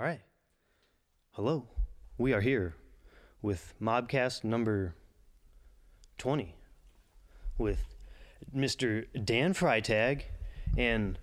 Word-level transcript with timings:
All 0.00 0.06
right. 0.06 0.20
Hello. 1.32 1.66
We 2.16 2.32
are 2.32 2.40
here 2.40 2.74
with 3.42 3.74
Mobcast 3.82 4.44
number 4.44 4.94
20 6.16 6.54
with 7.58 7.84
Mr. 8.56 9.04
Dan 9.26 9.52
Freitag 9.52 10.22
and 10.78 11.18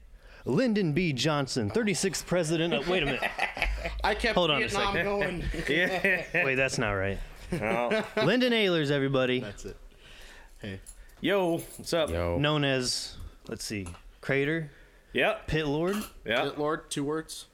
Lyndon 0.46 0.94
B. 0.94 1.12
Johnson, 1.12 1.72
36th 1.72 2.28
president 2.28 2.72
of. 2.76 2.88
Wait 2.88 3.02
a 3.02 3.08
minute. 3.08 3.24
I 4.04 4.14
kept 4.14 4.36
Hold 4.36 4.52
on 4.52 4.58
a 4.62 4.68
Vietnam 4.68 4.94
second. 4.94 5.06
going. 5.06 5.44
Yeah. 5.68 6.46
Wait, 6.46 6.54
that's 6.54 6.78
not 6.78 6.92
right. 6.92 7.18
Lyndon 7.52 8.54
Ayler's 8.54 8.92
everybody, 8.92 9.40
That's 9.40 9.66
it. 9.66 9.78
Hey, 10.60 10.82
Yo, 11.20 11.58
what's 11.78 11.94
up? 11.94 12.12
Yo. 12.12 12.38
known 12.38 12.64
as, 12.64 13.18
let's 13.48 13.66
see, 13.66 13.88
Crater, 14.22 14.70
Yep. 15.14 15.48
Pit 15.48 15.66
Lord. 15.66 15.96
Yeah. 16.24 16.44
Pit 16.44 16.60
Lord, 16.60 16.92
two 16.92 17.04
words. 17.04 17.48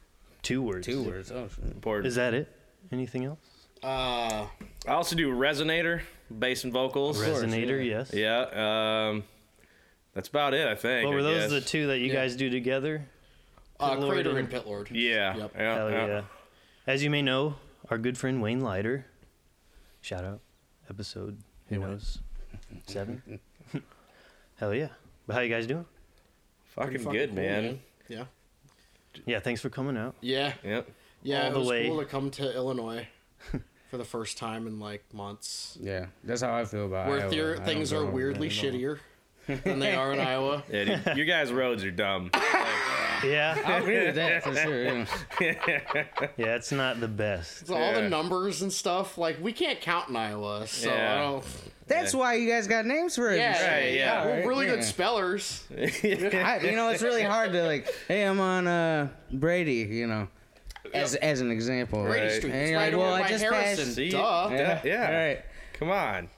Two 0.44 0.62
words. 0.62 0.86
Two 0.86 1.02
words. 1.04 1.32
Oh. 1.32 1.50
Important. 1.64 2.08
Is 2.08 2.16
that 2.16 2.34
it? 2.36 2.48
Anything 2.92 3.26
else? 3.26 3.40
Uh, 3.82 4.46
I 4.88 4.92
also 4.92 5.16
do 5.16 5.30
resonator, 5.34 6.02
bass 6.30 6.64
and 6.64 6.72
vocals. 6.72 7.20
Resonator, 7.22 7.84
yes. 7.86 8.12
Yeah. 8.14 9.10
Um, 9.10 9.24
that's 10.14 10.30
about 10.30 10.54
it, 10.54 10.68
I 10.68 10.76
think. 10.76 11.06
What 11.06 11.14
were 11.16 11.20
I 11.20 11.24
those 11.24 11.42
guess. 11.44 11.50
the 11.52 11.62
two 11.62 11.88
that 11.88 11.98
you 12.00 12.08
Yeah. 12.08 12.14
guys 12.14 12.36
do 12.36 12.50
together? 12.50 13.06
uh, 13.80 13.90
Pit 13.92 14.00
Lord 14.00 14.14
Crater 14.14 14.30
and- 14.30 14.40
and 14.40 14.50
Pit 14.52 14.66
Lord. 14.68 14.92
Yeah. 14.92 15.36
Yep. 15.36 15.52
Yeah. 15.56 15.76
Hell 15.76 15.90
yeah. 15.92 16.06
yeah. 16.08 16.22
As 16.88 17.04
you 17.04 17.10
may 17.10 17.22
know, 17.22 17.56
our 17.90 17.98
good 17.98 18.18
friend 18.18 18.42
Wayne 18.42 18.62
Leiter, 18.62 19.06
shout 20.02 20.24
out, 20.24 20.40
episode, 20.90 21.40
who 21.68 21.80
Wayne. 21.82 21.90
knows, 21.90 22.20
seven? 22.88 23.40
Hell 24.58 24.74
yeah. 24.74 24.90
But 25.28 25.34
how 25.34 25.40
you 25.42 25.50
guys 25.50 25.68
doing? 25.68 25.86
Fucking, 26.76 27.04
Pretty 27.04 27.12
good, 27.18 27.30
cool, 27.30 27.36
man. 27.38 27.80
Yeah. 28.08 28.26
Yeah, 29.26 29.40
thanks 29.40 29.62
for 29.62 29.70
coming 29.70 29.98
out. 29.98 30.16
Yeah. 30.22 30.54
Yep. 30.64 30.90
Yeah. 31.24 31.42
All 31.44 31.48
it 31.48 31.54
the 31.54 31.60
was 31.60 31.68
way. 31.70 31.88
cool 31.88 32.00
to 32.00 32.06
come 32.06 32.30
to 32.32 32.56
Illinois 32.56 33.08
for 33.90 33.98
the 33.98 34.04
first 34.06 34.38
time 34.38 34.68
in 34.68 34.80
like 34.80 35.04
months. 35.14 35.78
Yeah, 35.82 36.08
that's 36.24 36.42
how 36.42 36.54
I 36.56 36.66
feel 36.66 36.86
about 36.86 37.08
it. 37.08 37.12
Where 37.12 37.20
Iowa. 37.22 37.32
theor- 37.34 37.54
I 37.54 37.56
don't 37.58 37.66
things 37.66 37.94
are 37.94 38.04
go 38.04 38.10
weirdly 38.12 38.50
there 38.50 38.70
at 38.70 38.74
all. 38.74 38.80
shittier 38.80 39.00
than 39.64 39.80
they 39.80 39.96
are 39.96 40.14
in 40.14 40.20
Iowa. 40.20 40.64
Yeah, 40.72 41.00
dude, 41.04 41.18
your 41.18 41.26
guys' 41.26 41.52
roads 41.52 41.84
are 41.84 41.92
dumb. 41.92 42.32
Yeah, 43.24 43.58
I 43.66 43.78
agree 43.78 44.06
with 44.06 44.16
that 44.16 44.44
for 44.44 44.56
sure. 44.56 44.84
Yeah. 44.84 45.06
yeah, 46.38 46.56
it's 46.56 46.72
not 46.72 47.00
the 47.00 47.08
best. 47.08 47.68
So 47.68 47.76
all 47.76 47.94
the 47.94 48.08
numbers 48.10 48.62
and 48.62 48.72
stuff, 48.72 49.18
like 49.18 49.42
we 49.42 49.54
can't 49.54 49.80
count 49.82 50.10
in 50.10 50.16
Iowa. 50.16 50.68
So 50.68 50.90
Yeah. 50.90 51.16
I 51.16 51.20
don't. 51.20 51.46
That's 51.88 52.14
why 52.16 52.36
you 52.36 52.50
guys 52.50 52.68
got 52.68 52.86
names 52.86 53.16
for 53.16 53.30
it. 53.32 53.38
Yeah, 53.38 53.72
Right, 53.76 53.94
yeah. 53.94 54.26
We're 54.26 54.48
really 54.48 54.68
yeah. 54.68 54.76
good 54.76 54.84
spellers. 54.86 55.64
I, 55.78 56.60
you 56.64 56.76
know, 56.76 56.90
it's 56.90 57.02
really 57.04 57.24
hard 57.24 57.52
to 57.54 57.64
like. 57.64 57.94
Hey, 58.08 58.24
I'm 58.24 58.40
on 58.40 58.68
uh, 58.68 59.10
Brady. 59.32 59.88
You 59.92 60.08
know, 60.08 60.28
as 60.94 61.16
as 61.16 61.42
an 61.42 61.52
example. 61.52 62.04
Brady 62.04 62.28
Right. 62.28 62.32
Street. 62.32 62.54
And 62.54 62.70
you're 62.70 62.80
right 62.80 62.94
like, 62.94 63.02
well, 63.02 63.14
I 63.14 63.28
just 63.28 63.44
Harrison. 63.44 63.86
passed- 63.86 63.96
See? 63.96 64.10
Duh. 64.10 64.50
Yeah. 64.52 64.82
yeah. 64.84 65.06
All 65.08 65.14
right. 65.14 65.42
Come 65.74 65.90
on. 65.92 66.30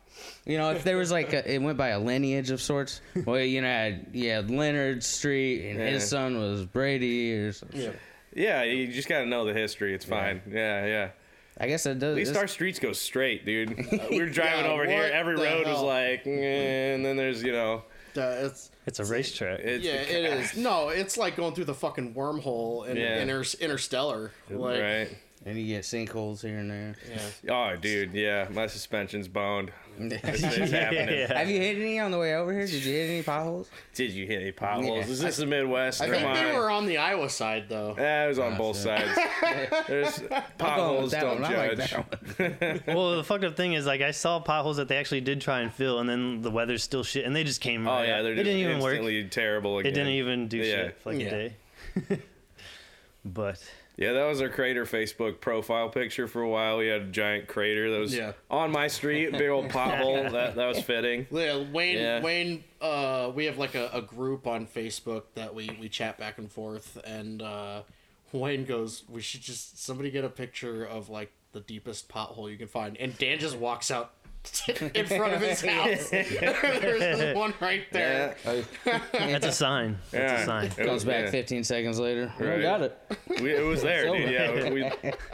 You 0.45 0.57
know, 0.57 0.71
if 0.71 0.83
there 0.83 0.97
was 0.97 1.11
like 1.11 1.33
a, 1.33 1.53
it 1.53 1.59
went 1.61 1.77
by 1.77 1.89
a 1.89 1.99
lineage 1.99 2.51
of 2.51 2.61
sorts. 2.61 3.01
Well, 3.25 3.39
you 3.39 3.61
know, 3.61 3.67
had, 3.67 4.07
yeah, 4.13 4.41
Leonard 4.45 5.03
Street, 5.03 5.69
and 5.69 5.79
Yeah. 5.79 5.87
his 5.89 6.07
son 6.07 6.37
was 6.39 6.65
Brady, 6.65 7.33
or 7.33 7.51
something. 7.51 7.81
Yeah. 7.81 7.91
Yeah, 8.33 8.63
you 8.63 8.87
just 8.91 9.07
got 9.07 9.19
to 9.21 9.25
know 9.25 9.45
the 9.45 9.53
history. 9.53 9.93
It's 9.95 10.05
fine. 10.05 10.41
Yeah, 10.49 10.85
yeah. 10.85 11.09
I 11.57 11.67
guess 11.67 11.85
it 11.85 11.99
does. 11.99 12.11
At 12.11 12.15
least 12.15 12.31
it's- 12.31 12.41
our 12.41 12.47
streets 12.47 12.79
go 12.79 12.91
straight, 12.91 13.45
dude. 13.45 13.75
we 14.09 14.19
were 14.19 14.25
driving 14.29 14.65
Yeah, 14.65 14.71
over 14.71 14.85
here. 14.85 15.03
what 15.03 15.11
Every 15.11 15.35
the 15.37 15.43
road 15.43 15.65
was 15.67 15.77
hell? 15.77 15.85
like, 15.85 16.27
eh, 16.27 16.93
and 16.93 17.05
then 17.05 17.15
there's, 17.15 17.41
you 17.41 17.53
know, 17.53 17.83
Uh, 18.17 18.45
it's 18.47 18.71
It's 18.85 18.99
a 18.99 19.05
racetrack. 19.05 19.59
it's 19.61 19.83
yeah, 19.85 19.93
it 19.93 20.25
is. 20.25 20.57
No, 20.57 20.89
it's 20.89 21.17
like 21.17 21.35
going 21.37 21.53
through 21.55 21.65
the 21.65 21.73
fucking 21.73 22.13
wormhole 22.13 22.85
in 22.87 22.97
Yeah. 22.97 23.19
inter- 23.21 23.43
Interstellar. 23.61 24.31
Like, 24.49 24.81
right. 24.81 25.17
And 25.45 25.57
you 25.59 25.67
get 25.67 25.83
sinkholes 25.83 26.41
here 26.41 26.57
and 26.57 26.69
there. 26.71 26.95
Yeah. 27.43 27.53
Oh, 27.73 27.75
dude, 27.77 28.13
yeah, 28.13 28.47
my 28.51 28.67
suspension's 28.67 29.27
boned. 29.27 29.71
It's, 29.97 30.41
Have 30.41 30.71
happening. 30.71 31.07
Yeah. 31.19 31.41
you 31.43 31.57
hit 31.57 31.77
any 31.77 31.99
on 31.99 32.11
the 32.11 32.17
way 32.17 32.35
over 32.35 32.51
here? 32.51 32.65
Did 32.67 32.83
you 32.83 32.91
hit 32.91 33.09
any 33.09 33.23
potholes? 33.23 33.69
Did 33.93 34.11
you 34.11 34.25
hit 34.27 34.41
any 34.41 34.51
potholes? 34.51 35.05
Yeah. 35.05 35.11
Is 35.13 35.21
this 35.21 35.37
the 35.37 35.45
Midwest? 35.45 36.01
I 36.01 36.07
Come 36.07 36.15
think 36.15 36.27
on. 36.27 36.33
they 36.33 36.51
were 36.53 36.69
on 36.69 36.85
the 36.85 36.97
Iowa 36.97 37.29
side 37.29 37.69
though. 37.69 37.93
Eh, 37.93 38.25
it 38.25 38.27
was 38.27 38.37
on 38.39 38.57
both 38.57 38.75
shit. 38.75 38.83
sides. 38.85 39.17
There's 39.87 40.21
potholes. 40.57 41.11
that 41.11 41.21
Don't 41.21 41.41
one. 41.41 41.55
I 41.55 41.67
like 41.69 41.77
judge. 41.77 42.81
well, 42.87 43.15
the 43.15 43.23
fucked 43.23 43.45
up 43.45 43.55
thing 43.55 43.71
is, 43.71 43.85
like, 43.85 44.01
I 44.01 44.11
saw 44.11 44.41
potholes 44.41 44.75
that 44.77 44.89
they 44.89 44.97
actually 44.97 45.21
did 45.21 45.39
try 45.39 45.61
and 45.61 45.71
fill, 45.73 45.99
and 45.99 46.09
then 46.09 46.41
the 46.41 46.51
weather's 46.51 46.83
still 46.83 47.03
shit, 47.05 47.23
and 47.23 47.33
they 47.33 47.45
just 47.45 47.61
came 47.61 47.87
Oh 47.87 47.91
right 47.93 48.09
yeah, 48.09 48.17
up. 48.17 48.23
they're 48.23 48.33
It 48.33 48.35
just 48.35 48.45
didn't 48.47 48.59
even 48.69 48.79
work. 48.81 48.95
instantly 48.95 49.23
terrible 49.29 49.77
again. 49.77 49.91
It 49.93 49.95
didn't 49.95 50.13
even 50.13 50.47
do 50.49 50.57
Yeah. 50.57 50.63
shit 50.75 50.97
for 50.99 51.13
like 51.13 51.21
Yeah. 51.21 51.27
a 51.27 51.29
day. 51.31 52.19
but 53.23 53.63
Yeah, 53.97 54.11
that 54.13 54.25
was 54.25 54.41
our 54.41 54.49
crater 54.49 54.85
Facebook 54.85 55.39
profile 55.39 55.87
picture 55.89 56.27
for 56.27 56.41
a 56.41 56.49
while. 56.49 56.77
We 56.77 56.87
had 56.87 57.01
a 57.01 57.05
giant 57.05 57.47
crater 57.47 57.89
that 57.91 57.99
was 57.99 58.13
Yeah. 58.15 58.33
on 58.51 58.71
my 58.71 58.87
street, 58.87 59.31
big 59.31 59.49
old 59.49 59.69
pothole. 59.69 60.31
that 60.33 60.55
that 60.55 60.65
was 60.67 60.81
fitting. 60.81 61.27
Yeah, 61.31 61.63
Wayne, 61.71 61.97
Yeah. 61.97 62.21
Wayne, 62.21 62.63
uh, 62.81 63.31
we 63.33 63.45
have 63.45 63.57
like 63.57 63.75
a, 63.75 63.89
a 63.93 64.01
group 64.01 64.47
on 64.47 64.67
Facebook 64.67 65.23
that 65.35 65.55
we, 65.55 65.69
we 65.79 65.87
chat 65.87 66.17
back 66.17 66.37
and 66.37 66.51
forth, 66.51 66.97
and 67.05 67.41
uh, 67.41 67.83
Wayne 68.33 68.65
goes, 68.65 69.03
"We 69.09 69.21
should 69.21 69.41
just 69.41 69.81
somebody 69.83 70.11
get 70.11 70.25
a 70.25 70.29
picture 70.29 70.83
of 70.85 71.09
like 71.09 71.31
the 71.53 71.61
deepest 71.61 72.09
pothole 72.09 72.51
you 72.51 72.57
can 72.57 72.67
find," 72.67 72.97
and 72.97 73.17
Dan 73.17 73.39
just 73.39 73.57
walks 73.57 73.89
out 73.91 74.11
in 74.95 75.05
front 75.05 75.33
of 75.33 75.41
his 75.41 75.61
house. 75.65 76.09
There's 76.09 77.35
one 77.35 77.53
right 77.59 77.83
there. 77.91 78.35
that's 79.13 79.45
a 79.45 79.51
sign. 79.51 79.97
That's 80.11 80.31
Yeah. 80.33 80.41
a 80.41 80.45
sign. 80.45 80.65
It 80.65 80.75
Comes 80.77 80.89
was- 80.91 81.05
back 81.05 81.25
yeah. 81.25 81.31
15 81.31 81.63
seconds 81.63 81.99
later. 81.99 82.31
We 82.39 82.61
got 82.61 82.81
it. 82.81 82.97
We, 83.41 83.53
it 83.55 83.63
was 83.65 83.81
there, 83.81 84.05
dude. 84.05 84.29
Yeah, 84.31 84.69
we, 84.71 84.81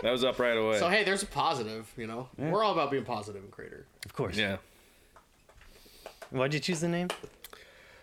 that 0.02 0.12
was 0.12 0.24
up 0.24 0.40
right 0.40 0.58
away. 0.58 0.80
So 0.80 0.90
hey, 0.90 1.04
there's 1.04 1.24
a 1.24 1.28
positive. 1.28 1.92
You 1.98 2.08
know, 2.08 2.30
we're 2.38 2.64
all 2.64 2.72
about 2.74 2.92
being 2.92 3.06
positive 3.06 3.44
in 3.44 3.52
Crater. 3.52 3.86
Of 4.06 4.14
course. 4.14 4.38
yeah. 4.38 4.58
Why'd 6.30 6.54
you 6.54 6.60
choose 6.60 6.80
the 6.80 6.88
name? 6.88 7.10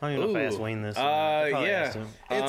I 0.01 0.11
don't 0.11 0.19
even 0.19 0.33
know 0.33 0.39
if 0.39 0.45
I 0.45 0.47
asked 0.47 0.61
Wayne 0.61 0.83
this. 0.83 0.97
Uh, 0.97 1.01
or 1.01 1.05
not. 1.05 1.11
I 1.11 1.51
probably 1.51 1.69
yeah. 1.69 1.87
It's 1.87 1.97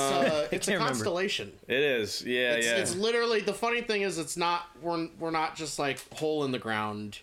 uh, 0.03 0.47
it's 0.51 0.67
a 0.67 0.71
can't 0.71 0.79
remember. 0.81 0.85
constellation. 0.93 1.51
It 1.67 1.79
is. 1.79 2.21
Yeah, 2.23 2.53
It's, 2.53 2.65
yeah. 2.67 2.75
it's 2.75 2.95
literally 2.95 3.39
the 3.39 3.53
funny 3.53 3.81
thing 3.81 4.03
is 4.03 4.17
it's 4.19 4.37
not 4.37 4.67
we're 4.81 5.07
we're 5.19 5.31
not 5.31 5.55
just 5.55 5.79
like 5.79 5.99
hole 6.13 6.43
in 6.43 6.51
the 6.51 6.59
ground 6.59 7.19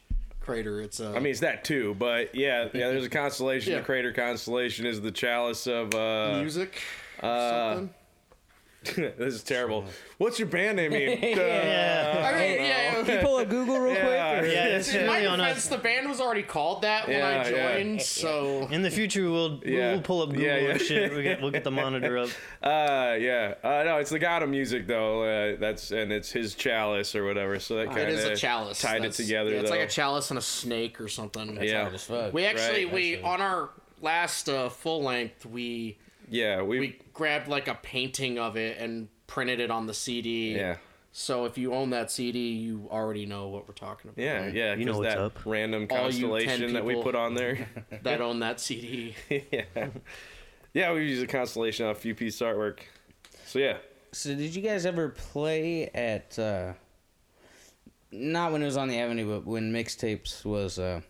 crater. 0.46 0.80
It's 0.80 1.00
a 1.00 1.08
I 1.08 1.14
mean, 1.18 1.26
it's 1.26 1.40
that 1.40 1.64
too, 1.64 1.94
but 1.98 2.34
yeah, 2.34 2.64
yeah. 2.72 2.88
There's 2.88 3.04
a 3.04 3.10
constellation. 3.10 3.72
Yeah. 3.72 3.80
The 3.80 3.84
crater 3.84 4.12
constellation 4.12 4.86
is 4.86 5.00
the 5.00 5.10
chalice 5.10 5.66
of. 5.66 5.94
uh 5.94 6.38
music. 6.40 6.80
uh, 7.20 7.74
something. 7.74 7.94
This 9.18 9.34
is 9.34 9.42
terrible. 9.42 9.84
What's 10.18 10.38
your 10.38 10.48
band 10.48 10.76
name? 10.76 10.92
mean? 10.92 11.18
Yeah. 11.22 12.32
I 12.34 12.38
mean, 12.40 12.54
yeah. 12.66 13.02
Can 13.04 13.14
you 13.14 13.20
pull 13.20 13.36
up 13.36 13.48
Google 13.48 13.78
real 13.78 13.94
Yeah. 13.94 14.38
quick? 14.40 14.52
Yeah, 14.52 14.64
it's 14.76 14.92
In 14.94 15.06
my 15.06 15.14
really 15.16 15.26
on 15.26 15.38
defense, 15.38 15.58
us. 15.58 15.68
the 15.68 15.78
band 15.78 16.08
was 16.08 16.20
already 16.20 16.42
called 16.42 16.82
that 16.82 17.06
when 17.08 17.22
I 17.22 17.30
Yeah, 17.30 17.48
yeah. 17.48 17.74
joined, 17.76 18.02
so 18.02 18.68
In 18.70 18.82
the 18.82 18.90
future, 18.90 19.30
we'll 19.30 19.60
Yeah. 19.64 19.92
we'll 19.92 20.00
pull 20.02 20.22
up 20.22 20.30
Google 20.30 20.44
Yeah, 20.44 20.56
yeah. 20.58 20.70
and 20.70 20.80
shit. 20.80 21.12
We'll 21.12 21.22
get, 21.22 21.40
we'll 21.42 21.50
get 21.50 21.64
the 21.64 21.70
monitor 21.70 22.18
up. 22.18 22.28
Uh, 22.62 23.16
yeah. 23.18 23.54
Uh, 23.62 23.82
no, 23.84 23.98
it's 23.98 24.10
the 24.10 24.18
God 24.18 24.42
of 24.42 24.48
Music 24.48 24.86
though. 24.86 25.22
Uh, 25.22 25.56
that's 25.58 25.90
and 25.90 26.12
it's 26.12 26.30
his 26.32 26.54
chalice 26.54 27.14
or 27.14 27.24
whatever. 27.24 27.58
So 27.60 27.76
that 27.76 27.86
kind 27.88 28.00
it 28.00 28.08
of 28.14 28.18
is 28.18 28.24
a 28.24 28.36
chalice. 28.36 28.80
Tied 28.80 29.02
That's- 29.02 29.18
it 29.20 29.24
together. 29.24 29.50
yeah, 29.50 29.60
it's 29.60 29.70
though. 29.70 29.76
like 29.76 29.86
a 29.86 29.90
chalice 29.90 30.30
and 30.30 30.38
a 30.38 30.42
snake 30.42 31.00
or 31.00 31.08
something. 31.08 31.58
Yeah. 31.62 31.82
Hard 31.82 31.94
as 31.94 32.04
fuck. 32.04 32.32
We 32.32 32.44
actually 32.44 32.84
Right, 32.86 32.94
we 32.94 33.14
actually. 33.14 33.22
on 33.30 33.40
our 33.40 33.70
last 34.02 34.48
uh, 34.48 34.68
full 34.68 35.02
length 35.02 35.46
we 35.46 35.98
yeah, 36.28 36.62
we, 36.62 36.80
we 36.80 36.98
grabbed 37.14 37.48
like 37.48 37.68
a 37.68 37.74
painting 37.74 38.38
of 38.38 38.56
it 38.56 38.78
and 38.78 39.08
printed 39.26 39.60
it 39.60 39.70
on 39.70 39.86
the 39.86 39.94
CD. 39.94 40.54
yeah. 40.56 40.76
So 41.18 41.46
if 41.46 41.56
you 41.56 41.72
own 41.72 41.90
that 41.90 42.10
CD, 42.10 42.50
you 42.52 42.88
already 42.90 43.24
know 43.24 43.48
what 43.48 43.66
we're 43.66 43.72
talking 43.74 44.10
about. 44.10 44.22
Yeah, 44.22 44.48
yeah, 44.48 44.74
You 44.74 44.84
know 44.84 44.92
'cause 44.92 44.98
what's 45.00 45.14
that 45.14 45.18
up. 45.22 45.46
random 45.46 45.86
All 45.90 46.10
you 46.10 46.28
10 46.28 46.30
constellation 46.30 46.72
that 46.74 46.84
we 46.84 47.02
put 47.02 47.14
on 47.14 47.34
there. 47.34 47.66
That 48.02 48.20
own 48.20 48.40
that 48.40 48.60
CD. 48.60 49.14
yeah, 49.30 49.88
yeah, 50.74 50.92
we 50.92 51.04
use 51.08 51.22
a 51.22 51.26
constellation 51.26 51.86
on 51.86 51.92
a 51.92 51.94
few 51.94 52.14
piece 52.14 52.38
artwork. 52.40 52.80
So 53.46 53.58
yeah, 53.58 53.78
So 54.12 54.34
did 54.34 54.54
you 54.54 54.60
guys 54.60 54.84
ever 54.84 55.08
play 55.08 55.88
at 55.94 56.38
uh 56.38 56.74
not 58.12 58.52
when 58.52 58.60
it 58.62 58.66
was 58.66 58.76
on 58.76 58.88
the 58.88 58.98
avenue, 58.98 59.26
but 59.38 59.46
when 59.46 59.72
mixtapes 59.72 60.44
was 60.44 60.78
uh 60.78 61.00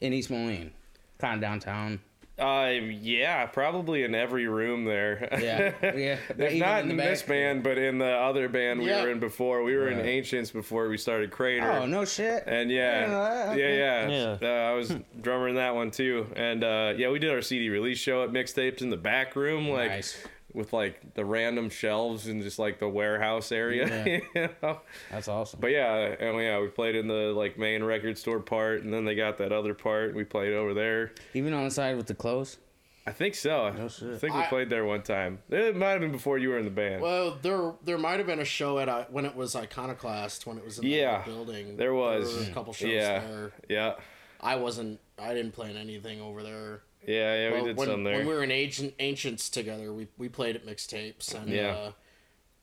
in 0.00 0.12
East 0.14 0.30
Moline, 0.30 0.72
kind 1.18 1.34
of 1.34 1.40
downtown. 1.42 2.00
Uh, 2.38 2.70
yeah, 3.00 3.46
probably 3.46 4.04
in 4.04 4.14
every 4.14 4.46
room 4.48 4.84
there. 4.84 5.28
Yeah, 5.32 5.72
yeah. 5.96 6.16
If 6.38 6.54
not 6.58 6.84
in 6.84 6.90
in, 6.90 6.96
the 6.96 7.02
this 7.02 7.20
back. 7.22 7.28
band, 7.28 7.62
but 7.62 7.78
in 7.78 7.98
the 7.98 8.06
other 8.10 8.48
band 8.48 8.80
we 8.80 8.86
Yeah. 8.86 9.02
were 9.02 9.10
in 9.10 9.20
before. 9.20 9.62
We 9.62 9.76
were 9.76 9.88
in 9.88 10.00
Ancients 10.00 10.50
before 10.50 10.88
we 10.88 10.96
started 10.96 11.30
Crater. 11.30 11.70
Oh 11.70 11.86
no 11.86 12.04
shit. 12.04 12.44
And 12.46 12.70
yeah, 12.70 13.54
Yeah, 13.54 13.54
yeah, 13.54 14.08
yeah. 14.08 14.36
Yeah. 14.40 14.48
Uh, 14.66 14.70
I 14.70 14.74
was 14.74 14.94
drummer 15.20 15.48
in 15.48 15.56
that 15.56 15.74
one 15.74 15.90
too. 15.90 16.26
And 16.34 16.64
uh, 16.64 16.94
yeah, 16.96 17.10
we 17.10 17.18
did 17.18 17.30
our 17.30 17.42
CD 17.42 17.68
release 17.68 17.98
show 17.98 18.24
at 18.24 18.30
Mixtapes 18.30 18.80
in 18.82 18.90
the 18.90 18.96
back 18.96 19.36
room, 19.36 19.68
like 19.68 19.90
Nice. 19.90 20.16
With 20.54 20.72
like 20.72 21.14
the 21.14 21.24
random 21.24 21.70
shelves 21.70 22.26
in 22.28 22.42
just 22.42 22.58
like 22.58 22.78
the 22.78 22.88
warehouse 22.88 23.52
area. 23.52 24.20
you 24.34 24.48
know? 24.62 24.80
That's 25.10 25.28
awesome. 25.28 25.60
But 25.60 25.68
yeah, 25.72 25.94
and 26.18 26.38
yeah, 26.38 26.60
we 26.60 26.68
played 26.68 26.94
in 26.96 27.08
the 27.08 27.32
like 27.34 27.58
main 27.58 27.82
record 27.84 28.18
store 28.18 28.40
part, 28.40 28.82
and 28.82 28.92
then 28.92 29.04
they 29.04 29.14
got 29.14 29.38
that 29.38 29.52
other 29.52 29.74
part. 29.74 30.14
We 30.14 30.24
played 30.24 30.52
over 30.52 30.74
there. 30.74 31.12
Even 31.34 31.52
on 31.52 31.64
the 31.64 31.70
side 31.70 31.96
with 31.96 32.06
the 32.06 32.14
clothes. 32.14 32.58
I 33.04 33.10
think 33.10 33.34
so. 33.34 33.68
No 33.70 33.88
shit. 33.88 34.14
I 34.14 34.18
think 34.18 34.34
we 34.34 34.42
I- 34.42 34.46
played 34.46 34.70
there 34.70 34.84
one 34.84 35.02
time. 35.02 35.40
It 35.50 35.74
might 35.74 35.90
have 35.90 36.00
been 36.00 36.12
before 36.12 36.38
you 36.38 36.50
were 36.50 36.58
in 36.58 36.64
the 36.64 36.70
band. 36.70 37.02
Well, 37.02 37.36
there 37.42 37.72
there 37.84 37.98
might 37.98 38.18
have 38.18 38.26
been 38.28 38.38
a 38.38 38.44
show 38.44 38.78
at 38.78 38.88
uh, 38.88 39.06
when 39.10 39.24
it 39.26 39.34
was 39.34 39.56
Iconoclast 39.56 40.46
when 40.46 40.56
it 40.56 40.64
was 40.64 40.78
in 40.78 40.84
Yeah, 40.86 41.22
the 41.24 41.30
building. 41.32 41.76
there 41.76 41.94
was. 41.94 42.32
were 42.36 42.44
a 42.44 42.54
couple 42.54 42.72
shows 42.72 42.90
yeah, 42.92 43.18
there. 43.18 43.52
yeah, 43.68 43.94
I 44.40 44.54
wasn't. 44.54 45.00
I 45.18 45.34
didn't 45.34 45.50
play 45.52 45.70
in 45.70 45.76
anything 45.76 46.20
over 46.20 46.42
there. 46.44 46.82
Yeah, 47.06 47.34
yeah. 47.34 47.50
Well, 47.52 47.60
we 47.62 47.66
did 47.68 47.76
when, 47.76 47.88
some 47.88 48.04
there. 48.04 48.16
when 48.18 48.26
we 48.26 48.32
were 48.34 48.42
in 48.42 48.50
Ancient, 48.50 48.94
Ancients 48.98 49.48
together, 49.48 49.92
we 49.92 50.08
we 50.18 50.28
played 50.28 50.56
at 50.56 50.66
mixtapes 50.66 51.34
and 51.34 51.48
Yeah. 51.50 51.68
uh, 51.68 51.92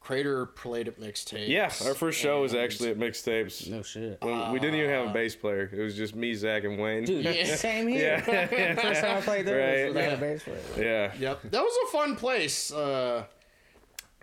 Crater 0.01 0.45
played 0.45 0.87
at 0.87 0.99
mixtapes. 0.99 1.49
yeah, 1.49 1.71
our 1.85 1.93
first 1.93 2.17
show 2.19 2.41
was 2.41 2.55
actually 2.55 2.89
at 2.89 2.97
mixtapes. 2.97 3.69
No 3.69 3.81
shit. 3.83 4.17
When 4.21 4.51
we 4.53 4.57
didn't 4.59 4.75
even 4.75 4.89
have 4.89 5.09
a 5.09 5.13
bass 5.13 5.35
player. 5.35 5.69
It 5.71 5.81
was 5.81 5.93
just 5.95 6.15
me, 6.15 6.33
Zach, 6.33 6.63
and 6.63 6.79
Wayne. 6.79 7.03
Dude, 7.03 7.25
Yeah. 7.25 7.55
same 7.55 7.87
here. 7.89 8.23
Yeah. 8.25 8.75
First 8.81 9.01
time 9.01 9.17
I 9.17 9.21
played 9.21 9.45
there 9.45 9.59
Right. 9.59 9.85
was 9.87 9.95
without 9.95 10.13
a 10.13 10.17
bass 10.17 10.43
player. 10.43 11.11
yeah, 11.13 11.13
Yep, 11.19 11.41
that 11.51 11.61
was 11.61 11.77
a 11.87 11.91
fun 11.91 12.15
place. 12.15 12.71
Uh, 12.71 13.25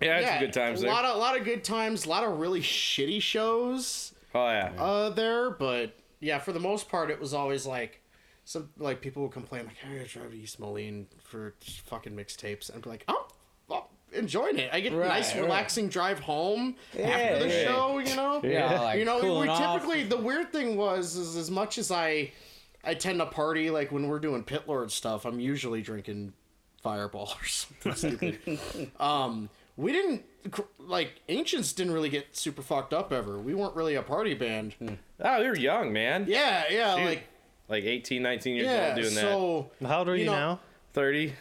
yeah, 0.00 0.10
I 0.10 0.14
had 0.14 0.22
yeah, 0.22 0.30
some 0.38 0.46
good 0.46 0.52
times 0.54 0.80
a 0.80 0.82
there. 0.84 0.92
lot 0.92 1.04
of 1.04 1.18
lot 1.18 1.38
of 1.38 1.44
good 1.44 1.62
times. 1.62 2.06
A 2.06 2.08
lot 2.08 2.24
of 2.24 2.38
really 2.40 2.62
shitty 2.62 3.20
shows. 3.22 4.12
oh 4.34 4.48
yeah, 4.48 4.72
uh 4.78 5.10
there, 5.10 5.50
but 5.50 5.92
yeah, 6.20 6.38
for 6.38 6.52
the 6.52 6.60
most 6.60 6.88
part, 6.88 7.10
it 7.10 7.20
was 7.20 7.34
always 7.34 7.66
like 7.66 8.00
some 8.46 8.70
like 8.78 9.00
people 9.02 9.22
would 9.24 9.32
complain 9.32 9.66
like, 9.66 9.76
"I 9.84 9.96
gotta 9.98 10.08
drive 10.08 10.30
to 10.30 10.36
East 10.38 10.58
Moline 10.58 11.08
for 11.22 11.54
fucking 11.84 12.14
mixtapes," 12.16 12.72
and 12.72 12.80
be 12.82 12.88
like, 12.88 13.04
"Oh, 13.08 13.26
well, 13.68 13.90
enjoying 14.12 14.58
it. 14.58 14.70
I 14.72 14.78
get 14.80 14.92
a 14.92 14.96
Right, 14.96 15.08
nice, 15.08 15.34
right. 15.34 15.42
relaxing 15.42 15.88
drive 15.88 16.20
home 16.20 16.76
Yeah, 16.96 17.08
after 17.08 17.38
the 17.40 17.48
yeah. 17.54 17.64
show. 17.64 17.98
You 17.98 18.16
know, 18.16 18.40
Yeah, 18.44 18.80
like 18.80 18.98
you 19.00 19.04
know, 19.04 19.16
we 19.16 19.20
cooling 19.22 19.48
off. 19.50 19.74
typically 19.82 20.04
the 20.04 20.16
weird 20.16 20.52
thing 20.52 20.76
was 20.76 21.16
is 21.16 21.36
as 21.36 21.50
much 21.50 21.76
as 21.76 21.90
I 21.90 22.32
I 22.84 22.94
tend 22.94 23.18
to 23.18 23.26
party 23.26 23.68
like 23.70 23.90
when 23.90 24.06
we're 24.06 24.20
doing 24.20 24.44
pit 24.44 24.62
lord 24.68 24.90
stuff, 24.92 25.24
I'm 25.26 25.40
usually 25.40 25.82
drinking 25.82 26.32
Fireball 26.82 27.32
or 27.40 27.44
something 27.46 27.94
stupid. 28.46 28.90
um, 29.00 29.50
we 29.76 29.90
didn't 29.90 30.22
like 30.78 31.20
ancients 31.28 31.72
didn't 31.72 31.92
really 31.92 32.10
get 32.10 32.36
super 32.36 32.62
fucked 32.62 32.94
up 32.94 33.12
ever. 33.12 33.40
We 33.40 33.54
weren't 33.54 33.74
really 33.74 33.96
a 33.96 34.02
party 34.02 34.34
band. 34.34 34.76
oh, 35.20 35.40
we 35.40 35.48
were 35.48 35.56
young, 35.56 35.92
man. 35.92 36.26
Yeah, 36.28 36.62
yeah, 36.70 36.94
Shoot. 36.96 37.04
like 37.04 37.24
like 37.68 37.84
18, 37.84 38.22
19 38.22 38.54
years 38.56 38.66
yeah. 38.66 38.86
old 38.88 38.94
doing 39.02 39.14
that. 39.14 39.20
so 39.20 39.70
How 39.86 39.98
old 40.00 40.08
are 40.08 40.16
You 40.16 40.24
you, 40.24 40.30
know- 40.30 40.36
now? 40.36 40.60
30. 40.94 41.32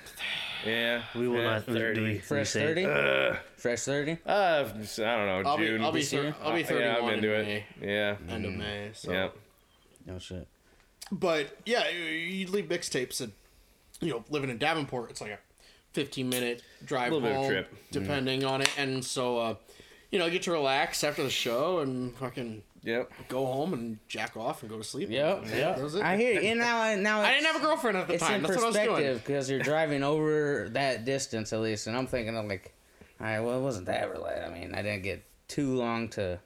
Yeah, 0.65 1.03
We 1.15 1.27
will 1.27 1.37
yeah, 1.37 1.43
not. 1.43 1.63
30. 1.65 2.01
we- 2.01 2.07
we 2.13 2.19
Fresh 2.19 2.49
say- 2.49 2.73
30? 2.73 3.39
Fresh 3.57 3.81
30? 3.81 4.17
Uh, 4.25 4.31
I 4.33 4.63
don't 4.63 4.97
know, 4.97 5.43
I'll 5.45 5.57
be 5.57 5.65
June. 5.67 5.83
I'll 5.83 5.91
be 5.91 5.99
this 6.01 6.11
thir- 6.11 6.35
I'll 6.43 6.53
be 6.55 6.63
Uh, 6.63 6.67
thirty 6.67 6.83
yeah, 6.85 6.95
I'm 6.97 7.03
one 7.03 7.13
into 7.15 7.33
in 7.33 7.45
it. 7.45 7.63
May, 7.81 7.87
Yeah, 7.87 8.15
end 8.29 8.45
of 8.45 8.53
May. 8.53 8.89
So. 8.93 9.11
yeah. 9.11 9.29
No 10.05 10.19
shit. 10.19 10.47
But 11.11 11.57
yeah, 11.65 11.87
you- 11.89 12.03
you'd 12.03 12.49
leave 12.49 12.65
mixtapes 12.65 13.21
and 13.21 13.31
you 14.01 14.09
know 14.11 14.23
living 14.29 14.49
in 14.49 14.57
Davenport, 14.57 15.09
it's 15.11 15.21
like 15.21 15.31
a 15.31 15.39
fifteen 15.93 16.29
minute 16.29 16.61
drive 16.83 17.11
Little 17.11 17.21
bit 17.27 17.31
of 17.31 17.37
home, 17.43 17.49
trip. 17.49 17.73
depending 17.91 18.43
on 18.43 18.61
it, 18.61 18.69
and 18.77 19.03
so 19.05 19.37
uh, 19.39 19.55
you 20.11 20.19
know 20.19 20.25
you 20.25 20.31
get 20.31 20.43
to 20.43 20.51
relax 20.51 21.03
after 21.03 21.23
the 21.23 21.29
show 21.29 21.79
and 21.79 22.15
fucking 22.17 22.61
Yep. 22.85 23.11
go 23.29 23.45
home 23.45 23.73
and 23.73 23.97
jack 24.07 24.37
off 24.37 24.61
and 24.61 24.69
go 24.69 24.77
to 24.77 24.83
sleep. 24.83 25.09
Yep, 25.09 25.45
Yeah, 25.49 25.55
yep. 25.55 25.75
that 25.75 25.83
was 25.83 25.95
it. 25.95 26.03
I 26.03 26.15
hear 26.17 26.33
you. 26.39 26.49
And 26.49 26.59
now, 26.59 26.95
now 26.95 27.21
I 27.21 27.31
didn't 27.33 27.47
have 27.47 27.55
a 27.57 27.59
girlfriend 27.65 27.97
at 27.97 28.07
the 28.07 28.13
it's 28.13 28.23
time. 28.23 28.35
in 28.35 28.43
That's 28.43 28.55
what 28.55 28.63
I 28.63 28.67
was 28.67 28.75
doing. 28.75 28.87
perspective 28.87 29.23
because 29.25 29.49
you're 29.49 29.59
driving 29.59 30.03
over 30.03 30.69
that 30.73 31.03
distance 31.03 31.51
at 31.51 31.59
least, 31.61 31.87
and 31.87 31.97
I'm 31.97 32.07
thinking 32.07 32.37
of 32.37 32.45
like, 32.45 32.73
all 33.19 33.25
right, 33.27 33.39
well, 33.39 33.57
it 33.59 33.61
wasn't 33.63 33.87
that 33.87 34.11
related. 34.11 34.43
I 34.45 34.49
mean, 34.53 34.75
I 34.75 34.81
didn't 34.81 35.03
get 35.03 35.23
too 35.47 35.75
long 35.75 36.09
to. 36.09 36.39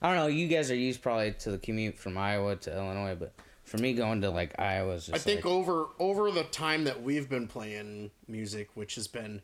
I 0.00 0.08
don't 0.08 0.16
know. 0.16 0.26
You 0.26 0.48
guys 0.48 0.70
are 0.70 0.74
used 0.76 1.02
probably 1.02 1.32
to 1.40 1.50
the 1.52 1.58
commute 1.58 1.98
from 1.98 2.16
Iowa 2.18 2.56
to 2.56 2.76
Illinois, 2.76 3.14
but 3.18 3.32
for 3.64 3.78
me 3.78 3.92
going 3.94 4.20
to 4.22 4.30
like 4.30 4.58
Iowa 4.58 4.94
is 4.94 5.06
just 5.06 5.14
I 5.14 5.18
think 5.18 5.44
like, 5.44 5.52
over 5.54 5.86
over 5.98 6.30
the 6.30 6.42
time 6.44 6.84
that 6.84 7.02
we've 7.02 7.28
been 7.28 7.46
playing 7.48 8.10
music, 8.28 8.68
which 8.74 8.96
has 8.96 9.06
been 9.08 9.40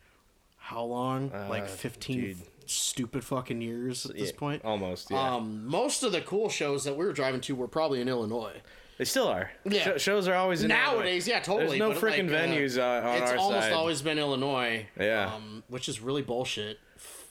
how 0.56 0.82
long? 0.82 1.30
like 1.48 1.62
Uh, 1.62 1.66
fifteen 1.66 2.20
dude. 2.20 2.36
Stupid 2.70 3.24
fucking 3.24 3.60
years 3.60 4.06
at 4.06 4.16
this 4.16 4.30
Yeah, 4.32 4.38
point. 4.38 4.64
Almost, 4.64 5.10
yeah. 5.10 5.34
Um, 5.36 5.66
most 5.66 6.02
of 6.02 6.12
the 6.12 6.20
cool 6.20 6.48
shows 6.48 6.84
that 6.84 6.96
we 6.96 7.04
were 7.04 7.12
driving 7.12 7.40
to 7.42 7.54
were 7.54 7.68
probably 7.68 8.00
in 8.00 8.08
Illinois. 8.08 8.60
they 8.98 9.04
still 9.04 9.28
are. 9.28 9.50
Yeah. 9.64 9.96
Sh- 9.96 10.02
shows 10.02 10.26
are 10.28 10.34
always 10.34 10.62
in 10.62 10.70
Illinois. 10.70 10.92
Nowadays, 10.94 11.28
yeah, 11.28 11.40
totally. 11.40 11.78
There's 11.78 11.94
no 11.94 12.00
freaking 12.00 12.30
like, 12.30 12.40
uh, 12.40 12.46
venues 12.46 12.78
uh, 12.78 13.08
on 13.08 13.22
it's 13.22 13.32
almost 13.32 13.64
side. 13.66 13.72
always 13.72 14.02
been 14.02 14.18
Illinois. 14.18 14.86
Yeah. 14.98 15.34
Um, 15.34 15.62
which 15.68 15.88
is 15.88 16.00
really 16.00 16.22
bullshit. 16.22 16.78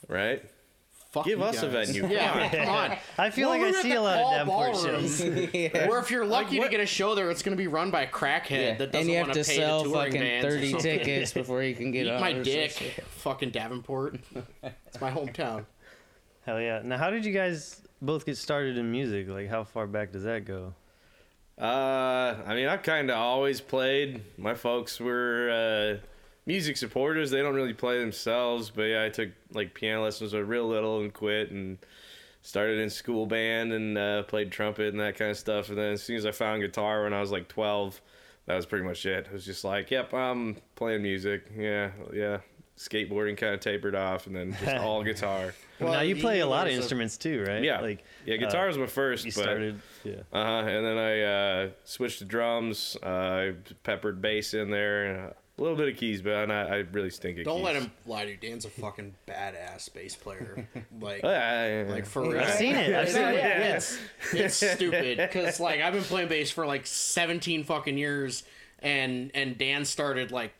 right? 0.08 0.42
Fuck 1.10 1.24
Give 1.24 1.38
you 1.38 1.44
us 1.46 1.62
a 1.62 1.68
guys. 1.68 1.90
venue. 1.90 2.06
Yeah, 2.14 2.48
come 2.50 2.68
on. 2.68 2.96
I 3.18 3.30
feel 3.30 3.48
Well, 3.48 3.58
like 3.58 3.66
we 3.70 3.74
I 3.74 3.78
at 3.78 3.82
see 3.82 3.88
the 3.92 3.98
a 3.98 4.00
lot 4.02 4.18
of 4.18 4.46
Paul 4.46 4.62
Davenport 4.72 4.72
Ballroom. 4.74 5.00
shows. 5.08 5.24
yeah. 5.54 5.88
Or 5.88 5.98
if 6.00 6.10
you're 6.10 6.26
lucky 6.26 6.58
what- 6.58 6.66
to 6.66 6.70
get 6.70 6.80
a 6.80 6.86
show 6.86 7.14
there, 7.14 7.30
it's 7.30 7.42
going 7.42 7.56
to 7.56 7.60
be 7.60 7.66
run 7.66 7.90
by 7.90 8.02
a 8.02 8.10
crackhead 8.10 8.50
Yeah. 8.50 8.74
that 8.74 8.92
doesn't 8.92 9.00
and 9.00 9.08
you 9.10 9.16
have 9.16 9.28
want 9.28 9.38
to 9.38 9.44
pay 9.44 9.56
sell 9.56 9.84
the 9.84 9.90
touring 9.90 10.06
fucking 10.12 10.20
bands 10.20 10.46
or 10.46 10.50
30 10.50 10.70
something. 10.72 10.98
tickets 10.98 11.32
before 11.32 11.62
you 11.62 11.74
can 11.74 11.90
get 11.92 12.06
Eat 12.06 12.10
on. 12.10 12.20
my 12.20 12.32
or 12.32 12.42
dick, 12.44 12.72
shit. 12.72 13.04
fucking 13.06 13.50
Davenport. 13.50 14.18
It's 14.86 15.00
my 15.00 15.10
hometown. 15.10 15.64
Hell 16.44 16.60
yeah! 16.60 16.80
Now, 16.84 16.96
how 16.98 17.10
did 17.10 17.24
you 17.26 17.32
guys 17.32 17.80
both 18.02 18.24
get 18.26 18.36
started 18.38 18.76
in 18.78 18.90
music? 18.90 19.28
Like, 19.28 19.48
how 19.48 19.64
far 19.64 19.86
back 19.86 20.12
does 20.12 20.24
that 20.24 20.44
go? 20.46 20.74
Uh, 21.60 22.36
I 22.46 22.54
mean, 22.54 22.68
I've 22.68 22.82
kind 22.82 23.10
of 23.10 23.16
always 23.16 23.60
played. 23.60 24.22
My 24.38 24.54
folks 24.54 25.00
were 25.00 25.50
uh, 26.00 26.06
music 26.48 26.76
supporters. 26.78 27.30
They 27.30 27.42
don't 27.42 27.54
really 27.54 27.74
play 27.74 28.00
themselves, 28.00 28.70
but 28.70 28.84
yeah, 28.84 29.04
I 29.04 29.10
took 29.10 29.28
like 29.52 29.74
piano 29.74 30.02
lessons 30.02 30.32
when 30.32 30.48
real 30.48 30.66
little 30.66 31.00
and 31.02 31.12
quit 31.12 31.50
and 31.52 31.76
started 32.42 32.78
in 32.80 32.88
school 32.88 33.26
band 33.26 33.72
and 33.72 33.98
uh, 33.98 34.22
played 34.24 34.50
trumpet 34.50 34.88
and 34.88 34.98
that 35.00 35.16
kind 35.16 35.30
of 35.30 35.36
stuff. 35.36 35.68
And 35.68 35.76
then 35.78 35.92
as 35.92 36.02
soon 36.02 36.16
as 36.16 36.24
I 36.26 36.32
found 36.32 36.62
guitar 36.62 37.04
when 37.04 37.12
I 37.12 37.20
was 37.20 37.30
like 37.30 37.48
12, 37.48 38.00
that 38.46 38.56
was 38.56 38.64
pretty 38.64 38.86
much 38.86 39.04
it. 39.04 39.26
It 39.26 39.32
was 39.32 39.44
just 39.44 39.62
like, 39.62 39.90
yep, 39.90 40.14
I'm 40.14 40.56
playing 40.74 41.02
music. 41.02 41.44
Yeah, 41.56 41.90
yeah. 42.14 42.38
Skateboarding 42.78 43.36
kind 43.36 43.52
of 43.54 43.60
tapered 43.60 43.96
off, 43.96 44.28
and 44.28 44.36
then 44.36 44.56
just 44.58 44.76
all 44.76 45.02
guitar. 45.12 45.52
Well, 45.80 45.92
now 45.92 46.00
you 46.00 46.14
you- 46.14 46.20
play 46.22 46.40
a 46.40 46.46
lot 46.46 46.66
of 46.66 46.72
learn 46.72 46.74
some- 46.76 46.82
instruments 46.82 47.16
too, 47.18 47.44
right? 47.46 47.62
Yeah, 47.62 47.80
Like, 47.80 48.04
yeah. 48.24 48.36
Guitar 48.36 48.64
uh, 48.64 48.68
was 48.68 48.78
my 48.78 48.86
first. 48.86 49.26
you 49.26 49.32
but, 49.32 49.42
started. 49.42 49.80
Yeah. 50.04 50.14
Uh 50.32 50.44
huh. 50.44 50.68
And 50.68 50.86
then 50.86 50.96
I 50.96 51.20
uh, 51.22 51.68
switched 51.84 52.20
to 52.20 52.24
drums. 52.24 52.96
Uh, 53.02 53.06
I 53.08 53.52
peppered 53.82 54.22
bass 54.22 54.54
in 54.54 54.70
there, 54.70 55.04
and 55.06 55.34
a 55.58 55.62
little 55.62 55.76
bit 55.76 55.88
of 55.88 55.96
keys, 55.96 56.22
but 56.22 56.34
I'm 56.34 56.48
not, 56.48 56.70
I 56.70 56.76
really 56.92 57.10
stink 57.10 57.38
at 57.38 57.44
Don't 57.44 57.56
keys. 57.56 57.64
let 57.64 57.76
him 57.76 57.90
lie 58.06 58.24
to 58.24 58.30
you. 58.30 58.36
Dan's 58.36 58.64
a 58.64 58.70
fucking 58.70 59.14
badass 59.26 59.92
bass 59.92 60.14
player. 60.16 60.68
Like, 61.00 61.20
Oh, 61.24 61.30
yeah, 61.30 61.66
yeah, 61.66 61.84
yeah. 61.84 61.90
like 61.92 62.06
for 62.06 62.22
real. 62.22 62.40
I've 62.40 62.54
seen 62.54 62.74
it. 62.74 62.94
I've 62.94 63.08
seen 63.08 63.22
it. 63.22 63.34
yeah, 63.36 63.76
it's, 63.76 63.98
it's 64.32 64.54
stupid 64.56 65.18
because 65.18 65.60
like 65.60 65.80
I've 65.80 65.92
been 65.92 66.02
playing 66.04 66.28
bass 66.28 66.50
for 66.50 66.66
like 66.66 66.86
17 66.86 67.64
fucking 67.64 67.96
years, 67.98 68.42
and 68.80 69.30
and 69.34 69.56
Dan 69.58 69.84
started 69.84 70.30
like 70.32 70.52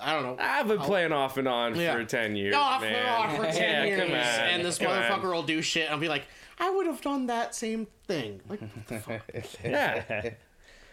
I 0.00 0.12
don't 0.14 0.22
know. 0.24 0.36
I've 0.38 0.68
been 0.68 0.78
playing 0.78 1.12
off 1.12 1.38
and 1.38 1.48
on 1.48 1.74
Yeah. 1.74 1.94
for 1.94 2.04
ten 2.04 2.36
years. 2.36 2.54
off 2.54 2.82
man. 2.82 2.94
and 2.94 3.08
off 3.08 3.36
for 3.36 3.44
10 3.44 3.54
yeah, 3.56 3.84
years, 3.84 4.00
Come 4.00 4.10
on, 4.10 4.16
and 4.16 4.64
this 4.64 4.78
come 4.78 4.88
on. 4.92 5.02
motherfucker 5.02 5.32
will 5.32 5.42
do 5.42 5.60
shit. 5.62 5.90
I'll 5.90 5.98
be 5.98 6.08
like, 6.08 6.26
I 6.58 6.70
would 6.70 6.86
have 6.86 7.00
done 7.00 7.26
that 7.26 7.54
same 7.54 7.86
thing. 8.06 8.40
Like, 8.48 8.60
Yeah. 9.64 10.30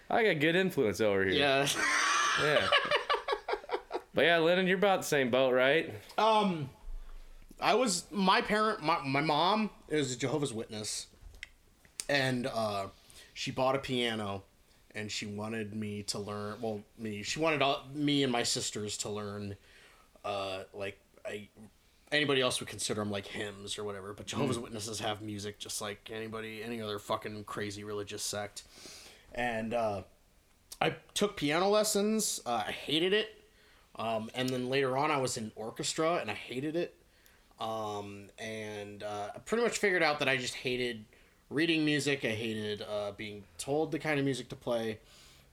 I 0.09 0.23
got 0.23 0.39
good 0.39 0.55
influence 0.55 1.01
over 1.01 1.23
here. 1.25 1.33
yeah. 1.33 1.67
Yeah. 2.41 2.67
but 4.15 4.23
yeah, 4.23 4.37
Lyndon, 4.39 4.65
you're 4.65 4.77
about 4.77 5.01
the 5.01 5.07
same 5.07 5.29
boat, 5.29 5.53
right? 5.53 5.93
Um, 6.17 6.69
I 7.61 7.75
was 7.75 8.05
my 8.11 8.41
parent. 8.41 8.81
My 8.81 8.99
my 9.05 9.21
mom 9.21 9.69
is 9.89 10.13
a 10.13 10.17
Jehovah's 10.17 10.53
Witness, 10.53 11.07
and 12.09 12.47
uh, 12.47 12.87
she 13.33 13.51
bought 13.51 13.75
a 13.75 13.79
piano, 13.79 14.43
and 14.95 15.11
she 15.11 15.25
wanted 15.25 15.75
me 15.75 16.03
to 16.03 16.17
learn. 16.17 16.55
Well, 16.61 16.81
me. 16.97 17.23
She 17.23 17.39
wanted 17.39 17.61
all, 17.61 17.83
me 17.93 18.23
and 18.23 18.31
my 18.31 18.43
sisters 18.43 18.97
to 18.99 19.09
learn, 19.09 19.55
uh, 20.23 20.63
like 20.73 20.97
I. 21.25 21.49
Anybody 22.11 22.39
else 22.39 22.59
would 22.59 22.69
consider 22.69 23.01
them 23.01 23.11
like 23.11 23.25
hymns 23.25 23.77
or 23.77 23.83
whatever, 23.83 24.13
but 24.13 24.27
Jehovah's 24.27 24.59
Witnesses 24.59 24.99
have 24.99 25.21
music 25.21 25.59
just 25.59 25.81
like 25.81 26.09
anybody, 26.13 26.61
any 26.63 26.79
other 26.79 26.99
fucking 26.99 27.43
crazy 27.43 27.83
religious 27.83 28.23
sect. 28.23 28.63
And 29.33 29.73
uh, 29.73 30.03
I 30.79 30.95
took 31.13 31.35
piano 31.35 31.67
lessons. 31.67 32.39
Uh, 32.45 32.63
I 32.67 32.71
hated 32.71 33.11
it. 33.11 33.44
Um, 33.97 34.29
and 34.35 34.49
then 34.49 34.69
later 34.69 34.97
on, 34.97 35.11
I 35.11 35.17
was 35.17 35.37
in 35.37 35.51
orchestra 35.55 36.15
and 36.15 36.29
I 36.29 36.33
hated 36.33 36.75
it. 36.75 36.95
Um, 37.59 38.25
and 38.37 39.03
uh, 39.03 39.29
I 39.35 39.39
pretty 39.39 39.63
much 39.63 39.77
figured 39.77 40.03
out 40.03 40.19
that 40.19 40.27
I 40.27 40.37
just 40.37 40.55
hated 40.55 41.05
reading 41.49 41.85
music. 41.85 42.25
I 42.25 42.29
hated 42.29 42.81
uh, 42.81 43.11
being 43.15 43.43
told 43.57 43.91
the 43.91 43.99
kind 43.99 44.19
of 44.19 44.25
music 44.25 44.49
to 44.49 44.55
play. 44.55 44.99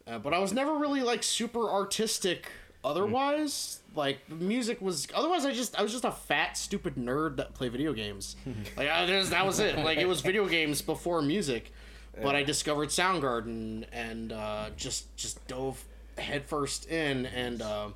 Uh, 0.06 0.18
but 0.18 0.34
I 0.34 0.38
was 0.38 0.52
never 0.52 0.76
really 0.76 1.02
like 1.02 1.22
super 1.22 1.70
artistic 1.70 2.49
otherwise. 2.84 3.80
Like 3.94 4.28
music 4.28 4.80
was 4.80 5.06
otherwise 5.14 5.44
I 5.44 5.52
just 5.52 5.78
I 5.78 5.82
was 5.82 5.92
just 5.92 6.04
a 6.04 6.11
fat 6.11 6.56
stupid 6.56 6.96
nerd 6.96 7.37
that 7.37 7.54
played 7.54 7.72
video 7.72 7.92
games. 7.92 8.34
like 8.76 8.88
I, 8.88 9.06
that 9.06 9.46
was 9.46 9.61
it. 9.61 9.78
Like 9.78 9.99
it 9.99 10.08
was 10.08 10.20
video 10.20 10.46
games 10.49 10.82
before 10.82 11.22
music. 11.22 11.72
But 12.20 12.34
I 12.34 12.42
discovered 12.42 12.90
Soundgarden 12.90 13.87
and 13.90 14.32
uh, 14.32 14.70
just 14.76 15.14
just 15.16 15.46
dove 15.46 15.82
headfirst 16.18 16.90
in 16.90 17.25
and 17.26 17.62
uh, 17.62 17.88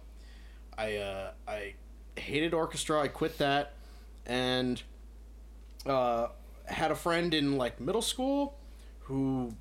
I 0.79 0.97
uh, 0.97 1.31
I 1.47 1.75
hated 2.17 2.55
orchestra. 2.55 3.01
I 3.01 3.09
quit 3.09 3.39
that, 3.39 3.75
and 4.27 4.83
uh, 5.87 6.29
had 6.67 6.91
a 6.91 6.97
friend 6.97 7.33
in 7.35 7.57
like 7.57 7.81
middle 7.81 8.03
school 8.03 8.59
who 9.01 9.55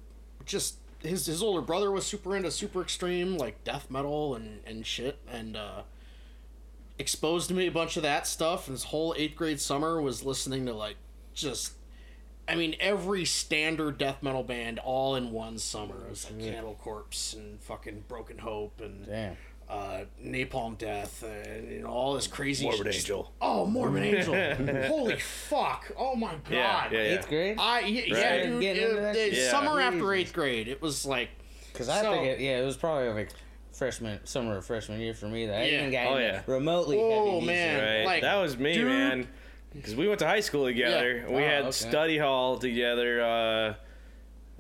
just 0.46 0.78
his 1.02 1.26
his 1.26 1.42
older 1.42 1.62
brother 1.62 1.92
was 1.92 2.06
super 2.06 2.36
into 2.36 2.50
super 2.50 2.82
extreme 2.82 3.38
like 3.38 3.64
death 3.64 3.90
metal 3.92 4.36
and 4.36 4.60
and 4.66 4.86
shit 4.86 5.20
and 5.32 5.56
uh 5.56 5.84
exposed 6.98 7.52
me 7.52 7.68
a 7.68 7.72
bunch 7.72 7.98
of 7.98 8.04
that 8.04 8.26
stuff 8.26 8.68
and 8.68 8.74
his 8.74 8.86
whole 8.86 9.14
eighth 9.18 9.36
grade 9.36 9.60
summer 9.60 10.02
was 10.02 10.24
listening 10.24 10.66
to 10.66 10.74
like 10.74 10.96
just 11.34 11.74
I 12.48 12.56
mean 12.56 12.76
every 12.80 13.26
standard 13.26 13.98
death 13.98 14.24
metal 14.24 14.44
band 14.44 14.80
all 14.80 15.16
in 15.16 15.32
one 15.32 15.58
summer. 15.58 16.06
It 16.06 16.10
was 16.10 16.32
like 16.32 16.40
Cannibal 16.40 16.76
Corpse 16.76 17.34
and 17.34 17.60
fucking 17.60 18.06
Broken 18.08 18.38
Hope 18.38 18.80
and 18.82 19.06
Damn. 19.06 19.38
Uh, 19.70 20.02
Napalm 20.24 20.78
Death 20.78 21.24
and 21.24 21.72
you 21.72 21.80
know, 21.82 21.88
all 21.88 22.14
this 22.14 22.28
crazy 22.28 22.66
Morbid 22.66 22.94
shit. 22.94 22.96
Angel. 23.04 23.32
Oh, 23.42 23.66
Morbid 23.66 24.04
Angel! 24.16 24.88
Holy 24.88 25.20
fuck! 25.20 25.92
Oh 25.98 26.16
my 26.16 26.36
god! 26.50 26.92
Yeah, 26.92 26.92
yeah, 26.92 26.98
yeah. 27.04 27.18
Eighth 27.18 27.28
grade? 27.30 27.58
I 27.60 27.80
yeah, 27.82 28.02
yeah 28.06 28.44
dude. 28.44 28.62
Getting 28.62 28.84
into 28.84 28.98
it- 28.98 29.02
that 29.02 29.16
it- 29.16 29.34
shit? 29.34 29.50
Summer 29.52 29.80
after 29.82 30.14
eighth 30.14 30.34
grade, 30.34 30.68
it 30.68 30.82
was 30.82 31.06
like 31.06 31.30
Because 31.74 31.90
I 31.90 32.02
So- 32.02 32.12
think 32.14 32.28
it, 32.28 32.40
yeah, 32.40 32.60
it 32.62 32.66
was 32.66 32.78
probably 32.78 33.10
like 33.10 33.30
freshman, 33.74 34.20
summer 34.26 34.58
of 34.58 34.66
freshman 34.66 35.00
year 35.02 35.14
for 35.14 35.26
me 35.28 35.48
that 35.48 35.56
I 35.62 35.66
Yeah. 35.66 35.78
even 35.80 35.92
got 35.92 36.08
Oh, 36.08 36.18
yeah. 36.18 36.42
remotely 36.48 36.98
Oh, 37.00 37.34
heavy 37.42 37.46
man. 37.48 37.84
Right. 38.00 38.06
Like, 38.06 38.22
that 38.22 38.36
was 38.36 38.58
me, 38.58 38.74
dude- 38.76 38.86
man. 38.86 39.28
Because 39.74 39.94
we 39.96 40.08
went 40.08 40.20
to 40.20 40.28
high 40.28 40.40
school 40.40 40.64
together. 40.66 41.18
Yeah. 41.28 41.36
We 41.36 41.44
Oh, 41.44 41.48
had 41.48 41.62
okay. 41.64 41.72
study 41.72 42.18
hall 42.18 42.58
together. 42.58 43.22
Uh, 43.22 43.74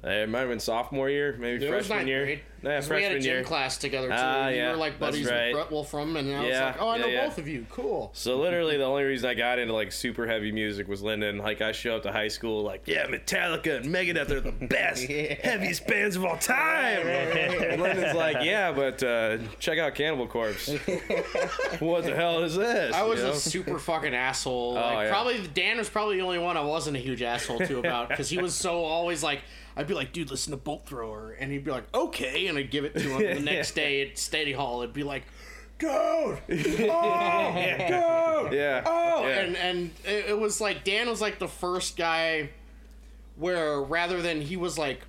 it 0.10 0.28
might 0.28 0.40
have 0.42 0.50
been 0.50 0.60
sophomore 0.60 1.10
year, 1.10 1.38
maybe 1.40 1.66
it 1.66 1.70
was 1.72 1.88
freshman 1.88 2.00
ninth 2.00 2.08
year. 2.10 2.26
grade. 2.26 2.42
Yeah, 2.64 2.82
we 2.90 3.04
had 3.04 3.12
a 3.14 3.20
gym 3.20 3.36
year. 3.36 3.44
class 3.44 3.78
together 3.78 4.08
too. 4.08 4.14
You 4.14 4.20
yeah, 4.58 4.72
were 4.72 4.78
like 4.78 5.00
buddies 5.00 5.30
right. 5.30 5.48
with 5.48 5.54
Brett 5.54 5.72
Wolfram, 5.72 6.16
and 6.18 6.34
I 6.34 6.42
was 6.44 6.52
like, 6.60 6.82
oh, 6.82 6.90
I 6.90 6.98
know 6.98 7.06
yeah, 7.08 7.14
yeah. 7.14 7.26
both 7.28 7.38
of 7.38 7.48
you. 7.48 7.66
Cool. 7.70 8.10
So 8.14 8.38
literally, 8.40 8.78
the 8.78 8.84
only 8.86 9.04
reason 9.04 9.30
I 9.30 9.34
got 9.34 9.60
into 9.60 9.74
like 9.74 9.92
super 9.92 10.26
heavy 10.26 10.52
music 10.52 10.88
was 10.88 11.02
Lyndon. 11.02 11.38
Like 11.38 11.62
I 11.62 11.72
show 11.72 11.96
up 11.98 12.04
to 12.04 12.12
high 12.12 12.28
school, 12.30 12.64
like 12.64 12.88
yeah, 12.88 13.06
Metallica 13.08 13.78
and 13.78 13.86
Megadeth 13.94 14.30
are 14.32 14.40
the 14.42 14.52
best, 14.68 15.08
Yeah. 15.10 15.36
heaviest 15.42 15.86
bands 15.88 16.16
of 16.16 16.26
all 16.26 16.38
time. 16.38 17.06
And 17.66 17.82
Lyndon's 17.82 18.16
like, 18.16 18.38
yeah, 18.44 18.72
but 18.72 19.02
uh, 19.04 19.38
check 19.60 19.78
out 19.80 19.96
Cannibal 19.96 20.28
Corpse. 20.28 20.68
what 21.80 22.04
the 22.06 22.16
hell 22.16 22.44
is 22.44 22.56
this? 22.56 22.94
I 22.94 23.04
was 23.04 23.20
You 23.20 23.26
know? 23.26 23.32
a 23.32 23.36
super 23.36 23.80
fucking 23.80 24.14
asshole. 24.14 24.74
Like, 24.74 24.86
Oh, 24.98 25.02
yeah. 25.02 25.10
Probably 25.10 25.48
Dan 25.54 25.78
was 25.78 25.90
probably 25.90 26.18
the 26.18 26.24
only 26.24 26.40
one 26.40 26.58
I 26.58 26.62
wasn't 26.64 26.98
a 26.98 27.00
huge 27.00 27.22
asshole 27.22 27.60
to 27.60 27.80
about 27.80 28.10
because 28.10 28.30
he 28.30 28.38
was 28.38 28.54
so 28.56 28.84
always 28.84 29.24
like, 29.24 29.42
I'd 29.78 29.88
be 29.88 29.94
like, 29.94 30.14
dude, 30.14 30.32
listen 30.32 30.52
to 30.52 30.58
Bolt 30.58 30.86
Thrower, 30.86 31.32
and 31.38 31.52
he'd 31.52 31.66
be 31.66 31.72
like, 31.72 31.84
okay, 31.94 32.45
and 32.48 32.58
I'd 32.58 32.72
give 32.72 32.86
it 32.86 32.96
to 32.96 33.02
him. 33.02 33.36
The 33.36 33.42
next 33.52 33.74
day 33.74 34.08
at 34.08 34.18
Steady 34.18 34.54
Hall, 34.54 34.82
it'd 34.82 34.94
be 34.94 35.04
like, 35.04 35.24
dude, 35.80 35.90
oh, 35.92 36.38
dude, 36.48 36.60
yeah. 36.60 37.66
oh, 38.06 38.50
yeah. 38.52 39.40
and 39.40 39.56
and 39.56 39.92
it, 40.06 40.38
was 40.38 40.62
like 40.62 40.84
Dan 40.84 41.10
was 41.10 41.22
like 41.22 41.40
the 41.40 41.48
first 41.48 41.98
guy 41.98 42.50
where 43.36 43.82
rather 43.82 44.22
than 44.22 44.42
he 44.42 44.58
was 44.58 44.78
like 44.78 45.02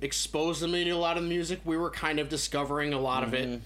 exposed 0.00 0.68
me 0.68 0.84
to 0.84 0.90
a 0.90 0.96
lot 0.96 1.16
of 1.16 1.22
the 1.22 1.28
music, 1.28 1.60
we 1.64 1.76
were 1.76 1.90
kind 1.90 2.18
of 2.18 2.28
discovering 2.28 2.92
a 2.92 2.98
lot 2.98 3.22
of 3.22 3.34
it 3.34 3.48
mm-hmm. 3.48 3.62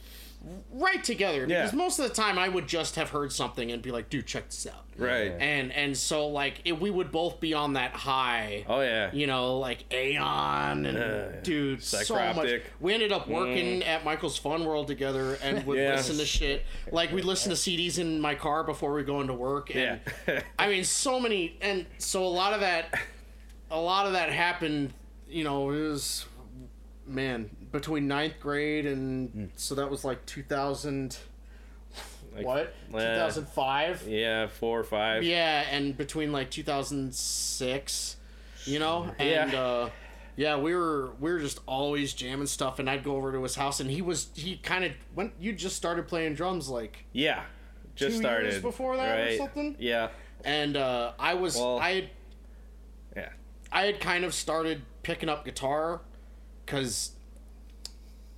Right 0.72 1.02
together 1.02 1.46
because 1.46 1.72
most 1.72 1.98
of 1.98 2.08
the 2.08 2.14
time 2.14 2.38
I 2.38 2.48
would 2.48 2.66
just 2.68 2.94
have 2.96 3.10
heard 3.10 3.32
something 3.32 3.72
and 3.72 3.82
be 3.82 3.90
like, 3.90 4.08
dude, 4.10 4.26
check 4.26 4.46
this 4.46 4.66
out. 4.66 4.84
right. 4.96 5.32
And 5.38 5.72
and 5.72 5.96
so 5.96 6.28
like 6.28 6.60
it, 6.64 6.80
we 6.80 6.90
would 6.90 7.10
both 7.10 7.40
be 7.40 7.52
on 7.54 7.72
that 7.72 7.92
high. 7.92 8.64
Oh 8.68 8.80
yeah. 8.80 9.10
You 9.12 9.26
know, 9.26 9.58
like 9.58 9.84
Aeon 9.92 10.86
and 10.86 10.96
Uh, 10.98 11.40
dude, 11.42 11.82
so 11.82 12.14
much. 12.34 12.60
We 12.80 12.94
ended 12.94 13.10
up 13.12 13.26
working 13.28 13.82
at 13.82 14.04
Michael's 14.04 14.36
Fun 14.38 14.64
World 14.64 14.86
together 14.86 15.34
and 15.42 15.66
would 15.66 15.78
Yeah. 15.78 15.96
listen 15.96 16.16
to 16.18 16.26
shit. 16.26 16.64
Like 16.92 17.10
we'd 17.12 17.24
listen 17.24 17.50
to 17.50 17.56
CDs 17.56 17.98
in 17.98 18.20
my 18.20 18.34
car 18.34 18.62
before 18.62 18.92
we 18.94 19.02
go 19.02 19.20
into 19.20 19.34
work. 19.34 19.74
And 19.74 20.00
Yeah. 20.28 20.42
I 20.58 20.68
mean, 20.68 20.84
so 20.84 21.18
many, 21.18 21.56
and 21.60 21.86
so 21.98 22.24
a 22.24 22.28
lot 22.28 22.52
of 22.52 22.60
that, 22.60 22.94
a 23.70 23.80
lot 23.80 24.06
of 24.06 24.12
that 24.12 24.30
happened. 24.30 24.92
You 25.28 25.42
know, 25.44 25.70
it 25.70 25.80
was 25.88 26.24
man 27.06 27.50
between 27.78 28.08
ninth 28.08 28.40
grade 28.40 28.86
and 28.86 29.50
so 29.56 29.74
that 29.74 29.90
was 29.90 30.04
like 30.04 30.24
2000. 30.26 31.16
Like, 32.34 32.44
what? 32.44 32.74
uh, 32.92 32.98
2005. 32.98 34.06
Yeah, 34.08 34.46
four 34.48 34.78
or 34.80 34.84
five. 34.84 35.22
Yeah, 35.24 35.64
and 35.70 35.96
between 35.96 36.32
like 36.32 36.50
2006, 36.50 38.16
you 38.64 38.78
know, 38.78 39.10
and 39.18 39.52
Yeah. 39.52 39.60
uh, 39.60 39.90
yeah, 40.36 40.56
we 40.58 40.74
were 40.74 41.12
we 41.18 41.32
were 41.32 41.38
just 41.38 41.60
always 41.66 42.12
jamming 42.12 42.46
stuff, 42.46 42.78
and 42.78 42.90
I'd 42.90 43.04
go 43.04 43.16
over 43.16 43.32
to 43.32 43.42
his 43.42 43.54
house, 43.54 43.80
and 43.80 43.90
he 43.90 44.02
was 44.02 44.28
he 44.34 44.56
kind 44.58 44.84
of 44.84 44.92
when 45.14 45.32
you 45.40 45.52
just 45.54 45.76
started 45.76 46.08
playing 46.08 46.34
drums 46.34 46.68
like, 46.68 47.04
Yeah. 47.12 47.44
Just 47.94 48.18
started. 48.18 48.50
years 48.52 48.62
before 48.62 48.96
that 48.98 49.28
or 49.30 49.36
something? 49.38 49.76
Yeah. 49.78 50.08
and 50.44 50.76
uh, 50.76 51.12
I 51.18 51.32
was 51.34 51.56
Well- 51.56 51.78
I 51.78 51.94
had 51.94 52.10
Yeah. 53.16 53.28
I 53.72 53.86
had 53.86 54.00
kind 54.00 54.24
of 54.26 54.34
started 54.34 54.82
picking 55.02 55.30
up 55.30 55.44
guitar 55.46 56.02
because 56.66 57.12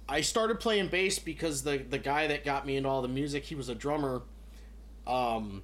I 0.08 0.20
started 0.22 0.60
playing 0.60 0.88
bass 0.88 1.18
because 1.18 1.62
the 1.62 1.78
the 1.78 1.98
guy 1.98 2.26
that 2.28 2.44
got 2.44 2.66
me 2.66 2.76
into 2.76 2.88
all 2.88 3.02
the 3.02 3.08
music 3.08 3.44
he 3.44 3.54
was 3.54 3.68
a 3.68 3.74
drummer, 3.74 4.22
um, 5.06 5.62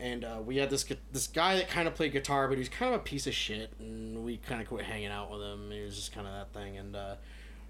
and 0.00 0.24
uh, 0.24 0.40
we 0.44 0.56
had 0.56 0.70
this 0.70 0.84
this 1.12 1.26
guy 1.26 1.56
that 1.56 1.68
kind 1.68 1.86
of 1.86 1.94
played 1.94 2.12
guitar 2.12 2.48
but 2.48 2.58
he's 2.58 2.68
kind 2.68 2.94
of 2.94 3.00
a 3.00 3.04
piece 3.04 3.26
of 3.26 3.34
shit 3.34 3.72
and 3.78 4.24
we 4.24 4.38
kind 4.38 4.60
of 4.60 4.68
quit 4.68 4.84
hanging 4.84 5.08
out 5.08 5.30
with 5.30 5.42
him. 5.42 5.70
He 5.70 5.82
was 5.82 5.96
just 5.96 6.12
kind 6.12 6.26
of 6.26 6.32
that 6.32 6.52
thing 6.52 6.76
and. 6.78 6.96
Uh, 6.96 7.14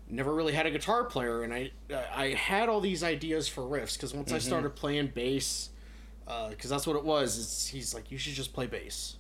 Never 0.09 0.35
really 0.35 0.53
had 0.53 0.67
a 0.67 0.71
guitar 0.71 1.05
player, 1.05 1.43
and 1.43 1.55
I 1.55 1.71
I 2.15 2.31
had 2.31 2.69
all 2.69 2.81
these 2.81 3.03
ideas 3.03 3.49
for 3.49 3.63
riffs 3.63 3.95
because 3.95 4.13
once 4.13 4.31
I 4.31 4.39
started 4.39 4.77
playing 4.77 5.13
bass, 5.15 5.71
because 6.51 6.69
that's 6.69 6.87
what 6.87 6.97
it 6.97 7.05
was. 7.05 7.39
It's, 7.39 7.69
he's 7.69 7.95
like, 7.95 8.11
you 8.11 8.19
should 8.19 8.35
just 8.35 8.53
play 8.53 8.67
bass. 8.67 9.17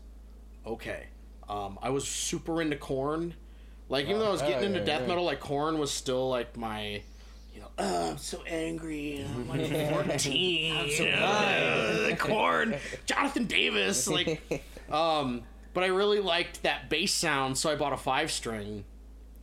Okay. 0.66 1.06
Um, 1.48 1.78
I 1.80 1.88
was 1.88 2.06
super 2.06 2.60
into 2.60 2.76
Korn. 2.76 3.34
Like 3.92 4.06
even 4.06 4.18
though 4.20 4.28
I 4.28 4.32
was 4.32 4.40
Oh, 4.42 4.48
getting 4.48 4.64
into 4.68 4.78
yeah, 4.80 4.84
death 4.86 5.00
yeah. 5.02 5.08
metal, 5.08 5.24
like 5.24 5.38
Korn 5.38 5.78
was 5.78 5.90
still 5.90 6.30
like 6.30 6.56
my, 6.56 7.02
you 7.54 7.60
know, 7.60 7.68
oh, 7.78 8.10
I'm 8.12 8.18
so 8.18 8.42
angry. 8.46 9.22
I'm 9.22 9.46
like 9.48 9.66
14. 10.08 10.76
I'm 10.76 10.90
so 10.90 12.16
Korn. 12.18 12.74
Jonathan 13.04 13.44
Davis, 13.44 14.08
like, 14.08 14.64
um, 14.90 15.42
but 15.74 15.84
I 15.84 15.88
really 15.88 16.20
liked 16.20 16.62
that 16.62 16.88
bass 16.88 17.12
sound, 17.12 17.58
so 17.58 17.70
I 17.70 17.76
bought 17.76 17.92
a 17.92 17.98
five 17.98 18.32
string 18.32 18.84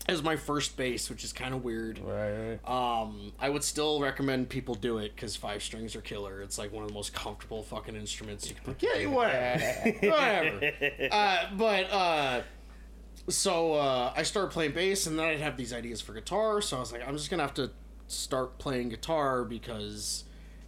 as 0.07 0.23
my 0.23 0.35
first 0.35 0.75
bass, 0.75 1.11
which 1.11 1.23
is 1.23 1.31
kind 1.31 1.53
of 1.53 1.63
weird. 1.63 1.99
Right, 1.99 2.57
right. 2.65 3.01
Um, 3.01 3.31
I 3.39 3.49
would 3.49 3.63
still 3.63 3.99
recommend 3.99 4.49
people 4.49 4.73
do 4.73 4.97
it 4.97 5.15
because 5.15 5.35
five 5.35 5.61
strings 5.61 5.95
are 5.95 6.01
killer. 6.01 6.41
It's 6.41 6.57
like 6.57 6.73
one 6.73 6.81
of 6.81 6.87
the 6.89 6.95
most 6.95 7.13
comfortable 7.13 7.61
fucking 7.61 7.95
instruments 7.95 8.49
you 8.49 8.55
can 8.55 8.73
play. 8.73 9.01
Yeah, 9.03 9.09
whatever, 9.09 9.91
whatever. 10.09 10.71
Uh, 11.11 11.45
but 11.55 11.91
uh, 11.91 12.41
so 13.29 13.73
uh, 13.73 14.13
I 14.15 14.23
started 14.23 14.51
playing 14.51 14.73
bass, 14.73 15.07
and 15.07 15.17
then 15.17 15.25
I'd 15.25 15.39
have 15.39 15.57
these 15.57 15.73
ideas 15.73 16.01
for 16.01 16.13
guitar. 16.13 16.61
So 16.61 16.77
I 16.77 16.79
was 16.79 16.91
like, 16.91 17.07
I'm 17.07 17.15
just 17.15 17.29
gonna 17.29 17.43
have 17.43 17.53
to 17.55 17.71
start 18.07 18.57
playing 18.57 18.89
guitar 18.89 19.43
because, 19.43 20.23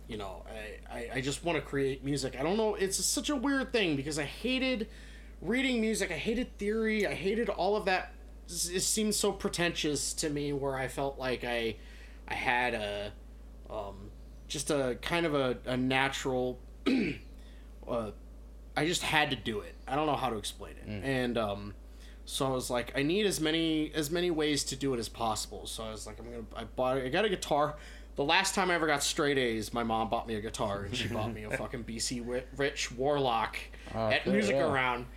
you 0.08 0.18
know, 0.18 0.44
I 0.48 0.98
I, 0.98 1.10
I 1.16 1.22
just 1.22 1.44
want 1.44 1.58
to 1.58 1.62
create 1.62 2.04
music. 2.04 2.36
I 2.40 2.44
don't 2.44 2.58
know. 2.58 2.76
It's 2.76 3.04
such 3.04 3.30
a 3.30 3.36
weird 3.36 3.72
thing 3.74 3.96
because 3.96 4.20
I 4.20 4.24
hated 4.24 4.88
reading 5.42 5.82
music. 5.82 6.12
I 6.12 6.18
hated 6.18 6.58
theory. 6.58 7.08
I 7.08 7.14
hated 7.14 7.50
all 7.50 7.76
of 7.76 7.86
that. 7.86 8.14
It 8.48 8.82
seemed 8.82 9.16
so 9.16 9.32
pretentious 9.32 10.14
to 10.16 10.30
me, 10.30 10.54
where 10.54 10.76
I 10.76 10.88
felt 10.88 11.18
like 11.18 11.44
I, 11.44 11.78
I 12.28 12.34
had 12.34 12.74
a, 12.74 13.14
um, 13.70 14.12
just 14.48 14.70
a 14.70 14.98
kind 15.02 15.26
of 15.26 15.34
a, 15.34 15.58
a 15.66 15.78
natural. 15.78 16.60
uh, 17.88 18.12
I 18.76 18.86
just 18.86 19.04
had 19.04 19.30
to 19.32 19.36
do 19.36 19.62
it. 19.62 19.76
I 19.88 19.96
don't 19.96 20.06
know 20.06 20.16
how 20.16 20.30
to 20.30 20.38
explain 20.38 20.76
it, 20.86 20.88
and 21.04 21.38
um, 21.38 21.74
so 22.32 22.46
I 22.46 22.50
was 22.52 22.70
like, 22.70 22.94
I 22.98 23.04
need 23.04 23.26
as 23.26 23.42
many 23.42 23.92
as 23.94 24.10
many 24.10 24.32
ways 24.32 24.64
to 24.66 24.78
do 24.78 24.94
it 24.94 25.00
as 25.00 25.10
possible. 25.10 25.68
So 25.68 25.84
I 25.84 25.92
was 25.92 26.08
like, 26.08 26.18
I'm 26.18 26.32
gonna. 26.32 26.44
I 26.56 26.64
bought. 26.64 26.98
I 27.00 27.10
got 27.10 27.26
a 27.26 27.30
guitar. 27.30 27.76
The 28.16 28.24
last 28.24 28.56
time 28.56 28.72
I 28.72 28.76
ever 28.76 28.88
got 28.88 29.04
straight 29.04 29.38
A's, 29.38 29.74
my 29.74 29.84
mom 29.84 30.10
bought 30.10 30.30
me 30.30 30.36
a 30.36 30.42
guitar, 30.42 30.84
and 30.84 30.96
she 30.96 31.10
bought 31.10 31.34
me 31.34 31.44
a 31.44 31.50
fucking 31.58 31.84
BC 31.84 32.44
Rich 32.56 32.94
Warlock 32.94 33.58
at 33.94 34.24
cool, 34.24 34.32
Music 34.32 34.56
yeah. 34.56 34.72
Around. 34.72 35.08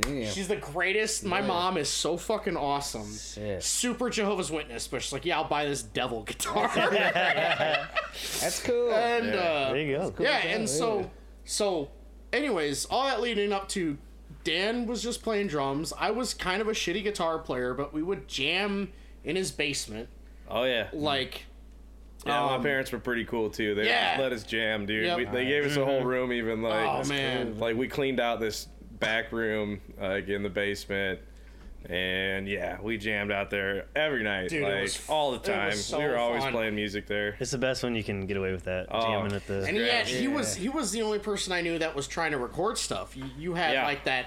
Damn. 0.00 0.26
She's 0.26 0.48
the 0.48 0.56
greatest. 0.56 1.24
My 1.24 1.40
mom 1.40 1.76
is 1.76 1.88
so 1.88 2.16
fucking 2.16 2.56
awesome. 2.56 3.16
Shit. 3.16 3.62
Super 3.62 4.10
Jehovah's 4.10 4.50
Witness, 4.50 4.88
but 4.88 5.02
she's 5.02 5.12
like, 5.12 5.24
yeah, 5.24 5.38
I'll 5.38 5.48
buy 5.48 5.66
this 5.66 5.82
devil 5.84 6.24
guitar. 6.24 6.68
That's 8.40 8.60
cool. 8.64 8.92
and 8.92 9.28
uh, 9.30 9.70
There 9.70 9.78
you 9.78 9.96
go. 9.96 10.14
yeah, 10.18 10.40
guitar, 10.40 10.56
and 10.56 10.68
so 10.68 11.10
so, 11.44 11.90
anyways, 12.32 12.86
all 12.86 13.06
that 13.06 13.20
leading 13.20 13.52
up 13.52 13.68
to 13.70 13.96
Dan 14.46 14.86
was 14.86 15.02
just 15.02 15.22
playing 15.22 15.48
drums. 15.48 15.92
I 15.98 16.10
was 16.12 16.32
kind 16.34 16.62
of 16.62 16.68
a 16.68 16.72
shitty 16.72 17.02
guitar 17.02 17.38
player, 17.38 17.74
but 17.74 17.92
we 17.92 18.02
would 18.02 18.28
jam 18.28 18.92
in 19.24 19.34
his 19.36 19.50
basement, 19.50 20.08
Oh 20.48 20.62
yeah. 20.64 20.86
like. 20.92 21.44
Yeah, 22.24 22.40
my 22.46 22.54
um, 22.56 22.62
parents 22.62 22.90
were 22.92 22.98
pretty 22.98 23.24
cool 23.24 23.50
too. 23.50 23.74
They 23.74 23.86
yeah. 23.86 24.16
let 24.20 24.32
us 24.32 24.42
jam, 24.44 24.86
dude. 24.86 25.04
Yep. 25.04 25.16
We, 25.18 25.24
they 25.26 25.44
gave 25.46 25.64
us 25.64 25.76
a 25.76 25.84
whole 25.84 26.02
room, 26.02 26.32
even 26.32 26.62
like, 26.62 26.86
Oh 26.86 27.04
man, 27.08 27.58
like 27.58 27.76
we 27.76 27.88
cleaned 27.88 28.18
out 28.20 28.40
this 28.40 28.66
back 28.98 29.30
room, 29.32 29.80
like 30.00 30.28
in 30.28 30.42
the 30.42 30.48
basement, 30.48 31.20
and 31.88 32.48
yeah, 32.48 32.78
we 32.80 32.98
jammed 32.98 33.30
out 33.30 33.50
there 33.50 33.86
every 33.94 34.24
night, 34.24 34.48
Dude, 34.48 34.62
it 34.62 34.64
like 34.64 34.82
was- 34.82 35.02
all 35.08 35.30
the 35.32 35.36
it 35.38 35.44
time. 35.44 35.66
was 35.68 35.84
so 35.84 35.98
we 35.98 36.04
were 36.04 36.16
always 36.16 36.42
fun. 36.42 36.52
playing 36.52 36.74
music 36.74 37.06
there. 37.06 37.36
It's 37.38 37.52
the 37.52 37.58
best 37.58 37.82
when 37.84 37.94
you 37.94 38.02
can 38.02 38.26
get 38.26 38.36
away 38.36 38.50
with 38.50 38.64
that. 38.64 38.86
Oh. 38.90 39.02
Jamming 39.02 39.32
at 39.32 39.46
the. 39.46 39.64
and 39.64 39.76
yet 39.76 40.06
he 40.08 40.24
Yeah. 40.24 40.34
was 40.34 40.54
he 40.56 40.68
was 40.68 40.90
the 40.90 41.02
only 41.02 41.20
person 41.20 41.52
I 41.52 41.60
knew 41.60 41.78
that 41.78 41.94
was 41.94 42.08
trying 42.08 42.32
to 42.32 42.38
record 42.38 42.76
stuff. 42.78 43.16
You, 43.16 43.24
you 43.38 43.54
had 43.54 43.72
Yeah. 43.74 43.84
like 43.84 44.02
that 44.04 44.26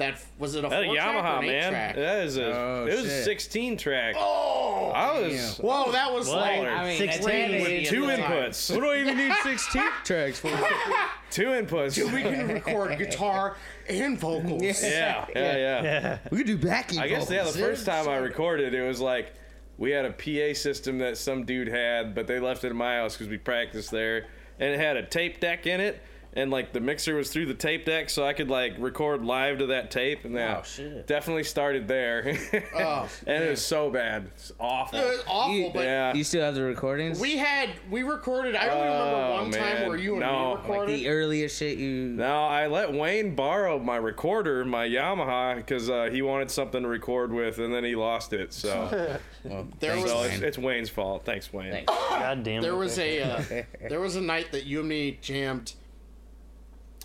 that 0.00 0.20
was 0.38 0.54
it 0.56 0.64
a 0.64 0.68
That 0.68 0.84
four 0.84 0.94
track 0.94 1.06
or 1.06 1.20
Yamaha 1.22 1.38
an 1.40 1.46
man. 1.46 1.70
track? 1.70 1.94
That 1.94 2.24
is 2.24 2.36
a. 2.36 2.44
Oh, 2.52 2.86
it 2.86 2.94
was 2.96 3.04
shit. 3.04 3.24
16 3.24 3.76
track. 3.76 4.16
Oh, 4.18 4.90
I 4.94 5.20
was 5.20 5.58
whoa, 5.58 5.92
that 5.92 6.12
was 6.12 6.28
What? 6.28 6.38
like 6.38 6.60
I 6.62 6.84
mean, 6.84 6.98
Six 6.98 7.14
that's 7.14 7.26
ten 7.26 7.50
handy 7.52 7.80
with 7.80 7.88
two 7.88 8.02
inputs. 8.02 8.74
What 8.74 8.80
do 8.82 8.90
I 8.90 8.96
even 9.00 9.16
need 9.16 9.32
16 9.42 9.82
tracks 10.04 10.40
for? 10.40 10.48
Two 11.30 11.44
inputs. 11.46 11.94
Dude, 11.94 12.12
we 12.12 12.22
can 12.22 12.48
record 12.48 12.98
guitar 12.98 13.56
and 13.88 14.18
vocals. 14.18 14.62
yeah, 14.82 15.26
yeah, 15.32 15.56
yeah. 15.56 16.18
We 16.32 16.38
could 16.38 16.46
do 16.48 16.58
backing 16.58 16.98
I 16.98 17.06
guess 17.06 17.30
yeah. 17.30 17.44
The 17.44 17.52
first 17.52 17.86
time 17.86 18.08
I 18.08 18.16
recorded, 18.16 18.74
it 18.74 18.82
was 18.82 19.00
like 19.00 19.32
we 19.78 19.92
had 19.92 20.04
a 20.04 20.10
PA 20.12 20.58
system 20.58 20.98
that 20.98 21.16
some 21.18 21.44
dude 21.44 21.68
had, 21.68 22.16
but 22.16 22.26
they 22.26 22.40
left 22.40 22.64
it 22.64 22.70
in 22.72 22.76
my 22.76 22.96
house 22.96 23.14
because 23.16 23.28
we 23.28 23.38
practiced 23.38 23.92
there, 23.92 24.26
and 24.58 24.74
it 24.74 24.80
had 24.80 24.96
a 24.96 25.06
tape 25.06 25.38
deck 25.38 25.66
in 25.68 25.80
it. 25.80 26.02
And 26.32 26.52
like 26.52 26.72
the 26.72 26.78
mixer 26.78 27.16
was 27.16 27.32
through 27.32 27.46
the 27.46 27.54
tape 27.54 27.84
deck, 27.84 28.08
so 28.08 28.24
I 28.24 28.32
could 28.34 28.48
like 28.48 28.74
record 28.78 29.24
live 29.24 29.58
to 29.58 29.66
that 29.66 29.90
tape, 29.90 30.24
and 30.24 30.36
that 30.36 30.58
Oh, 30.58 30.62
shit. 30.62 31.06
definitely 31.08 31.42
started 31.42 31.88
there. 31.88 32.38
Oh, 32.76 33.08
and 33.26 33.42
it 33.44 33.50
was 33.50 33.64
so 33.64 33.90
bad, 33.90 34.26
it's 34.36 34.52
awful. 34.60 34.98
It 35.00 35.04
was 35.04 35.24
awful, 35.26 35.54
You- 35.54 35.70
but 35.74 35.84
yeah, 35.84 36.14
You 36.14 36.22
still 36.22 36.42
have 36.44 36.54
the 36.54 36.62
recordings? 36.62 37.18
we 37.20 37.36
had 37.36 37.70
we 37.90 38.04
recorded. 38.04 38.54
I 38.54 38.68
only 38.68 38.86
remember 38.86 39.16
Oh, 39.16 39.42
one 39.42 39.50
time 39.50 39.88
where 39.88 39.96
you 39.96 40.12
and 40.12 40.20
No. 40.20 40.30
me 40.30 40.54
Like 40.54 40.62
recorded. 40.68 40.94
the 41.00 41.08
earliest 41.08 41.58
shit 41.58 41.78
you. 41.78 41.90
No, 42.10 42.44
I 42.44 42.68
let 42.68 42.92
Wayne 42.92 43.34
borrow 43.34 43.78
my 43.80 43.96
recorder, 43.96 44.64
my 44.64 44.86
Yamaha, 44.88 45.56
because 45.56 45.90
uh, 45.90 46.10
he 46.12 46.22
wanted 46.22 46.50
something 46.50 46.82
to 46.82 46.88
record 46.88 47.32
with, 47.32 47.58
and 47.58 47.74
then 47.74 47.82
he 47.82 47.96
lost 47.96 48.32
it. 48.32 48.52
So, 48.52 49.18
Well, 49.44 49.66
There 49.80 49.92
thanks, 49.94 50.02
was- 50.04 50.12
so 50.12 50.22
it's, 50.22 50.42
it's 50.42 50.58
Wayne's 50.58 50.90
fault. 50.90 51.24
Thanks, 51.24 51.52
Wayne. 51.52 51.72
Thanks. 51.72 51.92
God 52.10 52.44
damn 52.44 52.58
it. 52.60 52.62
there 52.62 52.76
was 52.76 52.98
a 53.00 53.20
uh, 53.22 53.42
there 53.88 54.00
was 54.00 54.14
a 54.14 54.20
night 54.20 54.52
that 54.52 54.64
you 54.64 54.80
and 54.80 54.88
me 54.88 55.18
jammed, 55.20 55.72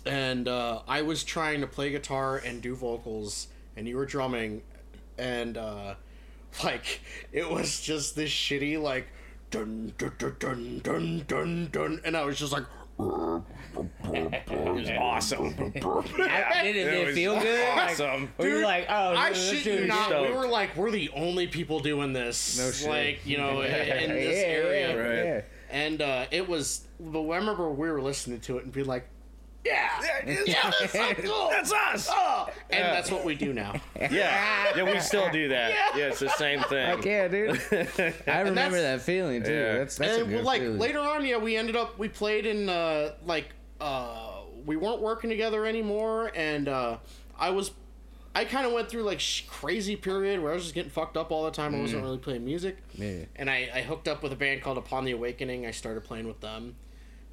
and 0.06 0.48
uh, 0.48 0.80
I 0.88 1.02
was 1.02 1.24
trying 1.24 1.60
to 1.60 1.66
play 1.66 1.90
guitar 1.90 2.38
and 2.38 2.60
do 2.62 2.74
vocals, 2.74 3.48
and 3.76 3.86
you 3.88 3.96
were 3.96 4.06
drumming, 4.06 4.62
and 5.18 5.56
uh, 5.56 5.94
like 6.64 7.00
it 7.32 7.48
was 7.50 7.80
just 7.80 8.16
this 8.16 8.30
shitty 8.30 8.80
like 8.80 9.06
dun 9.50 9.92
dun 9.98 10.12
dun 10.18 10.36
dun 10.38 10.80
dun 10.82 11.24
dun 11.26 11.68
dun, 11.72 12.00
and 12.04 12.16
I 12.16 12.24
was 12.24 12.38
just 12.38 12.52
like. 12.52 12.64
It 12.98 14.72
was 14.72 14.88
awesome. 14.98 15.52
Did 15.54 15.76
it, 15.76 15.76
It 15.76 16.72
did 16.72 16.76
it 16.94 17.06
was 17.08 17.14
feel 17.14 17.38
good? 17.38 17.68
Like, 17.76 17.90
Awesome. 17.90 18.30
were 18.38 18.44
Dude, 18.46 18.64
like, 18.64 18.86
oh, 18.88 19.14
I 19.14 19.30
this 19.30 19.50
shit 19.50 19.64
dude 19.64 19.74
you 19.80 19.82
is 19.84 19.88
not. 19.88 20.22
We 20.22 20.32
were 20.32 20.48
like, 20.48 20.74
we're 20.76 20.90
the 20.90 21.10
only 21.14 21.46
people 21.46 21.80
doing 21.80 22.14
this. 22.14 22.58
No 22.58 22.70
shit. 22.70 22.88
Like, 22.88 23.26
you 23.26 23.36
know, 23.36 23.60
in, 23.62 23.70
in 23.74 24.10
this 24.10 24.36
Yeah, 24.38 24.46
area. 24.46 24.88
yeah, 24.88 24.94
Right. 24.94 25.24
yeah. 25.26 25.40
And 25.68 26.00
uh, 26.00 26.24
it 26.30 26.48
was, 26.48 26.86
but 26.98 27.20
I 27.28 27.36
remember 27.36 27.68
we 27.70 27.90
were 27.90 28.00
listening 28.00 28.40
to 28.40 28.56
it 28.58 28.64
and 28.64 28.72
being 28.72 28.86
like, 28.86 29.06
yeah, 29.66 30.44
yeah, 30.46 30.70
that's 30.80 30.92
so 30.92 31.14
cool. 31.22 31.48
That's 31.50 31.72
us. 31.72 32.08
Oh, 32.10 32.48
and 32.70 32.80
Yeah. 32.80 32.92
that's 32.94 33.10
what 33.10 33.24
we 33.24 33.34
do 33.34 33.52
now. 33.52 33.74
Yeah, 34.00 34.76
yeah, 34.76 34.82
we 34.92 35.00
still 35.00 35.30
do 35.30 35.48
that. 35.48 35.72
Yeah, 35.96 36.06
it's 36.08 36.20
the 36.20 36.28
same 36.30 36.60
thing. 36.68 36.86
Heck 36.86 37.04
yeah, 37.04 37.28
dude. 37.28 37.60
I 38.26 38.40
remember 38.40 38.80
that 38.80 39.00
feeling 39.02 39.42
too. 39.42 39.52
Yeah. 39.52 39.78
That's 39.78 39.96
that's 39.96 40.18
a 40.18 40.20
and 40.20 40.28
good 40.30 40.44
like 40.44 40.60
feeling. 40.62 40.78
later 40.78 41.00
on, 41.00 41.24
yeah, 41.24 41.38
we 41.38 41.56
ended 41.56 41.76
up 41.76 41.98
we 41.98 42.08
played 42.08 42.46
in 42.46 42.68
uh, 42.68 43.12
like 43.26 43.48
uh, 43.80 44.40
we 44.64 44.76
weren't 44.76 45.00
working 45.00 45.30
together 45.30 45.66
anymore, 45.66 46.30
and 46.34 46.68
uh, 46.68 46.98
I 47.38 47.50
was 47.50 47.72
I 48.34 48.44
kind 48.44 48.66
of 48.66 48.72
went 48.72 48.88
through 48.90 49.02
like 49.04 49.18
sh- 49.20 49.44
crazy 49.48 49.96
period 49.96 50.42
where 50.42 50.52
I 50.52 50.54
was 50.54 50.64
just 50.64 50.74
getting 50.74 50.90
fucked 50.90 51.16
up 51.16 51.30
all 51.32 51.44
the 51.44 51.50
time. 51.50 51.74
I 51.74 51.80
wasn't 51.80 52.02
really 52.02 52.18
playing 52.18 52.44
music, 52.44 52.76
Yeah. 52.94 53.24
and 53.36 53.48
I, 53.50 53.70
I 53.74 53.80
hooked 53.82 54.08
up 54.08 54.22
with 54.22 54.30
a 54.32 54.36
band 54.36 54.60
called 54.62 54.76
Upon 54.78 55.04
the 55.06 55.12
Awakening. 55.12 55.64
I 55.66 55.70
started 55.70 56.04
playing 56.04 56.26
with 56.26 56.40
them, 56.40 56.76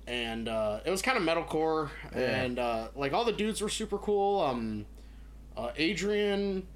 and 0.07 0.47
uh, 0.47 0.79
it 0.85 0.89
was 0.89 1.01
kind 1.01 1.17
of 1.17 1.23
metalcore, 1.23 1.89
and 2.13 2.59
uh, 2.59 2.87
like 2.95 3.13
all 3.13 3.25
the 3.25 3.31
dudes 3.31 3.61
were 3.61 3.69
super 3.69 3.97
cool. 3.97 4.41
Um, 4.41 4.85
uh, 5.55 5.71
Adrian 5.77 6.67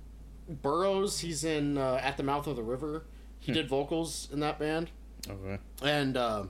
Burrows, 0.49 1.19
he's 1.19 1.43
in 1.43 1.77
uh, 1.77 1.99
At 2.01 2.17
the 2.17 2.23
Mouth 2.23 2.47
of 2.47 2.55
the 2.55 2.63
River. 2.63 3.03
He 3.39 3.51
did 3.53 3.67
vocals 3.69 4.27
in 4.33 4.39
that 4.41 4.59
band 4.59 4.89
Okay. 5.29 5.57
and 5.83 6.17
uh, 6.17 6.43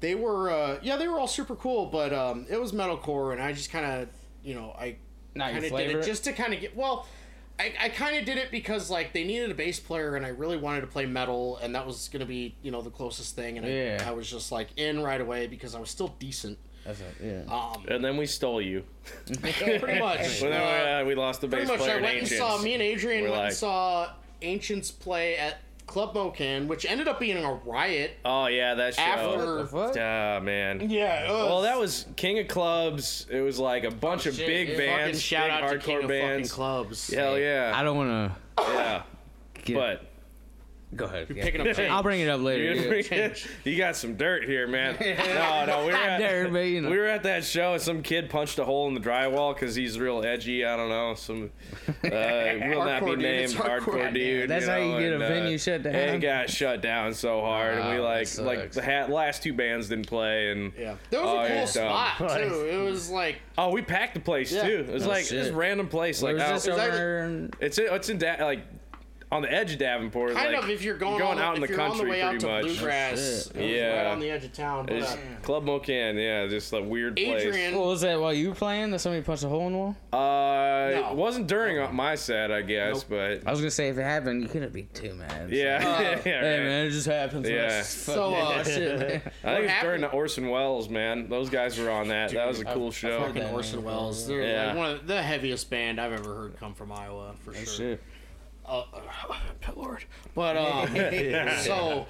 they 0.00 0.14
were 0.14 0.50
uh, 0.50 0.78
yeah 0.82 0.96
they 0.96 1.08
were 1.08 1.18
all 1.18 1.26
super 1.28 1.54
cool 1.56 1.86
but 1.86 2.12
um, 2.12 2.46
it 2.50 2.60
was 2.60 2.72
metalcore 2.72 3.32
and 3.32 3.40
i 3.42 3.52
just 3.52 3.70
kind 3.70 3.84
of 3.86 4.08
you 4.42 4.54
know 4.54 4.74
i 4.78 4.96
kind 5.36 5.56
of 5.56 5.62
did 5.62 5.72
it 5.90 5.96
it? 5.96 6.04
just 6.04 6.24
to 6.24 6.32
kind 6.32 6.52
of 6.54 6.60
get 6.60 6.76
well 6.76 7.06
i, 7.62 7.86
I 7.86 7.88
kind 7.88 8.16
of 8.16 8.24
did 8.24 8.36
it 8.38 8.50
because 8.50 8.90
like 8.90 9.12
they 9.12 9.24
needed 9.24 9.50
a 9.50 9.54
bass 9.54 9.78
player 9.80 10.16
and 10.16 10.24
i 10.26 10.30
really 10.30 10.56
wanted 10.56 10.80
to 10.82 10.86
play 10.86 11.06
metal 11.06 11.58
and 11.62 11.74
that 11.74 11.86
was 11.86 12.08
gonna 12.08 12.26
be 12.26 12.54
you 12.62 12.70
know 12.70 12.82
the 12.82 12.90
closest 12.90 13.36
thing 13.36 13.58
and 13.58 13.66
Yeah. 13.66 14.02
I, 14.06 14.08
I 14.08 14.12
was 14.12 14.30
just 14.30 14.52
like 14.52 14.68
in 14.76 15.02
right 15.02 15.20
away 15.20 15.46
because 15.46 15.74
i 15.74 15.80
was 15.80 15.90
still 15.90 16.14
decent 16.18 16.58
That's 16.84 17.00
a, 17.00 17.24
yeah. 17.24 17.42
um, 17.54 17.84
And 17.88 18.04
then 18.04 18.16
we 18.16 18.26
stole 18.26 18.60
you. 18.60 18.82
pretty 19.40 20.00
much 20.00 20.18
Well, 20.42 20.50
then 20.50 21.02
Uh, 21.02 21.06
we, 21.06 21.14
lost 21.14 21.40
the 21.40 21.48
bass 21.48 21.68
pretty 21.68 21.72
much 21.72 21.80
player 21.80 21.98
i 21.98 22.00
went 22.02 22.06
and 22.14 22.22
Ancients. 22.22 22.38
saw 22.38 22.58
me 22.58 22.74
and 22.74 22.82
adrian 22.82 23.22
We're 23.24 23.30
went 23.30 23.40
like- 23.42 23.48
and 23.50 23.56
saw 23.56 24.10
ancients 24.42 24.90
play 24.90 25.36
at 25.36 25.58
club 25.92 26.14
mocan 26.14 26.66
which 26.66 26.86
ended 26.86 27.06
up 27.06 27.20
being 27.20 27.44
a 27.44 27.52
riot 27.66 28.12
Oh 28.24 28.46
yeah, 28.46 28.74
that 28.74 28.94
show. 28.94 29.02
after 29.02 29.64
What 29.76 29.92
the? 29.92 30.00
Ah 30.02 30.40
man. 30.40 30.88
yeah 30.90 31.24
it 31.24 31.28
Well, 31.28 31.60
that 31.62 31.78
was 31.78 32.06
King 32.16 32.38
of 32.38 32.48
Clubs. 32.48 33.26
It 33.30 33.40
was 33.40 33.58
like 33.58 33.84
a 33.84 33.90
bunch 33.90 34.26
of 34.26 34.34
shit, 34.34 34.46
big 34.46 34.68
yeah. 34.70 34.76
bands, 34.78 35.20
shout 35.20 35.44
big 35.48 35.52
out 35.52 35.70
to 35.70 35.76
hardcore 35.78 35.82
King 35.82 35.96
of 35.96 36.02
fucking 36.04 36.18
bands. 36.20 36.52
clubs. 36.52 37.12
Hell 37.12 37.38
yeah, 37.38 37.72
I 37.74 37.82
don't 37.82 37.96
want 37.96 38.32
to. 38.56 38.62
yeah. 38.72 39.02
Get, 39.64 39.76
But 39.76 40.04
go 40.94 41.04
ahead. 41.06 41.26
yeah. 41.34 41.44
Picking 41.44 41.66
up 41.66 41.78
I'll 41.90 42.02
bring 42.02 42.20
it 42.20 42.28
up 42.28 42.40
later. 42.40 42.74
you, 42.74 43.04
yeah. 43.10 43.34
you 43.64 43.76
got 43.76 43.96
some 43.96 44.14
dirt 44.16 44.44
here, 44.44 44.66
man. 44.66 44.96
No, 45.32 45.64
no, 45.66 45.86
we 45.86 45.92
were 45.92 45.98
at, 45.98 46.18
there, 46.18 46.48
but 46.48 46.58
you 46.60 46.80
know. 46.80 46.90
we 46.90 46.98
were 46.98 47.06
at 47.06 47.22
that 47.24 47.44
show 47.44 47.72
and 47.74 47.82
some 47.82 48.02
kid 48.02 48.28
punched 48.30 48.58
a 48.58 48.64
hole 48.64 48.88
in 48.88 48.94
the 48.94 49.00
drywall 49.00 49.54
because 49.54 49.74
he's 49.74 49.98
real 49.98 50.22
edgy. 50.24 50.64
I 50.64 50.76
don't 50.76 50.88
know, 50.88 51.14
some 51.14 51.50
uh, 51.88 51.92
will 52.02 52.84
not 52.84 53.00
be 53.02 53.06
Hardcore 53.06 53.10
dude, 53.10 53.18
named 53.20 53.50
hardcore. 53.52 53.80
hardcore 53.80 54.14
dude. 54.14 54.50
That's 54.50 54.66
how 54.66 54.76
you 54.76 54.88
know, 54.92 54.98
get 55.00 55.12
a 55.12 55.14
and, 55.14 55.22
uh, 55.22 55.28
venue 55.28 55.58
shut 55.58 55.82
down? 55.82 55.94
It 55.94 56.18
got 56.20 56.50
shut 56.50 56.82
down 56.82 57.14
so 57.14 57.40
hard, 57.40 57.78
and 57.78 57.90
we 57.90 57.98
like 58.00 58.38
like 58.38 58.72
the 58.72 58.82
ha- 58.82 59.06
last 59.12 59.42
two 59.42 59.52
bands 59.52 59.88
didn't 59.88 60.06
play, 60.08 60.50
and 60.50 60.72
Yeah, 60.78 60.96
that 61.10 61.22
was 61.22 61.30
Oh, 61.30 61.40
a 61.40 61.48
cool 61.48 61.66
spot 61.66 62.18
dumb. 62.18 62.28
too. 62.50 62.66
It 62.66 62.84
was 62.84 63.10
like 63.10 63.36
oh, 63.58 63.70
we 63.70 63.82
packed 63.82 64.14
the 64.14 64.20
place 64.20 64.52
Yeah. 64.52 64.62
too. 64.66 64.86
It 64.88 64.92
was 64.92 65.06
Oh, 65.06 65.10
like 65.10 65.24
shit. 65.24 65.42
this 65.44 65.52
random 65.52 65.88
place, 65.88 66.20
Where 66.22 66.34
like 66.34 66.52
was 66.52 66.68
out, 66.68 66.74
this 66.76 66.86
over? 66.86 67.48
it's 67.60 67.78
in, 67.78 67.92
it's 67.92 68.08
in 68.08 68.18
da- 68.18 68.44
like 68.44 68.60
on 69.32 69.42
the 69.42 69.50
edge 69.52 69.72
of 69.72 69.78
Davenport. 69.78 70.34
kind 70.34 70.52
like, 70.52 70.62
of 70.64 70.70
if 70.70 70.82
you're 70.82 70.96
going, 70.96 71.18
going 71.18 71.38
on, 71.38 71.44
out 71.44 71.54
in 71.56 71.62
the 71.62 71.66
you're 71.68 71.76
the 71.78 71.82
country 71.82 72.10
way 72.10 72.20
out 72.22 72.30
pretty 72.32 72.44
to 72.46 72.52
much. 72.52 72.62
bluegrass. 72.64 73.10
It 73.10 73.14
was 73.22 73.44
shit. 73.46 73.56
right 73.56 73.70
Yeah. 74.04 74.10
on 74.12 74.20
the 74.20 74.30
edge 74.30 74.44
of 74.44 74.52
town. 74.52 74.86
But, 74.86 75.02
uh, 75.02 75.16
Club 75.42 75.64
Mocan, 75.64 76.14
yeah, 76.22 76.46
just 76.46 76.72
a 76.74 76.82
weird 76.82 77.16
place. 77.16 77.42
Adrian, 77.46 77.74
What 77.74 77.86
was 77.86 78.02
that 78.02 78.20
while 78.20 78.32
you 78.34 78.50
were 78.50 78.54
playing? 78.54 78.90
That 78.90 78.98
somebody 78.98 79.22
punched 79.22 79.42
a 79.44 79.48
hole 79.48 79.66
in 79.66 79.72
the 79.72 79.78
wall? 79.78 79.96
Uh, 80.12 80.18
No. 80.92 81.08
it 81.12 81.16
wasn't 81.16 81.46
during 81.46 81.94
my 81.94 82.14
set, 82.14 82.52
I 82.52 82.60
guess, 82.62 82.96
Nope. 82.96 83.04
but 83.08 83.46
I 83.48 83.50
was 83.50 83.60
gonna 83.60 83.70
say 83.70 83.88
if 83.88 83.96
it 83.98 84.02
happened, 84.02 84.42
you 84.42 84.48
couldn't 84.48 84.72
be 84.72 84.82
too 84.82 85.14
mad. 85.14 85.48
So- 85.48 85.54
yeah, 85.54 85.80
yeah, 86.00 86.08
right. 86.10 86.22
Hey 86.22 86.58
man, 86.58 86.86
it 86.86 86.90
just 86.90 87.06
happens. 87.06 87.48
Yeah. 87.48 87.82
So, 87.82 88.34
uh, 88.34 88.62
shit. 88.64 88.98
man. 88.98 89.08
I 89.08 89.08
think 89.08 89.24
it's 89.24 89.44
happened- 89.72 89.80
during 89.82 90.00
the 90.02 90.08
Orson 90.10 90.48
Welles, 90.50 90.88
man. 90.90 91.28
Those 91.30 91.48
guys 91.48 91.78
were 91.78 91.90
on 91.90 92.08
that. 92.08 92.32
that 92.32 92.46
was 92.46 92.60
a 92.60 92.64
cool 92.66 92.90
show. 92.90 93.20
heard 93.20 93.34
fucking 93.34 93.44
Orson 93.54 93.76
name. 93.76 93.86
Welles. 93.86 94.26
They're 94.28 94.42
Yeah. 94.42 94.66
like 94.68 94.76
one 94.76 94.90
of 94.90 95.06
the 95.06 95.22
heaviest 95.22 95.70
band 95.70 95.98
I've 96.00 96.12
ever 96.12 96.34
heard 96.34 96.56
come 96.60 96.74
from 96.74 96.92
Iowa 96.92 97.34
for 97.44 97.54
sure. 97.54 97.98
Uh, 98.64 98.84
Lord. 99.76 100.04
But 100.34 100.56
um, 100.56 100.88
so 101.62 102.06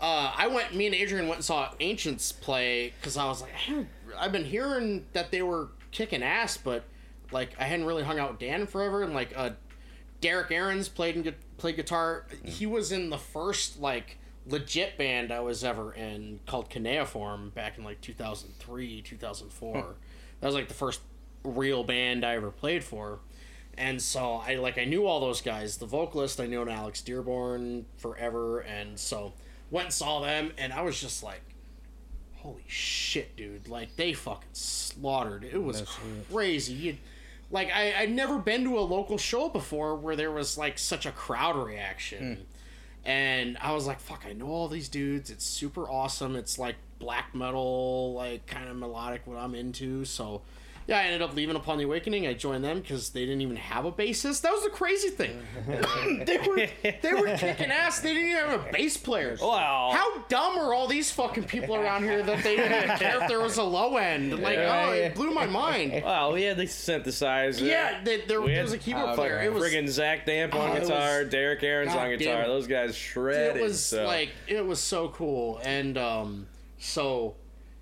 uh, 0.00 0.32
I 0.36 0.48
went. 0.48 0.74
Me 0.74 0.86
and 0.86 0.94
Adrian 0.94 1.26
went 1.26 1.38
and 1.38 1.44
saw 1.44 1.70
Ancients 1.80 2.32
play 2.32 2.92
because 3.00 3.16
I 3.16 3.26
was 3.26 3.42
like, 3.42 3.52
I 3.68 3.86
I've 4.18 4.32
been 4.32 4.44
hearing 4.44 5.06
that 5.12 5.30
they 5.30 5.42
were 5.42 5.68
kicking 5.90 6.22
ass, 6.22 6.56
but 6.56 6.84
like 7.30 7.50
I 7.58 7.64
hadn't 7.64 7.86
really 7.86 8.02
hung 8.02 8.18
out 8.18 8.30
with 8.30 8.40
Dan 8.40 8.66
forever. 8.66 9.02
And 9.02 9.14
like 9.14 9.32
uh, 9.36 9.50
Derek 10.20 10.50
Aaron's 10.50 10.88
played 10.88 11.16
and 11.16 11.34
played 11.58 11.76
guitar. 11.76 12.26
He 12.44 12.66
was 12.66 12.92
in 12.92 13.10
the 13.10 13.18
first 13.18 13.80
like 13.80 14.18
legit 14.46 14.98
band 14.98 15.32
I 15.32 15.40
was 15.40 15.64
ever 15.64 15.92
in 15.94 16.40
called 16.46 16.70
Caneiform 16.70 17.54
back 17.54 17.78
in 17.78 17.84
like 17.84 18.00
2003, 18.00 19.02
2004. 19.02 19.94
That 20.40 20.46
was 20.46 20.54
like 20.54 20.68
the 20.68 20.74
first 20.74 21.00
real 21.44 21.84
band 21.84 22.24
I 22.24 22.34
ever 22.34 22.50
played 22.50 22.84
for. 22.84 23.20
And 23.76 24.00
so 24.00 24.42
I 24.46 24.56
like 24.56 24.78
I 24.78 24.84
knew 24.84 25.06
all 25.06 25.20
those 25.20 25.40
guys. 25.40 25.76
The 25.78 25.86
vocalist 25.86 26.40
I 26.40 26.46
knew 26.46 26.68
Alex 26.68 27.00
Dearborn 27.02 27.86
forever, 27.96 28.60
and 28.60 28.98
so 28.98 29.32
went 29.70 29.86
and 29.86 29.94
saw 29.94 30.20
them, 30.20 30.52
and 30.58 30.72
I 30.72 30.82
was 30.82 31.00
just 31.00 31.22
like, 31.22 31.42
"Holy 32.36 32.64
shit, 32.66 33.36
dude!" 33.36 33.68
Like 33.68 33.96
they 33.96 34.12
fucking 34.12 34.48
slaughtered. 34.52 35.44
It 35.44 35.62
was 35.62 35.82
crazy. 36.30 36.72
You, 36.74 36.96
like 37.50 37.70
I 37.72 37.94
I'd 37.98 38.12
never 38.12 38.38
been 38.38 38.64
to 38.64 38.78
a 38.78 38.80
local 38.80 39.18
show 39.18 39.48
before 39.48 39.96
where 39.96 40.16
there 40.16 40.32
was 40.32 40.56
like 40.56 40.78
such 40.78 41.06
a 41.06 41.12
crowd 41.12 41.56
reaction, 41.56 42.36
hmm. 42.36 42.42
and 43.08 43.58
I 43.60 43.72
was 43.72 43.86
like, 43.86 44.00
"Fuck!" 44.00 44.24
I 44.28 44.32
know 44.32 44.48
all 44.48 44.68
these 44.68 44.88
dudes. 44.88 45.30
It's 45.30 45.44
super 45.44 45.88
awesome. 45.88 46.36
It's 46.36 46.58
like 46.58 46.76
black 46.98 47.34
metal, 47.34 48.14
like 48.14 48.46
kind 48.46 48.68
of 48.68 48.76
melodic, 48.76 49.26
what 49.26 49.36
I'm 49.36 49.54
into. 49.54 50.04
So 50.04 50.42
yeah, 50.86 50.98
I 50.98 51.02
ended 51.04 51.22
up 51.22 51.34
leaving 51.34 51.56
Upon 51.56 51.78
the 51.78 51.84
Awakening. 51.84 52.26
I 52.26 52.34
joined 52.34 52.62
them 52.64 52.80
because 52.80 53.10
they 53.10 53.20
didn't 53.24 53.40
even 53.40 53.56
have 53.56 53.84
a 53.84 53.92
bassist. 53.92 54.42
That 54.42 54.52
was 54.52 54.62
the 54.64 54.70
crazy 54.70 55.08
thing. 55.10 55.40
they 56.26 56.38
were 56.38 56.66
they 56.82 57.12
were 57.14 57.36
kicking 57.36 57.70
ass. 57.70 58.00
They 58.00 58.12
didn't 58.14 58.30
even 58.30 58.48
have 58.50 58.66
a 58.68 58.72
bass 58.72 58.96
player. 58.96 59.36
Wow. 59.40 59.90
How 59.94 60.18
dumb 60.28 60.58
are 60.58 60.74
all 60.74 60.86
these 60.86 61.10
fucking 61.10 61.44
people 61.44 61.74
around 61.76 62.04
here 62.04 62.22
that 62.22 62.42
they 62.44 62.56
didn't 62.56 62.98
care 62.98 63.22
if 63.22 63.28
there 63.28 63.40
was 63.40 63.56
a 63.56 63.62
low 63.62 63.96
end? 63.96 64.32
Like, 64.44 64.56
Yeah, 64.56 64.86
oh, 64.88 64.92
yeah. 64.92 65.06
it 65.06 65.14
blew 65.14 65.30
my 65.32 65.46
mind. 65.46 66.02
Wow, 66.04 66.32
we 66.34 66.42
had 66.42 66.56
the 66.56 66.64
synthesizer. 66.64 67.60
Yeah, 67.66 68.02
they, 68.04 68.22
there, 68.22 68.40
We 68.40 68.48
there 68.48 68.56
had- 68.56 68.62
was 68.64 68.72
a 68.72 68.78
keyboard 68.78 69.10
Oh, 69.10 69.14
player. 69.14 69.36
okay. 69.36 69.46
It 69.46 69.52
was 69.52 69.62
Friggin' 69.64 69.88
Zach 69.88 70.26
Damp 70.26 70.54
on 70.54 70.76
it 70.76 70.80
guitar, 70.82 71.20
was- 71.20 71.30
Derek 71.30 71.62
Aaron's 71.62 71.94
on 71.94 72.10
guitar. 72.10 72.42
damn. 72.42 72.48
Those 72.48 72.66
guys 72.66 72.94
shredded. 72.96 73.56
it 73.56 73.62
was 73.62 73.82
so. 73.84 74.04
like 74.04 74.30
it 74.46 74.64
was 74.64 74.80
so 74.80 75.08
cool 75.08 75.60
and 75.64 75.96
um 75.96 76.46
so 76.78 77.34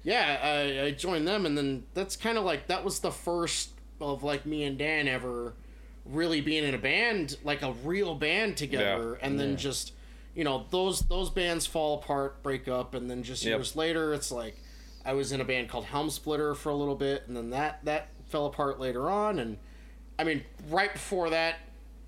yeah 0.05 0.38
I, 0.83 0.87
I 0.87 0.91
joined 0.93 1.27
them 1.29 1.47
and 1.47 1.57
then 1.57 1.85
that's 1.95 2.17
kind 2.17 2.37
of 2.38 2.45
like 2.45 2.67
that 2.69 2.85
was 2.85 2.99
the 3.01 3.11
first 3.12 3.71
of 4.01 4.23
like 4.23 4.45
me 4.47 4.65
and 4.65 4.77
dan 4.79 5.07
ever 5.09 5.55
really 6.05 6.41
being 6.41 6.65
in 6.65 6.75
a 6.75 6.79
band 6.79 7.37
like 7.45 7.62
a 7.62 7.73
real 7.85 8.15
band 8.15 8.57
together 8.57 9.15
and 9.23 9.38
then 9.38 9.57
just 9.57 9.93
you 10.35 10.43
know 10.45 10.67
those 10.71 11.01
those 11.03 11.31
bands 11.31 11.67
fall 11.67 11.99
apart 12.01 12.43
break 12.43 12.67
up 12.67 12.95
and 12.95 13.09
then 13.11 13.23
just 13.23 13.45
Yep. 13.45 13.59
years 13.59 13.77
later 13.77 14.12
it's 14.12 14.33
like 14.33 14.57
i 15.05 15.12
was 15.12 15.31
in 15.31 15.41
a 15.41 15.45
band 15.45 15.69
called 15.69 15.85
helm 15.85 16.11
splitter 16.11 16.55
for 16.55 16.71
a 16.71 16.75
little 16.75 16.97
bit 16.97 17.25
and 17.29 17.37
then 17.37 17.51
that 17.51 17.85
that 17.85 18.09
fell 18.27 18.47
apart 18.47 18.81
later 18.81 19.09
on 19.11 19.38
and 19.38 19.57
i 20.19 20.25
mean 20.25 20.43
right 20.71 20.93
before 20.93 21.31
that 21.31 21.57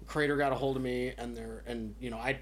crater 0.09 0.37
got 0.37 0.51
a 0.53 0.55
hold 0.57 0.77
of 0.77 0.83
me 0.83 1.13
and 1.17 1.37
they're 1.37 1.63
and 1.67 1.95
you 2.01 2.11
know 2.11 2.19
i 2.19 2.39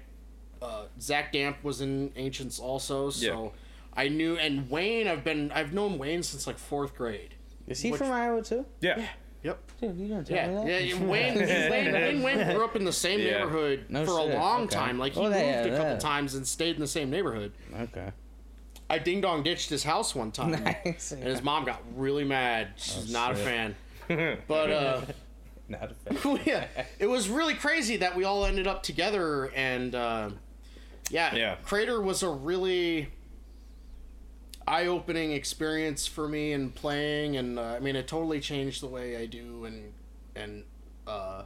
uh, 0.61 0.85
Zach 0.97 1.33
Damp 1.33 1.61
was 1.61 1.81
in 1.81 2.13
Ancients 2.15 2.57
also, 2.57 3.09
so 3.09 3.25
Yeah. 3.43 3.49
I 3.95 4.07
knew. 4.09 4.37
And 4.37 4.69
Wayne, 4.69 5.07
I've 5.07 5.23
been 5.23 5.51
I've 5.51 5.73
known 5.73 5.97
Wayne 5.97 6.23
since 6.23 6.47
like 6.47 6.57
fourth 6.57 6.95
grade. 6.95 7.35
Is 7.67 7.81
he 7.81 7.91
Which- 7.91 7.99
from 7.99 8.11
Iowa 8.11 8.41
too? 8.41 8.65
yeah. 8.81 9.05
Yep. 9.43 9.59
Dude, 9.81 9.97
you 9.97 10.07
don't 10.07 10.25
tell 10.25 10.37
Yeah, 10.37 10.47
me 10.47 10.55
that. 10.55 10.67
yeah. 10.67 10.79
yeah, 10.79 10.95
Wayne, 11.05 11.35
Wayne, 11.37 11.91
Wayne, 11.91 12.23
Wayne 12.23 12.55
grew 12.55 12.63
up 12.63 12.77
in 12.77 12.85
the 12.85 12.93
same 12.93 13.19
Yeah. 13.19 13.39
neighborhood 13.39 13.85
No 13.89 14.05
for 14.05 14.21
shit, 14.21 14.35
a 14.35 14.39
long 14.39 14.61
okay. 14.63 14.75
time. 14.75 14.97
Like 14.97 15.13
he 15.13 15.19
Oh, 15.19 15.23
moved 15.23 15.35
yeah, 15.35 15.63
a 15.63 15.69
couple 15.77 15.91
yeah. 15.93 15.99
times 15.99 16.33
and 16.35 16.47
stayed 16.47 16.75
in 16.75 16.79
the 16.81 16.87
same 16.87 17.09
neighborhood. 17.09 17.51
Okay. 17.77 18.11
I 18.89 18.99
ding 18.99 19.19
dong 19.19 19.43
ditched 19.43 19.69
his 19.69 19.83
house 19.83 20.15
one 20.15 20.31
time, 20.31 20.51
Nice. 20.85 21.11
and 21.11 21.23
his 21.23 21.41
mom 21.43 21.65
got 21.65 21.81
really 21.95 22.23
mad. 22.23 22.69
She's 22.77 23.11
not 23.11 23.31
a 23.33 23.35
fan. 23.35 23.75
But 24.47 24.71
uh, 24.71 25.01
Not 25.67 25.91
a 26.07 26.13
fan. 26.13 26.39
yeah, 26.45 26.67
it 26.99 27.07
was 27.07 27.27
really 27.27 27.55
crazy 27.55 27.97
that 27.97 28.15
we 28.15 28.23
all 28.23 28.45
ended 28.45 28.67
up 28.67 28.81
together, 28.83 29.45
and 29.55 29.93
uh, 29.95 30.29
yeah, 31.09 31.35
Yeah. 31.35 31.55
Crater 31.63 32.01
was 32.01 32.23
a 32.23 32.29
really 32.29 33.09
eye-opening 34.67 35.31
experience 35.31 36.07
for 36.07 36.27
me 36.27 36.53
in 36.53 36.69
playing, 36.71 37.37
and 37.37 37.59
uh, 37.59 37.75
I 37.75 37.79
mean, 37.79 37.95
it 37.95 38.07
totally 38.07 38.39
changed 38.39 38.81
the 38.81 38.87
way 38.87 39.17
I 39.17 39.25
do 39.25 39.65
and 39.65 39.93
and 40.35 40.63
uh, 41.07 41.43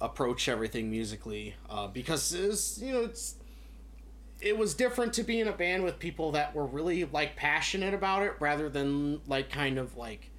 approach 0.00 0.48
everything 0.48 0.90
musically 0.90 1.54
uh, 1.70 1.86
because 1.86 2.32
it's 2.34 2.78
you 2.78 2.92
know 2.92 3.02
it's 3.02 3.36
it 4.40 4.58
was 4.58 4.74
different 4.74 5.12
to 5.14 5.22
be 5.22 5.40
in 5.40 5.46
a 5.46 5.52
band 5.52 5.84
with 5.84 5.98
people 5.98 6.32
that 6.32 6.54
were 6.54 6.66
really 6.66 7.04
like 7.04 7.36
passionate 7.36 7.94
about 7.94 8.22
it 8.22 8.34
rather 8.40 8.68
than 8.68 9.20
like 9.28 9.48
kind 9.50 9.78
of 9.78 9.96
like 9.96 10.30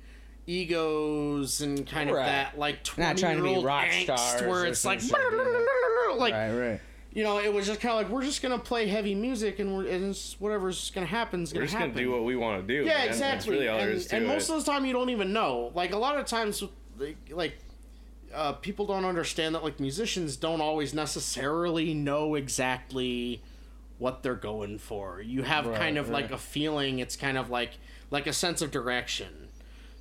egos 0.45 1.61
and 1.61 1.87
kind 1.87 2.09
of 2.09 2.17
that 2.17 2.57
like 2.59 2.83
20 2.83 3.09
Not 3.09 3.17
trying 3.17 3.37
to 3.37 3.43
be 3.43 3.49
year 3.49 3.57
old 3.57 3.65
rock 3.65 3.85
angst 3.85 4.03
stars 4.03 4.41
where 4.41 4.65
it's 4.65 4.83
like 4.83 5.01
like 6.17 6.33
Right, 6.33 6.51
right. 6.51 6.81
You 7.13 7.23
know 7.23 7.37
it 7.39 7.53
was 7.53 7.67
just 7.67 7.79
kind 7.79 7.91
of 7.93 7.97
like 8.01 8.09
we're 8.09 8.23
just 8.23 8.41
gonna 8.41 8.57
play 8.57 8.87
heavy 8.87 9.13
music 9.15 9.59
and 9.59 9.75
we're 9.75 9.87
and 9.87 10.05
it's, 10.11 10.39
whatever's 10.39 10.89
gonna 10.91 11.05
happen 11.05 11.43
is 11.43 11.51
We're 11.53 11.59
gonna 11.59 11.65
just 11.67 11.75
happen 11.77 11.91
gonna 11.93 12.05
do 12.05 12.11
what 12.11 12.23
we 12.23 12.35
want 12.35 12.65
to 12.65 12.67
do. 12.81 12.85
yeah 12.87 12.97
man. 12.99 13.07
Exactly 13.07 13.51
really 13.51 13.67
all 13.67 13.79
and, 13.79 14.07
and 14.11 14.27
most 14.27 14.49
of 14.49 14.63
the 14.63 14.71
time 14.71 14.85
you 14.85 14.93
don't 14.93 15.09
even 15.09 15.31
know 15.33 15.71
like 15.75 15.93
a 15.93 15.97
lot 15.97 16.17
of 16.17 16.25
times 16.25 16.63
like, 17.31 17.57
uh, 18.33 18.53
people 18.53 18.85
don't 18.87 19.05
understand 19.05 19.53
that 19.53 19.63
like 19.63 19.79
musicians 19.79 20.37
don't 20.37 20.61
always 20.61 20.93
necessarily 20.93 21.93
know 21.93 22.33
exactly 22.35 23.41
what 23.99 24.23
they're 24.23 24.33
going 24.35 24.79
for 24.79 25.21
you 25.21 25.43
have 25.43 25.67
Right, 25.67 25.77
kind 25.79 25.97
of 25.99 26.09
like 26.09 26.31
a 26.31 26.37
feeling 26.37 26.99
it's 26.99 27.15
kind 27.15 27.37
of 27.37 27.49
like 27.51 27.71
like 28.09 28.25
a 28.25 28.33
sense 28.33 28.61
of 28.63 28.71
direction 28.71 29.49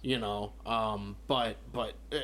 you 0.01 0.19
know 0.19 0.53
um 0.65 1.17
but 1.29 1.57
but 1.73 1.93
uh, 2.11 2.17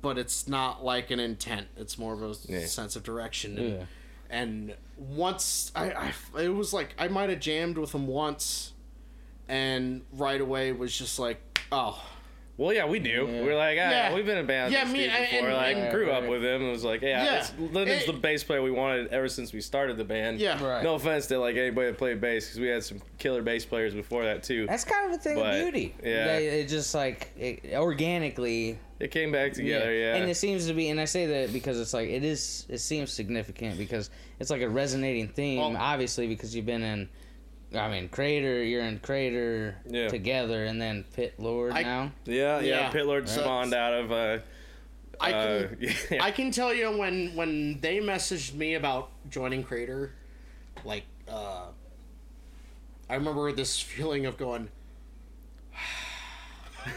but 0.00 0.16
it's 0.18 0.48
not 0.48 0.82
like 0.84 1.10
an 1.10 1.20
intent 1.20 1.68
it's 1.76 1.98
more 1.98 2.14
of 2.14 2.22
a 2.22 2.34
Yeah. 2.50 2.64
sense 2.66 2.96
of 2.96 3.02
direction 3.02 3.58
and, 3.58 3.70
Yeah. 3.70 3.84
And 4.30 4.74
once 4.96 5.72
I, 5.74 5.90
I 6.36 6.42
it 6.42 6.48
was 6.48 6.72
like 6.72 6.94
i 6.98 7.08
might 7.08 7.30
have 7.30 7.40
jammed 7.40 7.78
with 7.78 7.94
him 7.94 8.06
once 8.06 8.72
and 9.48 10.02
right 10.12 10.40
away 10.40 10.72
was 10.72 10.96
just 10.96 11.18
like 11.18 11.40
oh 11.72 12.02
Well, 12.56 12.72
yeah, 12.72 12.86
we 12.86 12.98
do. 12.98 13.28
Yeah. 13.30 13.42
We're 13.44 13.56
like, 13.56 13.78
ah, 13.80 13.88
Yeah. 13.88 14.14
we've 14.14 14.26
been 14.26 14.36
in 14.38 14.44
bands 14.46 14.72
Yeah, 14.74 14.82
me- 14.84 15.06
and- 15.06 15.30
before. 15.30 15.46
and- 15.48 15.56
like, 15.56 15.76
and- 15.76 15.92
grew 15.94 16.10
up 16.10 16.26
with 16.26 16.42
him. 16.44 16.60
It 16.66 16.72
was 16.72 16.82
like, 16.82 17.02
yeah, 17.02 17.24
Yeah. 17.24 17.38
it's, 17.38 17.52
Lyndon's 17.56 18.04
the 18.06 18.12
bass 18.14 18.42
player 18.42 18.60
we 18.62 18.72
wanted 18.72 19.06
ever 19.12 19.28
since 19.28 19.52
we 19.52 19.60
started 19.60 19.96
the 19.96 20.02
band. 20.04 20.40
Yeah. 20.40 20.60
Right. 20.60 20.82
No 20.82 20.96
offense 20.96 21.28
to 21.28 21.38
like 21.38 21.54
anybody 21.54 21.86
that 21.92 21.98
played 21.98 22.20
bass, 22.20 22.46
because 22.46 22.58
we 22.58 22.66
had 22.66 22.82
some 22.82 23.00
killer 23.18 23.42
bass 23.42 23.64
players 23.64 23.94
before 23.94 24.24
that 24.24 24.42
too. 24.42 24.66
That's 24.66 24.82
kind 24.82 25.06
of 25.06 25.20
a 25.20 25.22
thing 25.22 25.36
But, 25.36 25.54
of 25.54 25.62
beauty. 25.62 25.94
yeah. 26.02 26.26
They- 26.26 26.46
it 26.62 26.68
just 26.68 26.96
like 26.96 27.28
it, 27.38 27.74
organically. 27.76 28.80
It 29.00 29.10
came 29.12 29.30
back 29.30 29.52
together, 29.52 29.92
yeah. 29.94 30.16
And 30.16 30.28
it 30.28 30.34
seems 30.36 30.66
to 30.66 30.74
be, 30.74 30.88
and 30.88 31.00
I 31.00 31.04
say 31.04 31.26
that 31.26 31.52
because 31.52 31.78
it's 31.78 31.94
like 31.94 32.08
it 32.08 32.24
is. 32.24 32.66
It 32.68 32.78
seems 32.78 33.12
significant 33.12 33.78
because 33.78 34.10
it's 34.40 34.50
like 34.50 34.62
a 34.62 34.68
resonating 34.68 35.28
theme. 35.28 35.58
Well- 35.60 35.76
obviously, 35.76 36.26
because 36.26 36.54
you've 36.54 36.66
been 36.66 36.82
in. 36.82 37.08
I 37.74 37.88
mean, 37.90 38.08
Crater. 38.08 38.64
You're 38.64 38.82
in 38.82 38.98
Crater 38.98 39.76
Yeah. 39.88 40.08
together, 40.08 40.64
and 40.64 40.80
then 40.80 41.04
Pit 41.14 41.34
Lord 41.38 41.72
I- 41.74 41.82
now. 41.82 42.12
yeah, 42.24 42.58
yeah. 42.60 42.66
Yeah. 42.80 42.90
Pit 42.90 43.06
Lord 43.06 43.28
So- 43.28 43.42
spawned 43.42 43.74
out 43.74 43.92
of. 43.94 44.10
Uh, 44.10 44.38
I 45.20 45.32
can, 45.32 45.38
uh, 45.40 45.68
yeah. 46.10 46.24
I 46.24 46.30
can 46.30 46.50
tell 46.50 46.72
you 46.74 46.96
when 46.96 47.34
when 47.36 47.78
they 47.80 47.98
messaged 47.98 48.54
me 48.54 48.74
about 48.74 49.10
joining 49.30 49.62
Crater, 49.62 50.12
like 50.84 51.04
uh, 51.28 51.66
I 53.10 53.14
remember 53.14 53.52
this 53.52 53.78
feeling 53.80 54.26
of 54.26 54.36
going. 54.38 54.70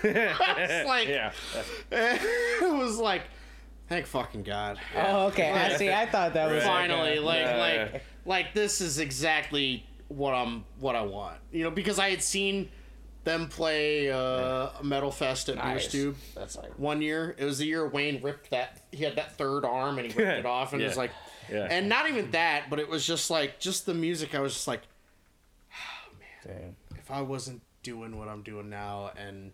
It's 0.03 0.87
like 0.87 1.07
yeah. 1.07 1.31
it 1.91 2.73
was 2.73 2.97
like, 2.97 3.23
thank 3.89 4.05
fucking 4.05 4.43
god. 4.43 4.79
Oh, 4.95 5.27
okay. 5.27 5.51
I 5.51 5.75
see. 5.77 5.91
I 5.91 6.05
thought 6.05 6.33
that 6.33 6.51
was 6.51 6.63
Finally, 6.63 7.19
like 7.19 7.39
Yeah. 7.41 7.57
like 7.91 8.03
like 8.25 8.53
this 8.53 8.81
is 8.81 8.99
exactly 8.99 9.85
what 10.07 10.33
I'm 10.33 10.63
what 10.79 10.95
I 10.95 11.01
want. 11.03 11.37
You 11.51 11.63
know, 11.63 11.71
because 11.71 11.99
I 11.99 12.09
had 12.09 12.21
seen 12.21 12.69
them 13.23 13.47
play 13.49 14.09
uh, 14.11 14.69
Metal 14.81 15.11
Fest 15.11 15.47
at 15.49 15.55
Nice. 15.57 15.87
Beerstube 15.87 16.15
That's 16.35 16.57
like 16.57 16.77
one 16.79 17.01
year. 17.03 17.35
It 17.37 17.45
was 17.45 17.59
the 17.59 17.65
year 17.65 17.87
Wayne 17.87 18.21
ripped 18.23 18.49
that. 18.49 18.81
He 18.91 19.03
had 19.03 19.15
that 19.17 19.37
third 19.37 19.63
arm 19.63 19.99
and 19.99 20.11
he 20.11 20.17
ripped 20.17 20.39
it 20.39 20.45
off, 20.47 20.73
and 20.73 20.81
it 20.81 20.85
was 20.87 20.97
like, 20.97 21.11
Yeah. 21.51 21.67
and 21.69 21.87
not 21.87 22.09
even 22.09 22.31
that, 22.31 22.69
but 22.69 22.79
it 22.79 22.89
was 22.89 23.05
just 23.05 23.29
like 23.29 23.59
just 23.59 23.85
the 23.85 23.93
music. 23.93 24.33
I 24.33 24.39
was 24.39 24.53
just 24.53 24.67
like, 24.67 24.81
Damn. 26.45 26.75
if 26.97 27.11
I 27.11 27.21
wasn't 27.21 27.61
doing 27.83 28.17
what 28.17 28.27
I'm 28.27 28.41
doing 28.41 28.69
now, 28.69 29.11
and 29.17 29.51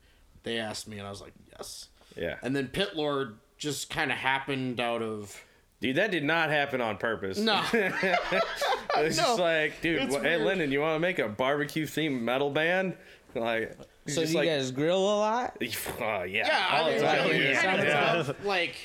they 0.47 0.57
asked 0.59 0.87
me, 0.87 0.97
and 0.99 1.07
I 1.07 1.09
was 1.09 1.21
like, 1.21 1.33
yes. 1.57 1.87
yeah. 2.15 2.35
And 2.41 2.55
then 2.55 2.67
Pit 2.67 2.95
Lord 2.95 3.37
just 3.57 3.89
kind 3.89 4.11
of 4.11 4.17
happened 4.17 4.79
out 4.79 5.01
of 5.01 5.43
Dude, 5.79 5.97
that 5.97 6.09
did 6.09 6.23
not 6.23 6.49
happen 6.49 6.81
on 6.81 6.97
purpose. 6.97 7.37
no. 7.37 7.63
it's 7.73 8.97
was 8.97 9.15
just 9.17 9.39
like, 9.39 9.79
dude, 9.81 10.01
it's 10.03 10.15
wh- 10.15 10.21
hey, 10.21 10.37
weird. 10.37 10.47
Lyndon, 10.47 10.71
you 10.71 10.81
want 10.81 10.95
to 10.95 10.99
make 10.99 11.19
a 11.19 11.27
barbecue 11.27 11.85
themed 11.85 12.21
metal 12.21 12.49
band? 12.49 12.95
Like, 13.35 13.77
So 14.07 14.21
just 14.21 14.33
you 14.33 14.39
like, 14.39 14.47
guys 14.49 14.71
grill 14.71 14.97
a 14.97 15.17
lot? 15.19 15.57
uh, 15.61 15.61
yeah, 15.61 16.23
yeah, 16.25 16.67
all 16.71 16.85
I 16.85 16.89
the 16.89 16.95
mean, 16.95 17.03
time, 17.05 17.29
we 17.29 17.43
yeah. 17.43 17.61
kind 17.61 17.79
of 17.81 18.27
Yeah. 18.27 18.33
like 18.47 18.75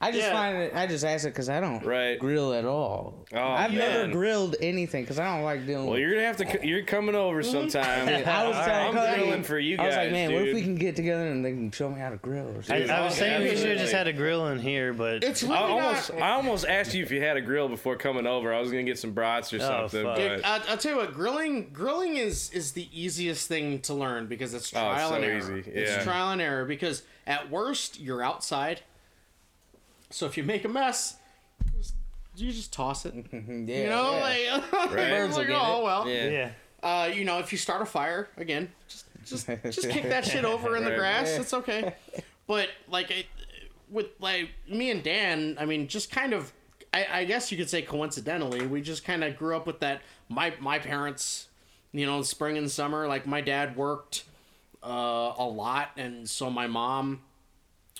I 0.00 0.10
just 0.10 0.26
Yeah. 0.26 0.32
find 0.32 0.56
it. 0.58 0.72
I 0.74 0.86
just 0.86 1.04
ask 1.04 1.24
it 1.24 1.30
because 1.30 1.48
I 1.48 1.60
don't 1.60 1.84
Right. 1.84 2.18
grill 2.18 2.52
at 2.54 2.64
all. 2.64 3.24
Oh, 3.34 3.38
I've 3.40 3.70
man. 3.72 3.78
never 3.78 4.12
grilled 4.12 4.56
anything 4.60 5.02
because 5.04 5.18
I 5.18 5.34
don't 5.34 5.44
like 5.44 5.66
doing. 5.66 5.86
Well, 5.86 5.98
you're 5.98 6.10
gonna 6.14 6.26
have 6.26 6.36
to. 6.38 6.50
c- 6.50 6.66
You're 6.66 6.82
coming 6.84 7.14
over 7.14 7.42
mm-hmm. 7.42 7.50
sometime. 7.52 8.08
I 8.26 8.46
was 8.48 8.56
telling 8.56 8.88
I'm 8.88 8.94
Cody- 8.94 9.22
grilling 9.22 9.42
for 9.42 9.58
you 9.58 9.76
guys. 9.76 9.84
I 9.84 9.88
was 9.88 9.96
like, 9.96 10.12
man, 10.12 10.30
dude. 10.30 10.38
what 10.40 10.48
if 10.48 10.54
we 10.54 10.62
can 10.62 10.74
get 10.76 10.96
together 10.96 11.26
and 11.26 11.44
they 11.44 11.50
can 11.50 11.70
show 11.70 11.90
me 11.90 11.98
how 12.00 12.10
to 12.10 12.16
grill 12.16 12.46
or 12.48 12.58
I, 12.58 12.62
something? 12.62 12.90
I 12.90 13.04
was 13.04 13.14
saying 13.14 13.42
we 13.42 13.56
should 13.56 13.68
have 13.70 13.78
just 13.78 13.92
had 13.92 14.06
a 14.08 14.12
grill 14.12 14.48
in 14.48 14.58
here, 14.58 14.92
but 14.92 15.24
it's 15.24 15.42
really 15.42 15.54
I 15.56 15.60
not. 15.60 15.70
almost, 15.70 16.10
I 16.12 16.30
almost 16.30 16.66
asked 16.66 16.94
you 16.94 17.02
if 17.02 17.10
you 17.10 17.20
had 17.22 17.36
a 17.36 17.40
grill 17.40 17.68
before 17.68 17.96
coming 17.96 18.26
over. 18.26 18.52
I 18.52 18.60
was 18.60 18.70
gonna 18.70 18.82
get 18.84 18.98
some 18.98 19.12
brats 19.12 19.52
or 19.52 19.56
Oh, 19.56 19.60
something. 19.88 20.02
but 20.02 20.16
Dude, 20.16 20.42
I, 20.44 20.60
I'll 20.68 20.76
tell 20.76 20.92
you 20.92 20.98
what, 20.98 21.14
grilling 21.14 21.70
grilling 21.72 22.16
is 22.16 22.50
is 22.52 22.72
the 22.72 22.88
easiest 22.92 23.48
thing 23.48 23.80
to 23.80 23.94
learn 23.94 24.26
because 24.26 24.54
it's 24.54 24.72
Oh, 24.74 24.78
it's 24.78 24.96
trial 24.96 25.08
so 25.10 25.14
and 25.16 25.24
error. 25.24 25.38
easy, 25.58 25.70
It's 25.70 26.04
trial 26.04 26.30
and 26.30 26.40
error 26.42 26.64
because 26.64 27.02
at 27.26 27.50
worst 27.50 28.00
you're 28.00 28.22
outside. 28.22 28.80
So 30.12 30.26
if 30.26 30.36
you 30.36 30.44
make 30.44 30.64
a 30.64 30.68
mess, 30.68 31.16
you 32.36 32.52
just 32.52 32.72
toss 32.72 33.04
it. 33.06 33.14
yeah, 33.32 33.38
You 33.38 33.88
know, 33.88 34.12
yeah. 34.12 34.56
like, 34.56 34.72
Right. 34.72 35.10
Birds 35.10 35.36
like, 35.36 35.48
oh 35.50 35.82
well. 35.84 36.08
yeah. 36.08 36.28
yeah. 36.28 36.50
Uh, 36.82 37.06
you 37.12 37.24
know, 37.24 37.38
if 37.38 37.52
you 37.52 37.58
start 37.58 37.80
a 37.82 37.86
fire 37.86 38.28
again, 38.36 38.70
just 38.88 39.06
just 39.24 39.46
just 39.64 39.88
kick 39.88 40.04
that 40.04 40.24
shit 40.24 40.44
over 40.44 40.76
in 40.76 40.84
the 40.84 40.94
grass. 40.94 41.28
Yeah. 41.28 41.40
It's 41.40 41.54
okay. 41.54 41.94
But 42.46 42.70
like 42.88 43.10
it, 43.10 43.26
with 43.88 44.06
like 44.20 44.50
me 44.68 44.90
and 44.90 45.02
Dan, 45.02 45.56
I 45.60 45.64
mean, 45.64 45.86
just 45.86 46.10
kind 46.10 46.32
of, 46.32 46.52
I, 46.92 47.06
I 47.10 47.24
guess 47.24 47.52
you 47.52 47.58
could 47.58 47.70
say 47.70 47.82
coincidentally, 47.82 48.66
we 48.66 48.80
just 48.82 49.04
kind 49.04 49.22
of 49.22 49.36
grew 49.36 49.56
up 49.56 49.66
with 49.66 49.78
that. 49.80 50.02
My 50.28 50.54
my 50.58 50.78
parents, 50.80 51.46
you 51.92 52.04
know, 52.04 52.22
spring 52.22 52.58
and 52.58 52.68
summer. 52.70 53.06
Like 53.06 53.26
my 53.26 53.40
dad 53.40 53.76
worked 53.76 54.24
uh, 54.82 55.34
a 55.38 55.44
lot, 55.46 55.90
and 55.96 56.28
so 56.28 56.50
my 56.50 56.66
mom, 56.66 57.20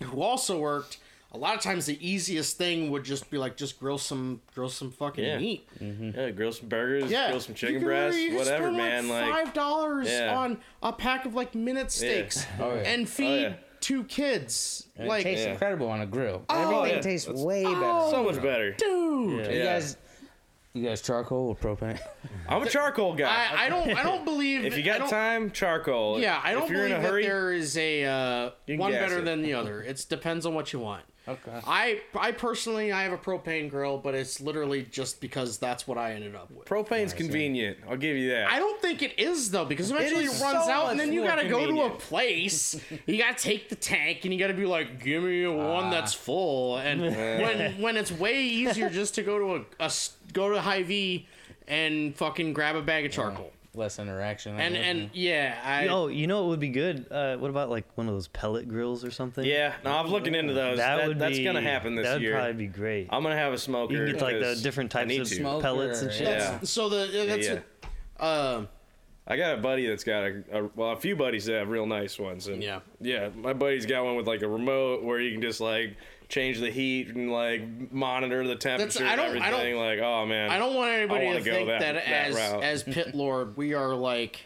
who 0.02 0.22
also 0.22 0.58
worked, 0.58 0.98
a 1.34 1.38
lot 1.38 1.54
of 1.56 1.60
times 1.62 1.86
the 1.86 1.98
easiest 2.06 2.58
thing 2.58 2.90
would 2.90 3.04
just 3.04 3.30
be 3.30 3.38
like 3.38 3.56
just 3.56 3.80
grill 3.80 3.98
some 3.98 4.40
grill 4.54 4.68
some 4.68 4.90
fucking 4.90 5.24
Yeah. 5.24 5.38
meat. 5.38 5.66
Yeah, 5.80 6.30
grill 6.30 6.52
some 6.52 6.68
burgers, 6.68 7.10
Yeah, 7.10 7.28
grill 7.28 7.40
some 7.40 7.54
chicken 7.54 7.74
You 7.74 7.80
can- 7.80 7.88
breasts, 7.88 8.20
whatever, 8.34 8.64
spend, 8.72 8.76
man. 8.76 9.08
Like 9.08 9.30
Like, 9.30 9.44
five 9.46 9.54
dollars 9.54 10.08
Yeah. 10.10 10.36
on 10.36 10.58
a 10.82 10.92
pack 10.92 11.24
of 11.24 11.34
like 11.34 11.54
minute 11.54 11.90
steaks, 11.90 12.46
Oh, 12.60 12.74
yeah. 12.74 12.80
and 12.82 13.08
feed 13.08 13.40
yeah. 13.42 13.52
two 13.80 14.04
kids. 14.04 14.86
And 14.96 15.08
like, 15.08 15.22
it 15.22 15.24
tastes 15.24 15.46
Yeah. 15.46 15.52
incredible 15.52 15.88
on 15.88 16.00
a 16.02 16.06
grill. 16.06 16.44
Oh, 16.50 16.62
Everything 16.80 16.96
yeah. 16.96 17.00
tastes 17.02 17.26
That's- 17.26 17.42
way 17.44 17.64
better. 17.64 17.80
Oh. 17.82 18.10
so 18.10 18.22
much 18.24 18.40
better. 18.42 18.72
dude. 18.72 19.52
You 19.52 19.62
guys, 19.62 19.96
you 20.74 20.84
guys 20.84 21.00
charcoal 21.02 21.48
or 21.48 21.56
propane? 21.56 21.98
I'm 22.48 22.62
a 22.62 22.68
charcoal 22.68 23.14
guy. 23.14 23.28
I, 23.52 23.66
I 23.66 23.68
don't. 23.68 23.90
I 23.96 24.02
don't 24.02 24.24
believe. 24.24 24.64
if 24.66 24.76
you 24.76 24.82
got 24.82 25.08
time, 25.08 25.50
charcoal. 25.50 26.20
Yeah, 26.20 26.40
I 26.42 26.52
don't 26.52 26.64
if 26.64 26.70
you're 26.70 26.80
believe 26.88 26.96
in 26.98 27.04
a 27.04 27.08
hurry, 27.08 27.22
that 27.22 27.28
there 27.28 27.52
is 27.52 27.76
a 27.76 28.04
uh, 28.04 28.50
one 28.68 28.92
better 28.92 29.18
it. 29.20 29.24
than 29.24 29.42
the 29.42 29.54
other. 29.54 29.82
It 29.82 30.04
depends 30.08 30.44
on 30.46 30.54
what 30.54 30.72
you 30.72 30.78
want. 30.78 31.04
Okay. 31.28 31.60
I 31.64 32.00
I 32.14 32.32
personally 32.32 32.90
I 32.90 33.04
have 33.04 33.12
a 33.12 33.18
propane 33.18 33.70
grill, 33.70 33.96
but 33.96 34.14
it's 34.14 34.40
literally 34.40 34.82
just 34.90 35.20
because 35.20 35.56
that's 35.56 35.86
what 35.86 35.96
I 35.96 36.14
ended 36.14 36.34
up 36.34 36.50
with. 36.50 36.66
propane's 36.66 37.12
convenient. 37.12 37.78
I'll 37.88 37.96
give 37.96 38.16
you 38.16 38.30
that. 38.30 38.50
I 38.50 38.58
don't 38.58 38.80
think 38.82 39.02
it 39.02 39.18
is 39.18 39.52
though, 39.52 39.64
because 39.64 39.92
eventually 39.92 40.24
it 40.24 40.40
runs 40.40 40.64
so 40.64 40.70
out, 40.70 40.90
and 40.90 40.98
then 40.98 41.12
you 41.12 41.22
gotta 41.22 41.48
go 41.48 41.64
to 41.64 41.82
a 41.82 41.90
place. 41.90 42.80
you 43.06 43.18
gotta 43.18 43.40
take 43.40 43.68
the 43.68 43.76
tank, 43.76 44.24
and 44.24 44.34
you 44.34 44.40
gotta 44.40 44.54
be 44.54 44.66
like, 44.66 45.02
"Give 45.02 45.22
me 45.22 45.44
a 45.44 45.52
one 45.52 45.84
ah. 45.84 45.90
that's 45.90 46.12
full." 46.12 46.78
And 46.78 47.00
when 47.00 47.72
when 47.80 47.96
it's 47.96 48.10
way 48.10 48.42
easier 48.42 48.90
just 48.90 49.14
to 49.14 49.22
go 49.22 49.38
to 49.38 49.66
a 49.78 49.90
go 50.32 50.52
to 50.52 50.60
Hy-Vee 50.60 51.28
and 51.68 52.16
fucking 52.16 52.52
grab 52.52 52.74
a 52.74 52.82
bag 52.82 53.06
of 53.06 53.12
charcoal. 53.12 53.52
Less 53.74 53.98
interaction. 53.98 54.56
I 54.56 54.62
And 54.64 54.74
guess. 54.74 54.84
and 54.86 55.10
yeah, 55.14 55.58
I 55.64 55.88
Oh, 55.88 56.08
you 56.08 56.26
know 56.26 56.42
what 56.42 56.50
would 56.50 56.60
be 56.60 56.68
good? 56.68 57.06
Uh, 57.10 57.36
what 57.38 57.48
about 57.48 57.70
like 57.70 57.86
one 57.96 58.06
of 58.06 58.12
those 58.14 58.28
pellet 58.28 58.68
grills 58.68 59.02
or 59.02 59.10
something? 59.10 59.44
Yeah, 59.46 59.72
no, 59.82 59.92
I'm 59.92 60.08
looking 60.08 60.34
into 60.34 60.52
those. 60.52 60.76
That, 60.76 61.08
would 61.08 61.18
that's 61.18 61.38
be, 61.38 61.44
gonna 61.44 61.62
happen 61.62 61.94
this 61.94 62.04
That 62.04 62.14
would 62.14 62.22
year. 62.22 62.34
probably 62.34 62.52
be 62.52 62.66
great. 62.66 63.08
I'm 63.10 63.22
gonna 63.22 63.34
have 63.36 63.54
a 63.54 63.58
smoker. 63.58 63.94
you 63.94 64.04
can 64.04 64.12
get 64.14 64.22
like 64.22 64.40
the 64.40 64.60
different 64.62 64.90
types 64.90 65.16
of 65.16 65.26
to. 65.28 65.34
Smoke 65.36 65.62
pellets 65.62 66.02
and 66.02 66.12
shit. 66.12 66.28
Yeah. 66.28 66.60
so 66.64 66.90
the 66.90 67.24
that's 67.26 67.46
yeah. 67.46 67.60
uh, 68.20 68.66
I 69.26 69.36
got 69.36 69.54
a 69.58 69.62
buddy 69.62 69.86
that's 69.86 70.04
got 70.04 70.24
a, 70.24 70.42
a 70.52 70.70
well, 70.74 70.90
a 70.92 70.96
few 70.96 71.16
buddies 71.16 71.44
that 71.46 71.54
have 71.60 71.68
real 71.68 71.86
nice 71.86 72.18
ones, 72.18 72.48
and 72.48 72.62
Yeah. 72.62 72.80
yeah, 73.00 73.30
my 73.34 73.52
buddy's 73.54 73.86
got 73.86 74.04
one 74.04 74.16
with 74.16 74.26
like 74.26 74.42
a 74.42 74.48
remote 74.48 75.02
where 75.02 75.18
you 75.20 75.32
can 75.32 75.40
just 75.40 75.60
like 75.60 75.96
change 76.32 76.58
the 76.60 76.70
heat 76.70 77.08
and 77.08 77.30
like 77.30 77.92
monitor 77.92 78.46
the 78.48 78.56
temperature 78.56 79.04
I 79.04 79.12
and 79.12 79.20
don't- 79.20 79.42
I 79.42 79.50
don't- 79.50 79.60
everything. 79.60 79.78
like, 79.78 79.98
oh 79.98 80.24
man, 80.24 80.50
I 80.50 80.58
don't 80.58 80.74
want 80.74 80.90
anybody 80.90 81.26
wanna 81.26 81.42
go 81.42 81.52
think 81.52 81.68
that- 81.68 81.80
that, 81.80 81.94
that 81.94 82.08
as 82.08 82.34
route. 82.34 82.62
as 82.64 82.82
pit 82.84 83.14
lord 83.14 83.54
we 83.58 83.74
are 83.74 83.94
like 83.94 84.40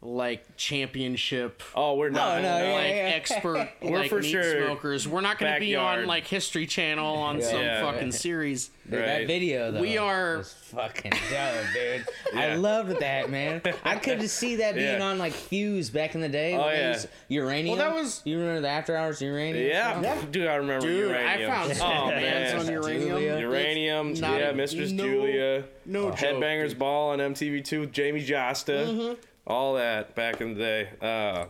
like 0.00 0.56
championship 0.56 1.60
Oh, 1.74 1.96
we're 1.96 2.08
not. 2.10 2.40
no, 2.40 2.48
yeah, 2.62 2.72
like 2.72 2.88
yeah. 2.88 3.12
expert 3.16 3.68
We're 3.82 3.98
like 3.98 4.10
for 4.10 4.20
meat 4.20 4.30
sure 4.30 4.64
smokers. 4.66 5.08
We're 5.08 5.22
not 5.22 5.38
going 5.40 5.54
to 5.54 5.58
be 5.60 5.74
on 5.74 6.06
like 6.06 6.24
History 6.26 6.66
Channel 6.66 7.16
on 7.16 7.42
some 7.42 7.60
Yeah. 7.60 7.82
fucking 7.82 8.12
series. 8.12 8.70
Dude, 8.88 9.00
that 9.00 9.26
video 9.26 9.72
though. 9.72 9.80
We 9.80 9.98
are- 9.98 10.38
was 10.38 10.52
fucking 10.52 11.10
dope, 11.10 11.64
dude. 11.74 12.06
I 12.34 12.54
loved 12.54 13.00
that, 13.00 13.28
man. 13.28 13.60
I 13.84 13.96
could 13.96 14.20
just 14.20 14.36
see 14.38 14.56
that 14.56 14.76
being 14.76 14.98
Yeah. 15.00 15.04
on 15.04 15.18
like 15.18 15.32
Fuse 15.32 15.90
back 15.90 16.14
in 16.14 16.20
the 16.20 16.28
day. 16.28 16.54
Oh, 16.54 16.70
yeah. 16.70 16.98
uranium. 17.28 17.76
Well, 17.76 17.88
that 17.90 17.94
was- 17.94 18.22
You 18.24 18.38
remember 18.38 18.60
the 18.62 18.68
After 18.68 18.96
Hours 18.96 19.20
uranium? 19.20 19.66
Yeah, 19.66 20.00
stuff? 20.00 20.30
dude, 20.30 20.46
I 20.46 20.54
remember 20.54 20.86
Dude, 20.86 21.08
uranium. 21.10 21.50
I 21.50 21.54
found 21.54 21.76
some 21.76 21.90
oh 21.90 22.08
bands 22.10 22.52
man, 22.66 22.66
on 22.76 22.82
uranium. 22.84 23.08
Julia. 23.08 23.38
uranium. 23.40 24.12
Not 24.14 24.38
yeah, 24.40 24.50
a- 24.50 24.54
Mistress 24.54 24.92
no- 24.92 25.04
Julia. 25.04 25.64
no 25.84 26.10
joke, 26.10 26.18
Headbangers 26.18 26.68
dude. 26.70 26.78
Ball 26.78 27.10
on 27.10 27.18
MTV2 27.18 27.80
with 27.80 27.92
Jamey 27.92 28.24
Jasta. 28.24 28.86
Mm-hmm. 28.86 29.14
All 29.48 29.74
that 29.74 30.14
back 30.14 30.40
in 30.40 30.54
the 30.54 30.60
day. 30.60 30.88
Uh, 31.02 31.46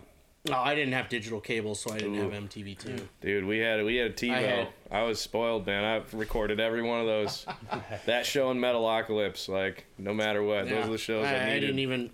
Oh, 0.50 0.54
I 0.54 0.74
didn't 0.74 0.94
have 0.94 1.08
digital 1.08 1.40
cable, 1.40 1.74
so 1.74 1.92
I 1.92 1.98
didn't 1.98 2.14
have 2.14 2.30
MTV2. 2.30 3.00
Dude, 3.20 3.44
we 3.44 3.58
had 3.58 3.84
we 3.84 3.96
had 3.96 4.12
a 4.12 4.14
TiVo. 4.14 4.30
had- 4.30 4.68
I, 4.90 5.02
was 5.02 5.20
spoiled, 5.20 5.66
man. 5.66 5.84
I 5.84 6.16
recorded 6.16 6.58
every 6.60 6.80
one 6.80 7.00
of 7.00 7.06
those. 7.06 7.44
that 8.06 8.24
show 8.24 8.50
and 8.50 8.58
Metalocalypse, 8.60 9.48
like 9.48 9.84
no 9.98 10.14
matter 10.14 10.42
what, 10.42 10.68
those 10.68 10.86
are 10.86 10.90
the 10.90 10.96
shows 10.96 11.26
I, 11.26 11.34
I, 11.34 11.50
I 11.52 11.60
didn't 11.60 11.80
even. 11.80 12.10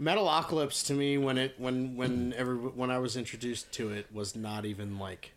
Metalocalypse 0.00 0.84
to 0.88 0.94
me 0.94 1.16
when 1.16 1.38
it 1.38 1.54
when 1.58 1.96
when 1.96 2.34
every 2.36 2.56
when 2.56 2.90
I 2.90 2.98
was 2.98 3.16
introduced 3.16 3.72
to 3.72 3.90
it 3.90 4.08
was 4.12 4.36
not 4.36 4.66
even 4.66 4.98
like. 4.98 5.32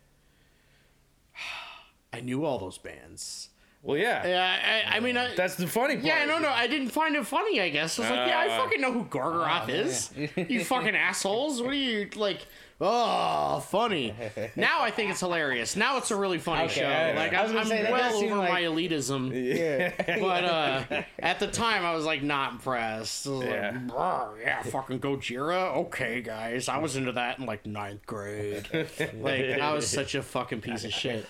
I 2.12 2.20
knew 2.20 2.44
all 2.44 2.58
those 2.58 2.78
bands. 2.78 3.48
Well, 3.84 3.98
yeah, 3.98 4.26
Yeah, 4.26 4.84
I, 4.90 4.96
I 4.96 5.00
mean, 5.00 5.16
I, 5.18 5.34
that's 5.34 5.56
the 5.56 5.66
funny 5.66 5.96
part. 5.96 6.06
Yeah, 6.06 6.24
no, 6.24 6.38
no, 6.38 6.48
I 6.48 6.66
didn't 6.66 6.88
find 6.88 7.14
it 7.16 7.26
funny. 7.26 7.60
I 7.60 7.68
guess 7.68 7.98
I 7.98 8.02
was 8.02 8.10
like, 8.10 8.28
yeah, 8.28 8.38
I 8.38 8.46
Uh, 8.48 8.58
fucking 8.64 8.80
know 8.80 8.92
who 8.92 9.04
Gorgoroth 9.04 9.68
is. 9.68 10.10
you 10.48 10.64
fucking 10.64 10.96
assholes. 10.96 11.60
What 11.60 11.70
are 11.72 11.74
you 11.74 12.08
like? 12.16 12.38
Oh, 12.80 13.60
funny. 13.60 14.14
Now 14.56 14.80
I 14.82 14.90
think 14.90 15.10
it's 15.10 15.20
hilarious. 15.20 15.76
Now 15.76 15.98
it's 15.98 16.10
a 16.10 16.16
really 16.16 16.38
funny 16.38 16.64
Okay, 16.64 16.80
show. 16.80 16.86
I- 16.88 17.12
Like 17.12 17.32
I 17.34 17.42
was 17.42 17.50
I'm, 17.52 17.58
gonna 17.58 17.74
I'm 17.74 17.84
say, 17.84 17.92
well 17.92 18.14
over 18.16 18.36
like- 18.36 18.50
my 18.50 18.62
elitism, 18.62 19.30
Yeah. 19.58 19.92
but 20.18 20.44
uh, 20.44 21.02
at 21.18 21.38
the 21.38 21.46
time 21.46 21.84
I 21.84 21.94
was 21.94 22.04
like 22.06 22.22
not 22.22 22.52
impressed. 22.52 23.26
I 23.26 23.30
was 23.30 23.44
Yeah. 23.44 23.78
like, 23.94 24.28
yeah, 24.42 24.62
fucking 24.62 25.00
Gojira. 25.00 25.76
Okay, 25.76 26.20
guys, 26.22 26.68
I 26.68 26.78
was 26.78 26.96
into 26.96 27.12
that 27.12 27.38
in 27.38 27.46
like 27.46 27.64
ninth 27.66 28.04
grade. 28.06 28.66
like 29.20 29.44
I 29.60 29.72
was 29.74 29.86
such 29.86 30.14
a 30.14 30.22
fucking 30.22 30.62
piece 30.62 30.84
of 30.84 30.92
shit. 30.92 31.26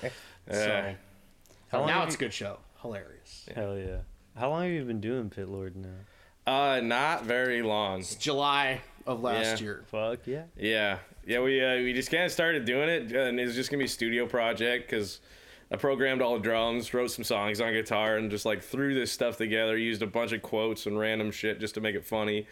So 0.51 0.95
How 1.75 1.79
long 1.81 1.89
now 1.89 1.99
have 2.01 2.09
it's 2.09 2.17
a 2.17 2.19
you- 2.19 2.27
good 2.27 2.33
show. 2.35 2.59
Hilarious. 2.83 3.49
Hell 3.55 3.79
yeah. 3.79 3.99
How 4.37 4.51
long 4.51 4.63
have 4.65 4.73
you 4.73 4.85
been 4.85 5.01
doing 5.01 5.31
Pit 5.31 5.49
Lord 5.49 5.75
now? 5.77 5.89
Uh, 6.47 6.81
not 6.81 7.25
very 7.25 7.63
long. 7.63 8.01
It's 8.01 8.15
July 8.17 8.81
of 9.07 9.23
last 9.23 9.61
Yeah. 9.61 9.65
year. 9.65 9.83
Fuck 9.87 10.27
yeah. 10.27 10.43
Yeah, 10.59 10.99
yeah. 11.27 11.41
We 11.41 11.63
uh, 11.65 11.77
we 11.77 11.93
just 11.95 12.11
kind 12.11 12.25
of 12.25 12.33
started 12.33 12.65
doing 12.65 12.89
it, 12.89 13.13
and 13.13 13.39
it 13.41 13.45
was 13.47 13.55
just 13.55 13.71
gonna 13.71 13.79
be 13.79 13.85
a 13.87 13.89
studio 13.89 14.27
project 14.27 14.91
because 14.91 15.21
I 15.71 15.77
programmed 15.77 16.21
all 16.21 16.35
the 16.35 16.43
drums, 16.43 16.93
wrote 16.93 17.11
some 17.11 17.25
songs 17.25 17.61
on 17.61 17.73
guitar, 17.73 18.17
and 18.19 18.31
just 18.31 18.45
like 18.45 18.63
threw 18.63 18.93
this 18.95 19.11
stuff 19.11 19.39
together. 19.39 19.77
Used 19.79 20.03
a 20.03 20.07
bunch 20.07 20.33
of 20.33 20.43
quotes 20.43 20.85
and 20.87 20.99
random 20.99 21.31
shit 21.31 21.59
just 21.61 21.75
to 21.77 21.81
make 21.81 21.95
it 21.95 22.05
funny. 22.05 22.47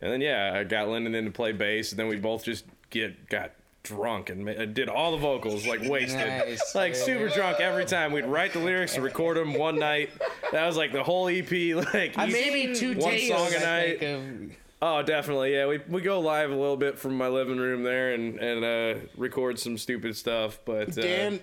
And 0.00 0.12
then 0.12 0.20
yeah, 0.20 0.52
I 0.54 0.64
got 0.64 0.88
Lyndon 0.88 1.14
in 1.14 1.24
to 1.26 1.30
play 1.30 1.52
bass, 1.52 1.92
and 1.92 1.98
then 2.00 2.08
we 2.08 2.16
both 2.16 2.44
just 2.44 2.64
get 2.90 3.28
got 3.28 3.52
drunk 3.86 4.30
and 4.30 4.44
ma- 4.44 4.52
did 4.66 4.88
all 4.88 5.12
the 5.12 5.16
vocals 5.18 5.66
like 5.66 5.80
wasted, 5.84 6.26
Nice. 6.26 6.74
like 6.74 6.94
super 6.94 7.28
drunk 7.28 7.60
every 7.60 7.84
time. 7.84 8.12
We'd 8.12 8.24
write 8.26 8.52
the 8.52 8.58
lyrics 8.58 8.94
and 8.94 9.04
record 9.04 9.36
them 9.36 9.54
one 9.54 9.78
night. 9.78 10.10
That 10.52 10.66
was 10.66 10.76
like 10.76 10.92
the 10.92 11.02
whole 11.02 11.28
EP. 11.28 11.50
Like 11.50 12.16
I 12.18 12.26
each- 12.26 12.32
maybe 12.32 12.74
two 12.74 12.94
one 12.98 13.10
days. 13.10 13.28
song 13.28 13.52
a 13.52 13.56
I 13.58 13.60
night. 13.60 13.98
think 14.00 14.50
of- 14.52 14.56
Oh, 14.82 15.02
definitely. 15.02 15.54
Yeah, 15.54 15.66
we 15.68 15.80
we 15.88 16.02
go 16.02 16.20
live 16.20 16.50
a 16.50 16.54
little 16.54 16.76
bit 16.76 16.98
from 16.98 17.16
my 17.16 17.28
living 17.28 17.56
room 17.56 17.82
there 17.82 18.12
and 18.12 18.38
and 18.38 18.64
uh, 18.64 19.00
record 19.16 19.58
some 19.58 19.78
stupid 19.78 20.14
stuff, 20.16 20.58
but 20.66 20.90
uh, 20.98 21.00
Dan, 21.02 21.40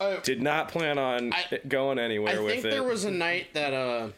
uh, 0.00 0.16
did 0.24 0.42
not 0.42 0.68
plan 0.68 0.98
on 0.98 1.32
I- 1.32 1.44
it 1.52 1.68
going 1.68 1.98
anywhere 2.00 2.36
I 2.38 2.42
with 2.42 2.52
think 2.54 2.64
it. 2.66 2.70
there 2.72 2.82
was 2.82 3.04
a 3.04 3.10
night 3.10 3.54
that 3.54 3.72
uh, 3.72 4.08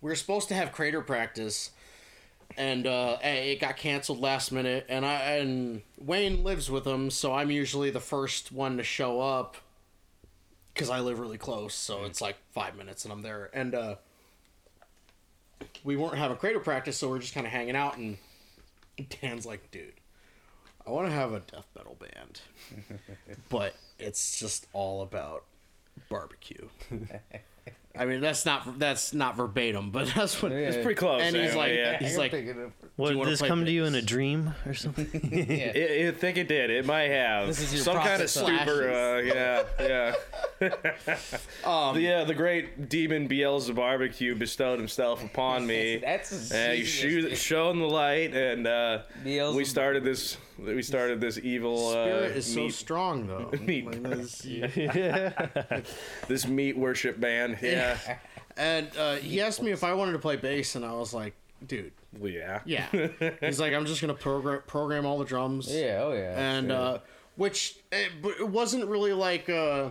we 0.00 0.10
were 0.10 0.14
supposed 0.14 0.46
to 0.48 0.54
have 0.54 0.70
crater 0.70 1.00
practice, 1.00 1.70
and 2.56 2.86
uh, 2.86 3.18
it 3.22 3.60
got 3.60 3.76
canceled 3.76 4.20
last 4.20 4.52
minute. 4.52 4.86
And 4.88 5.04
I 5.04 5.14
and 5.36 5.82
Wayne 5.98 6.44
lives 6.44 6.70
with 6.70 6.86
him, 6.86 7.10
so 7.10 7.32
I'm 7.32 7.50
usually 7.50 7.90
the 7.90 8.00
first 8.00 8.52
one 8.52 8.76
to 8.76 8.82
show 8.82 9.20
up 9.20 9.56
because 10.72 10.90
I 10.90 11.00
live 11.00 11.18
really 11.18 11.38
close. 11.38 11.74
So 11.74 12.04
it's 12.04 12.20
like 12.20 12.36
five 12.52 12.76
minutes, 12.76 13.04
and 13.04 13.12
I'm 13.12 13.22
there. 13.22 13.50
And 13.52 13.74
uh, 13.74 13.94
we 15.82 15.96
weren't 15.96 16.18
having 16.18 16.36
crater 16.36 16.60
practice, 16.60 16.96
so 16.96 17.08
we're 17.08 17.18
just 17.18 17.34
kind 17.34 17.46
of 17.46 17.52
hanging 17.52 17.76
out. 17.76 17.96
And 17.96 18.18
Dan's 19.20 19.46
like, 19.46 19.70
"Dude, 19.70 19.94
I 20.86 20.90
want 20.90 21.08
to 21.08 21.12
have 21.12 21.32
a 21.32 21.40
death 21.40 21.66
metal 21.76 21.96
band, 21.98 22.40
but 23.48 23.74
it's 23.98 24.38
just 24.38 24.66
all 24.72 25.02
about 25.02 25.44
barbecue." 26.08 26.68
I 27.96 28.06
mean, 28.06 28.20
that's 28.20 28.44
not 28.44 28.78
that's 28.78 29.14
not 29.14 29.36
verbatim, 29.36 29.90
but 29.90 30.08
that's 30.16 30.42
what. 30.42 30.50
it's 30.50 30.76
pretty 30.76 30.94
close. 30.96 31.22
And 31.22 31.36
he's 31.36 31.50
anyway, 31.52 31.56
like, 31.56 31.72
yeah. 31.76 31.98
he's 31.98 32.18
like, 32.18 32.32
What, 32.96 33.14
you 33.14 33.18
did 33.24 33.32
this 33.32 33.38
play 33.40 33.48
come 33.48 33.64
to 33.64 33.70
you 33.70 33.84
in 33.84 33.94
a 33.94 34.02
dream 34.02 34.52
or 34.66 34.74
something? 34.74 35.08
yeah. 35.32 35.72
I, 35.74 36.08
I 36.08 36.10
think 36.10 36.36
it 36.36 36.48
did. 36.48 36.70
It 36.70 36.84
might 36.84 37.10
have 37.10 37.46
This 37.46 37.60
is 37.60 37.72
your 37.74 37.82
some 37.84 37.96
kind 37.96 38.20
of 38.22 38.32
prophet 38.32 38.64
stupor. 38.64 38.90
Uh, 38.90 39.18
yeah, 39.20 39.62
yeah. 39.80 40.14
um, 41.64 41.94
The, 41.96 42.12
uh, 42.12 42.24
the 42.24 42.34
great 42.34 42.88
demon 42.88 43.28
Beelzebub 43.28 43.84
barbecue 43.84 44.34
bestowed 44.34 44.78
himself 44.78 45.22
upon 45.22 45.66
me. 45.66 45.98
That's 45.98 46.50
a 46.50 46.56
and 46.56 46.78
he 46.78 46.84
serious 46.86 47.40
shone 47.40 47.78
the 47.78 47.86
light, 47.86 48.34
and 48.34 48.66
uh, 48.66 49.02
we 49.24 49.64
started 49.64 50.04
this. 50.04 50.36
We 50.58 50.82
started 50.82 51.20
this 51.20 51.38
evil 51.38 51.88
uh, 51.88 52.04
spirit 52.04 52.36
is 52.36 52.52
so 52.52 52.68
strong 52.68 53.26
though. 53.26 53.50
meat. 53.60 53.86
Like, 53.86 54.02
this- 54.02 54.42
this 56.28 56.46
meat 56.46 56.76
worship 56.76 57.18
band. 57.20 57.58
Yeah, 57.60 57.98
and 58.56 58.88
uh, 58.96 59.16
he 59.16 59.40
asked 59.40 59.62
me 59.62 59.72
if 59.72 59.82
I 59.82 59.94
wanted 59.94 60.12
to 60.12 60.18
play 60.18 60.36
bass, 60.36 60.76
and 60.76 60.84
I 60.84 60.92
was 60.92 61.12
like, 61.12 61.34
dude, 61.66 61.92
well, 62.18 62.30
yeah. 62.30 62.60
yeah. 62.64 62.86
He's 63.40 63.58
like, 63.60 63.72
I'm 63.72 63.86
just 63.86 64.00
gonna 64.00 64.14
program 64.14 64.62
program 64.66 65.06
all 65.06 65.18
the 65.18 65.24
drums. 65.24 65.72
Yeah, 65.72 66.02
oh 66.04 66.12
yeah. 66.12 66.38
and 66.56 66.70
uh, 66.70 66.98
which 67.36 67.76
it, 67.90 68.10
but 68.22 68.34
it 68.38 68.48
wasn't 68.48 68.86
really 68.86 69.12
like 69.12 69.48
uh, 69.48 69.90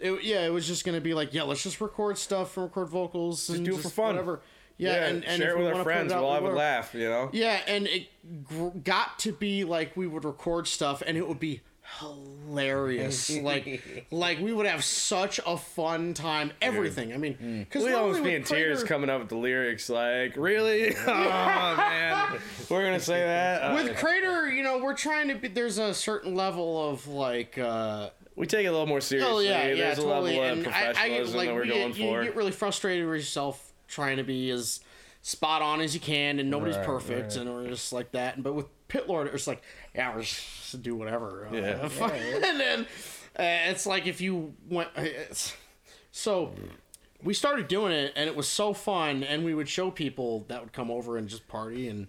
it, 0.00 0.22
yeah, 0.22 0.46
it 0.46 0.52
was 0.52 0.66
just 0.66 0.84
gonna 0.84 1.00
be 1.00 1.14
like 1.14 1.34
yeah, 1.34 1.42
let's 1.42 1.62
just 1.62 1.80
record 1.80 2.18
stuff 2.18 2.56
and 2.56 2.64
record 2.64 2.88
vocals 2.88 3.48
and 3.50 3.64
do 3.64 3.74
it 3.74 3.82
for 3.82 3.88
fun. 3.88 4.06
whatever. 4.14 4.40
Yeah, 4.78 5.06
and, 5.06 5.24
and 5.24 5.40
share 5.40 5.52
it 5.52 5.58
with 5.58 5.74
our 5.74 5.82
friends. 5.82 6.12
out, 6.12 6.22
We'll 6.22 6.30
we 6.30 6.34
have 6.34 6.44
a 6.44 6.56
laugh. 6.56 6.94
You 6.94 7.08
know. 7.08 7.30
Yeah, 7.32 7.60
and 7.66 7.86
it 7.86 8.08
gr- 8.44 8.68
got 8.68 9.18
to 9.20 9.32
be 9.32 9.64
like 9.64 9.96
we 9.96 10.06
would 10.06 10.24
record 10.24 10.66
stuff, 10.66 11.02
and 11.06 11.16
it 11.16 11.26
would 11.26 11.40
be 11.40 11.62
hilarious. 12.00 13.30
like, 13.40 14.06
like 14.10 14.40
we 14.40 14.52
would 14.52 14.66
have 14.66 14.84
such 14.84 15.40
a 15.46 15.56
fun 15.56 16.14
time. 16.14 16.52
Everything. 16.60 17.12
I 17.12 17.16
mean, 17.16 17.64
because 17.68 17.84
We 17.84 17.92
almost 17.92 18.22
be 18.22 18.34
in 18.34 18.44
tears 18.44 18.84
coming 18.84 19.08
up 19.08 19.20
with 19.20 19.28
the 19.28 19.36
lyrics. 19.36 19.88
Like, 19.88 20.36
really? 20.36 20.94
oh 21.06 21.76
man, 21.76 22.38
we're 22.68 22.84
gonna 22.84 23.00
say 23.00 23.20
that. 23.20 23.62
Uh, 23.62 23.74
with 23.74 23.96
Crater, 23.96 24.48
you 24.52 24.62
know, 24.62 24.78
we're 24.78 24.94
trying 24.94 25.28
to 25.28 25.34
be. 25.36 25.48
There's 25.48 25.78
a 25.78 25.94
certain 25.94 26.34
level 26.34 26.90
of 26.90 27.06
like. 27.06 27.58
uh 27.58 28.10
we 28.34 28.46
take 28.46 28.66
it 28.66 28.68
a 28.68 28.70
little 28.70 28.86
more 28.86 29.00
seriously. 29.00 29.32
Oh 29.32 29.38
yeah, 29.38 29.68
yeah, 29.68 29.74
There's 29.76 29.96
totally. 29.96 30.36
a 30.36 30.40
level 30.40 30.60
of 30.60 30.66
and 30.66 30.74
I, 30.74 30.80
I 30.80 30.92
professionalism 30.92 31.36
like 31.38 31.48
that 31.48 31.54
we're 31.54 31.62
we 31.62 31.68
going 31.68 31.92
get, 31.92 31.98
you 31.98 32.22
get 32.24 32.36
really 32.36 32.52
frustrated 32.52 33.06
with 33.06 33.16
yourself 33.16 33.65
trying 33.88 34.16
to 34.18 34.24
be 34.24 34.50
as 34.50 34.80
spot 35.22 35.62
on 35.62 35.80
as 35.80 35.94
you 35.94 36.00
can, 36.00 36.38
and 36.38 36.50
nobody's 36.50 36.76
Right, 36.76 36.86
perfect, 36.86 37.32
right. 37.32 37.36
and 37.36 37.50
we're 37.52 37.68
just 37.68 37.92
like 37.92 38.12
that. 38.12 38.42
But 38.42 38.54
with 38.54 38.66
Pit 38.88 39.08
Lord, 39.08 39.28
it's 39.32 39.46
like, 39.46 39.62
yeah, 39.94 40.14
we're 40.14 40.22
just 40.22 40.82
do 40.82 40.94
whatever. 40.94 41.48
Uh, 41.50 41.54
Yeah. 41.56 41.88
and 42.44 42.60
then 42.60 42.80
uh, 43.38 43.70
it's 43.70 43.86
like 43.86 44.06
if 44.06 44.20
you 44.20 44.54
went, 44.68 44.88
it's, 44.96 45.54
so 46.12 46.52
we 47.22 47.34
started 47.34 47.66
doing 47.68 47.92
it, 47.92 48.12
and 48.16 48.28
it 48.28 48.36
was 48.36 48.46
so 48.48 48.72
fun, 48.72 49.22
and 49.24 49.44
we 49.44 49.54
would 49.54 49.68
show 49.68 49.90
people 49.90 50.44
that 50.48 50.60
would 50.60 50.72
come 50.72 50.90
over 50.90 51.16
and 51.16 51.28
just 51.28 51.48
party, 51.48 51.88
and 51.88 52.06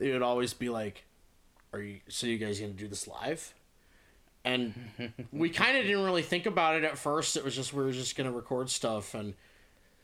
it 0.00 0.12
would 0.12 0.22
always 0.22 0.52
be 0.52 0.68
like, 0.68 1.04
"Are 1.72 1.80
you? 1.80 2.00
So 2.08 2.26
you 2.26 2.38
guys 2.38 2.58
gonna 2.60 2.72
do 2.72 2.88
this 2.88 3.06
live?" 3.06 3.54
and 4.44 4.74
we 5.32 5.50
kind 5.50 5.76
of 5.76 5.82
didn't 5.84 6.04
really 6.04 6.22
think 6.22 6.46
about 6.46 6.76
it 6.76 6.84
at 6.84 6.96
first. 6.96 7.36
It 7.36 7.44
was 7.44 7.54
just 7.56 7.72
we 7.72 7.82
were 7.84 7.90
just 7.92 8.16
gonna 8.16 8.32
record 8.32 8.70
stuff, 8.70 9.14
and 9.14 9.34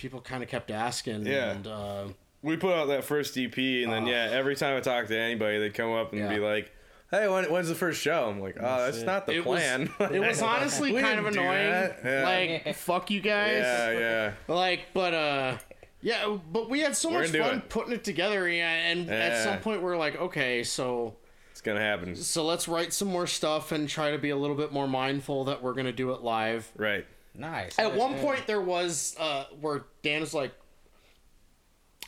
people 0.02 0.20
kind 0.20 0.42
of 0.42 0.48
kept 0.48 0.70
asking. 0.70 1.24
Yeah. 1.26 1.52
And 1.52 1.66
uh, 1.66 2.04
we 2.42 2.56
put 2.56 2.74
out 2.74 2.88
that 2.88 3.04
first 3.04 3.38
EP, 3.38 3.56
and 3.56 3.90
then 3.92 4.06
yeah, 4.06 4.28
every 4.32 4.56
time 4.56 4.76
I 4.76 4.80
talk 4.80 5.06
to 5.06 5.16
anybody, 5.18 5.58
they'd 5.58 5.72
come 5.74 5.92
up 5.92 6.12
and 6.12 6.20
Yeah. 6.20 6.28
be 6.28 6.38
like, 6.40 6.70
"Hey, 7.10 7.28
when, 7.28 7.44
when's 7.50 7.68
the 7.68 7.74
first 7.74 8.00
show?" 8.02 8.28
I'm 8.28 8.40
like, 8.40 8.56
"Oh, 8.60 8.84
that's 8.84 8.98
it. 8.98 9.06
not 9.06 9.26
the 9.26 9.34
it 9.36 9.46
was 9.46 9.60
plan." 9.60 9.90
it 10.12 10.20
was 10.20 10.42
honestly 10.42 10.92
kind 11.00 11.18
of 11.20 11.26
annoying. 11.26 11.90
Yeah. 12.04 12.24
Like 12.64 12.74
fuck 12.74 13.10
you 13.10 13.20
guys. 13.20 13.62
yeah, 13.62 13.90
yeah. 13.92 14.32
Like, 14.54 14.88
but 14.92 15.14
uh. 15.14 15.58
Yeah, 16.04 16.36
but 16.52 16.68
we 16.68 16.80
had 16.80 16.96
so 16.96 17.12
We're 17.12 17.20
much 17.20 17.30
fun 17.30 17.58
it. 17.58 17.68
putting 17.68 17.92
it 17.92 18.02
together, 18.02 18.48
yeah, 18.48 18.72
and 18.90 19.08
at 19.08 19.44
some 19.44 19.60
point 19.60 19.82
we 19.82 19.88
are 19.88 19.96
like, 19.96 20.16
okay, 20.20 20.64
so 20.64 21.14
It's 21.52 21.60
gonna 21.60 21.78
happen. 21.78 22.16
so 22.16 22.44
let's 22.44 22.66
write 22.66 22.92
some 22.92 23.06
more 23.06 23.28
stuff 23.28 23.70
and 23.70 23.88
try 23.88 24.10
to 24.10 24.18
be 24.18 24.30
a 24.30 24.36
little 24.36 24.56
bit 24.56 24.72
more 24.72 24.88
mindful 24.88 25.44
that 25.44 25.62
we're 25.62 25.74
gonna 25.74 25.92
do 25.92 26.10
it 26.10 26.20
live. 26.22 26.68
Right. 26.76 27.06
Nice. 27.34 27.78
At 27.78 27.94
one 27.94 28.12
Yeah. 28.12 28.22
point, 28.22 28.46
there 28.46 28.60
was 28.60 29.16
uh, 29.18 29.44
where 29.60 29.84
Dan 30.02 30.22
is 30.22 30.34
like, 30.34 30.52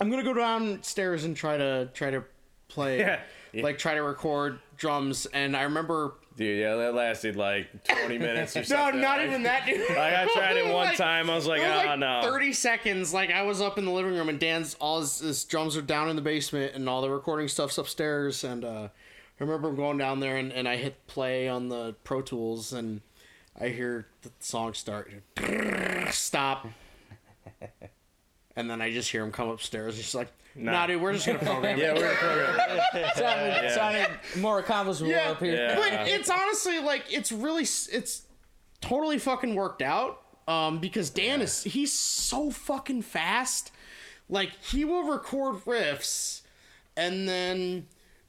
"I'm 0.01 0.11
gonna 0.11 0.23
go 0.23 0.35
downstairs 0.35 1.25
and 1.25 1.37
try 1.37 1.57
to 1.57 1.89
try 1.95 2.11
to 2.11 2.25
play, 2.69 2.99
Yeah. 3.01 3.21
like 3.63 3.79
try 3.79 3.95
to 3.95 4.03
record 4.03 4.59
drums." 4.77 5.27
And 5.27 5.57
I 5.57 5.63
remember, 5.63 6.15
Dude, 6.37 6.59
yeah, 6.59 6.75
that 6.75 6.95
lasted 6.95 7.37
like 7.37 7.85
20 7.85 8.19
minutes 8.19 8.57
or 8.57 8.65
something. 8.65 9.01
no, 9.01 9.07
not 9.07 9.19
Like- 9.19 9.29
even 9.29 9.43
that, 9.45 9.67
dude. 9.67 9.89
Like 9.91 9.99
I 10.15 10.27
tried 10.33 10.57
it 10.57 10.65
one 10.73 10.89
Like, 10.89 10.97
time. 10.97 11.31
I 11.31 11.37
was 11.37 11.47
like, 11.47 11.63
was 11.63 11.71
oh 11.85 11.87
like 11.91 11.99
no. 12.01 12.21
30 12.25 12.53
seconds. 12.53 13.15
Like 13.15 13.31
I 13.31 13.43
was 13.43 13.61
up 13.63 13.79
in 13.79 13.85
the 13.85 13.93
living 13.93 14.15
room 14.15 14.29
and 14.29 14.39
Dan's 14.41 14.75
all 14.81 15.01
his, 15.01 15.21
his 15.21 15.45
drums 15.45 15.77
are 15.77 15.83
down 15.83 16.11
in 16.11 16.17
the 16.17 16.23
basement 16.23 16.75
and 16.75 16.89
all 16.89 17.01
the 17.03 17.11
recording 17.11 17.47
stuff's 17.49 17.79
upstairs. 17.79 18.43
And 18.43 18.65
uh, 18.65 18.89
I 18.89 19.45
remember 19.45 19.71
going 19.73 19.97
down 19.97 20.19
there 20.21 20.37
and, 20.37 20.53
and 20.53 20.67
I 20.69 20.75
hit 20.77 21.07
play 21.07 21.49
on 21.49 21.69
the 21.69 21.95
Pro 22.03 22.21
Tools 22.21 22.73
and 22.73 23.01
I 23.61 23.69
hear 23.69 24.07
the 24.23 24.31
song 24.41 24.75
start. 24.75 25.13
Stop. 26.11 26.67
And 28.57 28.71
then 28.71 28.81
I 28.81 28.93
just 28.93 29.11
hear 29.11 29.25
him 29.25 29.33
come 29.33 29.49
upstairs. 29.49 29.97
He's 29.97 30.15
like, 30.15 30.29
"Nah, 30.55 30.73
Nah. 30.73 30.87
dude, 30.87 31.03
we're 31.03 31.13
just 31.13 31.27
gonna 31.27 31.41
program 31.41 31.77
Yeah, 31.79 31.95
it." 31.95 31.97
we're 31.97 32.57
gonna 32.95 33.15
sounded, 33.17 33.71
sounded 33.75 34.09
more 34.41 34.61
accomplishable 34.61 35.11
Yeah, 35.11 35.31
up 35.33 35.41
here. 35.41 35.55
Yeah. 35.57 35.75
but 35.75 36.09
it's 36.09 36.31
honestly 36.31 36.79
like 36.79 37.05
it's 37.13 37.33
really 37.33 37.63
it's 37.63 38.23
totally 38.81 39.19
fucking 39.19 39.55
worked 39.55 39.83
out. 39.83 40.21
Um, 40.47 40.79
because 40.79 41.09
Dan 41.11 41.41
is 41.41 41.65
he's 41.65 41.93
so 41.93 42.51
fucking 42.51 43.03
fast. 43.03 43.73
Like 44.29 44.51
he 44.63 44.85
will 44.85 45.05
record 45.05 45.57
riffs, 45.65 46.43
and 46.97 47.29
then 47.29 47.87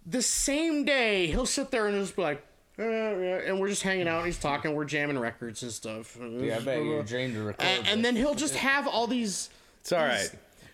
the 0.08 0.22
same 0.24 0.86
day 0.86 1.28
he'll 1.28 1.46
sit 1.46 1.70
there 1.72 1.86
and 1.88 2.00
just 2.02 2.16
be 2.16 2.22
like, 2.24 2.44
"Uh, 2.78 2.82
and 2.84 3.60
we're 3.60 3.70
just 3.70 3.84
hanging 3.84 4.08
out 4.08 4.18
and 4.18 4.26
he's 4.28 4.38
talking, 4.40 4.74
we're 4.76 4.86
jamming 4.86 5.18
records 5.20 5.64
and 5.64 5.72
stuff. 5.72 6.18
Yeah, 6.22 6.58
I 6.58 6.60
bet 6.60 6.84
your 6.84 7.04
dream 7.04 7.34
to 7.34 7.44
record. 7.44 7.66
And, 7.66 7.88
and 7.88 8.06
then 8.06 8.16
he'll 8.16 8.36
just 8.36 8.56
have 8.56 8.88
all 8.88 9.08
these. 9.08 9.50
It's 9.82 9.92
all 9.92 10.00
right. 10.04 10.32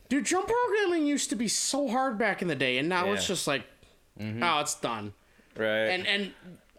Dude, 0.07 0.23
drum 0.23 0.45
programming 0.45 1.05
used 1.05 1.29
to 1.31 1.35
be 1.35 1.49
so 1.49 1.89
hard 1.89 2.17
back 2.17 2.41
in 2.41 2.47
the 2.47 2.55
day, 2.55 2.77
and 2.77 2.87
now 2.87 3.11
it's 3.11 3.27
just 3.27 3.45
like, 3.45 3.63
oh, 4.19 4.59
it's 4.61 4.75
done. 4.75 5.11
Right. 5.57 5.87
And 5.87 6.07
and 6.07 6.31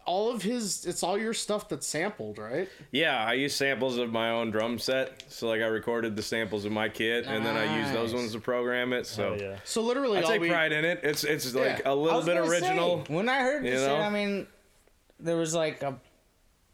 all 0.07 0.33
of 0.33 0.43
his, 0.43 0.87
it's 0.87 1.03
all 1.03 1.17
your 1.19 1.35
stuff 1.35 1.69
that's 1.69 1.87
sampled, 1.87 2.39
right? 2.39 2.69
yeah, 2.91 3.23
I 3.25 3.35
use 3.35 3.55
samples 3.55 3.99
of 3.99 4.11
my 4.11 4.31
own 4.31 4.51
drum 4.51 4.79
set. 4.79 5.25
So 5.29 5.47
like 5.47 5.61
I 5.61 5.67
recorded 5.67 6.17
the 6.17 6.23
samples 6.23 6.65
of 6.65 6.73
my 6.73 6.89
kit, 6.89 7.27
and 7.27 7.45
then 7.45 7.55
I 7.57 7.83
use 7.83 7.93
those 7.93 8.15
ones 8.15 8.33
to 8.33 8.41
program 8.41 8.95
it. 8.95 9.07
So 9.07 9.37
Oh, 9.39 9.43
yeah. 9.43 9.57
So 9.65 9.83
literally, 9.83 10.19
I 10.19 10.23
take 10.23 10.41
we, 10.41 10.49
pride 10.49 10.73
in 10.73 10.87
it. 10.87 11.01
It's 11.03 11.23
it's 11.23 11.55
like 11.55 11.81
Yeah. 11.81 11.89
a 11.89 11.91
I 11.91 11.93
little 11.93 12.23
bit 12.23 12.39
original. 12.39 13.05
say, 13.07 13.15
when 13.15 13.29
I 13.29 13.41
heard 13.41 13.65
you 13.65 13.73
this, 13.73 13.87
know? 13.87 13.97
I 13.97 14.09
mean, 14.09 14.47
there 15.23 15.37
was 15.37 15.55
like 15.55 15.83
a, 15.83 15.99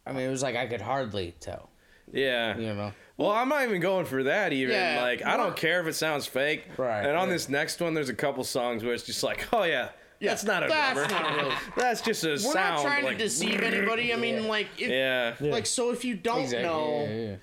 I 0.07 0.13
mean, 0.13 0.27
it 0.27 0.31
was 0.31 0.43
like 0.43 0.57
I 0.57 0.67
could 0.67 0.81
hardly 0.81 1.35
tell. 1.41 1.71
Yeah. 2.13 2.57
You 2.57 2.75
know. 2.75 2.93
Well, 3.17 3.31
I'm 3.31 3.49
not 3.49 3.65
even 3.65 3.81
going 3.81 4.07
for 4.07 4.23
that 4.25 4.53
even. 4.53 4.75
Yeah, 4.75 5.03
like 5.03 5.25
I 5.25 5.37
don't 5.37 5.57
care 5.57 5.81
if 5.81 5.87
it 5.89 5.95
sounds 5.95 6.27
fake. 6.27 6.65
Right, 6.77 7.01
And 7.01 7.17
on 7.17 7.29
right. 7.29 7.29
this 7.31 7.49
next 7.49 7.81
one, 7.81 7.95
there's 7.95 8.09
a 8.09 8.15
couple 8.15 8.45
songs 8.45 8.85
where 8.85 8.95
it's 8.95 9.03
just 9.05 9.23
like, 9.25 9.49
oh 9.53 9.65
yeah, 9.65 9.89
Yeah, 10.21 10.31
that's 10.31 10.45
not 10.45 10.63
a 10.63 10.69
that's 10.69 10.95
drummer. 10.95 11.13
not 11.13 11.37
real. 11.37 11.53
That's 11.77 12.01
just 12.01 12.25
a 12.25 12.29
We're 12.29 12.39
sound. 12.39 12.77
not 12.77 12.83
trying 12.83 13.05
like, 13.05 13.19
to 13.19 13.25
deceive 13.25 13.61
anybody. 13.63 14.13
I 14.13 14.17
mean, 14.17 14.47
like, 14.47 14.69
if, 14.79 14.89
Yeah. 14.89 15.35
Yeah, 15.41 15.53
like 15.53 15.67
so 15.67 15.91
if 15.91 16.05
you 16.05 16.15
don't 16.15 16.51
know. 16.53 17.07
Yeah, 17.09 17.15
yeah, 17.17 17.37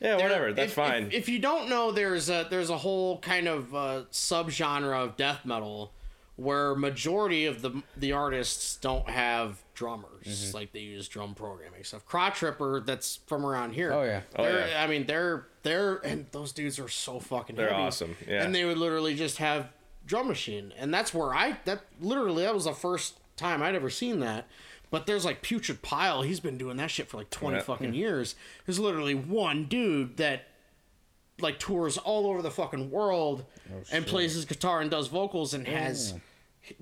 yeah. 0.00 0.16
whatever. 0.16 0.52
That's 0.54 0.70
if, 0.70 0.74
fine. 0.74 1.08
If, 1.08 1.12
if 1.12 1.28
you 1.28 1.38
don't 1.38 1.68
know, 1.68 1.92
there's 1.92 2.30
a 2.30 2.46
there's 2.48 2.70
a 2.70 2.78
whole 2.78 3.18
kind 3.18 3.46
of 3.46 3.74
uh, 3.74 4.02
subgenre 4.10 5.04
of 5.04 5.16
death 5.16 5.44
metal 5.44 5.92
where 6.36 6.74
majority 6.74 7.44
of 7.44 7.60
the 7.60 7.82
the 7.94 8.12
artists 8.12 8.76
don't 8.76 9.10
have 9.10 9.62
drummers. 9.80 10.26
Mm-hmm. 10.26 10.54
Like 10.56 10.72
they 10.72 10.80
use 10.80 11.08
drum 11.08 11.34
programming 11.34 11.84
stuff. 11.84 12.04
Crotch 12.04 12.42
Ripper, 12.42 12.82
that's 12.84 13.16
from 13.26 13.46
around 13.46 13.72
here. 13.72 13.90
Oh, 13.94 14.02
yeah. 14.02 14.20
Oh, 14.36 14.42
They're- 14.44 14.68
yeah. 14.68 14.84
I 14.84 14.86
mean, 14.86 15.06
they're 15.06 15.46
they're 15.62 15.96
and 16.04 16.26
those 16.32 16.52
dudes 16.52 16.78
are 16.78 16.88
so 16.88 17.18
fucking. 17.18 17.56
They're 17.56 17.70
heavy. 17.70 17.80
awesome, 17.82 18.16
yeah. 18.28 18.44
And 18.44 18.54
they 18.54 18.66
would 18.66 18.76
literally 18.76 19.14
just 19.14 19.38
have 19.38 19.68
drum 20.04 20.28
machine, 20.28 20.74
and 20.78 20.92
that's 20.92 21.14
where 21.14 21.34
I 21.34 21.56
that 21.64 21.80
literally 21.98 22.42
that 22.42 22.52
was 22.54 22.64
the 22.66 22.74
first 22.74 23.18
time 23.36 23.62
I'd 23.62 23.74
ever 23.74 23.88
seen 23.88 24.20
that. 24.20 24.46
But 24.90 25.06
there's 25.06 25.24
like 25.24 25.40
Putrid 25.40 25.80
Pile. 25.80 26.20
He's 26.22 26.40
been 26.40 26.58
doing 26.58 26.76
that 26.76 26.90
shit 26.90 27.08
for 27.08 27.16
like 27.16 27.30
twenty 27.30 27.56
Yeah. 27.56 27.62
fucking 27.62 27.94
years. 27.94 28.34
There's 28.66 28.78
literally 28.78 29.14
one 29.14 29.64
dude 29.64 30.18
that 30.18 30.44
like 31.40 31.58
tours 31.58 31.96
all 31.96 32.26
over 32.26 32.42
the 32.42 32.50
fucking 32.50 32.90
world 32.90 33.46
and 33.90 34.06
plays 34.06 34.34
his 34.34 34.44
guitar 34.44 34.82
and 34.82 34.90
does 34.90 35.06
vocals 35.08 35.54
and 35.54 35.66
has 35.66 36.12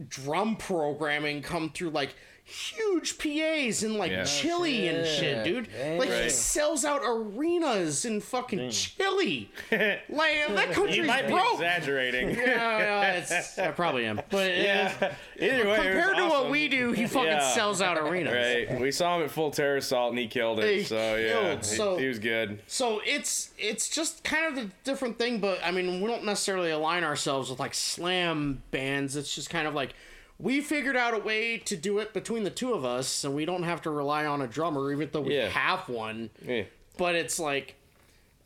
drum 0.08 0.56
programming 0.56 1.42
come 1.42 1.70
through 1.70 1.90
like 1.90 2.14
huge 2.48 3.18
PAs 3.18 3.82
in 3.82 3.98
like 3.98 4.10
Yeah. 4.10 4.22
Oh, 4.22 4.24
Chile 4.24 4.88
and 4.88 5.06
shit, 5.06 5.18
shit. 5.18 5.44
dude. 5.44 5.68
Dang. 5.72 5.98
Like 5.98 6.08
he 6.08 6.14
Right. 6.22 6.32
sells 6.32 6.84
out 6.84 7.02
arenas 7.04 8.04
in 8.04 8.20
fucking 8.20 8.70
Chile. 8.70 9.50
like 9.70 10.00
that 10.08 10.72
country's 10.72 10.96
you 10.96 11.04
might 11.04 11.26
be 11.26 11.32
broke. 11.32 11.54
exaggerating. 11.54 12.30
Yeah, 12.30 12.78
yeah, 12.78 13.12
it's, 13.14 13.58
I 13.58 13.70
probably 13.72 14.06
am. 14.06 14.20
But 14.30 14.56
yeah. 14.56 14.92
Either 15.38 15.46
way, 15.48 15.54
it 15.56 15.66
was 15.66 15.76
compared 15.78 16.16
to 16.16 16.22
what 16.24 16.32
awesome. 16.36 16.50
we 16.50 16.68
do, 16.68 16.92
he 16.92 17.06
fucking 17.06 17.28
Yeah. 17.28 17.52
sells 17.52 17.82
out 17.82 17.98
arenas. 17.98 18.32
Right. 18.68 18.80
We 18.80 18.90
saw 18.92 19.16
him 19.18 19.24
at 19.24 19.30
Full 19.30 19.50
Terror 19.50 19.76
Assault 19.76 20.10
and 20.10 20.18
he 20.18 20.26
killed 20.26 20.60
it. 20.60 20.74
He 20.78 20.84
so 20.84 21.16
yeah, 21.16 21.32
killed, 21.32 21.58
he- 21.58 21.64
so- 21.76 21.96
he, 21.98 22.08
was 22.08 22.18
good. 22.18 22.60
So 22.66 23.00
it's 23.04 23.50
it's 23.58 23.88
just 23.90 24.24
kind 24.24 24.56
of 24.56 24.64
a 24.64 24.70
different 24.84 25.18
thing, 25.18 25.38
but 25.40 25.60
I 25.62 25.70
mean, 25.70 26.00
we 26.00 26.08
don't 26.08 26.24
necessarily 26.24 26.70
align 26.70 27.04
ourselves 27.04 27.50
with 27.50 27.60
like 27.60 27.74
slam 27.74 28.62
bands. 28.70 29.16
It's 29.16 29.34
just 29.34 29.50
kind 29.50 29.68
of 29.68 29.74
like 29.74 29.94
we 30.38 30.60
figured 30.60 30.96
out 30.96 31.14
a 31.14 31.18
way 31.18 31.58
to 31.58 31.76
do 31.76 31.98
it 31.98 32.12
between 32.14 32.44
the 32.44 32.50
two 32.50 32.72
of 32.72 32.84
us, 32.84 33.24
and 33.24 33.34
we 33.34 33.44
don't 33.44 33.64
have 33.64 33.82
to 33.82 33.90
rely 33.90 34.24
on 34.26 34.40
a 34.42 34.46
drummer, 34.46 34.92
even 34.92 35.08
though 35.12 35.22
we 35.22 35.36
Yeah. 35.36 35.48
have 35.48 35.88
one. 35.88 36.30
Yeah. 36.46 36.64
But 36.96 37.14
it's 37.14 37.38
like 37.38 37.74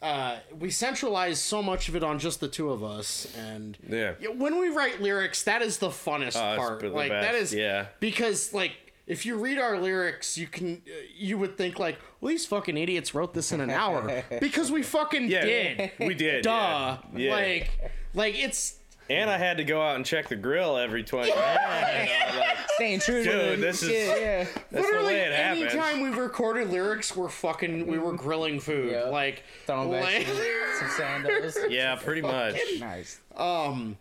uh, 0.00 0.38
we 0.58 0.68
centralize 0.68 1.38
so 1.40 1.62
much 1.62 1.88
of 1.88 1.94
it 1.94 2.02
on 2.02 2.18
just 2.18 2.40
the 2.40 2.48
two 2.48 2.70
of 2.70 2.82
us, 2.82 3.28
and 3.38 3.78
Yeah. 3.88 4.14
when 4.36 4.58
we 4.58 4.68
write 4.68 5.00
lyrics, 5.00 5.44
that 5.44 5.62
is 5.62 5.78
the 5.78 5.90
funnest 5.90 6.34
Oh, 6.36 6.56
part. 6.56 6.82
Like 6.92 7.10
that 7.10 7.32
best, 7.32 7.42
is 7.52 7.54
yeah. 7.54 7.86
because 8.00 8.52
like 8.52 8.72
if 9.06 9.24
you 9.24 9.36
read 9.36 9.58
our 9.58 9.78
lyrics, 9.78 10.36
you 10.36 10.48
can 10.48 10.82
uh, 10.88 10.92
you 11.14 11.38
would 11.38 11.56
think 11.56 11.78
like, 11.78 11.98
well, 12.20 12.30
these 12.30 12.44
fucking 12.46 12.76
idiots 12.76 13.14
wrote 13.14 13.32
this 13.32 13.52
in 13.52 13.60
an 13.60 13.70
hour 13.70 14.24
because 14.40 14.72
we 14.72 14.82
fucking 14.82 15.28
Yeah. 15.28 15.44
did. 15.44 15.92
We 16.00 16.14
did. 16.14 16.42
Duh. 16.42 16.98
Yeah. 17.14 17.30
Like 17.32 17.70
like 18.12 18.34
it's 18.36 18.78
and 19.10 19.28
I 19.30 19.36
had 19.38 19.56
to 19.58 19.64
go 19.64 19.82
out 19.82 19.96
and 19.96 20.04
check 20.06 20.28
the 20.28 20.36
grill 20.36 20.76
every 20.76 21.02
20 21.02 21.28
minutes. 21.30 21.46
You 21.46 22.34
know, 22.34 22.40
like, 22.40 22.58
Staying 22.76 23.00
true 23.00 23.22
to 23.24 23.30
Dude, 23.30 23.58
the 23.58 23.62
this 23.62 23.82
is- 23.82 23.90
yeah, 23.90 24.16
yeah. 24.16 24.44
that's 24.44 24.54
the 24.70 24.80
literally 24.80 25.06
way 25.14 25.20
it 25.20 25.32
happens. 25.32 25.72
anytime 25.74 26.00
we've 26.00 26.16
recorded 26.16 26.70
lyrics, 26.70 27.14
we're 27.14 27.28
fucking 27.28 27.86
we 27.86 27.98
were 27.98 28.12
grilling 28.14 28.60
food. 28.60 28.92
Yeah. 28.92 29.04
Like 29.04 29.42
Throwing 29.66 29.90
back 29.90 30.04
like- 30.04 30.26
some, 30.26 30.36
some 30.80 30.88
sandals. 30.96 31.58
Yeah, 31.68 31.96
pretty 31.96 32.22
much. 32.22 32.56
Nice. 32.80 33.20
um 33.36 33.96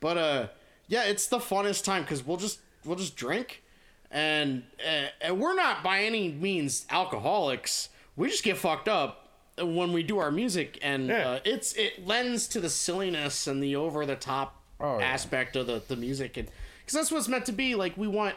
but 0.00 0.18
uh, 0.18 0.46
yeah, 0.88 1.04
it's 1.04 1.26
the 1.28 1.38
funnest 1.38 1.84
time 1.84 2.02
because 2.02 2.24
we'll 2.26 2.36
just 2.36 2.60
we'll 2.84 2.96
just 2.96 3.16
drink, 3.16 3.62
and 4.10 4.62
uh, 4.86 5.06
and 5.22 5.40
we're 5.40 5.54
not 5.54 5.82
by 5.82 6.00
any 6.02 6.30
means 6.30 6.84
alcoholics. 6.90 7.88
We 8.16 8.28
just 8.28 8.44
get 8.44 8.56
fucked 8.58 8.88
up 8.88 9.25
when 9.58 9.92
we 9.92 10.02
do 10.02 10.18
our 10.18 10.30
music, 10.30 10.78
and 10.82 11.08
Yeah. 11.08 11.30
uh, 11.30 11.40
it's 11.44 11.72
it 11.74 12.06
lends 12.06 12.46
to 12.48 12.60
the 12.60 12.68
silliness 12.70 13.46
and 13.46 13.62
the 13.62 13.76
over 13.76 14.04
the 14.06 14.16
top 14.16 14.62
Oh, 14.78 14.98
yeah. 14.98 15.06
aspect 15.06 15.56
of 15.56 15.66
the 15.66 15.82
the 15.88 15.96
music, 15.96 16.36
and 16.36 16.48
because 16.80 16.94
that's 16.94 17.10
what's 17.10 17.28
meant 17.28 17.46
to 17.46 17.52
be. 17.52 17.74
Like 17.74 17.96
we 17.96 18.06
want, 18.08 18.34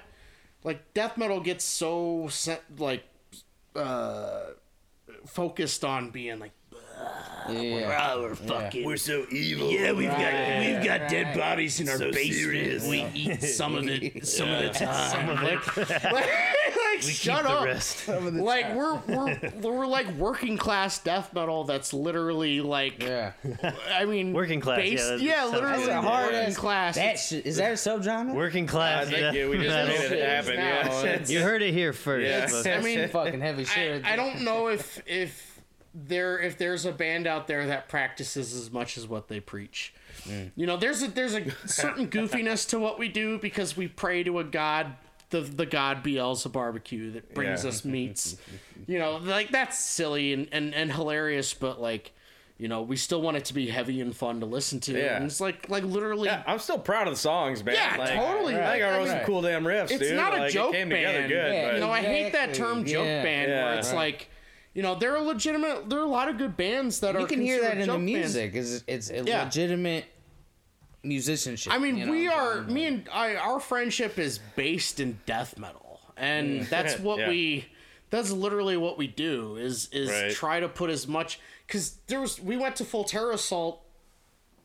like 0.63 0.93
death 0.93 1.17
metal 1.17 1.39
gets 1.41 1.65
so 1.65 2.27
set 2.29 2.63
like 2.77 3.03
uh 3.75 4.51
focused 5.25 5.83
on 5.83 6.09
being 6.11 6.39
like 6.39 6.51
Yeah. 7.49 8.11
oh, 8.13 8.21
we're 8.21 8.35
fucking 8.35 8.85
We're 8.85 8.97
so 8.97 9.25
evil. 9.31 9.71
yeah, 9.71 9.91
we've 9.91 10.07
got 10.07 10.19
Right, 10.19 10.75
we've 10.75 10.85
got 10.85 11.01
right. 11.01 11.09
dead 11.09 11.35
bodies 11.35 11.79
in 11.79 11.89
our 11.89 11.97
So 11.97 12.11
basement. 12.11 12.35
serious. 12.35 12.87
We 12.87 13.05
eat 13.15 13.41
some 13.41 13.73
of 13.75 13.87
it 13.87 14.27
some 14.27 14.49
of 14.49 14.61
the 14.61 14.69
time. 14.69 15.09
Some 15.11 15.29
of 15.29 15.41
it. 15.41 15.43
Like, 15.43 16.03
like, 16.13 17.01
We 17.01 17.11
shut 17.11 17.41
keep 17.45 17.49
up. 17.51 17.61
the 17.61 17.65
rest. 17.65 18.07
Like 18.07 18.75
we're 18.75 18.95
we're 19.07 19.39
we're 19.61 19.87
like 19.87 20.11
working 20.11 20.57
class 20.57 20.99
death 20.99 21.33
metal 21.33 21.63
that's 21.63 21.91
literally 21.91 22.61
like 22.61 23.01
Yeah. 23.01 23.31
I 23.95 24.05
mean 24.05 24.31
Working 24.33 24.59
class, 24.61 24.77
yeah, 24.83 24.83
based- 24.91 25.07
that 25.09 25.21
yeah, 25.21 25.39
sounds 25.41 25.53
literally. 25.53 25.85
That's 25.87 25.89
a 25.89 26.01
hard 26.01 26.25
working 26.33 26.39
ass 26.49 26.57
class. 26.57 26.95
That 26.95 27.17
sh- 27.17 27.31
is 27.33 27.57
that 27.57 27.71
a 27.71 27.75
subgenre? 27.75 28.35
Working 28.35 28.65
I 28.65 28.71
class. 28.71 29.07
Uh, 29.07 29.09
think 29.09 29.21
yeah. 29.21 29.31
yeah, 29.31 29.49
we 29.49 29.57
just 29.57 29.87
made 29.87 30.11
it 30.19 30.29
happen. 30.29 30.53
Yeah. 30.53 31.23
You 31.25 31.41
heard 31.41 31.63
it 31.63 31.73
here 31.73 31.93
first. 31.93 32.27
Yeah. 32.27 32.45
folks. 32.45 32.67
I 32.67 32.79
mean, 32.81 33.07
fucking 33.09 33.41
heavy 33.41 33.63
I, 33.63 33.65
shit. 33.65 34.05
I 34.05 34.15
don't 34.15 34.41
know 34.43 34.67
if 34.67 35.01
if 35.07 35.48
there 35.93 36.39
if 36.39 36.57
there's 36.57 36.85
a 36.85 36.91
band 36.91 37.25
out 37.27 37.47
there 37.47 37.65
that 37.67 37.89
practices 37.89 38.53
as 38.55 38.71
much 38.71 38.97
as 38.97 39.07
what 39.07 39.27
they 39.27 39.39
preach. 39.39 39.93
You 40.55 40.65
know, 40.67 40.77
there's 40.77 41.01
a 41.03 41.07
there's 41.07 41.33
a 41.33 41.49
certain 41.67 42.07
goofiness 42.07 42.67
to 42.69 42.79
what 42.79 42.99
we 42.99 43.07
do 43.07 43.37
because 43.39 43.75
we 43.75 43.87
pray 43.87 44.23
to 44.23 44.39
a 44.39 44.43
god, 44.43 44.95
the 45.29 45.41
the 45.41 45.65
god 45.65 46.03
Beelzebub 46.03 46.53
barbecue 46.53 47.11
that 47.11 47.33
brings 47.33 47.63
Yeah. 47.63 47.69
us 47.69 47.83
meats. 47.85 48.37
You 48.87 48.99
know, 48.99 49.17
like 49.17 49.51
that's 49.51 49.79
silly 49.79 50.33
and, 50.33 50.47
and 50.51 50.73
and 50.73 50.91
hilarious, 50.91 51.53
but 51.53 51.81
like. 51.81 52.13
You 52.61 52.67
know, 52.67 52.81
we 52.81 52.97
still 52.97 53.21
want 53.21 53.37
it 53.37 53.45
to 53.45 53.53
be 53.53 53.69
heavy 53.69 54.01
and 54.01 54.13
fun 54.13 54.41
to 54.41 54.45
listen 54.45 54.81
to. 54.81 54.91
Yeah. 54.91 55.15
And 55.15 55.23
it's 55.27 55.39
like 55.39 55.69
like 55.69 55.85
literally 55.85 56.25
Yeah, 56.25 56.43
I'm 56.45 56.59
still 56.59 56.77
proud 56.77 57.07
of 57.07 57.13
the 57.13 57.17
songs, 57.17 57.63
man. 57.63 57.75
Yeah, 57.75 57.95
like, 57.97 58.09
totally. 58.15 58.53
I 58.57 58.71
think 58.73 58.83
I 58.83 58.89
wrote 58.97 59.07
Right. 59.07 59.17
some 59.19 59.25
cool 59.25 59.41
damn 59.41 59.63
riffs, 59.63 59.91
it's 59.91 59.99
dude. 59.99 60.17
not 60.17 60.33
a 60.33 60.39
like, 60.39 60.51
joke 60.51 60.73
it 60.73 60.79
came 60.79 60.89
band. 60.89 61.05
together 61.05 61.27
good. 61.29 61.53
Yeah. 61.53 61.65
but 61.67 61.73
you 61.75 61.79
know, 61.79 61.89
I 61.89 62.01
hate 62.01 62.33
that 62.33 62.53
term 62.53 62.83
joke 62.83 63.05
Yeah. 63.05 63.23
band 63.23 63.49
Yeah. 63.49 63.63
where 63.63 63.75
it's 63.79 63.93
like, 63.93 64.29
you 64.73 64.81
know, 64.83 64.95
there 64.95 65.15
are 65.15 65.21
legitimate. 65.21 65.89
There 65.89 65.99
are 65.99 66.03
a 66.03 66.07
lot 66.09 66.29
of 66.29 66.37
good 66.37 66.55
bands 66.57 66.99
that 67.01 67.15
are. 67.15 67.21
you 67.21 67.27
can 67.27 67.41
hear 67.41 67.61
that 67.61 67.77
in 67.77 67.87
the 67.87 67.97
music. 67.97 68.53
Is 68.55 68.83
it's 68.87 69.09
a 69.09 69.23
Yeah. 69.23 69.43
legitimate 69.43 70.05
musicianship. 71.03 71.71
I 71.73 71.77
mean, 71.77 71.97
you 71.97 72.05
know 72.05 72.11
we 72.11 72.27
are. 72.27 72.55
saying? 72.63 72.73
Me 72.73 72.85
and 72.85 73.09
I, 73.11 73.35
our 73.35 73.59
friendship 73.59 74.19
is 74.19 74.39
based 74.55 74.99
in 74.99 75.19
death 75.25 75.57
metal, 75.57 75.99
and 76.17 76.61
that's 76.69 76.99
what 76.99 77.19
Yeah. 77.19 77.29
we. 77.29 77.65
That's 78.11 78.31
literally 78.31 78.75
what 78.77 78.97
we 78.97 79.07
do. 79.07 79.55
Is 79.57 79.87
is 79.91 80.09
Right. 80.09 80.31
try 80.31 80.59
to 80.59 80.67
put 80.69 80.89
as 80.89 81.07
much 81.07 81.39
because 81.67 81.97
there 82.07 82.19
was. 82.21 82.39
We 82.39 82.57
went 82.57 82.75
to 82.77 82.85
Full 82.85 83.03
Terror 83.03 83.31
Assault 83.31 83.81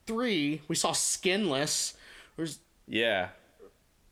three. 0.07 0.61
We 0.67 0.75
saw 0.75 0.91
Skinless. 0.93 1.93
There's 2.37 2.59
yeah. 2.87 3.29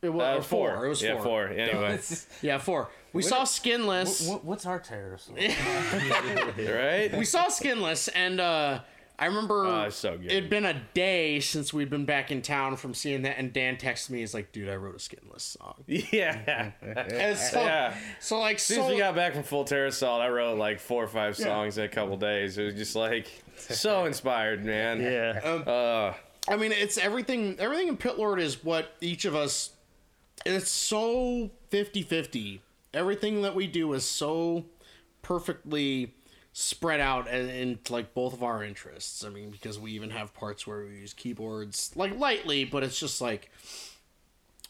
It 0.03 0.09
was 0.13 0.23
Uh, 0.23 0.37
or 0.37 0.41
four. 0.43 0.85
It 0.85 0.89
was 0.89 1.01
yeah, 1.01 1.13
four. 1.15 1.23
four. 1.23 1.47
Anyway, 1.47 1.99
Yeah, 2.41 2.57
four. 2.59 2.89
We 3.13 3.21
saw 3.21 3.43
Skinless. 3.43 4.27
what's 4.43 4.65
our 4.65 4.79
terrorist? 4.79 5.29
right? 5.37 7.09
we 7.17 7.25
saw 7.25 7.47
Skinless, 7.49 8.07
and 8.09 8.39
uh, 8.39 8.79
I 9.19 9.25
remember 9.27 9.85
it's 9.85 9.95
so 9.95 10.17
it'd 10.23 10.49
been 10.49 10.65
a 10.65 10.81
day 10.95 11.39
since 11.39 11.71
we'd 11.71 11.89
been 11.91 12.05
back 12.05 12.31
in 12.31 12.41
town 12.41 12.75
from 12.77 12.93
seeing 12.95 13.21
that, 13.23 13.37
and 13.37 13.53
Dan 13.53 13.77
texted 13.77 14.09
me. 14.09 14.19
He's 14.19 14.33
like, 14.33 14.51
"Dude, 14.51 14.69
I 14.69 14.75
wrote 14.75 14.95
a 14.95 14.99
Skinless 14.99 15.43
song." 15.43 15.75
yeah. 15.87 16.71
And 16.81 17.37
so, 17.37 17.61
Yeah. 17.63 17.95
so 18.19 18.39
like, 18.39 18.55
As 18.55 18.63
soon 18.63 18.77
so 18.77 18.83
as 18.85 18.91
we 18.91 18.97
got 18.97 19.15
back 19.15 19.33
from 19.33 19.43
Full 19.43 19.65
Terror 19.65 19.85
Assault, 19.87 20.21
I 20.21 20.29
wrote 20.29 20.57
like 20.57 20.79
four 20.79 21.03
or 21.03 21.07
five 21.07 21.37
songs 21.37 21.77
in 21.77 21.83
a 21.85 21.89
couple 21.89 22.17
days. 22.17 22.57
It 22.57 22.63
was 22.65 22.73
just 22.75 22.95
like 22.95 23.27
so 23.57 24.05
inspired, 24.05 24.65
man. 24.65 25.01
Yeah. 25.01 25.39
Uh, 25.71 26.13
I 26.47 26.57
mean, 26.57 26.71
it's 26.71 26.97
everything. 26.97 27.55
Everything 27.59 27.87
in 27.89 27.97
Pit 27.97 28.17
Lord 28.17 28.39
is 28.39 28.63
what 28.63 28.91
each 29.01 29.25
of 29.25 29.35
us. 29.35 29.69
It's 30.45 30.69
so 30.71 31.51
50-50. 31.71 32.59
Everything 32.93 33.41
that 33.41 33.55
we 33.55 33.67
do 33.67 33.93
is 33.93 34.05
so 34.05 34.65
perfectly 35.21 36.13
spread 36.51 36.99
out 36.99 37.27
and, 37.27 37.49
in 37.49 37.79
like 37.89 38.13
both 38.13 38.33
of 38.33 38.43
our 38.43 38.63
interests. 38.63 39.23
I 39.23 39.29
mean, 39.29 39.49
because 39.49 39.79
we 39.79 39.91
even 39.93 40.11
have 40.11 40.33
parts 40.33 40.67
where 40.67 40.85
we 40.85 40.97
use 40.99 41.13
keyboards 41.13 41.91
like 41.95 42.17
lightly, 42.17 42.65
but 42.65 42.83
it's 42.83 42.99
just 42.99 43.21
like 43.21 43.49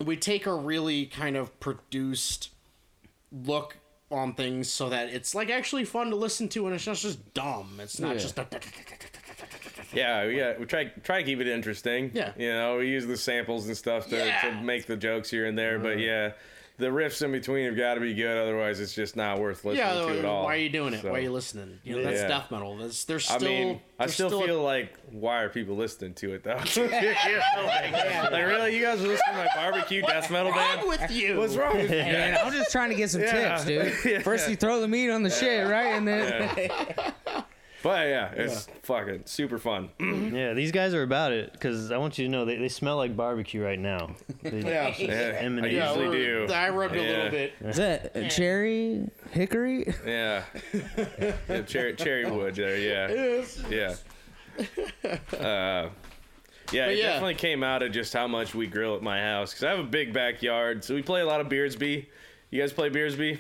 we 0.03 0.16
take 0.16 0.45
a 0.45 0.53
really 0.55 1.05
kind 1.07 1.36
of 1.36 1.59
produced 1.59 2.49
look 3.32 3.78
on 4.11 4.34
things 4.34 4.70
so 4.70 4.89
that 4.89 5.09
it's 5.09 5.34
like 5.34 5.49
actually 5.49 5.84
fun 5.86 6.09
to 6.11 6.16
listen 6.16 6.47
to 6.47 6.68
and 6.68 6.76
it's 6.76 6.86
not 6.88 6.95
just 6.95 7.34
dumb. 7.34 7.80
It's 7.82 7.99
not 7.99 8.14
Yeah. 8.16 8.22
just 8.22 8.36
yeah, 9.94 10.26
we 10.28 10.38
got 10.38 10.60
we 10.60 10.66
try 10.66 10.86
try 11.04 11.20
to 11.20 11.24
keep 11.24 11.39
it 11.39 11.48
interesting. 11.48 12.12
Yeah. 12.14 12.32
You 12.38 12.52
know, 12.54 12.78
we 12.78 12.88
use 12.89 13.06
the 13.06 13.18
samples 13.18 13.68
and 13.68 13.76
stuff 13.78 14.08
to, 14.10 14.18
Yeah. 14.18 14.41
to 14.41 14.62
make 14.62 14.86
the 14.88 14.96
jokes 14.98 15.30
here 15.30 15.46
and 15.46 15.58
there, 15.58 15.80
but 15.80 15.94
uh. 15.98 16.00
yeah. 16.02 16.32
The 16.76 16.88
riffs 16.88 17.22
in 17.24 17.32
between 17.32 17.68
have 17.68 17.78
got 17.78 17.94
to 17.94 18.00
be 18.00 18.16
good, 18.16 18.36
otherwise 18.36 18.80
it's 18.80 18.96
just 18.96 19.16
not 19.16 19.39
worth 19.39 19.64
listening 19.64 19.86
Yeah, 19.86 19.94
to 20.12 20.18
at 20.20 20.26
all. 20.26 20.46
why 20.46 20.56
are 20.56 20.58
you 20.58 20.70
doing 20.70 20.96
it? 20.96 21.04
So, 21.04 21.12
Why 21.12 21.20
are 21.20 21.22
you 21.22 21.32
listening? 21.32 21.80
You 21.84 21.98
know, 21.98 22.04
that's 22.04 22.22
Yeah. 22.22 22.28
death 22.28 22.50
metal. 22.50 22.76
That's 22.78 23.06
there's 23.06 23.30
I 23.30 23.38
still. 23.38 23.48
mean, 23.48 23.80
I 24.00 24.06
there's 24.06 24.16
still, 24.16 24.41
a- 24.41 24.46
feel 24.48 24.64
like, 24.64 24.98
why 25.12 25.44
are 25.44 25.50
people 25.50 25.76
listening 25.76 26.16
to 26.16 26.34
it 26.34 26.44
though? 26.44 26.58
You 26.76 26.88
know, 26.89 27.66
like, 27.68 27.91
like, 27.91 28.32
really, 28.48 28.76
you 28.76 28.82
guys 28.84 29.00
are 29.04 29.08
listening 29.08 29.20
to 29.34 29.46
my 29.46 29.48
barbecue 29.56 30.02
death 30.02 30.32
metal 30.32 30.52
band? 30.52 30.80
wrong 30.80 30.89
with 30.89 31.12
you. 31.12 31.38
What's 31.38 31.56
wrong 31.56 31.78
with 31.78 31.91
you? 31.91 31.98
Man, 31.98 32.39
I'm 32.44 32.52
just 32.52 32.72
trying 32.72 32.89
to 32.89 32.96
get 32.96 33.12
some 33.12 33.22
Yeah. 33.22 33.58
tips, 33.58 33.66
dude. 33.66 33.94
Yeah. 34.12 34.20
First, 34.24 34.50
you 34.50 34.56
throw 34.56 34.82
the 34.82 34.88
meat 34.88 35.12
on 35.12 35.22
the 35.22 35.30
shit, 35.30 35.68
right, 35.68 35.94
and 35.94 36.08
then 36.08 36.50
But 37.84 38.07
yeah, 38.07 38.31
it's 38.31 38.67
fucking 38.84 39.23
super 39.25 39.59
fun. 39.59 39.89
Yeah, 40.34 40.53
these 40.53 40.71
guys 40.71 40.93
are 40.93 41.03
about 41.03 41.31
it 41.34 41.51
because 41.51 41.91
I 41.91 41.97
want 41.97 42.17
you 42.17 42.25
to 42.25 42.31
know 42.31 42.45
they, 42.45 42.55
they 42.55 42.69
smell 42.69 42.95
like 42.97 43.15
barbecue 43.15 43.61
right 43.63 43.77
now. 43.77 44.15
They, 44.41 44.61
Yeah. 44.65 44.93
Yeah, 44.97 45.11
I 45.39 45.43
Emanate. 45.43 45.73
Yeah, 45.73 45.93
usually 45.93 46.17
do. 46.17 46.47
I 46.53 46.69
rubbed 46.69 46.95
a 46.95 47.01
Yeah. 47.03 47.11
little 47.11 47.29
bit. 47.31 47.53
is 47.61 47.75
that 47.77 48.15
uh, 48.15 48.29
cherry 48.29 49.09
hickory? 49.31 49.93
Yeah. 50.07 50.43
yeah 51.49 51.61
cherry, 51.63 51.93
cherry 51.97 52.29
wood 52.31 52.55
there, 52.55 52.77
yeah. 52.77 53.43
Yeah. 53.69 53.95
Uh, 55.34 55.89
yeah, 56.71 56.88
it 56.88 56.97
yeah. 56.97 57.07
definitely 57.07 57.36
came 57.36 57.63
out 57.63 57.84
of 57.84 57.91
just 57.91 58.13
how 58.13 58.27
much 58.27 58.55
we 58.55 58.65
grill 58.67 58.95
at 58.95 59.01
my 59.03 59.19
house. 59.19 59.51
Because 59.51 59.63
I 59.65 59.69
have 59.71 59.79
a 59.79 59.84
big 59.84 60.13
backyard, 60.13 60.84
so 60.84 60.95
we 60.95 61.01
play 61.01 61.21
a 61.21 61.25
lot 61.25 61.41
of 61.41 61.47
Beersby. 61.49 62.05
You 62.49 62.61
guys 62.61 62.71
play 62.71 62.89
Beersby? 62.89 63.39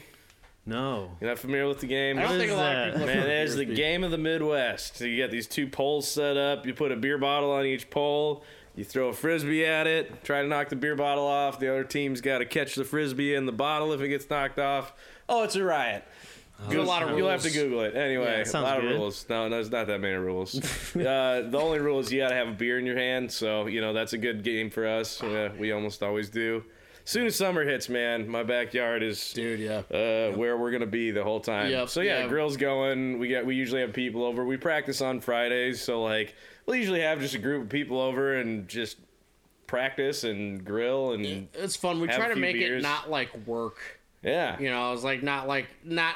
No. 0.65 1.11
You're 1.19 1.29
not 1.29 1.39
familiar 1.39 1.67
with 1.67 1.79
the 1.81 1.87
game? 1.87 2.17
I 2.17 2.23
don't 2.23 2.37
think 2.37 2.49
a 2.51 2.53
is 2.53 2.57
lot 2.57 2.73
that? 2.73 2.87
of 2.87 2.93
people. 2.93 3.07
Man, 3.07 3.17
have 3.17 3.27
it 3.27 3.43
is 3.47 3.55
the 3.55 3.65
Beersby. 3.65 3.75
game 3.75 4.03
of 4.03 4.11
the 4.11 4.17
Midwest. 4.17 4.97
So 4.97 5.05
you 5.05 5.21
got 5.21 5.31
these 5.31 5.47
two 5.47 5.67
poles 5.67 6.07
set 6.09 6.37
up. 6.37 6.65
You 6.65 6.73
put 6.73 6.91
a 6.91 6.95
beer 6.95 7.17
bottle 7.17 7.51
on 7.51 7.65
each 7.65 7.89
pole. 7.89 8.43
You 8.75 8.83
throw 8.83 9.09
a 9.09 9.13
frisbee 9.13 9.65
at 9.65 9.85
it. 9.87 10.23
Try 10.23 10.41
to 10.41 10.47
knock 10.47 10.69
the 10.69 10.75
beer 10.75 10.95
bottle 10.95 11.27
off. 11.27 11.59
The 11.59 11.69
other 11.69 11.83
team's 11.83 12.21
got 12.21 12.39
to 12.39 12.45
catch 12.45 12.75
the 12.75 12.83
frisbee 12.83 13.35
in 13.35 13.45
the 13.45 13.51
bottle 13.51 13.93
if 13.93 14.01
it 14.01 14.07
gets 14.07 14.27
knocked 14.29 14.57
off. 14.57 14.93
Oh, 15.29 15.43
it's 15.43 15.55
a 15.55 15.63
riot. 15.63 16.03
There's 16.69 16.81
a 16.83 16.87
lot 16.87 17.03
of 17.03 17.17
You'll 17.17 17.29
have 17.29 17.41
to. 17.41 17.51
Google 17.51 17.81
it. 17.81 17.95
Anyway, 17.95 18.23
Yeah, 18.25 18.37
a 18.39 18.45
sounds 18.45 18.63
lot 18.63 18.79
good. 18.79 18.93
of 18.93 18.97
rules. 18.99 19.25
No, 19.29 19.43
no, 19.49 19.55
there's 19.55 19.69
not 19.69 19.87
that 19.87 19.99
many 19.99 20.15
rules. 20.15 20.55
uh, 20.95 21.45
the 21.49 21.59
only 21.59 21.79
rule 21.79 21.99
is 21.99 22.11
you 22.11 22.21
got 22.21 22.29
to 22.29 22.35
have 22.35 22.47
a 22.47 22.51
beer 22.53 22.79
in 22.79 22.85
your 22.85 22.97
hand. 22.97 23.31
So, 23.31 23.65
you 23.67 23.81
know, 23.81 23.91
that's 23.91 24.13
a 24.13 24.17
good 24.17 24.43
game 24.43 24.69
for 24.69 24.87
us. 24.87 25.21
Uh, 25.21 25.49
we 25.59 25.71
almost 25.73 26.01
always 26.01 26.29
do. 26.29 26.63
Soon 27.05 27.25
as 27.25 27.35
summer 27.35 27.63
hits, 27.63 27.89
man, 27.89 28.27
my 28.29 28.43
backyard 28.43 29.03
is 29.03 29.33
Dude, 29.33 29.59
yeah. 29.59 29.79
uh, 29.91 30.35
where 30.37 30.57
we're 30.57 30.71
gonna 30.71 30.85
be 30.85 31.11
the 31.11 31.23
whole 31.23 31.39
time. 31.41 31.69
Yep, 31.69 31.89
so 31.89 32.01
yeah, 32.01 32.19
yeah. 32.19 32.27
grill's 32.27 32.55
going. 32.57 33.19
We 33.19 33.27
get 33.27 33.45
we 33.45 33.55
usually 33.55 33.81
have 33.81 33.93
people 33.93 34.23
over. 34.23 34.45
We 34.45 34.57
practice 34.57 35.01
on 35.01 35.19
Fridays, 35.19 35.81
so 35.81 36.01
like 36.01 36.35
we'll 36.65 36.77
usually 36.77 37.01
have 37.01 37.19
just 37.19 37.35
a 37.35 37.39
group 37.39 37.63
of 37.63 37.69
people 37.69 37.99
over 37.99 38.35
and 38.35 38.67
just 38.67 38.97
practice 39.67 40.23
and 40.23 40.63
grill 40.63 41.13
and 41.13 41.47
It's 41.53 41.75
fun. 41.75 41.99
We 41.99 42.07
try 42.07 42.29
to 42.29 42.35
make 42.35 42.55
it 42.55 42.81
not 42.81 43.09
like 43.09 43.35
work. 43.47 43.77
yeah, 44.21 44.59
You 44.59 44.69
know, 44.69 44.93
it's 44.93 45.03
like 45.03 45.23
not 45.23 45.47
like 45.47 45.67
not 45.83 46.15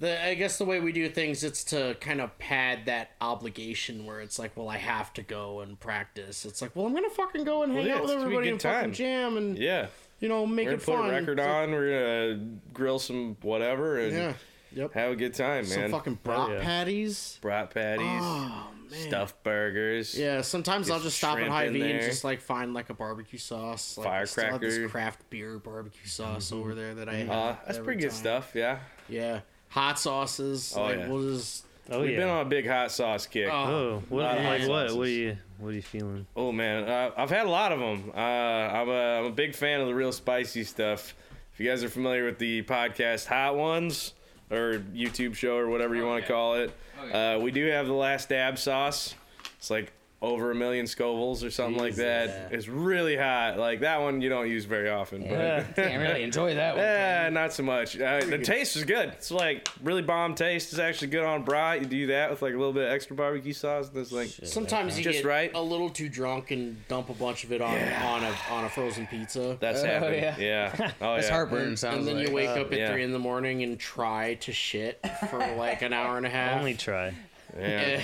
the 0.00 0.24
I 0.24 0.34
guess 0.34 0.58
the 0.58 0.64
way 0.64 0.80
we 0.80 0.92
do 0.92 1.08
things 1.08 1.44
it's 1.44 1.64
to 1.64 1.96
kind 2.00 2.20
of 2.20 2.36
pad 2.38 2.86
that 2.86 3.10
obligation 3.20 4.06
where 4.06 4.20
it's 4.20 4.38
like, 4.38 4.56
well, 4.56 4.68
I 4.68 4.76
have 4.78 5.12
to 5.14 5.22
go 5.22 5.60
and 5.60 5.78
practice. 5.78 6.44
It's 6.44 6.60
like, 6.62 6.74
well, 6.74 6.86
I'm 6.86 6.94
gonna 6.94 7.10
fucking 7.10 7.44
go 7.44 7.62
and 7.62 7.72
hang 7.72 7.86
yeah, 7.86 7.96
out 7.96 8.02
with 8.02 8.10
it's 8.12 8.22
gonna 8.22 8.28
be 8.30 8.34
a 8.34 8.38
everybody 8.38 8.46
good 8.46 8.52
and 8.52 8.62
fucking 8.62 8.92
jam 8.92 9.36
and 9.36 9.58
yeah. 9.58 9.86
you 10.20 10.28
know 10.28 10.46
make 10.46 10.66
We're 10.66 10.74
it 10.74 10.84
gonna 10.86 11.02
put 11.02 11.08
a 11.08 11.10
record 11.10 11.38
It's 11.38 11.46
like- 11.46 11.56
on. 11.56 11.70
We're 11.72 12.28
gonna 12.36 12.46
grill 12.72 12.98
some 12.98 13.36
whatever 13.42 13.98
and 13.98 14.12
Yeah. 14.12 14.32
Yep. 14.72 14.92
have 14.94 15.12
a 15.12 15.16
good 15.16 15.34
time, 15.34 15.64
Some 15.66 15.82
man. 15.82 15.90
fucking 15.92 16.18
brat 16.24 16.50
yeah. 16.50 16.62
patties. 16.62 17.38
Brat 17.40 17.70
patties, 17.70 18.04
Oh 18.08 18.70
stuffed 18.94 19.42
burgers. 19.42 20.16
Yeah, 20.16 20.40
sometimes 20.42 20.90
I'll 20.90 21.00
just 21.00 21.18
stop 21.18 21.36
at 21.36 21.40
shrimp 21.40 21.52
Hy-Vee 21.52 21.90
and 21.90 22.00
just 22.02 22.24
like 22.24 22.40
find 22.40 22.74
like 22.74 22.90
a 22.90 22.94
barbecue 22.94 23.38
sauce. 23.38 23.98
Like, 23.98 24.06
I 24.06 24.24
still 24.24 24.44
have 24.44 24.50
Firecracker. 24.52 24.82
this 24.82 24.90
craft 24.90 25.30
beer 25.30 25.58
barbecue 25.58 26.06
sauce 26.06 26.52
over 26.52 26.74
there 26.74 26.94
that 26.94 27.08
I 27.08 27.14
have. 27.16 27.30
Uh, 27.30 27.56
that's 27.66 27.78
pretty 27.78 28.00
good 28.00 28.10
time. 28.10 28.18
stuff. 28.18 28.52
Yeah. 28.54 28.78
Yeah, 29.08 29.40
hot 29.74 29.98
sauces. 29.98 30.72
Oh, 30.76 30.82
like, 30.82 30.98
yeah. 30.98 31.08
We'll 31.08 31.34
just 31.34 31.66
Oh 31.90 32.00
We've 32.00 32.12
yeah. 32.12 32.20
been 32.20 32.28
on 32.28 32.46
a 32.46 32.48
big 32.48 32.66
hot 32.66 32.90
sauce 32.92 33.26
kick. 33.26 33.48
Oh. 33.50 33.52
oh, 33.52 34.02
what, 34.08 34.22
lot 34.22 34.36
like 34.36 34.60
what? 34.62 34.68
sauces. 34.68 34.96
What 34.96 35.04
do 35.04 35.10
you? 35.10 35.36
What 35.58 35.68
are 35.68 35.72
you 35.72 35.82
feeling? 35.82 36.26
Oh 36.34 36.50
man, 36.50 36.88
uh, 36.88 37.10
I've 37.16 37.28
had 37.28 37.46
a 37.46 37.50
lot 37.50 37.72
of 37.72 37.80
them. 37.80 38.10
Uh, 38.14 38.18
I'm, 38.18 38.88
a, 38.88 39.18
I'm 39.18 39.24
a 39.26 39.30
big 39.30 39.54
fan 39.54 39.80
of 39.80 39.88
the 39.88 39.94
real 39.94 40.12
spicy 40.12 40.64
stuff. 40.64 41.14
If 41.52 41.60
you 41.60 41.68
guys 41.68 41.84
are 41.84 41.88
familiar 41.88 42.24
with 42.24 42.38
the 42.38 42.62
podcast 42.62 43.26
Hot 43.26 43.56
Ones 43.56 44.14
or 44.50 44.82
YouTube 44.94 45.34
show 45.34 45.56
or 45.56 45.68
whatever 45.68 45.94
you 45.94 46.06
want 46.06 46.24
to 46.24 46.32
call 46.32 46.54
it, 46.54 46.72
uh, 47.12 47.38
we 47.40 47.50
do 47.50 47.66
have 47.66 47.86
the 47.86 47.92
last 47.92 48.30
dab 48.30 48.58
sauce. 48.58 49.14
It's 49.58 49.70
like 49.70 49.92
over 50.22 50.50
a 50.50 50.54
million 50.54 50.86
Scovilles 50.86 51.44
or 51.44 51.50
something 51.50 51.76
like 51.78 51.96
that. 51.96 52.48
It's 52.50 52.66
really 52.66 53.14
hot. 53.14 53.58
Like 53.58 53.80
that 53.80 54.00
one 54.00 54.22
you 54.22 54.30
don't 54.30 54.48
use 54.48 54.64
very 54.64 54.88
often, 54.88 55.20
Yeah, 55.22 55.64
but. 55.66 55.76
can't 55.76 56.00
really 56.08 56.22
enjoy 56.22 56.54
that 56.54 56.76
one. 56.76 56.84
Eh, 56.84 57.28
not 57.30 57.52
so 57.52 57.62
much. 57.62 58.00
Uh, 58.00 58.24
the 58.24 58.38
taste 58.38 58.74
is 58.76 58.84
good. 58.84 59.10
It's 59.10 59.30
like 59.30 59.68
really 59.82 60.00
bomb 60.00 60.34
taste. 60.34 60.72
It's 60.72 60.78
actually 60.78 61.08
good 61.08 61.24
on 61.24 61.42
brat. 61.42 61.80
You 61.80 61.86
do 61.86 62.06
that 62.06 62.30
with 62.30 62.40
like 62.40 62.54
a 62.54 62.56
little 62.56 62.72
bit 62.72 62.84
of 62.86 62.92
extra 62.92 63.14
barbecue 63.14 63.52
sauce. 63.52 63.88
And 63.90 63.98
it's 63.98 64.12
like 64.12 64.28
Sometimes 64.44 64.96
you 64.96 65.04
Just 65.04 65.18
get 65.22 65.28
right. 65.28 65.50
a 65.54 65.60
little 65.60 65.90
too 65.90 66.08
drunk 66.08 66.50
and 66.52 66.88
dump 66.88 67.10
a 67.10 67.14
bunch 67.14 67.44
of 67.44 67.52
it 67.52 67.60
on 67.60 67.74
on 67.76 68.24
a 68.24 68.34
on 68.50 68.64
a 68.64 68.70
frozen 68.70 69.06
pizza. 69.06 69.58
that's 69.60 69.82
Oh, 69.82 69.86
happening. 69.86 70.22
yeah. 70.22 70.38
Yeah. 70.38 70.90
Oh 71.02 71.14
It's 71.16 71.26
yeah. 71.26 71.34
heartburn 71.34 71.76
sounds 71.76 71.98
and 71.98 72.06
then 72.08 72.16
like. 72.16 72.28
you 72.28 72.34
wake 72.34 72.48
up 72.48 72.72
at 72.72 72.78
yeah. 72.78 72.90
three 72.90 73.02
in 73.02 73.12
the 73.12 73.18
morning 73.18 73.62
and 73.62 73.78
try 73.78 74.34
to 74.36 74.52
shit 74.52 75.04
for 75.28 75.38
like 75.58 75.82
an 75.82 75.92
hour 75.92 76.16
and 76.16 76.24
a 76.24 76.30
half. 76.30 76.58
Only 76.58 76.74
try. 76.74 77.12
Yeah. 77.58 78.00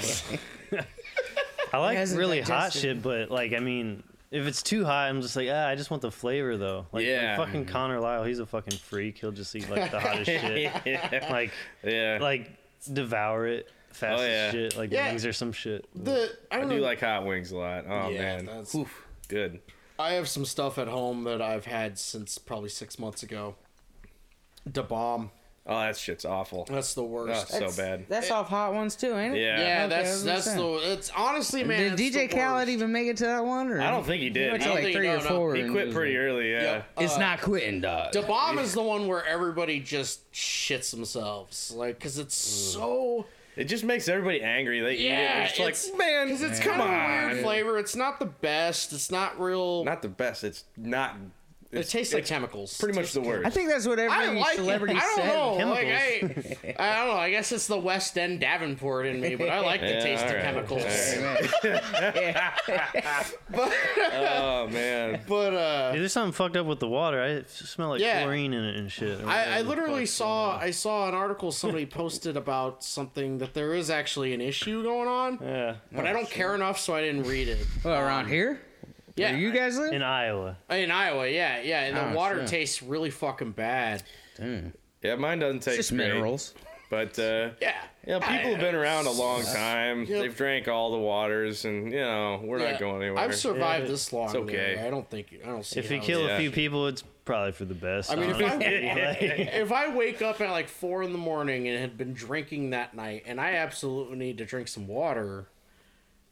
I 1.72 1.78
like 1.78 1.98
really 2.16 2.40
hot 2.40 2.72
shit, 2.72 3.02
but 3.02 3.30
like 3.30 3.52
I 3.52 3.58
mean, 3.60 4.02
if 4.30 4.46
it's 4.46 4.62
too 4.62 4.84
hot, 4.84 5.08
I'm 5.08 5.22
just 5.22 5.34
like, 5.36 5.48
ah, 5.50 5.66
I 5.68 5.74
just 5.74 5.90
want 5.90 6.02
the 6.02 6.10
flavor 6.10 6.56
though. 6.56 6.86
Like, 6.92 7.06
like 7.06 7.36
fucking 7.36 7.66
Connor 7.66 8.00
Lyle, 8.00 8.24
he's 8.24 8.38
a 8.38 8.46
fucking 8.46 8.78
freak. 8.78 9.18
He'll 9.18 9.32
just 9.32 9.54
eat 9.56 9.68
like 9.70 9.90
the 9.90 10.00
hottest 10.00 10.26
shit. 10.30 10.72
yeah. 10.84 11.28
Like, 11.30 11.52
Yeah. 11.84 12.18
like 12.20 12.50
devour 12.92 13.46
it 13.46 13.68
fast 13.92 14.20
Oh, 14.20 14.24
yeah. 14.24 14.30
as 14.30 14.52
shit, 14.52 14.76
like 14.76 14.92
Yeah. 14.92 15.08
wings 15.08 15.26
or 15.26 15.32
some 15.32 15.52
shit. 15.52 15.86
the 15.94 16.30
I, 16.50 16.56
I 16.56 16.60
don't 16.60 16.68
do 16.70 16.76
know, 16.76 16.82
like 16.82 17.00
hot 17.00 17.26
wings 17.26 17.50
a 17.50 17.56
lot. 17.56 17.84
Oh 17.88 18.08
Yeah, 18.08 18.22
man. 18.36 18.46
that's- 18.46 18.74
Oof, 18.74 19.06
good. 19.28 19.60
I 19.98 20.12
have 20.14 20.28
some 20.28 20.44
stuff 20.46 20.78
at 20.78 20.88
home 20.88 21.24
that 21.24 21.42
I've 21.42 21.66
had 21.66 21.98
since 21.98 22.38
probably 22.38 22.70
six 22.70 22.98
months 22.98 23.22
ago. 23.22 23.56
Da 24.70 24.82
bomb. 24.82 25.30
Oh, 25.70 25.78
that 25.80 25.96
shit's 25.96 26.24
awful. 26.24 26.64
That's 26.68 26.94
the 26.94 27.02
Oh, 27.02 27.06
worst. 27.06 27.48
it's 27.54 27.58
so 27.76 27.80
bad. 27.82 28.04
That's 28.08 28.30
off 28.30 28.48
Hot 28.48 28.74
Ones 28.74 28.96
too, 28.96 29.16
ain't 29.16 29.36
it? 29.36 29.40
Yeah. 29.40 29.60
yeah, 29.60 29.84
Okay, 29.84 29.88
that's 30.02 30.22
that's 30.24 30.46
gonna 30.54 30.60
the. 30.80 30.92
It's 30.94 31.10
honestly, 31.16 31.62
man. 31.62 31.96
Did 31.96 32.12
DJ 32.12 32.28
the 32.28 32.36
Khaled 32.36 32.68
even 32.68 32.90
make 32.90 33.06
it 33.06 33.16
to 33.18 33.24
that 33.26 33.44
one? 33.44 33.70
Or 33.70 33.80
I 33.80 33.90
don't 33.90 34.04
think 34.04 34.18
he 34.20 34.24
He 34.26 34.30
did. 34.30 34.50
went 34.50 34.62
He, 34.64 34.68
to 34.68 34.74
like 34.74 34.82
three 34.82 34.92
think- 34.94 35.04
or 35.06 35.24
no, 35.24 35.30
no. 35.30 35.36
four. 35.36 35.54
he 35.54 35.68
quit 35.68 35.92
pretty 35.92 36.18
like, 36.18 36.26
early. 36.26 36.50
Yeah. 36.50 36.60
Yep. 36.62 36.86
It's 36.98 37.14
Uh, 37.14 37.18
not 37.20 37.40
quitting, 37.40 37.80
dog. 37.80 38.12
Da 38.12 38.22
bomb 38.22 38.58
is 38.58 38.74
the 38.74 38.82
one 38.82 39.06
where 39.06 39.24
everybody 39.24 39.78
just 39.78 40.30
shits 40.32 40.90
themselves, 40.90 41.70
like, 41.74 41.98
because 41.98 42.18
it's 42.18 42.34
so. 42.34 43.26
It 43.56 43.64
just 43.64 43.84
makes 43.84 44.08
everybody 44.08 44.42
angry. 44.42 44.80
They 44.80 44.96
Yeah, 44.96 45.10
eat 45.10 45.42
it. 45.42 45.44
It's, 45.50 45.60
it's- 45.60 45.88
like, 45.90 45.98
man, 45.98 46.26
Because 46.28 46.42
it's 46.42 46.60
come 46.60 46.78
kind 46.78 46.82
of 46.82 47.30
a 47.30 47.32
weird 47.34 47.44
flavor. 47.44 47.78
It's 47.78 47.94
not 47.94 48.18
the 48.18 48.26
best. 48.26 48.92
It's 48.92 49.10
not 49.10 49.40
real. 49.40 49.84
Not 49.84 50.02
the 50.02 50.08
best. 50.08 50.44
It's 50.44 50.64
not. 50.76 51.16
It 51.72 51.88
tastes 51.88 52.12
like 52.12 52.26
chemicals. 52.26 52.76
pretty 52.78 52.98
much 52.98 53.12
the 53.12 53.20
like- 53.20 53.28
worst. 53.28 53.46
I 53.46 53.50
think 53.50 53.68
that's 53.68 53.86
what 53.86 53.98
every 53.98 54.12
I 54.12 54.32
like 54.32 54.56
celebrity 54.56 54.94
it. 54.94 55.02
I 55.02 55.06
don't 55.06 55.16
said. 55.16 55.26
know. 55.34 55.70
Like, 55.70 55.86
Chemicals. 55.86 56.56
I, 56.78 56.82
I 56.92 56.96
don't 56.96 57.08
know. 57.14 57.20
I 57.20 57.30
guess 57.30 57.52
it's 57.52 57.66
the 57.68 57.78
West 57.78 58.18
End 58.18 58.40
Davenport 58.40 59.06
in 59.06 59.20
me, 59.20 59.36
but 59.36 59.48
I 59.48 59.60
like 59.60 59.80
the 59.80 59.86
Yeah, 59.88 60.00
taste 60.00 60.24
of 60.24 60.30
alright. 60.30 60.44
chemicals. 60.44 60.82
Alright. 60.84 61.50
But, 63.50 63.72
oh 64.12 64.68
man. 64.72 65.20
but 65.26 65.54
uh, 65.54 65.92
Dude, 65.92 66.00
there's 66.02 66.12
something 66.12 66.32
fucked 66.32 66.56
up 66.56 66.66
with 66.66 66.80
the 66.80 66.88
water. 66.88 67.20
I 67.22 67.42
smell 67.46 67.90
like 67.90 68.00
Yeah. 68.00 68.22
chlorine 68.22 68.52
in 68.52 68.64
it 68.64 68.76
and 68.76 68.90
shit. 68.90 69.20
I, 69.24 69.58
I 69.58 69.62
literally 69.62 70.06
fuck. 70.06 70.14
saw 70.14 70.58
I 70.58 70.70
saw 70.70 71.08
an 71.08 71.14
article 71.14 71.52
somebody 71.52 71.86
posted 71.86 72.36
about 72.36 72.84
something 72.84 73.38
that 73.38 73.54
there 73.54 73.74
is 73.74 73.90
actually 73.90 74.32
an 74.34 74.40
issue 74.40 74.82
going 74.82 75.08
on, 75.08 75.38
Yeah, 75.42 75.76
but 75.92 76.06
I 76.06 76.12
don't 76.12 76.28
care 76.30 76.54
enough, 76.54 76.78
so 76.78 76.94
I 76.94 77.00
didn't 77.02 77.24
read 77.24 77.48
it. 77.48 77.66
Well, 77.84 78.00
around 78.00 78.28
here? 78.28 78.60
Yeah, 79.20 79.30
Where 79.32 79.38
you 79.40 79.52
guys 79.52 79.78
live? 79.78 79.92
in 79.92 80.02
Iowa. 80.02 80.56
in 80.70 80.90
Iowa, 80.90 81.28
yeah, 81.28 81.60
yeah, 81.60 81.84
and 81.84 81.96
the 81.96 82.10
Oh, 82.12 82.14
water 82.14 82.40
shit. 82.40 82.48
tastes 82.48 82.82
really 82.82 83.10
fucking 83.10 83.52
bad. 83.52 84.02
Damn. 84.36 84.72
Yeah, 85.02 85.16
mine 85.16 85.38
doesn't 85.38 85.56
It's 85.58 85.66
taste 85.66 85.76
just 85.76 85.90
great. 85.90 86.08
minerals. 86.08 86.54
But 86.90 87.16
uh, 87.20 87.50
Yeah, 87.60 87.74
you 88.04 88.14
know, 88.14 88.20
people 88.20 88.50
have 88.50 88.58
been 88.60 88.74
around 88.74 89.06
a 89.06 89.12
long 89.12 89.42
time. 89.44 90.00
Yep. 90.06 90.08
They've 90.22 90.36
drank 90.36 90.66
all 90.66 90.90
the 90.90 90.98
waters, 90.98 91.64
and 91.64 91.92
you 91.92 92.00
know, 92.00 92.40
we're 92.42 92.58
Yeah. 92.58 92.72
not 92.72 92.80
going 92.80 93.02
anywhere. 93.02 93.22
I've 93.22 93.36
survived 93.36 93.84
Yeah, 93.84 93.90
this 93.92 94.12
long. 94.12 94.26
it's 94.26 94.34
okay. 94.34 94.74
man. 94.76 94.86
I 94.86 94.90
don't 94.90 95.08
think 95.08 95.28
I 95.44 95.46
don't 95.46 95.64
see. 95.64 95.78
If 95.78 95.88
you 95.90 95.98
how 95.98 96.02
kill 96.04 96.26
Yeah. 96.26 96.34
a 96.36 96.38
few 96.40 96.50
people, 96.50 96.88
it's 96.88 97.04
probably 97.24 97.52
for 97.52 97.64
the 97.64 97.74
best. 97.74 98.10
I 98.10 98.16
mean, 98.16 98.30
if 98.30 98.36
I- 98.38 98.42
honestly. 98.54 99.28
If 99.52 99.70
I 99.70 99.94
wake 99.94 100.20
up 100.20 100.40
at 100.40 100.50
like 100.50 100.68
four 100.68 101.04
in 101.04 101.12
the 101.12 101.18
morning 101.18 101.68
and 101.68 101.78
had 101.78 101.96
been 101.96 102.12
drinking 102.12 102.70
that 102.70 102.92
night, 102.94 103.22
and 103.24 103.40
I 103.40 103.52
absolutely 103.54 104.16
need 104.18 104.38
to 104.38 104.44
drink 104.44 104.66
some 104.66 104.88
water, 104.88 105.46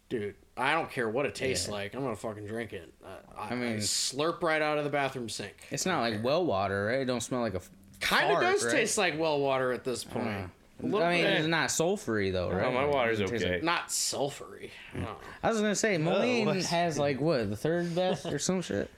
dude, 0.09 0.35
I 0.59 0.75
don't 0.75 0.91
care 0.91 1.09
what 1.09 1.25
it 1.27 1.35
tastes 1.35 1.69
Yeah. 1.69 1.75
like. 1.75 1.95
I'm 1.95 2.03
gonna 2.03 2.17
fucking 2.17 2.47
drink 2.47 2.73
it. 2.73 2.93
Uh, 3.05 3.09
I, 3.39 3.51
I 3.51 3.55
mean- 3.55 3.77
slurp 3.79 4.43
right 4.43 4.61
out 4.61 4.77
of 4.79 4.85
the 4.85 4.91
bathroom 4.91 5.29
sink. 5.29 5.55
It's 5.71 5.87
not 5.87 6.01
like 6.01 6.23
well 6.23 6.45
water, 6.45 6.87
right? 6.87 7.01
It 7.01 7.05
don't 7.07 7.21
smell 7.23 7.41
like 7.41 7.55
a. 7.55 7.61
Kind 8.01 8.31
of 8.33 8.41
does 8.41 8.65
right? 8.65 8.73
taste 8.73 8.97
like 8.99 9.19
well 9.19 9.41
water 9.41 9.73
at 9.73 9.85
this 9.85 10.05
point. 10.05 10.27
Uh, 10.29 10.43
I 10.81 11.11
mean, 11.13 11.25
bit. 11.25 11.33
it's 11.39 11.49
not 11.49 11.69
sulfury 11.71 12.33
though, 12.33 12.51
right? 12.51 12.67
Oh 12.67 12.71
my 12.73 12.85
water's 12.85 13.21
okay. 13.21 13.55
like- 13.55 13.63
not 13.65 13.89
sulfury. 13.89 14.71
No. 14.95 15.17
I 15.43 15.51
was 15.51 15.61
gonna 15.61 15.75
say 15.75 15.99
Moline 15.99 16.47
what's- 16.47 16.67
has 16.67 16.99
like 16.99 17.21
what 17.21 17.51
the 17.51 17.57
third 17.57 17.95
best 17.97 18.27
or 18.27 18.39
some 18.39 18.63
shit. 18.63 18.89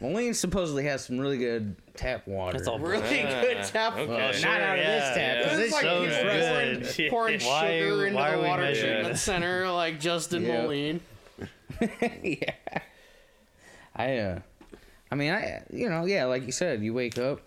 Moline 0.00 0.32
supposedly 0.34 0.84
has 0.84 1.04
some 1.04 1.18
really 1.18 1.36
good 1.38 1.76
tap 1.94 2.26
water. 2.26 2.56
That's 2.56 2.68
all 2.68 2.78
Really 2.78 3.00
good 3.22 3.62
tap 3.64 3.94
okay. 3.94 4.06
water. 4.06 4.32
Sure, 4.32 4.50
Not 4.50 4.60
out 4.60 4.78
of 4.78 4.84
this 4.86 5.04
tap. 5.08 5.16
yeah. 5.16 5.42
'cause 5.44 5.58
It's 5.58 5.62
this 5.64 5.72
like 5.72 5.82
so 5.82 6.04
shit 6.04 6.82
is 6.82 6.96
good. 6.96 7.10
pouring, 7.10 7.38
pouring 7.38 7.40
Why- 7.40 7.78
sugar 7.80 8.06
into 8.06 8.16
why 8.16 8.30
the 8.36 8.42
water 8.42 8.74
treatment 8.74 9.18
center 9.18 9.68
like 9.70 10.00
Justin 10.00 10.42
Yeah. 10.44 10.62
Moline. 10.62 11.00
yeah. 12.22 12.54
I 13.96 14.18
uh, 14.18 14.40
I 15.10 15.14
mean, 15.14 15.32
I 15.32 15.62
you 15.72 15.88
know, 15.90 16.04
yeah, 16.06 16.24
like 16.24 16.46
you 16.46 16.52
said, 16.52 16.82
you 16.82 16.94
wake 16.94 17.18
up. 17.18 17.40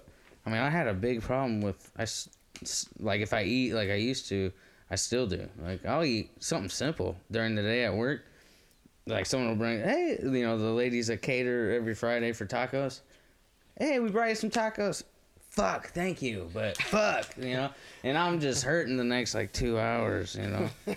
I 0.45 0.49
mean, 0.49 0.59
I 0.59 0.69
had 0.69 0.87
a 0.87 0.93
big 0.93 1.21
problem 1.21 1.61
with 1.61 1.91
I 1.97 2.03
s- 2.03 2.29
s- 2.61 2.87
like 2.99 3.21
if 3.21 3.33
I 3.33 3.43
eat 3.43 3.73
like 3.73 3.89
I 3.89 3.95
used 3.95 4.27
to, 4.29 4.51
I 4.91 4.95
still 4.95 5.25
do. 5.25 5.47
Like 5.63 5.85
I'll 5.85 6.03
eat 6.03 6.29
something 6.39 6.69
simple 6.69 7.15
during 7.31 7.55
the 7.55 7.61
day 7.61 7.85
at 7.85 7.93
work. 7.95 8.21
Like 9.05 9.25
someone 9.25 9.49
will 9.49 9.57
bring, 9.57 9.79
hey, 9.79 10.17
you 10.21 10.45
know, 10.45 10.57
the 10.57 10.71
ladies 10.71 11.07
that 11.07 11.21
cater 11.21 11.73
every 11.73 11.93
Friday 11.93 12.31
for 12.31 12.45
tacos. 12.45 13.01
Hey, 13.77 13.99
we 13.99 14.09
brought 14.09 14.29
you 14.29 14.35
some 14.35 14.49
tacos. 14.49 15.03
Fuck, 15.49 15.89
thank 15.89 16.21
you, 16.21 16.49
but 16.53 16.77
fuck, 16.83 17.27
you 17.37 17.53
know. 17.53 17.69
And 18.03 18.17
I'm 18.17 18.39
just 18.39 18.63
hurting 18.63 18.97
the 18.97 19.03
next 19.03 19.35
like 19.35 19.51
two 19.51 19.77
hours, 19.79 20.35
you 20.35 20.47
know. 20.47 20.69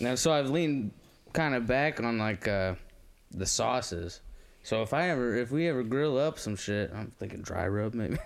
Now, 0.00 0.16
so 0.16 0.32
I've 0.32 0.50
leaned 0.50 0.90
kind 1.32 1.54
of 1.54 1.68
back 1.68 2.00
on 2.00 2.18
like 2.18 2.48
uh, 2.48 2.74
the 3.30 3.46
sauces. 3.46 4.22
So 4.64 4.82
if 4.82 4.92
I 4.92 5.10
ever, 5.10 5.36
if 5.36 5.50
we 5.50 5.68
ever 5.68 5.82
grill 5.82 6.18
up 6.18 6.38
some 6.38 6.56
shit, 6.56 6.90
I'm 6.92 7.12
thinking 7.18 7.42
dry 7.42 7.68
rub 7.68 7.94
maybe. 7.94 8.16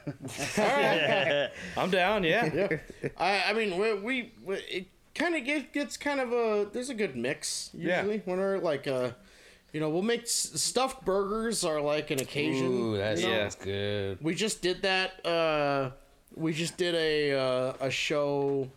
I'm 1.76 1.90
down. 1.90 2.24
Yeah. 2.24 2.68
I, 3.16 3.42
I 3.48 3.52
mean, 3.52 3.76
we, 3.76 3.94
we, 3.94 4.32
we 4.44 4.54
it 4.56 4.86
kind 5.18 5.34
of 5.34 5.44
get, 5.44 5.72
gets 5.72 5.96
kind 5.96 6.20
of 6.20 6.32
a 6.32 6.68
there's 6.72 6.90
a 6.90 6.94
good 6.94 7.16
mix 7.16 7.70
Yeah. 7.74 7.98
usually 8.00 8.22
when 8.24 8.38
we're 8.38 8.58
like 8.58 8.86
uh 8.86 9.10
you 9.72 9.80
know 9.80 9.90
we'll 9.90 10.02
make 10.02 10.22
s- 10.22 10.50
stuffed 10.54 11.04
burgers 11.04 11.64
are 11.64 11.80
like 11.80 12.10
an 12.10 12.20
occasion. 12.20 12.66
Ooh, 12.66 12.96
that 12.96 13.18
you 13.18 13.26
know? 13.28 13.40
sounds 13.40 13.54
good. 13.56 14.18
We 14.22 14.34
just 14.34 14.62
did 14.62 14.82
that. 14.82 15.24
Uh, 15.26 15.90
we 16.34 16.52
just 16.54 16.76
did 16.78 16.94
a 16.94 17.32
uh, 17.38 17.72
a 17.80 17.90
show 17.90 18.70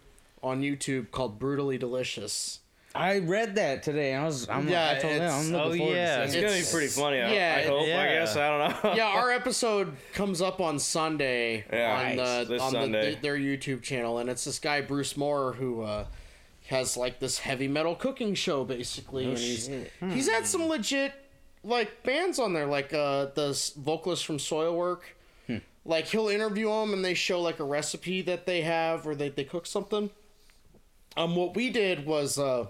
on 0.43 0.61
YouTube 0.61 1.11
called 1.11 1.39
Brutally 1.39 1.77
Delicious. 1.77 2.59
I 2.93 3.19
read 3.19 3.55
that 3.55 3.83
today. 3.83 4.13
I 4.15 4.25
was, 4.25 4.49
I'm, 4.49 4.67
Yeah, 4.67 4.95
I 4.97 4.99
told 4.99 5.13
them 5.13 5.31
I'm 5.31 5.51
looking 5.53 5.71
oh, 5.71 5.77
forward 5.77 5.95
yeah. 5.95 6.17
to 6.17 6.23
It's 6.23 6.33
seeing 6.33 6.45
gonna 6.45 6.57
be 6.57 6.65
pretty 6.69 6.87
funny. 6.87 7.21
I, 7.21 7.33
yeah, 7.33 7.55
I 7.59 7.67
hope. 7.67 7.81
I 7.83 7.85
guess. 7.85 8.35
I 8.35 8.49
don't 8.49 8.83
know. 8.83 8.93
yeah, 8.95 9.05
our 9.07 9.31
episode 9.41 9.93
comes 10.13 10.41
up 10.41 10.59
on 10.59 10.77
Sunday 10.77 11.63
Yeah, 11.71 11.95
on 12.09 12.15
nice. 12.17 12.47
the 12.47 12.53
This 12.53 12.61
on 12.61 12.73
the, 12.73 12.79
Sunday. 12.81 13.15
their 13.21 13.37
YouTube 13.37 13.81
channel, 13.81 14.17
and 14.17 14.29
it's 14.29 14.43
this 14.43 14.59
guy 14.59 14.81
Bruce 14.81 15.15
Moore 15.15 15.53
who 15.53 15.83
uh, 15.83 16.05
has 16.71 16.97
like 16.97 17.19
this 17.19 17.39
heavy 17.39 17.67
metal 17.67 17.95
cooking 17.95 18.33
show 18.33 18.63
basically, 18.65 19.25
and 19.25 19.37
he's 19.37 19.69
he's 20.11 20.27
had 20.29 20.47
some 20.47 20.67
legit 20.67 21.13
like 21.63 22.03
bands 22.03 22.39
on 22.39 22.53
there, 22.53 22.65
like 22.65 22.93
uh, 22.93 23.27
the 23.35 23.71
vocalist 23.77 24.25
from 24.25 24.37
Soilwork. 24.37 25.01
Like 25.83 26.05
he'll 26.05 26.27
interview 26.27 26.67
them, 26.69 26.93
and 26.93 27.03
they 27.03 27.15
show 27.15 27.41
like 27.41 27.59
a 27.59 27.63
recipe 27.63 28.21
that 28.23 28.45
they 28.45 28.61
have, 28.61 29.07
or 29.07 29.15
they 29.15 29.29
they 29.29 29.43
cook 29.43 29.65
something. 29.65 30.09
Um, 31.17 31.35
what 31.35 31.55
we 31.55 31.69
did 31.71 32.05
was 32.05 32.37
uh, 32.37 32.67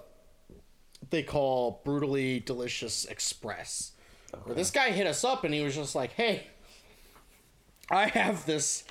they 1.10 1.22
call 1.22 1.82
brutally 1.84 2.40
delicious 2.40 3.04
express. 3.04 3.92
Where 4.44 4.54
this 4.54 4.70
guy 4.70 4.90
hit 4.92 5.06
us 5.06 5.24
up 5.24 5.44
and 5.44 5.52
he 5.52 5.60
was 5.62 5.74
just 5.74 5.94
like, 5.94 6.12
"Hey, 6.12 6.46
I 7.90 8.06
have 8.08 8.46
this 8.46 8.84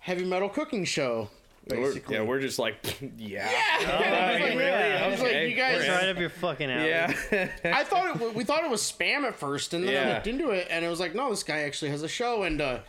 heavy 0.00 0.24
metal 0.24 0.50
cooking 0.50 0.84
show." 0.84 1.30
We're, 1.68 1.94
yeah, 2.08 2.22
we're 2.22 2.40
just 2.40 2.58
like, 2.58 2.98
yeah. 3.18 3.48
I 3.48 4.32
was 4.32 4.40
like, 4.40 4.58
really? 4.58 4.62
I 4.64 5.08
was 5.08 5.20
like, 5.20 5.34
you 5.48 5.54
guys. 5.54 5.80
it's 5.80 5.88
right 5.88 6.08
up 6.08 6.18
your 6.18 6.28
fucking 6.30 6.70
alley. 6.70 6.88
Yeah. 6.88 7.48
I 7.64 7.84
thought 7.84 8.20
it, 8.20 8.34
we 8.34 8.44
thought 8.44 8.64
it 8.64 8.70
was 8.70 8.82
spam 8.82 9.22
at 9.24 9.36
first, 9.36 9.72
and 9.72 9.86
then 9.86 10.08
I 10.08 10.14
looked 10.14 10.26
into 10.26 10.50
it, 10.50 10.66
and 10.70 10.84
it 10.84 10.88
was 10.88 10.98
like, 11.00 11.14
no, 11.14 11.30
this 11.30 11.44
guy 11.44 11.60
actually 11.60 11.92
has 11.92 12.02
a 12.02 12.08
show, 12.08 12.42
and 12.42 12.60
uh, 12.60 12.80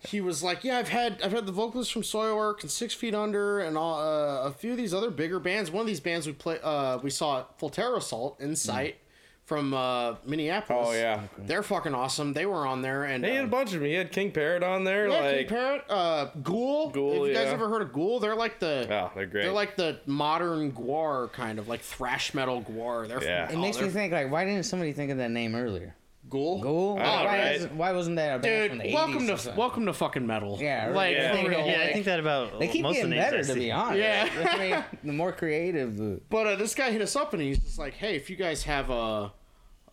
he 0.00 0.20
was 0.20 0.42
like, 0.42 0.64
yeah, 0.64 0.78
I've 0.78 0.88
had 0.88 1.22
I've 1.22 1.32
had 1.32 1.46
the 1.46 1.52
vocalist 1.52 1.92
from 1.92 2.02
Soilwork 2.02 2.62
and 2.62 2.70
Six 2.70 2.92
Feet 2.92 3.14
Under, 3.14 3.60
and 3.60 3.78
all, 3.78 4.00
uh, 4.00 4.48
a 4.48 4.50
few 4.52 4.72
of 4.72 4.76
these 4.76 4.92
other 4.92 5.10
bigger 5.10 5.38
bands. 5.38 5.70
One 5.70 5.82
of 5.82 5.86
these 5.86 6.00
bands 6.00 6.26
we 6.26 6.32
play, 6.32 6.58
uh, 6.62 6.98
we 6.98 7.10
saw 7.10 7.40
at 7.40 7.58
Full 7.58 7.70
Terror 7.70 7.96
Assault 7.96 8.40
in 8.40 8.56
sight 8.56 8.96
from 9.48 9.72
uh, 9.72 10.14
Minneapolis. 10.26 10.88
Oh 10.90 10.92
yeah. 10.92 11.22
they're 11.38 11.62
fucking 11.62 11.94
awesome. 11.94 12.34
They 12.34 12.44
were 12.44 12.66
on 12.66 12.82
there, 12.82 13.04
and 13.04 13.24
He 13.24 13.30
had 13.30 13.44
a 13.44 13.46
uh, 13.46 13.50
bunch 13.50 13.72
of 13.72 13.80
them. 13.80 13.88
He 13.88 13.94
had 13.94 14.12
King 14.12 14.30
Parrot 14.30 14.62
on 14.62 14.84
there. 14.84 15.08
yeah, 15.08 15.20
like, 15.20 15.36
King 15.38 15.48
Parrot, 15.48 15.84
uh, 15.88 16.26
Ghoul. 16.42 16.90
Ghoul, 16.90 17.14
Have 17.24 17.28
you 17.28 17.34
guys 17.34 17.46
yeah. 17.46 17.52
ever 17.54 17.66
heard 17.70 17.80
of 17.80 17.92
Ghoul? 17.94 18.20
They're 18.20 18.36
like 18.36 18.60
the 18.60 18.86
oh, 18.90 19.10
they're 19.16 19.24
great. 19.24 19.44
they're 19.44 19.52
like 19.52 19.76
the 19.76 20.00
modern 20.04 20.72
Gwar 20.72 21.32
kind 21.32 21.58
of 21.58 21.66
like 21.66 21.80
thrash 21.80 22.34
metal 22.34 22.60
Gwar. 22.62 23.08
They're 23.08 23.24
Yeah. 23.24 23.46
from, 23.46 23.54
It 23.56 23.58
oh, 23.58 23.62
makes 23.62 23.78
me 23.78 23.84
they're- 23.84 23.90
think 23.92 24.12
like, 24.12 24.30
why 24.30 24.44
didn't 24.44 24.64
somebody 24.64 24.92
think 24.92 25.10
of 25.12 25.16
that 25.16 25.30
name 25.30 25.54
earlier? 25.54 25.94
Ghoul. 26.28 26.60
Ghoul? 26.60 26.98
I 26.98 27.02
know, 27.02 27.08
why, 27.08 27.24
right? 27.24 27.54
isn't- 27.56 27.72
why 27.74 27.92
wasn't 27.92 28.16
that 28.16 28.36
a 28.36 28.38
band 28.40 28.68
from 28.72 28.78
Dude, 28.80 28.88
the 28.90 28.94
welcome 28.94 29.14
80s 29.14 29.16
or 29.16 29.36
to 29.36 29.38
something? 29.38 29.58
welcome 29.58 29.86
to 29.86 29.92
fucking 29.94 30.26
metal. 30.26 30.58
Yeah, 30.60 30.90
like 30.90 31.16
Yeah. 31.16 31.34
for 31.42 31.48
real, 31.48 31.66
yeah, 31.66 31.84
I 31.88 31.92
think 31.94 32.04
that 32.04 32.20
about 32.20 32.58
They 32.60 32.68
keep 32.68 32.82
most 32.82 32.90
of 33.00 33.08
getting 33.08 33.10
the 33.10 33.16
names 33.16 33.26
I 33.26 33.30
better, 33.30 33.42
to 33.44 33.52
see. 33.54 33.58
be 33.60 33.72
honest. 33.72 33.98
Yeah. 33.98 34.28
I 34.50 34.58
mean, 34.58 34.84
the 35.04 35.12
more 35.14 35.32
creative, 35.32 35.96
the 35.96 36.20
But 36.28 36.46
uh, 36.46 36.56
this 36.56 36.74
guy 36.74 36.90
hit 36.90 37.00
us 37.00 37.16
up 37.16 37.32
and 37.32 37.40
he's 37.40 37.58
just 37.60 37.78
like, 37.78 37.94
"Hey, 37.94 38.14
if 38.14 38.28
you 38.28 38.36
guys 38.36 38.62
have 38.64 38.90
a, 38.90 39.32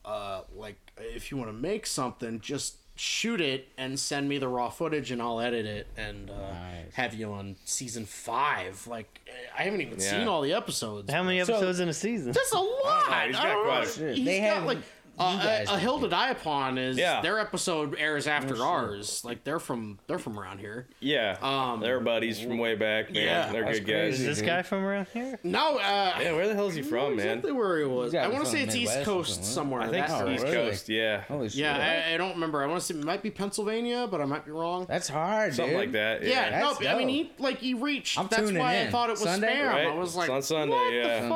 uh, 0.05 0.41
like, 0.55 0.77
if 0.97 1.31
you 1.31 1.37
want 1.37 1.49
to 1.49 1.53
make 1.57 1.85
something, 1.85 2.39
just 2.39 2.75
shoot 2.97 3.41
it 3.41 3.67
and 3.77 3.99
send 3.99 4.29
me 4.29 4.37
the 4.37 4.47
raw 4.47 4.69
footage 4.69 5.11
and 5.11 5.21
I'll 5.21 5.41
edit 5.41 5.65
it 5.65 5.87
and 5.97 6.29
uh, 6.29 6.33
Nice. 6.33 6.93
have 6.93 7.13
you 7.13 7.33
on 7.33 7.57
season 7.65 8.05
five. 8.05 8.87
Like, 8.87 9.19
I 9.57 9.63
haven't 9.63 9.81
even 9.81 9.99
Yeah. 9.99 10.11
seen 10.11 10.27
all 10.29 10.41
the 10.41 10.53
episodes. 10.53 11.11
How 11.11 11.21
many 11.23 11.43
So- 11.43 11.53
episodes 11.55 11.79
in 11.81 11.89
a 11.89 11.93
season? 11.93 12.31
That's 12.31 12.53
a 12.53 12.57
lot. 12.57 13.27
he's 13.27 13.35
I 13.35 13.43
got 13.43 13.43
don't 13.43 13.65
quite 13.65 13.99
know. 13.99 14.05
a. 14.07 14.13
He's 14.13 14.25
They 14.25 14.39
got 14.39 14.45
have- 14.47 14.63
like. 14.65 14.77
You 15.17 15.23
Uh, 15.25 15.65
a, 15.69 15.73
a. 15.75 15.79
Hill 15.79 15.99
to 16.01 16.07
Die 16.09 16.29
Upon 16.29 16.77
is 16.77 16.97
Yeah. 16.97 17.21
their 17.21 17.39
episode 17.39 17.95
airs 17.97 18.27
after 18.27 18.55
shit. 18.55 18.63
ours. 18.63 19.23
Like 19.23 19.43
they're 19.43 19.59
from 19.59 19.99
they're 20.07 20.19
from 20.19 20.37
around 20.39 20.59
here. 20.59 20.87
yeah. 20.99 21.37
Um, 21.41 21.79
they're 21.79 21.99
buddies 21.99 22.39
from 22.39 22.57
way 22.57 22.75
back, 22.75 23.11
man. 23.11 23.23
Yeah. 23.23 23.51
they're 23.51 23.63
That's 23.65 23.79
good 23.79 23.87
guys. 23.91 24.19
Is 24.19 24.25
this 24.25 24.41
guy 24.41 24.61
from 24.61 24.83
around 24.83 25.07
here? 25.13 25.39
No, 25.43 25.77
uh, 25.77 26.13
Yeah, 26.21 26.33
where 26.33 26.47
the 26.47 26.55
hell 26.55 26.67
is 26.67 26.75
he 26.75 26.81
from, 26.81 27.15
man? 27.15 27.27
exactly 27.27 27.51
where 27.51 27.79
he 27.79 27.85
was. 27.85 28.13
I 28.15 28.27
want 28.27 28.45
to 28.45 28.49
say 28.51 28.63
it's 28.63 28.73
the 28.73 28.81
East 28.81 29.03
Coast 29.03 29.29
something. 29.35 29.45
somewhere. 29.51 29.81
I 29.81 29.89
think 29.89 30.07
That- 30.07 30.21
Oh, 30.25 30.29
East 30.29 30.43
really? 30.43 30.55
Coast. 30.55 30.89
Yeah, 30.89 31.21
holy 31.21 31.49
shit. 31.49 31.59
Yeah, 31.59 32.05
I, 32.09 32.13
I 32.13 32.17
don't 32.17 32.33
remember. 32.33 32.63
I 32.63 32.67
want 32.67 32.79
to 32.81 32.85
say 32.85 32.99
it 32.99 33.03
might 33.05 33.21
be 33.23 33.31
Pennsylvania, 33.31 34.07
but 34.09 34.21
I 34.21 34.25
might 34.25 34.45
be 34.45 34.51
wrong. 34.51 34.85
that's 34.87 35.07
hard, 35.07 35.53
something 35.55 35.71
dude. 35.73 35.79
like 35.79 35.91
that. 35.93 36.23
yeah, 36.23 36.49
Yeah. 36.49 36.59
no, 36.59 36.73
That's 36.73 36.85
I 36.87 36.97
mean 36.97 37.07
he 37.09 37.31
like 37.39 37.59
he 37.59 37.73
reached. 37.73 38.17
I'm 38.19 38.27
that's 38.27 38.41
tuning 38.43 38.57
why 38.59 38.81
I 38.81 38.87
thought 38.91 39.09
it 39.09 39.13
was 39.13 39.21
Sunday? 39.21 39.55
spam. 39.55 39.67
Right? 39.69 39.87
I 39.87 39.93
was 39.95 40.09
It's 40.09 40.17
like, 40.17 40.29
on 40.29 40.41
Sunday, 40.41 40.73
what 40.75 40.93
yeah. 40.93 41.21
the 41.21 41.29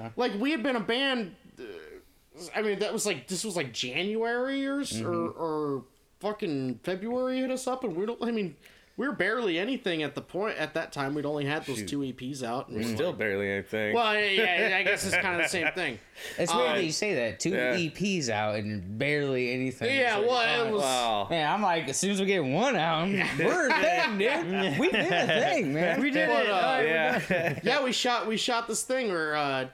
fuck? 0.00 0.12
Like 0.16 0.32
we 0.38 0.50
had 0.50 0.62
been 0.62 0.76
a 0.76 0.80
band. 0.80 1.34
I 2.54 2.62
mean, 2.62 2.78
that 2.80 2.92
was 2.92 3.06
like 3.06 3.28
this 3.28 3.44
was 3.44 3.56
like 3.56 3.72
January 3.72 4.66
or 4.66 4.78
Mm-hmm. 4.80 5.06
or, 5.06 5.28
or 5.30 5.84
fucking 6.20 6.80
February 6.82 7.38
hit 7.40 7.50
us 7.50 7.66
up, 7.66 7.84
and 7.84 7.94
we 7.96 8.06
don't. 8.06 8.22
I 8.22 8.30
mean. 8.30 8.56
we 8.96 9.06
are 9.06 9.12
barely 9.12 9.60
anything 9.60 10.02
at 10.02 10.16
the 10.16 10.20
point 10.20 10.56
at 10.58 10.74
that 10.74 10.92
time. 10.92 11.14
We'd 11.14 11.24
only 11.24 11.44
had 11.44 11.64
those 11.66 11.78
Shoot. 11.78 11.88
two 11.88 11.98
EPs 12.00 12.42
out. 12.42 12.66
And 12.66 12.78
we 12.78 12.84
were 12.84 12.96
Still 12.96 13.10
like- 13.10 13.18
barely 13.18 13.48
anything. 13.48 13.94
well, 13.94 14.12
yeah, 14.18 14.74
I 14.76 14.82
guess 14.82 15.06
it's 15.06 15.14
kind 15.16 15.36
of 15.36 15.42
the 15.44 15.48
same 15.58 15.68
thing. 15.72 16.00
It's 16.36 16.52
weird 16.52 16.70
Uh, 16.70 16.74
that 16.74 16.84
you 16.84 16.90
say 16.90 17.14
that. 17.14 17.38
Two 17.38 17.50
yeah. 17.50 17.76
EPs 17.76 18.28
out 18.28 18.56
and 18.56 18.98
barely 18.98 19.52
anything. 19.52 19.94
Yeah, 19.94 20.18
It's 20.18 20.26
like, 20.26 20.28
well, 20.28 20.40
it 20.66 20.68
oh, 20.68 20.72
was. 20.72 20.82
wow. 20.82 21.26
Man, 21.30 21.48
I'm 21.48 21.62
like, 21.62 21.88
as 21.88 21.96
soon 21.96 22.10
as 22.10 22.18
we 22.18 22.26
get 22.26 22.42
one 22.44 22.74
out, 22.74 23.06
we're 23.38 23.68
a 23.68 23.72
thing, 23.80 24.18
dude. 24.18 24.78
We 24.80 24.90
did 24.90 25.12
a 25.12 25.26
thing, 25.42 25.72
man. 25.74 26.00
We 26.00 26.10
did 26.10 26.28
But, 26.28 26.46
it. 26.46 26.50
uh, 26.50 26.54
All 26.56 26.60
right, 26.62 26.82
we're 27.30 27.36
yeah. 27.36 27.60
yeah, 27.62 27.84
we 27.84 27.92
shot 27.92 28.26
we 28.26 28.36
shot 28.36 28.66
this 28.66 28.82
thing 28.82 29.12
where 29.12 29.36
uh, 29.36 29.68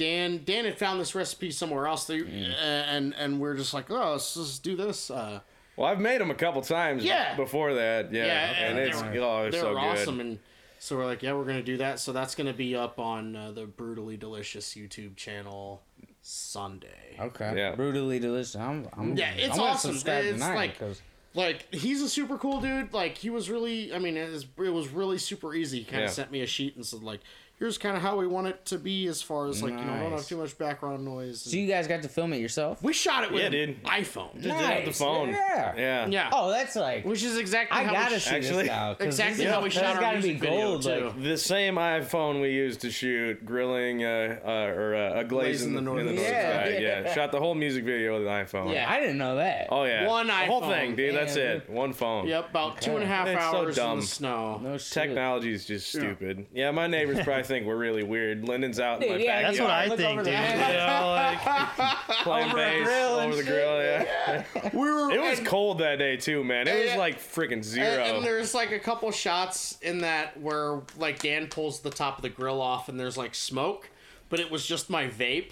Dan 0.00 0.42
Dan 0.44 0.64
had 0.64 0.78
found 0.78 0.98
this 0.98 1.14
recipe 1.14 1.50
somewhere 1.50 1.86
else, 1.86 2.06
they, 2.06 2.18
Mm. 2.20 2.50
uh, 2.52 2.54
and 2.56 3.14
and 3.14 3.38
we're 3.40 3.54
just 3.54 3.74
like, 3.74 3.90
oh, 3.90 4.12
let's 4.12 4.34
just 4.34 4.62
do 4.62 4.74
this. 4.76 5.10
Uh, 5.10 5.40
well, 5.76 5.86
I've 5.88 6.00
made 6.00 6.20
them 6.20 6.30
a 6.30 6.34
couple 6.34 6.62
times. 6.62 7.04
Yeah. 7.04 7.36
Before 7.36 7.74
that, 7.74 8.12
yeah. 8.12 8.24
Yeah, 8.24 8.50
and 8.68 8.78
they 8.78 8.88
it's 8.88 9.02
were- 9.02 9.08
oh, 9.20 9.42
they're 9.42 9.50
they 9.50 9.60
so 9.60 9.68
were 9.68 9.74
good. 9.80 9.84
awesome, 9.84 10.20
and 10.20 10.38
so 10.78 10.96
we're 10.96 11.04
like, 11.06 11.22
yeah, 11.22 11.34
we're 11.34 11.44
gonna 11.44 11.62
do 11.62 11.76
that. 11.76 12.00
So 12.00 12.12
that's 12.12 12.34
gonna 12.34 12.54
be 12.54 12.74
up 12.74 12.98
on 12.98 13.36
uh, 13.36 13.50
the 13.52 13.66
brutally 13.66 14.16
delicious 14.16 14.74
YouTube 14.74 15.16
channel 15.16 15.82
Sunday. 16.22 17.16
Okay. 17.18 17.52
Yeah. 17.56 17.74
Brutally 17.74 18.18
delicious. 18.18 18.56
I'm, 18.56 18.88
I'm, 18.96 19.16
Yeah, 19.16 19.32
it's 19.32 19.52
I'm 19.52 19.58
gonna 19.58 19.70
awesome. 19.72 19.92
subscribe 19.92 20.24
It's 20.24 20.32
tonight 20.34 20.54
like- 20.54 20.78
'cause- 20.78 21.02
Like 21.32 21.72
he's 21.72 22.02
a 22.02 22.08
super 22.08 22.36
cool 22.38 22.60
dude. 22.60 22.92
Like 22.92 23.16
he 23.18 23.30
was 23.30 23.48
really, 23.48 23.94
I 23.94 23.98
mean, 24.00 24.16
it 24.16 24.30
was, 24.30 24.46
it 24.58 24.70
was 24.70 24.88
really 24.88 25.16
super 25.18 25.54
easy. 25.54 25.78
He 25.80 25.84
kind 25.84 26.00
Yeah. 26.00 26.06
of 26.08 26.12
sent 26.12 26.32
me 26.32 26.40
a 26.40 26.46
sheet 26.46 26.74
and 26.74 26.84
said 26.84 27.02
like, 27.04 27.20
here's 27.60 27.78
kind 27.78 27.94
of 27.96 28.02
how 28.02 28.16
we 28.16 28.26
want 28.26 28.48
it 28.48 28.64
to 28.64 28.78
be 28.78 29.06
as 29.06 29.22
far 29.22 29.46
as 29.46 29.62
like 29.62 29.70
you 29.72 29.76
know, 29.78 29.84
don't 29.84 30.00
have 30.02 30.10
Nice. 30.12 30.26
too 30.28 30.38
much 30.38 30.58
background 30.58 31.04
noise. 31.04 31.42
So 31.42 31.56
you 31.56 31.68
guys 31.68 31.86
got 31.86 32.02
to 32.02 32.08
film 32.08 32.32
it 32.32 32.38
yourself? 32.38 32.82
we 32.82 32.92
shot 32.92 33.22
it 33.22 33.30
with 33.30 33.40
Yeah, 33.40 33.46
an 33.46 33.52
dude. 33.52 33.84
iPhone. 33.84 34.34
Just 34.40 34.58
did 34.58 34.70
it 34.70 34.86
with 34.86 34.96
the 34.96 35.04
phone. 35.04 35.28
yeah. 35.28 35.74
Yeah. 35.76 36.06
Yeah. 36.08 36.30
Oh, 36.32 36.50
that's 36.50 36.74
like. 36.74 37.04
Which 37.04 37.22
is 37.22 37.36
exactly 37.38 37.78
I 37.78 37.84
how 37.84 37.92
gotta 37.92 38.14
we 38.14 38.20
see 38.20 38.34
Actually- 38.36 38.56
this 38.62 38.66
now. 38.66 38.94
'cause 38.94 39.06
Exactly 39.06 39.44
this 39.44 39.52
how 39.54 39.60
we 39.60 39.68
is- 39.68 39.74
shot 39.74 39.82
that's 39.82 39.94
our 39.96 40.00
gotta 40.00 40.18
music 40.18 40.40
be 40.40 40.46
video, 40.48 40.60
gold. 40.68 40.82
too. 40.82 40.88
Like, 41.06 41.22
The 41.22 41.36
same 41.38 41.74
iPhone 41.76 42.40
we 42.40 42.50
used 42.50 42.80
to 42.80 42.90
shoot 42.90 43.44
grilling 43.44 44.04
uh, 44.04 44.40
uh, 44.44 44.50
or 44.50 44.94
uh, 44.96 45.20
a 45.20 45.24
glaze 45.24 45.62
in 45.62 45.74
the, 45.74 45.80
northern 45.80 46.06
northern 46.06 46.24
Yeah, 46.24 46.62
sky. 46.64 46.68
yeah. 46.70 47.00
Yeah. 47.02 47.14
shot 47.14 47.30
the 47.32 47.38
whole 47.38 47.54
music 47.54 47.84
video 47.84 48.18
with 48.18 48.26
an 48.26 48.32
iPhone. 48.46 48.72
Yeah. 48.72 48.90
I 48.90 49.00
didn't 49.00 49.18
know 49.18 49.36
that. 49.36 49.66
Oh 49.70 49.84
yeah, 49.84 50.06
One 50.08 50.26
the 50.28 50.32
whole 50.32 50.62
iPhone. 50.62 50.68
thing, 50.70 50.96
dude. 50.96 51.14
That's 51.14 51.34
Damn. 51.34 51.56
it. 51.58 51.68
One 51.70 51.92
phone. 51.92 52.26
Yep, 52.26 52.50
about 52.50 52.80
two 52.80 52.94
and 52.94 53.02
a 53.02 53.06
half 53.06 53.28
It's 53.28 53.40
so 53.50 53.56
hours 53.58 53.76
in 53.78 53.84
dumb. 53.84 54.00
the 54.00 54.06
snow. 54.06 54.58
No 54.62 54.78
shit. 54.78 54.92
Technology 54.92 55.52
is 55.52 55.66
just 55.66 55.88
stupid. 55.90 56.46
Yeah. 56.54 56.70
my 56.70 56.86
neighbors 56.86 57.18
probably 57.24 57.42
think 57.50 57.66
we're 57.66 57.76
really 57.76 58.02
weird. 58.02 58.44
Lyndon's 58.44 58.80
out 58.80 59.02
in 59.02 59.08
my 59.10 59.16
Dude, 59.18 59.26
yeah, 59.26 59.42
That's 59.42 59.58
what 59.60 59.66
know, 59.66 59.72
I 59.72 59.86
look 59.86 59.98
think, 59.98 60.10
over 60.20 60.24
dude. 60.24 60.32
the- 60.34 60.38
You 60.38 60.56
know, 60.56 61.12
like 61.14 61.38
playing 62.22 62.46
Over 62.50 62.56
the 62.56 62.62
bass 62.64 62.84
grill 62.86 63.18
and 63.18 63.26
over 63.32 63.36
the 63.36 63.44
shit. 63.44 63.52
grill. 63.52 63.82
Yeah. 63.82 64.70
We 64.72 64.78
were. 64.90 65.10
It 65.10 65.20
was 65.20 65.38
and- 65.38 65.46
cold 65.46 65.78
that 65.80 65.98
day 65.98 66.16
too, 66.16 66.42
man. 66.42 66.66
It 66.68 66.74
was 66.76 66.84
Yeah. 66.92 66.96
like 66.98 67.18
freaking 67.20 67.62
zero. 67.62 67.86
And, 68.04 68.16
and 68.16 68.24
there's 68.24 68.54
like 68.54 68.72
a 68.72 68.78
couple 68.78 69.10
shots 69.10 69.76
in 69.82 69.98
that 69.98 70.40
where 70.40 70.80
like 70.96 71.20
Dan 71.20 71.48
pulls 71.48 71.80
the 71.80 71.90
top 71.90 72.16
of 72.16 72.22
the 72.22 72.30
grill 72.30 72.60
off 72.60 72.88
and 72.88 72.98
there's 72.98 73.16
like 73.18 73.34
smoke, 73.34 73.90
but 74.30 74.40
it 74.40 74.50
was 74.50 74.64
just 74.66 74.88
my 74.88 75.06
vape. 75.08 75.50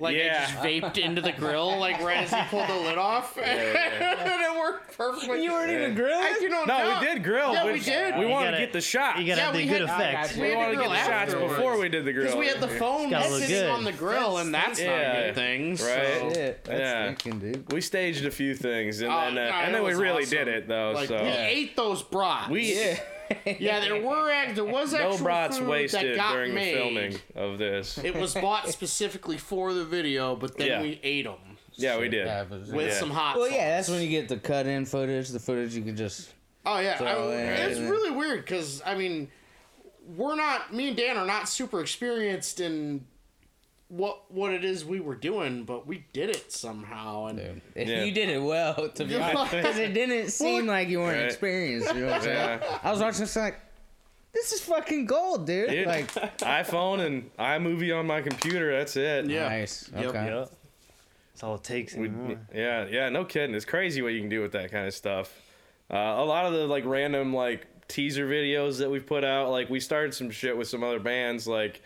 Like 0.00 0.16
Yeah. 0.16 0.46
I 0.48 0.52
just 0.52 0.58
vaped 0.64 0.98
into 0.98 1.20
the 1.20 1.32
grill 1.32 1.76
like 1.78 2.00
right 2.00 2.18
as 2.18 2.30
he 2.32 2.40
pulled 2.50 2.68
the 2.68 2.74
lid 2.76 2.98
off, 2.98 3.36
and 3.42 3.58
it 3.58 4.58
worked 4.58 4.96
perfectly. 4.96 5.42
You 5.42 5.50
weren't 5.52 5.70
even 5.72 5.90
Yeah. 5.90 5.96
grilling? 5.96 6.24
I, 6.24 6.38
you 6.40 6.48
know, 6.48 6.64
no, 6.64 6.98
we 7.00 7.06
did 7.06 7.24
grill. 7.24 7.52
Yeah, 7.52 7.66
we 7.72 7.80
did. 7.80 8.14
We 8.16 8.22
You 8.22 8.28
wanted 8.28 8.46
gotta- 8.52 8.56
to 8.58 8.62
get 8.62 8.72
the 8.72 8.80
shot. 8.80 9.18
You 9.18 9.26
gotta 9.26 9.40
Yeah, 9.40 9.44
have 9.46 9.54
the 9.54 9.60
we 9.60 9.66
good 9.66 9.88
had- 9.88 10.00
effects. 10.14 10.36
I 10.36 10.40
we 10.40 10.48
we 10.50 10.54
wanted 10.56 10.70
to 10.70 10.76
to 10.76 10.82
get 10.84 10.88
the 10.90 10.96
shots 10.96 11.08
afterwards. 11.10 11.54
before 11.56 11.78
we 11.78 11.88
did 11.88 12.04
the 12.04 12.12
grill. 12.12 12.24
Because 12.26 12.38
we 12.38 12.46
had 12.46 12.60
the 12.60 12.68
phone 12.68 13.10
gotta 13.10 13.28
look 13.30 13.42
sitting 13.42 13.70
on 13.70 13.82
the 13.84 13.92
grill, 13.92 14.38
and 14.38 14.54
that's 14.54 14.80
not 14.80 14.88
a 14.88 15.22
good 15.26 15.34
thing. 15.34 15.70
Right. 15.70 15.78
So. 15.78 16.30
Shit, 16.32 16.64
that's 16.64 16.78
Yeah. 16.80 17.06
thinking, 17.06 17.38
dude. 17.40 17.72
We 17.72 17.80
staged 17.80 18.24
a 18.24 18.30
few 18.30 18.54
things, 18.54 19.00
and 19.00 19.10
Oh, 19.12 19.16
then 19.20 19.38
uh, 19.38 19.50
no, 19.50 19.56
and 19.56 19.74
then 19.74 19.82
we 19.82 19.94
really 19.94 20.22
awesome. 20.22 20.38
did 20.38 20.48
it 20.48 20.68
though. 20.68 20.92
Like 20.94 21.08
so 21.08 21.22
we 21.24 21.28
ate 21.30 21.74
those 21.76 22.02
brats. 22.02 22.50
we 22.50 22.72
yeah, 23.58 23.80
there 23.80 24.02
were 24.02 24.30
act- 24.30 24.54
there 24.56 24.64
was 24.64 24.92
no 24.92 25.10
actual 25.10 25.24
brats 25.24 25.58
food 25.58 25.90
that 25.90 26.16
got 26.16 26.32
during 26.34 26.54
made. 26.54 26.74
the 26.74 26.78
filming 26.78 27.18
of 27.34 27.58
this. 27.58 27.98
It 27.98 28.14
was 28.14 28.34
bought 28.34 28.68
specifically 28.68 29.38
for 29.38 29.72
the 29.74 29.84
video, 29.84 30.36
but 30.36 30.56
then 30.56 30.66
Yeah. 30.68 30.82
we 30.82 31.00
ate 31.02 31.24
them 31.24 31.38
yeah, 31.78 31.96
we 31.98 32.08
did. 32.08 32.26
Happens. 32.26 32.72
with 32.72 32.88
Yeah. 32.88 32.98
some 32.98 33.10
hot. 33.10 33.36
Well, 33.36 33.48
yeah, 33.48 33.76
that's 33.76 33.88
when 33.88 34.02
you 34.02 34.08
get 34.08 34.28
the 34.28 34.36
cut 34.36 34.66
in 34.66 34.84
footage, 34.84 35.28
the 35.28 35.38
footage 35.38 35.74
you 35.74 35.82
can 35.82 35.96
just. 35.96 36.28
Oh 36.66 36.80
yeah, 36.80 36.94
I, 36.94 36.98
So, 36.98 37.30
yeah, 37.30 37.66
it's 37.66 37.78
yeah. 37.78 37.88
really 37.88 38.10
weird 38.10 38.40
because 38.40 38.82
I 38.84 38.96
mean, 38.96 39.30
we're 40.16 40.34
not. 40.34 40.74
Me 40.74 40.88
and 40.88 40.96
Dan 40.96 41.16
are 41.16 41.26
not 41.26 41.48
super 41.48 41.80
experienced 41.80 42.58
in 42.60 43.06
what 43.88 44.30
what 44.32 44.52
it 44.52 44.64
is 44.64 44.84
we 44.84 45.00
were 45.00 45.14
doing, 45.14 45.64
but 45.64 45.86
we 45.86 46.04
did 46.12 46.30
it 46.30 46.52
somehow. 46.52 47.26
And 47.26 47.38
Dude, 47.38 47.88
Yeah. 47.88 48.04
You 48.04 48.12
did 48.12 48.28
it 48.28 48.42
well, 48.42 48.88
to 48.90 49.04
be 49.04 49.16
honest. 49.16 49.52
Because 49.52 49.78
it 49.78 49.94
didn't 49.94 50.30
seem 50.30 50.66
like 50.66 50.88
you 50.88 51.00
weren't 51.00 51.16
Right. 51.18 51.26
experienced. 51.26 51.94
You 51.94 52.00
know 52.00 52.06
what 52.06 52.14
I'm 52.16 52.22
saying? 52.22 52.60
Yeah. 52.62 52.78
I 52.82 52.90
was 52.90 53.00
watching 53.00 53.20
this 53.20 53.36
like, 53.36 53.58
this 54.32 54.52
is 54.52 54.60
fucking 54.60 55.06
gold, 55.06 55.46
dude. 55.46 55.70
Dude, 55.70 55.86
Like, 55.86 56.12
iPhone 56.38 57.00
and 57.00 57.34
iMovie 57.38 57.98
on 57.98 58.06
my 58.06 58.20
computer. 58.20 58.76
That's 58.76 58.94
it. 58.96 59.24
Yeah. 59.26 59.48
nice. 59.48 59.90
Yep. 59.96 60.04
Okay. 60.06 60.26
Yep. 60.26 60.50
That's 61.32 61.42
all 61.44 61.54
it 61.54 61.62
takes 61.64 61.94
We, 61.94 62.10
yeah, 62.52 62.86
yeah, 62.90 63.08
no 63.10 63.24
kidding. 63.24 63.54
It's 63.54 63.64
crazy 63.64 64.02
what 64.02 64.12
you 64.12 64.20
can 64.20 64.28
do 64.28 64.42
with 64.42 64.52
that 64.52 64.70
kind 64.72 64.86
of 64.88 64.92
stuff. 64.94 65.32
Uh, 65.90 65.96
a 65.96 66.24
lot 66.24 66.44
of 66.46 66.52
the 66.52 66.66
like 66.66 66.84
random 66.84 67.32
like 67.32 67.66
teaser 67.88 68.28
videos 68.28 68.78
that 68.80 68.90
we've 68.90 69.06
put 69.06 69.24
out, 69.24 69.50
like 69.50 69.70
we 69.70 69.80
started 69.80 70.12
some 70.12 70.30
shit 70.30 70.56
with 70.58 70.68
some 70.68 70.82
other 70.84 70.98
bands. 71.00 71.46
Like 71.46 71.80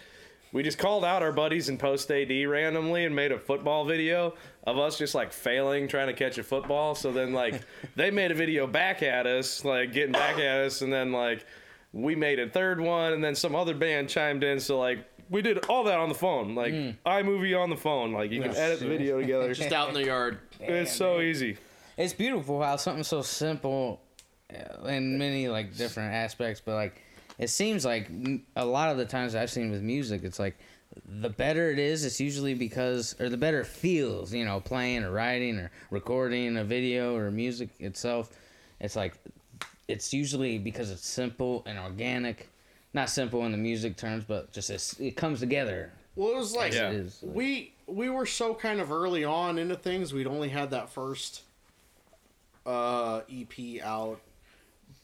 we 0.52 0.62
just 0.62 0.78
called 0.78 1.04
out 1.04 1.22
our 1.22 1.32
buddies 1.32 1.68
in 1.68 1.78
post 1.78 2.10
AD 2.10 2.30
randomly 2.46 3.04
and 3.04 3.16
made 3.16 3.32
a 3.32 3.38
football 3.38 3.84
video 3.84 4.34
of 4.66 4.78
us 4.78 4.98
just 4.98 5.14
like 5.14 5.32
failing 5.32 5.88
trying 5.88 6.08
to 6.08 6.12
catch 6.12 6.38
a 6.38 6.42
football. 6.42 6.94
So 6.94 7.10
then 7.10 7.32
like 7.32 7.62
they 7.96 8.10
made 8.10 8.30
a 8.30 8.34
video 8.34 8.66
back 8.66 9.02
at 9.02 9.26
us, 9.26 9.64
like 9.64 9.92
getting 9.92 10.12
back 10.12 10.36
at 10.36 10.60
us, 10.60 10.82
and 10.82 10.92
then 10.92 11.10
like 11.10 11.46
we 11.92 12.14
made 12.14 12.38
a 12.38 12.48
third 12.48 12.80
one, 12.80 13.14
and 13.14 13.24
then 13.24 13.34
some 13.34 13.54
other 13.54 13.74
band 13.74 14.08
chimed 14.08 14.44
in. 14.44 14.60
So 14.60 14.78
like. 14.78 15.06
We 15.30 15.40
did 15.40 15.64
all 15.64 15.84
that 15.84 15.98
on 15.98 16.10
the 16.10 16.14
phone, 16.14 16.54
like 16.54 16.74
iMovie 16.74 17.58
on 17.58 17.70
the 17.70 17.76
phone. 17.76 18.12
Like 18.12 18.30
you 18.32 18.42
can 18.42 18.54
edit 18.54 18.80
the 18.80 18.86
video 18.86 19.18
together. 19.18 19.54
just 19.54 19.72
out 19.72 19.88
in 19.88 19.94
the 19.94 20.04
yard. 20.04 20.40
It's 20.60 20.94
so 20.94 21.22
easy. 21.22 21.56
It's 21.96 22.12
beautiful 22.12 22.60
how 22.60 22.76
something 22.76 23.02
so 23.02 23.22
simple 23.22 24.02
uh, 24.52 24.88
in 24.88 25.16
many 25.16 25.48
like 25.48 25.74
different 25.74 26.12
aspects, 26.12 26.60
but 26.62 26.74
like 26.74 27.00
it 27.38 27.48
seems 27.48 27.84
like 27.84 28.10
a 28.56 28.64
lot 28.64 28.90
of 28.90 28.96
the 28.96 29.04
times 29.04 29.34
I've 29.34 29.50
seen 29.50 29.70
with 29.70 29.82
music, 29.82 30.22
it's 30.24 30.38
like 30.38 30.56
the 31.20 31.30
better 31.30 31.70
it 31.70 31.78
is, 31.78 32.04
it's 32.04 32.20
usually 32.20 32.54
because 32.54 33.16
or 33.20 33.28
the 33.28 33.36
better 33.36 33.60
it 33.60 33.66
feels, 33.66 34.32
you 34.32 34.44
know, 34.44 34.60
playing 34.60 35.04
or 35.04 35.10
writing 35.10 35.58
or 35.58 35.70
recording 35.90 36.56
a 36.56 36.64
video 36.64 37.16
or 37.16 37.30
music 37.30 37.70
itself. 37.78 38.30
It's 38.80 38.96
like 38.96 39.14
it's 39.88 40.12
usually 40.12 40.58
because 40.58 40.90
it's 40.90 41.06
simple 41.06 41.62
and 41.66 41.78
organic. 41.78 42.48
Not 42.94 43.08
simple 43.08 43.44
in 43.46 43.52
the 43.52 43.58
music 43.58 43.96
terms, 43.96 44.24
but 44.26 44.52
just 44.52 44.68
it's, 44.68 45.00
it 45.00 45.16
comes 45.16 45.40
together. 45.40 45.92
Well, 46.14 46.32
it 46.32 46.36
was 46.36 46.54
like 46.54 46.74
Yeah. 46.74 46.90
It 46.90 47.12
we 47.22 47.72
we 47.86 48.10
were 48.10 48.26
so 48.26 48.54
kind 48.54 48.80
of 48.80 48.92
early 48.92 49.24
on 49.24 49.58
into 49.58 49.76
things. 49.76 50.12
We'd 50.12 50.26
only 50.26 50.50
had 50.50 50.70
that 50.70 50.90
first 50.90 51.42
uh, 52.66 53.22
EP 53.30 53.82
out, 53.82 54.20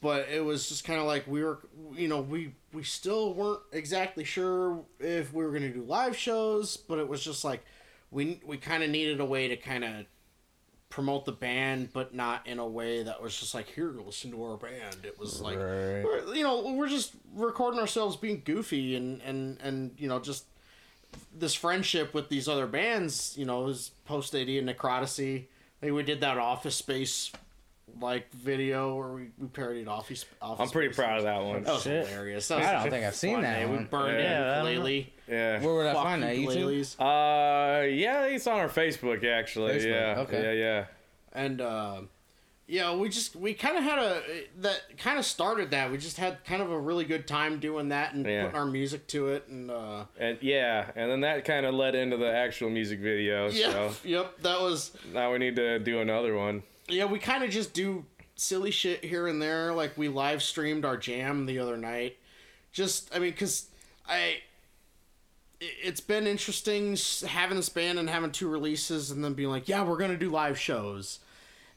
but 0.01 0.29
it 0.29 0.45
was 0.45 0.69
just 0.69 0.85
kind 0.85 1.01
of 1.01 1.07
like 1.07 1.27
we 1.27 1.43
were, 1.43 1.59
you 1.93 2.09
know, 2.09 2.21
we 2.21 2.55
we 2.73 2.83
still 2.83 3.35
weren't 3.35 3.61
exactly 3.73 4.25
sure 4.25 4.85
if 5.01 5.33
we 5.33 5.45
were 5.45 5.51
gonna 5.53 5.71
do 5.71 5.83
live 5.83 6.17
shows, 6.17 6.77
but 6.77 6.99
it 6.99 7.09
was 7.09 7.23
just 7.25 7.45
like 7.45 7.65
we 8.11 8.41
we 8.45 8.57
kind 8.57 8.83
of 8.83 8.91
needed 8.91 9.21
a 9.21 9.25
way 9.25 9.49
to 9.49 9.57
kind 9.57 9.85
of 9.85 10.07
promote 10.91 11.25
the 11.27 11.33
band, 11.33 11.91
but 11.93 12.15
not 12.15 12.47
in 12.47 12.59
a 12.59 12.67
way 12.67 13.03
that 13.03 13.21
was 13.21 13.39
just 13.39 13.55
like 13.55 13.67
here, 13.69 13.93
listen 14.05 14.31
to 14.31 14.43
our 14.43 14.57
band. 14.57 14.97
It 15.05 15.19
was 15.19 15.41
like 15.41 15.59
Right. 15.59 16.05
you 16.35 16.43
know 16.43 16.73
we're 16.73 16.89
just 16.89 17.13
recording 17.35 17.81
ourselves 17.81 18.17
being 18.17 18.43
goofy 18.45 18.97
and 18.97 19.21
and 19.23 19.59
and 19.61 19.95
you 19.99 20.09
know 20.09 20.19
just 20.21 20.45
this 21.37 21.55
friendship 21.55 22.15
with 22.15 22.29
these 22.29 22.49
other 22.49 22.67
bands. 22.67 23.35
You 23.37 23.47
know, 23.47 23.67
is 23.69 23.91
post 24.07 24.35
AD 24.35 24.49
and 24.49 24.67
Necroticy. 24.67 25.49
I 25.81 25.81
think 25.81 25.95
we 25.97 26.03
did 26.03 26.21
that 26.23 26.39
Office 26.39 26.77
Space 26.77 27.31
like 28.01 28.33
video 28.33 28.95
where 28.97 29.09
we, 29.09 29.29
we 29.39 29.49
parodied 29.49 29.89
Office. 29.89 30.25
office 30.41 30.61
I'm 30.67 30.71
pretty 30.71 30.93
Space. 30.93 31.05
proud 31.05 31.19
of 31.19 31.25
that 31.25 31.43
one. 31.43 31.63
That 31.65 31.73
was 31.75 31.83
Shit. 31.83 32.07
hilarious. 32.07 32.49
That 32.49 32.59
was 32.59 32.67
I 32.67 32.73
don't 32.73 32.91
think 32.91 33.05
I've 33.07 33.15
seen 33.15 33.35
fun 33.35 33.43
that 33.43 33.59
day. 33.61 33.65
We 33.67 33.77
one. 33.77 33.85
burned 33.87 34.19
Yeah, 34.19 34.41
I 34.65 34.69
it 34.71 34.75
don't. 34.75 35.13
Yeah. 35.29 35.61
Where 35.61 35.75
would 35.75 35.87
I 35.87 35.95
Fuck 35.95 36.05
find 36.05 36.23
that? 36.23 36.37
YouTube? 36.37 36.97
Uh, 37.01 37.87
yeah, 37.87 38.21
I 38.21 38.27
it's 38.29 38.47
on 38.47 38.59
our 38.59 38.69
Facebook 38.69 39.25
actually. 39.25 39.75
Facebook, 39.79 39.85
Yeah. 40.17 40.21
okay. 40.23 40.43
Yeah, 40.59 40.65
yeah. 40.65 40.85
and 41.33 41.61
uh, 41.61 42.01
yeah, 42.67 42.95
we 42.95 43.09
just 43.09 43.35
we 43.35 43.55
kind 43.55 43.77
of 43.79 43.83
had 43.85 43.99
a 43.99 44.23
that 44.59 44.99
kind 44.99 45.19
of 45.19 45.25
started 45.25 45.71
that. 45.71 45.91
We 45.91 45.97
just 45.99 46.19
had 46.19 46.45
kind 46.45 46.61
of 46.63 46.71
a 46.71 46.79
really 46.79 47.05
good 47.07 47.27
time 47.27 47.61
doing 47.61 47.89
that 47.89 48.13
and 48.15 48.27
Yeah. 48.27 48.45
putting 48.45 48.59
our 48.59 48.67
music 48.67 49.07
to 49.09 49.29
it, 49.29 49.49
and 49.49 49.71
uh, 49.71 50.05
And 50.19 50.39
yeah, 50.43 50.91
and 50.95 51.11
then 51.11 51.21
that 51.23 51.45
kind 51.47 51.65
of 51.67 51.75
led 51.75 51.95
into 51.95 52.17
the 52.19 52.31
actual 52.31 52.69
music 52.71 53.01
video. 53.01 53.49
yeah, 53.49 53.73
So 53.73 53.93
yep, 54.05 54.39
that 54.43 54.61
was 54.61 54.93
now 55.13 55.33
we 55.33 55.39
need 55.39 55.57
to 55.57 55.79
do 55.79 56.01
another 56.01 56.35
one. 56.37 56.63
Yeah. 56.89 57.05
We 57.05 57.19
kind 57.19 57.43
of 57.45 57.51
just 57.51 57.73
do 57.75 58.05
silly 58.37 58.71
shit 58.71 59.05
here 59.05 59.27
and 59.27 59.41
there. 59.43 59.73
Like 59.73 59.97
we 59.99 60.09
live 60.09 60.43
streamed 60.43 60.85
our 60.85 60.97
jam 60.97 61.47
the 61.47 61.59
other 61.59 61.77
night. 61.77 62.17
Just 62.73 63.15
I 63.15 63.19
mean, 63.19 63.33
cause 63.33 63.67
I. 64.09 64.39
it- 65.61 65.75
It's 65.83 66.01
been 66.01 66.27
interesting 66.27 66.97
having 67.27 67.57
this 67.57 67.69
band 67.69 67.99
and 67.99 68.09
having 68.09 68.31
two 68.31 68.49
releases 68.49 69.11
and 69.11 69.25
then 69.25 69.35
being 69.35 69.49
like, 69.51 69.69
yeah, 69.69 69.83
we're 69.83 69.97
gonna 69.99 70.17
do 70.17 70.31
live 70.31 70.59
shows, 70.59 71.19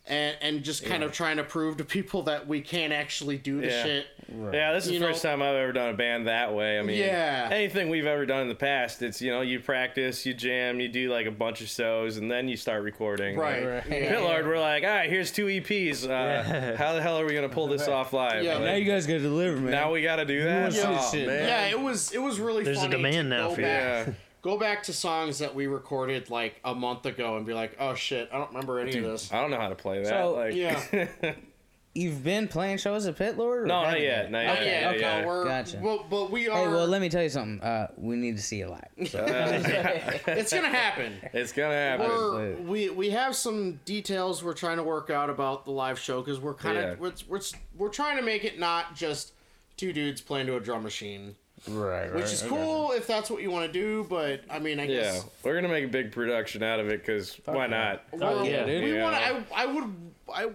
and 0.07 0.35
and 0.41 0.63
just 0.63 0.83
kind 0.85 1.03
of 1.03 1.11
trying 1.11 1.37
to 1.37 1.43
prove 1.43 1.77
to 1.77 1.83
people 1.85 2.23
that 2.23 2.47
we 2.47 2.59
can't 2.61 2.91
actually 2.91 3.37
do 3.37 3.61
the 3.61 3.67
Yeah. 3.67 3.83
shit. 3.83 4.05
Yeah, 4.53 4.71
this 4.73 4.85
is 4.85 4.93
You 4.93 4.99
the 4.99 5.07
first 5.07 5.21
time 5.21 5.41
I've 5.41 5.55
ever 5.55 5.73
done 5.73 5.89
a 5.89 5.93
band 5.93 6.27
that 6.27 6.53
way. 6.53 6.79
I 6.79 6.81
mean, 6.81 6.97
Yeah. 6.97 7.49
anything 7.51 7.89
we've 7.89 8.05
ever 8.05 8.25
done 8.25 8.41
in 8.43 8.47
the 8.47 8.55
past, 8.55 9.01
it's 9.01 9.21
you 9.21 9.29
know 9.29 9.41
you 9.41 9.59
practice, 9.59 10.25
you 10.25 10.33
jam, 10.33 10.79
you 10.79 10.87
do 10.87 11.11
like 11.11 11.25
a 11.27 11.31
bunch 11.31 11.59
of 11.61 11.67
shows, 11.67 12.17
and 12.17 12.31
then 12.31 12.47
you 12.47 12.55
start 12.57 12.81
recording. 12.83 13.37
Right. 13.37 13.65
Right. 13.65 13.83
Yeah. 13.89 14.09
Pit 14.13 14.21
Lord, 14.21 14.47
we're 14.47 14.59
like, 14.59 14.83
all 14.83 14.89
right, 14.89 15.09
here's 15.09 15.31
two 15.31 15.45
EPs. 15.47 16.07
Uh, 16.09 16.75
how 16.77 16.93
the 16.93 17.01
hell 17.01 17.19
are 17.19 17.25
we 17.25 17.33
gonna 17.35 17.49
pull 17.49 17.67
this 17.67 17.87
off 17.87 18.13
live? 18.13 18.43
Yeah, 18.43 18.55
And 18.55 18.65
Now 18.65 18.73
you 18.75 18.85
guys 18.85 19.05
gotta 19.05 19.19
deliver, 19.19 19.57
man. 19.57 19.71
now 19.71 19.91
we 19.91 20.01
got 20.01 20.15
to 20.17 20.25
do 20.25 20.43
that. 20.43 20.61
wanna 20.61 20.71
see 20.71 20.79
this 20.79 21.13
Oh, 21.13 21.27
man. 21.27 21.47
Yeah, 21.47 21.65
it 21.67 21.79
was 21.79 22.11
it 22.13 22.19
was 22.21 22.39
really 22.39 22.63
There's 22.63 22.81
a 22.83 22.87
demand 22.89 23.29
now 23.29 23.49
go 23.49 23.55
for 23.55 23.61
you. 23.61 24.15
back, 24.41 24.45
Yeah. 24.45 24.51
Go 24.53 24.57
back 24.59 24.83
to 24.83 24.93
songs 24.93 25.39
that 25.39 25.53
we 25.55 25.67
recorded 25.67 26.29
like 26.29 26.59
a 26.63 26.73
month 26.75 27.05
ago 27.05 27.37
and 27.37 27.45
be 27.45 27.53
like, 27.53 27.75
oh 27.79 27.95
shit, 27.95 28.29
I 28.31 28.37
don't 28.37 28.49
remember 28.49 28.79
any 28.79 28.97
of 28.97 29.03
this. 29.03 29.31
I 29.31 29.41
don't 29.41 29.51
know 29.51 29.59
how 29.59 29.69
to 29.69 29.75
play 29.75 29.99
that. 30.03 30.07
So- 30.07 30.33
like, 30.33 30.55
Yeah. 30.55 31.33
You've 31.93 32.23
been 32.23 32.47
playing 32.47 32.77
shows 32.77 33.05
at 33.05 33.17
Pit 33.17 33.37
Lord? 33.37 33.67
No, 33.67 33.81
not 33.81 33.87
haven't 33.87 34.03
yet, 34.03 34.25
you? 34.27 34.31
not 34.31 34.45
Not 34.45 34.57
Yeah, 34.59 34.63
yet. 34.63 34.81
yeah, 34.81 34.89
okay, 34.91 34.99
yeah. 35.01 35.25
we're 35.25 35.43
Gotcha. 35.43 35.79
well, 35.83 36.05
but 36.09 36.31
we 36.31 36.47
are. 36.47 36.57
Hey, 36.57 36.67
well, 36.73 36.87
let 36.87 37.01
me 37.01 37.09
tell 37.09 37.21
you 37.21 37.27
something. 37.27 37.59
Uh, 37.61 37.87
we 37.97 38.15
need 38.15 38.37
to 38.37 38.41
see 38.41 38.59
you 38.59 38.67
live. 38.69 39.09
So. 39.09 39.25
it's 39.27 40.53
gonna 40.53 40.69
happen. 40.69 41.13
it's 41.33 41.51
gonna 41.51 41.73
happen. 41.73 42.07
We're, 42.07 42.55
we 42.61 42.89
we 42.91 43.09
have 43.09 43.35
some 43.35 43.81
details 43.83 44.41
we're 44.41 44.53
trying 44.53 44.77
to 44.77 44.83
work 44.83 45.09
out 45.09 45.29
about 45.29 45.65
the 45.65 45.71
live 45.71 45.99
show 45.99 46.21
because 46.21 46.39
we're 46.39 46.53
kind 46.53 46.77
of 46.77 46.83
Yeah. 46.83 46.95
we're, 46.97 47.11
we're 47.27 47.41
we're 47.77 47.89
trying 47.89 48.15
to 48.15 48.23
make 48.23 48.45
it 48.45 48.57
not 48.57 48.95
just 48.95 49.33
two 49.75 49.91
dudes 49.91 50.21
playing 50.21 50.47
to 50.47 50.55
a 50.55 50.61
drum 50.61 50.83
machine, 50.83 51.35
right, 51.67 52.05
right. 52.05 52.13
which 52.13 52.25
is 52.31 52.41
cool 52.41 52.91
if 52.91 53.07
that's 53.07 53.29
what 53.29 53.41
you 53.41 53.51
want 53.51 53.71
to 53.71 53.73
do. 53.73 54.05
But 54.09 54.41
I 54.49 54.59
mean, 54.59 54.79
I 54.79 54.85
yeah, 54.85 55.01
guess 55.01 55.25
we're 55.43 55.55
gonna 55.55 55.67
make 55.73 55.85
a 55.85 55.89
big 55.89 56.11
production 56.11 56.63
out 56.63 56.79
of 56.79 56.89
it 56.89 57.05
because 57.05 57.39
why 57.45 57.65
yeah. 57.65 57.67
not? 57.67 58.03
Well, 58.11 58.45
yeah, 58.45 58.65
dude. 58.65 58.83
We 58.83 58.95
Yeah. 58.95 59.03
want. 59.03 59.15
I. 59.15 59.63
I 59.63 59.65
would. 59.67 59.95
I. 60.33 60.49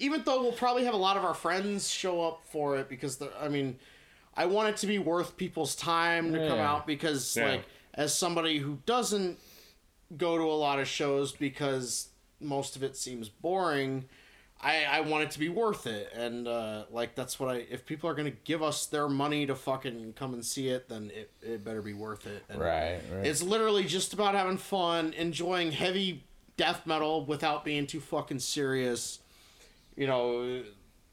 Even 0.00 0.22
though 0.24 0.42
we'll 0.42 0.52
probably 0.52 0.84
have 0.84 0.94
a 0.94 0.98
lot 0.98 1.16
of 1.16 1.24
our 1.24 1.34
friends 1.34 1.88
show 1.90 2.22
up 2.22 2.42
for 2.50 2.76
it 2.78 2.88
because 2.88 3.16
the. 3.16 3.30
I 3.40 3.48
mean, 3.48 3.78
I 4.36 4.46
want 4.46 4.68
it 4.68 4.76
to 4.78 4.86
be 4.86 4.98
worth 4.98 5.36
people's 5.36 5.74
time 5.74 6.32
to 6.32 6.48
come 6.48 6.58
out 6.58 6.86
because 6.86 7.36
Yeah. 7.36 7.48
like 7.50 7.64
as 7.94 8.14
somebody 8.14 8.58
who 8.58 8.78
doesn't 8.86 9.38
go 10.16 10.38
to 10.38 10.44
a 10.44 10.54
lot 10.54 10.78
of 10.78 10.86
shows 10.86 11.32
because 11.32 12.08
most 12.40 12.76
of 12.76 12.82
it 12.82 12.96
seems 12.96 13.28
boring. 13.28 14.08
I, 14.60 14.84
I 14.84 15.00
want 15.02 15.24
it 15.24 15.30
to 15.32 15.38
be 15.38 15.48
worth 15.48 15.86
it, 15.86 16.12
and 16.14 16.48
uh, 16.48 16.84
like 16.90 17.14
that's 17.14 17.38
what 17.38 17.48
I. 17.48 17.66
If 17.70 17.86
people 17.86 18.10
are 18.10 18.14
gonna 18.14 18.30
give 18.30 18.62
us 18.62 18.86
their 18.86 19.08
money 19.08 19.46
to 19.46 19.54
fucking 19.54 20.14
come 20.14 20.34
and 20.34 20.44
see 20.44 20.68
it, 20.68 20.88
then 20.88 21.12
it, 21.14 21.30
it 21.40 21.64
better 21.64 21.80
be 21.80 21.92
worth 21.92 22.26
it. 22.26 22.42
And 22.48 22.60
Right, 22.60 23.00
right. 23.12 23.24
it's 23.26 23.40
literally 23.40 23.84
just 23.84 24.12
about 24.12 24.34
having 24.34 24.56
fun, 24.56 25.12
enjoying 25.12 25.70
heavy 25.70 26.24
death 26.56 26.86
metal 26.86 27.24
without 27.24 27.64
being 27.64 27.86
too 27.86 28.00
fucking 28.00 28.40
serious. 28.40 29.20
You 29.96 30.08
know, 30.08 30.62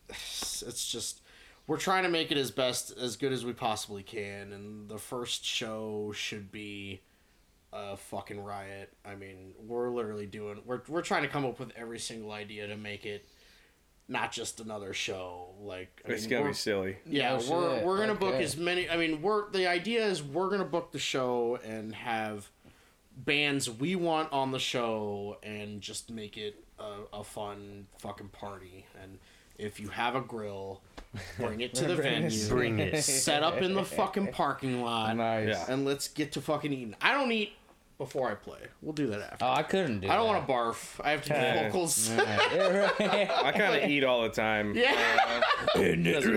it's 0.09 0.91
just 0.91 1.21
we're 1.67 1.77
trying 1.77 2.03
to 2.03 2.09
make 2.09 2.31
it 2.31 2.37
as 2.37 2.49
best 2.49 2.97
as 2.97 3.15
good 3.15 3.31
as 3.31 3.45
we 3.45 3.53
possibly 3.53 4.01
can, 4.01 4.53
and 4.53 4.89
the 4.89 4.97
first 4.97 5.45
show 5.45 6.11
should 6.15 6.51
be 6.51 7.01
a 7.71 7.95
fucking 7.95 8.39
riot. 8.39 8.91
I 9.05 9.13
mean, 9.13 9.53
we're 9.67 9.91
literally 9.91 10.25
doing 10.25 10.61
we're 10.65 10.81
we're 10.87 11.03
trying 11.03 11.21
to 11.21 11.29
come 11.29 11.45
up 11.45 11.59
with 11.59 11.71
every 11.75 11.99
single 11.99 12.31
idea 12.31 12.65
to 12.67 12.75
make 12.75 13.05
it 13.05 13.27
not 14.07 14.31
just 14.31 14.59
another 14.59 14.93
show. 14.93 15.47
Like 15.61 16.01
I 16.07 16.11
It's 16.11 16.23
mean, 16.23 16.29
gonna 16.31 16.49
be 16.49 16.53
silly. 16.53 16.97
yeah, 17.05 17.29
No 17.29 17.35
we're 17.55 17.75
shit. 17.77 17.85
we're 17.85 17.97
gonna 17.97 18.15
book 18.15 18.35
as 18.35 18.55
many. 18.57 18.89
I 18.89 18.97
mean, 18.97 19.21
we're 19.21 19.49
the 19.51 19.67
idea 19.67 20.05
is 20.05 20.21
we're 20.23 20.49
gonna 20.49 20.63
book 20.65 20.91
the 20.91 20.99
show 20.99 21.57
and 21.63 21.93
have 21.95 22.49
bands 23.17 23.69
we 23.69 23.95
want 23.95 24.31
on 24.33 24.51
the 24.51 24.59
show 24.59 25.37
and 25.43 25.81
just 25.81 26.09
make 26.11 26.37
it 26.37 26.63
a, 26.79 27.17
a 27.19 27.23
fun 27.23 27.87
fucking 27.99 28.29
party. 28.29 28.85
And 29.01 29.17
if 29.57 29.79
you 29.79 29.87
have 29.87 30.15
a 30.15 30.21
grill, 30.21 30.81
bring 31.39 31.61
it 31.61 31.73
to 31.75 31.85
the 31.85 31.95
Bring 31.95 32.21
venue. 32.23 32.47
Bring 32.49 32.79
it. 32.79 33.01
Set 33.03 33.41
up 33.41 33.61
in 33.61 33.73
the 33.73 33.85
fucking 33.85 34.27
parking 34.33 34.81
lot. 34.81 35.15
Nice. 35.15 35.47
Yeah. 35.47 35.65
And 35.73 35.85
let's 35.85 36.09
get 36.09 36.33
to 36.33 36.41
fucking 36.41 36.73
eating. 36.73 36.95
I 37.01 37.13
don't 37.13 37.31
eat 37.31 37.53
before 37.97 38.29
I 38.29 38.35
play. 38.35 38.59
We'll 38.81 38.93
do 38.93 39.07
that 39.07 39.21
after. 39.21 39.45
Oh, 39.45 39.51
I 39.53 39.63
couldn't 39.63 40.01
do 40.01 40.09
I 40.09 40.15
don't 40.15 40.27
want 40.27 40.45
to 40.45 40.51
barf. 40.51 40.99
I 41.03 41.11
have 41.11 41.21
to 41.23 41.29
do 41.29 41.35
Yeah. 41.35 41.67
vocals. 41.67 42.11
I 42.17 43.53
kind 43.55 43.81
of 43.83 43.89
eat 43.89 44.03
all 44.03 44.23
the 44.23 44.29
time. 44.29 44.75
Yeah. 44.75 45.41
Doesn't 45.75 46.03
matter. 46.03 46.33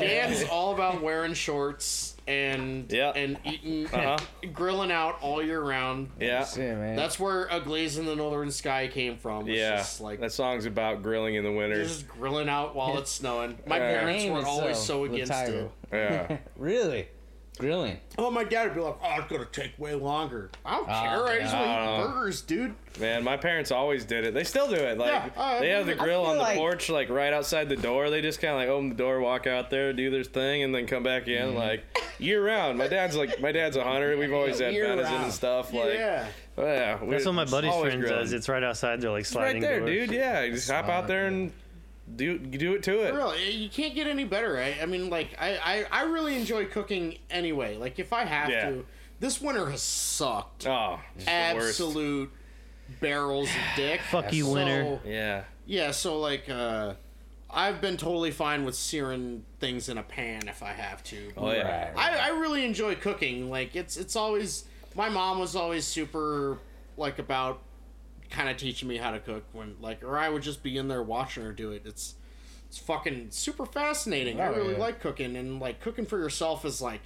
Dan's 0.00 0.44
all 0.50 0.74
about 0.74 1.02
wearing 1.02 1.34
shorts 1.34 2.16
and 2.28 2.90
Yeah. 2.92 3.10
and 3.16 3.38
eating 3.44 3.86
Uh-huh. 3.86 4.18
grilling 4.52 4.92
out 4.92 5.16
all 5.22 5.42
year 5.42 5.60
round. 5.62 6.10
Yeah. 6.20 6.44
Shit, 6.44 6.76
man. 6.76 6.94
That's 6.96 7.18
where 7.18 7.46
a 7.50 7.58
glaze 7.60 7.96
in 7.98 8.04
the 8.06 8.14
northern 8.14 8.50
sky 8.50 8.88
came 8.88 9.16
from. 9.16 9.46
was 9.46 9.56
Yeah. 9.56 9.76
just 9.78 10.00
like 10.00 10.20
that 10.20 10.32
song's 10.32 10.66
about 10.66 11.02
grilling 11.02 11.34
in 11.36 11.44
the 11.44 11.52
winter. 11.52 11.82
just 11.82 12.06
grilling 12.06 12.48
out 12.50 12.74
while 12.76 12.98
it's 12.98 13.10
snowing. 13.10 13.58
My 13.66 13.78
Yeah. 13.78 13.98
parents 14.00 14.22
Name 14.24 14.32
were 14.34 14.44
always 14.44 14.76
itself, 14.78 14.86
so 14.86 15.04
against 15.04 15.32
Latago. 15.32 15.64
it. 15.64 15.70
Yeah. 16.30 16.36
really? 16.56 17.08
Grilling. 17.62 17.98
Oh, 18.18 18.30
my 18.30 18.44
dad 18.44 18.64
would 18.68 18.74
be 18.74 18.80
like, 18.80 18.96
"Oh, 19.02 19.14
it's 19.18 19.30
gonna 19.32 19.44
take 19.46 19.78
way 19.78 19.94
longer." 19.94 20.50
I 20.66 20.76
don't 20.76 20.86
care. 20.86 21.26
I 21.26 21.38
just 21.40 21.54
want 21.54 21.66
to 21.66 21.70
Uh, 21.72 21.98
eat 22.00 22.06
burgers, 22.12 22.40
dude. 22.42 22.74
Man, 23.00 23.24
my 23.24 23.36
parents 23.38 23.70
always 23.70 24.04
did 24.04 24.24
it. 24.26 24.34
They 24.34 24.44
still 24.44 24.68
do 24.68 24.74
it. 24.74 24.98
Like 24.98 25.08
Yeah, 25.12 25.28
I 25.36 25.60
they 25.60 25.68
have 25.70 25.86
the 25.86 25.94
grill 25.94 26.26
on 26.26 26.36
the 26.36 26.42
like- 26.42 26.56
porch, 26.58 26.90
like 26.90 27.08
right 27.08 27.32
outside 27.32 27.68
the 27.70 27.76
door. 27.76 28.10
They 28.10 28.20
just 28.20 28.40
kind 28.40 28.52
of 28.52 28.58
like 28.60 28.68
open 28.68 28.90
the 28.90 28.94
door, 28.96 29.20
walk 29.20 29.46
out 29.46 29.70
there, 29.70 29.92
do 29.94 30.10
their 30.10 30.24
thing, 30.24 30.62
and 30.62 30.74
then 30.74 30.86
come 30.86 31.02
back 31.02 31.26
in 31.28 31.48
Mm-hmm. 31.48 31.56
like 31.56 31.84
year 32.18 32.44
round. 32.44 32.76
My 32.78 32.88
dad's 32.88 33.16
like 33.16 33.40
my 33.40 33.50
dad's 33.52 33.76
a 33.76 33.84
hunter. 33.84 34.16
We've 34.18 34.32
always 34.32 34.58
had 34.58 34.74
Year 34.74 34.88
venison 34.88 35.12
round. 35.12 35.24
and 35.24 35.32
stuff. 35.32 35.72
Like 35.72 35.94
yeah. 35.94 36.26
yeah, 36.58 36.98
That's 37.08 37.24
what 37.24 37.32
my 37.34 37.44
buddy's 37.46 37.70
always 37.70 37.92
friend 37.92 38.02
grilling. 38.02 38.20
does. 38.24 38.32
It's 38.34 38.48
right 38.48 38.62
outside. 38.62 39.00
They're 39.00 39.10
like 39.10 39.24
sliding. 39.24 39.62
It's 39.62 39.64
right 39.64 39.70
sliding 39.78 39.86
there, 39.86 39.96
doors. 39.98 40.08
dude. 40.10 40.16
Yeah, 40.18 40.42
you 40.42 40.52
just 40.52 40.70
hop 40.70 40.88
out 40.88 41.06
there 41.06 41.26
and 41.26 41.50
do 42.16 42.38
do 42.38 42.74
it 42.74 42.82
to 42.84 43.00
it. 43.00 43.14
Really, 43.14 43.50
you 43.50 43.68
can't 43.68 43.94
get 43.94 44.06
any 44.06 44.24
better. 44.24 44.58
I, 44.58 44.76
I 44.82 44.86
mean, 44.86 45.10
like, 45.10 45.36
I, 45.38 45.56
I, 45.90 46.00
I 46.00 46.02
really 46.04 46.36
enjoy 46.36 46.66
cooking 46.66 47.18
anyway. 47.30 47.76
Like, 47.76 47.98
if 47.98 48.12
I 48.12 48.24
have 48.24 48.50
Yeah. 48.50 48.70
to, 48.70 48.86
this 49.20 49.40
winter 49.40 49.70
has 49.70 49.82
sucked. 49.82 50.66
Oh, 50.66 51.00
it's 51.16 51.24
the 51.24 51.30
worst. 51.54 51.68
absolute 51.80 52.30
barrels 53.00 53.48
of 53.48 53.62
dick. 53.76 54.00
Fuck 54.10 54.32
you, 54.32 54.44
So, 54.44 54.52
winter. 54.52 55.00
Yeah. 55.04 55.44
Yeah, 55.66 55.90
so 55.92 56.18
like 56.18 56.48
uh 56.50 56.94
I've 57.54 57.80
been 57.80 57.96
totally 57.98 58.30
fine 58.30 58.64
with 58.64 58.74
searing 58.74 59.44
things 59.60 59.88
in 59.88 59.98
a 59.98 60.02
pan 60.02 60.48
if 60.48 60.62
I 60.62 60.72
have 60.72 61.04
to. 61.04 61.32
Oh 61.36 61.52
yeah. 61.52 61.90
Right. 61.92 61.96
I, 61.96 62.28
I 62.28 62.40
really 62.40 62.64
enjoy 62.64 62.94
cooking. 62.96 63.48
Like 63.50 63.76
it's 63.76 63.96
it's 63.96 64.16
always 64.16 64.64
my 64.96 65.08
mom 65.08 65.38
was 65.38 65.54
always 65.54 65.86
super 65.86 66.58
like 66.96 67.18
about 67.18 67.60
kind 68.32 68.48
of 68.48 68.56
teaching 68.56 68.88
me 68.88 68.96
how 68.96 69.10
to 69.10 69.20
cook 69.20 69.44
when 69.52 69.76
like 69.80 70.02
or 70.02 70.18
I 70.18 70.28
would 70.28 70.42
just 70.42 70.62
be 70.62 70.76
in 70.76 70.88
there 70.88 71.02
watching 71.02 71.44
her 71.44 71.52
do 71.52 71.70
it. 71.72 71.82
It's 71.84 72.14
it's 72.68 72.78
fucking 72.78 73.26
super 73.30 73.66
fascinating. 73.66 74.40
I 74.40 74.46
Oh, 74.46 74.52
really 74.54 74.72
yeah. 74.72 74.78
like 74.78 75.00
cooking 75.00 75.36
and 75.36 75.60
like 75.60 75.80
cooking 75.80 76.06
for 76.06 76.18
yourself 76.18 76.64
is 76.64 76.80
like 76.82 77.02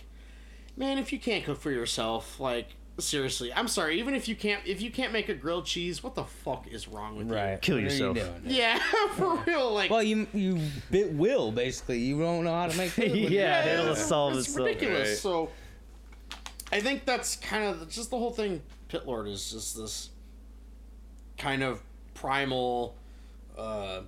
man, 0.76 0.98
if 0.98 1.12
you 1.12 1.18
can't 1.18 1.44
cook 1.44 1.58
for 1.60 1.70
yourself, 1.70 2.38
like 2.38 2.68
seriously, 2.98 3.52
I'm 3.52 3.66
sorry. 3.68 3.98
Even 3.98 4.14
if 4.14 4.26
you 4.28 4.36
can't, 4.36 4.62
if 4.66 4.80
you 4.80 4.90
can't 4.90 5.12
make 5.12 5.28
a 5.28 5.34
grilled 5.34 5.66
cheese, 5.66 6.02
what 6.02 6.14
the 6.14 6.24
fuck 6.24 6.66
is 6.68 6.86
wrong 6.88 7.16
with 7.16 7.30
Right. 7.30 7.60
Kill 7.60 7.76
What 7.76 7.84
yourself. 7.84 8.16
you? 8.16 8.24
Yeah, 8.44 8.78
for 9.16 9.36
real. 9.46 9.72
Like, 9.74 9.90
Well, 9.90 10.02
you 10.02 10.26
you 10.32 10.60
bit 10.90 11.12
will 11.12 11.50
basically. 11.52 11.98
You 11.98 12.18
don't 12.20 12.44
know 12.44 12.54
how 12.54 12.68
to 12.68 12.76
make 12.78 12.90
food. 12.90 13.10
with 13.10 13.30
Yeah, 13.30 13.64
it. 13.64 13.72
it'll 13.80 13.92
it's- 13.92 14.06
solve 14.08 14.36
it's 14.38 14.48
itself. 14.48 14.66
ridiculous. 14.66 15.08
Right. 15.08 15.18
So, 15.18 15.50
I 16.72 16.80
think 16.80 17.04
that's 17.04 17.36
kind 17.36 17.64
of 17.64 17.88
just 17.90 18.10
the 18.10 18.18
whole 18.18 18.30
thing. 18.32 18.62
Pit 18.88 19.06
Lord 19.06 19.28
is 19.28 19.50
just 19.50 19.76
this 19.76 20.10
kind 21.36 21.62
of 21.62 21.82
primal, 22.14 22.94
uh, 23.56 24.00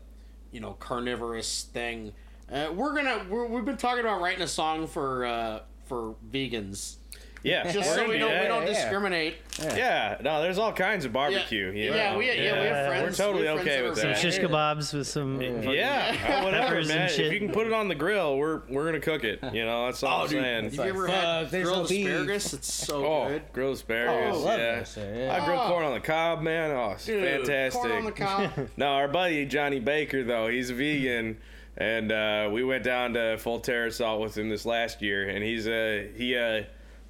you 0.53 0.61
know, 0.61 0.73
carnivorous 0.75 1.65
thing. 1.65 2.13
Uh, 2.51 2.69
we're 2.75 2.95
gonna 2.95 3.27
we're, 3.29 3.47
we've 3.47 3.65
been 3.65 3.77
talking 3.77 4.01
about 4.01 4.21
writing 4.21 4.43
a 4.43 4.49
song 4.49 4.87
for 4.87 5.25
uh, 5.27 5.61
for 5.85 6.15
vegans, 6.31 6.97
Yeah, 7.45 7.71
just 7.71 7.95
so 7.95 8.07
we 8.09 8.15
do 8.15 8.19
don't 8.21 8.41
we 8.41 8.47
don't 8.49 8.63
yeah. 8.67 8.73
discriminate. 8.73 9.37
Yeah, 9.61 10.19
no, 10.23 10.43
there's 10.43 10.59
all 10.59 10.73
kinds 10.73 11.05
of 11.05 11.11
Yeah, 11.11 11.15
barbecue. 11.15 11.67
you 11.73 11.95
yeah, 11.95 12.17
we 12.17 12.27
yeah, 12.27 12.61
we 12.61 12.67
have 12.69 12.87
friends. 12.89 13.19
We're 13.19 13.25
totally 13.25 13.43
we 13.43 13.49
have 13.49 13.57
friends 13.61 13.69
okay 13.71 13.83
with 13.89 13.99
are 13.99 14.01
Some 14.01 14.11
that. 14.11 14.19
shish 14.19 14.39
kebabs 14.39 14.93
with 14.95 15.07
some. 15.07 15.37
fucking- 15.39 15.63
Yeah, 15.71 16.43
whatever, 16.45 16.67
Peppers 16.67 16.91
and 16.91 16.99
man. 17.01 17.09
shit. 17.11 17.27
If 17.27 17.33
you 17.33 17.39
can 17.41 17.51
put 17.53 17.67
it 17.67 17.73
on 17.73 17.89
the 17.89 17.95
grill, 17.95 18.37
we're 18.39 18.63
we're 18.69 18.85
gonna 18.87 19.01
cook 19.01 19.25
it. 19.25 19.41
You 19.53 19.65
know, 19.65 19.87
that's 19.87 20.03
all 20.03 20.21
Oh, 20.21 20.23
I'm 20.25 20.29
dude, 20.31 20.43
saying. 20.43 20.65
have 20.65 20.75
you 20.75 20.83
ever 20.83 21.03
like, 21.09 21.11
had 21.15 21.43
fuck, 21.45 21.51
there's 21.53 21.65
grilled 21.65 21.83
no 21.85 21.89
beef. 21.89 22.07
asparagus? 22.09 22.53
It's 22.55 22.73
so 22.75 23.07
Oh, 23.07 23.29
good. 23.29 23.43
grilled 23.53 23.75
asparagus. 23.77 24.37
Oh, 24.37 24.41
I 24.41 24.43
love 24.51 24.59
yeah. 24.59 24.75
that 24.77 24.89
shit, 24.89 25.17
yeah. 25.17 25.35
I 25.41 25.45
grilled 25.45 25.61
Oh. 25.65 25.69
corn 25.69 25.85
on 25.85 25.95
the 25.95 26.01
cob, 26.01 26.43
man. 26.43 26.71
Oh, 26.73 26.91
it's 26.93 27.07
Dude, 27.07 27.23
fantastic. 27.25 27.81
Corn 27.81 27.93
on 27.93 28.05
the 28.05 28.13
cob. 28.13 28.51
No, 28.77 28.87
our 28.87 29.09
buddy 29.09 29.47
Johnny 29.47 29.81
Baker 29.81 30.25
though, 30.25 30.49
he's 30.49 30.71
a 30.71 30.75
vegan, 30.75 31.39
and 31.77 32.11
uh, 32.11 32.49
we 32.53 32.65
went 32.65 32.83
down 32.85 33.15
to 33.15 33.39
Full 33.39 33.61
Terror 33.61 33.87
Assault 33.87 34.21
with 34.21 34.37
him 34.37 34.49
this 34.49 34.67
last 34.67 35.01
year, 35.03 35.29
and 35.29 35.45
he's 35.45 35.67
uh 35.69 36.05
he 36.17 36.37
uh 36.37 36.63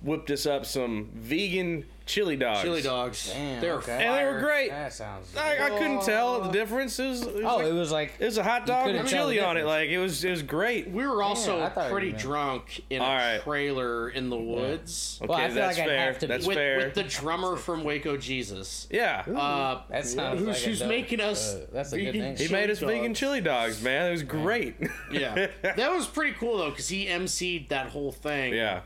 whipped 0.02 0.30
us 0.30 0.46
up 0.46 0.64
some 0.66 1.10
vegan 1.14 1.84
chili 2.06 2.36
dogs. 2.36 2.62
Chili 2.62 2.80
dogs. 2.80 3.28
Damn, 3.30 3.60
They're 3.60 3.74
okay. 3.74 4.06
and 4.06 4.16
they 4.16 4.24
were 4.32 4.40
great. 4.40 4.70
That 4.70 4.94
sounds. 4.94 5.36
I, 5.36 5.66
I 5.66 5.70
couldn't 5.70 6.02
tell 6.04 6.40
the 6.40 6.50
difference. 6.50 6.98
It 6.98 7.06
was, 7.08 7.22
it 7.22 7.34
was 7.34 7.44
oh, 7.44 7.56
like- 7.56 7.66
it 7.66 7.72
was 7.72 7.92
like 7.92 8.12
it 8.18 8.24
was 8.24 8.38
a 8.38 8.42
hot 8.42 8.64
dog 8.64 8.86
with 8.92 9.06
chili 9.08 9.40
on 9.40 9.56
it. 9.58 9.66
Like 9.66 9.90
it 9.90 9.98
was, 9.98 10.24
it 10.24 10.30
was 10.30 10.42
great. 10.42 10.88
We 10.90 11.06
were 11.06 11.22
also 11.22 11.60
I 11.60 11.68
thought 11.68 11.84
you 11.86 11.90
pretty 11.90 12.12
drunk 12.12 12.82
in 12.88 13.02
a 13.02 13.04
All 13.04 13.14
right. 13.14 13.40
trailer 13.42 14.08
in 14.08 14.30
the 14.30 14.38
woods 14.38 15.18
Okay, 15.20 15.28
Well, 15.28 15.38
I 15.38 15.48
that's 15.48 15.76
like 15.78 15.86
fair. 15.86 15.98
have 16.00 16.18
to 16.20 16.26
be- 16.26 16.32
that's 16.32 16.46
with, 16.46 16.56
fair. 16.56 16.78
with 16.78 16.94
the 16.94 17.02
drummer 17.02 17.56
from 17.56 17.84
Waco 17.84 18.16
Jesus. 18.16 18.86
yeah. 18.90 19.24
Uh, 19.26 19.82
that 19.90 20.06
sounds 20.06 20.38
who's, 20.38 20.48
like 20.48 20.56
a 20.56 20.60
who's 20.60 20.78
dope- 20.78 20.88
making 20.88 21.20
us 21.20 21.54
uh, 21.56 21.66
that's 21.72 21.92
a 21.92 22.00
good 22.00 22.12
thing. 22.12 22.36
he 22.36 22.48
made 22.48 22.70
us 22.70 22.78
vegan 22.78 23.12
chili 23.12 23.40
dogs, 23.42 23.82
man. 23.82 24.06
It 24.08 24.12
was 24.12 24.22
great. 24.22 24.76
Yeah, 25.12 25.48
that 25.62 25.92
was 25.92 26.06
pretty 26.06 26.34
cool 26.38 26.56
though, 26.58 26.70
because 26.70 26.88
he 26.88 27.04
emceed 27.06 27.68
that 27.68 27.88
whole 27.90 28.12
thing. 28.12 28.54
yeah. 28.54 28.80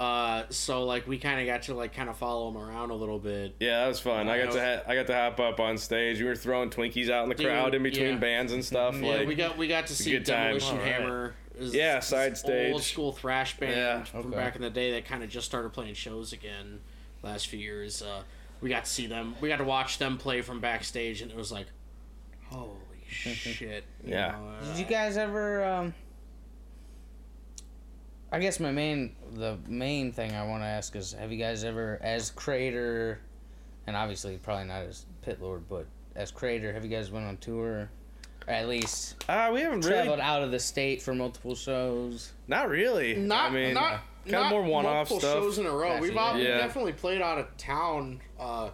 Uh, 0.00 0.44
so 0.48 0.84
like 0.84 1.06
we 1.06 1.18
kind 1.18 1.38
of 1.40 1.46
got 1.46 1.60
to 1.64 1.74
like 1.74 1.92
kind 1.94 2.08
of 2.08 2.16
follow 2.16 2.48
him 2.48 2.56
around 2.56 2.88
a 2.90 2.94
little 2.94 3.18
bit. 3.18 3.54
Yeah, 3.60 3.82
that 3.82 3.88
was 3.88 4.00
fun. 4.00 4.30
I 4.30 4.42
got 4.42 4.52
to 4.52 4.58
ha- 4.60 4.82
I 4.90 4.94
got 4.94 5.06
to 5.08 5.14
hop 5.14 5.38
up 5.38 5.60
on 5.60 5.76
stage. 5.76 6.18
We 6.20 6.24
were 6.24 6.34
throwing 6.34 6.70
Twinkies 6.70 7.10
out 7.10 7.24
in 7.24 7.28
the 7.28 7.34
Dude, 7.34 7.46
crowd 7.46 7.74
in 7.74 7.82
between 7.82 8.12
yeah. 8.14 8.16
bands 8.16 8.52
and 8.54 8.64
stuff. 8.64 8.96
Yeah, 8.98 9.16
like 9.18 9.28
we 9.28 9.34
got 9.34 9.58
we 9.58 9.68
got 9.68 9.86
to 9.88 9.94
see 9.94 10.12
good 10.12 10.24
time. 10.24 10.58
Demolition 10.58 10.78
All 10.78 10.82
right. 10.82 10.92
Hammer. 10.92 11.34
Is- 11.58 11.74
Yeah, 11.74 12.00
side 12.00 12.38
stage. 12.38 12.72
Old 12.72 12.82
school 12.82 13.12
thrash 13.12 13.58
band 13.58 13.76
Yeah. 13.76 14.04
from 14.04 14.30
back 14.30 14.56
in 14.56 14.62
the 14.62 14.70
day 14.70 14.92
that 14.92 15.04
kind 15.04 15.22
of 15.22 15.28
just 15.28 15.44
started 15.44 15.74
playing 15.74 15.92
shows 15.92 16.32
again 16.32 16.80
last 17.22 17.48
few 17.48 17.58
years. 17.58 18.00
Uh, 18.00 18.22
we 18.62 18.70
got 18.70 18.86
to 18.86 18.90
see 18.90 19.06
them. 19.06 19.34
We 19.42 19.50
got 19.50 19.58
to 19.58 19.64
watch 19.64 19.98
them 19.98 20.16
play 20.16 20.40
from 20.40 20.60
backstage, 20.60 21.20
and 21.20 21.30
it 21.30 21.36
was 21.36 21.52
like, 21.52 21.66
holy 22.48 22.70
shit! 23.06 23.84
you 24.02 24.12
Yeah. 24.12 24.30
know, 24.32 24.48
uh, 24.62 24.64
Did 24.72 24.78
you 24.78 24.86
guys 24.86 25.18
ever? 25.18 25.62
Um, 25.62 25.94
I 28.32 28.38
guess 28.38 28.60
my 28.60 28.70
main, 28.70 29.16
the 29.32 29.58
main 29.66 30.12
thing 30.12 30.32
I 30.34 30.46
want 30.46 30.62
to 30.62 30.66
ask 30.66 30.94
is, 30.94 31.12
have 31.14 31.32
you 31.32 31.38
guys 31.38 31.64
ever, 31.64 31.98
as 32.00 32.30
creator, 32.30 33.18
and 33.86 33.96
obviously 33.96 34.36
probably 34.36 34.66
not 34.66 34.82
as 34.82 35.04
pit 35.22 35.38
lord, 35.42 35.68
but 35.68 35.86
as 36.14 36.30
creator, 36.30 36.72
have 36.72 36.84
you 36.84 36.90
guys 36.90 37.10
went 37.10 37.26
on 37.26 37.36
tour, 37.38 37.88
or 38.46 38.52
at 38.54 38.68
least 38.68 39.24
Ah, 39.28 39.50
we 39.52 39.60
haven't 39.62 39.80
really. 39.80 39.92
traveled 39.94 40.20
out 40.20 40.42
of 40.42 40.50
the 40.52 40.60
state 40.60 41.02
for 41.02 41.12
multiple 41.14 41.54
shows? 41.56 42.32
Not 42.46 42.68
really. 42.68 43.14
not 43.16 43.50
I 43.50 43.54
mean, 43.54 43.74
not 43.74 43.90
kind 44.24 44.32
not 44.32 44.44
of 44.46 44.50
more 44.52 44.62
one-off 44.62 45.10
multiple 45.10 45.20
stuff. 45.20 45.32
shows 45.34 45.58
in 45.58 45.66
a 45.66 45.70
row. 45.70 45.88
Gotcha, 45.88 46.02
We've 46.02 46.16
all, 46.16 46.38
yeah. 46.38 46.58
definitely 46.58 46.92
played 46.92 47.20
out 47.22 47.38
of 47.38 47.56
town. 47.56 48.20
Uh, 48.38 48.70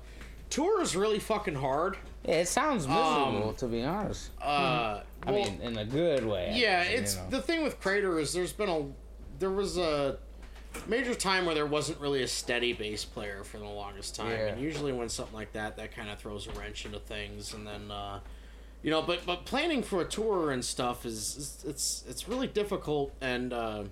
tour 0.50 0.82
is 0.82 0.94
really 0.94 1.18
fucking 1.18 1.54
hard. 1.54 1.96
Yeah, 2.26 2.40
it 2.40 2.48
sounds 2.48 2.86
miserable 2.86 3.50
Um, 3.50 3.54
to 3.56 3.66
be 3.68 3.82
honest. 3.82 4.30
Uh, 4.42 5.00
I 5.22 5.30
well, 5.30 5.34
mean, 5.44 5.60
in 5.62 5.78
a 5.78 5.84
good 5.84 6.26
way. 6.26 6.50
I 6.52 6.56
Yeah, 6.56 6.82
guess, 6.84 6.92
you 6.92 6.98
it's 6.98 7.16
know. 7.16 7.26
the 7.30 7.40
thing 7.40 7.62
with 7.62 7.80
Crater 7.80 8.18
is 8.18 8.32
there's 8.34 8.52
been 8.52 8.68
a 8.68 8.84
there 9.38 9.50
was 9.50 9.76
a 9.78 10.18
major 10.86 11.14
time 11.14 11.46
where 11.46 11.54
there 11.54 11.66
wasn't 11.66 11.98
really 12.00 12.22
a 12.22 12.28
steady 12.28 12.72
bass 12.72 13.04
player 13.04 13.44
for 13.44 13.58
the 13.58 13.64
longest 13.64 14.14
time, 14.14 14.30
Yeah. 14.32 14.46
and 14.48 14.60
usually 14.60 14.92
when 14.92 15.08
something 15.08 15.34
like 15.34 15.52
that, 15.52 15.76
that 15.76 15.94
kind 15.94 16.10
of 16.10 16.18
throws 16.18 16.46
a 16.46 16.52
wrench 16.52 16.84
into 16.86 16.98
things, 16.98 17.54
and 17.54 17.66
then. 17.66 17.90
Uh, 17.90 18.20
you 18.82 18.90
know, 18.92 19.02
but 19.02 19.26
but 19.26 19.46
planning 19.46 19.82
for 19.82 20.02
a 20.02 20.04
tour 20.04 20.52
and 20.52 20.64
stuff 20.64 21.04
is, 21.04 21.36
is 21.36 21.64
it's 21.66 22.04
it's 22.08 22.28
really 22.28 22.46
difficult, 22.46 23.12
and 23.20 23.52
uh, 23.52 23.84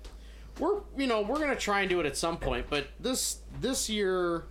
we're 0.57 0.81
you 0.95 1.05
know 1.07 1.21
we're 1.21 1.39
gonna 1.39 1.55
try 1.55 1.81
and 1.81 1.89
do 1.89 1.99
it 1.99 2.05
at 2.05 2.15
some 2.15 2.37
point. 2.37 2.67
But 2.69 2.87
this 2.99 3.39
this 3.59 3.89
year, 3.89 4.45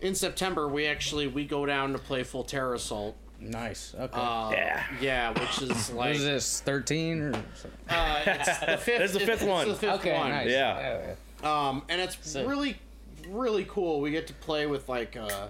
in 0.00 0.14
September, 0.14 0.68
we 0.68 0.86
actually 0.86 1.26
we 1.26 1.44
go 1.44 1.66
down 1.66 1.92
to 1.92 1.98
play 1.98 2.22
Full 2.22 2.44
Terror 2.44 2.74
Assault. 2.74 3.16
Nice. 3.40 3.94
Okay. 3.98 4.12
Uh, 4.20 4.50
Yeah. 4.52 4.82
yeah, 5.00 5.30
which 5.40 5.62
is 5.62 5.88
what 5.90 6.06
like 6.08 6.16
is 6.16 6.24
this? 6.24 6.60
Thirteen 6.60 7.20
or? 7.20 7.32
uh, 7.88 8.22
it's 8.26 8.58
the 8.60 8.76
fifth. 8.78 9.00
It's 9.00 9.12
the 9.14 9.20
fifth 9.20 9.42
one. 9.42 9.68
the 9.68 9.74
fifth 9.74 9.94
Okay, 10.00 10.16
one. 10.16 10.30
nice. 10.30 10.50
Yeah. 10.50 11.14
Um, 11.42 11.82
and 11.88 12.00
it's 12.00 12.16
Sick. 12.20 12.46
really, 12.46 12.76
really 13.28 13.64
cool. 13.68 14.00
We 14.00 14.10
get 14.10 14.26
to 14.26 14.34
play 14.34 14.66
with 14.66 14.88
like, 14.88 15.16
uh, 15.16 15.48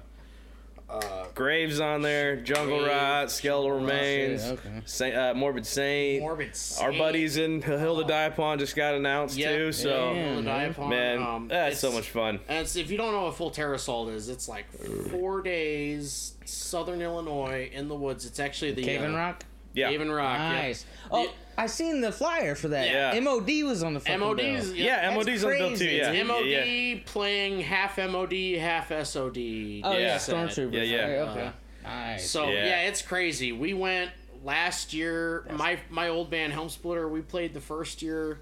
uh, 0.91 1.27
Graves 1.35 1.81
on 1.81 2.03
there, 2.03 2.37
Jungle 2.37 2.81
Graves, 2.81 2.93
Rot, 2.93 3.31
Skeletal 3.31 3.69
Jungle 3.79 3.87
Rot, 3.87 3.93
Remains, 3.93 4.45
okay. 4.45 4.83
Saint, 4.85 5.17
uh, 5.17 5.35
Morbid 5.35 5.65
Saint. 5.67 6.23
Morbid. 6.23 6.51
Our 6.81 6.93
buddies 6.93 7.37
in 7.37 7.63
Hill 7.63 8.01
to 8.03 8.05
Die 8.07 8.23
Upon 8.25 8.59
just 8.59 8.75
got 8.77 8.95
announced 8.95 9.37
Yep. 9.37 9.55
too. 9.57 9.73
So 9.73 10.13
Yeah. 10.13 10.25
Hill 10.25 10.37
to 10.37 10.43
Die 10.43 10.63
Upon, 10.65 10.91
man, 10.91 11.23
um, 11.23 11.49
that's 11.49 11.79
so 11.79 11.93
much 11.93 12.11
fun. 12.11 12.41
And 12.49 12.67
if 12.67 12.91
you 12.91 12.97
don't 12.99 13.13
know 13.13 13.25
what 13.25 13.37
Full 13.37 13.51
Terror 13.51 13.75
Assault 13.75 14.09
is, 14.11 14.29
it's 14.29 14.49
like 14.49 14.67
four 15.11 15.41
days, 15.43 16.35
Southern 16.45 17.01
Illinois 17.01 17.71
in 17.73 17.89
the 17.89 17.95
woods. 17.95 18.27
It's 18.27 18.41
actually 18.41 18.73
the 18.73 18.83
Cave 18.83 19.03
and 19.03 19.15
uh, 19.15 19.19
Rock. 19.19 19.45
Yeah. 19.73 19.91
Cave-In-Rock. 19.91 20.39
yeah. 20.39 20.53
Nice. 20.53 20.85
Oh, 21.11 21.25
The- 21.25 21.31
I 21.59 21.67
seen 21.67 22.01
the 22.01 22.11
flyer 22.11 22.55
for 22.55 22.69
that. 22.69 22.89
Yeah. 22.89 23.21
MOD 23.21 23.65
was 23.65 23.83
on 23.83 23.93
the 23.95 24.01
fucking 24.01 24.19
MOD's 24.21 24.69
bill. 24.71 24.77
Yeah, 24.77 25.11
That's 25.15 25.27
MOD's 25.27 25.45
on 25.45 25.51
the 25.51 25.59
bill 25.59 25.77
too. 25.77 25.85
Yeah, 25.85 26.11
It's 26.11 26.27
MOD 26.27 26.47
yeah. 26.47 26.99
playing 27.05 27.61
half 27.61 27.99
MOD, 27.99 28.33
half 28.59 28.91
SOD. 28.91 29.37
Oh 29.85 29.93
yeah, 29.93 29.99
Yeah. 29.99 30.19
set. 30.19 30.35
Stormtroopers. 30.49 30.73
Yeah, 30.73 30.83
yeah. 30.83 31.03
right, 31.03 31.29
Okay. 31.29 31.41
Uh-huh. 31.43 31.53
nice. 31.85 32.31
So 32.31 32.49
Yeah. 32.49 32.65
yeah. 32.65 32.81
it's 32.89 33.03
crazy. 33.03 33.53
We 33.53 33.75
went 33.75 34.11
last 34.43 34.95
year. 34.95 35.45
My 35.53 35.79
my 35.91 36.09
old 36.09 36.31
band 36.31 36.55
Helm 36.55 36.71
Splitter. 36.71 37.07
We 37.09 37.21
played 37.21 37.53
the 37.53 37.61
first 37.61 38.01
year. 38.01 38.39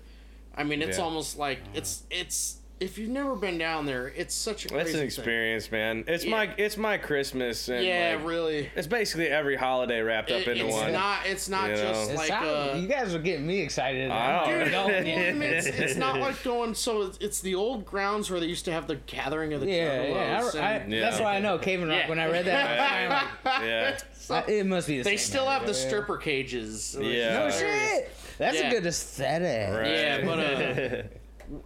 I 0.56 0.62
mean, 0.62 0.80
it's 0.80 0.98
Yeah. 0.98 1.04
almost 1.04 1.38
like 1.38 1.58
it's 1.74 2.04
it's. 2.10 2.57
If 2.80 2.96
you've 2.96 3.10
never 3.10 3.34
been 3.34 3.58
down 3.58 3.86
there, 3.86 4.12
it's 4.14 4.32
such 4.32 4.64
a 4.64 4.68
That's 4.68 4.82
crazy 4.84 4.90
an 4.92 4.98
thing. 4.98 5.06
experience, 5.06 5.72
man. 5.72 6.04
It's 6.06 6.24
Yeah. 6.24 6.30
my 6.30 6.54
it's 6.56 6.76
my 6.76 6.96
Christmas 6.96 7.68
and 7.68 7.84
Yeah, 7.84 8.14
like, 8.16 8.24
really. 8.26 8.70
it's 8.76 8.86
basically 8.86 9.26
every 9.26 9.56
holiday 9.56 10.00
wrapped 10.00 10.30
up 10.30 10.42
It- 10.42 10.48
into 10.48 10.66
it's 10.66 10.74
one. 10.74 10.92
not. 10.92 11.26
It's 11.26 11.48
not 11.48 11.70
You 11.70 11.74
know? 11.76 11.82
just 11.82 12.10
It 12.12 12.16
like. 12.16 12.28
sounds- 12.28 12.46
Uh, 12.74 12.78
you 12.80 12.86
guys 12.86 13.12
are 13.14 13.18
getting 13.18 13.48
me 13.48 13.60
excited. 13.62 14.10
I 14.12 14.44
I'm 14.44 14.70
know. 14.70 14.86
well, 14.86 14.96
I 14.96 15.00
mean, 15.00 15.42
it's, 15.42 15.66
it's 15.66 15.96
not 15.96 16.20
like 16.20 16.40
going. 16.44 16.74
So 16.74 17.02
it's, 17.02 17.18
it's 17.20 17.40
the 17.40 17.56
old 17.56 17.84
grounds 17.84 18.30
where 18.30 18.38
they 18.38 18.46
used 18.46 18.64
to 18.66 18.72
have 18.72 18.86
the 18.86 18.96
gathering 19.06 19.52
of 19.54 19.60
the 19.60 19.66
Yeah, 19.66 20.02
yeah. 20.04 20.40
Juggalos, 20.40 20.60
I, 20.60 20.62
I, 20.66 20.72
and 20.74 20.92
Yeah. 20.92 21.00
That's 21.00 21.20
why 21.20 21.34
I 21.34 21.40
know 21.40 21.58
Cave-In-Rock. 21.58 21.98
Yeah. 22.02 22.08
When 22.08 22.20
I 22.20 22.26
read 22.30 22.44
that, 22.44 23.28
I'm 23.44 23.66
yeah, 23.66 23.98
like, 24.28 24.48
it 24.48 24.66
must 24.66 24.86
be 24.86 24.98
the 24.98 25.02
they 25.04 25.16
same. 25.16 25.30
still 25.30 25.46
have 25.46 25.62
the 25.62 25.72
Yeah. 25.72 25.88
stripper 25.88 26.16
cages. 26.16 26.96
Yeah. 27.00 27.38
No 27.40 27.50
shit. 27.50 28.08
That's 28.38 28.56
Yeah. 28.60 28.68
a 28.68 28.70
good 28.70 28.86
aesthetic. 28.86 29.74
right. 29.76 29.90
Yeah, 29.90 30.24
but 30.24 30.38
uh, 30.38 31.02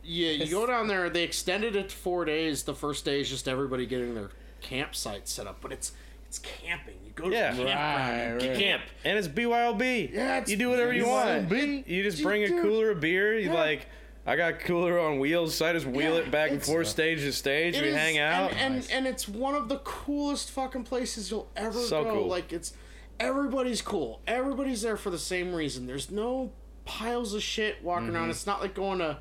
yeah, 0.03 0.31
you 0.33 0.51
go 0.51 0.67
down 0.67 0.87
there. 0.89 1.11
They 1.11 1.23
extended 1.25 1.77
it 1.77 1.89
to 1.91 1.97
four 1.97 2.25
days. 2.25 2.63
The 2.63 2.75
first 2.75 3.05
day 3.05 3.21
is 3.21 3.29
just 3.29 3.49
everybody 3.49 3.87
getting 3.87 4.15
their 4.15 4.31
campsite 4.61 5.29
set 5.29 5.47
up, 5.47 5.59
but 5.61 5.73
it's 5.73 5.93
it's 6.27 6.39
camping. 6.39 6.95
You 7.05 7.13
go 7.15 7.29
to 7.29 7.35
Yeah. 7.35 7.53
the 7.53 7.65
campground, 7.65 8.33
Right, 8.43 8.49
right. 8.49 8.59
camp. 8.59 8.83
and 9.05 9.19
it's 9.19 9.29
BYOB. 9.29 10.11
Yeah, 10.15 10.39
it's 10.39 10.51
you 10.51 10.57
do 10.57 10.71
whatever 10.71 10.93
you 10.95 11.07
want. 11.07 11.49
BYOB. 11.49 11.87
You 11.87 12.03
just 12.03 12.23
bring 12.23 12.45
a 12.45 12.49
cooler 12.63 12.91
of 12.91 13.01
beer. 13.01 13.39
You 13.39 13.49
Yeah. 13.51 13.55
like. 13.55 13.87
I 14.25 14.37
got 14.37 14.61
cooler 14.61 15.01
on 15.01 15.19
wheels, 15.19 15.57
so 15.57 15.67
I 15.67 15.73
just 15.73 15.85
wheel 15.85 16.15
Yeah, 16.15 16.21
it 16.21 16.31
back 16.31 16.53
and 16.53 16.63
forth, 16.63 16.87
stage 16.87 17.19
to 17.23 17.33
stage. 17.33 17.75
We 17.81 17.89
is- 17.89 17.97
hang 17.97 18.19
out. 18.19 18.53
and 18.53 18.77
and, 18.77 18.89
and 18.93 19.07
it's 19.09 19.27
one 19.27 19.57
of 19.57 19.69
the 19.69 19.79
coolest 19.79 20.53
fucking 20.53 20.85
places 20.85 21.29
you'll 21.33 21.51
ever 21.57 21.81
So 21.81 22.05
go. 22.05 22.11
cool. 22.15 22.29
Like 22.29 22.53
it's 22.53 22.73
everybody's 23.19 23.83
cool. 23.83 24.21
Everybody's 24.29 24.83
there 24.83 24.97
for 24.97 25.11
the 25.11 25.19
same 25.19 25.53
reason. 25.53 25.87
There's 25.89 26.09
no 26.11 26.53
piles 26.85 27.35
of 27.35 27.43
shit 27.43 27.83
walking 27.83 28.07
Mm-hmm. 28.09 28.17
around. 28.17 28.31
It's 28.31 28.47
not 28.47 28.61
like 28.61 28.75
going 28.75 29.01
to 29.01 29.19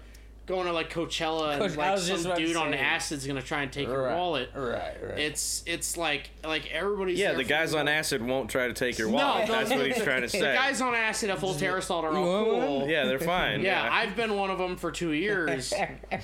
going 0.52 0.68
to 0.68 0.74
like 0.74 0.92
Coachella 0.94 1.58
Coach- 1.58 1.70
and 1.72 1.78
like 1.78 1.92
was 1.94 2.08
just 2.08 2.24
some 2.24 2.38
dude 2.38 2.56
on 2.56 2.72
say. 2.74 2.78
acid's 2.78 3.26
gonna 3.26 3.42
try 3.42 3.64
and 3.64 3.72
take 3.74 3.88
your 3.88 4.04
wallet. 4.10 4.50
Right, 4.54 4.96
right. 5.02 5.18
It's 5.20 5.64
it's 5.66 5.98
like 5.98 6.30
like 6.44 6.70
everybody's 6.72 7.18
yeah, 7.18 7.34
the 7.34 7.44
guys 7.44 7.72
the- 7.72 7.80
on 7.80 7.88
acid 7.88 8.22
won't 8.22 8.50
try 8.50 8.68
to 8.68 8.74
take 8.74 8.98
your 9.00 9.10
wallet. 9.10 9.48
no, 9.48 9.54
That's 9.56 9.70
what 9.72 9.86
he's 9.88 10.04
trying 10.04 10.22
to 10.22 10.30
say. 10.30 10.40
The 10.42 10.46
guys 10.54 10.80
on 10.82 10.94
acid 10.94 11.30
at 11.32 11.40
full 11.40 11.56
terror 11.56 11.78
assault 11.78 12.06
are 12.06 12.16
all 12.16 12.46
cool. 12.46 12.88
yeah, 12.88 13.06
they're 13.06 13.18
fine. 13.20 13.62
Yeah, 13.62 13.88
I've 13.92 14.16
been 14.16 14.36
one 14.36 14.50
of 14.52 14.58
them 14.60 14.76
for 14.78 14.92
two 14.92 15.12
years. 15.14 15.74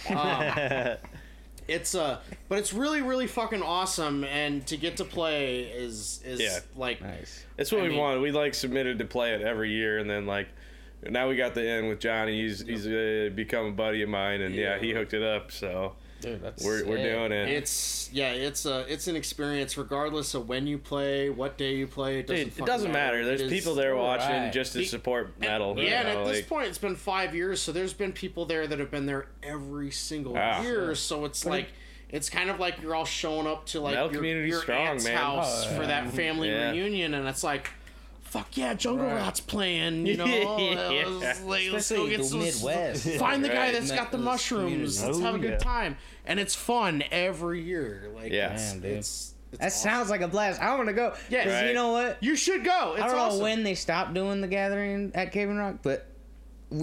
Um, 0.09 0.97
it's 1.67 1.95
uh, 1.95 2.19
but 2.49 2.59
it's 2.59 2.71
really 2.73 3.01
really 3.01 3.27
fucking 3.27 3.61
awesome, 3.61 4.23
and 4.23 4.65
to 4.67 4.77
get 4.77 4.97
to 4.97 5.05
play 5.05 5.63
is 5.63 6.21
is 6.25 6.39
Yeah. 6.39 6.59
like 6.75 7.01
Nice. 7.01 7.45
It's 7.57 7.71
what 7.71 7.79
I 7.79 7.83
we 7.83 7.89
mean- 7.89 7.97
wanted. 7.97 8.21
We 8.21 8.31
like 8.31 8.53
submitted 8.53 8.99
to 8.99 9.05
play 9.05 9.33
it 9.33 9.41
every 9.41 9.71
year, 9.71 9.97
and 9.99 10.09
then 10.09 10.25
like 10.25 10.47
now 11.03 11.27
we 11.29 11.35
got 11.35 11.53
the 11.53 11.67
end 11.67 11.87
with 11.89 11.99
Johnny. 11.99 12.41
He's 12.41 12.61
he's 12.61 12.87
uh, 12.87 13.29
become 13.35 13.67
a 13.67 13.71
buddy 13.71 14.01
of 14.01 14.09
mine, 14.09 14.41
and 14.41 14.53
yeah, 14.55 14.75
Yeah. 14.75 14.79
he 14.79 14.91
hooked 14.91 15.13
it 15.13 15.23
up. 15.23 15.51
So 15.51 15.93
Dude, 16.21 16.41
that's 16.41 16.63
we're 16.63 16.83
we're 16.85 16.97
doing 16.97 17.31
it. 17.31 17.49
It's 17.49 18.09
yeah, 18.11 18.31
it's 18.31 18.65
a 18.65 18.91
it's 18.91 19.07
an 19.07 19.15
experience 19.15 19.77
regardless 19.77 20.33
of 20.33 20.49
when 20.49 20.65
you 20.65 20.77
play, 20.79 21.29
what 21.29 21.57
day 21.57 21.75
you 21.75 21.85
play. 21.85 22.19
It 22.19 22.27
doesn't, 22.27 22.49
Dude, 22.55 22.59
it 22.59 22.65
doesn't 22.65 22.91
matter. 22.91 23.23
There's 23.23 23.41
It 23.41 23.45
is- 23.45 23.53
people 23.53 23.75
there 23.75 23.95
watching 23.95 24.29
Right. 24.35 24.51
just 24.51 24.73
to 24.73 24.79
Be- 24.79 24.85
support 24.85 25.39
metal. 25.39 25.75
Yeah, 25.77 25.83
you 25.83 25.89
and 25.89 26.07
know, 26.07 26.21
at 26.27 26.33
this 26.33 26.45
point, 26.45 26.67
it's 26.69 26.79
been 26.79 26.95
five 26.95 27.35
years, 27.35 27.61
so 27.61 27.71
there's 27.71 27.93
been 27.93 28.13
people 28.13 28.45
there 28.45 28.65
that 28.65 28.79
have 28.79 28.89
been 28.89 29.05
there 29.05 29.27
every 29.43 29.91
single 29.91 30.35
Ah. 30.35 30.63
year. 30.63 30.95
So 30.95 31.25
it's 31.25 31.45
like, 31.45 31.67
it's 32.09 32.29
kind 32.31 32.49
of 32.49 32.59
like 32.59 32.81
you're 32.81 32.95
all 32.95 33.05
showing 33.05 33.45
up 33.45 33.67
to 33.67 33.79
like 33.81 33.93
Metal 33.93 34.13
your, 34.25 34.45
your 34.45 34.61
strong, 34.61 34.87
aunt's 34.87 35.03
man. 35.03 35.17
house 35.17 35.67
Oh, 35.67 35.75
for 35.75 35.85
that 35.85 36.09
family 36.13 36.49
Yeah. 36.49 36.71
reunion, 36.71 37.13
and 37.13 37.27
it's 37.27 37.43
like, 37.43 37.69
fuck 38.27 38.55
yeah, 38.57 38.73
Jungle 38.73 39.05
Right. 39.07 39.15
Rot's 39.15 39.39
playing. 39.39 40.05
You 40.05 40.17
know, 40.17 40.25
Yeah. 40.95 41.05
Let's- 41.07 41.41
like, 41.43 41.71
let's 41.71 41.91
go 41.91 42.07
get 42.07 42.17
the 42.19 42.23
some. 42.23 42.39
Midwest. 42.39 43.07
Find 43.19 43.43
the 43.43 43.49
guy 43.49 43.55
Right. 43.67 43.73
that's 43.73 43.91
got 43.91 44.11
the 44.11 44.17
mushrooms. 44.17 44.63
community. 44.99 45.05
Let's 45.05 45.17
Oh, 45.17 45.21
have 45.21 45.33
a 45.35 45.37
oh, 45.37 45.41
good 45.41 45.51
yeah. 45.51 45.57
time, 45.57 45.97
and 46.25 46.39
it's 46.39 46.55
fun 46.55 47.03
every 47.11 47.61
year. 47.63 48.09
Like, 48.15 48.31
Yeah. 48.31 48.53
it's, 48.53 48.71
Damn, 48.73 48.81
dude. 48.81 48.91
it's, 48.91 49.33
it's 49.51 49.59
That 49.59 49.65
awesome. 49.67 49.89
sounds 49.89 50.09
like 50.09 50.21
a 50.21 50.27
blast. 50.27 50.61
I 50.61 50.75
want 50.75 50.87
to 50.89 50.93
go. 50.93 51.13
Yeah. 51.29 51.43
'Cause 51.43 51.53
Right. 51.53 51.67
you 51.67 51.73
know 51.73 51.91
what? 51.93 52.17
You 52.21 52.35
should 52.35 52.63
go. 52.63 52.93
It's 52.93 53.03
I 53.03 53.07
don't 53.07 53.17
awesome. 53.17 53.37
know 53.39 53.43
when 53.43 53.63
they 53.63 53.75
stopped 53.75 54.13
doing 54.13 54.41
the 54.41 54.47
gathering 54.47 55.11
at 55.15 55.31
Cave-In-Rock, 55.31 55.77
but 55.83 56.05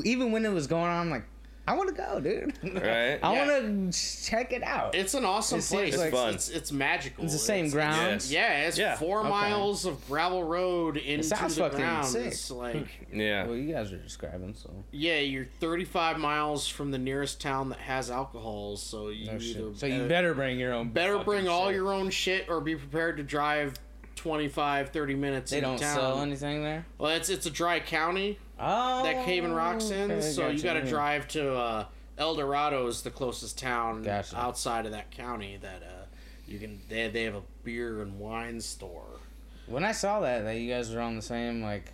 even 0.05 0.33
when 0.33 0.45
it 0.47 0.53
was 0.53 0.67
going 0.67 0.85
on, 0.91 1.01
I'm 1.03 1.11
like, 1.11 1.25
I 1.67 1.75
want 1.75 1.89
to 1.89 1.95
go, 1.95 2.21
dude. 2.21 2.53
Right? 2.75 3.19
I 3.23 3.33
Yeah. 3.35 3.47
want 3.47 3.93
to 3.95 4.23
check 4.27 4.53
it 4.53 4.63
out. 4.63 4.95
It's 4.95 5.15
an 5.15 5.25
awesome 5.25 5.61
It 5.61 5.63
seems 5.63 5.81
place. 5.95 5.97
like- 5.97 6.07
it's, 6.09 6.17
fun. 6.17 6.35
it's 6.35 6.49
it's 6.51 6.73
magical. 6.73 7.25
It's 7.25 7.33
the 7.33 7.39
same 7.39 7.71
grounds. 7.71 8.31
Yeah, 8.31 8.67
it's 8.67 8.77
Yeah. 8.77 8.97
four 8.97 9.21
Okay. 9.21 9.31
miles 9.31 9.87
of 9.87 10.07
gravel 10.07 10.45
road 10.45 10.99
into 10.99 11.25
sounds 11.25 11.55
the 11.57 11.63
fucking 11.63 11.79
ground. 11.79 12.07
sick. 12.07 12.27
It's 12.27 12.51
like 12.65 12.87
Yeah. 13.13 13.47
Well, 13.47 13.57
you 13.57 13.73
guys 13.73 13.93
are 13.93 13.97
describing, 13.97 14.55
so. 14.55 14.71
yeah, 14.91 15.21
you're 15.21 15.47
35 15.61 16.19
miles 16.19 16.69
from 16.69 16.91
the 16.91 16.99
nearest 16.99 17.41
town 17.41 17.71
that 17.71 17.79
has 17.79 18.11
alcohol, 18.11 18.77
so 18.77 19.09
you 19.09 19.27
No 19.33 19.39
shit. 19.39 19.57
either 19.57 19.75
So 19.75 19.87
you 19.87 19.93
better, 20.01 20.09
better 20.09 20.35
bring 20.35 20.59
your 20.59 20.75
own. 20.75 20.91
better 20.91 21.13
fucking 21.15 21.25
bring 21.25 21.49
all 21.49 21.67
shit. 21.69 21.75
your 21.77 21.93
own 21.95 22.11
shit 22.11 22.49
or 22.51 22.61
be 22.61 22.77
prepared 22.77 23.17
to 23.17 23.23
drive 23.23 23.75
25 24.17 24.91
30 24.91 25.15
minutes 25.15 25.51
They 25.51 25.59
into 25.59 25.71
don't 25.71 25.79
town. 25.79 25.95
sell 25.97 26.21
anything 26.21 26.63
there. 26.63 26.87
Well, 26.99 27.13
it's 27.13 27.29
it's 27.31 27.47
a 27.47 27.51
dry 27.51 27.81
county 27.81 28.39
Oh. 28.59 29.03
that 29.03 29.25
Cave-In-Rock's 29.25 29.91
in, 29.91 30.11
okay, 30.11 30.21
so 30.21 30.49
you 30.49 30.63
got 30.63 30.75
to 30.75 30.85
drive 30.87 31.27
to 31.29 31.55
uh, 31.55 31.85
El 32.19 32.37
Dorado's 32.37 33.03
the 33.03 33.11
closest 33.11 33.59
town 33.59 34.03
Gotcha. 34.03 34.37
outside 34.39 34.87
of 34.87 34.93
that 34.93 35.11
county 35.11 35.59
that 35.61 35.83
uh, 35.83 36.05
you 36.47 36.59
can. 36.59 36.81
They 36.89 37.09
they 37.09 37.25
have 37.25 37.35
a 37.35 37.43
beer 37.65 38.01
and 38.03 38.19
wine 38.21 38.61
store. 38.61 39.19
When 39.67 39.83
I 39.85 39.93
saw 39.93 40.21
that 40.21 40.45
that 40.45 40.57
you 40.59 40.71
guys 40.73 40.95
were 40.95 41.01
on 41.01 41.17
the 41.17 41.23
same 41.23 41.63
like 41.63 41.93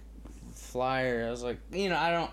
flyer, 0.54 1.26
I 1.26 1.30
was 1.30 1.42
like, 1.42 1.58
you 1.72 1.88
know, 1.88 1.96
I 1.96 2.10
don't. 2.10 2.30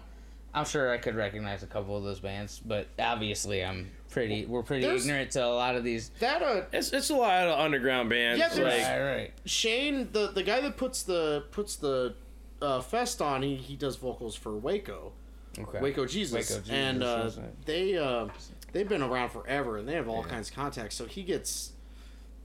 I'm 0.54 0.66
sure 0.66 0.92
I 0.92 0.98
could 0.98 1.16
recognize 1.16 1.62
a 1.62 1.68
couple 1.68 1.96
of 1.96 2.04
those 2.04 2.20
bands, 2.20 2.60
but 2.66 2.88
obviously 2.98 3.64
I'm 3.64 3.92
pretty. 4.10 4.46
We're 4.46 4.64
pretty 4.64 4.84
There's- 4.86 5.04
ignorant 5.06 5.32
to 5.32 5.46
a 5.46 5.48
lot 5.48 5.76
of 5.76 5.84
these. 5.84 6.10
That 6.20 6.42
uh, 6.42 6.64
It's 6.74 6.92
it's 6.92 7.10
a 7.10 7.16
lot 7.16 7.48
of 7.48 7.60
underground 7.60 8.10
bands. 8.10 8.40
Yeah, 8.40 8.64
like 8.64 8.74
right, 8.82 9.02
right. 9.16 9.34
Shane, 9.46 10.10
the 10.12 10.28
the 10.28 10.44
guy 10.44 10.62
that 10.62 10.76
puts 10.78 11.04
the 11.04 11.44
puts 11.52 11.76
the 11.76 12.16
uh, 12.62 12.82
fest 12.82 13.22
on, 13.22 13.42
he 13.44 13.56
he 13.56 13.76
does 13.76 13.96
vocals 13.98 14.36
for 14.36 14.56
Waco, 14.58 15.14
Okay. 15.60 15.80
Waco 15.82 16.06
Jesus, 16.06 16.34
Waco 16.50 16.62
Jesus, 16.62 16.70
and 16.70 17.04
uh, 17.04 17.30
they 17.66 17.98
uh, 17.98 18.28
they've 18.74 18.88
been 18.90 19.02
around 19.02 19.30
forever, 19.30 19.78
and 19.78 19.88
they 19.88 19.94
have 19.94 20.08
all 20.08 20.24
kinds 20.24 20.50
of 20.50 20.56
contacts. 20.56 20.96
So 20.96 21.06
he 21.06 21.24
gets, 21.24 21.72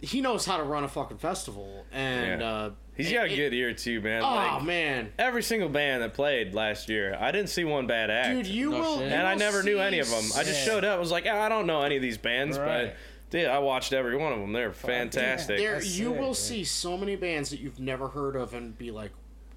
he 0.01 0.21
knows 0.21 0.45
how 0.47 0.57
to 0.57 0.63
run 0.65 0.85
a 0.85 0.89
fucking 0.89 1.19
festival, 1.19 1.85
and 1.93 2.41
Yeah. 2.41 2.49
uh, 2.49 2.71
he's 2.97 3.11
it- 3.11 3.15
got 3.15 3.27
a 3.29 3.33
it- 3.33 3.37
good 3.37 3.55
ear 3.55 3.73
too, 3.75 4.01
man. 4.01 4.23
Oh 4.23 4.35
like, 4.35 4.63
man, 4.65 5.13
every 5.19 5.43
single 5.43 5.69
band 5.69 6.03
that 6.03 6.15
played 6.15 6.55
last 6.55 6.89
year, 6.89 7.17
I 7.21 7.31
didn't 7.33 7.51
see 7.51 7.65
one 7.65 7.87
bad 7.87 8.11
act. 8.11 8.31
dude, 8.31 8.47
you 8.47 8.71
No 8.71 8.81
will. 8.81 8.99
shit. 8.99 9.09
you 9.09 9.15
and 9.15 9.27
I 9.27 9.35
never 9.35 9.63
knew 9.63 9.79
any 9.79 9.99
of 9.99 10.09
them. 10.11 10.25
I 10.37 10.43
just 10.45 10.65
showed 10.65 10.85
up. 10.85 10.97
I 10.97 11.01
was 11.01 11.11
like, 11.11 11.27
"Ah, 11.29 11.41
I 11.43 11.49
don't 11.49 11.67
know 11.67 11.83
any 11.83 11.97
of 11.97 12.03
these 12.03 12.19
bands, 12.19 12.59
Right. 12.59 12.87
but 12.89 12.97
dude, 13.31 13.47
I 13.49 13.59
watched 13.61 13.93
every 13.93 14.17
one 14.17 14.33
of 14.33 14.39
them. 14.41 14.53
They're 14.53 14.73
fantastic. 14.73 15.59
There, 15.59 15.73
That's 15.75 15.99
you 15.99 16.11
sick, 16.11 16.19
will 16.21 16.29
dude. 16.29 16.37
see 16.37 16.65
so 16.65 16.97
many 16.97 17.17
bands 17.17 17.51
that 17.51 17.61
you've 17.61 17.81
never 17.81 18.09
heard 18.09 18.37
of 18.37 18.53
and 18.55 18.77
be 18.77 18.91
like, 18.91 19.11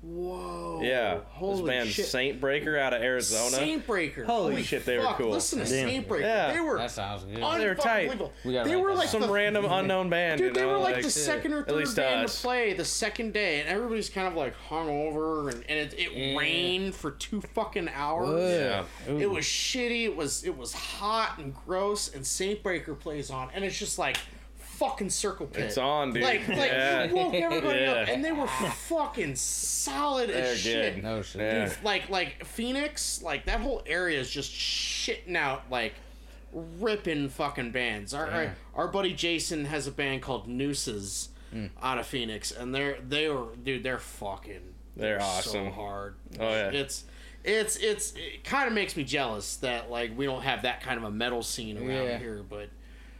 "Whoa!" 0.05 0.81
yeah, 0.83 1.19
holy 1.29 1.61
this 1.61 1.67
band 1.69 1.89
shit. 1.89 2.05
Saint 2.05 2.39
Breaker 2.39 2.77
out 2.77 2.93
of 2.93 3.01
Arizona. 3.01 3.55
Saint 3.55 3.85
Breaker. 3.87 4.23
Holy 4.25 4.61
shit, 4.63 4.85
they 4.85 4.97
were 4.97 5.05
cool. 5.17 5.31
Listen 5.31 5.59
to 5.59 5.65
Damn. 5.65 5.87
Saint 5.89 6.07
Breaker. 6.07 6.25
Yeah. 6.27 6.53
They 6.53 6.59
were 6.59 6.77
That 6.77 6.91
sounds 6.91 7.23
good. 7.23 7.37
They 7.37 7.67
were 7.67 7.75
tight. 7.75 8.21
We 8.43 8.53
gotta 8.53 8.69
They 8.69 8.75
were 8.75 8.93
like 8.93 9.09
Some 9.09 9.21
the 9.21 9.29
random 9.31 9.65
unknown 9.69 10.09
band. 10.09 10.37
Dude, 10.39 10.49
you 10.49 10.53
they 10.53 10.61
know, 10.61 10.73
were 10.73 10.77
like, 10.77 10.95
like, 10.95 11.03
the 11.05 11.11
second 11.11 11.53
or 11.53 11.61
at 11.61 11.67
third 11.67 11.77
least 11.77 11.95
to 11.95 12.01
band 12.01 12.25
us. 12.25 12.35
to 12.35 12.41
play 12.47 12.73
the 12.73 12.85
second 12.85 13.33
day, 13.33 13.59
and 13.61 13.69
everybody's 13.69 14.09
kind 14.09 14.27
of 14.27 14.35
like 14.35 14.53
hungover, 14.69 15.51
and, 15.51 15.63
and 15.69 15.79
it, 15.79 15.93
it 15.97 16.11
Yeah. 16.11 16.37
rained 16.37 16.93
for 16.95 17.11
two 17.11 17.41
fucking 17.41 17.89
hours. 17.89 18.51
Yeah. 18.51 18.83
Ooh. 19.09 19.19
It 19.19 19.29
was 19.29 19.45
shitty. 19.45 20.03
It 20.05 20.15
was 20.15 20.43
it 20.43 20.55
was 20.57 20.73
hot 20.73 21.37
and 21.39 21.53
gross, 21.65 22.13
and 22.13 22.25
Saint 22.25 22.61
Breaker 22.61 22.93
plays 22.95 23.29
on, 23.31 23.49
and 23.53 23.63
it's 23.65 23.77
just 23.77 23.97
like 23.97 24.17
fucking 24.77 25.09
circle 25.09 25.47
pit. 25.47 25.65
It's 25.65 25.77
on, 25.77 26.13
dude. 26.13 26.23
Like 26.23 26.47
like 26.47 26.71
yeah. 26.71 27.11
woke 27.11 27.33
everybody 27.33 27.85
up, 27.85 28.07
and 28.07 28.23
they 28.23 28.31
were 28.31 28.47
fucking 28.47 29.35
solid 29.35 30.29
They're 30.29 30.51
as 30.53 30.59
shit. 30.59 30.95
good. 30.95 31.03
No 31.03 31.21
shit. 31.21 31.41
Yeah. 31.41 31.65
Dude, 31.69 31.77
like 31.83 32.09
like 32.09 32.45
Phoenix, 32.45 33.21
like 33.21 33.45
that 33.45 33.59
whole 33.61 33.81
area 33.85 34.19
is 34.19 34.29
just 34.29 34.51
shitting 34.51 35.35
out 35.35 35.63
like 35.69 35.93
ripping 36.53 37.29
fucking 37.29 37.71
bands. 37.71 38.13
Our 38.13 38.29
our, 38.29 38.43
Yeah. 38.43 38.51
our 38.75 38.87
buddy 38.87 39.13
Jason 39.13 39.65
has 39.65 39.87
a 39.87 39.91
band 39.91 40.21
called 40.21 40.47
Nooses 40.47 41.29
Hmm. 41.51 41.67
out 41.81 41.99
of 41.99 42.07
Phoenix, 42.07 42.51
and 42.51 42.73
they're 42.73 42.97
they 43.07 43.29
were 43.29 43.47
dude, 43.61 43.83
they're 43.83 43.99
fucking 43.99 44.73
They're 44.97 45.19
so 45.19 45.25
awesome. 45.25 45.71
hard. 45.71 46.15
Oh, 46.39 46.49
yeah. 46.49 46.69
it's. 46.71 47.05
It's 47.47 47.75
it's 47.77 48.13
it 48.13 48.43
kind 48.43 48.67
of 48.67 48.73
makes 48.73 48.97
me 48.97 49.03
jealous 49.03 49.57
that 49.57 49.91
like 49.91 50.17
we 50.17 50.25
don't 50.25 50.41
have 50.41 50.63
that 50.63 50.81
kind 50.81 50.97
of 50.97 51.03
a 51.03 51.11
metal 51.11 51.43
scene 51.43 51.77
around 51.77 51.87
Yeah. 52.07 52.17
here, 52.17 52.43
but 52.49 52.69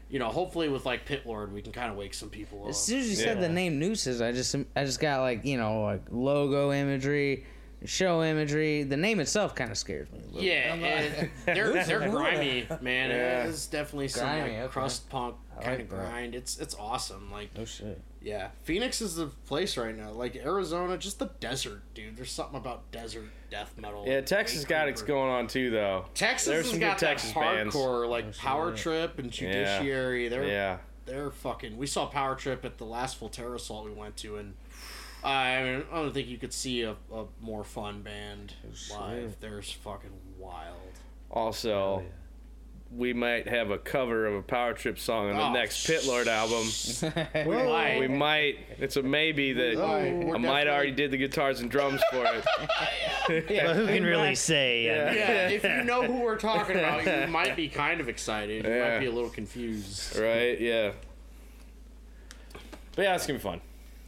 you 0.10 0.20
know, 0.20 0.30
hopefully 0.30 0.70
with 0.70 0.86
like 0.86 1.06
Pit 1.06 1.24
Lord, 1.26 1.52
we 1.54 1.62
can 1.62 1.72
kind 1.72 1.92
of 1.92 1.98
wake 1.98 2.14
some 2.14 2.30
people 2.30 2.64
up. 2.64 2.70
As 2.70 2.80
soon 2.84 3.00
as 3.00 3.10
you 3.10 3.16
said 3.16 3.42
the 3.42 3.50
name 3.50 3.80
Nooses, 3.80 4.22
I 4.22 4.32
just 4.32 4.56
I 4.76 4.86
just 4.86 5.00
got 5.00 5.22
like 5.22 5.46
you 5.46 5.58
know 5.58 5.82
like 5.82 6.04
logo 6.12 6.72
imagery, 6.72 7.46
show 7.86 8.24
imagery. 8.24 8.84
The 8.84 8.98
name 8.98 9.20
itself 9.20 9.56
kind 9.56 9.72
of 9.72 9.78
scares 9.78 10.12
me. 10.12 10.20
a 10.20 10.26
little 10.28 10.42
Yeah, 10.44 10.76
bit. 10.76 11.18
Like- 11.18 11.20
and 11.20 11.32
they're 11.58 11.84
they're 11.86 12.10
grimy, 12.10 12.68
man. 12.82 13.10
Yeah. 13.10 13.44
It 13.44 13.50
is 13.50 13.68
definitely 13.68 14.08
some 14.10 14.28
Grimy, 14.28 14.42
like 14.54 14.60
okay. 14.62 14.68
crust 14.72 15.10
punk 15.10 15.36
I 15.58 15.62
kind 15.64 15.72
like 15.78 15.82
of 15.82 15.90
grind. 15.90 16.36
It's 16.36 16.60
it's 16.60 16.76
awesome. 16.76 17.32
Like 17.32 17.50
oh 17.58 17.66
shit. 17.66 18.00
Yeah, 18.26 18.48
Phoenix 18.64 19.02
is 19.02 19.18
the 19.18 19.28
place 19.28 19.78
right 19.78 19.96
now. 19.96 20.10
Like 20.10 20.36
Arizona, 20.36 20.98
just 20.98 21.20
the 21.20 21.30
desert, 21.40 21.84
dude. 21.94 22.18
There's 22.18 22.32
something 22.32 22.58
about 22.58 22.92
desert 22.92 23.26
death 23.52 23.76
metal. 23.78 24.04
Yeah, 24.08 24.22
Texas 24.22 24.66
got 24.66 24.90
its 24.90 25.04
going 25.04 25.30
on 25.30 25.46
too, 25.46 25.70
though. 25.70 26.06
Texas 26.16 26.48
There's 26.48 26.64
has 26.66 26.72
some 26.72 26.80
got 26.80 26.98
good 26.98 27.06
that 27.06 27.08
Texas 27.12 27.34
bands. 27.34 27.76
hardcore 27.76 28.10
like 28.10 28.36
Power 28.36 28.72
shit. 28.76 28.82
Trip 28.82 29.20
and 29.20 29.30
Judiciary. 29.32 30.28
They're 30.28 30.44
Yeah. 30.44 30.78
they're 31.06 31.30
fucking. 31.30 31.78
We 31.78 31.86
saw 31.86 32.08
Power 32.08 32.34
Trip 32.34 32.66
at 32.66 32.80
the 32.80 32.86
last 32.86 33.18
Full 33.18 33.30
Terror 33.30 33.54
Assault 33.56 33.86
we 33.86 33.92
went 33.92 34.18
to, 34.18 34.38
and 34.38 34.56
I, 35.24 35.62
mean, 35.64 35.84
I 35.92 35.96
don't 36.02 36.12
think 36.12 36.28
you 36.28 36.38
could 36.40 36.54
see 36.54 36.82
a, 36.82 36.96
a 37.14 37.26
more 37.42 37.64
fun 37.64 38.02
band 38.02 38.54
shit. 38.74 38.98
live. 38.98 39.38
They're 39.40 39.62
fucking 39.62 40.10
wild. 40.40 40.78
Also, 41.30 42.04
we 42.92 43.14
might 43.14 43.48
have 43.48 43.72
a 43.72 43.78
cover 43.78 44.26
of 44.26 44.36
a 44.36 44.42
Power 44.42 44.74
Trip 44.74 44.98
song 44.98 45.30
on 45.32 45.36
the 45.36 45.44
Oh, 45.44 45.52
next 45.54 45.86
Pit 45.86 46.06
Lord 46.06 46.28
album. 46.28 46.68
We 47.46 47.56
might. 47.56 48.00
We 48.00 48.08
might. 48.08 48.60
It's 48.80 48.96
a 48.96 49.04
maybe 49.04 49.54
that 49.54 49.76
Oh, 49.76 49.86
I 49.86 50.14
we're 50.14 50.38
might 50.40 50.68
already 50.68 50.92
did 50.92 51.12
the 51.12 51.18
guitars 51.18 51.60
and 51.60 51.70
drums 51.70 52.02
for 52.12 52.26
it. 52.26 52.46
But 53.28 53.76
who 53.76 53.88
can 53.88 54.04
really 54.04 54.36
say? 54.36 54.86
Yeah. 54.86 55.12
Yeah, 55.14 55.50
if 55.50 55.64
you 55.64 55.84
know 55.84 56.04
who 56.04 56.22
we're 56.22 56.38
talking 56.38 56.78
about, 56.78 57.06
you 57.06 57.28
might 57.28 57.56
be 57.56 57.68
kind 57.70 58.00
of 58.00 58.08
excited. 58.08 58.64
You 58.66 58.72
Yeah. 58.72 58.90
might 58.92 59.00
be 59.00 59.06
a 59.08 59.12
little 59.12 59.30
confused. 59.32 60.18
right? 60.18 60.60
Yeah. 60.62 60.92
But 62.96 63.04
yeah, 63.04 63.16
it's 63.16 63.26
gonna 63.28 63.40
be 63.40 63.44
fun. 63.44 63.62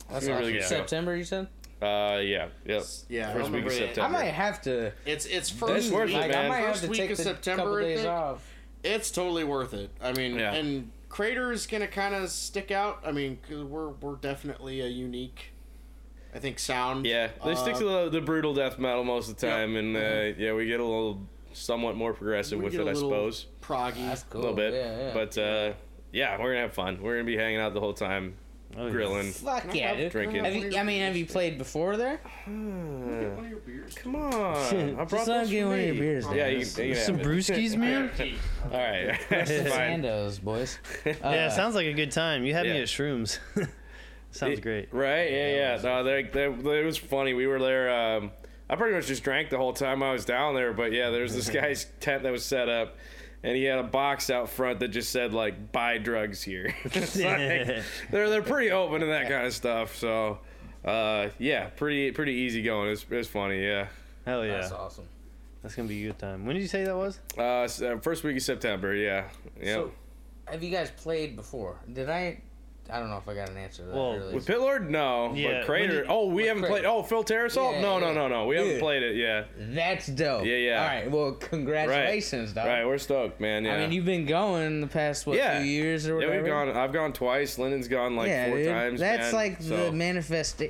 That's 0.09 0.25
It's 0.25 0.28
a 0.34 0.38
really 0.39 0.53
good. 0.53 0.63
September, 0.63 1.15
you 1.15 1.23
said. 1.25 1.47
Uh, 1.82 2.19
yeah, 2.23 2.47
yep. 2.65 2.84
Yeah, 3.09 3.30
I 3.30 3.34
First 3.34 3.51
week 3.51 3.63
remember 3.65 3.67
of 3.67 3.73
it. 3.73 3.78
September. 3.88 4.17
I 4.17 4.21
might 4.23 4.34
have 4.34 4.61
to. 4.63 4.91
It's 5.05 5.25
it's 5.25 5.49
That's 5.49 5.51
first 5.51 5.91
worth 5.91 6.07
week. 6.07 6.15
it, 6.15 6.19
Like, 6.21 6.32
man. 6.32 6.45
I 6.45 6.49
might 6.49 6.57
have 6.67 6.82
to 6.82 6.88
week 6.88 6.97
take 6.99 7.11
of 7.11 7.17
the 7.17 7.23
September, 7.23 7.63
couple 7.63 7.80
days 7.80 8.05
off. 8.05 8.43
It's 8.88 9.11
totally 9.11 9.43
worth 9.43 9.73
it. 9.73 9.89
I 10.01 10.13
mean, 10.13 10.35
Yeah. 10.39 10.53
and 10.53 10.91
Crater 11.09 11.51
is 11.51 11.67
gonna 11.67 11.88
kind 11.88 12.13
of 12.15 12.29
stick 12.29 12.69
out. 12.71 12.99
I 13.05 13.11
mean, 13.11 13.38
'cause 13.47 13.63
we're 13.63 13.89
we're 13.89 14.15
definitely 14.15 14.81
a 14.81 14.88
unique, 14.88 15.51
I 16.33 16.39
think, 16.39 16.59
sound. 16.59 17.05
Yeah, 17.05 17.29
they 17.45 17.55
stick 17.55 17.75
Uh, 17.75 17.79
to 17.79 17.85
the, 17.85 18.09
the 18.09 18.21
brutal 18.21 18.53
death 18.53 18.77
metal 18.77 19.03
most 19.03 19.29
of 19.29 19.38
the 19.38 19.47
Yep. 19.47 19.55
time, 19.55 19.75
and 19.75 19.95
uh, 19.97 20.38
yeah, 20.38 20.53
we 20.53 20.65
get 20.65 20.79
a 20.79 20.83
little 20.83 21.21
somewhat 21.53 21.95
more 21.95 22.13
progressive 22.13 22.59
we 22.59 22.65
with 22.65 22.75
it, 22.75 22.88
I 22.88 22.93
suppose. 22.93 23.47
Proggy. 23.61 24.05
That's 24.07 24.23
cool. 24.23 24.39
a 24.39 24.41
little 24.41 24.55
bit, 24.55 24.73
Yeah, 24.73 24.97
yeah. 25.07 25.13
but 25.13 25.38
uh, 25.38 25.73
yeah, 26.11 26.38
we're 26.39 26.49
gonna 26.51 26.61
have 26.61 26.73
fun. 26.73 27.01
We're 27.01 27.13
gonna 27.15 27.23
be 27.25 27.38
hanging 27.38 27.59
out 27.59 27.73
the 27.73 27.79
whole 27.79 27.93
time. 27.93 28.35
Oh, 28.80 28.91
grilling. 28.91 29.32
Fuck 29.32 29.73
yeah, 29.73 29.95
dude. 29.95 30.11
Drinking. 30.11 30.43
Have 30.45 30.55
you, 30.55 30.78
I 30.78 30.84
mean, 30.84 31.01
have 31.01 31.17
you 31.17 31.25
played 31.25 31.57
before 31.57 31.97
there? 31.97 32.19
One 32.45 33.36
of 33.39 33.49
your 33.49 33.59
beers. 33.59 33.95
Come 33.95 34.15
on, 34.15 34.32
I 34.36 34.93
brought 35.05 35.09
Just 35.09 35.11
let 35.11 35.25
those 35.25 35.47
him 35.47 35.51
get 35.51 35.61
for 35.63 35.67
one 35.69 35.80
of 35.80 35.86
your 35.86 35.93
me. 35.95 35.99
beers. 35.99 36.25
Yeah, 36.28 36.36
Dan. 36.36 36.51
you, 36.51 36.59
you 36.59 36.65
can 36.65 36.88
have 36.89 36.97
Some 36.99 37.19
it. 37.19 37.25
brewskis, 37.25 37.75
man. 37.78 38.11
All 38.65 38.78
right, 38.78 39.17
Fine. 39.30 40.03
Sandos, 40.03 40.41
boys. 40.41 40.78
Uh, 41.05 41.11
yeah, 41.23 41.49
sounds 41.49 41.73
like 41.75 41.88
a 41.88 41.93
good 41.93 42.11
time. 42.11 42.43
You 42.43 42.53
had 42.53 42.65
me 42.67 42.73
yeah. 42.75 42.82
at 42.82 42.88
shrooms. 42.88 43.39
sounds 44.32 44.59
It- 44.59 44.61
great. 44.61 44.93
Right? 44.93 45.32
Yeah, 45.32 45.75
yeah. 45.75 45.82
No, 45.84 46.03
they, 46.03 46.23
they, 46.23 46.45
it 46.45 46.86
was 46.86 46.97
funny. 46.97 47.34
We 47.34 47.47
were 47.47 47.59
there. 47.59 47.89
Um, 48.17 48.32
I 48.69 48.75
pretty 48.75 48.95
much 48.95 49.07
just 49.07 49.23
drank 49.23 49.49
the 49.49 49.57
whole 49.57 49.73
time 49.73 50.03
I 50.03 50.11
was 50.11 50.25
down 50.25 50.53
there. 50.53 50.73
But 50.73 50.91
yeah, 50.91 51.09
there's 51.09 51.34
this 51.34 51.49
guy's 51.49 51.86
tent 51.99 52.23
that 52.23 52.32
was 52.32 52.45
set 52.45 52.69
up, 52.69 52.95
and 53.48 53.56
he 53.56 53.64
had 53.64 53.80
a 53.80 53.84
box 53.84 54.30
out 54.30 54.50
front 54.50 54.82
that 54.82 54.89
just 54.89 55.10
said 55.10 55.34
like 55.34 55.72
"Buy 55.72 56.00
drugs 56.00 56.43
here." 56.43 56.76
Like, 56.84 56.93
they're 58.12 58.30
they're 58.30 58.41
pretty 58.41 58.72
open 58.72 59.00
to 59.00 59.06
that 59.08 59.30
kind 59.30 59.48
of 59.48 59.54
stuff. 59.54 59.95
So, 59.95 60.39
uh, 60.84 61.30
yeah, 61.39 61.68
pretty 61.68 62.12
pretty 62.12 62.34
easy 62.34 62.62
going. 62.62 62.89
It's 62.89 63.06
it's 63.10 63.30
funny. 63.30 63.64
Yeah. 63.64 63.88
Hell 64.26 64.45
yeah. 64.45 64.60
That's 64.60 64.74
awesome. 64.74 65.08
That's 65.64 65.76
gonna 65.76 65.88
be 65.88 66.04
a 66.04 66.08
good 66.08 66.20
time. 66.20 66.45
When 66.45 66.58
did 66.58 66.62
you 66.62 66.68
say 66.68 66.84
that 66.84 66.95
was? 66.95 67.20
Uh, 67.38 67.41
uh, 67.41 68.00
first 68.00 68.26
week 68.26 68.36
of 68.36 68.43
September. 68.43 68.93
Yeah. 68.93 69.30
Yeah. 69.62 69.76
So, 69.76 69.91
have 70.45 70.62
you 70.62 70.70
guys 70.70 70.91
played 70.91 71.38
before? 71.38 71.80
Did 71.91 72.10
I? 72.10 72.41
I 72.89 72.99
don't 72.99 73.09
know 73.09 73.17
if 73.17 73.27
I 73.27 73.33
got 73.33 73.49
an 73.49 73.57
answer 73.57 73.83
to 73.83 73.88
that 73.89 73.95
Well, 73.95 74.13
earlier. 74.13 74.35
With 74.35 74.45
Pit 74.45 74.59
Lord, 74.59 74.89
no. 74.89 75.33
Yeah, 75.33 75.59
But 75.59 75.65
Crater. 75.65 75.88
when 75.93 76.01
did- 76.03 76.05
oh, 76.09 76.27
we 76.27 76.45
haven't 76.45 76.63
Crater. 76.63 76.73
played. 76.81 76.85
Oh, 76.85 77.03
Full 77.03 77.23
Terror 77.23 77.45
Assault? 77.45 77.75
Yeah, 77.75 77.81
no, 77.81 77.99
no, 77.99 78.07
yeah. 78.07 78.13
no, 78.13 78.27
no. 78.27 78.45
We 78.47 78.55
haven't 78.55 78.79
played 78.79 79.03
it. 79.03 79.15
Yeah. 79.15 79.43
That's 79.57 80.07
dope. 80.07 80.45
Yeah, 80.45 80.55
yeah. 80.55 80.81
All 80.81 80.88
right. 80.88 81.11
Well, 81.11 81.31
congratulations, 81.33 82.53
dog. 82.53 82.67
Right. 82.67 82.85
We're 82.85 82.97
stoked, 82.97 83.39
man. 83.41 83.65
Yeah. 83.65 83.75
I 83.75 83.79
mean, 83.79 83.91
you've 83.91 84.05
been 84.05 84.25
going 84.25 84.81
the 84.81 84.88
past 84.88 85.27
what 85.27 85.38
Yeah. 85.38 85.61
few 85.61 85.69
years 85.69 86.07
or 86.07 86.15
whatever. 86.15 86.33
Yeah, 86.35 86.41
we've 86.41 86.47
gone. 86.49 86.69
I've 86.69 86.93
gone 86.93 87.13
twice. 87.13 87.57
Lyndon's 87.57 87.88
gone 87.88 88.15
like 88.15 88.29
yeah, 88.29 88.47
four 88.47 88.57
dude. 88.57 88.67
times. 88.69 88.99
That's 88.99 89.23
man, 89.23 89.33
like 89.33 89.61
so- 89.61 89.85
the 89.85 89.91
manifest. 89.91 90.61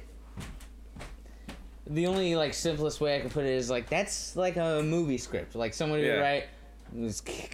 The 1.89 2.07
only 2.07 2.35
like 2.35 2.53
simplest 2.53 2.99
way 2.99 3.15
I 3.15 3.21
can 3.21 3.29
put 3.29 3.45
it 3.45 3.51
is 3.51 3.69
like 3.69 3.89
that's 3.89 4.35
like 4.35 4.57
a 4.57 4.81
movie 4.83 5.17
script. 5.17 5.55
Like 5.55 5.73
somebody 5.73 6.03
would 6.03 6.09
Yeah. 6.15 6.19
write, 6.19 6.43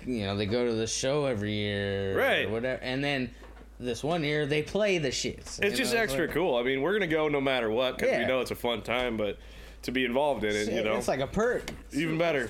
you 0.07 0.25
know, 0.25 0.35
they 0.35 0.47
go 0.47 0.65
to 0.65 0.73
the 0.73 0.87
show 0.87 1.25
every 1.25 1.51
year, 1.53 2.17
Right. 2.17 2.45
Or 2.47 2.49
whatever, 2.49 2.81
and 2.81 3.03
then 3.03 3.29
this 3.83 4.03
one 4.03 4.23
year 4.23 4.45
they 4.45 4.63
play 4.63 4.97
the 4.97 5.09
shits. 5.09 5.61
It's 5.61 5.77
just 5.77 5.93
know, 5.93 5.99
extra 6.01 6.25
like- 6.25 6.33
cool. 6.33 6.55
I 6.55 6.63
mean, 6.63 6.81
we're 6.81 6.93
gonna 6.93 7.07
go 7.07 7.27
no 7.27 7.41
matter 7.41 7.69
what 7.69 7.97
because 7.97 8.17
we 8.17 8.25
know 8.25 8.41
it's 8.41 8.51
a 8.51 8.55
fun 8.55 8.81
time. 8.81 9.17
But 9.17 9.37
to 9.83 9.91
be 9.91 10.05
involved 10.05 10.43
in 10.43 10.55
it, 10.55 10.71
you 10.71 10.83
know, 10.83 10.95
it's 10.97 11.07
like 11.07 11.19
a 11.19 11.27
perk. 11.27 11.69
even 11.91 12.17
better. 12.17 12.49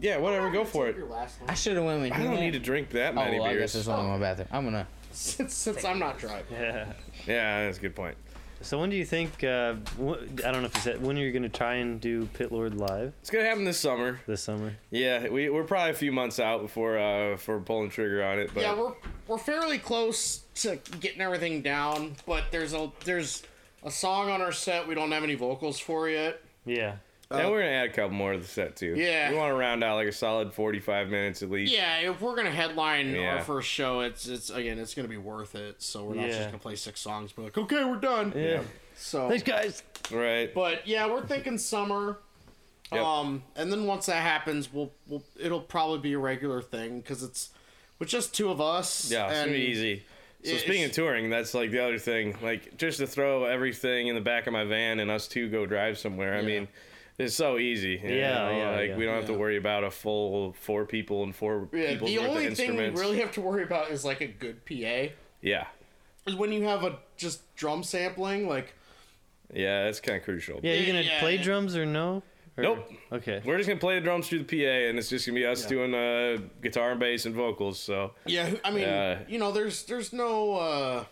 Yeah, 0.00 0.16
whatever. 0.18 0.50
Go 0.50 0.64
for 0.64 0.88
it. 0.88 0.96
Your 0.96 1.06
last 1.06 1.40
one. 1.40 1.48
I 1.50 1.54
should 1.54 1.76
have 1.76 1.84
went 1.84 2.02
with 2.02 2.12
I 2.12 2.18
don't 2.18 2.32
man. 2.34 2.40
need 2.40 2.52
to 2.54 2.58
drink 2.58 2.90
that 2.90 3.12
Oh, 3.12 3.16
many 3.16 3.38
well, 3.38 3.48
I 3.48 3.52
guess 3.52 3.74
beers. 3.74 3.84
there's 3.84 3.88
one 3.88 4.00
in 4.04 4.10
my 4.10 4.18
bathroom. 4.18 4.48
I'm 4.50 4.64
gonna. 4.64 4.86
since, 5.12 5.54
since 5.54 5.84
I'm 5.84 5.98
not 6.00 6.18
driving. 6.18 6.46
Yeah. 6.52 6.92
Yeah, 7.26 7.64
that's 7.66 7.78
a 7.78 7.80
good 7.80 7.94
point. 7.94 8.16
So 8.60 8.80
when 8.80 8.88
do 8.88 8.96
you 8.96 9.04
think? 9.04 9.44
Uh, 9.44 9.74
wh- 10.02 10.16
I 10.44 10.50
don't 10.50 10.62
know 10.62 10.66
if 10.68 10.74
you 10.76 10.80
said 10.80 11.02
when 11.02 11.16
are 11.18 11.20
you're 11.20 11.32
gonna 11.32 11.48
try 11.50 11.74
and 11.74 12.00
do 12.00 12.24
Pit 12.32 12.50
Lord 12.50 12.74
live 12.74 13.12
It's 13.20 13.28
gonna 13.30 13.44
happen 13.44 13.64
this 13.64 13.78
summer. 13.78 14.20
this 14.26 14.42
summer. 14.42 14.72
Yeah, 14.90 15.28
we 15.28 15.50
we're 15.50 15.64
probably 15.64 15.90
a 15.90 15.94
few 15.94 16.12
months 16.12 16.40
out 16.40 16.62
before 16.62 16.98
uh 16.98 17.36
for 17.36 17.60
pulling 17.60 17.90
trigger 17.90 18.24
on 18.24 18.38
it. 18.38 18.50
But 18.54 18.62
Yeah, 18.62 18.74
we're 18.74 18.92
we're 19.28 19.38
fairly 19.38 19.76
close 19.78 20.43
to 20.56 20.78
getting 21.00 21.20
everything 21.20 21.62
down, 21.62 22.16
but 22.26 22.44
there's 22.50 22.72
a 22.74 22.90
there's 23.04 23.42
a 23.82 23.90
song 23.90 24.30
on 24.30 24.40
our 24.40 24.52
set 24.52 24.86
we 24.88 24.94
don't 24.94 25.10
have 25.12 25.22
any 25.24 25.34
vocals 25.34 25.78
for 25.78 26.08
yet. 26.08 26.40
Yeah. 26.64 26.96
and 27.30 27.50
we're 27.50 27.60
gonna 27.62 27.72
add 27.72 27.86
a 27.90 27.92
couple 27.92 28.10
more 28.12 28.32
to 28.32 28.38
the 28.38 28.44
set 28.46 28.76
too. 28.76 28.94
Yeah. 28.96 29.30
we 29.30 29.36
want 29.36 29.50
to 29.50 29.54
round 29.56 29.82
out 29.84 29.96
like 29.96 30.06
a 30.08 30.12
solid 30.12 30.52
forty-five 30.52 31.08
minutes 31.08 31.42
at 31.42 31.50
least. 31.50 31.72
Yeah, 31.72 31.98
if 32.10 32.20
we're 32.20 32.36
gonna 32.36 32.50
headline 32.50 33.12
Yeah. 33.14 33.36
our 33.36 33.40
first 33.42 33.68
show, 33.68 34.00
it's 34.00 34.26
it's 34.28 34.50
again 34.50 34.78
it's 34.78 34.94
gonna 34.94 35.08
be 35.08 35.16
worth 35.16 35.54
it. 35.54 35.82
So 35.82 36.04
we're 36.04 36.14
not 36.14 36.28
Yeah. 36.28 36.34
just 36.36 36.46
gonna 36.46 36.58
play 36.58 36.76
six 36.76 37.00
songs, 37.00 37.32
but 37.32 37.42
like 37.42 37.58
okay, 37.58 37.84
we're 37.84 37.96
done. 37.96 38.32
Yeah. 38.36 38.62
So, 38.96 39.28
Thanks, 39.28 39.42
guys. 39.42 39.82
Right. 40.12 40.54
but 40.54 40.86
yeah, 40.86 41.06
we're 41.06 41.26
thinking 41.26 41.58
summer. 41.58 42.18
Yep. 42.92 43.02
Um, 43.02 43.42
and 43.56 43.72
then 43.72 43.86
once 43.86 44.06
that 44.06 44.22
happens, 44.22 44.72
we'll 44.72 44.92
we'll 45.08 45.24
it'll 45.38 45.60
probably 45.60 45.98
be 45.98 46.12
a 46.12 46.18
regular 46.18 46.62
thing 46.62 47.00
because 47.00 47.22
it's 47.24 47.50
with 47.98 48.08
just 48.08 48.34
two 48.34 48.50
of 48.50 48.60
us. 48.60 49.10
Yeah, 49.10 49.26
it's 49.26 49.34
and 49.38 49.46
gonna 49.50 49.58
be 49.58 49.64
easy. 49.64 50.04
So 50.44 50.50
it's- 50.50 50.62
speaking 50.62 50.84
of 50.84 50.92
touring, 50.92 51.30
that's 51.30 51.54
like 51.54 51.70
the 51.70 51.80
other 51.84 51.98
thing. 51.98 52.36
Like 52.42 52.76
just 52.76 52.98
to 52.98 53.06
throw 53.06 53.44
everything 53.44 54.08
in 54.08 54.14
the 54.14 54.20
back 54.20 54.46
of 54.46 54.52
my 54.52 54.64
van 54.64 55.00
and 55.00 55.10
us 55.10 55.26
two 55.26 55.48
go 55.48 55.64
drive 55.66 55.98
somewhere. 55.98 56.34
I 56.34 56.40
Yeah. 56.40 56.46
mean, 56.46 56.68
it's 57.18 57.34
so 57.34 57.58
easy. 57.58 58.00
you 58.02 58.14
Yeah, 58.16 58.34
know? 58.50 58.56
yeah, 58.56 58.70
Like 58.76 58.88
yeah. 58.90 58.96
we 58.96 59.04
don't 59.06 59.14
have 59.14 59.26
to 59.26 59.34
worry 59.34 59.56
about 59.56 59.84
a 59.84 59.90
full 59.90 60.52
four 60.52 60.84
people 60.84 61.22
and 61.22 61.34
four 61.34 61.68
Yeah, 61.72 61.92
people's 61.92 62.10
the 62.10 62.18
only 62.18 62.46
of 62.46 62.56
thing 62.56 62.76
we 62.76 62.88
really 62.90 63.20
have 63.20 63.32
to 63.32 63.40
worry 63.40 63.62
about 63.62 63.90
is 63.90 64.04
like 64.04 64.20
a 64.20 64.26
good 64.26 64.64
PA. 64.66 65.12
Yeah, 65.40 65.66
Is 66.26 66.34
when 66.34 66.52
you 66.52 66.64
have 66.64 66.84
a 66.84 66.98
just 67.16 67.54
drum 67.56 67.82
sampling, 67.82 68.48
like 68.48 68.74
yeah, 69.52 69.84
that's 69.84 70.00
kind 70.00 70.18
of 70.18 70.24
crucial. 70.24 70.60
Yeah, 70.62 70.74
you 70.74 70.86
gonna 70.86 71.02
Yeah. 71.02 71.20
play 71.20 71.36
drums 71.38 71.76
or 71.76 71.86
no? 71.86 72.22
Or- 72.56 72.62
Nope. 72.62 72.92
Okay. 73.12 73.42
We're 73.44 73.56
just 73.56 73.68
gonna 73.68 73.80
play 73.80 73.96
the 73.96 74.00
drums 74.04 74.28
through 74.28 74.44
the 74.44 74.44
PA, 74.44 74.88
and 74.88 74.98
it's 74.98 75.08
just 75.08 75.26
gonna 75.26 75.34
be 75.38 75.44
us 75.46 75.62
Yeah. 75.64 75.68
doing 75.68 75.94
uh, 75.94 76.38
guitar 76.62 76.92
and 76.92 77.00
bass 77.00 77.26
and 77.26 77.34
vocals. 77.34 77.80
So 77.80 78.12
Yeah, 78.26 78.54
I 78.64 78.70
mean, 78.70 78.82
Yeah. 78.82 79.18
you 79.28 79.38
know, 79.38 79.50
there's 79.52 79.84
there's 79.84 80.12
no 80.12 80.54
uh 80.54 81.04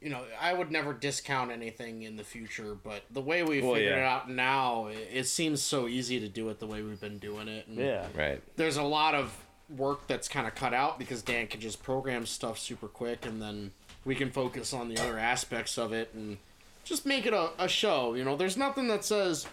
you 0.00 0.10
know, 0.10 0.22
I 0.38 0.52
would 0.52 0.70
never 0.70 0.92
discount 0.92 1.50
anything 1.50 2.02
in 2.02 2.16
the 2.16 2.24
future, 2.24 2.74
but 2.74 3.02
the 3.10 3.22
way 3.22 3.42
we 3.42 3.62
Well, 3.62 3.72
figured 3.74 3.96
it 3.96 4.04
out 4.04 4.28
now, 4.30 4.88
it, 4.88 5.08
it 5.10 5.24
seems 5.26 5.62
so 5.62 5.88
easy 5.88 6.20
to 6.20 6.28
do 6.28 6.50
it 6.50 6.58
the 6.60 6.66
way 6.66 6.82
we've 6.82 7.00
been 7.00 7.18
doing 7.18 7.48
it. 7.48 7.66
And 7.68 7.78
Yeah. 7.78 8.06
right. 8.14 8.42
There's 8.56 8.76
a 8.76 8.82
lot 8.82 9.14
of 9.14 9.34
work 9.74 10.06
that's 10.06 10.28
kind 10.28 10.46
of 10.46 10.54
cut 10.54 10.74
out 10.74 10.98
because 10.98 11.22
Dan 11.22 11.46
can 11.46 11.58
just 11.60 11.82
program 11.82 12.26
stuff 12.26 12.58
super 12.58 12.86
quick 12.86 13.24
and 13.24 13.40
then 13.40 13.72
we 14.04 14.14
can 14.14 14.30
focus 14.30 14.74
on 14.74 14.90
the 14.90 14.98
other 15.00 15.18
aspects 15.18 15.78
of 15.78 15.94
it 15.94 16.10
and 16.12 16.36
just 16.84 17.06
make 17.06 17.24
it 17.24 17.32
a, 17.32 17.48
a 17.58 17.66
show. 17.66 18.12
You 18.12 18.24
know, 18.24 18.36
there's 18.36 18.58
nothing 18.58 18.88
that 18.88 19.06
says 19.06 19.46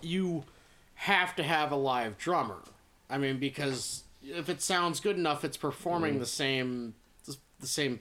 you 0.00 0.44
have 0.94 1.34
to 1.36 1.42
have 1.42 1.72
a 1.72 1.76
live 1.76 2.18
drummer. 2.18 2.62
I 3.08 3.18
mean, 3.18 3.38
because 3.38 4.04
if 4.22 4.48
it 4.48 4.60
sounds 4.62 5.00
good 5.00 5.16
enough, 5.16 5.44
it's 5.44 5.56
performing 5.56 6.12
mm-hmm. 6.12 6.20
the 6.20 6.26
same, 6.26 6.94
the 7.58 7.66
same. 7.66 8.00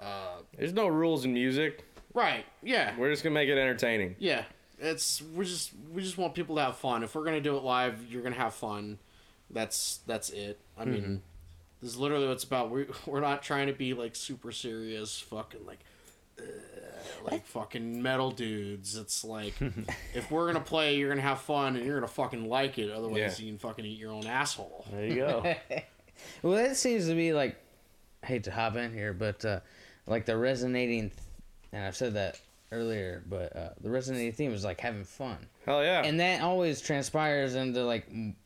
Uh, 0.00 0.38
There's 0.56 0.72
no 0.72 0.86
rules 0.86 1.24
in 1.24 1.34
music. 1.34 1.84
Right? 2.12 2.44
Yeah. 2.62 2.96
We're 2.96 3.10
just 3.10 3.22
gonna 3.22 3.34
make 3.34 3.48
it 3.48 3.58
entertaining. 3.58 4.16
Yeah. 4.18 4.44
It's 4.78 5.22
we 5.34 5.44
just 5.44 5.72
we 5.92 6.02
just 6.02 6.18
want 6.18 6.34
people 6.34 6.56
to 6.56 6.62
have 6.62 6.76
fun. 6.76 7.02
If 7.02 7.14
we're 7.14 7.24
gonna 7.24 7.40
do 7.40 7.56
it 7.56 7.62
live, 7.64 8.06
you're 8.08 8.22
gonna 8.22 8.36
have 8.36 8.54
fun. 8.54 8.98
That's 9.50 10.00
that's 10.06 10.30
it. 10.30 10.60
I 10.78 10.84
mean, 10.84 11.02
mm-hmm. 11.02 11.14
this 11.80 11.90
is 11.90 11.96
literally 11.96 12.26
what 12.26 12.34
it's 12.34 12.44
about. 12.44 12.70
We 12.70 12.86
we're 13.06 13.20
not 13.20 13.42
trying 13.42 13.66
to 13.66 13.72
be 13.72 13.94
like 13.94 14.16
super 14.16 14.52
serious, 14.52 15.20
fucking 15.20 15.66
like. 15.66 15.80
Uh, 16.38 16.42
like 17.30 17.46
fucking 17.46 18.02
metal 18.02 18.30
dudes. 18.30 18.96
It's 18.96 19.24
like 19.24 19.54
if 20.14 20.30
we're 20.30 20.46
gonna 20.46 20.64
play, 20.64 20.96
you're 20.96 21.08
gonna 21.08 21.20
have 21.22 21.40
fun 21.40 21.76
and 21.76 21.84
you're 21.84 21.96
gonna 21.96 22.06
fucking 22.08 22.48
like 22.48 22.78
it. 22.78 22.90
Otherwise, 22.90 23.38
Yeah. 23.40 23.46
you 23.46 23.52
can 23.52 23.58
fucking 23.58 23.84
eat 23.84 23.98
your 23.98 24.12
own 24.12 24.26
asshole. 24.26 24.84
There 24.90 25.04
you 25.06 25.14
go. 25.16 25.54
Well, 26.42 26.52
that 26.54 26.76
seems 26.76 27.08
to 27.08 27.14
be 27.14 27.32
like. 27.32 27.56
I 28.22 28.26
hate 28.26 28.44
to 28.44 28.50
hop 28.52 28.76
in 28.76 28.92
here, 28.94 29.12
but 29.12 29.44
uh, 29.44 29.60
like 30.06 30.24
the 30.26 30.36
resonating, 30.36 31.10
and 31.72 31.84
I've 31.84 31.96
said 31.96 32.14
that 32.14 32.40
earlier, 32.72 33.22
but 33.28 33.54
uh, 33.54 33.68
the 33.80 33.90
resonating 33.90 34.32
theme 34.32 34.52
is 34.54 34.64
like 34.64 34.80
having 34.80 35.04
fun. 35.04 35.36
Hell 35.66 35.82
yeah. 35.84 36.02
and 36.04 36.18
that 36.20 36.40
always 36.40 36.80
transpires 36.80 37.54
into 37.54 37.84
like 37.84 38.06
m- 38.10 38.36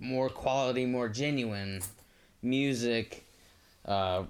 more 0.00 0.28
quality, 0.28 0.84
more 0.84 1.08
genuine 1.08 1.80
music, 2.42 3.24
uh, 3.86 4.24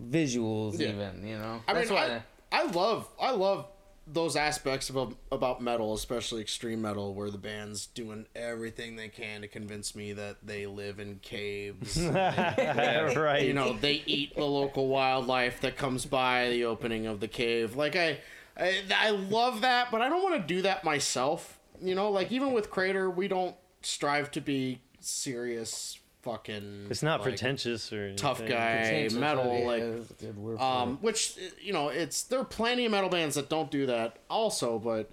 visuals, 0.00 0.78
Yeah. 0.78 0.88
even 0.90 1.26
you 1.26 1.38
know. 1.38 1.62
I 1.66 1.74
That's 1.74 1.90
mean, 1.90 1.98
why. 1.98 2.22
I, 2.52 2.62
I 2.62 2.64
love 2.70 3.08
I 3.20 3.30
love 3.32 3.66
those 4.06 4.34
aspects 4.34 4.90
of 4.90 5.14
about 5.30 5.62
metal, 5.62 5.94
especially 5.94 6.40
extreme 6.42 6.82
metal, 6.82 7.14
where 7.14 7.30
the 7.30 7.38
band's 7.38 7.86
doing 7.86 8.26
everything 8.34 8.96
they 8.96 9.08
can 9.08 9.42
to 9.42 9.48
convince 9.48 9.94
me 9.94 10.12
that 10.12 10.38
they 10.44 10.66
live 10.66 10.98
in 10.98 11.20
caves. 11.22 12.00
right. 12.02 13.44
you 13.44 13.52
know, 13.52 13.74
they 13.74 14.02
eat 14.06 14.34
the 14.34 14.44
local 14.44 14.88
wildlife 14.88 15.60
that 15.60 15.76
comes 15.76 16.04
by 16.04 16.50
the 16.50 16.64
opening 16.64 17.06
of 17.06 17.20
the 17.20 17.28
cave. 17.28 17.76
Like 17.76 17.94
I, 17.94 18.18
I, 18.56 18.82
I 18.94 19.10
love 19.10 19.60
that, 19.60 19.90
but 19.92 20.02
I 20.02 20.08
don't 20.08 20.22
want 20.22 20.40
to 20.40 20.54
do 20.54 20.62
that 20.62 20.82
myself. 20.84 21.58
You 21.80 21.94
know, 21.94 22.10
like 22.10 22.32
even 22.32 22.52
with 22.52 22.70
Crater, 22.70 23.08
we 23.08 23.28
don't 23.28 23.54
strive 23.82 24.30
to 24.32 24.40
be 24.40 24.80
serious, 25.00 25.98
fucking. 26.22 26.86
It's 26.90 27.02
not 27.02 27.20
like, 27.20 27.30
pretentious 27.30 27.92
or 27.92 28.14
tough 28.14 28.40
anything. 28.40 28.56
guy 28.56 29.20
metal, 29.20 29.58
yeah, 29.58 29.66
like 29.66 29.82
that's 29.82 30.10
a 30.10 30.14
good 30.14 30.38
word 30.38 30.58
for 30.58 30.64
um, 30.64 30.98
which 31.00 31.36
you 31.60 31.72
know, 31.72 31.88
it's 31.88 32.22
there 32.24 32.40
are 32.40 32.44
plenty 32.44 32.84
of 32.86 32.92
metal 32.92 33.10
bands 33.10 33.34
that 33.34 33.48
don't 33.48 33.70
do 33.70 33.86
that 33.86 34.18
also, 34.30 34.78
but 34.78 35.10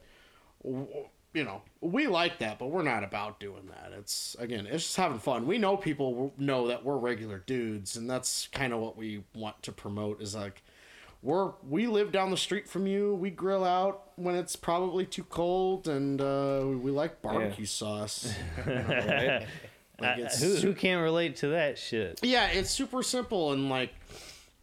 you 0.63 1.43
know, 1.43 1.61
we 1.81 2.07
like 2.07 2.39
that, 2.39 2.57
but 2.57 2.67
we're 2.67 2.83
not 2.83 3.03
about 3.03 3.39
doing 3.39 3.67
that. 3.67 3.91
It's 3.97 4.35
again, 4.39 4.65
it's 4.65 4.83
just 4.83 4.97
having 4.97 5.19
fun. 5.19 5.45
We 5.45 5.57
know 5.57 5.77
people 5.77 6.33
know 6.37 6.67
that 6.67 6.83
we're 6.83 6.97
regular 6.97 7.39
dudes, 7.39 7.95
and 7.95 8.09
that's 8.09 8.47
kind 8.47 8.73
of 8.73 8.79
what 8.79 8.97
we 8.97 9.23
want 9.35 9.61
to 9.63 9.71
promote. 9.71 10.21
Is 10.21 10.35
like 10.35 10.63
we're 11.21 11.51
we 11.67 11.87
live 11.87 12.11
down 12.11 12.31
the 12.31 12.37
street 12.37 12.67
from 12.67 12.87
you. 12.87 13.13
We 13.15 13.29
grill 13.29 13.63
out 13.63 14.11
when 14.15 14.35
it's 14.35 14.55
probably 14.55 15.05
too 15.05 15.23
cold, 15.23 15.87
and 15.87 16.19
uh, 16.19 16.63
we 16.65 16.91
like 16.91 17.21
barbecue 17.21 17.65
sauce. 17.65 18.33
Right? 18.65 19.45
Like, 20.01 20.19
Uh, 20.25 20.29
who, 20.29 20.55
who 20.55 20.73
can't 20.73 21.01
relate 21.01 21.37
to 21.37 21.47
that 21.49 21.77
shit? 21.77 22.19
yeah, 22.23 22.47
it's 22.47 22.69
super 22.69 23.03
simple 23.03 23.51
and 23.53 23.69
like 23.69 23.93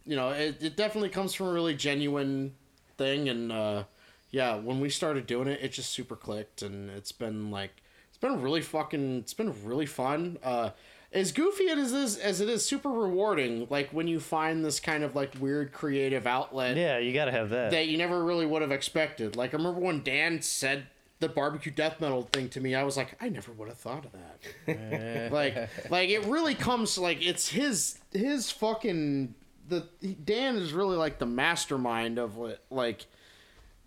you 0.05 0.15
know, 0.15 0.29
it, 0.29 0.63
it 0.63 0.77
definitely 0.77 1.09
comes 1.09 1.33
from 1.33 1.47
a 1.47 1.51
really 1.51 1.75
genuine 1.75 2.53
thing, 2.97 3.27
and 3.27 3.51
uh, 3.51 3.83
yeah, 4.31 4.55
when 4.55 4.79
we 4.79 4.89
started 4.89 5.27
doing 5.27 5.49
it, 5.49 5.59
it 5.61 5.73
just 5.73 5.91
super 5.91 6.15
clicked, 6.15 6.61
and 6.61 6.89
it's 6.91 7.11
been 7.11 7.51
like 7.51 7.71
it's 8.07 8.17
been 8.17 8.41
really 8.41 8.61
fucking 8.61 9.17
it's 9.17 9.33
been 9.33 9.53
really 9.65 9.85
fun. 9.85 10.37
Uh, 10.43 10.69
as 11.13 11.31
goofy 11.31 11.67
as 11.69 11.91
it 11.93 11.97
is 11.99 12.17
as 12.17 12.41
it 12.41 12.49
is 12.49 12.65
super 12.65 12.89
rewarding 12.89 13.65
like 13.69 13.89
when 13.91 14.07
you 14.09 14.19
find 14.19 14.63
this 14.65 14.79
kind 14.79 15.05
of 15.05 15.15
like 15.15 15.33
weird 15.39 15.71
creative 15.71 16.27
outlet 16.27 16.75
Yeah, 16.75 16.97
you 16.97 17.13
gotta 17.13 17.31
have 17.31 17.49
that. 17.51 17.71
that 17.71 17.87
you 17.87 17.97
never 17.97 18.23
really 18.23 18.45
would 18.45 18.61
have 18.61 18.73
expected. 18.73 19.35
Like 19.37 19.53
I 19.53 19.57
remember 19.57 19.79
when 19.79 20.03
Dan 20.03 20.41
said 20.41 20.87
the 21.19 21.29
barbecue 21.29 21.71
death 21.71 21.99
metal 21.99 22.23
thing 22.31 22.49
to 22.49 22.61
me, 22.61 22.75
I 22.75 22.83
was 22.83 22.97
like, 22.97 23.15
I 23.21 23.29
never 23.29 23.51
would 23.51 23.67
have 23.67 23.77
thought 23.77 24.05
of 24.05 24.11
that. 24.11 25.31
like, 25.31 25.69
like 25.89 26.09
it 26.09 26.25
really 26.25 26.55
comes 26.55 26.97
like 26.97 27.25
it's 27.25 27.49
his 27.49 27.99
his 28.11 28.51
fucking 28.51 29.33
the 29.67 29.87
Dan 30.23 30.55
is 30.57 30.73
really 30.73 30.97
like 30.97 31.19
the 31.19 31.25
mastermind 31.25 32.19
of 32.19 32.37
what 32.37 32.63
like 32.69 33.05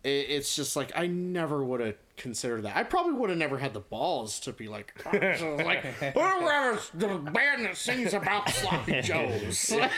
it, 0.03 0.09
it's 0.09 0.57
just 0.57 0.77
like 0.77 0.93
I 0.95 1.07
never 1.07 1.65
would 1.65 1.81
have 1.81 1.95
considered 2.21 2.63
that. 2.63 2.77
I 2.77 2.85
probably 2.85 3.15
would 3.15 3.31
have 3.31 3.39
never 3.39 3.59
had 3.59 3.75
the 3.75 3.81
balls 3.81 4.39
to 4.41 4.53
be 4.53 4.69
like, 4.69 4.95
so, 5.03 5.57
like, 5.65 5.83
whoever's 5.85 6.91
the 6.95 7.09
band 7.09 7.65
that 7.65 7.77
sings 7.77 8.15
about 8.15 8.49
sloppy 8.51 9.01
joes. 9.03 9.71
And 9.73 9.91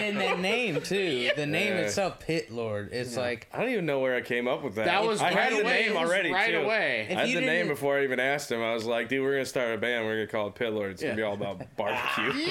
then 0.00 0.14
the 0.16 0.36
name 0.42 0.80
too. 0.82 1.30
The 1.36 1.46
name 1.46 1.74
Yeah. 1.74 1.80
itself, 1.80 2.18
Pit 2.20 2.50
Lord. 2.50 2.90
It's 2.92 3.16
like 3.16 3.46
I 3.52 3.60
don't 3.60 3.70
even 3.70 3.86
know 3.86 4.00
where 4.00 4.16
I 4.16 4.22
came 4.22 4.48
up 4.48 4.62
with 4.64 4.74
that. 4.74 4.86
That 4.86 5.04
was 5.04 5.20
I 5.20 5.30
had 5.30 5.36
right 5.36 5.52
the 5.52 5.60
away. 5.62 5.82
name 5.86 5.94
was 5.94 6.08
already 6.10 6.32
right 6.32 6.50
too. 6.50 6.58
away. 6.60 7.06
I 7.10 7.14
had 7.14 7.28
you 7.28 7.34
the 7.36 7.40
name 7.42 7.50
didn't- 7.66 7.68
before 7.68 7.98
I 7.98 8.04
even 8.04 8.18
asked 8.18 8.50
him. 8.50 8.62
I 8.62 8.72
was 8.74 8.84
like, 8.86 9.08
dude, 9.08 9.22
we're 9.22 9.32
gonna 9.34 9.44
start 9.44 9.74
a 9.74 9.78
band. 9.78 10.04
We're 10.06 10.14
gonna 10.16 10.26
call 10.26 10.48
it 10.48 10.54
Pit 10.54 10.72
Lord. 10.72 10.90
It's 10.92 11.02
gonna 11.02 11.14
be 11.14 11.22
all 11.22 11.34
about 11.34 11.62
barbecue. 11.76 12.32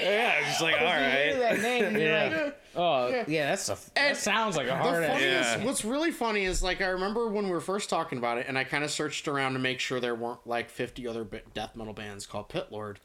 yeah, 0.00 0.38
it's 0.38 0.48
just 0.48 0.60
like 0.60 0.74
all 0.80 0.82
you 0.86 0.92
hear 0.92 1.30
right. 1.32 1.38
that 1.38 1.60
name, 1.60 1.84
and 1.84 1.96
you're 1.96 2.06
Yeah. 2.08 2.42
like, 2.44 2.60
oh 2.76 3.24
yeah, 3.28 3.50
that's 3.50 3.68
a 3.68 3.76
that 3.94 4.16
sounds 4.16 4.56
like 4.56 4.66
a 4.66 4.70
The 4.70 4.76
hard 4.76 5.04
ass. 5.04 5.10
funniest, 5.12 5.58
Yeah. 5.58 5.64
what's 5.64 5.84
really 5.84 6.10
funny 6.10 6.44
is 6.44 6.62
like 6.62 6.80
I 6.80 6.86
remember 6.88 7.28
when 7.28 7.44
we 7.46 7.50
were 7.50 7.60
first 7.60 7.88
talking 7.90 8.18
about 8.18 8.38
it, 8.38 8.46
and 8.48 8.58
I 8.58 8.64
kind 8.64 8.84
of 8.84 8.90
searched 8.90 9.28
around 9.28 9.52
to 9.54 9.58
make 9.58 9.80
sure 9.80 10.00
there 10.00 10.14
weren't 10.14 10.46
like 10.46 10.70
fifty 10.70 11.06
other 11.06 11.24
ba- 11.24 11.42
death 11.54 11.76
metal 11.76 11.92
bands 11.94 12.26
called 12.26 12.48
Pit 12.48 12.66
Lord. 12.70 13.00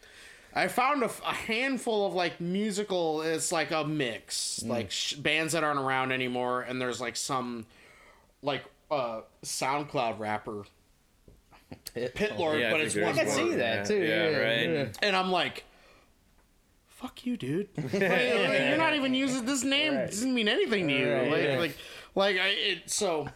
I 0.56 0.68
found 0.68 1.04
a 1.04 1.08
handful 1.34 2.08
of 2.08 2.14
like 2.16 2.42
musical. 2.42 3.22
It's 3.22 3.52
like 3.52 3.70
a 3.72 3.84
mix, 3.86 4.64
like 4.64 4.90
sh- 4.90 5.14
bands 5.14 5.54
that 5.54 5.64
aren't 5.64 5.80
around 5.80 6.12
anymore, 6.12 6.62
and 6.62 6.82
there's 6.82 7.00
like 7.00 7.16
some 7.16 7.66
like 8.42 8.64
uh 8.90 9.22
SoundCloud 9.44 10.18
rapper 10.18 10.64
Pit 11.94 12.38
Lord, 12.38 12.60
Yeah, 12.60 12.72
but 12.72 12.80
I 12.80 12.84
it's 12.84 12.94
think 12.96 13.06
one 13.06 13.16
I 13.16 13.18
can 13.20 13.28
word. 13.28 13.36
see 13.52 13.56
that 13.58 13.86
too. 13.86 14.02
Yeah, 14.02 14.30
Yeah, 14.30 14.38
right. 14.38 14.70
yeah. 14.70 14.86
and 15.04 15.16
I'm 15.16 15.32
like, 15.32 15.64
"Fuck 17.00 17.26
you, 17.26 17.38
dude! 17.38 17.70
Like, 17.78 17.94
you're 18.02 18.78
not 18.78 18.94
even 18.96 19.14
using 19.14 19.46
this 19.46 19.64
name. 19.64 19.96
Right. 19.96 20.06
Doesn't 20.10 20.34
mean 20.34 20.48
anything 20.48 20.88
to 20.88 20.94
you. 20.94 21.12
Right, 21.14 21.32
like, 21.32 21.44
yeah. 21.44 21.58
like, 21.60 21.78
like, 22.16 22.36
I 22.38 22.48
it 22.50 22.90
so." 22.90 23.30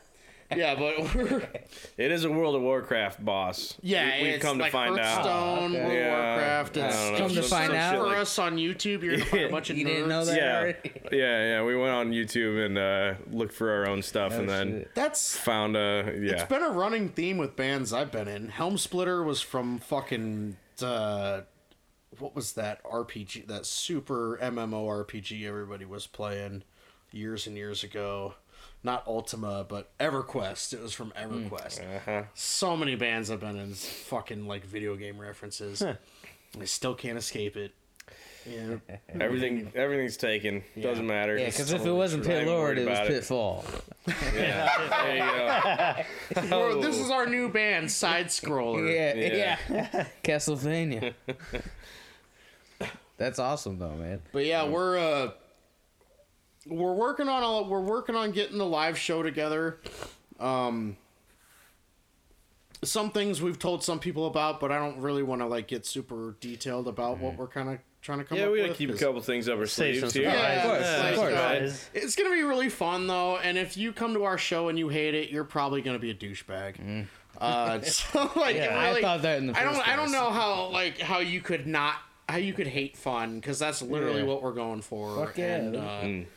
Yeah, 0.56 0.76
but 0.76 1.16
we're 1.16 1.40
It 1.98 2.12
is 2.12 2.26
a 2.26 2.30
World 2.30 2.56
of 2.56 2.62
Warcraft 2.62 3.24
boss. 3.26 3.76
yeah, 3.82 4.06
we, 4.22 4.28
have 4.28 4.36
it's 4.36 4.46
come 4.46 4.58
to 4.58 4.64
like 4.64 4.72
find 4.72 5.00
out. 5.00 5.26
Hearthstone, 5.26 5.76
Oh, 5.76 5.80
okay. 5.80 5.80
World 5.80 5.92
of 5.92 5.94
Yeah, 5.94 6.36
Warcraft. 6.36 6.78
I 6.78 6.88
It's, 6.88 6.96
don't 6.96 7.06
know, 7.08 7.14
if 7.14 7.18
Come 7.22 7.30
you 7.30 7.36
to 7.38 7.42
search 7.44 7.50
find 7.50 7.74
out. 7.74 7.96
for 7.96 8.16
us 8.16 8.40
on 8.40 8.58
YouTube, 8.58 9.02
you're 9.02 9.14
gonna 9.18 9.26
find 9.26 9.44
a 9.46 9.50
bunch 9.50 9.70
of 9.72 9.78
You 9.78 9.86
nerds. 9.86 9.90
didn't 9.90 10.10
know 10.10 10.26
that 10.26 10.38
Yeah, 10.38 10.60
already? 10.60 10.92
yeah, 11.12 11.44
yeah. 11.58 11.64
We 11.64 11.76
went 11.76 11.92
on 11.94 12.12
YouTube 12.12 12.66
and 12.66 12.78
uh, 12.78 13.14
looked 13.32 13.54
for 13.54 13.72
our 13.72 13.88
own 13.88 14.04
stuff, 14.04 14.34
and 14.34 14.48
then 14.48 14.68
shit. 14.82 14.94
That's 14.96 15.36
found 15.38 15.76
a 15.76 16.14
Yeah, 16.22 16.34
it's 16.34 16.44
been 16.44 16.62
a 16.62 16.70
running 16.70 17.10
theme 17.10 17.38
with 17.38 17.56
bands 17.56 17.92
I've 17.92 18.12
been 18.12 18.28
in. 18.28 18.50
Helm 18.50 18.78
Splitter 18.78 19.24
was 19.24 19.42
from 19.42 19.80
fucking 19.80 20.58
uh, 20.84 21.42
what 22.24 22.34
was 22.36 22.54
that 22.54 22.82
RPG? 22.86 23.48
That 23.48 23.66
super 23.66 24.40
MMO 24.42 24.88
RPG 25.06 25.46
everybody 25.46 25.84
was 25.84 26.08
playing 26.08 26.64
years 27.12 27.46
and 27.48 27.58
years 27.58 27.84
ago. 27.84 28.36
Not 28.82 29.06
Ultima, 29.06 29.66
but 29.68 29.96
EverQuest. 29.98 30.74
It 30.74 30.82
was 30.82 30.94
from 30.94 31.12
EverQuest. 31.20 31.82
Uh-huh. 31.98 32.24
So 32.34 32.78
many 32.78 32.96
bands 32.96 33.30
I've 33.30 33.42
been 33.42 33.58
in 33.58 33.74
fucking 33.74 34.48
like 34.48 34.64
video 34.64 34.96
game 34.96 35.20
references. 35.20 35.82
I 35.84 35.98
still 36.64 36.96
can't 36.96 37.18
escape 37.18 37.58
it. 37.58 37.74
Yeah. 38.50 38.76
Everything, 39.20 39.72
everything's 39.76 40.18
taken. 40.18 40.64
Doesn't 40.80 41.08
matter. 41.08 41.38
Yeah, 41.38 41.46
because 41.46 41.72
if 41.72 41.86
it 41.86 41.92
wasn't 41.92 42.24
true. 42.24 42.34
Pit 42.34 42.48
Lord, 42.48 42.78
it 42.78 42.88
was 42.90 43.00
about 43.00 43.08
Pitfall. 43.08 43.66
There 44.34 45.16
you 45.16 46.42
go. 46.42 46.50
Well, 46.50 46.82
this 46.82 46.98
is 47.00 47.10
our 47.10 47.26
new 47.26 47.50
band, 47.50 47.90
Side 47.92 48.28
Scroller. 48.28 48.94
Yeah, 48.94 49.14
Yeah. 49.14 49.58
yeah. 49.70 50.06
Castlevania. 50.24 51.14
That's 53.18 53.40
awesome 53.40 53.80
though, 53.80 53.96
man. 53.96 54.22
But 54.32 54.46
yeah, 54.46 54.66
we're 54.68 54.98
uh 54.98 55.32
we're 56.66 56.94
working 56.94 57.28
on 57.30 57.44
all 57.44 57.66
we're 57.66 57.82
working 57.82 58.16
on 58.16 58.32
getting 58.32 58.58
the 58.58 58.66
live 58.66 58.98
show 58.98 59.22
together. 59.24 59.80
Um 60.40 60.98
some 62.84 63.12
things 63.12 63.42
we've 63.42 63.60
told 63.60 63.82
some 63.84 64.00
people 64.00 64.28
about, 64.28 64.60
but 64.60 64.72
I 64.72 64.78
don't 64.78 64.98
really 65.00 65.24
want 65.24 65.42
to 65.42 65.48
like 65.48 65.68
get 65.68 65.86
super 65.86 66.36
detailed 66.42 66.88
about 66.88 67.18
what 67.20 67.38
we're 67.38 67.48
kind 67.48 67.70
of 67.70 67.80
trying 68.02 68.18
to 68.20 68.26
come 68.26 68.38
Yeah, 68.38 68.46
up 68.46 68.52
we 68.52 68.58
with. 68.60 68.68
gotta 68.68 68.78
keep 68.78 68.90
a 68.90 68.94
'cause 68.94 69.00
couple 69.02 69.22
things 69.22 69.48
up 69.48 69.58
our 69.58 69.66
sleeves 69.66 70.00
here. 70.02 70.10
surprises. 70.10 70.38
Yeah, 70.38 70.56
of 70.58 70.64
course, 70.64 70.80
it's 70.82 71.10
of 71.12 71.16
course. 71.16 71.30
Surprise. 71.34 71.90
it's 71.94 72.16
gonna 72.18 72.32
be 72.36 72.42
really 72.44 72.70
fun 72.70 73.08
though, 73.08 73.38
and 73.38 73.58
if 73.58 73.78
you 73.78 73.94
come 73.94 74.14
to 74.16 74.26
our 74.26 74.38
show 74.38 74.68
and 74.68 74.78
you 74.78 74.90
hate 74.90 75.14
it, 75.16 75.30
you're 75.30 75.46
probably 75.46 75.82
gonna 75.82 76.00
be 76.00 76.10
a 76.10 76.14
douchebag. 76.16 77.08
Uh, 77.38 77.80
so 77.84 78.30
like, 78.36 78.58
Yeah, 78.58 78.66
it 78.66 78.72
I 78.74 78.90
really- 78.90 79.02
thought 79.02 79.22
that 79.22 79.38
in 79.38 79.48
the 79.48 79.58
I 79.58 79.64
don't. 79.64 79.76
first 79.76 79.88
I 79.88 79.96
don't 79.96 80.08
place. 80.10 80.20
know 80.20 80.30
how 80.32 80.68
like 80.68 81.00
how 81.00 81.20
you 81.20 81.40
could 81.40 81.66
not 81.66 81.96
how 82.34 82.40
you 82.40 82.52
could 82.54 82.66
hate 82.68 82.98
fun 82.98 83.36
because 83.40 83.60
that's 83.60 83.82
literally 83.84 84.22
Yeah. 84.22 84.26
what 84.28 84.42
we're 84.42 84.54
going 84.54 84.82
for. 84.82 85.24
Fuck 85.24 85.38
yeah. 85.38 85.56
And, 85.56 85.76
uh, 85.76 86.28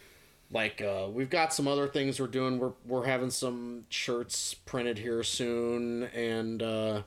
Like 0.50 0.80
uh, 0.82 1.08
we've 1.10 1.30
got 1.30 1.54
some 1.54 1.66
other 1.66 1.88
things 1.88 2.20
we're 2.20 2.26
doing. 2.28 2.58
We're 2.58 2.72
we're 2.86 3.06
having 3.06 3.30
some 3.30 3.84
shirts 3.88 4.54
printed 4.54 4.98
here 4.98 5.22
soon, 5.24 6.04
and 6.14 6.62
uh, 6.62 7.02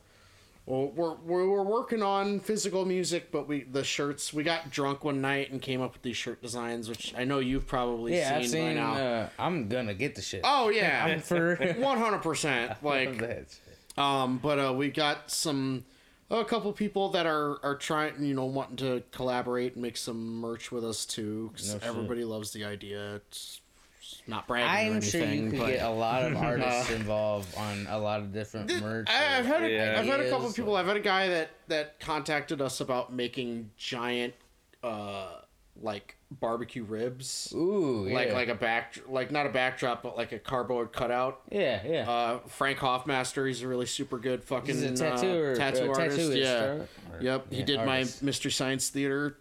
well, 0.65 0.87
we're, 0.87 1.13
we're 1.15 1.47
we're 1.47 1.63
working 1.63 2.03
on 2.03 2.41
physical 2.41 2.83
music. 2.83 3.31
But 3.31 3.47
we 3.47 3.63
the 3.63 3.83
shirts 3.83 4.33
we 4.33 4.43
got 4.43 4.71
drunk 4.71 5.05
one 5.05 5.21
night 5.21 5.51
and 5.51 5.61
came 5.61 5.81
up 5.81 5.93
with 5.93 6.01
these 6.01 6.17
shirt 6.17 6.41
designs, 6.41 6.89
which 6.89 7.13
I 7.17 7.23
know 7.23 7.39
you've 7.39 7.65
probably 7.65 8.17
Yeah, 8.17 8.27
seen, 8.27 8.35
I've 8.35 8.41
by 8.41 8.47
seen. 8.47 8.75
now. 8.75 8.93
Uh, 8.93 9.29
I'm 9.39 9.69
gonna 9.69 9.93
get 9.93 10.15
the 10.15 10.21
shit. 10.21 10.41
oh 10.43 10.67
yeah, 10.69 11.05
I'm 11.07 11.21
for 11.21 11.55
one 11.77 11.97
hundred 11.97 12.21
percent. 12.23 12.73
Like 12.83 13.23
um, 13.97 14.37
but 14.39 14.59
uh, 14.59 14.73
we 14.73 14.89
got 14.89 15.31
some 15.31 15.85
a 16.31 16.45
couple 16.45 16.71
people 16.73 17.09
that 17.09 17.25
are 17.25 17.57
are 17.63 17.75
trying, 17.75 18.23
you 18.23 18.33
know, 18.33 18.45
wanting 18.45 18.77
to 18.77 19.03
collaborate 19.11 19.73
and 19.73 19.81
make 19.81 19.97
some 19.97 20.39
merch 20.39 20.71
with 20.71 20.85
us 20.85 21.05
too. 21.05 21.51
'cause 21.55 21.73
No 21.73 21.79
shit. 21.79 21.87
everybody 21.87 22.23
loves 22.23 22.51
the 22.51 22.65
idea. 22.65 23.15
It's 23.15 23.61
it's 24.01 24.21
not 24.27 24.47
bragging 24.47 24.93
or 24.93 24.95
I'm 24.95 25.01
sure 25.01 25.21
anything, 25.21 25.43
you 25.45 25.49
could 25.51 25.59
but 25.59 25.67
get 25.67 25.83
a 25.85 25.89
lot 25.89 26.23
of 26.23 26.35
artists 26.49 26.89
involved 26.91 27.55
on 27.57 27.85
a 27.89 27.97
lot 27.99 28.19
of 28.21 28.31
different 28.33 28.71
merch. 28.81 29.07
I, 29.09 29.37
I've 29.39 29.45
had 29.45 29.63
a, 29.63 29.69
Yeah. 29.71 29.97
have 29.97 30.05
had 30.05 30.19
a 30.21 30.29
couple 30.29 30.47
of 30.47 30.55
people. 30.55 30.75
I've 30.75 30.87
had 30.87 30.97
a 30.97 31.01
guy 31.01 31.27
that 31.29 31.49
that 31.67 31.99
contacted 31.99 32.61
us 32.61 32.79
about 32.79 33.11
making 33.13 33.71
giant, 33.77 34.33
uh, 34.83 35.41
like 35.81 36.15
barbecue 36.31 36.83
ribs. 36.83 37.51
Ooh, 37.55 38.05
yeah. 38.07 38.13
Like 38.15 38.33
like 38.33 38.47
a 38.49 38.55
back 38.55 38.99
like 39.07 39.31
not 39.31 39.45
a 39.45 39.49
backdrop 39.49 40.03
but 40.03 40.15
like 40.15 40.31
a 40.31 40.39
cardboard 40.39 40.91
cutout. 40.93 41.41
yeah, 41.51 41.81
yeah. 41.85 42.09
Uh, 42.09 42.39
Frank 42.47 42.77
Hoffmaster, 42.79 43.47
he's 43.47 43.63
a 43.63 43.67
really 43.67 43.85
super 43.87 44.17
good 44.19 44.43
fucking 44.43 44.75
He's 44.75 44.83
a 45.01 45.05
uh, 45.05 45.09
tattooer, 45.17 45.55
tattoo 45.55 45.91
uh, 45.91 45.95
artist. 45.99 46.31
yeah. 46.33 46.63
or- 46.63 46.87
Yep, 47.21 47.51
he 47.51 47.63
did 47.63 47.79
artist. 47.79 48.21
my 48.21 48.25
Mystery 48.27 48.51
Science 48.51 48.89
Theater 48.89 49.37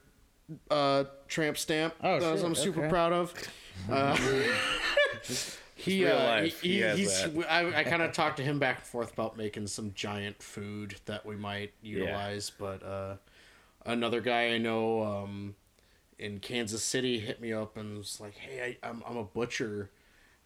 uh, 0.70 1.05
tramp 1.28 1.59
stamp. 1.59 1.94
Oh, 2.02 2.19
that 2.19 2.36
shit, 2.36 2.44
I'm 2.47 2.55
super 2.55 2.81
okay. 2.81 2.89
proud 2.89 3.12
of. 3.12 3.35
Uh, 3.89 4.16
he, 5.77 6.05
uh, 6.05 6.16
life. 6.16 6.60
he, 6.60 6.82
He 6.82 6.89
he's. 6.97 7.23
I, 7.48 7.73
I 7.81 7.85
kind 7.85 8.02
of 8.02 8.12
talked 8.12 8.39
to 8.39 8.43
him 8.43 8.59
back 8.59 8.78
and 8.78 8.86
forth 8.86 9.12
about 9.12 9.36
making 9.36 9.69
some 9.69 9.93
giant 9.94 10.43
food 10.43 10.97
that 11.06 11.24
we 11.24 11.36
might 11.36 11.73
utilize, 11.81 12.51
but 12.51 12.82
uh, 12.82 13.16
another 13.86 14.20
guy 14.20 14.48
I 14.48 14.59
know 14.59 15.02
um, 15.05 15.55
in 16.19 16.40
Kansas 16.40 16.82
City 16.82 17.19
hit 17.19 17.40
me 17.40 17.53
up 17.53 17.77
and 17.77 17.99
was 17.99 18.20
like, 18.20 18.35
"Hey, 18.36 18.77
I, 18.82 18.89
I'm 18.89 19.03
I'm 19.09 19.16
a 19.16 19.24
butcher, 19.24 19.90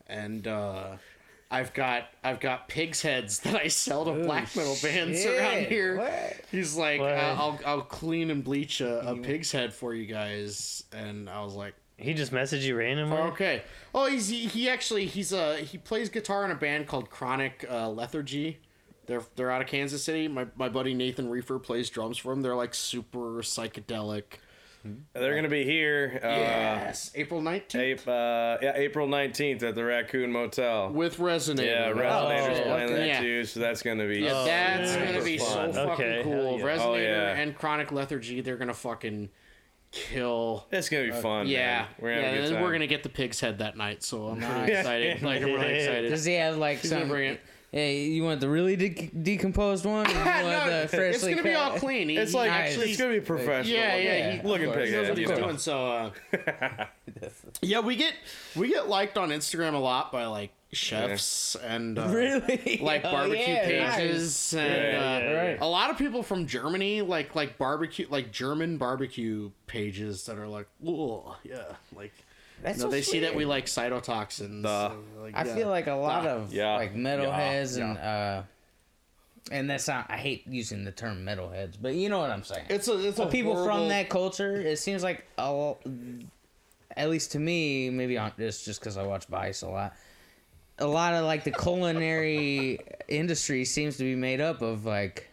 and." 0.07 0.47
Uh, 0.47 0.97
I've 1.55 1.75
got 1.75 2.05
I've 2.25 2.41
got 2.41 2.67
pigs 2.67 3.03
heads 3.03 3.41
that 3.41 3.55
I 3.55 3.69
sell 3.69 4.07
to 4.07 4.13
black 4.25 4.57
metal 4.57 4.75
bands 4.83 5.21
shit. 5.23 5.39
around 5.39 5.67
here. 5.67 5.99
What? 5.99 6.41
He's 6.51 6.77
like, 6.77 6.99
What? 6.99 7.13
uh, 7.13 7.37
I'll 7.39 7.61
I'll 7.67 7.83
clean 7.83 8.31
and 8.31 8.43
bleach 8.43 8.81
a, 8.81 9.07
a 9.07 9.17
pig's 9.17 9.53
head 9.53 9.75
for 9.75 9.93
you 9.93 10.07
guys, 10.07 10.85
and 10.95 11.29
I 11.29 11.43
was 11.45 11.53
like, 11.53 11.75
He 11.99 12.15
just 12.15 12.33
messaged 12.33 12.63
you 12.63 12.75
randomly. 12.77 13.19
okay. 13.19 13.65
Oh, 13.95 14.07
he's 14.07 14.31
he, 14.31 14.47
he 14.47 14.67
actually 14.71 15.05
he's 15.05 15.35
a 15.35 15.59
he 15.59 15.77
plays 15.77 16.09
guitar 16.09 16.43
in 16.47 16.51
a 16.53 16.55
band 16.55 16.87
called 16.87 17.11
Chronic 17.11 17.67
uh, 17.71 17.91
Lethargy. 17.91 18.59
They're 19.05 19.23
they're 19.37 19.51
out 19.51 19.61
of 19.61 19.69
Kansas 19.69 20.03
City. 20.03 20.29
My 20.29 20.47
my 20.57 20.71
buddy 20.71 20.95
Nathan 20.95 21.29
Reefer 21.29 21.59
plays 21.59 21.91
drums 21.91 22.17
for 22.17 22.33
him. 22.33 22.41
They're 22.41 22.57
like 22.57 22.73
super 22.75 23.43
psychedelic. 23.43 24.25
They're 25.13 25.35
gonna 25.37 25.49
be 25.49 25.65
here. 25.65 26.19
Uh, 26.23 26.27
yes, 26.29 27.11
April 27.15 27.41
nineteenth 27.41 28.01
Ape, 28.03 28.09
uh, 28.09 28.59
yeah, 28.63 28.73
April 28.75 29.07
nineteenth 29.07 29.63
at 29.63 29.75
the 29.75 29.85
Raccoon 29.85 30.33
Motel. 30.33 30.91
with 30.93 31.19
Resonator. 31.19 31.65
yeah, 31.65 31.93
Oh, 31.95 31.97
Resonator's 31.97 32.57
shit. 32.59 32.67
playing 32.67 32.95
that 32.95 33.07
Yeah. 33.07 33.21
too, 33.21 33.45
so 33.45 33.61
that's 33.61 33.83
gonna 33.83 34.07
be. 34.09 34.21
Yeah, 34.21 34.45
that's 34.45 34.91
super 34.93 35.07
gonna 35.07 35.23
be 35.25 35.39
so 35.39 35.45
fun. 35.47 35.73
fucking 35.73 35.91
Okay, 36.05 36.21
cool. 36.25 36.59
yeah. 36.59 36.65
Resonator 36.65 36.81
Oh, 36.87 36.95
yeah. 36.97 37.37
and 37.41 37.57
Chronic 37.57 37.93
Lethargy, 37.93 38.41
they're 38.41 38.57
gonna 38.57 38.75
fucking 38.75 39.29
kill. 39.93 40.67
It's 40.73 40.89
gonna 40.89 41.05
be 41.05 41.13
fun. 41.13 41.47
Yeah, 41.47 41.83
man. 41.83 41.87
we're 42.01 42.09
gonna 42.15 42.21
yeah. 42.23 42.27
have 42.27 42.35
a 42.35 42.39
and 42.39 42.49
good 42.49 42.55
time. 42.55 42.63
we're 42.63 42.73
gonna 42.73 42.87
get 42.87 43.03
the 43.03 43.09
pig's 43.09 43.41
head 43.41 43.59
that 43.59 43.77
night, 43.77 44.03
so 44.03 44.29
I'm 44.29 44.41
pretty 44.41 44.73
excited. 44.73 45.23
Like 45.23 45.43
I'm 45.43 45.53
really 45.53 45.75
excited. 45.79 46.09
Does 46.11 46.25
he 46.25 46.35
have 46.35 46.57
like 46.57 46.79
He's 46.79 46.91
some? 46.91 47.09
Bring 47.73 47.83
it. 47.83 47.85
Hey, 47.87 48.05
you 48.05 48.23
want 48.23 48.41
the 48.41 48.49
really 48.49 48.77
de- 48.77 49.11
decomposed 49.23 49.85
one? 49.85 50.07
Or 50.07 50.11
you 50.11 50.17
want 50.25 50.27
No, 50.47 50.67
the 50.67 50.83
it's 50.83 50.95
freshly 50.95 51.31
gonna 51.31 51.43
be 51.43 51.55
all 51.55 51.79
clean. 51.79 52.09
He, 52.09 52.17
It's 52.17 52.35
like 52.35 52.51
actually, 52.51 52.91
it's 52.91 53.01
gonna 53.01 53.15
be 53.15 53.21
professional. 53.21 53.77
yeah, 53.77 53.97
yeah. 53.97 54.03
Yeah, 54.17 54.31
He, 54.43 54.49
looking 54.49 54.67
course. 54.67 54.77
pig 54.79 54.89
he 54.89 54.93
knows 54.95 55.09
what 55.09 55.19
he's 55.19 55.29
doing. 55.31 55.59
So, 55.59 55.87
uh, 56.37 56.87
yeah, 57.63 57.81
we 57.81 57.97
get 57.97 58.15
we 58.57 58.69
get 58.69 58.89
liked 58.89 59.19
on 59.19 59.31
Instagram 59.31 59.75
a 59.75 59.79
lot 59.79 60.13
by 60.13 60.27
like 60.27 60.51
chefs 60.73 61.55
and 61.57 61.99
uh, 61.99 62.09
Really? 62.09 62.79
like 62.83 63.05
Oh, 63.05 63.13
barbecue 63.13 63.43
yeah, 63.45 63.95
pages 63.95 64.55
nice. 64.55 64.63
and 64.65 64.83
Yeah, 64.83 65.31
uh, 65.39 65.43
right. 65.51 65.59
a 65.61 65.67
lot 65.67 65.91
of 65.91 65.99
people 65.99 66.23
from 66.23 66.47
Germany 66.47 67.03
like 67.03 67.35
like 67.35 67.59
barbecue 67.59 68.07
like 68.09 68.33
German 68.33 68.79
barbecue 68.79 69.51
pages 69.67 70.25
that 70.27 70.39
are 70.39 70.49
like 70.49 70.67
oh 70.87 71.37
yeah 71.45 71.65
like 71.95 72.15
That's 72.63 72.79
you 72.79 72.85
know, 72.85 72.91
so 72.91 72.93
they 72.95 73.03
see 73.03 73.21
that 73.21 73.35
we 73.35 73.45
like 73.45 73.67
cytotoxins. 73.67 74.63
Duh. 74.63 74.91
so, 74.91 75.23
like, 75.23 75.37
I 75.37 75.45
yeah. 75.45 75.55
feel 75.55 75.69
like 75.69 75.87
a 75.89 75.95
lot 75.95 76.25
Yeah. 76.25 76.31
of 76.33 76.53
Yeah. 76.53 76.75
like 76.77 76.93
Yeah. 76.93 76.99
metalheads 76.99 77.81
and 77.83 77.99
uh, 77.99 78.43
and 79.51 79.69
that's 79.69 79.89
not. 79.89 80.07
I 80.09 80.17
hate 80.17 80.47
using 80.47 80.85
the 80.85 80.93
term 80.93 81.25
metalheads, 81.27 81.75
but 81.81 81.95
you 81.95 82.09
know 82.09 82.21
what 82.21 82.31
I'm 82.31 82.45
saying. 82.45 82.67
it's 82.71 82.87
a 82.89 83.09
it's 83.09 83.19
a 83.19 83.27
people 83.27 83.55
horrible- 83.55 83.79
from 83.81 83.89
that 83.89 84.09
culture, 84.09 84.55
it 84.61 84.79
seems 84.79 85.03
like 85.03 85.25
a, 85.37 85.75
at 86.97 87.11
least 87.11 87.33
to 87.33 87.39
me, 87.41 87.91
maybe 87.91 88.17
on 88.19 88.33
it's 88.39 88.65
just 88.65 88.81
because 88.81 88.97
I 88.97 89.03
watch 89.03 89.27
Vice 89.27 89.63
a 89.63 89.69
lot. 89.69 89.95
A 90.79 90.87
lot 90.87 91.15
of 91.15 91.25
like 91.25 91.43
the 91.45 91.51
culinary 91.51 92.79
industry 93.09 93.65
seems 93.65 93.97
to 93.97 94.05
be 94.05 94.15
made 94.15 94.41
up 94.41 94.63
of 94.63 94.85
like 94.87 95.29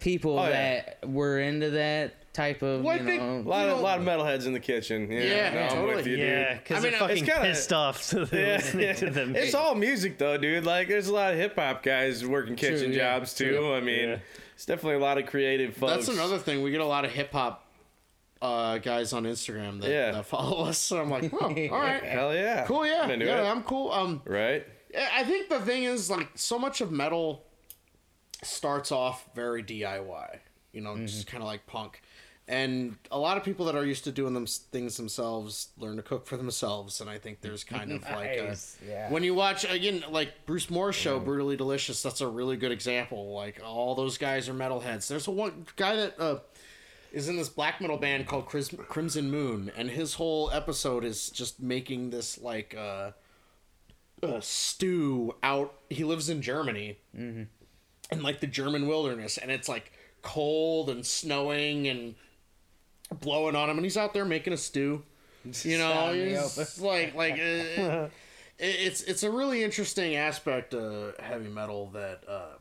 people 0.00 0.38
Oh, 0.38 0.48
yeah. 0.48 0.82
that 1.00 1.08
were 1.08 1.38
into 1.38 1.70
that 1.70 2.14
type 2.34 2.60
of 2.62 2.82
Well, 2.82 2.94
I 2.94 2.98
you 2.98 3.04
think- 3.06 3.22
A 3.22 3.48
lot 3.48 3.64
You 3.64 3.70
of 3.70 3.76
know- 3.78 3.82
lot 3.82 3.98
of 4.00 4.04
metalheads 4.04 4.44
in 4.46 4.52
the 4.52 4.60
kitchen. 4.60 5.10
Yeah, 5.10 5.20
Yeah, 5.22 5.54
no, 5.54 5.60
I'm 5.62 5.68
totally. 5.70 5.94
with 5.94 6.06
you, 6.08 6.16
dude. 6.16 6.28
Yeah, 6.28 6.54
because 6.54 6.76
I 6.84 6.90
mean, 6.90 6.98
they're 6.98 7.10
it's 7.10 7.20
fucking 7.20 7.24
kinda- 7.34 7.48
pissed 7.48 7.72
off, 7.72 8.02
so 8.02 8.24
they're 8.26 8.60
Yeah, 8.78 8.92
to 8.92 9.08
them. 9.10 9.34
It's 9.36 9.54
all 9.54 9.74
music 9.74 10.18
though, 10.18 10.36
dude. 10.36 10.64
Like, 10.64 10.88
there's 10.88 11.08
a 11.08 11.14
lot 11.14 11.32
of 11.32 11.38
hip 11.38 11.54
hop 11.56 11.82
guys 11.82 12.26
working 12.26 12.56
kitchen 12.56 12.92
yeah, 12.92 13.14
jobs 13.18 13.32
too. 13.34 13.50
true. 13.52 13.72
I 13.74 13.80
mean, 13.80 14.08
Yeah. 14.10 14.18
it's 14.54 14.66
definitely 14.66 14.96
a 14.96 15.04
lot 15.04 15.16
of 15.16 15.26
creative 15.26 15.76
folks. 15.76 15.92
That's 16.06 16.08
another 16.08 16.38
thing. 16.38 16.62
We 16.62 16.70
get 16.72 16.80
a 16.80 16.84
lot 16.86 17.04
of 17.06 17.12
hip 17.12 17.32
hop 17.32 17.62
uh, 18.42 18.76
guys 18.78 19.12
on 19.14 19.22
Instagram 19.24 19.80
that, 19.80 19.88
Yeah. 19.90 20.10
that 20.10 20.26
follow 20.26 20.64
us. 20.66 20.76
So 20.76 21.00
I'm 21.00 21.08
like, 21.10 21.32
oh, 21.32 21.38
all 21.70 21.80
right, 21.80 22.02
Hell 22.02 22.34
yeah. 22.34 22.66
cool, 22.66 22.84
yeah, 22.84 23.02
I'm 23.04 23.10
into 23.12 23.24
yeah, 23.26 23.42
it. 23.42 23.50
I'm 23.50 23.62
cool. 23.62 23.90
Um, 23.92 24.20
Right. 24.26 24.66
I 25.12 25.22
think 25.24 25.48
the 25.48 25.60
thing 25.60 25.84
is 25.84 26.10
like 26.10 26.28
so 26.34 26.58
much 26.58 26.80
of 26.80 26.90
metal 26.92 27.44
starts 28.42 28.92
off 28.92 29.26
very 29.34 29.62
DIY. 29.62 30.38
You 30.72 30.80
know, 30.80 30.90
Mm-hmm. 30.94 31.06
just 31.06 31.26
kind 31.26 31.42
of 31.42 31.46
like 31.46 31.66
punk. 31.66 32.00
And 32.46 32.96
a 33.10 33.18
lot 33.18 33.38
of 33.38 33.44
people 33.44 33.64
that 33.66 33.74
are 33.74 33.86
used 33.86 34.04
to 34.04 34.12
doing 34.12 34.34
them 34.34 34.44
things 34.46 34.98
themselves 34.98 35.68
learn 35.78 35.96
to 35.96 36.02
cook 36.02 36.26
for 36.26 36.36
themselves, 36.36 37.00
and 37.00 37.08
I 37.08 37.16
think 37.16 37.40
there's 37.40 37.64
kind 37.64 37.90
of 37.90 38.02
like 38.02 38.36
a, 38.36 38.54
yeah. 38.86 39.10
when 39.10 39.22
you 39.22 39.34
watch 39.34 39.64
again 39.64 40.04
like 40.10 40.44
Bruce 40.44 40.68
Moore's 40.68 40.94
show 40.94 41.18
Brutally 41.18 41.56
Delicious, 41.56 42.02
that's 42.02 42.20
a 42.20 42.28
really 42.28 42.58
good 42.58 42.70
example. 42.70 43.32
Like 43.32 43.62
all 43.64 43.94
those 43.94 44.18
guys 44.18 44.46
are 44.50 44.54
metalheads. 44.54 45.08
There's 45.08 45.26
a 45.26 45.30
one 45.30 45.64
guy 45.76 45.96
that 45.96 46.20
uh, 46.20 46.40
is 47.14 47.30
in 47.30 47.36
this 47.38 47.48
black 47.48 47.80
metal 47.80 47.96
band 47.96 48.26
called 48.26 48.44
Cris- 48.44 48.74
Crimson 48.88 49.30
Moon, 49.30 49.72
and 49.74 49.88
his 49.88 50.14
whole 50.14 50.50
episode 50.50 51.02
is 51.02 51.30
just 51.30 51.62
making 51.62 52.10
this 52.10 52.38
like 52.38 52.74
uh, 52.76 53.12
uh, 54.22 54.40
stew 54.40 55.34
out. 55.42 55.72
He 55.88 56.04
lives 56.04 56.28
in 56.28 56.42
Germany, 56.42 56.98
in 58.10 58.22
like 58.22 58.40
the 58.40 58.46
German 58.46 58.86
wilderness, 58.86 59.38
and 59.38 59.50
it's 59.50 59.68
like 59.68 59.92
cold 60.20 60.90
and 60.90 61.06
snowing 61.06 61.86
and 61.86 62.14
blowing 63.20 63.56
on 63.56 63.68
him, 63.70 63.76
and 63.78 63.84
he's 63.84 63.96
out 63.96 64.12
there 64.14 64.24
making 64.24 64.52
a 64.52 64.56
stew. 64.58 65.02
You 65.62 65.76
know, 65.78 66.10
it's 66.14 66.80
like 66.80 67.14
like 67.14 67.34
uh, 67.34 67.36
it- 67.36 68.10
it's 68.58 69.02
it's 69.02 69.22
a 69.24 69.30
really 69.30 69.62
interesting 69.62 70.14
aspect 70.16 70.72
of 70.74 71.18
heavy 71.18 71.48
metal 71.48 71.90
that 71.92 72.22
uh, 72.26 72.54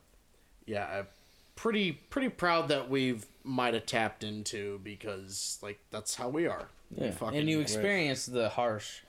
yeah, 0.66 0.86
I'm 1.00 1.08
pretty 1.56 1.94
pretty 1.94 2.28
proud 2.30 2.68
that 2.70 2.90
we've 2.90 3.26
might 3.46 3.74
have 3.74 3.86
tapped 3.86 4.24
into 4.26 4.80
because 4.84 5.60
like 5.62 5.80
that's 5.92 6.16
how 6.16 6.28
we 6.30 6.46
are. 6.48 6.68
We 6.92 7.06
Yeah. 7.06 7.12
fucking- 7.12 7.40
and 7.40 7.50
you 7.50 7.62
experience 7.62 8.26
the 8.26 8.50
harsh 8.50 9.00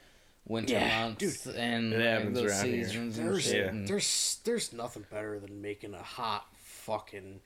winter 0.47 0.73
Yeah, 0.75 1.05
months 1.07 1.45
and 1.47 1.91
like, 1.91 2.33
those 2.33 2.59
seasons 2.61 3.17
and 3.17 3.27
there's 3.27 3.43
shit. 3.43 3.73
Yeah. 3.73 3.81
there's 3.87 4.39
there's 4.45 4.71
nothing 4.71 5.05
better 5.11 5.37
than 5.39 5.61
making 5.61 5.93
a 5.95 6.01
hot 6.01 6.45
fucking 6.63 7.41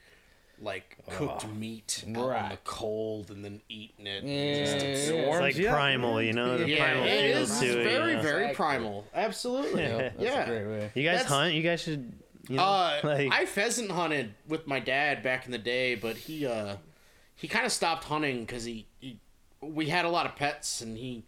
like 0.62 0.98
cooked 1.10 1.48
meat 1.48 2.04
out 2.16 2.44
in 2.44 2.50
the 2.50 2.58
cold 2.64 3.32
and 3.32 3.44
then 3.46 3.62
eating 3.70 4.06
it. 4.08 4.24
Yeah. 4.24 4.64
Just- 4.66 4.86
It 5.10 5.16
It's 5.16 5.40
like 5.40 5.56
you 5.58 5.68
up. 5.70 5.76
primal, 5.76 6.22
you 6.22 6.34
know, 6.34 6.58
the 6.58 6.68
yeah, 6.70 6.84
primal 6.86 7.04
it 7.06 7.22
feel 7.34 7.38
is 7.44 7.60
to 7.60 7.66
it. 7.80 7.84
very 7.84 8.10
you 8.12 8.18
know? 8.18 8.22
very 8.24 8.44
Exactly. 8.46 8.56
primal. 8.56 9.08
Absolutely. 9.14 9.84
Yeah, 9.84 9.98
that's 9.98 10.20
yeah. 10.22 10.42
a 10.44 10.46
great 10.48 10.66
way. 10.68 10.92
You 10.96 11.04
guys 11.04 11.14
That's- 11.20 11.32
hunt? 11.32 11.54
You 11.54 11.64
guys 11.64 11.82
should. 11.82 12.14
You 12.50 12.56
know, 12.58 12.64
Uh, 12.64 13.00
like, 13.04 13.32
I 13.32 13.46
pheasant 13.46 13.92
hunted 13.92 14.34
with 14.48 14.66
my 14.68 14.80
dad 14.80 15.22
back 15.24 15.46
in 15.46 15.52
the 15.52 15.58
day, 15.60 15.96
but 15.96 16.18
he 16.18 16.46
uh, 16.48 16.78
he 17.36 17.48
kind 17.48 17.66
of 17.66 17.72
stopped 17.72 18.04
hunting 18.06 18.40
because 18.42 18.64
he, 18.66 18.88
he 19.00 19.20
we 19.62 19.88
had 19.88 20.04
a 20.06 20.10
lot 20.10 20.26
of 20.26 20.36
pets, 20.36 20.82
and 20.82 20.98
he 20.98 21.24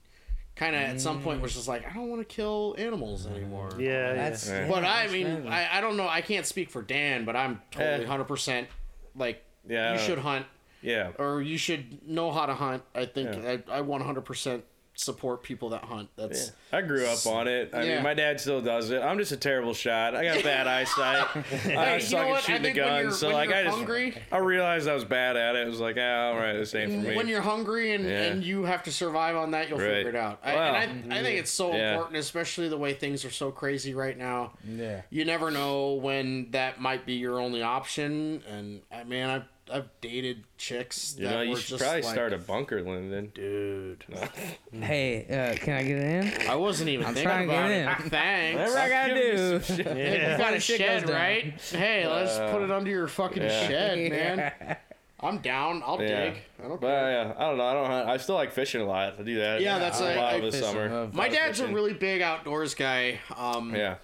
kind 0.55 0.75
of 0.75 0.81
at 0.81 0.99
some 0.99 1.21
point 1.21 1.41
was 1.41 1.53
just 1.53 1.67
like, 1.67 1.85
I 1.89 1.93
don't 1.93 2.09
want 2.09 2.27
to 2.27 2.35
kill 2.35 2.75
animals 2.77 3.25
anymore. 3.27 3.69
yeah, 3.79 4.13
That's, 4.13 4.47
yeah. 4.49 4.61
Yeah. 4.65 4.67
But 4.69 4.83
I 4.83 5.07
mean. 5.07 5.47
I, 5.47 5.77
I 5.77 5.81
don't 5.81 5.95
know. 5.95 6.07
I 6.07 6.21
can't 6.21 6.45
speak 6.45 6.69
for 6.69 6.81
Dan, 6.81 7.23
but 7.23 7.35
I'm 7.35 7.61
totally 7.71 8.03
Eh. 8.03 8.07
hundred 8.07 8.25
percent 8.25 8.67
like 9.15 9.43
Yeah, 9.67 9.93
you 9.93 9.99
should 9.99 10.19
hunt 10.19 10.45
Yeah. 10.81 11.11
or 11.19 11.41
you 11.41 11.57
should 11.57 12.07
know 12.07 12.31
how 12.31 12.45
to 12.45 12.53
hunt. 12.53 12.83
I 12.95 13.05
think 13.05 13.35
Yeah. 13.35 13.57
I, 13.69 13.79
I 13.79 13.81
100% 13.81 14.61
support 14.93 15.41
people 15.41 15.69
that 15.69 15.83
hunt. 15.85 16.09
That's 16.15 16.51
I 16.71 16.81
grew 16.81 17.05
up 17.05 17.25
on 17.25 17.47
it. 17.47 17.71
I 17.73 17.83
Yeah. 17.83 17.95
mean, 17.95 18.03
my 18.03 18.13
dad 18.13 18.39
still 18.39 18.61
does 18.61 18.91
it. 18.91 19.01
I'm 19.01 19.17
just 19.17 19.31
a 19.31 19.37
terrible 19.37 19.73
shot. 19.73 20.15
I 20.15 20.23
got 20.25 20.43
bad 20.43 20.67
eyesight. 20.67 21.27
I 21.35 21.39
Hey, 21.41 21.95
was 21.95 22.11
you 22.11 22.17
know 22.17 22.23
sucking 22.23 22.29
what? 22.29 22.37
I 22.37 22.41
shooting 22.41 22.61
the 22.63 22.71
gun, 22.73 23.11
so 23.11 23.29
like 23.29 23.49
you're 23.49 23.57
I 23.57 23.63
just 23.63 23.77
hungry- 23.77 24.17
I 24.31 24.37
realized 24.37 24.87
I 24.87 24.93
was 24.93 25.05
bad 25.05 25.37
at 25.37 25.55
it. 25.55 25.65
It 25.65 25.69
was 25.69 25.79
like, 25.79 25.95
ah, 25.99 26.27
all 26.31 26.37
right, 26.37 26.53
this 26.53 26.75
ain't 26.75 26.91
for 26.91 27.09
me. 27.09 27.15
when 27.15 27.27
you're 27.27 27.41
hungry 27.41 27.93
and, 27.95 28.03
Yeah. 28.05 28.23
and 28.23 28.43
you 28.43 28.63
have 28.65 28.83
to 28.83 28.91
survive 28.91 29.35
on 29.35 29.51
that, 29.51 29.69
you'll 29.69 29.79
Right. 29.79 29.87
figure 30.05 30.09
it 30.09 30.15
out. 30.15 30.39
I, 30.43 30.53
Well, 30.55 30.75
and 30.75 31.13
I, 31.13 31.19
I 31.19 31.23
think 31.23 31.39
it's 31.39 31.51
so 31.51 31.73
yeah. 31.73 31.93
important, 31.93 32.17
especially 32.17 32.67
the 32.69 32.77
way 32.77 32.93
things 32.93 33.23
are 33.25 33.31
so 33.31 33.49
crazy 33.51 33.93
right 33.93 34.17
now. 34.17 34.51
Yeah. 34.67 35.01
You 35.09 35.25
never 35.25 35.49
know 35.51 35.93
when 35.93 36.51
that 36.51 36.79
might 36.81 37.05
be 37.05 37.13
your 37.13 37.39
only 37.39 37.63
option. 37.63 38.43
And 38.47 38.81
I 38.91 39.03
mean, 39.03 39.23
I've 39.23 39.43
I've 39.71 39.89
dated 40.01 40.43
chicks 40.57 41.13
that 41.13 41.21
you 41.21 41.29
know, 41.29 41.41
you 41.41 41.49
were 41.51 41.57
should 41.57 41.79
probably 41.79 42.01
like, 42.01 42.11
start 42.13 42.33
a 42.33 42.37
bunker, 42.37 42.81
Lyndon. 42.81 43.31
dude. 43.33 44.03
Hey, 44.73 45.25
uh, 45.25 45.57
can 45.63 45.73
I 45.75 45.83
get 45.83 45.97
it 45.97 46.41
in? 46.43 46.49
I 46.49 46.55
wasn't 46.55 46.89
even 46.89 47.05
I'm 47.07 47.13
thinking 47.13 47.29
trying 47.31 47.47
to 47.47 47.53
about 47.53 47.67
get 47.67 47.77
it. 47.77 47.81
in. 47.81 47.87
Ah, 47.87 48.09
Thanks. 48.09 48.59
Whatever 48.59 48.77
I 48.79 48.89
gotta 48.89 49.13
do. 49.13 49.59
some 49.61 49.75
shit. 49.77 49.87
Hey, 49.87 50.31
you 50.31 50.37
got 50.37 50.53
a 50.53 50.59
shed, 50.59 51.09
right? 51.09 51.61
Hey, 51.71 52.07
let's 52.07 52.37
put 52.51 52.61
it 52.63 52.71
under 52.71 52.89
your 52.89 53.07
fucking 53.07 53.43
yeah. 53.43 53.67
shed, 53.67 54.11
man. 54.59 54.77
I'm 55.19 55.37
down. 55.39 55.83
I'll 55.85 56.01
Yeah. 56.01 56.25
dig. 56.31 56.41
I 56.63 56.67
don't 56.67 56.81
But 56.81 56.87
care. 56.87 57.11
yeah, 57.11 57.33
I 57.37 57.47
don't 57.47 57.57
know. 57.57 57.63
I 57.65 57.73
don't. 57.73 57.85
hunt. 57.85 58.09
I 58.09 58.17
still 58.17 58.35
like 58.35 58.51
fishing 58.51 58.81
a 58.81 58.85
lot. 58.85 59.15
I 59.19 59.23
do 59.23 59.37
that. 59.39 59.61
Yeah, 59.61 59.77
that's 59.77 59.99
a 59.99 60.03
like- 60.05 60.17
lot 60.17 60.33
I 60.33 60.37
of 60.37 60.51
the 60.51 60.57
summer. 60.57 60.89
love 60.89 61.13
My 61.13 61.25
I 61.25 61.27
was 61.27 61.37
dad's 61.37 61.59
a 61.59 61.67
really 61.67 61.93
big 61.93 62.21
outdoors 62.21 62.73
guy. 62.73 63.19
Um, 63.37 63.75
Yeah. 63.75 63.95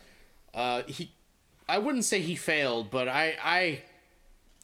Uh, 0.53 0.83
he, 0.87 1.11
I 1.69 1.77
wouldn't 1.79 2.05
say 2.05 2.19
he 2.21 2.35
failed, 2.35 2.89
but 2.91 3.07
I, 3.07 3.35
I, 3.43 3.81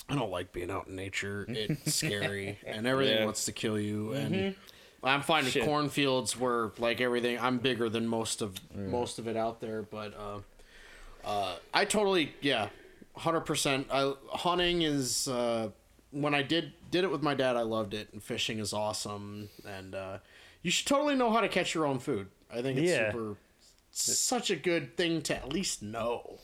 I 0.10 0.16
don't 0.16 0.32
like 0.32 0.52
being 0.52 0.70
out 0.72 0.88
in 0.88 0.96
nature. 0.96 1.46
It's 1.48 1.94
scary, 1.96 2.60
and 2.66 2.86
everything 2.86 3.18
Yeah. 3.20 3.26
wants 3.26 3.46
to 3.46 3.52
kill 3.52 3.80
you. 3.80 4.14
And 4.14 4.56
I'm 5.04 5.22
finding 5.22 5.52
Shit. 5.52 5.66
cornfields 5.66 6.38
where 6.40 6.72
like 6.78 7.02
everything. 7.02 7.40
I'm 7.40 7.58
bigger 7.60 7.90
than 7.90 8.08
most 8.08 8.42
of 8.42 8.56
most 8.76 9.20
of 9.20 9.28
it 9.28 9.36
out 9.38 9.60
there, 9.62 9.82
but 9.82 10.14
uh, 10.18 10.40
uh, 11.28 11.56
I 11.74 11.86
totally 11.86 12.34
yeah, 12.42 12.70
hundred 13.16 13.42
percent. 13.42 13.88
I 13.92 14.14
hunting 14.30 14.82
is 14.82 15.28
uh, 15.28 15.70
when 16.12 16.36
I 16.36 16.42
did 16.44 16.74
did 16.92 17.04
it 17.04 17.12
with 17.12 17.24
my 17.24 17.34
dad. 17.34 17.56
I 17.56 17.62
loved 17.62 17.94
it, 17.94 18.10
and 18.14 18.22
fishing 18.22 18.60
is 18.60 18.74
awesome. 18.74 19.50
And 19.68 19.96
uh, 19.96 20.18
you 20.62 20.70
should 20.72 20.88
totally 20.88 21.16
know 21.16 21.32
how 21.32 21.42
to 21.42 21.50
catch 21.50 21.74
your 21.74 21.86
own 21.86 22.00
food. 22.00 22.28
I 22.54 22.62
think 22.62 22.78
it's 22.78 22.90
Yeah. 22.92 23.12
super 23.12 23.36
such 23.96 24.50
a 24.50 24.56
good 24.56 24.98
thing 24.98 25.22
to 25.22 25.36
at 25.36 25.52
least 25.54 25.82
know. 25.84 26.40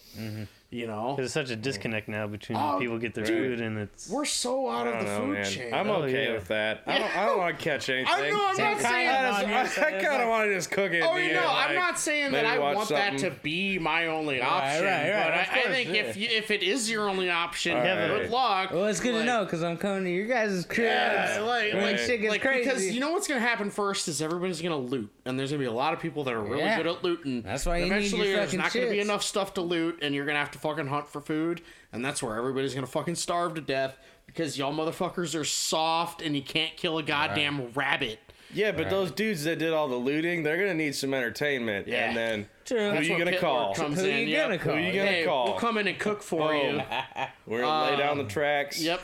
You 0.71 0.85
know, 0.85 1.15
There's 1.15 1.33
such 1.33 1.49
a 1.49 1.55
disconnect 1.55 2.07
now 2.07 2.27
between 2.27 2.55
Oh, 2.59 2.77
people 2.79 2.99
get 2.99 3.15
their 3.15 3.23
dude. 3.25 3.57
food 3.57 3.61
and 3.65 3.79
it's. 3.79 4.07
we're 4.07 4.23
so 4.23 4.69
out 4.69 4.85
of 4.85 4.99
the 4.99 5.03
know, 5.05 5.17
food 5.21 5.33
man. 5.33 5.45
chain. 5.45 5.73
I'm 5.73 5.89
Oh, 5.89 6.03
okay 6.03 6.27
yeah. 6.27 6.33
with 6.33 6.47
that. 6.49 6.83
I 6.85 6.99
don't. 6.99 7.17
I 7.17 7.25
don't 7.25 7.37
want 7.39 7.57
to 7.57 7.63
catch 7.63 7.89
anything. 7.89 8.13
I 8.13 8.29
know 8.29 8.35
I'm 8.49 8.55
not 8.55 8.55
kind 8.55 8.81
saying. 8.81 9.07
of 9.07 9.15
I, 9.49 9.63
just, 9.63 9.79
I, 9.79 9.91
kind 9.93 10.21
of 10.21 10.29
want 10.29 10.45
to 10.47 10.53
just 10.53 10.69
cook 10.69 10.91
it. 10.91 11.01
Oh, 11.01 11.15
you 11.17 11.33
know, 11.33 11.39
it, 11.41 11.47
I'm 11.49 11.73
not 11.73 11.97
saying 11.97 12.33
that 12.33 12.45
I 12.45 12.59
watch 12.59 12.75
want 12.75 12.89
that 12.89 13.17
to 13.17 13.31
be 13.41 13.79
my 13.79 14.05
only 14.07 14.43
option. 14.43 14.85
right, 14.85 15.09
right, 15.11 15.23
but 15.23 15.33
of 15.33 15.39
I, 15.39 15.41
I 15.41 15.61
course, 15.63 15.73
think 15.75 15.89
if 15.89 16.15
you, 16.17 16.27
if 16.29 16.51
it 16.51 16.61
is 16.61 16.87
your 16.87 17.09
only 17.09 17.31
option, 17.31 17.75
Yeah, 17.75 18.07
good 18.07 18.21
right. 18.21 18.29
luck. 18.29 18.71
Well, 18.71 18.85
it's 18.85 18.99
good 18.99 19.15
Like- 19.15 19.21
to 19.23 19.25
know 19.25 19.45
because 19.45 19.63
I'm 19.63 19.75
coming 19.77 20.03
to 20.03 20.11
your 20.11 20.27
guys' 20.27 20.67
cribs. 20.67 20.81
Yeah, 20.81 21.41
like, 21.47 21.73
when 21.73 21.81
like, 21.81 21.97
shit 21.97 22.21
gets 22.21 22.29
like, 22.31 22.41
crazy. 22.43 22.63
because 22.69 22.85
you 22.93 22.99
know 22.99 23.11
what's 23.11 23.27
gonna 23.27 23.39
happen 23.39 23.71
first 23.71 24.07
is 24.07 24.21
everybody's 24.21 24.61
gonna 24.61 24.77
loot, 24.77 25.09
and 25.25 25.39
there's 25.39 25.49
gonna 25.49 25.61
be 25.61 25.65
a 25.65 25.71
lot 25.71 25.93
of 25.93 25.99
people 25.99 26.23
that 26.25 26.33
are 26.35 26.43
really 26.43 26.61
good 26.77 26.85
at 26.85 27.03
looting. 27.03 27.41
That's 27.41 27.65
why 27.65 27.77
And 27.77 27.87
you 27.87 27.91
need 27.91 27.97
eventually 28.05 28.33
there's 28.33 28.53
not 28.53 28.71
gonna 28.71 28.91
be 28.91 28.99
enough 28.99 29.23
stuff 29.23 29.55
to 29.55 29.61
loot, 29.61 29.97
and 30.03 30.13
you're 30.13 30.27
gonna 30.27 30.37
have 30.37 30.51
to 30.51 30.58
to 30.59 30.67
fucking 30.67 30.87
hunt 30.87 31.07
for 31.07 31.21
food, 31.21 31.61
and 31.91 32.03
that's 32.03 32.21
where 32.21 32.35
everybody's 32.35 32.73
gonna 32.73 32.87
fucking 32.87 33.15
starve 33.15 33.55
to 33.55 33.61
death 33.61 33.97
because 34.25 34.57
y'all 34.57 34.73
motherfuckers 34.73 35.39
are 35.39 35.45
soft 35.45 36.21
and 36.21 36.35
you 36.35 36.41
can't 36.41 36.75
kill 36.77 36.97
a 36.97 37.03
goddamn 37.03 37.71
rabbit. 37.73 38.19
Yeah, 38.53 38.71
but 38.71 38.89
those 38.89 39.11
dudes 39.11 39.43
that 39.43 39.59
did 39.59 39.73
all 39.73 39.87
the 39.87 39.95
looting, 39.95 40.43
they're 40.43 40.57
gonna 40.57 40.73
need 40.73 40.95
some 40.95 41.13
entertainment. 41.13 41.87
Yeah. 41.87 42.07
And 42.07 42.17
then 42.17 42.47
True. 42.69 42.89
who 42.89 42.95
That's 42.97 43.07
you 43.07 43.17
gonna 43.17 43.37
call? 43.37 43.73
Comes 43.73 43.99
Who 43.99 44.05
in. 44.05 44.19
you 44.27 44.35
yep. 44.35 44.45
gonna 44.45 44.59
call? 44.59 44.75
Who 44.75 44.79
you 44.81 44.91
gonna 44.93 45.05
Hey, 45.07 45.25
call? 45.25 45.45
we'll 45.45 45.53
come 45.59 45.79
in 45.79 45.87
and 45.87 45.97
cook 45.97 46.21
for 46.21 46.53
you. 46.53 46.79
We're 47.47 47.61
gonna 47.61 47.91
lay 47.91 47.97
down 47.97 48.17
the 48.17 48.23
um, 48.25 48.29
tracks. 48.29 48.79
Yep. 48.79 49.01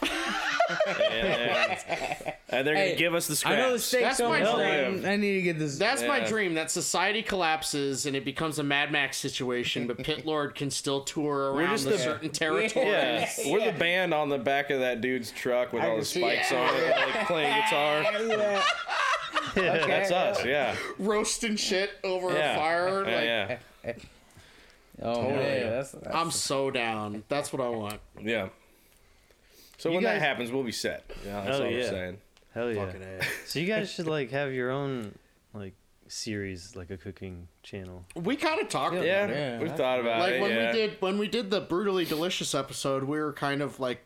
And, 1.00 1.78
and 2.50 2.68
they're 2.68 2.76
gonna 2.76 2.80
Hey, 2.90 2.96
give 2.96 3.16
us 3.16 3.28
the 3.28 3.48
I 3.48 3.56
know 3.56 3.72
the 3.74 3.80
steak's 3.80 4.18
That's 4.18 4.22
my 4.22 4.40
dream. 4.40 5.02
done. 5.02 5.06
I 5.12 5.16
need 5.16 5.34
to 5.34 5.42
get 5.42 5.58
this. 5.58 5.80
That's 5.80 6.04
my 6.04 6.20
dream. 6.20 6.54
That 6.54 6.70
society 6.70 7.24
collapses 7.24 8.06
and 8.06 8.16
it 8.16 8.24
becomes 8.24 8.60
a 8.60 8.64
Mad 8.64 8.92
Max 8.92 9.18
situation, 9.18 9.88
but 9.88 9.98
Pit 9.98 10.28
Lord 10.28 10.54
can 10.54 10.70
still 10.70 11.02
tour 11.02 11.54
around 11.54 11.72
just 11.72 11.86
the, 11.86 11.92
the- 11.92 11.98
certain 11.98 12.30
territories. 12.30 12.76
Yeah, 12.76 13.28
we're 13.52 13.66
the 13.72 13.78
band 13.78 14.14
on 14.14 14.30
the 14.30 14.38
back 14.38 14.70
of 14.70 14.80
that 14.82 15.02
dude's 15.02 15.32
truck 15.32 15.74
with 15.74 15.84
all 15.84 15.98
the 15.98 16.06
spikes 16.06 16.52
it. 16.52 16.56
on 16.56 16.76
it, 16.76 16.96
like 16.96 17.26
playing 17.28 17.56
guitar. 17.64 18.04
Yeah. 19.56 19.74
Okay. 19.76 19.88
That's 19.88 20.12
us, 20.12 20.46
yeah. 20.46 20.76
roasting 20.98 21.56
shit 21.56 21.92
over 22.04 22.32
Yeah. 22.32 22.54
a 22.54 22.58
fire. 22.58 22.88
Yeah, 23.08 23.16
like, 23.16 23.24
yeah. 23.26 23.55
Oh 25.02 25.14
Totally. 25.16 25.36
man, 25.36 25.70
that's, 25.72 25.92
that's 25.92 26.16
I'm 26.16 26.32
so 26.32 26.72
down. 26.72 27.24
That's 27.28 27.52
what 27.52 27.62
I 27.62 27.68
want. 27.68 28.00
Yeah. 28.22 28.48
So 29.78 29.90
You 29.90 29.96
when 29.96 30.04
guys- 30.04 30.22
that 30.22 30.26
happens, 30.26 30.52
we'll 30.54 30.64
be 30.64 30.72
set. 30.72 31.04
Yeah, 31.26 31.42
that's 31.42 31.58
Hell 31.58 31.66
all 31.66 31.72
yeah. 31.72 31.84
I'm 31.84 31.90
saying. 31.90 32.18
Hell 32.54 32.72
yeah. 32.72 32.86
Fucking 32.86 33.02
A. 33.04 33.22
So 33.46 33.60
you 33.60 33.68
guys 33.68 33.92
should 33.92 34.08
like 34.08 34.32
have 34.32 34.54
your 34.54 34.72
own 34.72 35.14
like 35.54 35.74
series, 36.08 36.78
like 36.78 36.92
a 36.92 36.98
cooking 36.98 37.50
channel. 37.62 38.06
We 38.16 38.38
kind 38.38 38.62
of 38.62 38.70
talked 38.70 38.94
about 38.94 39.06
Yeah, 39.06 39.26
it. 39.26 39.30
Yeah, 39.32 39.60
we've 39.60 39.68
that's 39.68 39.80
thought 39.82 40.00
about 40.00 40.20
it. 40.20 40.24
Like 40.24 40.34
it. 40.36 40.42
when 40.42 40.52
yeah. 40.52 40.72
we 40.72 40.78
did 40.78 41.02
when 41.02 41.18
we 41.18 41.28
did 41.28 41.52
the 41.52 41.60
brutally 41.60 42.06
delicious 42.06 42.56
episode, 42.56 43.04
we 43.04 43.20
were 43.20 43.34
kind 43.34 43.62
of 43.62 43.82
like, 43.82 44.00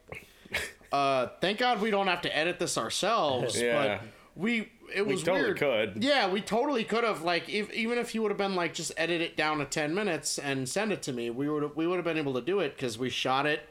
uh, 0.91 1.27
thank 1.39 1.59
God 1.59 1.81
we 1.81 1.91
don't 1.91 2.07
have 2.07 2.21
to 2.23 2.35
edit 2.35 2.57
this 2.57 2.77
ourselves. 2.79 3.61
Yeah. 3.61 3.99
But 3.99 4.07
we 4.35 4.71
it 4.93 5.05
we 5.05 5.13
was 5.13 5.23
totally 5.23 5.45
weird. 5.45 5.57
could. 5.57 6.03
Yeah, 6.03 6.29
we 6.29 6.41
totally 6.41 6.83
could 6.83 7.03
have. 7.03 7.21
Like, 7.21 7.49
if, 7.49 7.71
even 7.73 7.97
if 7.97 8.13
you 8.15 8.21
would 8.21 8.31
have 8.31 8.37
been 8.37 8.55
like, 8.55 8.73
just 8.73 8.91
edit 8.97 9.21
it 9.21 9.35
down 9.37 9.59
to 9.59 9.65
ten 9.65 9.93
minutes 9.95 10.37
and 10.37 10.67
send 10.67 10.91
it 10.91 11.01
to 11.03 11.13
me, 11.13 11.29
we 11.29 11.49
would 11.49 11.75
we 11.75 11.87
would 11.87 11.95
have 11.97 12.05
been 12.05 12.17
able 12.17 12.33
to 12.35 12.41
do 12.41 12.59
it 12.59 12.75
because 12.75 12.97
we 12.97 13.09
shot 13.09 13.45
it. 13.45 13.61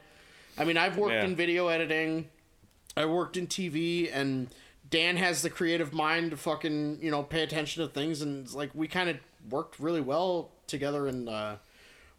I 0.57 0.65
mean, 0.65 0.77
I've 0.77 0.97
worked 0.97 1.13
Yeah. 1.13 1.25
in 1.25 1.35
video 1.35 1.67
editing, 1.67 2.29
I 2.97 3.05
worked 3.05 3.37
in 3.37 3.47
TV, 3.47 4.09
and 4.13 4.47
Dan 4.89 5.17
has 5.17 5.41
the 5.41 5.49
creative 5.49 5.93
mind 5.93 6.31
to 6.31 6.37
fucking 6.37 6.99
you 7.01 7.11
know 7.11 7.23
pay 7.23 7.43
attention 7.43 7.83
to 7.85 7.89
things, 7.93 8.21
and 8.21 8.43
it's 8.45 8.53
like 8.55 8.71
we 8.73 8.87
kind 8.87 9.09
of 9.09 9.17
worked 9.49 9.79
really 9.79 10.01
well 10.01 10.51
together, 10.67 11.07
and 11.07 11.29
uh, 11.29 11.55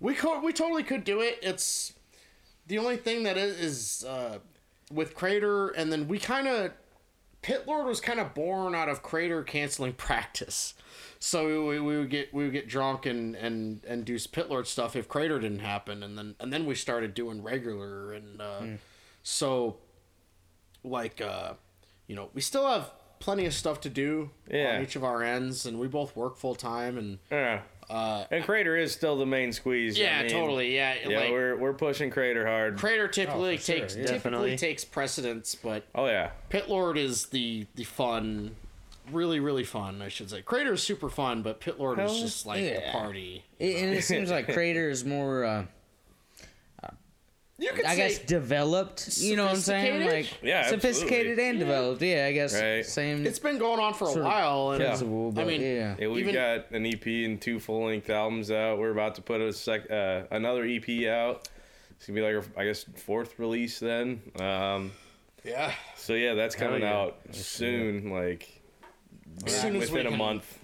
we 0.00 0.14
co- 0.14 0.40
we 0.40 0.52
totally 0.52 0.82
could 0.82 1.04
do 1.04 1.20
it. 1.20 1.38
It's 1.42 1.92
the 2.66 2.78
only 2.78 2.96
thing 2.96 3.24
that 3.24 3.36
is, 3.36 3.58
is 3.60 4.04
uh, 4.04 4.38
with 4.92 5.14
Crater, 5.14 5.68
and 5.70 5.92
then 5.92 6.08
we 6.08 6.18
kind 6.18 6.46
of 6.48 6.72
Pit 7.42 7.64
Lord 7.66 7.86
was 7.86 8.00
kind 8.00 8.20
of 8.20 8.34
born 8.34 8.74
out 8.74 8.88
of 8.88 9.02
Crater 9.02 9.42
canceling 9.42 9.92
practice. 9.94 10.74
So 11.18 11.66
we, 11.68 11.80
we 11.80 11.98
would 11.98 12.10
get 12.10 12.32
we 12.34 12.44
would 12.44 12.52
get 12.52 12.68
drunk 12.68 13.06
and 13.06 13.34
and 13.36 13.84
and 13.86 14.04
do 14.04 14.18
Pit 14.30 14.48
Lord 14.50 14.66
stuff 14.66 14.96
if 14.96 15.08
Crater 15.08 15.38
didn't 15.38 15.60
happen, 15.60 16.02
and 16.02 16.16
then 16.18 16.34
and 16.40 16.52
then 16.52 16.66
we 16.66 16.74
started 16.74 17.14
doing 17.14 17.42
regular, 17.42 18.12
and 18.12 18.40
uh, 18.40 18.60
so 19.22 19.76
like 20.84 21.20
uh, 21.20 21.54
you 22.06 22.16
know 22.16 22.30
we 22.34 22.40
still 22.40 22.66
have 22.66 22.90
plenty 23.18 23.44
of 23.44 23.52
stuff 23.52 23.80
to 23.82 23.90
do 23.90 24.30
Yeah. 24.50 24.76
on 24.76 24.82
each 24.82 24.96
of 24.96 25.04
our 25.04 25.22
ends, 25.22 25.66
and 25.66 25.78
we 25.78 25.88
both 25.88 26.16
work 26.16 26.36
full 26.38 26.54
time, 26.54 26.96
and 26.96 27.18
Yeah. 27.30 27.60
Uh, 27.90 28.24
And 28.30 28.44
Crater 28.44 28.76
is 28.76 28.92
still 28.92 29.16
the 29.18 29.26
main 29.26 29.52
squeeze. 29.52 29.98
I 29.98 30.02
yeah, 30.02 30.22
mean, 30.22 30.30
totally, 30.30 30.74
yeah, 30.74 30.94
Yeah, 31.06 31.18
like 31.20 31.30
we're 31.30 31.56
we're 31.56 31.72
pushing 31.74 32.10
Crater 32.10 32.46
hard. 32.46 32.78
Crater 32.78 33.08
typically 33.08 33.54
Oh, 33.54 33.56
for 33.56 33.62
sure, 33.62 33.74
takes 33.80 33.96
yeah. 33.96 34.02
typically 34.02 34.14
Definitely. 34.30 34.56
takes 34.56 34.84
precedence, 34.84 35.54
but 35.54 35.84
oh 35.94 36.06
yeah. 36.06 36.30
Pit 36.48 36.68
Lord 36.68 36.96
is 36.96 37.26
the 37.26 37.66
the 37.74 37.84
fun, 37.84 38.54
really 39.10 39.40
really 39.40 39.64
fun. 39.64 40.00
I 40.02 40.08
should 40.08 40.30
say. 40.30 40.42
Crater 40.42 40.74
is 40.74 40.82
super 40.82 41.08
fun, 41.08 41.42
but 41.42 41.60
Pit 41.60 41.78
Lord 41.80 41.98
is 41.98 42.20
just 42.20 42.46
like 42.46 42.62
the 42.62 42.82
party. 42.92 43.44
It, 43.58 43.82
and 43.82 43.92
it 43.94 44.04
seems 44.04 44.30
like 44.30 44.46
Crater 44.52 44.88
is 44.88 45.04
more, 45.04 45.44
uh, 45.44 45.64
You 47.60 47.72
could 47.72 47.84
I 47.84 47.94
guess, 47.94 48.18
developed. 48.18 49.18
You 49.18 49.36
know 49.36 49.44
what 49.44 49.52
I'm 49.56 49.60
saying? 49.60 50.00
Sophisticated? 50.00 50.30
Like 50.32 50.42
Yeah, 50.42 50.68
sophisticated 50.70 51.32
absolutely. 51.32 51.48
and 51.50 51.58
developed. 51.58 52.02
Yeah, 52.02 52.26
I 52.26 52.32
guess 52.32 52.54
Right. 52.60 52.86
same 52.86 53.26
it's 53.26 53.38
been 53.38 53.58
going 53.58 53.78
on 53.78 53.92
for 53.92 54.04
a 54.04 54.12
Sort 54.12 54.18
of 54.20 54.24
while, 54.24 54.70
and 54.72 54.80
principle. 54.82 55.30
But 55.30 55.42
I 55.42 55.44
mean, 55.44 55.60
yeah, 55.60 55.94
Yeah, 55.98 56.08
we've 56.08 56.20
Even- 56.28 56.34
got 56.34 56.70
an 56.70 56.86
EP 56.86 57.24
and 57.26 57.38
two 57.40 57.60
full 57.60 57.84
length 57.84 58.08
albums 58.08 58.50
out. 58.50 58.78
We're 58.78 58.92
about 58.92 59.14
to 59.16 59.22
put 59.22 59.42
a 59.42 59.52
sec 59.52 59.90
uh, 59.90 60.22
another 60.30 60.64
EP 60.64 61.06
out. 61.06 61.48
It's 61.90 62.06
gonna 62.06 62.18
be 62.18 62.22
like 62.22 62.34
our, 62.36 62.60
I 62.60 62.64
guess 62.64 62.84
fourth 62.96 63.38
release 63.38 63.78
then. 63.78 64.22
Um, 64.40 64.92
yeah. 65.44 65.72
so 65.96 66.14
yeah, 66.14 66.32
that's 66.32 66.56
coming 66.56 66.80
yeah. 66.80 66.96
out 66.96 67.18
soon. 67.32 68.10
Like 68.10 68.48
As 69.46 69.60
soon 69.60 69.76
as 69.76 69.90
we 69.90 69.98
within 69.98 70.06
a 70.06 70.10
can 70.10 70.18
month. 70.18 70.58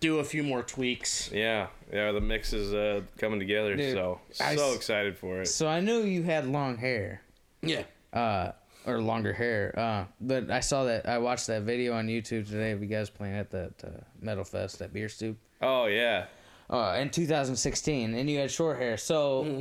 Do 0.00 0.18
a 0.18 0.24
few 0.24 0.42
more 0.42 0.62
tweaks. 0.62 1.30
Yeah, 1.32 1.66
yeah, 1.92 2.12
the 2.12 2.20
mix 2.20 2.52
is 2.52 2.72
uh, 2.72 3.02
coming 3.18 3.38
together. 3.40 3.76
Dude, 3.76 3.94
so 3.94 4.20
I 4.40 4.56
so 4.56 4.70
s- 4.70 4.76
excited 4.76 5.18
for 5.18 5.40
it. 5.42 5.46
So 5.46 5.66
I 5.66 5.80
knew 5.80 6.02
you 6.02 6.22
had 6.22 6.46
long 6.46 6.76
hair, 6.76 7.22
Yeah. 7.62 7.82
uh, 8.12 8.52
or 8.86 9.00
longer 9.00 9.32
hair. 9.32 9.74
Uh, 9.76 10.04
but 10.20 10.50
I 10.50 10.60
saw 10.60 10.84
that 10.84 11.08
I 11.08 11.18
watched 11.18 11.46
that 11.48 11.62
video 11.62 11.94
on 11.94 12.06
YouTube 12.06 12.46
today 12.46 12.70
of 12.72 12.80
you 12.82 12.88
guys 12.88 13.10
playing 13.10 13.34
at 13.36 13.50
that 13.50 13.72
uh, 13.84 13.88
Metal 14.20 14.44
Fest 14.44 14.80
at 14.82 14.92
Beer 14.92 15.08
Stoop. 15.08 15.36
Oh 15.60 15.86
yeah, 15.86 16.26
uh, 16.70 16.96
in 17.00 17.10
2016, 17.10 18.14
and 18.14 18.30
you 18.30 18.38
had 18.38 18.50
short 18.50 18.78
hair. 18.78 18.96
So, 18.96 19.44
Mm-hmm. 19.44 19.60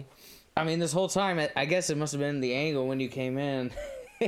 I 0.57 0.65
mean, 0.65 0.79
this 0.79 0.91
whole 0.91 1.07
time, 1.07 1.39
I- 1.39 1.49
I 1.55 1.65
guess 1.65 1.89
it 1.89 1.97
must 1.97 2.11
have 2.11 2.19
been 2.19 2.41
the 2.41 2.53
angle 2.53 2.85
when 2.87 2.99
you 2.99 3.07
came 3.07 3.37
in. 3.37 3.71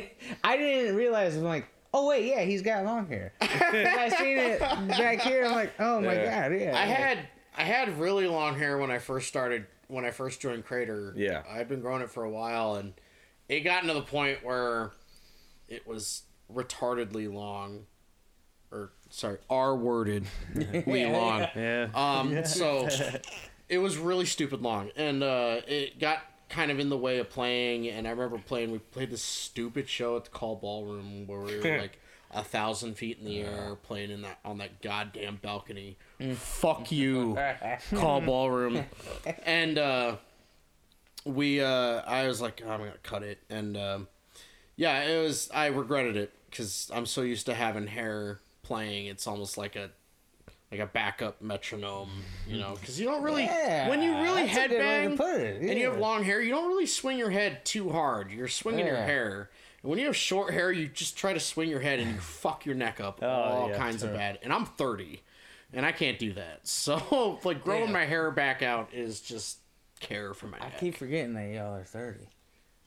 I 0.44 0.57
didn't 0.57 0.95
realize. 0.95 1.36
I'm 1.36 1.44
like, 1.44 1.68
oh 1.94 2.07
wait, 2.07 2.26
yeah, 2.26 2.41
he's 2.41 2.61
got 2.61 2.84
long 2.86 3.07
hair. 3.07 3.34
I 3.41 4.10
seen 4.18 4.38
it 4.38 4.60
back 4.60 5.22
here. 5.22 5.45
I'm 5.45 5.52
like, 5.52 5.74
oh 5.80 6.02
my 6.02 6.14
Yeah. 6.14 6.49
god, 6.49 6.60
yeah. 6.60 6.74
I 6.78 6.86
had 6.86 7.20
I 7.57 7.64
had 7.64 7.99
really 7.99 8.28
long 8.28 8.57
hair 8.57 8.78
when 8.78 8.90
I 8.91 8.99
first 8.99 9.28
started 9.28 9.65
when 9.88 10.06
I 10.06 10.11
first 10.11 10.41
joined 10.41 10.65
Crater. 10.65 11.14
Yeah. 11.15 11.44
I've 11.49 11.70
been 11.70 11.82
growing 11.82 12.02
it 12.02 12.10
for 12.10 12.24
a 12.24 12.30
while 12.30 12.76
and 12.76 12.94
it 13.48 13.60
got 13.61 13.84
to 13.84 13.94
the 13.94 14.02
point 14.02 14.44
where 14.44 14.91
it 15.68 15.86
was 15.88 16.24
retardedly 16.52 17.32
long 17.32 17.86
or 18.72 18.91
sorry, 19.11 19.38
R 19.49 19.76
worded 19.76 20.26
we 20.88 21.06
long. 21.06 21.48
Yeah. 21.56 21.90
Um 21.94 22.44
so 22.45 22.88
it 23.70 23.78
was 23.78 23.98
really 23.98 24.26
stupid 24.26 24.61
long 24.61 24.90
and 24.95 25.22
uh 25.22 25.61
it 25.68 25.99
got 25.99 26.20
kind 26.53 26.69
of 26.69 26.80
in 26.80 26.89
the 26.89 26.97
way 26.97 27.17
of 27.17 27.30
playing 27.31 27.88
and 27.88 28.07
I 28.07 28.11
remember 28.11 28.38
playing 28.38 28.71
we 28.71 28.77
played 28.77 29.09
this 29.09 29.23
stupid 29.23 29.89
show 29.89 30.15
at 30.17 30.25
the 30.25 30.30
Col 30.30 30.55
Ballroom 30.55 31.25
where 31.25 31.39
we 31.39 31.57
were 31.57 31.77
like 31.80 31.99
a 32.30 32.43
thousand 32.43 32.93
feet 32.95 33.17
in 33.19 33.25
the 33.25 33.41
air 33.41 33.75
playing 33.81 34.11
in 34.11 34.21
that 34.21 34.39
on 34.45 34.59
that 34.59 34.81
goddamn 34.81 35.39
balcony. 35.41 35.97
Fuck 36.35 36.91
you, 36.91 37.38
Col 37.95 38.21
Ballroom. 38.21 38.85
And 39.45 39.77
uh 39.80 40.15
we 41.25 41.59
uh 41.59 42.01
I 42.05 42.27
was 42.27 42.39
like, 42.39 42.61
oh, 42.63 42.69
I'm 42.69 42.80
gonna 42.80 42.93
cut 43.01 43.23
it 43.23 43.39
and 43.49 43.75
um 43.75 44.07
yeah, 44.75 45.03
it 45.03 45.23
was 45.23 45.49
I 45.53 45.67
regretted 45.67 46.17
it 46.17 46.34
because 46.49 46.91
I'm 46.93 47.07
so 47.07 47.21
used 47.23 47.47
to 47.47 47.55
having 47.55 47.88
hair 47.88 48.39
playing. 48.61 49.07
It's 49.07 49.25
almost 49.25 49.57
like 49.57 49.75
a 49.75 49.89
like 50.73 50.87
a 50.89 50.91
backup 50.91 51.41
metronome, 51.41 52.09
you 52.47 52.57
know, 52.57 52.75
because 52.79 52.99
you 52.99 53.05
don't 53.05 53.21
really 53.23 53.43
Yeah, 53.43 53.89
when 53.89 54.01
you 54.01 54.11
really 54.17 54.45
that's 54.47 54.57
a 54.57 54.67
good 54.69 54.79
way 54.79 55.15
to 55.15 55.23
headbang 55.23 55.39
it, 55.39 55.61
and 55.69 55.79
you 55.79 55.89
have 55.89 55.99
long 55.99 56.23
hair, 56.23 56.41
you 56.41 56.49
don't 56.51 56.67
really 56.67 56.87
swing 56.87 57.17
your 57.19 57.29
head 57.29 57.63
too 57.63 57.89
hard. 57.89 58.31
You're 58.31 58.47
swinging 58.47 58.87
your 58.87 58.97
hair. 58.97 59.49
And 59.83 59.89
when 59.89 59.99
you 59.99 60.05
have 60.07 60.15
short 60.15 60.51
hair, 60.53 60.71
you 60.71 60.87
just 60.87 61.15
try 61.15 61.33
to 61.33 61.39
swing 61.39 61.69
your 61.69 61.79
head 61.79 61.99
and 61.99 62.11
you 62.11 62.17
fuck 62.19 62.65
your 62.65 62.75
neck 62.75 62.99
up 62.99 63.19
oh, 63.21 63.27
all 63.27 63.69
yeah, 63.69 63.77
kinds 63.77 64.01
of 64.01 64.13
bad. 64.13 64.39
And 64.41 64.51
I'm 64.51 64.65
30, 64.65 65.21
and 65.73 65.85
I 65.85 65.91
can't 65.91 66.17
do 66.17 66.33
that. 66.33 66.61
So 66.67 67.39
like 67.43 67.63
growing 67.63 67.85
Yeah. 67.87 67.91
my 67.91 68.05
hair 68.05 68.31
back 68.31 68.63
out 68.63 68.89
is 68.93 69.21
just 69.21 69.59
care 69.99 70.33
for 70.33 70.47
my 70.47 70.57
I 70.57 70.69
neck. 70.69 70.79
keep 70.79 70.97
forgetting 70.97 71.33
that 71.35 71.49
y'all 71.53 71.75
are 71.75 71.83
30. 71.83 72.19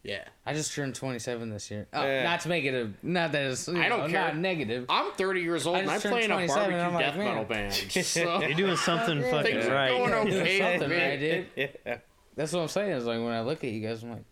Yeah. 0.06 0.24
I 0.46 0.54
just 0.54 0.72
turned 0.74 0.94
27 0.94 1.50
this 1.50 1.70
year. 1.70 1.86
Oh, 1.92 2.02
Yeah. 2.04 2.22
Not 2.22 2.40
to 2.40 2.48
make 2.48 2.64
it 2.64 2.74
a 2.74 2.90
not 3.06 3.32
that 3.32 3.42
it's 3.50 3.68
I 3.68 3.88
don't 3.88 4.00
know, 4.00 4.08
care. 4.08 4.24
not 4.26 4.36
negative. 4.36 4.86
I'm 4.88 5.12
30 5.12 5.40
years 5.42 5.66
old 5.66 5.76
I 5.76 5.80
and 5.80 5.90
I 5.90 5.94
just 5.94 6.06
play 6.06 6.24
in 6.24 6.30
a 6.30 6.46
barbecue 6.46 6.76
like, 6.76 6.98
death 6.98 7.16
man. 7.16 7.24
metal 7.26 7.44
band. 7.44 7.72
So 8.04 8.40
You're 8.40 8.54
doing 8.54 8.76
something 8.76 9.20
Yeah. 9.20 9.30
fucking 9.30 9.52
things 9.52 9.66
are 9.66 9.74
right. 9.74 9.90
going 9.90 10.12
okay. 10.14 10.58
Something 10.58 10.88
man. 10.90 11.10
right, 11.10 11.20
dude. 11.20 11.46
yeah, 11.86 11.96
That's 12.36 12.52
what 12.52 12.60
I'm 12.60 12.68
saying. 12.68 12.92
Is 12.92 13.04
like 13.04 13.18
when 13.18 13.32
I 13.32 13.40
look 13.42 13.64
at 13.64 13.70
you 13.70 13.86
guys, 13.86 14.02
I'm 14.02 14.10
like, 14.12 14.24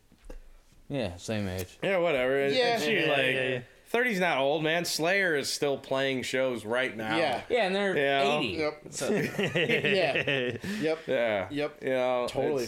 yeah, 0.89 1.17
same 1.17 1.49
age. 1.49 1.79
yeah, 1.83 1.97
whatever. 1.99 2.39
It- 2.39 2.53
Yeah. 2.55 2.77
it's 2.77 2.87
Yeah, 2.87 3.11
like 3.13 3.19
yeah, 3.35 3.49
yeah. 3.49 3.61
30's 3.93 4.21
not 4.21 4.39
old, 4.39 4.63
man. 4.65 4.85
Slayer 4.85 5.37
is 5.37 5.49
still 5.49 5.79
playing 5.79 6.23
shows 6.23 6.65
right 6.65 6.97
now. 6.97 7.17
Yeah. 7.17 7.41
Yeah, 7.49 7.67
and 7.67 7.75
they're 7.75 7.97
Yeah. 7.97 8.39
80. 8.39 8.47
Yep. 8.49 8.83
So, 8.91 9.11
Yeah. 9.55 10.57
Yep. 10.81 10.99
Yeah. 11.07 11.47
Yep. 11.51 11.79
You 11.83 11.89
know, 11.91 12.27
Totally. 12.29 12.67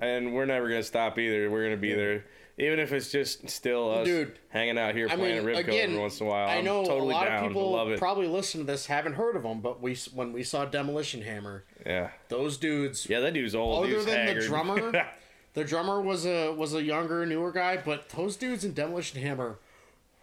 And 0.00 0.32
we're 0.32 0.44
never 0.46 0.68
gonna 0.68 0.82
stop 0.84 1.18
either. 1.18 1.50
We're 1.50 1.64
gonna 1.64 1.76
be 1.76 1.92
there, 1.92 2.24
even 2.58 2.78
if 2.80 2.92
it's 2.92 3.10
just 3.10 3.48
still 3.48 3.90
us 3.90 4.06
Dude. 4.06 4.38
hanging 4.48 4.76
out 4.78 4.94
here 4.94 5.08
I 5.08 5.16
playing 5.16 5.44
mean, 5.46 5.48
a 5.48 5.58
Ribco 5.58 5.68
again, 5.68 5.90
every 5.90 6.00
once 6.00 6.20
in 6.20 6.26
a 6.26 6.30
while. 6.30 6.48
I 6.48 6.56
I'm 6.56 6.64
know 6.64 6.84
totally 6.84 7.10
a 7.14 7.16
lot 7.16 7.24
down. 7.26 7.44
of 7.44 7.48
people 7.50 7.96
probably 7.98 8.26
listen 8.26 8.60
to 8.62 8.66
this 8.66 8.86
haven't 8.86 9.14
heard 9.14 9.36
of 9.36 9.42
them, 9.44 9.60
but 9.60 9.80
we 9.80 9.96
when 10.14 10.32
we 10.32 10.42
saw 10.42 10.64
Demolition 10.64 11.22
Hammer, 11.22 11.64
yeah. 11.86 12.10
those 12.28 12.56
dudes 12.56 13.08
Yeah, 13.08 13.20
that 13.20 13.34
dude's 13.34 13.54
old. 13.54 13.84
other 13.84 13.92
Dude's 13.92 14.06
than 14.06 14.26
haggard. 14.26 14.42
the 14.42 14.46
drummer, 14.48 15.06
The 15.54 15.64
drummer 15.64 16.00
was 16.00 16.24
a 16.26 16.52
was 16.52 16.74
a 16.74 16.82
younger, 16.82 17.24
newer 17.26 17.50
guy, 17.52 17.78
but 17.78 18.08
those 18.10 18.36
dudes 18.36 18.64
in 18.64 18.74
Demolition 18.74 19.20
Hammer 19.22 19.58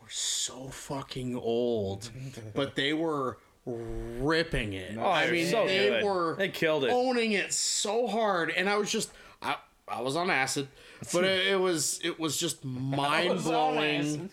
were 0.02 0.08
so 0.10 0.68
fucking 0.70 1.36
old, 1.36 2.10
but 2.54 2.76
they 2.76 2.94
were 2.94 3.38
ripping 3.66 4.74
it. 4.74 4.96
Oh, 4.98 5.04
I 5.10 5.30
mean, 5.32 5.48
so 5.48 5.66
they 5.66 5.90
good. 5.90 6.04
were 6.04 6.36
They 6.38 6.50
killed 6.50 6.86
it. 6.86 6.92
owning 6.92 7.32
it 7.34 7.52
so 7.54 8.08
hard, 8.08 8.52
and 8.52 8.70
I 8.70 8.78
was 8.78 8.92
just 8.92 9.10
I 9.42 9.56
I 9.88 10.02
was 10.02 10.16
on 10.16 10.30
acid, 10.30 10.68
but 11.14 11.24
it, 11.24 11.48
it 11.48 11.60
was 11.60 12.00
it 12.04 12.20
was 12.20 12.38
just 12.38 12.64
mind 12.66 13.44
blowing 13.44 14.30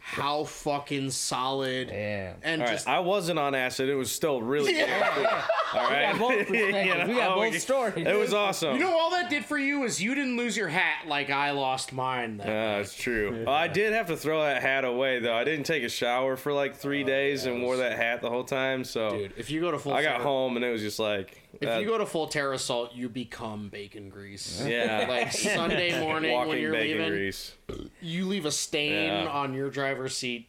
how 0.00 0.42
fucking 0.42 1.10
solid 1.10 1.88
Yeah. 1.90 2.32
and 2.42 2.60
All 2.60 2.66
right, 2.66 2.72
just 2.74 2.88
I 2.88 2.98
wasn't 2.98 3.38
on 3.38 3.54
acid. 3.54 3.88
It 3.88 3.94
was 3.94 4.10
still 4.10 4.42
really 4.42 4.72
good. 4.72 4.88
All 5.74 5.82
right. 5.90 6.12
We 6.12 6.18
got 6.18 6.18
both 6.18 6.46
perspectives. 6.48 7.08
We 7.08 7.14
got 7.14 7.36
both 7.36 7.58
stories. 7.60 8.06
It 8.06 8.18
was 8.18 8.34
awesome. 8.34 8.74
You 8.74 8.80
know, 8.82 8.98
all 8.98 9.10
that 9.10 9.30
did 9.30 9.44
for 9.44 9.58
you 9.58 9.84
is 9.84 10.02
you 10.02 10.14
didn't 10.14 10.36
lose 10.36 10.56
your 10.56 10.68
hat 10.68 11.06
like 11.06 11.30
I 11.30 11.52
lost 11.52 11.92
mine. 11.92 12.38
That 12.38 12.48
Uh, 12.76 12.80
it's 12.80 12.94
true. 12.94 13.44
Oh, 13.46 13.52
I 13.52 13.68
did 13.68 13.92
have 13.92 14.06
to 14.08 14.16
throw 14.16 14.42
that 14.42 14.60
hat 14.62 14.84
away 14.84 15.20
though. 15.20 15.34
I 15.34 15.44
didn't 15.44 15.66
take 15.66 15.84
a 15.84 15.88
shower 15.88 16.36
for 16.36 16.52
like 16.52 16.74
three 16.76 17.04
days 17.04 17.46
and 17.46 17.62
wore 17.62 17.76
that 17.76 17.96
hat 17.96 18.22
the 18.22 18.30
whole 18.30 18.44
time. 18.44 18.82
So 18.84 19.10
dude. 19.10 19.34
If 19.36 19.50
you 19.50 19.60
go 19.60 19.70
to 19.70 19.78
full, 19.78 19.92
I 19.92 20.02
got 20.02 20.12
Terra- 20.14 20.22
home 20.24 20.56
and 20.56 20.64
it 20.64 20.70
was 20.72 20.82
just 20.82 20.98
like, 20.98 21.42
If 21.60 21.68
uh, 21.68 21.78
you 21.78 21.86
go 21.86 21.98
to 21.98 22.06
Full 22.06 22.26
Terror 22.28 22.52
Assault, 22.52 22.94
you 22.94 23.08
become 23.08 23.68
bacon 23.68 24.08
grease. 24.10 24.62
yeah, 24.66 25.06
Like 25.08 25.32
Sunday 25.32 25.98
morning 26.00 26.46
when 26.48 26.58
you're 26.58 26.72
bacon 26.72 26.98
leaving, 26.98 27.12
grease. 27.12 27.54
you 28.00 28.26
leave 28.26 28.44
a 28.46 28.52
stain 28.52 29.24
Yeah. 29.24 29.28
on 29.28 29.54
your 29.54 29.70
driver's 29.70 30.16
seat 30.16 30.48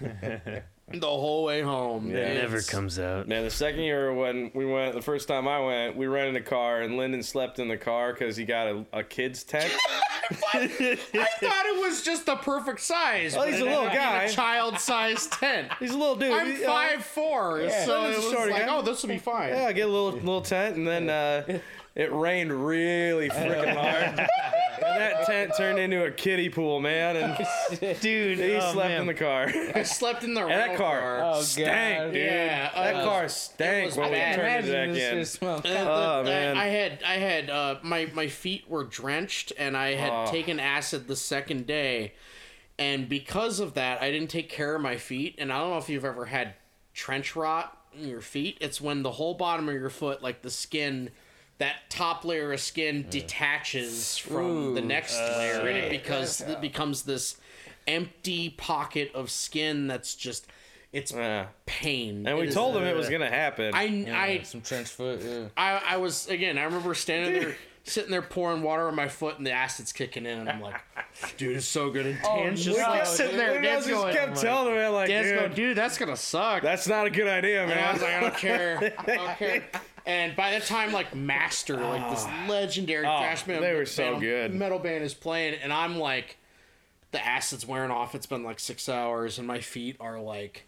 the 1.00 1.06
whole 1.06 1.44
way 1.44 1.60
home. 1.62 2.10
It 2.10 2.34
never 2.40 2.60
comes 2.62 2.98
out. 2.98 3.28
Man, 3.28 3.44
the 3.44 3.50
second 3.50 3.80
year 3.80 4.12
when 4.14 4.50
we 4.54 4.64
went, 4.66 4.94
the 4.94 5.02
first 5.02 5.28
time 5.28 5.46
I 5.48 5.60
went, 5.60 5.96
we 5.96 6.06
rented 6.06 6.36
a 6.36 6.44
car 6.44 6.80
and 6.82 6.96
Lyndon 6.96 7.22
slept 7.22 7.58
in 7.58 7.68
the 7.68 7.76
car 7.76 8.12
because 8.12 8.36
he 8.36 8.44
got 8.44 8.66
a, 8.68 8.84
a 8.92 9.02
kid's 9.02 9.42
tent. 9.44 9.72
I 10.52 10.66
thought 10.68 11.66
it 11.66 11.80
was 11.80 12.02
just 12.02 12.26
the 12.26 12.36
perfect 12.36 12.80
size. 12.80 13.34
Well, 13.34 13.46
he's 13.46 13.60
a 13.60 13.64
little 13.64 13.84
ended 13.86 13.98
up 13.98 14.04
being 14.04 14.04
guy. 14.04 14.22
A 14.24 14.30
child-sized 14.30 15.32
tent. 15.40 15.72
He's 15.78 15.92
a 15.92 15.96
little 15.98 16.16
dude. 16.16 16.32
I'm 16.32 16.46
He- 16.54 16.64
uh, 16.64 16.68
five 16.68 17.04
four, 17.04 17.68
so 17.84 18.10
it 18.10 18.16
was 18.16 18.32
like, 18.50 18.66
guy. 18.66 18.76
oh, 18.76 18.82
this 18.82 19.02
will 19.02 19.08
be 19.08 19.18
fine. 19.18 19.50
Yeah, 19.50 19.72
get 19.72 19.88
a 19.88 19.92
little 19.92 20.12
little 20.12 20.42
tent, 20.42 20.76
and 20.76 20.86
then 20.86 21.08
uh, 21.08 21.58
it 21.98 22.10
rained 22.14 22.52
really 22.66 23.28
freaking 23.28 23.74
hard. 23.76 24.18
and 24.18 25.00
that 25.00 25.26
tent 25.26 25.52
turned 25.56 25.78
into 25.78 26.04
a 26.04 26.10
kiddie 26.10 26.48
pool, 26.48 26.80
man. 26.80 27.16
And 27.16 28.00
Dude, 28.00 28.38
he 28.38 28.54
oh, 28.54 28.72
slept 28.72 28.88
man. 28.90 29.00
in 29.02 29.06
the 29.08 29.14
car. 29.14 29.52
I 29.74 29.82
slept 29.82 30.24
in 30.24 30.32
the 30.32 30.40
And 30.42 30.50
that 30.52 30.68
rental 30.70 30.76
car 30.86 31.20
Oh, 31.24 31.42
stank, 31.42 31.98
God. 31.98 32.12
dude. 32.12 32.22
Yeah, 32.24 32.70
that 32.74 32.94
uh, 32.94 33.04
car 33.04 33.28
stank 33.28 33.96
when 33.96 34.10
we 34.10 34.16
bad. 34.16 34.36
turned 34.36 34.68
it 34.68 34.72
back 34.72 34.88
in. 35.12 35.18
just 35.18 35.34
smell. 35.34 35.60
Oh, 35.64 36.20
I- 36.20 36.22
man. 36.22 36.56
I 36.56 36.66
had 36.66 37.00
I 37.06 37.14
had 37.14 37.50
uh, 37.50 37.78
my 37.82 38.08
my 38.14 38.28
feet 38.28 38.64
were 38.70 38.84
drenched 38.84 39.52
and 39.58 39.76
I 39.76 39.94
had 39.94 40.12
Oh. 40.12 40.30
taken 40.30 40.58
acid 40.60 41.08
the 41.08 41.16
second 41.16 41.66
day, 41.66 42.14
and 42.78 43.08
because 43.08 43.58
of 43.60 43.74
that, 43.74 44.00
I 44.00 44.10
didn't 44.12 44.30
take 44.30 44.48
care 44.48 44.74
of 44.76 44.80
my 44.80 44.96
feet. 44.96 45.34
And 45.38 45.52
I 45.52 45.58
don't 45.58 45.70
know 45.70 45.78
if 45.78 45.88
you've 45.88 46.04
ever 46.04 46.26
had 46.26 46.54
trench 46.94 47.34
rot 47.36 47.76
in 47.92 48.06
your 48.08 48.20
feet. 48.20 48.56
It's 48.60 48.80
when 48.80 49.02
the 49.02 49.10
whole 49.12 49.34
bottom 49.34 49.68
of 49.68 49.74
your 49.74 49.90
foot, 49.90 50.22
like 50.22 50.42
the 50.42 50.50
skin. 50.50 51.10
That 51.58 51.90
top 51.90 52.24
layer 52.24 52.52
of 52.52 52.60
skin 52.60 53.06
detaches 53.10 54.16
from 54.16 54.74
the 54.74 54.80
Ooh. 54.80 54.84
next 54.84 55.16
uh, 55.18 55.34
layer, 55.38 55.60
and 55.66 55.76
it 55.76 55.90
because 55.90 56.40
it 56.40 56.60
becomes 56.60 57.02
this 57.02 57.36
empty 57.86 58.50
pocket 58.50 59.10
of 59.14 59.30
skin 59.30 59.86
that's 59.88 60.14
just 60.14 60.46
it's 60.92 61.10
Yeah. 61.12 61.46
pain. 61.66 62.26
And 62.26 62.28
It 62.28 62.40
we 62.40 62.48
is- 62.48 62.54
told 62.54 62.76
him 62.76 62.84
it 62.84 62.94
was 62.96 63.08
gonna 63.08 63.28
happen. 63.28 63.74
I 63.74 63.82
Yeah, 63.84 64.20
I 64.20 64.42
some 64.42 64.60
trench 64.62 64.88
foot. 64.88 65.20
Yeah. 65.22 65.46
I, 65.56 65.82
I 65.84 65.96
was 65.96 66.28
again. 66.28 66.58
I 66.58 66.62
remember 66.64 66.94
standing 66.94 67.42
there, 67.42 67.56
sitting 67.84 68.10
there 68.10 68.22
pouring 68.22 68.62
water 68.62 68.86
on 68.88 68.94
my 68.94 69.08
foot, 69.08 69.36
and 69.38 69.46
the 69.46 69.52
acid's 69.52 69.92
kicking 69.92 70.26
in, 70.26 70.38
and 70.38 70.48
I'm 70.48 70.60
like, 70.62 70.76
"Dude, 71.38 71.56
it's 71.56 71.66
so 71.66 71.90
good." 71.90 72.06
And 72.06 72.18
oh, 72.24 72.36
Dan's 72.36 72.64
just 72.64 72.78
no, 72.78 72.84
like 72.88 73.04
dude. 73.04 73.12
sitting 73.14 73.36
there. 73.36 73.58
I 73.58 73.62
Dan's 73.62 73.84
just 73.86 74.00
going, 74.00 74.14
kept 74.14 74.36
telling 74.40 74.68
him, 74.68 74.74
man, 74.76 74.92
like, 74.92 75.08
Dan's 75.08 75.26
dude, 75.26 75.38
going, 75.40 75.52
"Dude, 75.54 75.76
that's 75.76 75.98
gonna 75.98 76.16
suck." 76.16 76.62
that's 76.62 76.86
not 76.86 77.06
a 77.06 77.10
good 77.10 77.26
idea, 77.28 77.64
and 77.64 77.72
I 77.72 77.74
man. 77.74 77.92
was 77.94 78.02
like, 78.02 78.12
"I 78.14 78.20
don't 78.20 78.36
care, 78.36 78.94
I 78.98 79.14
don't 79.16 79.36
care." 79.38 79.64
And 80.08 80.34
by 80.34 80.58
the 80.58 80.64
time 80.64 80.90
like 80.92 81.14
Master, 81.14 81.76
like 81.76 82.10
this 82.10 82.24
legendary 82.48 83.04
Oh, 83.06 83.18
thrash 83.18 83.46
metal, 83.46 83.62
they 83.62 83.74
were 83.74 83.84
so 83.84 84.04
metal- 84.04 84.20
good. 84.20 84.54
metal 84.54 84.78
band 84.78 85.04
is 85.04 85.12
playing, 85.12 85.54
and 85.62 85.70
I'm 85.70 85.98
like, 85.98 86.38
the 87.10 87.24
acid's 87.24 87.66
wearing 87.66 87.90
off. 87.90 88.14
It's 88.14 88.24
been 88.26 88.42
like 88.42 88.58
six 88.58 88.88
hours, 88.88 89.38
and 89.38 89.46
my 89.46 89.60
feet 89.60 89.96
are 90.00 90.18
like, 90.18 90.64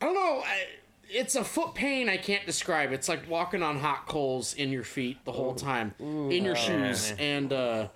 I 0.00 0.06
don't 0.06 0.14
know. 0.14 0.42
I, 0.44 0.64
it's 1.10 1.34
a 1.34 1.44
foot 1.44 1.74
pain 1.74 2.08
I 2.08 2.16
can't 2.16 2.46
describe. 2.46 2.90
It's 2.92 3.06
like 3.08 3.28
walking 3.28 3.62
on 3.62 3.80
hot 3.80 4.06
coals 4.06 4.54
in 4.54 4.70
your 4.70 4.84
feet 4.84 5.18
the 5.26 5.32
whole 5.32 5.54
time, 5.54 5.94
in 5.98 6.42
your 6.44 6.56
shoes, 6.56 7.12
and 7.18 7.52
uh, 7.52 7.88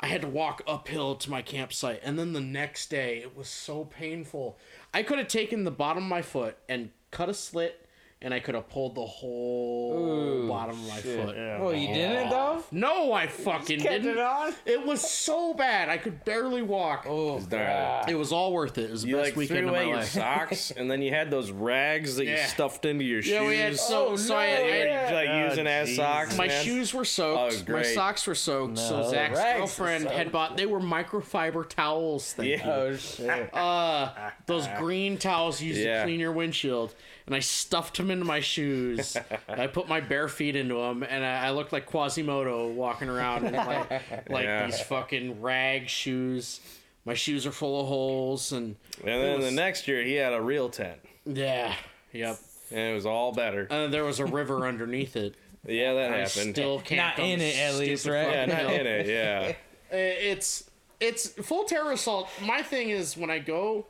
I 0.00 0.08
had 0.08 0.20
to 0.20 0.28
walk 0.28 0.60
uphill 0.66 1.14
to 1.14 1.30
my 1.30 1.40
campsite. 1.40 2.00
And 2.04 2.18
then 2.18 2.34
the 2.34 2.40
next 2.42 2.90
day, 2.90 3.18
it 3.18 3.34
was 3.34 3.48
so 3.48 3.84
painful. 3.86 4.58
I 4.92 5.02
could 5.02 5.18
have 5.18 5.28
taken 5.28 5.64
the 5.64 5.70
bottom 5.70 6.02
of 6.02 6.08
my 6.10 6.20
foot 6.22 6.58
and 6.68 6.90
cut 7.10 7.28
a 7.30 7.34
slit, 7.34 7.86
and 8.22 8.34
I 8.34 8.40
could 8.40 8.54
have 8.54 8.68
pulled 8.68 8.94
the 8.96 9.06
whole 9.06 10.46
bottom 10.46 10.78
of 10.78 10.88
my 10.88 10.96
foot. 11.00 11.36
Oh, 11.58 11.70
you 11.70 11.88
didn't 11.88 12.28
though? 12.30 12.62
No, 12.70 13.12
I 13.12 13.26
fucking 13.26 13.80
Kept 13.80 14.02
didn't. 14.02 14.08
it 14.10 14.18
on? 14.18 14.52
It 14.66 14.84
was 14.84 15.00
so 15.00 15.54
bad. 15.54 15.88
I 15.88 15.96
could 15.96 16.24
barely 16.24 16.60
walk. 16.62 17.06
Oh, 17.08 17.40
Darn. 17.40 18.08
It 18.10 18.14
was 18.16 18.30
all 18.32 18.52
worth 18.52 18.76
it. 18.78 18.84
It 18.84 18.90
was 18.90 19.02
the 19.02 19.08
You 19.08 19.16
best 19.16 19.28
like 19.30 19.36
weekend 19.36 19.58
threw 19.60 19.68
of 19.68 19.72
my 19.72 19.78
away 19.80 19.88
your 19.88 19.96
life. 19.96 20.08
socks, 20.08 20.70
and 20.76 20.90
then 20.90 21.00
you 21.02 21.10
had 21.10 21.30
those 21.30 21.50
rags 21.50 22.16
that 22.16 22.26
you 22.26 22.36
stuffed 22.38 22.84
into 22.84 23.04
your 23.04 23.20
Yeah, 23.20 23.38
shoes. 23.40 23.48
we 23.48 23.56
had 23.56 23.76
so 23.78 24.08
Oh, 24.08 24.16
so 24.16 24.36
I, 24.36 24.46
no, 24.46 24.52
I 24.52 24.56
had, 24.58 24.86
yeah. 24.86 25.10
like 25.14 25.28
Oh, 25.30 25.48
using 25.48 25.66
as 25.66 25.88
Jesus. 25.88 26.04
socks. 26.04 26.36
my 26.36 26.46
man. 26.48 26.64
shoes 26.64 26.92
were 26.94 27.04
soaked. 27.04 27.64
Oh, 27.68 27.72
my 27.72 27.82
socks 27.82 28.26
were 28.26 28.34
soaked. 28.34 28.78
so 28.78 29.08
Zach's 29.10 29.38
girlfriend 29.40 30.06
had 30.08 30.30
bought. 30.32 30.56
They 30.56 30.66
were 30.66 30.80
microfiber 30.80 31.66
towels. 31.68 32.32
Thank 32.34 32.48
Yeah. 32.50 32.66
you. 32.66 32.72
oh 32.72 32.96
shit. 32.96 33.54
Uh, 33.54 34.30
those 34.46 34.66
green 34.78 35.16
towels 35.18 35.62
used 35.62 35.80
Yeah. 35.80 35.98
to 36.00 36.04
clean 36.04 36.20
your 36.20 36.32
windshield, 36.32 36.94
and 37.30 37.36
I 37.36 37.38
stuffed 37.38 37.96
them 37.96 38.10
into 38.10 38.24
my 38.24 38.40
shoes. 38.40 39.16
I 39.48 39.68
put 39.68 39.88
my 39.88 40.00
bare 40.00 40.26
feet 40.26 40.56
into 40.56 40.74
them, 40.74 41.04
and 41.04 41.24
I, 41.24 41.46
I 41.46 41.50
looked 41.52 41.72
like 41.72 41.86
Quasimodo 41.86 42.66
walking 42.72 43.08
around 43.08 43.46
in 43.46 43.52
like, 43.54 43.88
like 44.28 44.44
Yeah. 44.44 44.66
these 44.66 44.80
fucking 44.80 45.40
rag 45.40 45.88
shoes. 45.88 46.58
My 47.04 47.14
shoes 47.14 47.46
are 47.46 47.52
full 47.52 47.80
of 47.82 47.86
holes, 47.86 48.50
and 48.50 48.74
And 48.98 49.06
then 49.22 49.36
was- 49.36 49.44
the 49.44 49.52
next 49.52 49.86
year, 49.86 50.02
he 50.02 50.14
had 50.14 50.32
a 50.32 50.42
real 50.42 50.68
tent, 50.70 50.98
yeah, 51.24 51.74
yep. 52.12 52.36
and 52.72 52.78
it 52.80 52.94
was 52.94 53.06
all 53.06 53.30
better. 53.32 53.68
And 53.70 53.94
there 53.94 54.04
was 54.04 54.18
a 54.18 54.26
river 54.26 54.66
underneath 54.66 55.14
it. 55.14 55.36
yeah, 55.64 55.94
that 55.94 56.12
I 56.12 56.16
happened. 56.18 56.54
still 56.56 56.80
can't. 56.80 57.16
Not 57.16 57.24
in 57.24 57.40
it, 57.40 57.56
at 57.56 57.76
least, 57.76 58.06
right? 58.06 58.28
yeah, 58.28 58.46
not 58.46 58.72
in 58.72 58.86
it. 58.88 59.06
Yeah. 59.06 59.54
it's 59.96 60.68
it's 60.98 61.28
full 61.28 61.62
terror 61.64 61.92
assault. 61.92 62.28
My 62.44 62.60
thing 62.62 62.90
is 62.90 63.16
when 63.16 63.30
I 63.30 63.38
go, 63.38 63.86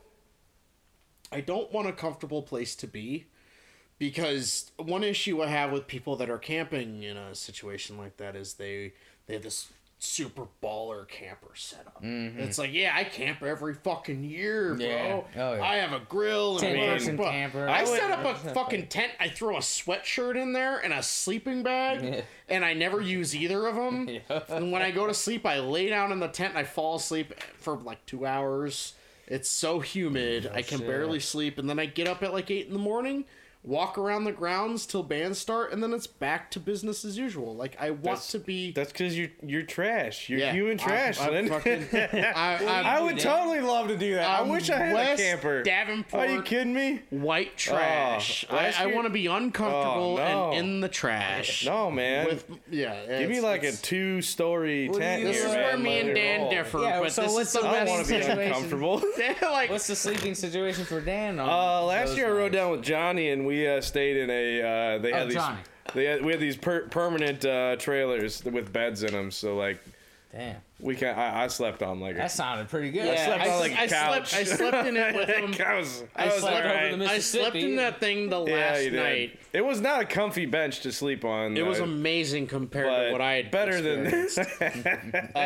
I 1.31 1.41
don't 1.41 1.71
want 1.71 1.87
a 1.87 1.93
comfortable 1.93 2.41
place 2.41 2.75
to 2.77 2.87
be, 2.87 3.25
because 4.01 4.71
one 4.77 5.03
issue 5.03 5.43
I 5.43 5.47
have 5.47 5.71
with 5.71 5.85
people 5.85 6.15
that 6.15 6.29
are 6.31 6.39
camping 6.39 7.03
in 7.03 7.17
a 7.17 7.35
situation 7.35 7.99
like 7.99 8.17
that 8.17 8.35
is 8.35 8.55
they 8.55 8.93
they 9.27 9.35
have 9.35 9.43
this 9.43 9.71
super 9.99 10.47
baller 10.63 11.07
camper 11.07 11.51
setup. 11.53 12.01
Mm-hmm. 12.01 12.39
It's 12.39 12.57
like, 12.57 12.73
yeah, 12.73 12.93
I 12.95 13.03
camp 13.03 13.43
every 13.43 13.75
fucking 13.75 14.23
year, 14.23 14.73
bro. 14.73 14.83
Yeah. 14.83 15.21
Oh, 15.37 15.53
yeah. 15.53 15.61
I 15.63 15.75
have 15.75 15.93
a 15.93 16.03
grill 16.03 16.53
and 16.53 16.61
Ten 16.61 16.75
a 16.77 16.93
person 16.93 17.15
but 17.15 17.29
camper. 17.29 17.69
I 17.69 17.81
I 17.81 17.83
set 17.83 18.09
up 18.09 18.25
a 18.25 18.33
fucking 18.55 18.87
tent. 18.87 19.11
I 19.19 19.29
throw 19.29 19.57
a 19.57 19.59
sweatshirt 19.59 20.35
in 20.35 20.53
there 20.53 20.79
and 20.79 20.93
a 20.93 21.03
sleeping 21.03 21.61
bag, 21.61 22.03
Yeah. 22.03 22.21
and 22.49 22.65
I 22.65 22.73
never 22.73 23.01
use 23.01 23.35
either 23.35 23.67
of 23.67 23.75
them. 23.75 24.09
And 24.49 24.71
when 24.71 24.81
I 24.81 24.89
go 24.89 25.05
to 25.05 25.13
sleep, 25.13 25.45
I 25.45 25.59
lay 25.59 25.89
down 25.89 26.11
in 26.11 26.19
the 26.19 26.27
tent 26.27 26.55
and 26.55 26.57
I 26.57 26.63
fall 26.63 26.95
asleep 26.95 27.35
for 27.57 27.75
like 27.77 28.03
two 28.07 28.25
hours. 28.25 28.95
It's 29.27 29.47
so 29.47 29.79
humid, 29.79 30.49
oh, 30.51 30.55
I 30.55 30.63
can 30.63 30.79
shit. 30.79 30.87
barely 30.87 31.19
sleep, 31.19 31.59
and 31.59 31.69
then 31.69 31.77
I 31.77 31.85
get 31.85 32.07
up 32.07 32.23
at 32.23 32.33
like 32.33 32.49
eight 32.49 32.65
in 32.65 32.73
the 32.73 32.79
morning, 32.79 33.25
walk 33.63 33.97
around 33.97 34.23
the 34.23 34.31
grounds 34.31 34.85
till 34.87 35.03
bands 35.03 35.37
start, 35.37 35.71
and 35.71 35.83
then 35.83 35.93
it's 35.93 36.07
back 36.07 36.49
to 36.51 36.59
business 36.59 37.05
as 37.05 37.17
usual. 37.17 37.55
Like 37.55 37.77
I 37.79 37.91
want 37.91 38.03
That's- 38.03 38.31
to 38.31 38.39
be. 38.39 38.71
That's 38.71 38.91
because 38.91 39.17
you're 39.17 39.29
you're 39.43 39.61
trash. 39.63 40.29
You're 40.29 40.39
yeah, 40.39 40.51
human 40.53 40.77
trash, 40.77 41.19
I, 41.19 41.27
I, 41.27 41.29
Lynn. 41.29 41.49
fucking, 41.49 41.87
I, 41.93 42.33
I, 42.33 42.81
I 42.97 43.01
would 43.01 43.19
totally 43.19 43.61
love 43.61 43.87
to 43.89 43.97
do 43.97 44.15
that. 44.15 44.27
I 44.27 44.41
I'm 44.41 44.49
wish 44.49 44.69
I 44.69 44.77
had 44.77 44.93
West 44.93 45.21
a 45.21 45.25
camper. 45.25 45.63
Davenport. 45.63 46.29
Are 46.29 46.33
you 46.33 46.41
kidding 46.41 46.73
me? 46.73 47.01
White 47.11 47.57
trash. 47.57 48.45
Oh, 48.49 48.55
I, 48.55 48.73
I 48.79 48.85
want 48.87 49.05
to 49.05 49.11
be 49.11 49.27
uncomfortable 49.27 50.17
Oh, 50.19 50.49
no. 50.49 50.51
and 50.51 50.59
in 50.67 50.79
the 50.81 50.89
trash. 50.89 51.65
No, 51.65 51.91
man. 51.91 52.25
With 52.27 52.49
yeah, 52.69 53.19
Give 53.19 53.29
me 53.29 53.41
like 53.41 53.63
a 53.63 53.71
two-story 53.71 54.89
tent. 54.93 55.23
This 55.23 55.37
here, 55.37 55.47
is 55.47 55.53
man. 55.53 55.63
where 55.63 55.77
me 55.77 55.99
and 55.99 56.15
Dan 56.15 56.41
roll. 56.41 56.49
differ. 56.51 56.79
Yeah, 56.79 56.99
but 56.99 57.11
so 57.11 57.21
this 57.23 57.33
what's 57.33 57.47
is 57.55 57.61
the 57.61 57.61
the 57.61 57.67
I 57.67 57.83
want 57.85 58.05
to 58.05 58.11
be 58.13 58.21
situation? 58.21 58.39
uncomfortable. 58.53 59.03
like 59.41 59.69
What's 59.69 59.87
the 59.87 59.95
sleeping 59.95 60.35
situation 60.35 60.85
for 60.85 60.99
Dan? 61.01 61.39
On 61.39 61.49
Uh, 61.49 61.85
last 61.85 62.15
year 62.17 62.27
I 62.27 62.31
rode 62.31 62.51
down 62.51 62.71
with 62.71 62.81
Johnny 62.83 63.29
and 63.29 63.45
we 63.45 63.50
uh, 63.67 63.81
stayed 63.81 64.17
in 64.17 64.29
a. 64.29 64.61
Uh, 64.61 64.97
they 64.99 65.11
had 65.11 65.21
Oh, 65.23 65.25
these. 65.25 65.35
Johnny. 65.35 65.59
They 65.93 66.05
had, 66.05 66.23
we 66.23 66.31
had 66.31 66.39
these 66.39 66.55
per- 66.55 66.87
permanent 66.87 67.43
uh, 67.43 67.75
trailers 67.77 68.43
with 68.45 68.71
beds 68.71 69.03
in 69.03 69.13
them. 69.13 69.31
So 69.31 69.55
like, 69.55 69.79
Damn. 70.31 70.55
We 70.79 70.95
can. 70.95 71.19
I, 71.19 71.43
I 71.43 71.47
slept 71.47 71.83
on 71.83 71.99
like. 71.99 72.15
A, 72.15 72.19
That 72.19 72.31
sounded 72.31 72.69
pretty 72.69 72.89
good. 72.91 73.05
Yeah, 73.05 73.11
I 73.11 73.15
slept 73.25 73.41
I, 73.43 73.49
on, 73.49 73.59
like, 73.59 73.71
I 73.73 73.83
a 73.83 73.87
couch. 73.89 74.29
slept. 74.29 74.33
I 74.33 74.55
slept 74.55 74.87
in 74.87 74.95
it 74.97 75.15
with 75.15 75.27
him. 75.59 75.67
I 75.67 75.77
was. 75.77 76.03
I, 76.15 76.23
I 76.23 76.25
was 76.27 76.35
slept 76.35 76.55
over 76.65 76.67
alright. 76.69 76.99
the 76.99 77.05
I 77.05 77.19
slept 77.19 77.55
in 77.57 77.75
that 77.75 77.99
thing 77.99 78.29
the 78.29 78.39
last 78.39 78.83
you 78.83 78.91
did. 78.91 79.03
night. 79.03 79.39
It 79.51 79.65
was 79.65 79.81
not 79.81 80.01
a 80.01 80.05
comfy 80.05 80.45
bench 80.45 80.79
to 80.81 80.91
sleep 80.93 81.25
on. 81.25 81.57
It 81.57 81.65
was 81.65 81.79
amazing 81.79 82.47
compared 82.47 82.87
but 82.87 83.05
to 83.07 83.11
what 83.11 83.19
I 83.21 83.33
had 83.33 83.51
better 83.51 83.81
than 83.81 84.03
this. 84.05 84.37
Uh, 85.35 85.39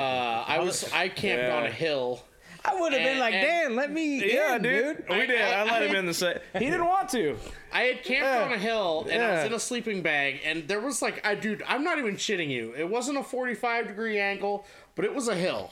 I 0.47 0.59
was 0.59 0.91
I 0.93 1.09
camped 1.09 1.43
Yeah. 1.45 1.57
on 1.57 1.65
a 1.65 1.71
hill. 1.71 2.21
I 2.67 2.79
would 2.79 2.93
have 2.93 3.03
been 3.03 3.19
like, 3.19 3.33
Dan, 3.33 3.75
let 3.75 3.91
me 3.91 4.33
yeah, 4.33 4.55
in, 4.55 4.61
dude. 4.61 5.05
We 5.09 5.15
I- 5.15 5.25
did. 5.25 5.41
I, 5.41 5.61
I- 5.61 5.63
let 5.63 5.81
I- 5.83 5.85
him 5.87 5.95
in 5.95 6.05
the 6.05 6.13
set. 6.13 6.43
He 6.53 6.65
didn't 6.65 6.85
want 6.85 7.09
to. 7.09 7.37
I 7.71 7.81
had 7.83 8.03
camped 8.03 8.23
Yeah. 8.25 8.43
on 8.45 8.53
a 8.53 8.57
hill 8.57 9.07
and 9.09 9.21
I 9.21 9.31
was 9.31 9.39
Yeah. 9.41 9.45
in 9.47 9.53
a 9.53 9.59
sleeping 9.59 10.01
bag 10.01 10.39
and 10.45 10.67
there 10.67 10.79
was 10.79 11.01
like 11.01 11.25
I 11.25 11.35
dude, 11.35 11.61
I'm 11.67 11.83
not 11.83 11.99
even 11.99 12.15
shitting 12.15 12.49
you. 12.49 12.73
It 12.77 12.89
wasn't 12.89 13.17
a 13.17 13.23
45 13.23 13.87
degree 13.87 14.19
angle, 14.19 14.65
but 14.95 15.05
it 15.05 15.13
was 15.13 15.27
a 15.27 15.35
hill. 15.35 15.71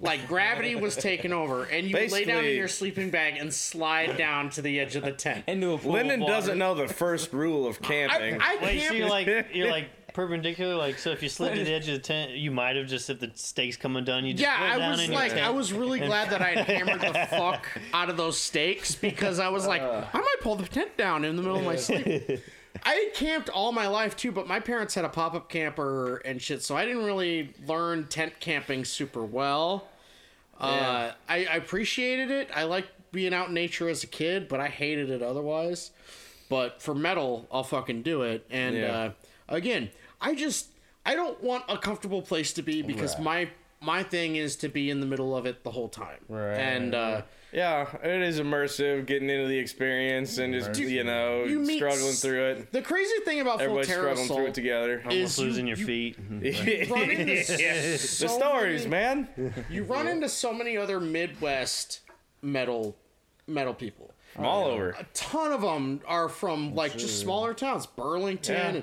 Like 0.00 0.26
gravity 0.26 0.74
was 0.74 0.96
taking 0.96 1.32
over 1.32 1.64
and 1.64 1.86
you 1.86 1.94
lay 1.94 2.08
down 2.08 2.12
in 2.12 2.26
Basically- 2.26 2.56
your 2.56 2.68
sleeping 2.68 3.10
bag 3.10 3.36
and 3.36 3.52
slide 3.52 4.16
down 4.16 4.48
to 4.50 4.62
the 4.62 4.80
edge 4.80 4.96
of 4.96 5.04
the 5.04 5.12
tent. 5.12 5.44
Into 5.46 5.72
a 5.72 5.78
pool 5.78 5.92
Lyndon 5.92 6.14
of 6.14 6.20
water. 6.22 6.32
doesn't 6.32 6.58
know 6.58 6.74
the 6.74 6.88
first 6.88 7.32
rule 7.32 7.66
of 7.68 7.78
I, 7.82 7.86
camping. 7.86 8.40
I 8.40 8.56
Wait, 8.62 8.78
so 8.80 8.84
camped 8.84 8.96
you're 8.98 9.08
like 9.08 9.26
you're 9.52 9.70
like 9.70 9.88
perpendicular, 10.12 10.74
like 10.76 10.98
so 10.98 11.10
if 11.10 11.22
you 11.22 11.28
slid 11.28 11.54
to 11.54 11.64
the 11.64 11.72
edge 11.72 11.88
of 11.88 11.94
the 11.94 12.00
tent, 12.00 12.32
you 12.32 12.50
might 12.50 12.76
have 12.76 12.86
just 12.86 13.08
if 13.10 13.20
the 13.20 13.30
stakes 13.34 13.76
come 13.76 13.96
undone, 13.96 14.24
you 14.24 14.32
just 14.34 14.42
Yeah, 14.42 14.72
slid 14.72 14.82
I 14.82 14.90
was 14.90 15.08
like. 15.08 15.32
I 15.32 15.50
was 15.50 15.72
really 15.72 15.98
glad 16.00 16.30
that 16.30 16.40
I 16.42 16.50
had 16.50 16.66
hammered 16.66 17.00
the 17.00 17.14
fuck 17.30 17.66
out 17.92 18.10
of 18.10 18.16
those 18.16 18.38
stakes 18.38 18.94
because 18.94 19.38
I 19.38 19.48
was 19.48 19.66
like, 19.66 19.82
I 19.82 20.08
might 20.18 20.36
pull 20.40 20.56
the 20.56 20.66
tent 20.66 20.96
down 20.96 21.24
in 21.24 21.36
the 21.36 21.42
middle 21.42 21.58
of 21.58 21.64
my 21.64 21.76
sleep. 21.76 22.40
I 22.84 22.94
had 22.94 23.14
camped 23.14 23.48
all 23.50 23.70
my 23.72 23.86
life 23.86 24.16
too, 24.16 24.32
but 24.32 24.48
my 24.48 24.58
parents 24.58 24.94
had 24.94 25.04
a 25.04 25.08
pop 25.08 25.34
up 25.34 25.48
camper 25.48 26.16
and 26.24 26.40
shit, 26.40 26.62
so 26.62 26.76
I 26.76 26.84
didn't 26.86 27.04
really 27.04 27.54
learn 27.66 28.06
tent 28.08 28.32
camping 28.40 28.84
super 28.84 29.22
well. 29.24 29.88
Uh, 30.58 31.12
I, 31.28 31.44
I 31.46 31.56
appreciated 31.56 32.30
it. 32.30 32.48
I 32.54 32.64
liked 32.64 32.88
being 33.12 33.34
out 33.34 33.48
in 33.48 33.54
nature 33.54 33.88
as 33.88 34.04
a 34.04 34.06
kid, 34.06 34.48
but 34.48 34.58
I 34.60 34.68
hated 34.68 35.10
it 35.10 35.20
otherwise. 35.22 35.90
But 36.48 36.80
for 36.82 36.94
metal, 36.94 37.46
I'll 37.52 37.64
fucking 37.64 38.02
do 38.02 38.22
it. 38.22 38.46
And 38.50 38.76
Yeah. 38.76 38.92
uh, 38.92 39.10
again, 39.48 39.90
I 40.20 40.34
just 40.34 40.68
I 41.04 41.14
don't 41.14 41.42
want 41.42 41.64
a 41.68 41.76
comfortable 41.78 42.22
place 42.22 42.52
to 42.54 42.62
be 42.62 42.82
because 42.82 43.18
my 43.18 43.48
my 43.80 44.02
thing 44.04 44.36
is 44.36 44.54
to 44.56 44.68
be 44.68 44.90
in 44.90 45.00
the 45.00 45.06
middle 45.06 45.36
of 45.36 45.44
it 45.46 45.64
the 45.64 45.70
whole 45.72 45.88
time. 45.88 46.18
Right, 46.28 46.54
And 46.56 46.94
uh, 46.94 47.22
yeah, 47.52 47.86
it 48.04 48.22
is 48.22 48.38
immersive, 48.38 49.06
getting 49.06 49.28
into 49.28 49.48
the 49.48 49.58
experience 49.58 50.38
and 50.38 50.54
just 50.54 50.78
you 50.78 51.02
know 51.02 51.42
you 51.44 51.58
meet 51.58 51.78
struggling 51.78 52.10
s- 52.10 52.22
through 52.22 52.44
it. 52.44 52.72
the 52.72 52.80
crazy 52.80 53.12
thing 53.24 53.40
about 53.40 53.60
Everybody's 53.60 53.88
Full 53.88 53.96
struggling 53.96 54.28
through 54.28 54.46
it 54.46 54.54
together. 54.54 54.98
is 55.00 55.06
almost 55.06 55.38
you- 55.38 55.44
losing 55.46 55.66
your 55.66 55.76
you- 55.78 55.84
feet. 55.84 56.16
run 56.90 57.10
into 57.10 57.34
the 57.34 57.98
stories, 57.98 58.86
many- 58.86 59.26
man. 59.36 59.64
You 59.68 59.82
run 59.82 60.06
into 60.06 60.28
so 60.28 60.52
many 60.52 60.76
other 60.76 61.00
Midwest 61.00 62.00
metal 62.40 62.96
metal 63.48 63.74
people. 63.74 64.12
From 64.34 64.46
all 64.46 64.64
over. 64.64 64.90
a 64.90 65.04
ton 65.12 65.52
of 65.52 65.60
them 65.60 66.00
are 66.06 66.28
from 66.28 66.74
like 66.74 66.96
just 66.96 67.20
smaller 67.20 67.52
towns, 67.52 67.84
Burlington, 67.84 68.76
Yeah. 68.76 68.80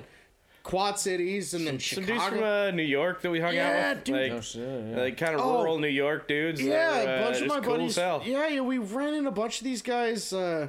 And 0.70 0.78
Quad 0.78 0.98
Cities, 0.98 1.54
and 1.54 1.66
then 1.66 1.78
Some 1.80 2.04
dudes 2.04 2.22
Chicago. 2.22 2.36
from 2.36 2.44
uh, 2.44 2.70
New 2.70 2.82
York 2.82 3.22
that 3.22 3.30
we 3.30 3.40
hung 3.40 3.54
Yeah, 3.54 3.90
out 3.90 3.96
with, 3.96 4.04
dude. 4.04 4.14
like, 4.16 4.32
Oh, 4.32 4.40
shit, 4.40 4.84
yeah. 4.90 4.96
like 5.00 5.16
kind 5.16 5.34
of 5.34 5.40
Oh. 5.40 5.58
rural 5.58 5.78
New 5.78 5.88
York 5.88 6.28
dudes. 6.28 6.60
yeah, 6.62 6.90
that 6.90 7.04
were, 7.06 7.10
a 7.12 7.14
uh, 7.16 7.22
bunch 7.24 7.36
of 7.36 7.42
just 7.44 7.48
my 7.56 7.60
cool 7.60 7.76
buddies. 7.76 7.98
as 7.98 8.02
hell. 8.04 8.22
Yeah, 8.24 8.48
yeah, 8.48 8.60
we 8.60 8.78
ran 8.78 9.14
into 9.14 9.28
a 9.28 9.32
bunch 9.32 9.58
of 9.60 9.64
these 9.64 9.82
guys. 9.82 10.32
Uh, 10.32 10.68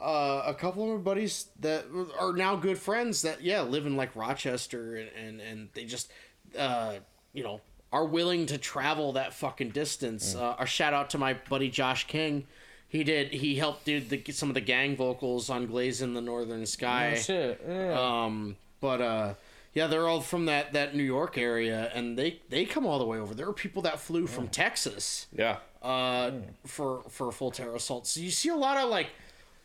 uh, 0.00 0.42
a 0.46 0.54
couple 0.54 0.82
of 0.84 0.88
my 0.90 0.96
buddies 0.96 1.46
that 1.60 1.84
are 2.18 2.32
now 2.32 2.56
good 2.56 2.78
friends 2.78 3.20
that 3.22 3.42
yeah 3.42 3.60
live 3.60 3.84
in 3.84 3.96
like 3.96 4.16
Rochester 4.16 4.96
and 4.96 5.10
and, 5.10 5.40
and 5.42 5.68
they 5.74 5.84
just 5.84 6.10
uh, 6.58 6.94
you 7.34 7.42
know 7.42 7.60
are 7.92 8.06
willing 8.06 8.46
to 8.46 8.56
travel 8.56 9.12
that 9.12 9.34
fucking 9.34 9.70
distance. 9.70 10.34
Uh, 10.34 10.56
a 10.58 10.64
shout 10.64 10.94
out 10.94 11.10
to 11.10 11.18
my 11.18 11.34
buddy 11.50 11.68
Josh 11.68 12.06
King. 12.06 12.46
He 12.88 13.04
did. 13.04 13.30
He 13.32 13.56
helped 13.56 13.84
do 13.84 14.00
the, 14.00 14.22
some 14.32 14.48
of 14.48 14.54
the 14.54 14.60
gang 14.62 14.96
vocals 14.96 15.50
on 15.50 15.66
"Glaze 15.66 16.00
in 16.00 16.14
the 16.14 16.20
Northern 16.22 16.64
Sky." 16.66 17.12
Oh, 17.16 17.20
shit. 17.20 17.60
Yeah. 17.68 18.24
Um, 18.24 18.56
but 18.80 19.00
uh, 19.00 19.34
yeah, 19.74 19.86
they're 19.86 20.08
all 20.08 20.20
from 20.20 20.46
that 20.46 20.72
that 20.72 20.94
New 20.94 21.02
York 21.04 21.38
area, 21.38 21.90
and 21.94 22.18
they 22.18 22.40
they 22.48 22.64
come 22.64 22.86
all 22.86 22.98
the 22.98 23.04
way 23.06 23.18
over. 23.18 23.34
There 23.34 23.48
are 23.48 23.52
people 23.52 23.82
that 23.82 24.00
flew 24.00 24.26
from 24.26 24.48
Texas 24.48 25.26
Yeah. 25.32 25.58
uh, 25.82 26.32
for 26.66 27.02
for 27.08 27.30
full 27.32 27.50
terror 27.50 27.74
assault. 27.76 28.06
So 28.06 28.20
you 28.20 28.30
see 28.30 28.48
a 28.48 28.56
lot 28.56 28.76
of 28.78 28.88
like, 28.90 29.08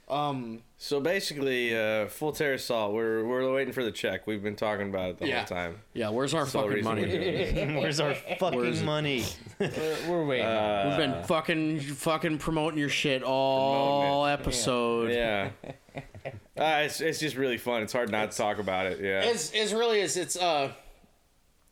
um, 0.08 0.62
So 0.78 1.00
basically, 1.00 1.76
uh, 1.76 2.08
full 2.08 2.32
terror 2.32 2.54
assault. 2.54 2.94
We're 2.94 3.24
we're 3.26 3.52
waiting 3.54 3.74
for 3.74 3.84
the 3.84 3.92
check. 3.92 4.28
We've 4.28 4.44
been 4.44 4.56
talking 4.56 4.90
about 4.90 5.12
it 5.12 5.18
the 5.20 5.28
Yeah. 5.28 5.38
whole 5.38 5.46
time. 5.58 5.82
yeah, 5.94 6.10
where's 6.10 6.34
our 6.34 6.46
Sole 6.46 6.68
fucking 6.70 6.84
money? 6.84 7.02
Where's 7.80 8.00
our 8.00 8.14
fucking 8.14 8.66
it? 8.66 8.84
money? 8.84 9.26
we're, 9.60 9.96
we're 10.08 10.26
waiting. 10.26 10.46
We've 10.90 10.98
been 10.98 11.24
fucking 11.24 11.80
fucking 11.80 12.38
promoting 12.38 12.78
your 12.80 12.90
shit 12.90 13.24
all 13.24 14.26
episode. 14.26 15.12
Yeah. 15.12 15.50
Uh, 15.96 16.84
it's 16.86 17.02
it's 17.02 17.20
just 17.20 17.36
really 17.36 17.58
fun. 17.58 17.82
It's 17.84 17.94
hard 17.94 18.12
not 18.12 18.32
to 18.32 18.38
talk 18.38 18.60
about 18.60 18.86
it. 18.86 19.00
Yeah. 19.02 19.22
It's 19.22 19.52
it's 19.54 19.74
really 19.74 20.02
is 20.02 20.18
it's 20.18 20.38
uh 20.38 20.72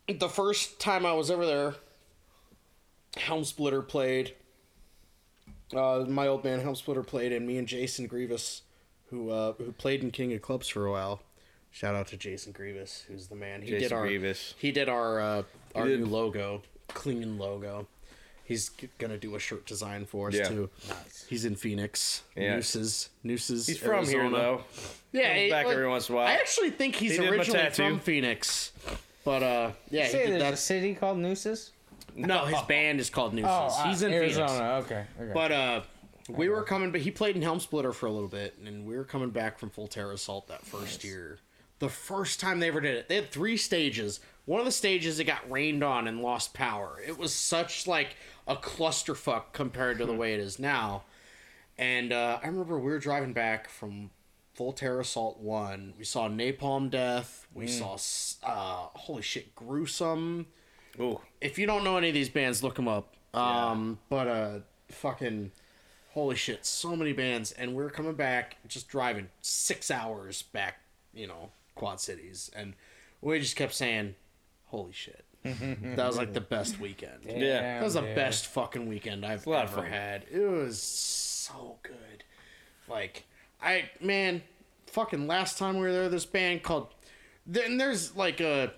the 0.08 0.28
first 0.28 0.78
time 0.80 1.06
I 1.06 1.12
was 1.12 1.30
ever 1.30 1.46
there. 1.46 1.74
Helm 3.16 3.44
Splitter 3.44 3.80
played. 3.80 4.34
Uh, 5.74 6.04
my 6.08 6.26
old 6.26 6.44
man 6.44 6.60
Helm 6.60 6.74
Splitter 6.74 7.02
played, 7.02 7.32
and 7.32 7.46
me 7.46 7.58
and 7.58 7.66
Jason 7.68 8.06
Grievous, 8.06 8.62
who 9.10 9.30
uh, 9.30 9.52
who 9.54 9.72
played 9.72 10.02
in 10.02 10.10
King 10.10 10.32
of 10.34 10.42
Clubs 10.42 10.68
for 10.68 10.86
a 10.86 10.90
while. 10.92 11.20
Shout 11.70 11.94
out 11.94 12.06
to 12.08 12.16
Jason 12.16 12.52
Grievous, 12.52 13.04
who's 13.08 13.26
the 13.28 13.34
man. 13.34 13.62
He 13.62 13.70
did 13.70 13.80
Jason 13.80 13.96
our 13.96 14.06
Grievous. 14.06 14.54
he 14.58 14.70
did 14.72 14.88
our 14.88 15.20
uh, 15.20 15.42
our 15.74 15.86
did. 15.86 16.00
new 16.00 16.06
logo, 16.06 16.62
clean 16.88 17.38
logo. 17.38 17.86
He's 18.44 18.68
gonna 18.98 19.16
do 19.16 19.34
a 19.36 19.40
shirt 19.40 19.64
design 19.66 20.04
for 20.04 20.28
us 20.28 20.34
Yeah. 20.34 20.48
too. 20.48 20.70
He's 21.28 21.46
in 21.46 21.56
Phoenix. 21.56 22.22
Yeah. 22.36 22.56
Nooses. 22.56 23.08
Nooses. 23.22 23.66
He's 23.66 23.78
from 23.78 24.04
here 24.04 24.20
Arizona. 24.20 24.36
though. 24.36 24.64
Yeah, 25.12 25.28
Comes 25.28 25.40
he- 25.40 25.50
back 25.50 25.64
like, 25.66 25.72
every 25.74 25.88
once 25.88 26.08
in 26.10 26.14
a 26.14 26.18
while. 26.18 26.26
I 26.28 26.32
actually 26.34 26.70
think 26.70 26.94
he's 26.94 27.16
He 27.16 27.26
originally 27.26 27.70
from 27.70 28.00
Phoenix, 28.00 28.72
but 29.24 29.42
uh, 29.42 29.70
yeah, 29.90 30.04
he 30.04 30.10
Say 30.12 30.26
did 30.26 30.40
there's 30.42 30.52
a 30.54 30.56
city 30.58 30.94
called 30.94 31.18
Nooses? 31.18 31.70
No, 32.14 32.44
his 32.44 32.60
band 32.68 33.00
is 33.00 33.10
called 33.10 33.34
Nooses. 33.34 33.50
Oh, 33.50 33.84
he's 33.88 34.02
in 34.02 34.12
Arizona. 34.12 34.48
Phoenix. 34.48 34.86
Okay. 34.86 35.06
okay. 35.20 35.32
But 35.32 35.52
uh, 35.52 35.80
we 36.28 36.48
were 36.48 36.62
coming, 36.62 36.90
but 36.90 37.00
he 37.00 37.10
played 37.10 37.36
in 37.36 37.42
Helm 37.42 37.60
Splitter 37.60 37.92
for 37.92 38.06
a 38.06 38.12
little 38.12 38.28
bit, 38.28 38.56
and 38.64 38.86
we 38.86 38.96
were 38.96 39.04
coming 39.04 39.30
back 39.30 39.58
from 39.58 39.70
Full 39.70 39.88
Terror 39.88 40.12
Assault 40.12 40.48
that 40.48 40.64
first 40.64 41.04
year. 41.04 41.38
The 41.80 41.88
first 41.88 42.40
time 42.40 42.60
they 42.60 42.68
ever 42.68 42.80
did 42.80 42.94
it, 42.94 43.08
they 43.08 43.16
had 43.16 43.30
three 43.30 43.56
stages. 43.56 44.20
One 44.46 44.60
of 44.60 44.66
the 44.66 44.72
stages 44.72 45.18
it 45.18 45.24
got 45.24 45.50
rained 45.50 45.82
on 45.82 46.06
and 46.06 46.20
lost 46.20 46.54
power. 46.54 47.00
It 47.06 47.18
was 47.18 47.32
such 47.32 47.86
like 47.86 48.16
a 48.46 48.56
clusterfuck 48.56 49.52
compared 49.52 49.98
to 49.98 50.06
the 50.06 50.14
way 50.14 50.34
it 50.34 50.40
is 50.40 50.58
now. 50.58 51.02
And 51.76 52.12
uh, 52.12 52.38
I 52.42 52.46
remember 52.46 52.78
we 52.78 52.90
were 52.90 52.98
driving 52.98 53.32
back 53.32 53.68
from 53.68 54.10
Full 54.54 54.72
Terror 54.72 55.00
Assault 55.00 55.40
One. 55.40 55.94
We 55.98 56.04
saw 56.04 56.28
Napalm 56.28 56.90
Death. 56.90 57.46
We 57.52 57.66
saw 57.66 57.96
uh, 58.44 58.88
holy 58.94 59.22
shit, 59.22 59.54
gruesome 59.54 60.46
Ooh. 61.00 61.20
if 61.40 61.58
you 61.58 61.66
don't 61.66 61.84
know 61.84 61.96
any 61.96 62.08
of 62.08 62.14
these 62.14 62.28
bands, 62.28 62.62
look 62.62 62.76
them 62.76 62.88
up. 62.88 63.14
Um, 63.32 63.98
but 64.08 64.28
uh, 64.28 64.58
fucking 64.88 65.50
holy 66.12 66.36
shit, 66.36 66.64
so 66.64 66.94
many 66.94 67.12
bands, 67.12 67.52
and 67.52 67.74
we 67.74 67.82
are 67.82 67.90
coming 67.90 68.14
back, 68.14 68.56
just 68.68 68.88
driving 68.88 69.28
six 69.42 69.90
hours 69.90 70.42
back, 70.42 70.78
you 71.12 71.26
know, 71.26 71.50
Quad 71.74 72.00
Cities, 72.00 72.50
and 72.54 72.74
we 73.20 73.40
just 73.40 73.56
kept 73.56 73.74
saying, 73.74 74.14
"Holy 74.66 74.92
shit." 74.92 75.24
that 75.44 76.06
was 76.06 76.16
like 76.16 76.32
the 76.32 76.40
best 76.40 76.80
weekend. 76.80 77.18
Yeah. 77.26 77.60
That 77.60 77.82
was 77.82 77.94
the 77.94 78.02
yeah. 78.02 78.14
best 78.14 78.46
fucking 78.46 78.88
weekend 78.88 79.26
I've 79.26 79.46
a 79.46 79.50
lot 79.50 79.64
of 79.64 79.72
ever 79.72 79.82
fun. 79.82 79.90
had. 79.90 80.24
It 80.30 80.40
was 80.40 80.80
so 80.80 81.76
good. 81.82 82.24
Like 82.88 83.24
I 83.62 83.90
man, 84.00 84.42
fucking 84.86 85.26
last 85.26 85.58
time 85.58 85.74
we 85.74 85.80
were 85.82 85.92
there, 85.92 86.08
this 86.08 86.24
band 86.24 86.62
called. 86.62 86.88
Then 87.46 87.76
there's 87.76 88.16
like 88.16 88.40
a, 88.40 88.72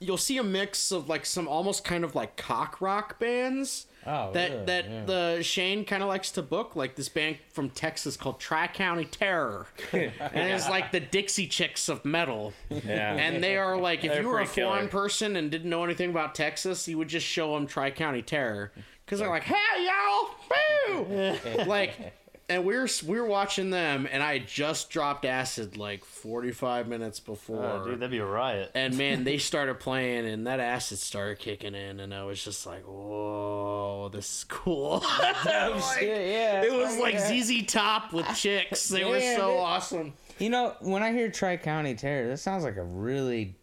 you'll 0.00 0.16
see 0.18 0.38
a 0.38 0.42
mix 0.42 0.90
of 0.90 1.08
like 1.08 1.24
some 1.26 1.48
almost 1.48 1.84
kind 1.84 2.04
of 2.04 2.14
like 2.14 2.36
cock 2.36 2.80
rock 2.80 3.18
bands. 3.18 3.86
Oh, 4.06 4.32
that 4.32 4.50
yeah, 4.50 4.64
that 4.64 4.90
yeah. 4.90 5.04
the 5.06 5.42
Shane 5.42 5.86
kind 5.86 6.02
of 6.02 6.10
likes 6.10 6.30
to 6.32 6.42
book, 6.42 6.76
like 6.76 6.94
this 6.94 7.08
band 7.08 7.38
from 7.50 7.70
Texas 7.70 8.18
called 8.18 8.38
Tri 8.38 8.66
County 8.66 9.06
Terror, 9.06 9.66
and 9.92 10.12
it's 10.20 10.68
like 10.68 10.92
the 10.92 11.00
Dixie 11.00 11.46
Chicks 11.46 11.88
of 11.88 12.04
metal. 12.04 12.52
Yeah. 12.68 13.14
And 13.14 13.42
they 13.42 13.56
are 13.56 13.78
like, 13.78 14.04
if 14.04 14.12
They're 14.12 14.20
you 14.22 14.28
were 14.28 14.40
a 14.40 14.46
foreign 14.46 14.88
killer. 14.88 15.02
person 15.04 15.36
and 15.36 15.50
didn't 15.50 15.70
know 15.70 15.84
anything 15.84 16.10
about 16.10 16.34
Texas, 16.34 16.86
you 16.86 16.98
would 16.98 17.08
just 17.08 17.26
show 17.26 17.54
them 17.54 17.66
Tri 17.66 17.90
County 17.92 18.20
Terror 18.20 18.72
because 19.06 19.20
they're 19.20 19.30
like, 19.30 19.44
"Hey 19.44 19.86
y'all, 19.86 21.04
boo!" 21.04 21.64
like, 21.66 22.12
and 22.48 22.64
we 22.64 22.76
were 22.76 22.88
we 23.06 23.18
were 23.18 23.26
watching 23.26 23.70
them, 23.70 24.06
and 24.10 24.22
I 24.22 24.38
had 24.38 24.48
just 24.48 24.90
dropped 24.90 25.24
acid 25.24 25.76
like 25.76 26.04
forty 26.04 26.50
five 26.50 26.88
minutes 26.88 27.20
before. 27.20 27.64
Oh, 27.64 27.84
dude, 27.84 28.00
that'd 28.00 28.10
be 28.10 28.18
a 28.18 28.26
riot. 28.26 28.70
and 28.74 28.96
man, 28.98 29.24
they 29.24 29.38
started 29.38 29.80
playing, 29.80 30.26
and 30.26 30.46
that 30.46 30.60
acid 30.60 30.98
started 30.98 31.38
kicking 31.38 31.74
in, 31.74 32.00
and 32.00 32.14
I 32.14 32.24
was 32.24 32.42
just 32.44 32.66
like, 32.66 32.82
"Whoa, 32.82 34.10
this 34.12 34.38
is 34.38 34.44
cool." 34.44 35.02
yeah, 35.20 35.80
yeah. 36.00 36.62
it 36.62 36.72
was 36.72 36.98
oh, 36.98 37.02
like 37.02 37.18
ZZ 37.18 37.64
Top 37.66 38.12
with 38.12 38.26
chicks. 38.36 38.88
They 38.88 39.04
were 39.04 39.20
so 39.20 39.48
they- 39.48 39.58
awesome. 39.58 40.12
You 40.38 40.50
know, 40.50 40.74
when 40.80 41.02
I 41.02 41.12
hear 41.12 41.30
Tri 41.30 41.56
County 41.56 41.94
Terror, 41.94 42.26
that 42.28 42.38
sounds 42.38 42.64
like 42.64 42.76
a 42.76 42.82
really 42.82 43.54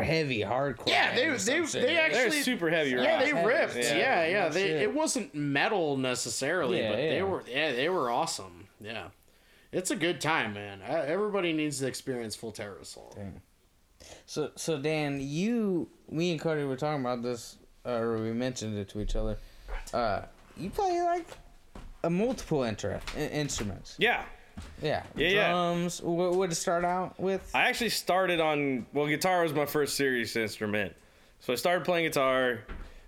heavy 0.00 0.40
hardcore. 0.40 0.88
Yeah, 0.88 1.14
they- 1.14 1.22
band 1.26 1.34
or 1.34 1.38
they- 1.38 1.66
shit. 1.66 1.72
they 1.72 1.80
They're 1.94 2.00
actually- 2.00 2.42
super 2.42 2.70
heavy 2.70 2.94
rock. 2.94 3.04
Yeah, 3.04 3.20
they 3.20 3.28
Yeah, 3.30 3.44
ripped. 3.44 3.76
yeah. 3.76 3.96
Yeah, 3.96 4.26
yeah. 4.26 4.48
They, 4.48 4.66
shit. 4.68 4.82
it 4.82 4.94
wasn't 4.94 5.34
metal 5.34 5.96
necessarily, 5.96 6.80
Yeah, 6.80 6.90
but 6.90 6.96
they 6.96 7.22
were. 7.22 7.44
Yeah, 7.48 7.72
they 7.72 7.88
were 7.88 8.10
awesome. 8.10 8.68
Yeah, 8.80 9.08
it's 9.70 9.90
a 9.90 9.96
good 9.96 10.20
time, 10.20 10.54
man. 10.54 10.80
Uh, 10.82 11.04
Everybody 11.06 11.52
needs 11.52 11.78
to 11.78 11.86
experience 11.86 12.34
Full 12.34 12.52
Terror 12.52 12.78
Assault. 12.80 13.16
So, 14.26 14.50
so 14.56 14.78
Dan, 14.80 15.20
you, 15.20 15.88
me 16.10 16.32
and 16.32 16.40
Cody 16.40 16.64
were 16.64 16.76
talking 16.76 17.00
about 17.00 17.22
this, 17.22 17.56
uh, 17.86 17.90
or 17.92 18.18
we 18.18 18.32
mentioned 18.32 18.76
it 18.76 18.88
to 18.90 19.00
each 19.00 19.14
other. 19.14 19.38
Uh, 19.94 20.22
you 20.56 20.68
play 20.70 21.00
like 21.02 21.26
a 22.02 22.10
multiple 22.10 22.64
inter- 22.64 23.00
instruments. 23.16 23.94
Yeah. 23.98 24.24
Yeah. 24.82 25.02
Yeah, 25.16 25.28
yeah. 25.28 25.50
Drums. 25.50 26.02
What 26.02 26.34
would 26.36 26.52
it 26.52 26.56
start 26.56 26.84
out 26.84 27.18
with? 27.20 27.48
I 27.54 27.68
actually 27.68 27.90
started 27.90 28.40
on 28.40 28.86
well, 28.92 29.06
guitar 29.06 29.42
was 29.42 29.52
my 29.52 29.66
first 29.66 29.96
serious 29.96 30.34
instrument. 30.36 30.94
So 31.40 31.52
I 31.52 31.56
started 31.56 31.84
playing 31.84 32.06
guitar, 32.06 32.60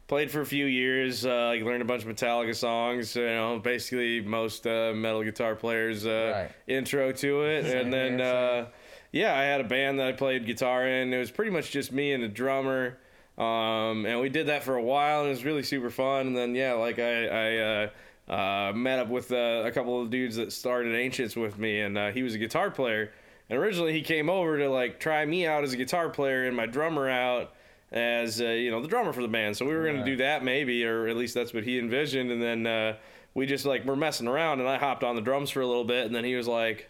played 0.09 0.31
for 0.31 0.41
a 0.41 0.47
few 0.47 0.67
years, 0.67 1.25
uh, 1.25 1.47
like 1.47 1.63
learned 1.63 1.83
a 1.83 1.85
bunch 1.85 2.05
of 2.05 2.09
Metallica 2.09 2.55
songs. 2.55 3.15
You 3.17 3.27
know, 3.27 3.61
basically 3.63 4.21
most 4.21 4.67
uh, 4.67 4.93
metal 4.95 5.23
guitar 5.23 5.55
players' 5.55 6.07
uh, 6.07 6.33
Right. 6.35 6.51
intro 6.67 7.13
to 7.13 7.43
it, 7.45 7.67
and 7.67 7.93
then 7.93 8.21
uh, 8.21 8.67
yeah, 9.13 9.37
I 9.39 9.43
had 9.43 9.61
a 9.61 9.65
band 9.65 9.99
that 10.01 10.09
I 10.09 10.13
played 10.13 10.47
guitar 10.47 10.87
in. 10.87 11.13
It 11.13 11.19
was 11.19 11.31
pretty 11.31 11.51
much 11.53 11.71
just 11.71 11.93
me 11.93 12.13
and 12.13 12.23
a 12.25 12.29
drummer. 12.29 12.99
Um, 13.37 14.07
and 14.07 14.21
we 14.21 14.29
did 14.29 14.47
that 14.47 14.63
for 14.63 14.77
a 14.77 14.83
while, 14.83 15.21
and 15.21 15.27
it 15.29 15.31
was 15.31 15.45
really 15.45 15.65
super 15.65 15.91
fun. 15.91 16.29
And 16.29 16.37
then, 16.37 16.55
yeah, 16.55 16.75
like 16.75 17.01
I, 17.01 17.27
I 17.27 17.57
uh, 17.57 17.89
uh, 18.29 18.73
met 18.75 18.99
up 18.99 19.09
with 19.09 19.31
uh, 19.33 19.63
a 19.65 19.71
couple 19.73 20.01
of 20.01 20.11
dudes 20.11 20.37
that 20.37 20.53
started 20.53 20.95
Ancients 20.95 21.37
with 21.37 21.59
me, 21.59 21.81
and 21.81 21.97
uh, 21.99 22.11
he 22.11 22.23
was 22.23 22.35
a 22.35 22.39
guitar 22.39 22.71
player. 22.71 23.13
And 23.51 23.59
originally, 23.59 23.93
he 23.93 24.01
came 24.03 24.31
over 24.31 24.59
to 24.59 24.71
like 24.71 24.99
try 24.99 25.25
me 25.27 25.47
out 25.47 25.65
as 25.65 25.73
a 25.73 25.77
guitar 25.77 26.09
player 26.09 26.47
and 26.47 26.57
my 26.57 26.67
drummer 26.67 27.09
out 27.09 27.53
as 27.93 28.41
uh, 28.41 28.47
you 28.47 28.71
know 28.71 28.81
the 28.81 28.89
drummer 28.89 29.13
for 29.13 29.21
the 29.23 29.29
band. 29.29 29.57
So 29.57 29.67
we 29.67 29.75
were 29.75 29.85
gonna 29.85 29.99
Right. 29.99 30.07
do 30.07 30.17
that 30.17 30.43
maybe, 30.43 30.85
or 30.85 31.07
at 31.09 31.17
least 31.17 31.35
that's 31.35 31.53
what 31.53 31.65
he 31.65 31.79
envisioned. 31.79 32.31
And 32.31 32.43
then 32.43 32.67
uh, 32.67 32.97
we 33.35 33.45
just 33.47 33.67
like 33.67 33.85
were 33.85 33.97
messing 33.97 34.27
around, 34.27 34.61
and 34.61 34.69
I 34.69 34.79
hopped 34.79 35.05
on 35.05 35.15
the 35.17 35.23
drums 35.23 35.51
for 35.51 35.61
a 35.61 35.67
little 35.67 35.85
bit, 35.85 36.07
and 36.07 36.15
then 36.15 36.25
he 36.25 36.35
was 36.37 36.49
like 36.49 36.89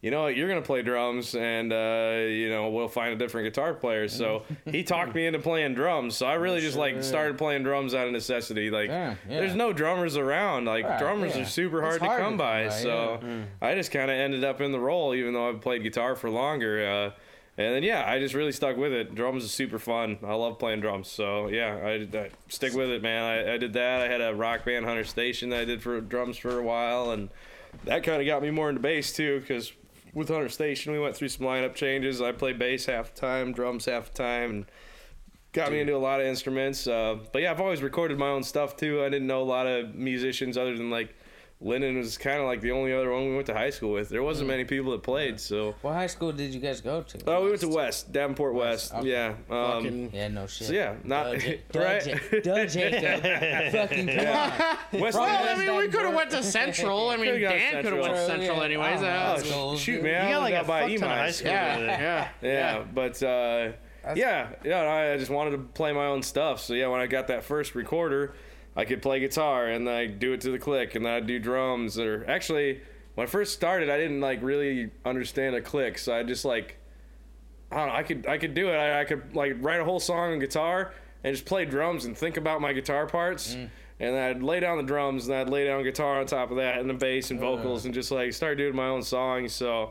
you 0.00 0.12
know 0.12 0.22
what, 0.22 0.36
you're 0.36 0.48
gonna 0.48 0.62
play 0.62 0.82
drums, 0.82 1.34
and 1.34 1.72
uh, 1.72 2.18
you 2.28 2.48
know 2.48 2.70
we'll 2.70 2.88
find 2.88 3.12
a 3.12 3.16
different 3.16 3.46
guitar 3.46 3.74
player. 3.74 4.06
So 4.08 4.44
he 4.64 4.84
talked 4.84 5.14
me 5.14 5.26
into 5.26 5.40
playing 5.40 5.74
drums. 5.74 6.16
So 6.16 6.26
I 6.26 6.34
really 6.34 6.60
just 6.60 6.76
like 6.76 7.02
started 7.02 7.36
playing 7.36 7.64
drums 7.64 7.94
out 7.94 8.06
of 8.06 8.12
necessity. 8.12 8.70
Like 8.70 8.88
Yeah, 8.88 9.16
yeah. 9.28 9.40
there's 9.40 9.56
no 9.56 9.72
drummers 9.72 10.16
around. 10.16 10.66
Like 10.66 10.84
Right, 10.84 11.00
drummers 11.00 11.34
yeah. 11.34 11.42
are 11.42 11.46
super 11.46 11.80
hard, 11.80 12.00
hard 12.00 12.18
to 12.18 12.24
come 12.24 12.32
to 12.34 12.38
by. 12.38 12.68
by, 12.68 12.70
so 12.70 13.20
I 13.60 13.74
just 13.74 13.90
kind 13.90 14.10
of 14.10 14.16
ended 14.16 14.44
up 14.44 14.60
in 14.60 14.70
the 14.70 14.80
role, 14.80 15.14
even 15.14 15.34
though 15.34 15.48
I've 15.48 15.60
played 15.60 15.82
guitar 15.82 16.14
for 16.14 16.30
longer. 16.30 16.86
Uh, 16.86 17.20
and 17.58 17.74
then 17.74 17.82
yeah, 17.82 18.08
I 18.08 18.20
just 18.20 18.34
really 18.34 18.52
stuck 18.52 18.76
with 18.76 18.92
it. 18.92 19.16
Drums 19.16 19.42
is 19.42 19.50
super 19.50 19.80
fun. 19.80 20.18
I 20.22 20.34
love 20.34 20.60
playing 20.60 20.80
drums. 20.80 21.08
So 21.08 21.48
yeah, 21.48 21.76
I, 21.82 22.16
I 22.16 22.30
stick 22.48 22.72
with 22.72 22.88
it, 22.88 23.02
man. 23.02 23.24
I, 23.24 23.54
I 23.54 23.56
did 23.58 23.72
that. 23.72 24.00
I 24.00 24.06
had 24.06 24.20
a 24.20 24.32
rock 24.32 24.64
band, 24.64 24.84
Hunter 24.84 25.02
Station, 25.02 25.50
that 25.50 25.60
I 25.62 25.64
did 25.64 25.82
for 25.82 26.00
drums 26.00 26.36
for 26.36 26.56
a 26.56 26.62
while, 26.62 27.10
and 27.10 27.30
that 27.84 28.04
kind 28.04 28.22
of 28.22 28.26
got 28.26 28.42
me 28.42 28.52
more 28.52 28.68
into 28.68 28.80
bass 28.80 29.12
too, 29.12 29.40
because 29.40 29.72
with 30.18 30.28
Hunter 30.28 30.48
Station, 30.48 30.92
we 30.92 30.98
went 30.98 31.16
through 31.16 31.28
some 31.28 31.46
lineup 31.46 31.74
changes. 31.74 32.20
I 32.20 32.32
played 32.32 32.58
bass 32.58 32.86
half 32.86 33.14
the 33.14 33.20
time, 33.20 33.52
drums 33.52 33.86
half 33.86 34.12
the 34.12 34.18
time, 34.22 34.50
and 34.50 34.66
got 35.52 35.70
me 35.70 35.80
into 35.80 35.96
a 35.96 35.98
lot 35.98 36.20
of 36.20 36.26
instruments. 36.26 36.86
Uh, 36.86 37.18
but 37.32 37.42
yeah, 37.42 37.52
I've 37.52 37.60
always 37.60 37.82
recorded 37.82 38.18
my 38.18 38.28
own 38.28 38.42
stuff 38.42 38.76
too. 38.76 39.02
I 39.02 39.08
didn't 39.08 39.28
know 39.28 39.40
a 39.40 39.44
lot 39.44 39.66
of 39.66 39.94
musicians 39.94 40.58
other 40.58 40.76
than 40.76 40.90
like 40.90 41.14
Lennon 41.60 41.98
was 41.98 42.16
kind 42.16 42.38
of 42.40 42.46
like 42.46 42.60
the 42.60 42.70
only 42.70 42.92
other 42.92 43.10
one 43.10 43.28
we 43.28 43.34
went 43.34 43.46
to 43.46 43.52
high 43.54 43.70
school 43.70 43.90
with. 43.92 44.08
There 44.08 44.22
wasn't 44.22 44.46
many 44.46 44.64
people 44.64 44.92
that 44.92 45.02
played, 45.02 45.40
so. 45.40 45.74
What 45.82 45.94
high 45.94 46.06
school 46.06 46.30
did 46.30 46.54
you 46.54 46.60
guys 46.60 46.80
go 46.80 47.02
to? 47.02 47.18
Oh, 47.26 47.42
we 47.42 47.48
went 47.48 47.60
to 47.62 47.68
West, 47.68 48.12
Davenport 48.12 48.54
West. 48.54 48.94
okay. 48.94 49.08
Yeah. 49.08 49.34
Um, 49.50 49.82
Fucking 49.82 50.10
Yeah, 50.14 50.28
no 50.28 50.46
shit. 50.46 50.68
so 50.68 50.72
yeah, 50.72 50.94
not 51.02 51.24
Doug, 51.32 51.42
Ja- 51.42 51.52
right. 51.82 52.04
Doug, 52.04 52.14
Ja- 52.14 52.40
Doug 52.54 52.68
Jacob. 52.68 53.22
Fucking 53.72 54.06
come 54.06 54.18
on. 54.18 55.00
West. 55.00 55.18
Well, 55.18 55.26
Well, 55.26 55.56
I 55.56 55.66
mean, 55.66 55.76
we 55.76 55.88
could 55.88 56.04
have 56.04 56.14
went 56.14 56.30
to 56.30 56.44
Central. 56.44 57.08
I 57.08 57.16
mean, 57.18 57.24
Could've 57.26 57.40
gone 57.40 57.50
Dan 57.50 57.82
could 57.82 57.92
have 57.92 58.02
went 58.02 58.14
to 58.14 58.26
Central. 58.26 58.40
Central 58.40 58.58
Yeah. 58.58 58.64
anyways. 58.64 59.52
Oh. 59.52 59.76
Shoot, 59.76 60.02
man, 60.04 60.28
You 60.28 60.28
I 60.28 60.32
got 60.36 60.40
like 60.42 60.54
a 60.54 60.56
got 60.58 60.66
by 60.68 60.80
fuck 60.90 61.00
ton 61.00 61.10
of 61.10 61.16
high 61.18 61.30
school 61.32 61.50
yeah, 61.50 61.74
over 61.76 61.84
yeah, 61.86 62.28
Yeah, 62.40 62.84
but 62.94 63.22
uh, 63.22 63.72
yeah, 64.14 64.48
yeah, 64.64 64.80
I 64.82 65.12
I 65.14 65.16
just 65.18 65.30
wanted 65.30 65.50
to 65.52 65.58
play 65.58 65.92
my 65.92 66.06
own 66.06 66.22
stuff. 66.22 66.60
So 66.60 66.74
yeah, 66.74 66.86
when 66.86 67.00
I 67.00 67.06
got 67.08 67.26
that 67.26 67.42
first 67.42 67.74
recorder, 67.74 68.34
I 68.76 68.84
could 68.84 69.02
play 69.02 69.20
guitar 69.20 69.66
and 69.66 69.88
I 69.88 70.06
do 70.06 70.32
it 70.32 70.40
to 70.42 70.50
the 70.50 70.58
click, 70.58 70.94
and 70.94 71.04
then 71.04 71.12
I'd 71.12 71.26
do 71.26 71.38
drums. 71.38 71.98
Or 71.98 72.24
actually, 72.28 72.80
when 73.14 73.26
I 73.26 73.30
first 73.30 73.52
started, 73.52 73.90
I 73.90 73.96
didn't 73.96 74.20
like 74.20 74.42
really 74.42 74.90
understand 75.04 75.56
a 75.56 75.60
click, 75.60 75.98
so 75.98 76.14
I 76.14 76.22
just 76.22 76.44
like 76.44 76.78
I 77.70 77.76
don't 77.76 77.88
know, 77.88 77.94
I 77.94 78.02
could 78.02 78.26
I 78.26 78.38
could 78.38 78.54
do 78.54 78.70
it. 78.70 78.76
I, 78.76 79.00
I 79.00 79.04
could 79.04 79.34
like 79.34 79.56
write 79.60 79.80
a 79.80 79.84
whole 79.84 80.00
song 80.00 80.32
on 80.32 80.38
guitar 80.38 80.92
and 81.22 81.34
just 81.34 81.46
play 81.46 81.64
drums 81.64 82.04
and 82.04 82.16
think 82.16 82.36
about 82.36 82.60
my 82.60 82.72
guitar 82.72 83.06
parts. 83.06 83.54
Mm. 83.54 83.70
And 84.00 84.16
I'd 84.16 84.42
lay 84.42 84.60
down 84.60 84.76
the 84.76 84.84
drums 84.84 85.26
and 85.26 85.36
I'd 85.36 85.50
lay 85.50 85.66
down 85.66 85.82
guitar 85.82 86.20
on 86.20 86.26
top 86.26 86.50
of 86.50 86.58
that 86.58 86.78
and 86.78 86.88
the 86.88 86.94
bass 86.94 87.32
and 87.32 87.40
vocals 87.40 87.84
and 87.84 87.92
just 87.92 88.12
like 88.12 88.32
start 88.32 88.56
doing 88.56 88.74
my 88.74 88.86
own 88.86 89.02
songs. 89.02 89.52
So 89.52 89.90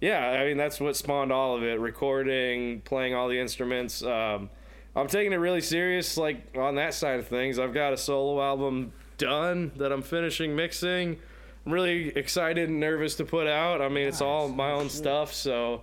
yeah, 0.00 0.30
I 0.30 0.44
mean 0.46 0.56
that's 0.56 0.80
what 0.80 0.96
spawned 0.96 1.32
all 1.32 1.56
of 1.56 1.62
it: 1.62 1.78
recording, 1.80 2.80
playing 2.82 3.14
all 3.14 3.28
the 3.28 3.38
instruments. 3.38 4.02
Um, 4.02 4.50
I'm 4.96 5.08
taking 5.08 5.32
it 5.32 5.36
really 5.36 5.60
serious, 5.60 6.16
like 6.16 6.56
on 6.56 6.76
that 6.76 6.94
side 6.94 7.18
of 7.18 7.26
things. 7.28 7.58
I've 7.58 7.74
got 7.74 7.92
a 7.92 7.96
solo 7.96 8.40
album 8.42 8.92
done 9.18 9.72
that 9.76 9.90
I'm 9.92 10.02
finishing 10.02 10.54
mixing. 10.54 11.18
I'm 11.66 11.72
really 11.72 12.08
excited 12.16 12.68
and 12.68 12.78
nervous 12.80 13.14
to 13.16 13.24
put 13.24 13.46
out. 13.46 13.80
I 13.82 13.88
mean, 13.88 14.06
it's 14.06 14.20
all 14.20 14.48
my 14.48 14.70
own 14.70 14.88
stuff, 14.90 15.32
so 15.32 15.82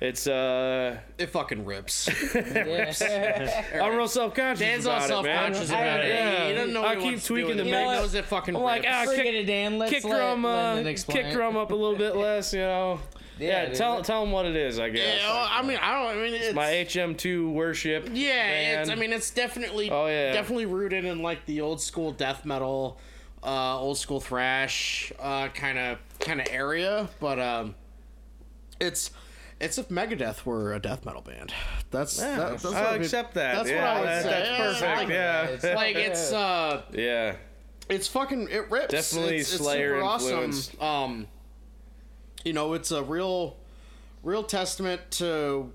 it's 0.00 0.26
uh, 0.26 0.98
It 1.18 1.26
fucking 1.26 1.64
rips. 1.64 2.08
Yeah. 2.34 3.64
I'm 3.82 3.96
real 3.96 4.08
self 4.08 4.34
conscious 4.34 4.60
Dan's 4.60 4.86
all 4.86 4.96
about 4.96 5.10
it, 5.10 5.22
man. 5.24 5.54
self-conscious 5.54 5.70
I- 5.72 5.80
about 5.80 6.04
it. 6.04 6.08
yeah. 6.08 6.48
He 6.48 6.54
doesn't 6.54 6.72
know. 6.74 6.82
I 6.82 6.86
what 6.86 6.96
he 6.96 7.02
keep 7.02 7.12
wants 7.12 7.26
to 7.26 7.28
do 7.28 7.34
tweaking 7.42 7.48
with 7.48 7.56
the 7.58 7.62
it. 7.62 7.66
He 7.66 7.86
mix. 7.86 8.00
knows 8.00 8.14
it 8.14 8.24
fucking 8.26 8.56
I'm 8.56 8.62
like, 8.62 8.82
rips. 8.82 8.94
ah, 8.94 9.04
Forget 9.04 9.24
kick- 9.24 9.34
it, 9.34 9.44
Dan. 9.44 9.78
Let's 9.78 9.92
kick 9.92 10.04
let 10.04 10.16
drum, 10.16 10.44
uh, 10.44 10.74
Lyndon 10.74 10.86
explain. 10.88 11.22
kick 11.24 11.32
drum 11.32 11.56
up 11.56 11.70
a 11.70 11.74
little 11.74 11.96
bit 11.96 12.16
less, 12.16 12.52
you 12.52 12.60
know. 12.60 13.00
Yeah, 13.40 13.66
dude. 13.66 13.74
tell 13.74 14.02
tell 14.02 14.22
them 14.22 14.32
what 14.32 14.46
it 14.46 14.56
is, 14.56 14.78
I 14.78 14.90
guess. 14.90 15.20
Yeah, 15.20 15.32
well, 15.32 15.48
I 15.50 15.62
mean, 15.62 15.78
I 15.80 15.92
don't. 16.02 16.18
I 16.18 16.22
mean, 16.22 16.34
it's 16.34 16.54
My 16.54 16.66
HM2 16.70 17.52
worship. 17.52 18.08
Yeah, 18.12 18.80
it's. 18.80 18.90
I 18.90 18.94
mean, 18.94 19.12
it's 19.12 19.30
definitely. 19.30 19.90
Oh, 19.90 20.06
yeah. 20.06 20.32
Definitely 20.32 20.66
rooted 20.66 21.04
in 21.04 21.22
like 21.22 21.46
the 21.46 21.60
old 21.60 21.80
school 21.80 22.12
death 22.12 22.44
metal, 22.44 22.98
uh, 23.42 23.78
old 23.78 23.98
school 23.98 24.20
thrash, 24.20 25.12
uh, 25.18 25.48
kind 25.48 25.78
of 25.78 25.98
kind 26.20 26.40
of 26.40 26.46
area. 26.50 27.08
But 27.20 27.38
um, 27.38 27.74
it's 28.80 29.10
it's 29.60 29.78
if 29.78 29.88
Megadeth 29.88 30.44
were 30.46 30.72
a 30.74 30.78
death 30.80 31.04
metal 31.04 31.22
band. 31.22 31.52
That's 31.90 32.18
Yeah, 32.18 32.36
that, 32.36 32.48
that's 32.60 32.64
I'll 32.64 32.94
accept 32.94 33.34
that. 33.34 33.56
That's 33.56 33.68
yeah, 33.70 33.76
what 33.76 33.84
I 33.84 34.00
would 34.00 34.08
that- 34.08 34.22
say. 34.22 34.30
That's 34.30 34.48
Yeah, 34.80 34.94
perfect. 34.94 34.98
like- 35.00 35.08
yeah. 35.08 35.48
It's- 35.50 35.76
Like 35.76 35.96
it's 36.08 36.32
uh, 36.32 36.82
yeah. 36.92 37.34
it's 37.88 38.08
fucking 38.08 38.48
it 38.50 38.70
rips. 38.70 38.92
Definitely 38.92 39.36
it's, 39.38 39.52
it's 39.52 39.62
Slayer 39.62 40.00
super 40.00 40.12
influenced. 40.14 40.74
awesome. 40.80 41.10
Um, 41.12 41.26
you 42.44 42.52
know, 42.52 42.72
it's 42.74 42.90
a 42.90 43.02
real, 43.02 43.56
real 44.22 44.42
testament 44.42 45.00
to 45.12 45.72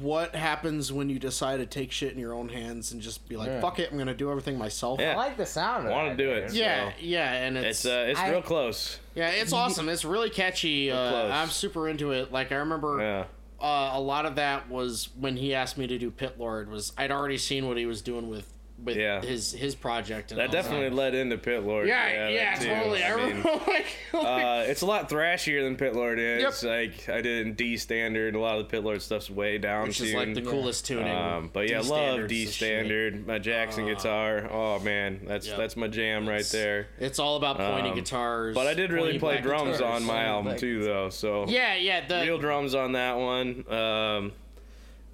what 0.00 0.34
happens 0.34 0.92
when 0.92 1.08
you 1.08 1.18
decide 1.20 1.58
to 1.58 1.66
take 1.66 1.92
shit 1.92 2.12
in 2.12 2.18
your 2.18 2.32
own 2.34 2.48
hands 2.48 2.90
and 2.92 3.00
just 3.00 3.28
be 3.28 3.36
like, 3.36 3.46
Yeah. 3.46 3.60
"Fuck 3.60 3.78
it, 3.78 3.92
I'm 3.92 3.98
gonna 3.98 4.12
do 4.14 4.28
everything 4.30 4.58
myself." 4.58 4.98
Yeah. 5.00 5.12
I 5.12 5.16
like 5.16 5.36
the 5.36 5.46
sound 5.46 5.86
of 5.86 5.92
I 5.92 5.96
Want 5.96 6.18
to 6.18 6.24
do 6.24 6.30
it. 6.30 6.52
Yeah, 6.52 6.88
so 6.88 6.94
yeah, 7.00 7.32
and 7.32 7.56
It's 7.56 7.84
it's, 7.84 7.86
uh, 7.86 8.06
it's 8.08 8.18
I- 8.18 8.30
real 8.30 8.42
close. 8.42 8.98
yeah, 9.14 9.28
it's 9.30 9.52
awesome. 9.62 9.88
It's 9.88 10.04
really 10.04 10.30
catchy. 10.30 10.90
Uh, 10.90 11.10
close. 11.10 11.30
I'm 11.30 11.48
super 11.48 11.88
into 11.88 12.10
it. 12.10 12.32
Like 12.32 12.50
I 12.50 12.56
remember, 12.56 12.98
Yeah. 13.00 13.24
uh, 13.64 13.92
a 13.94 14.00
lot 14.00 14.26
of 14.26 14.34
that 14.34 14.68
was 14.68 15.10
when 15.18 15.36
he 15.36 15.54
asked 15.54 15.78
me 15.78 15.86
to 15.86 15.96
do 15.98 16.10
Pit 16.10 16.36
Lord. 16.38 16.68
Was 16.70 16.92
I'd 16.98 17.12
already 17.12 17.38
seen 17.38 17.68
what 17.68 17.76
he 17.76 17.86
was 17.86 18.02
doing 18.02 18.28
with 18.28 18.52
with 18.82 18.96
Yeah. 18.96 19.20
his 19.22 19.52
his 19.52 19.74
project. 19.74 20.30
And 20.32 20.40
That 20.40 20.48
was 20.48 20.52
definitely 20.52 20.90
like, 20.90 20.98
led 20.98 21.14
into 21.14 21.38
Pit 21.38 21.62
Lord. 21.62 21.86
yeah, 21.86 22.28
yeah, 22.28 22.54
that 22.56 22.60
too. 22.62 22.68
totally. 22.68 23.02
I, 23.02 23.12
I 23.12 23.16
mean, 23.16 23.26
remember 23.28 23.50
like, 23.66 23.86
like 24.12 24.24
uh, 24.24 24.64
it's 24.66 24.82
a 24.82 24.86
lot 24.86 25.08
thrashier 25.08 25.62
than 25.62 25.76
Pit 25.76 25.94
Lord 25.94 26.18
is. 26.18 26.42
Yep. 26.42 26.62
Like 26.64 27.08
I 27.08 27.20
did 27.20 27.46
in 27.46 27.54
D 27.54 27.76
standard. 27.76 28.34
A 28.34 28.38
lot 28.40 28.58
of 28.58 28.64
the 28.66 28.70
Pit 28.70 28.82
Lord 28.82 29.00
stuff's 29.00 29.30
way 29.30 29.58
down. 29.58 29.86
which 29.88 30.00
is 30.00 30.12
like 30.12 30.34
the 30.34 30.42
coolest 30.42 30.86
tuning. 30.86 31.08
Um, 31.14 31.50
but 31.52 31.70
yeah, 31.70 31.82
D 31.82 31.88
love 31.88 32.28
D 32.28 32.46
standard. 32.46 33.26
My 33.26 33.38
Jackson 33.38 33.86
guitar. 33.86 34.48
Oh 34.50 34.78
man, 34.80 35.20
that's 35.24 35.46
Yep. 35.46 35.56
that's 35.56 35.76
my 35.76 35.86
jam 35.88 36.28
right 36.28 36.46
there. 36.52 36.88
It's 36.98 37.18
all 37.18 37.36
about 37.36 37.56
pointy 37.58 37.90
Um, 37.90 37.94
guitars. 37.94 38.54
But 38.54 38.66
I 38.66 38.74
did 38.74 38.92
really 38.92 39.18
play 39.18 39.40
drums 39.40 39.78
guitars. 39.78 40.02
on 40.02 40.04
my 40.04 40.24
album 40.24 40.52
like- 40.52 40.60
too, 40.60 40.82
though. 40.84 41.10
So 41.10 41.46
Yeah, 41.48 41.74
yeah. 41.76 42.06
The 42.06 42.22
real 42.22 42.38
drums 42.38 42.74
on 42.74 42.92
that 42.92 43.16
one. 43.18 43.64
Um, 43.72 44.32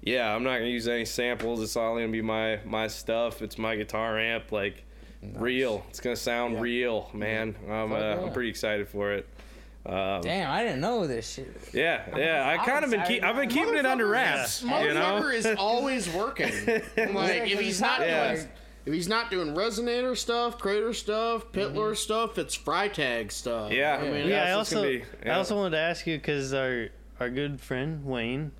yeah, 0.01 0.33
I'm 0.33 0.43
not 0.43 0.57
gonna 0.57 0.69
use 0.69 0.87
any 0.87 1.05
samples. 1.05 1.61
It's 1.61 1.75
all 1.75 1.93
gonna 1.95 2.07
be 2.07 2.21
my 2.21 2.59
my 2.65 2.87
stuff. 2.87 3.41
It's 3.41 3.57
my 3.57 3.75
guitar 3.75 4.17
amp, 4.19 4.51
like 4.51 4.83
real. 5.35 5.85
It's 5.89 5.99
gonna 5.99 6.15
sound 6.15 6.61
real, 6.61 7.09
man. 7.13 7.55
I'm 7.69 7.91
uh, 7.91 7.97
yeah. 7.99 8.21
I'm 8.21 8.33
pretty 8.33 8.49
excited 8.49 8.87
for 8.87 9.11
it. 9.13 9.27
Um, 9.83 10.21
Damn, 10.21 10.51
I 10.51 10.63
didn't 10.63 10.79
know 10.81 11.07
this 11.07 11.27
shit. 11.33 11.55
yeah, 11.73 12.03
yeah. 12.15 12.45
I 12.47 12.53
I'm 12.57 12.65
kind 12.65 12.85
of 12.85 12.91
been 12.91 12.99
keep, 13.01 13.17
excited. 13.17 13.23
I've 13.23 13.35
been 13.35 13.49
keeping 13.49 13.75
it 13.75 13.85
under 13.85 14.05
wraps. 14.07 14.61
motherfucker 14.61 14.87
You 14.87 14.93
know. 14.93 15.27
is 15.29 15.45
always 15.57 16.07
working. 16.13 16.51
like 16.97 17.49
if 17.51 17.59
he's 17.59 17.81
not 17.81 17.99
Yeah. 18.01 18.35
doing, 18.35 18.47
if 18.85 18.93
he's 18.93 19.07
not 19.07 19.31
doing 19.31 19.55
resonator 19.55 20.15
stuff, 20.15 20.59
crater 20.59 20.93
stuff, 20.93 21.51
Pit 21.51 21.73
Lord 21.73 21.97
stuff, 21.97 22.37
it's 22.37 22.55
Freitag 22.55 23.31
stuff. 23.31 23.71
Yeah. 23.71 23.97
I 23.99 24.09
mean, 24.11 24.27
Yeah, 24.27 24.43
I 24.45 24.51
also 24.51 24.75
gonna 24.83 24.87
be- 25.23 25.29
I 25.29 25.33
also 25.33 25.55
wanted 25.55 25.71
to 25.71 25.79
ask 25.81 26.05
you 26.05 26.17
because 26.17 26.53
our 26.53 26.89
our 27.19 27.29
good 27.31 27.59
friend 27.59 28.05
Wayne 28.05 28.51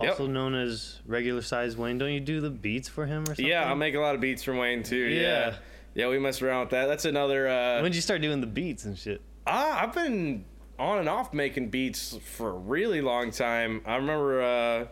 Yep. 0.00 0.10
also 0.10 0.26
known 0.26 0.54
as 0.54 1.00
regular 1.06 1.42
size 1.42 1.76
Wayne. 1.76 1.98
Don't 1.98 2.12
you 2.12 2.20
do 2.20 2.40
the 2.40 2.50
beats 2.50 2.88
for 2.88 3.06
him 3.06 3.22
or 3.22 3.26
something? 3.26 3.46
Yeah, 3.46 3.70
I 3.70 3.74
make 3.74 3.94
a 3.94 4.00
lot 4.00 4.14
of 4.14 4.20
beats 4.20 4.42
for 4.44 4.54
Wayne 4.54 4.82
too. 4.82 4.96
Yeah. 4.96 5.20
Yeah. 5.20 5.54
Yeah, 5.94 6.08
we 6.08 6.18
mess 6.20 6.40
around 6.42 6.60
with 6.60 6.70
that. 6.70 6.86
That's 6.86 7.04
another. 7.04 7.48
Uh, 7.48 7.76
When 7.82 7.90
did 7.90 7.96
you 7.96 8.02
start 8.02 8.20
doing 8.22 8.40
the 8.40 8.46
beats 8.46 8.84
and 8.84 8.96
shit? 8.96 9.20
Ah, 9.46 9.82
I've 9.82 9.92
been 9.92 10.44
on 10.78 10.98
and 10.98 11.08
off 11.08 11.32
making 11.34 11.70
beats 11.70 12.16
for 12.36 12.50
a 12.50 12.52
really 12.52 13.00
long 13.00 13.32
time. 13.32 13.80
I 13.84 13.96
remember, 13.96 14.40
uh, 14.42 14.86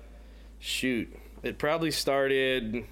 shoot, 0.58 1.14
it 1.44 1.58
probably 1.58 1.92
started 1.92 2.84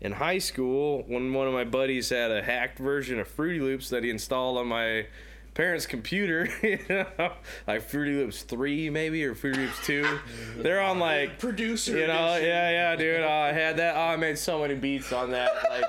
in 0.00 0.12
high 0.12 0.38
school 0.38 1.04
when 1.08 1.34
one 1.34 1.46
of 1.46 1.52
my 1.52 1.64
buddies 1.64 2.08
had 2.08 2.30
a 2.30 2.42
hacked 2.42 2.78
version 2.78 3.18
of 3.20 3.28
Fruity 3.28 3.60
Loops 3.60 3.90
that 3.90 4.02
he 4.02 4.08
installed 4.08 4.56
on 4.56 4.68
my 4.68 5.06
parents' 5.60 5.84
computer. 5.84 6.48
you 6.62 6.78
know, 6.88 7.32
like 7.66 7.82
Fruity 7.82 8.12
Loops 8.12 8.42
three 8.44 8.88
maybe 8.88 9.22
or 9.26 9.34
Fruity 9.34 9.60
Loops 9.60 9.84
two. 9.84 10.18
They're 10.56 10.80
on 10.80 10.98
like 10.98 11.38
Producer. 11.38 11.98
you 11.98 12.06
know, 12.06 12.32
edition. 12.32 12.48
yeah, 12.48 12.70
yeah, 12.70 12.96
dude. 12.96 13.20
Oh, 13.20 13.28
I 13.28 13.52
had 13.52 13.76
that. 13.76 13.94
Oh, 13.94 14.00
I 14.00 14.16
made 14.16 14.38
so 14.38 14.62
many 14.62 14.74
beats 14.74 15.12
on 15.12 15.32
that. 15.32 15.52
Like, 15.68 15.84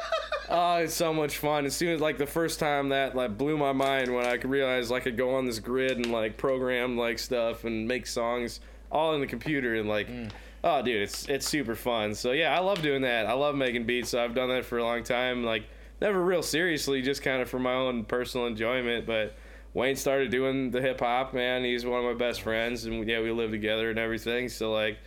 oh, 0.50 0.76
it's 0.76 0.94
so 0.94 1.14
much 1.14 1.38
fun. 1.38 1.66
As 1.66 1.74
soon 1.74 1.94
as 1.94 2.02
like 2.02 2.18
the 2.18 2.28
first 2.28 2.60
time 2.60 2.90
that 2.90 3.16
like 3.16 3.38
blew 3.38 3.58
my 3.58 3.72
mind 3.72 4.14
when 4.14 4.26
I 4.26 4.34
realized 4.34 4.92
I 4.92 5.00
could 5.00 5.16
go 5.16 5.36
on 5.36 5.46
this 5.46 5.60
grid 5.60 5.94
and 5.94 6.12
like 6.12 6.36
program 6.36 6.98
like 6.98 7.18
stuff 7.18 7.64
and 7.64 7.88
make 7.88 8.08
songs 8.08 8.60
all 8.92 9.16
in 9.16 9.22
the 9.22 9.28
computer 9.28 9.76
and 9.76 9.88
like. 9.88 10.10
Mm. 10.10 10.32
Oh, 10.64 10.82
dude, 10.84 11.02
it's 11.02 11.28
it's 11.30 11.48
super 11.48 11.76
fun. 11.76 12.14
So 12.14 12.34
yeah, 12.34 12.56
I 12.56 12.60
love 12.60 12.82
doing 12.82 13.02
that. 13.04 13.26
I 13.26 13.34
love 13.34 13.56
making 13.56 13.86
beats. 13.86 14.10
So 14.10 14.24
I've 14.24 14.36
done 14.36 14.50
that 14.50 14.66
for 14.66 14.78
a 14.78 14.84
long 14.84 15.04
time. 15.04 15.44
Like 15.44 15.64
never 16.02 16.22
real 16.22 16.44
seriously, 16.44 17.02
just 17.02 17.24
kind 17.24 17.42
of 17.42 17.50
for 17.50 17.58
my 17.58 17.74
own 17.74 18.04
personal 18.04 18.46
enjoyment. 18.46 19.08
But 19.08 19.34
Wayne 19.74 19.96
started 19.96 20.32
doing 20.32 20.72
the 20.72 20.82
hip 20.82 21.00
hop. 21.00 21.34
Man, 21.34 21.64
he's 21.64 21.86
one 21.86 22.00
of 22.00 22.06
my 22.06 22.14
best 22.14 22.42
friends, 22.42 22.86
and 22.86 23.08
yeah, 23.08 23.22
we 23.22 23.32
live 23.32 23.52
together 23.52 23.90
and 23.90 23.98
everything. 23.98 24.50
So 24.50 24.72
like, 24.72 24.98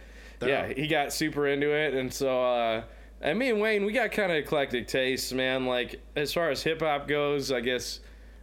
yeah, 0.42 0.66
he 0.68 0.86
got 0.86 1.12
super 1.12 1.46
into 1.46 1.70
it, 1.70 1.94
and 1.94 2.12
so 2.12 2.42
uh, 2.42 2.82
and 3.20 3.38
me 3.38 3.50
and 3.50 3.60
Wayne, 3.60 3.84
we 3.84 3.92
got 3.92 4.12
kind 4.12 4.30
of 4.30 4.38
eclectic 4.38 4.88
tastes, 4.88 5.32
man. 5.32 5.66
Like 5.66 6.00
as 6.16 6.32
far 6.32 6.50
as 6.50 6.62
hip 6.62 6.80
hop 6.80 7.08
goes, 7.08 7.52
I 7.52 7.60
guess 7.60 8.00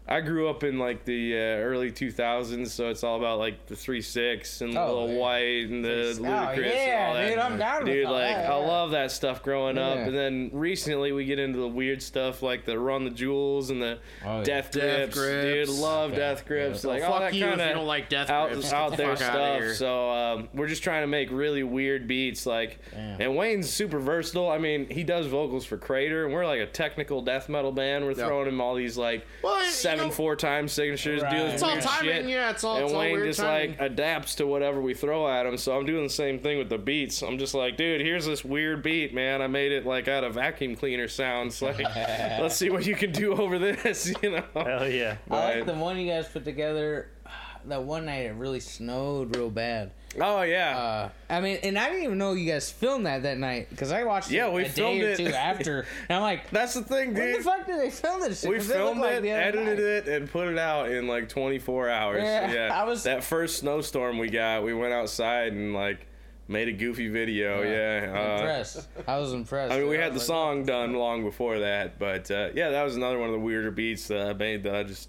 I 0.08 0.20
grew 0.20 0.50
up 0.50 0.64
in 0.66 0.78
like 0.78 1.06
the 1.06 1.36
uh, 1.36 1.38
early 1.62 1.90
2000s, 1.92 2.68
so 2.70 2.90
it's 2.90 3.04
all 3.04 3.18
about 3.18 3.40
like 3.40 3.66
the 3.68 3.76
three 3.78 4.02
six 4.02 4.60
and 4.60 4.76
Oh, 4.78 5.06
Lil 5.06 5.14
yeah. 5.14 5.20
Wyte 5.20 5.66
and 5.70 5.86
the 5.86 6.16
Oh, 6.20 6.22
Ludacris 6.24 6.74
yeah, 6.76 6.90
and 6.90 7.08
all 7.08 7.14
that. 7.14 7.30
dude, 7.30 7.38
I'm 7.40 7.58
down 7.58 7.78
with 7.84 7.94
Dude, 7.94 8.06
all 8.06 8.14
like 8.14 8.36
that, 8.36 8.52
I 8.52 8.56
love 8.56 8.92
that 8.92 9.12
stuff 9.12 9.42
growing 9.42 9.78
up, 9.78 9.98
and 10.00 10.14
then 10.14 10.50
recently 10.52 11.12
we 11.14 11.24
get 11.26 11.40
into 11.40 11.60
the 11.60 11.68
weird 11.68 12.02
stuff 12.02 12.42
like 12.42 12.66
the 12.66 12.78
Run 12.78 13.06
the 13.06 13.10
Jewels 13.12 13.70
and 13.70 13.82
the 13.82 14.00
Oh, 14.26 14.40
yeah. 14.40 14.44
Death 14.44 14.72
Death 14.72 15.14
Grips. 15.14 15.70
Dude, 15.70 15.70
love 15.80 16.12
Yeah. 16.12 16.18
Death 16.18 16.46
Grips. 16.46 16.84
Yeah. 16.84 16.90
Like 16.90 17.02
Fuck 17.04 17.10
all 17.12 17.20
that 17.20 17.34
you 17.34 17.44
if 17.46 17.50
kind 17.50 17.62
you 17.62 17.68
of 17.68 17.76
don't 17.76 17.88
like 17.88 18.10
Death 18.10 18.30
out, 18.30 18.52
Grips. 18.52 18.74
out 18.74 18.98
there 18.98 19.16
fuck 19.16 19.30
outta 19.30 19.34
stuff. 19.34 19.60
here. 19.62 19.74
So 19.76 20.10
um, 20.12 20.50
we're 20.54 20.68
just 20.68 20.84
trying 20.84 21.04
to 21.04 21.08
make 21.08 21.32
really 21.32 21.64
weird 21.64 22.08
beats. 22.08 22.46
Like, 22.46 22.80
Damn. 22.92 23.22
and 23.22 23.36
Wayne's 23.38 23.70
super 23.70 24.00
versatile. 24.00 24.50
I 24.50 24.58
mean, 24.58 24.90
he 24.90 25.04
does 25.04 25.28
vocals 25.28 25.64
for 25.64 25.78
Crater, 25.78 26.26
and 26.26 26.34
we're 26.34 26.46
like 26.46 26.60
a 26.60 26.66
technical 26.66 27.22
death 27.22 27.48
metal 27.48 27.72
band. 27.72 28.04
We're 28.04 28.12
Yeah. 28.12 28.26
throwing 28.28 28.48
him 28.50 28.60
all 28.60 28.76
these 28.76 28.98
like 28.98 29.26
Well, 29.44 29.64
you 29.64 29.72
seven 29.92 30.08
know- 30.08 30.12
four 30.14 30.36
time 30.36 30.68
signatures, 30.68 31.22
Right. 31.22 31.32
doing 31.32 31.46
It's 31.52 31.64
all 31.64 31.72
weird 31.72 31.84
timing, 31.84 32.14
shit. 32.14 32.26
yeah, 32.26 32.50
it's 32.52 32.64
all- 32.64 32.76
and 32.78 32.86
it's 32.86 32.94
Wayne 32.94 33.12
weird 33.14 33.28
just 33.28 33.40
timing. 33.40 33.70
like 33.72 33.82
adapts 33.82 34.36
to 34.36 34.48
whatever 34.48 34.82
we 34.82 34.94
throw 34.94 35.28
at 35.28 35.46
him. 35.46 35.58
So 35.58 35.78
I'm 35.78 35.86
doing 35.86 36.04
the 36.04 36.10
same 36.10 36.40
thing 36.40 36.58
with 36.58 36.70
the 36.70 36.78
beats. 36.78 37.22
I'm 37.22 37.38
just 37.38 37.54
like, 37.54 37.78
dude, 37.78 38.02
here's 38.02 38.26
this 38.26 38.44
weird 38.44 38.82
beat, 38.84 39.14
man. 39.14 39.42
I 39.42 39.48
made 39.48 39.72
it 39.72 39.86
like 39.86 40.08
out 40.08 40.24
of 40.24 40.34
vacuum 40.36 40.76
cleaner 40.76 41.08
sounds. 41.08 41.62
Like, 41.62 41.80
let's 41.96 42.56
see 42.56 42.70
what 42.70 42.86
you 42.86 42.96
can 42.96 43.12
do 43.12 43.34
over 43.34 43.58
this. 43.60 44.14
You 44.22 44.32
know. 44.32 44.44
Hell 44.54 44.88
yeah. 44.90 45.18
I 45.30 45.34
like 45.36 45.56
Right. 45.56 45.66
the 45.66 45.74
one 45.74 45.98
you 46.00 46.10
guys 46.12 46.28
put 46.28 46.44
together. 46.44 47.10
That 47.66 47.84
one 47.84 48.06
night 48.08 48.26
it 48.26 48.34
really 48.34 48.60
snowed 48.60 49.36
real 49.36 49.52
bad. 49.52 49.92
Oh 50.20 50.42
yeah. 50.42 50.78
Uh, 50.78 51.10
I 51.30 51.40
mean, 51.40 51.60
and 51.64 51.78
I 51.80 51.88
didn't 51.90 52.04
even 52.04 52.18
know 52.18 52.34
you 52.34 52.52
guys 52.52 52.70
filmed 52.70 53.06
that 53.06 53.24
that 53.24 53.38
night 53.38 53.70
because 53.70 53.92
I 53.94 54.04
watched 54.04 54.30
Yeah, 54.30 54.48
it 54.48 54.54
we 54.54 54.64
a 54.64 54.66
day 54.66 54.72
filmed 54.72 55.02
or 55.04 55.10
it. 55.12 55.18
two 55.18 55.28
after, 55.28 55.86
and 56.10 56.18
I'm 56.18 56.22
like, 56.22 56.50
That's 56.50 56.74
the 56.74 56.82
thing, 56.82 57.14
when 57.14 57.24
dude. 57.32 57.40
the 57.40 57.44
fuck 57.44 57.66
did 57.66 57.80
they 57.80 57.90
film 57.90 58.20
this? 58.20 58.42
shit? 58.42 58.50
We 58.50 58.60
filmed 58.60 59.00
it, 59.02 59.18
other 59.18 59.28
edited 59.28 59.66
night. 59.66 59.80
it, 59.80 60.08
and 60.10 60.30
put 60.30 60.50
it 60.50 60.58
out 60.58 60.92
in 60.92 61.08
like 61.08 61.30
24 61.30 61.90
hours. 61.90 62.24
Yeah, 62.24 62.52
Yeah, 62.52 62.70
I 62.82 62.84
was- 62.84 63.04
that 63.04 63.24
first 63.24 63.60
snowstorm 63.60 64.18
we 64.18 64.30
got. 64.30 64.64
We 64.64 64.74
went 64.74 64.92
outside 64.94 65.54
and 65.54 65.74
like 65.74 66.08
made 66.50 66.68
a 66.68 66.74
goofy 66.74 67.08
video. 67.08 67.62
Yeah, 67.62 68.08
uh, 68.12 68.36
impressed. 68.40 68.90
I 69.08 69.18
was 69.18 69.32
impressed. 69.32 69.72
I 69.72 69.80
mean, 69.80 69.88
we 69.88 69.96
had 69.96 70.12
the 70.12 70.18
like, 70.18 70.28
song 70.28 70.66
done 70.66 70.94
long 70.94 71.24
before 71.24 71.60
that, 71.60 71.98
but 72.00 72.30
uh, 72.30 72.50
yeah, 72.54 72.72
that 72.72 72.84
was 72.84 72.98
another 72.98 73.18
one 73.18 73.30
of 73.30 73.34
the 73.34 73.40
weirder 73.40 73.72
beats 73.72 74.10
that 74.10 74.28
I 74.28 74.34
made. 74.34 74.64
That 74.64 74.76
I 74.76 74.84
just, 74.84 75.08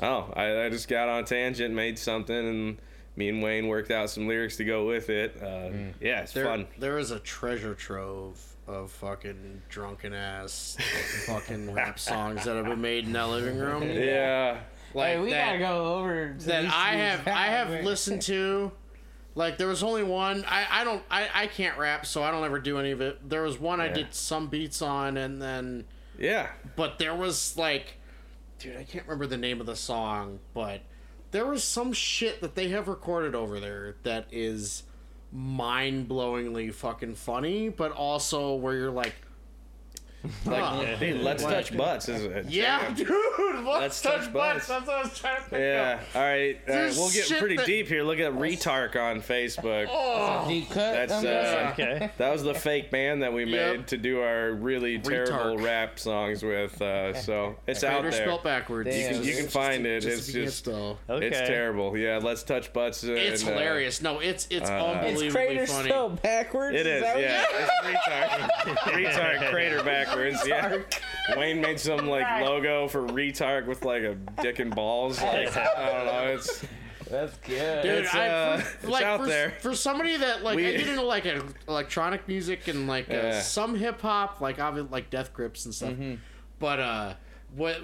oh, 0.00 0.32
I, 0.34 0.64
I 0.64 0.68
just 0.70 0.88
got 0.88 1.10
on 1.10 1.24
a 1.24 1.26
tangent, 1.26 1.74
made 1.74 1.98
something, 1.98 2.34
and 2.34 2.78
me 3.16 3.28
and 3.28 3.42
Wayne 3.42 3.68
worked 3.68 3.90
out 3.90 4.08
some 4.10 4.26
lyrics 4.26 4.56
to 4.56 4.64
go 4.64 4.86
with 4.86 5.10
it. 5.10 5.36
Uh, 5.40 5.46
Mm. 5.70 5.92
Yeah, 6.00 6.20
it's 6.22 6.32
There, 6.32 6.44
fun. 6.46 6.66
there 6.78 6.98
is 6.98 7.10
a 7.10 7.18
treasure 7.20 7.74
trove 7.74 8.40
of 8.66 8.90
fucking 8.92 9.62
drunken 9.68 10.14
ass 10.14 10.76
fucking 11.26 11.72
rap 11.74 11.98
songs 11.98 12.44
that 12.44 12.56
have 12.56 12.64
been 12.66 12.80
made 12.80 13.04
in 13.06 13.12
that 13.12 13.28
living 13.28 13.58
room. 13.58 13.82
Yeah, 13.82 14.60
Like 14.94 15.14
Hey, 15.16 15.20
we 15.20 15.30
that, 15.30 15.46
gotta 15.46 15.58
go 15.58 15.94
over 15.96 16.34
to 16.38 16.46
that 16.46 16.64
I 16.66 16.94
have 16.96 17.26
I 17.26 17.46
have 17.46 17.68
house. 17.68 17.84
listened 17.84 18.22
to. 18.22 18.70
Like 19.34 19.56
there 19.58 19.66
was 19.68 19.82
only 19.82 20.02
one. 20.02 20.44
I, 20.46 20.66
I 20.70 20.84
don't 20.84 21.02
I, 21.10 21.28
I 21.34 21.46
can't 21.48 21.76
rap, 21.78 22.04
so 22.06 22.22
I 22.22 22.30
don't 22.30 22.44
ever 22.44 22.58
do 22.60 22.78
any 22.78 22.90
of 22.92 23.00
it. 23.00 23.28
There 23.28 23.42
was 23.42 23.58
one 23.58 23.80
I 23.80 23.88
did 23.88 24.12
some 24.14 24.46
beats 24.48 24.80
on, 24.82 25.16
and 25.16 25.40
then 25.40 25.84
yeah. 26.18 26.48
but 26.76 26.98
there 26.98 27.14
was 27.14 27.56
like, 27.56 27.94
dude, 28.58 28.76
I 28.76 28.84
can't 28.84 29.06
remember 29.06 29.26
the 29.26 29.38
name 29.38 29.58
of 29.60 29.66
the 29.66 29.74
song, 29.76 30.38
but 30.52 30.82
there 31.32 31.46
was 31.46 31.64
some 31.64 31.92
shit 31.92 32.40
that 32.42 32.54
they 32.54 32.68
have 32.68 32.88
recorded 32.88 33.34
over 33.34 33.58
there 33.58 33.96
that 34.04 34.26
is 34.30 34.84
mind-blowingly 35.32 36.72
fucking 36.72 37.14
funny, 37.14 37.70
but 37.70 37.90
also 37.90 38.54
where 38.54 38.74
you're 38.74 38.90
like, 38.90 39.14
Like, 40.46 40.62
Huh. 40.62 40.96
dude, 41.00 41.20
let's 41.20 41.42
touch 41.42 41.76
butts. 41.76 42.08
Is 42.08 42.24
it? 42.24 42.46
yeah, 42.48 42.92
dude, 42.94 43.08
let's, 43.10 43.66
Let's 43.66 44.02
touch, 44.02 44.24
touch 44.24 44.32
butts. 44.32 44.68
butts. 44.68 44.68
That's 44.68 44.86
what 44.86 44.96
I 44.96 45.02
was 45.02 45.18
trying 45.18 45.36
to 45.36 45.42
think 45.42 45.60
Yeah. 45.62 46.00
of. 46.00 46.16
All 46.16 46.22
right. 46.22 46.56
Uh, 46.68 46.92
we'll 46.96 47.10
get 47.10 47.28
pretty 47.38 47.56
that- 47.56 47.66
deep 47.66 47.88
here. 47.88 48.02
Look 48.04 48.18
at 48.20 48.32
Retark 48.32 48.94
on 48.96 49.20
Facebook. 49.20 49.88
Oh, 49.90 50.44
deep 50.48 50.68
cut. 50.70 51.08
That's, 51.08 51.12
uh. 51.24 51.70
Okay. 51.72 52.10
That 52.18 52.30
was 52.32 52.42
the 52.44 52.54
fake 52.54 52.90
band 52.90 53.22
that 53.22 53.32
we 53.32 53.44
Yep. 53.44 53.76
made 53.76 53.86
to 53.88 53.96
do 53.96 54.20
our 54.20 54.52
really 54.52 54.98
terrible 54.98 55.56
Retark. 55.56 55.64
rap 55.64 55.98
songs 55.98 56.42
with. 56.44 56.80
Uh, 56.80 57.14
so 57.14 57.56
it's 57.66 57.82
out 57.82 58.02
Crater 58.02 58.10
there. 58.16 58.26
spelled 58.26 58.42
backwards. 58.44 58.90
Damn. 58.90 59.14
You 59.14 59.18
can, 59.20 59.28
you 59.28 59.36
can 59.36 59.48
find 59.48 59.86
it. 59.86 60.02
Just 60.02 60.28
It's 60.28 60.28
if 60.28 60.34
just. 60.44 60.68
Okay. 60.68 61.26
it's 61.26 61.38
terrible. 61.40 61.96
Yeah. 61.96 62.20
Let's 62.22 62.42
touch 62.44 62.72
butts. 62.72 63.02
And, 63.02 63.18
It's 63.18 63.42
uh, 63.42 63.46
hilarious. 63.50 64.00
No, 64.02 64.20
it's 64.20 64.46
it's 64.50 64.70
uh, 64.70 64.72
unbelievably 64.74 65.26
it's 65.26 65.34
crater 65.34 65.66
funny. 65.66 65.88
spelled 65.88 66.22
backwards. 66.22 66.76
It 66.76 66.86
is. 66.86 67.02
that 67.02 67.18
Yeah. 67.20 67.44
It's 67.50 67.72
Retark. 67.82 68.76
Retark 68.92 69.50
crater 69.50 69.82
backwards. 69.82 70.11
Yeah. 70.46 70.78
Wayne 71.36 71.60
made 71.60 71.78
some 71.80 72.06
like 72.06 72.42
logo 72.42 72.88
for 72.88 73.02
Retark 73.06 73.66
with 73.66 73.84
like 73.84 74.02
a 74.02 74.14
dick 74.42 74.58
and 74.58 74.74
balls. 74.74 75.20
Like, 75.22 75.56
I 75.56 75.86
don't 75.92 76.06
know. 76.06 76.32
It's 76.34 76.64
That's 77.10 77.36
good. 77.38 77.82
Dude, 77.82 78.04
It's, 78.04 78.14
I, 78.14 78.28
uh, 78.28 78.58
for, 78.58 78.76
it's 78.76 78.88
like, 78.88 79.04
out 79.04 79.20
for, 79.20 79.26
there. 79.26 79.50
for 79.60 79.74
somebody 79.74 80.16
that 80.16 80.42
like 80.42 80.56
We- 80.56 80.66
I 80.66 80.72
get 80.76 80.88
into 80.88 81.02
like 81.02 81.26
a, 81.26 81.42
electronic 81.68 82.26
music 82.28 82.68
and 82.68 82.86
like 82.86 83.10
uh, 83.10 83.14
Yeah. 83.14 83.40
some 83.40 83.74
hip 83.74 84.00
hop, 84.00 84.40
like 84.40 84.58
obviously 84.60 84.90
like 84.90 85.10
Death 85.10 85.32
Grips 85.32 85.64
and 85.64 85.74
stuff. 85.74 85.90
Mm-hmm. 85.92 86.14
But 86.58 86.80
uh, 86.80 87.14
what 87.54 87.78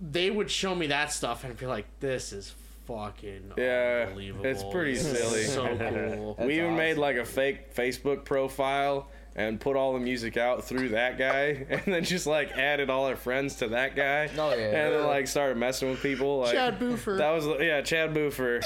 they 0.00 0.30
would 0.30 0.50
show 0.50 0.74
me 0.74 0.88
that 0.88 1.12
stuff 1.12 1.44
and 1.44 1.52
I'd 1.52 1.58
be 1.58 1.66
like, 1.66 1.86
this 2.00 2.32
is 2.32 2.54
fucking 2.86 3.52
Yeah, 3.56 4.06
unbelievable. 4.08 4.46
it's 4.46 4.64
pretty 4.64 4.96
silly. 4.96 5.44
So 5.44 5.64
cool. 6.16 6.34
That's 6.38 6.46
we 6.46 6.58
even 6.58 6.76
made 6.76 6.96
like 6.98 7.16
a 7.16 7.24
fake 7.24 7.74
Facebook 7.74 8.24
profile 8.24 9.08
and 9.40 9.60
put 9.60 9.76
all 9.76 9.94
the 9.94 10.00
music 10.00 10.36
out 10.36 10.64
through 10.64 10.90
that 10.90 11.18
guy, 11.18 11.66
and 11.70 11.82
then 11.86 12.04
just 12.04 12.26
like 12.26 12.52
added 12.52 12.90
all 12.90 13.06
our 13.06 13.16
friends 13.16 13.56
to 13.56 13.68
that 13.68 13.96
guy. 13.96 14.28
Oh, 14.36 14.50
yeah. 14.50 14.66
And 14.66 14.94
then 14.94 15.06
like 15.06 15.26
started 15.26 15.56
messing 15.56 15.90
with 15.90 16.02
people. 16.02 16.40
Like, 16.40 16.52
Chad 16.52 16.78
Boofer. 16.78 17.18
That 17.18 17.30
was 17.30 17.46
yeah, 17.60 17.80
Chad 17.80 18.12
Boofer. 18.14 18.60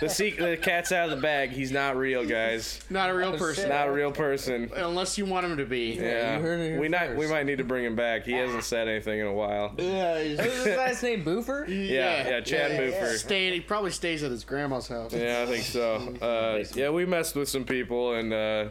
the 0.00 0.08
sec- 0.08 0.36
the 0.36 0.56
cat's 0.56 0.92
out 0.92 1.10
of 1.10 1.16
the 1.16 1.22
bag. 1.22 1.50
He's 1.50 1.72
not 1.72 1.96
real, 1.96 2.24
guys. 2.24 2.80
Not 2.90 3.10
a 3.10 3.14
real 3.14 3.36
person. 3.36 3.68
Not 3.68 3.88
a 3.88 3.92
real 3.92 4.12
person. 4.12 4.70
Unless 4.74 5.18
you 5.18 5.24
want 5.24 5.46
him 5.46 5.56
to 5.56 5.64
be. 5.64 5.94
Yeah, 5.94 6.36
you 6.36 6.42
heard 6.42 6.60
it 6.60 6.80
we 6.80 6.88
might 6.88 7.16
we 7.16 7.26
might 7.26 7.46
need 7.46 7.58
to 7.58 7.64
bring 7.64 7.84
him 7.84 7.96
back. 7.96 8.24
He 8.24 8.32
hasn't 8.32 8.64
said 8.64 8.88
anything 8.88 9.20
in 9.20 9.26
a 9.26 9.32
while. 9.32 9.74
Yeah, 9.78 10.22
he's 10.22 10.38
What 10.38 10.46
was 10.46 10.64
his 10.64 10.76
last 10.76 11.02
name? 11.02 11.24
Boofer? 11.24 11.66
Yeah, 11.68 12.28
yeah, 12.28 12.40
Chad 12.40 12.72
yeah, 12.72 12.78
Boofer. 12.78 13.16
Staying, 13.16 13.54
he 13.54 13.60
probably 13.60 13.90
stays 13.90 14.22
at 14.22 14.30
his 14.30 14.44
grandma's 14.44 14.88
house. 14.88 15.12
Yeah, 15.12 15.44
I 15.46 15.50
think 15.50 15.64
so. 15.64 16.14
Uh, 16.20 16.64
yeah, 16.74 16.90
we 16.90 17.04
messed 17.04 17.34
with 17.34 17.48
some 17.48 17.64
people 17.64 18.14
and 18.14 18.32
uh, 18.32 18.68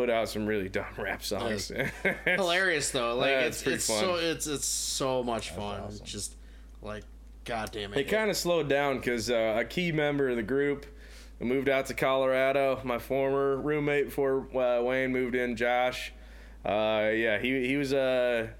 put 0.00 0.10
out 0.10 0.28
some 0.28 0.46
really 0.46 0.68
dumb 0.68 0.84
rap 0.98 1.22
songs. 1.22 1.70
hilarious 2.24 2.90
though. 2.90 3.16
Like 3.16 3.28
Yeah, 3.28 3.40
it's 3.40 3.62
it's 3.62 3.70
it's, 3.72 3.86
fun. 3.86 3.98
so 4.00 4.14
it's 4.16 4.46
it's 4.46 4.66
so 4.66 5.22
much 5.22 5.50
fun. 5.50 5.92
Just 6.02 6.36
like 6.82 7.04
god 7.44 7.70
damn 7.72 7.92
it. 7.92 7.98
It 7.98 8.04
kind 8.04 8.30
of 8.30 8.36
slowed 8.36 8.68
down 8.68 8.96
because 8.96 9.30
uh, 9.30 9.56
a 9.58 9.64
key 9.64 9.92
member 9.92 10.28
of 10.28 10.36
the 10.36 10.42
group 10.42 10.86
moved 11.38 11.68
out 11.68 11.86
to 11.86 11.94
Colorado. 11.94 12.80
My 12.84 12.98
former 12.98 13.56
roommate 13.56 14.06
before 14.06 14.46
uh, 14.56 14.82
Wayne 14.82 15.12
moved 15.12 15.34
in, 15.34 15.56
Josh. 15.56 16.12
Uh, 16.64 17.10
yeah, 17.14 17.38
he 17.38 17.66
he 17.66 17.76
was 17.76 17.92
a 17.92 18.50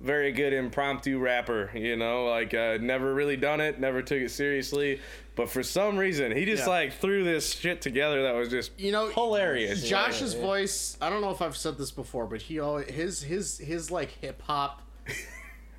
very 0.00 0.32
good 0.32 0.52
impromptu 0.52 1.18
rapper. 1.18 1.70
You 1.74 1.96
know, 1.96 2.26
like 2.26 2.54
uh, 2.54 2.78
never 2.80 3.14
really 3.14 3.36
done 3.36 3.60
it, 3.60 3.78
never 3.78 4.02
took 4.02 4.18
it 4.18 4.30
seriously, 4.30 5.00
but 5.38 5.48
for 5.48 5.62
some 5.62 5.96
reason, 5.96 6.32
he 6.32 6.44
just 6.44 6.64
yeah. 6.64 6.68
like 6.68 6.94
threw 6.94 7.22
this 7.22 7.54
shit 7.54 7.80
together 7.80 8.24
that 8.24 8.34
was 8.34 8.48
just 8.48 8.72
you 8.76 8.90
know 8.90 9.06
hilarious. 9.06 9.88
Josh's 9.88 10.34
yeah. 10.34 10.40
voice. 10.40 10.98
I 11.00 11.10
don't 11.10 11.20
know 11.20 11.30
if 11.30 11.40
I've 11.40 11.56
said 11.56 11.78
this 11.78 11.92
before, 11.92 12.26
but 12.26 12.42
he 12.42 12.58
all 12.58 12.78
his 12.78 13.22
his 13.22 13.56
his 13.56 13.88
like 13.92 14.10
hip 14.20 14.42
hop. 14.42 14.82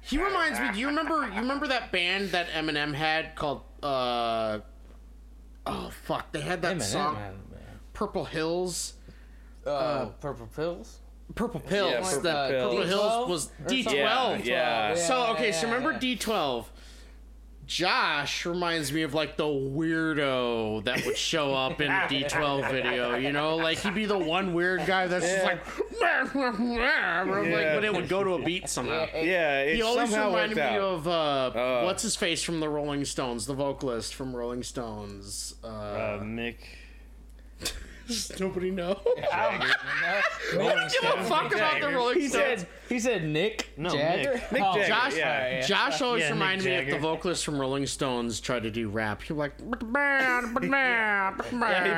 he 0.01 0.17
reminds 0.17 0.61
me. 0.61 0.71
Do 0.71 0.79
you 0.79 0.87
remember? 0.87 1.27
You 1.27 1.41
remember 1.41 1.67
that 1.67 1.91
band 1.91 2.29
that 2.29 2.47
Eminem 2.51 2.93
had 2.93 3.35
called? 3.35 3.63
uh 3.83 4.59
Oh 5.65 5.91
fuck! 6.03 6.31
They 6.31 6.39
had 6.39 6.61
that 6.61 6.77
Eminem, 6.77 6.81
song, 6.81 7.17
Purple 7.91 8.23
Hills. 8.23 8.93
Uh, 9.65 9.69
uh, 9.69 10.05
purple 10.21 10.47
Pills. 10.55 10.99
Purple 11.35 11.59
Pills. 11.59 11.91
Yeah, 11.91 11.99
purple, 11.99 12.21
the, 12.21 12.47
Pills. 12.49 12.75
Purple 12.75 12.87
Hills 12.87 13.29
was 13.29 13.51
D12. 13.67 13.93
Yeah, 13.93 14.39
yeah. 14.45 14.95
So 14.95 15.25
okay, 15.33 15.51
so 15.51 15.67
remember 15.67 15.95
D12? 15.95 16.65
Josh 17.69 18.47
reminds 18.47 18.91
me 18.91 19.03
of 19.03 19.13
like 19.13 19.37
the 19.37 19.43
weirdo 19.43 20.83
that 20.85 21.05
would 21.05 21.15
show 21.15 21.53
up 21.53 21.79
in 21.79 21.91
a 21.91 21.93
D12 22.09 22.71
video, 22.71 23.15
you 23.15 23.31
know, 23.31 23.57
like 23.57 23.77
he'd 23.77 23.93
be 23.93 24.05
the 24.07 24.17
one 24.17 24.55
weird 24.55 24.87
guy 24.87 25.05
that's 25.05 25.23
just 25.31 25.43
like, 25.45 25.63
like, 26.01 27.75
but 27.75 27.83
it 27.85 27.93
would 27.93 28.09
go 28.09 28.23
to 28.23 28.31
a 28.33 28.43
beat 28.43 28.67
somehow. 28.67 29.05
yeah, 29.13 29.61
it 29.61 29.75
He 29.75 29.81
always 29.83 30.09
somehow 30.09 30.29
reminded 30.29 30.57
me 30.57 30.63
out. 30.63 30.79
of 30.81 31.07
uh, 31.07 31.83
what's 31.83 32.01
his 32.01 32.15
face 32.15 32.41
from 32.43 32.59
the 32.59 32.67
Rolling 32.67 33.05
Stones, 33.05 33.45
the 33.45 33.53
vocalist 33.53 34.15
from 34.15 34.35
Rolling 34.35 34.63
Stones. 34.63 35.53
Uh, 35.63 35.67
Uh, 35.67 36.19
Mick. 36.23 36.55
Does 38.09 38.31
nobody 38.39 38.71
know? 38.71 38.99
Rolling 40.55 40.77
Give 41.01 41.03
a 41.11 41.23
fuck 41.23 41.53
about 41.53 41.79
the 41.81 41.89
Rolling 41.89 42.19
He 42.19 42.27
Stones. 42.27 42.61
said 42.61 42.67
he 42.89 42.99
said 42.99 43.23
Nick 43.23 43.69
No, 43.77 43.89
Jagger. 43.91 44.33
Mick. 44.33 44.41
Mick 44.49 44.61
Oh, 44.65 44.73
Jagger, 44.75 44.87
Josh, 44.87 45.15
yeah. 45.17 45.49
yeah. 45.59 45.61
Josh 45.61 46.01
always 46.01 46.21
Yeah, 46.23 46.29
Mick 46.29 46.33
reminded 46.33 46.65
me 46.65 46.75
of 46.75 46.85
the 46.85 46.91
Jagger. 46.93 47.01
vocalist 47.01 47.45
from 47.45 47.59
Rolling 47.59 47.85
Stones 47.85 48.39
tried 48.39 48.63
to 48.63 48.71
do 48.71 48.89
rap. 48.89 49.21
He 49.21 49.31
was 49.33 49.39
like, 49.39 49.53
Yeah, 49.93 51.33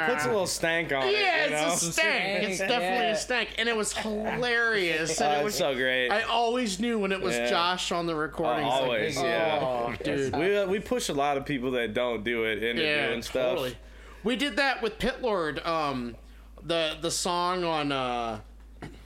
he 0.07 0.11
puts 0.13 0.25
a 0.25 0.27
little 0.29 0.47
stank 0.47 0.91
on 0.91 1.03
it. 1.07 1.13
Yeah, 1.13 1.45
you 1.45 1.51
know? 1.51 1.73
it's 1.73 1.81
a 1.83 1.91
stank. 1.93 2.43
It's 2.49 2.59
definitely 2.59 2.85
Yeah. 3.07 3.11
a 3.13 3.17
stank, 3.17 3.49
and 3.57 3.69
it 3.69 3.75
was 3.75 3.93
hilarious. 3.93 5.19
And 5.21 5.29
Oh, 5.29 5.31
it 5.31 5.35
it's 5.37 5.43
was, 5.45 5.55
so 5.55 5.75
great. 5.75 6.09
I 6.09 6.23
always 6.23 6.79
knew 6.79 6.99
when 6.99 7.11
it 7.11 7.21
was 7.21 7.35
Yeah. 7.35 7.49
Josh 7.49 7.91
on 7.91 8.05
the 8.05 8.15
recording. 8.15 8.65
It's 8.65 8.73
like, 8.75 8.81
always, 8.83 9.17
oh, 9.17 9.23
yeah. 9.23 9.95
dude. 10.03 10.35
we 10.35 10.57
uh, 10.57 10.67
we 10.67 10.79
push 10.79 11.09
a 11.09 11.13
lot 11.13 11.37
of 11.37 11.45
people 11.45 11.71
that 11.71 11.93
don't 11.93 12.23
do 12.23 12.43
it 12.45 12.61
into 12.63 12.83
Yeah, 12.83 13.07
doing 13.07 13.21
stuff. 13.21 13.49
totally. 13.51 13.77
We 14.23 14.35
did 14.35 14.55
that 14.57 14.81
with 14.81 14.99
Pitlord. 14.99 15.65
Um, 15.65 16.15
the 16.63 16.95
the 17.01 17.09
song 17.09 17.63
on 17.63 17.91
uh, 17.91 18.41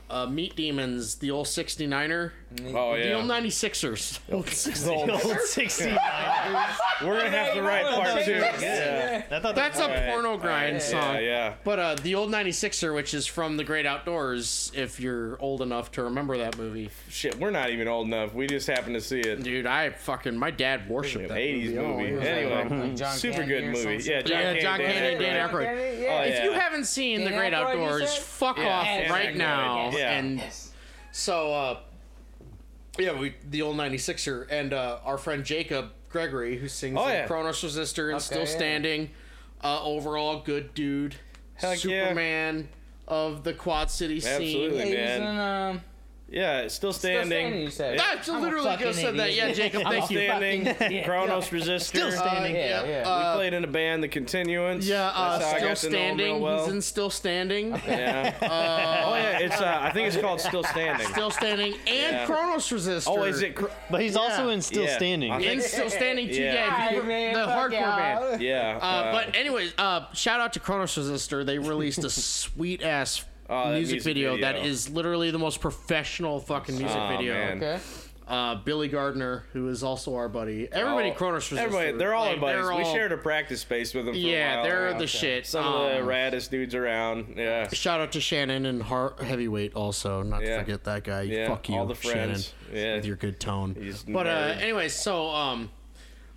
uh, 0.09 0.25
Meat 0.27 0.55
Demons, 0.55 1.15
the 1.15 1.31
old 1.31 1.47
69er, 1.47 2.31
Oh 2.68 2.95
the 2.95 3.14
old 3.14 3.26
yeah, 3.27 3.40
96ers. 3.41 4.19
Old 4.32 4.45
69ers. 4.45 4.86
The 5.26 5.30
old 5.30 5.40
69. 5.41 5.98
we're 7.03 7.18
gonna 7.18 7.30
have 7.30 7.53
to 7.53 7.61
write 7.61 7.86
part 7.86 8.23
two. 8.26 8.32
Yeah. 8.32 8.60
Yeah, 8.61 9.23
I 9.32 9.40
thought 9.40 9.56
That's 9.56 9.80
a 9.80 9.84
Alright, 9.84 10.10
porno 10.10 10.38
grind 10.38 10.82
song. 10.82 11.15
yeah, 11.15 11.19
yeah. 11.19 11.53
But 11.64 11.80
uh, 11.80 11.95
the 11.95 12.15
old 12.15 12.32
96er, 12.32 12.94
which 12.95 13.14
is 13.14 13.26
from 13.27 13.57
The 13.57 13.64
Great 13.64 13.86
Outdoors, 13.86 14.72
if 14.76 14.99
you're 14.99 15.38
old 15.41 15.61
enough 15.61 15.91
to 15.94 16.03
remember 16.03 16.38
that 16.38 16.57
movie. 16.57 16.90
Shit, 17.10 17.40
we're 17.40 17.52
not 17.52 17.69
even 17.72 17.88
old 17.88 18.07
enough. 18.07 18.34
We 18.34 18.48
just 18.48 18.68
happened 18.68 18.95
to 18.95 19.02
see 19.02 19.19
it. 19.19 19.44
Dude, 19.44 19.65
I 19.65 19.90
fucking, 19.90 20.38
my 20.38 20.52
dad 20.52 20.90
worshipped 20.90 21.27
that 21.30 21.38
80s 21.38 21.73
movie. 21.76 21.76
Movie. 21.76 22.06
he 22.07 22.11
was 22.14 22.19
like, 22.23 22.30
Anyway, 22.30 22.88
Like 22.88 22.95
John 22.95 23.15
super 23.18 23.38
Candy 23.40 23.48
good 23.49 23.64
or 23.64 23.68
movie. 23.72 23.99
something. 23.99 24.11
Yeah, 24.11 24.22
John 24.22 24.40
Yeah, 24.56 24.61
John 24.61 24.77
Candy, 24.80 24.94
Candy 24.94 25.10
and 25.15 25.19
Dan 25.19 25.49
Aykroyd. 25.49 25.68
Aykroyd. 25.68 26.10
Oh, 26.10 26.22
If 26.23 26.34
yeah. 26.36 26.44
you 26.44 26.52
haven't 26.53 26.86
seen 26.86 27.23
The 27.23 27.30
Dan 27.32 27.40
Great 27.40 27.53
Aykroyd, 27.53 27.76
you 27.76 27.84
Outdoors, 27.84 28.10
said? 28.11 28.23
fuck 28.23 28.57
Yeah, 28.57 28.77
off 28.80 28.86
Dan 28.86 29.11
right 29.11 29.30
Aykroyd, 29.34 29.38
now. 29.38 29.90
yeah. 29.91 30.11
And 30.18 30.44
so, 31.11 31.53
uh, 31.53 31.77
yeah, 32.97 33.17
we 33.19 33.35
the 33.49 33.61
old 33.61 33.76
96er 33.77 34.47
and 34.49 34.73
uh, 34.73 34.99
our 35.03 35.17
friend 35.17 35.43
Jacob 35.43 35.91
Gregory, 36.09 36.57
who 36.57 36.67
sings 36.67 36.97
Oh, 36.99 37.07
in 37.07 37.13
yeah. 37.13 37.27
Kronos 37.27 37.61
Resistor 37.61 38.05
and 38.07 38.15
Okay, 38.15 38.23
Still 38.23 38.39
yeah. 38.39 38.45
Standing, 38.45 39.09
uh, 39.63 39.84
overall 39.84 40.41
good 40.41 40.73
dude, 40.73 41.15
Heck 41.55 41.84
yeah. 41.84 42.03
Superman 42.09 42.69
of 43.07 43.43
the 43.43 43.53
Quad 43.53 43.91
City 43.91 44.19
scene. 44.19 44.31
Absolutely. 44.31 44.77
Yeah, 44.77 44.85
he 44.85 44.91
was 44.91 45.19
man. 45.19 45.81
In, 46.27 46.34
Yeah, 46.35 46.60
it's 46.61 46.73
still 46.73 46.91
Still 46.91 47.11
standing. 47.11 47.27
Standing, 47.47 47.61
you 47.61 47.69
said. 47.69 47.99
That's 47.99 48.27
I'm 48.30 48.41
literally 48.41 48.76
just 48.77 48.99
said 48.99 49.15
that. 49.18 49.34
Yeah, 49.34 49.52
Jacob, 49.53 49.84
I'm 49.85 49.91
thank 49.91 50.10
you. 50.11 50.19
Standing. 50.19 51.03
Kronos 51.06 51.49
Resistor. 51.49 51.80
Still 51.81 52.07
Uh, 52.07 52.11
standing. 52.11 52.56
yeah, 52.56 52.84
yeah, 52.84 52.89
yeah. 53.02 53.07
uh, 53.10 53.31
we 53.34 53.38
played 53.38 53.53
in 53.53 53.64
a 53.64 53.68
band, 53.68 54.03
The 54.03 54.07
Continuance. 54.07 54.85
yeah, 54.88 55.11
uh, 55.14 55.38
That's 55.38 55.52
how 55.52 55.57
still 55.57 55.68
got 55.69 55.77
to 55.77 55.89
know 55.89 55.97
him 55.97 56.18
standing. 56.18 56.41
well. 56.41 56.65
He's 56.65 56.73
in 56.73 56.81
Still 56.81 57.10
Standing. 57.10 57.69
Yeah. 57.88 58.34
oh 58.41 59.15
yeah, 59.15 59.39
it's 59.39 59.61
uh, 59.61 59.80
I 59.81 59.91
think 59.91 60.07
it's 60.07 60.18
called 60.18 60.41
Still 60.41 60.64
Standing. 60.64 61.07
Still 61.07 61.31
Standing 61.31 61.73
and 61.73 62.15
Yeah. 62.15 62.26
Kronos 62.26 62.68
Resistor. 62.69 63.07
oh, 63.07 63.23
is 63.23 63.41
it? 63.41 63.56
Cr- 63.56 63.65
But 63.91 64.02
he's 64.02 64.15
also 64.15 64.49
in 64.49 64.61
Still 64.61 64.85
Yeah. 64.85 64.95
Standing. 64.97 65.31
I 65.31 65.39
think- 65.39 65.52
And 65.52 65.61
Still 65.64 65.89
Standing 65.89 66.27
too. 66.30 66.34
Yeah. 66.41 66.53
Yeah, 66.91 66.97
if 66.99 67.06
man, 67.06 67.34
the 67.34 67.39
hardcore 67.45 67.72
yeah. 67.72 68.19
band. 68.19 68.41
Yeah. 68.41 68.80
Uh, 68.81 69.11
but 69.11 69.35
anyways, 69.35 69.73
uh, 69.77 70.11
shout 70.14 70.39
out 70.39 70.53
to 70.53 70.60
Kronos 70.60 70.95
Resistor. 70.97 71.45
They 71.45 71.60
released 71.60 72.03
a 72.03 72.10
sweet 72.10 72.81
ass 72.81 73.23
Oh, 73.49 73.72
music, 73.72 73.93
music 73.95 74.03
video, 74.03 74.31
video. 74.35 74.47
that 74.53 74.65
is 74.65 74.89
literally 74.89 75.31
the 75.31 75.39
most 75.39 75.61
professional 75.61 76.39
fucking 76.39 76.77
music 76.77 76.97
Oh, 76.97 77.07
video. 77.09 77.34
man. 77.34 77.57
Okay. 77.57 77.80
Uh, 78.27 78.55
Billy 78.55 78.88
Gardner, 78.88 79.43
who 79.53 79.69
is 79.69 79.84
also 79.84 80.15
our 80.15 80.27
buddy. 80.27 80.67
Everybody, 80.72 81.11
Oh, 81.11 81.13
Kronos 81.13 81.47
Resistor. 81.47 81.57
Everybody, 81.59 81.91
they're 81.91 82.15
all 82.15 82.26
like, 82.26 82.35
our 82.38 82.41
buddies. 82.41 82.65
they're 82.67 82.76
we 82.77 82.84
shared 82.85 83.11
a 83.11 83.17
practice 83.17 83.61
space 83.61 83.93
with 83.93 84.05
them. 84.05 84.15
For 84.15 84.19
a 84.19 84.22
Yeah, 84.23 84.55
while. 84.55 84.63
they're 84.63 84.89
Yeah. 84.89 84.97
the 84.97 85.05
shit. 85.05 85.45
Some 85.45 85.63
of 85.63 85.91
the 85.91 85.99
Um, 86.01 86.07
raddest 86.07 86.49
dudes 86.49 86.73
around. 86.73 87.35
Yeah. 87.38 87.67
Shout 87.72 88.01
out 88.01 88.11
to 88.13 88.22
Shannon 88.22 88.65
and 88.65 88.81
Har- 88.81 89.13
Heavyweight 89.22 89.76
also. 89.76 90.23
Not 90.23 90.41
Yeah. 90.41 90.57
to 90.57 90.63
forget 90.63 90.84
that 90.85 91.03
guy. 91.03 91.22
Yeah, 91.22 91.49
Fuck 91.49 91.69
you, 91.69 91.76
all 91.76 91.85
the 91.85 91.93
friends. 91.93 92.51
Shannon. 92.72 92.84
Yeah. 92.84 92.95
With 92.95 93.05
your 93.05 93.15
good 93.15 93.39
tone. 93.39 93.76
He's 93.80 94.01
but 94.01 94.26
uh, 94.26 94.53
nerd. 94.55 94.57
anyways, 94.61 94.95
so 94.95 95.30
um, 95.30 95.69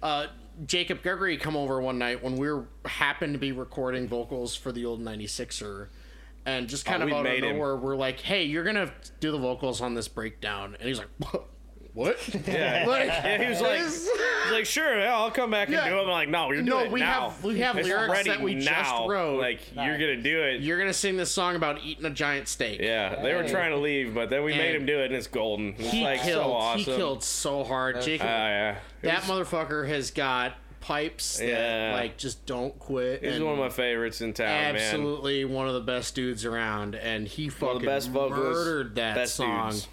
uh, 0.02 0.26
Jacob 0.66 1.02
Gregory 1.02 1.38
come 1.38 1.56
over 1.56 1.80
one 1.80 1.96
night 1.98 2.22
when 2.22 2.36
we 2.36 2.52
were 2.52 2.66
happened 2.84 3.32
to 3.32 3.38
be 3.38 3.52
recording 3.52 4.06
vocals 4.08 4.54
for 4.54 4.72
the 4.72 4.84
old 4.84 5.00
96er. 5.00 5.88
And 6.48 6.68
just 6.68 6.84
kind 6.86 7.02
Oh, 7.02 7.06
of 7.06 7.10
we 7.10 7.14
out 7.14 7.18
of 7.20 7.24
made 7.32 7.44
him. 7.44 7.58
we're 7.58 7.96
like, 7.96 8.20
"Hey, 8.20 8.44
you're 8.44 8.64
gonna 8.64 8.90
do 9.20 9.30
the 9.32 9.38
vocals 9.38 9.80
on 9.80 9.94
this 9.94 10.08
breakdown," 10.08 10.76
and 10.78 10.88
he's 10.88 10.98
like, 10.98 11.08
"What?" 11.18 12.16
Yeah. 12.46 12.84
Like, 12.86 13.06
Yeah, 13.08 13.42
he 13.42 13.48
was 13.50 13.60
like, 13.60 13.80
he's 13.80 14.08
like, 14.52 14.66
sure, 14.66 14.98
yeah, 15.00 15.14
I'll 15.16 15.30
come 15.32 15.50
back 15.50 15.66
and 15.68 15.76
Yeah. 15.76 15.88
do 15.88 15.98
it. 15.98 16.02
I'm 16.02 16.08
like, 16.08 16.28
no, 16.28 16.52
you're 16.52 16.62
No, 16.62 16.74
doing 16.74 16.86
it 16.86 16.92
we 16.92 17.00
now. 17.00 17.30
have- 17.30 17.44
we 17.44 17.58
have 17.58 17.76
It's 17.76 17.88
lyrics 17.88 18.12
ready 18.12 18.30
that 18.30 18.40
we 18.40 18.54
just 18.54 18.92
wrote. 19.08 19.40
Like, 19.40 19.60
you're 19.74 19.98
gonna 19.98 20.22
do 20.22 20.42
it. 20.44 20.60
"You're 20.60 20.78
gonna 20.78 20.92
sing 20.94 21.16
this 21.16 21.30
song 21.32 21.56
about 21.56 21.80
eating 21.84 22.04
a 22.04 22.10
giant 22.10 22.46
steak." 22.48 22.80
yeah, 22.80 23.20
they 23.20 23.34
were 23.34 23.46
trying 23.48 23.72
to 23.72 23.78
leave, 23.78 24.14
but 24.14 24.30
then 24.30 24.42
we 24.44 24.52
made 24.54 24.68
And 24.74 24.82
him 24.82 24.86
do 24.86 25.00
it, 25.00 25.06
and 25.06 25.16
it's 25.16 25.26
golden. 25.26 25.74
It's 25.76 25.90
He 25.90 26.02
like 26.04 26.22
killed. 26.22 26.44
so 26.44 26.52
awesome. 26.52 26.78
He 26.78 26.96
killed 26.96 27.22
so 27.24 27.64
hard. 27.64 28.00
Jacob 28.00 28.26
Uh, 28.26 28.30
yeah. 28.30 28.74
That 29.02 29.28
was- 29.28 29.48
motherfucker 29.48 29.88
has 29.88 30.10
got 30.12 30.54
pipes 30.88 31.36
that 31.38 31.46
Yeah. 31.46 31.92
like 31.94 32.16
just 32.16 32.46
don't 32.46 32.78
quit. 32.78 33.22
He's 33.22 33.36
and 33.36 33.44
one 33.44 33.52
of 33.54 33.58
my 33.60 33.68
favorites 33.68 34.22
in 34.22 34.32
town, 34.32 34.46
man. 34.46 34.76
absolutely 34.76 35.44
one 35.44 35.68
of 35.68 35.74
the 35.74 35.80
best 35.82 36.14
dudes 36.14 36.44
around, 36.46 36.94
and 36.94 37.28
he 37.28 37.50
fucking 37.50 37.80
the 37.80 37.86
best 37.86 38.08
vocalists, 38.10 38.64
murdered 38.64 38.94
that 38.94 39.14
best 39.14 39.34
song. 39.36 39.70
dudes. 39.72 39.88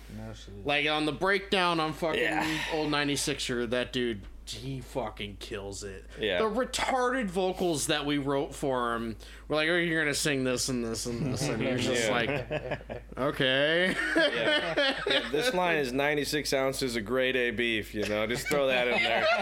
Like 0.63 0.88
on 0.88 1.05
the 1.05 1.11
breakdown 1.11 1.80
on 1.81 1.91
fucking 1.93 2.22
Yeah. 2.22 2.47
old 2.73 2.89
96er, 2.91 3.69
that 3.72 3.91
dude 3.91 4.22
he 4.51 4.80
fucking 4.81 5.38
kills 5.39 5.84
it. 5.84 6.05
Yeah. 6.19 6.39
The 6.39 6.45
retarded 6.45 7.26
vocals 7.27 7.88
that 7.88 8.05
we 8.05 8.17
wrote 8.17 8.53
for 8.53 8.93
him, 8.95 9.15
we're 9.47 9.55
like, 9.55 9.69
oh, 9.69 9.76
you're 9.76 10.01
gonna 10.03 10.13
sing 10.13 10.43
this 10.43 10.69
and 10.69 10.84
this 10.85 11.05
and 11.05 11.34
this, 11.34 11.41
and 11.47 11.61
he 11.61 11.72
was 11.72 11.84
just 11.85 12.07
Yeah. 12.07 12.11
like, 12.11 13.01
okay. 13.17 13.95
Yeah. 14.15 14.93
Yeah, 15.07 15.22
this 15.31 15.53
line 15.53 15.77
is 15.77 15.91
96 15.93 16.51
ounces 16.53 16.95
of 16.95 17.05
grade 17.05 17.35
A 17.35 17.51
beef. 17.51 17.93
You 17.95 18.07
know, 18.07 18.26
just 18.27 18.47
throw 18.47 18.67
that 18.67 18.88
in 18.88 19.01
there. 19.03 19.26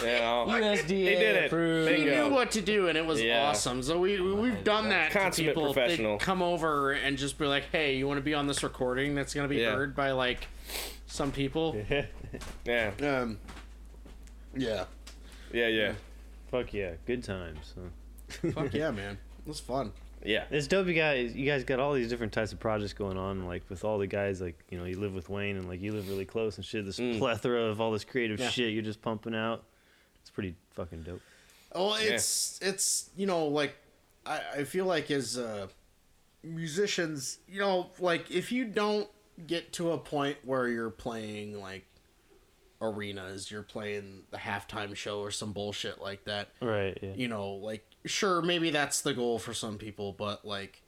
You 0.00 0.04
know, 0.06 0.46
USDA 0.48 0.86
he 0.88 1.04
did 1.06 1.22
it. 1.36 1.46
approved. 1.46 1.90
he 1.90 2.04
Bingo. 2.04 2.28
knew 2.28 2.32
what 2.34 2.52
to 2.52 2.60
do, 2.60 2.86
and 2.86 2.96
it 2.96 3.04
was 3.04 3.20
Yeah. 3.20 3.48
awesome. 3.48 3.82
So 3.82 3.98
we 3.98 4.20
we- 4.20 4.32
we've 4.34 4.62
done 4.62 4.90
that 4.90 5.10
to 5.10 5.42
people. 5.42 5.64
professional. 5.72 6.18
They 6.18 6.24
come 6.24 6.40
over 6.40 6.92
and 6.92 7.18
just 7.18 7.36
be 7.36 7.46
like, 7.46 7.64
"Hey, 7.72 7.96
you 7.96 8.06
want 8.06 8.18
to 8.18 8.22
be 8.22 8.32
on 8.32 8.46
this 8.46 8.62
recording 8.62 9.16
that's 9.16 9.34
gonna 9.34 9.48
be 9.48 9.56
Yeah. 9.56 9.74
heard 9.74 9.96
by 9.96 10.12
like 10.12 10.46
some 11.06 11.32
people?" 11.32 11.76
Yeah, 12.64 12.90
Um, 13.02 13.38
yeah. 14.56 14.84
yeah, 15.52 15.68
yeah, 15.68 15.92
Fuck 16.50 16.72
yeah, 16.72 16.92
good 17.06 17.22
times. 17.24 17.74
huh? 17.74 18.50
Fuck 18.52 18.74
yeah, 18.74 18.90
man. 18.90 19.18
It 19.44 19.48
was 19.48 19.60
fun. 19.60 19.92
yeah. 20.24 20.44
It's 20.50 20.66
dope. 20.66 20.86
You 20.86 20.94
guys, 20.94 21.34
you 21.34 21.46
guys 21.46 21.64
got 21.64 21.78
all 21.80 21.92
these 21.94 22.08
different 22.08 22.32
types 22.32 22.52
of 22.52 22.58
projects 22.60 22.92
going 22.92 23.16
on. 23.16 23.46
Like 23.46 23.62
with 23.68 23.84
all 23.84 23.98
the 23.98 24.06
guys, 24.06 24.40
like 24.40 24.58
you 24.70 24.78
know, 24.78 24.84
you 24.84 24.98
live 24.98 25.14
with 25.14 25.28
Wayne, 25.28 25.56
and 25.56 25.68
like 25.68 25.80
you 25.80 25.92
live 25.92 26.08
really 26.08 26.24
close 26.24 26.56
and 26.56 26.64
shit. 26.64 26.84
This 26.84 26.98
Mm. 26.98 27.18
plethora 27.18 27.62
of 27.64 27.80
all 27.80 27.90
this 27.92 28.04
creative 28.04 28.38
Yeah. 28.40 28.48
shit 28.50 28.72
you're 28.72 28.82
just 28.82 29.00
pumping 29.02 29.34
out. 29.34 29.64
It's 30.20 30.30
pretty 30.30 30.54
fucking 30.72 31.02
dope. 31.04 31.20
Well, 31.74 31.96
it's 31.98 32.58
it's 32.62 33.10
you 33.16 33.26
know 33.26 33.46
like 33.46 33.74
I 34.26 34.40
I 34.58 34.64
feel 34.64 34.84
like 34.86 35.10
as 35.10 35.38
uh, 35.38 35.68
musicians, 36.42 37.38
you 37.48 37.60
know, 37.60 37.90
like 37.98 38.30
if 38.30 38.52
you 38.52 38.64
don't 38.64 39.08
get 39.46 39.72
to 39.74 39.92
a 39.92 39.98
point 39.98 40.36
where 40.44 40.68
you're 40.68 40.90
playing 40.90 41.60
like 41.60 41.84
arenas, 42.80 43.50
you're 43.50 43.62
playing 43.62 44.22
the 44.30 44.36
halftime 44.38 44.94
show 44.94 45.20
or 45.20 45.30
some 45.30 45.52
bullshit 45.52 46.00
like 46.00 46.24
that. 46.24 46.48
Right. 46.60 46.98
Yeah. 47.02 47.12
you 47.14 47.28
know 47.28 47.52
like 47.52 47.84
sure 48.04 48.40
maybe 48.42 48.70
that's 48.70 49.00
the 49.00 49.12
goal 49.12 49.38
for 49.38 49.52
some 49.52 49.76
people 49.76 50.12
but 50.12 50.44
like 50.46 50.80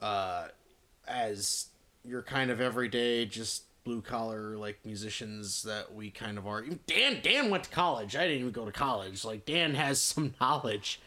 uh 0.00 0.46
as 1.08 1.66
your 2.04 2.22
kind 2.22 2.50
of 2.50 2.60
everyday 2.60 3.26
just 3.26 3.64
blue 3.84 4.00
collar 4.00 4.56
like 4.56 4.78
musicians 4.84 5.62
that 5.64 5.92
we 5.94 6.10
kind 6.10 6.38
of 6.38 6.46
are. 6.46 6.62
Dan 6.86 7.18
Dan 7.22 7.50
went 7.50 7.64
to 7.64 7.70
college. 7.70 8.14
I 8.14 8.22
didn't 8.26 8.40
even 8.40 8.52
go 8.52 8.64
to 8.64 8.72
college. 8.72 9.24
Like 9.24 9.44
Dan 9.44 9.74
has 9.74 10.00
some 10.02 10.34
knowledge. 10.40 11.00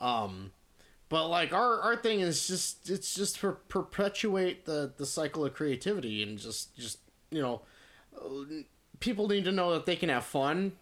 Um 0.00 0.52
but 1.08 1.28
like 1.28 1.54
our 1.54 1.80
our 1.80 1.96
thing 1.96 2.20
is 2.20 2.46
just 2.46 2.90
it's 2.90 3.14
just 3.14 3.38
for 3.38 3.52
perpetuate 3.52 4.66
the 4.66 4.92
the 4.96 5.06
cycle 5.06 5.44
of 5.46 5.54
creativity 5.54 6.22
and 6.22 6.38
just 6.38 6.76
just 6.76 6.98
you 7.30 7.40
know 7.40 7.62
people 9.00 9.28
need 9.28 9.44
to 9.44 9.52
know 9.52 9.72
that 9.72 9.86
they 9.86 9.96
can 9.96 10.08
have 10.08 10.24
fun 10.24 10.72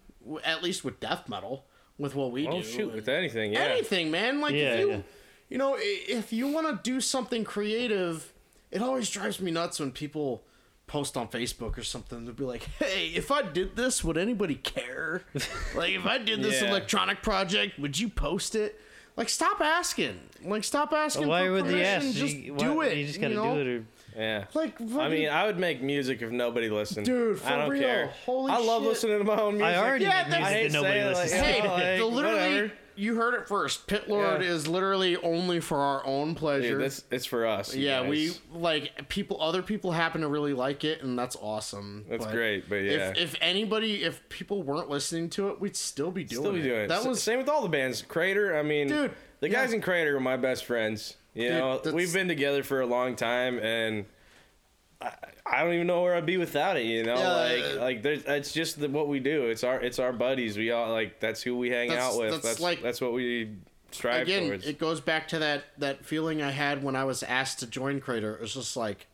at 0.43 0.63
least 0.63 0.83
with 0.83 0.99
death 0.99 1.29
metal 1.29 1.65
with 1.97 2.15
what 2.15 2.31
we 2.31 2.43
do. 2.43 2.49
Oh 2.51 2.61
do. 2.61 2.67
shoot, 2.67 2.93
with 2.93 3.09
anything, 3.09 3.53
yeah. 3.53 3.59
anything, 3.59 4.11
man. 4.11 4.39
Like 4.41 4.53
Yeah, 4.53 4.73
if 4.73 4.79
you, 4.79 4.89
yeah. 4.89 5.01
you 5.49 5.57
know, 5.57 5.75
if 5.79 6.31
you 6.31 6.47
want 6.47 6.67
to 6.67 6.89
do 6.89 7.01
something 7.01 7.43
creative, 7.43 8.33
it 8.71 8.81
always 8.81 9.09
drives 9.09 9.39
me 9.39 9.51
nuts 9.51 9.79
when 9.79 9.91
people 9.91 10.43
post 10.85 11.17
on 11.17 11.27
Facebook 11.27 11.77
or 11.77 11.83
something. 11.83 12.25
They'll 12.25 12.33
be 12.33 12.43
like, 12.43 12.63
"Hey, 12.79 13.09
if 13.09 13.31
I 13.31 13.41
did 13.41 13.75
this, 13.75 14.03
would 14.03 14.17
anybody 14.17 14.55
care? 14.55 15.23
like, 15.75 15.91
if 15.93 16.05
I 16.05 16.17
did 16.17 16.41
this 16.41 16.61
Yeah. 16.61 16.69
electronic 16.69 17.21
project, 17.21 17.79
would 17.79 17.99
you 17.99 18.09
post 18.09 18.55
it?" 18.55 18.79
Like, 19.15 19.29
stop 19.29 19.59
asking. 19.61 20.19
Like, 20.43 20.63
stop 20.63 20.93
asking. 20.93 21.27
Why 21.27 21.45
for 21.45 21.53
would 21.53 21.65
they 21.65 21.83
ask? 21.83 22.11
Just 22.13 22.35
you, 22.35 22.55
do 22.55 22.81
it. 22.81 22.97
You 22.97 23.07
just 23.07 23.19
gotta 23.19 23.33
know? 23.33 23.55
do 23.55 23.61
it. 23.61 23.67
Or, 23.67 23.85
Yeah. 24.17 24.45
Like, 24.53 24.81
I 24.81 25.09
mean, 25.09 25.29
I 25.29 25.45
would 25.45 25.59
make 25.59 25.81
music 25.83 26.21
if 26.23 26.31
nobody 26.31 26.69
listened. 26.69 27.05
Dude, 27.05 27.39
for 27.39 27.47
I 27.47 27.57
don't 27.57 27.69
real. 27.69 27.81
care. 27.81 28.07
Holy 28.25 28.51
shit. 28.51 28.59
I 28.61 28.63
love 28.65 28.81
shit. 28.81 28.89
listening 28.89 29.17
to 29.19 29.23
my 29.23 29.39
own 29.39 29.57
music. 29.57 29.67
I 29.67 29.77
already 29.77 30.05
Yeah, 30.05 30.17
make 30.23 30.27
music 30.29 30.43
I 30.45 30.51
hate 30.53 30.71
that 30.71 30.73
nobody 30.73 31.03
listens 31.03 31.31
like, 31.31 31.39
to. 31.41 31.45
Hey, 31.45 32.01
like, 32.01 32.13
literally, 32.13 32.35
whatever. 32.55 32.71
you 32.95 33.15
heard 33.15 33.33
it 33.35 33.47
first. 33.47 33.85
Pit 33.85 34.09
Lord 34.09 34.41
Yeah. 34.41 34.47
is 34.49 34.67
literally 34.67 35.17
only 35.17 35.59
for 35.59 35.77
our 35.77 36.03
own 36.03 36.33
pleasure. 36.33 36.71
Dude, 36.71 36.81
that's 36.81 37.03
it's 37.11 37.25
for 37.27 37.45
us. 37.45 37.75
yeah, 37.75 37.99
guys. 38.01 38.09
we 38.09 38.31
like 38.51 39.07
people. 39.07 39.39
Other 39.39 39.61
people 39.61 39.91
happen 39.91 40.21
to 40.21 40.27
really 40.27 40.53
like 40.53 40.83
it, 40.83 41.03
and 41.03 41.17
that's 41.19 41.35
awesome. 41.39 42.05
That's 42.09 42.25
But 42.25 42.33
great, 42.33 42.67
but 42.67 42.77
yeah. 42.77 43.09
If, 43.11 43.17
if 43.17 43.35
anybody, 43.39 44.03
if 44.03 44.27
people 44.29 44.63
weren't 44.63 44.89
listening 44.89 45.29
to 45.31 45.49
it, 45.49 45.61
we'd 45.61 45.75
still 45.75 46.09
be 46.09 46.23
doing 46.23 46.41
Still 46.41 46.53
be 46.53 46.59
it. 46.61 46.63
doing 46.63 46.81
it. 46.81 46.87
That 46.87 47.01
S- 47.01 47.05
was 47.05 47.21
same 47.21 47.37
with 47.37 47.49
all 47.49 47.61
the 47.61 47.69
bands. 47.69 48.01
Crater. 48.01 48.57
I 48.57 48.63
mean, 48.63 48.87
Dude, 48.87 49.11
the 49.41 49.49
guys 49.49 49.69
yeah. 49.69 49.75
in 49.75 49.81
Crater 49.83 50.17
are 50.17 50.19
my 50.19 50.37
best 50.37 50.65
friends. 50.65 51.17
You 51.37 51.49
Dude, 51.49 51.57
know, 51.59 51.75
that's- 51.77 51.93
we've 51.93 52.11
been 52.13 52.27
together 52.27 52.63
for 52.63 52.81
a 52.81 52.85
long 52.85 53.15
time, 53.15 53.59
and 53.59 54.05
I, 55.01 55.11
I 55.45 55.63
don't 55.63 55.73
even 55.75 55.85
know 55.87 56.01
where 56.01 56.15
I'd 56.15 56.25
be 56.25 56.37
without 56.37 56.77
it. 56.77 56.85
You 56.85 57.03
know, 57.03 57.15
Yeah, 57.15 57.31
like 57.33 57.63
uh, 57.63 57.81
like 57.81 58.01
there's, 58.03 58.23
it's 58.25 58.51
just 58.51 58.79
the, 58.79 58.89
what 58.89 59.07
we 59.07 59.19
do. 59.19 59.45
It's 59.45 59.63
our 59.63 59.79
it's 59.79 59.99
our 59.99 60.11
buddies. 60.11 60.57
We 60.57 60.71
all 60.71 60.91
like 60.91 61.19
that's 61.19 61.41
who 61.43 61.55
we 61.57 61.69
hang 61.69 61.91
out 61.91 62.17
with. 62.17 62.31
that's 62.31 62.43
That's 62.43 62.59
like- 62.59 62.81
that's 62.81 62.99
what 62.99 63.13
we 63.13 63.55
strive 63.91 64.23
again. 64.23 64.47
towards. 64.47 64.65
It 64.67 64.79
goes 64.79 64.99
back 64.99 65.27
to 65.29 65.39
that 65.39 65.65
that 65.77 66.03
feeling 66.05 66.41
I 66.41 66.49
had 66.51 66.83
when 66.83 66.95
I 66.95 67.03
was 67.05 67.21
asked 67.23 67.59
to 67.59 67.67
join 67.67 68.01
Crater. 68.01 68.33
It 68.35 68.41
was 68.41 68.53
just 68.55 68.75
like, 68.75 69.05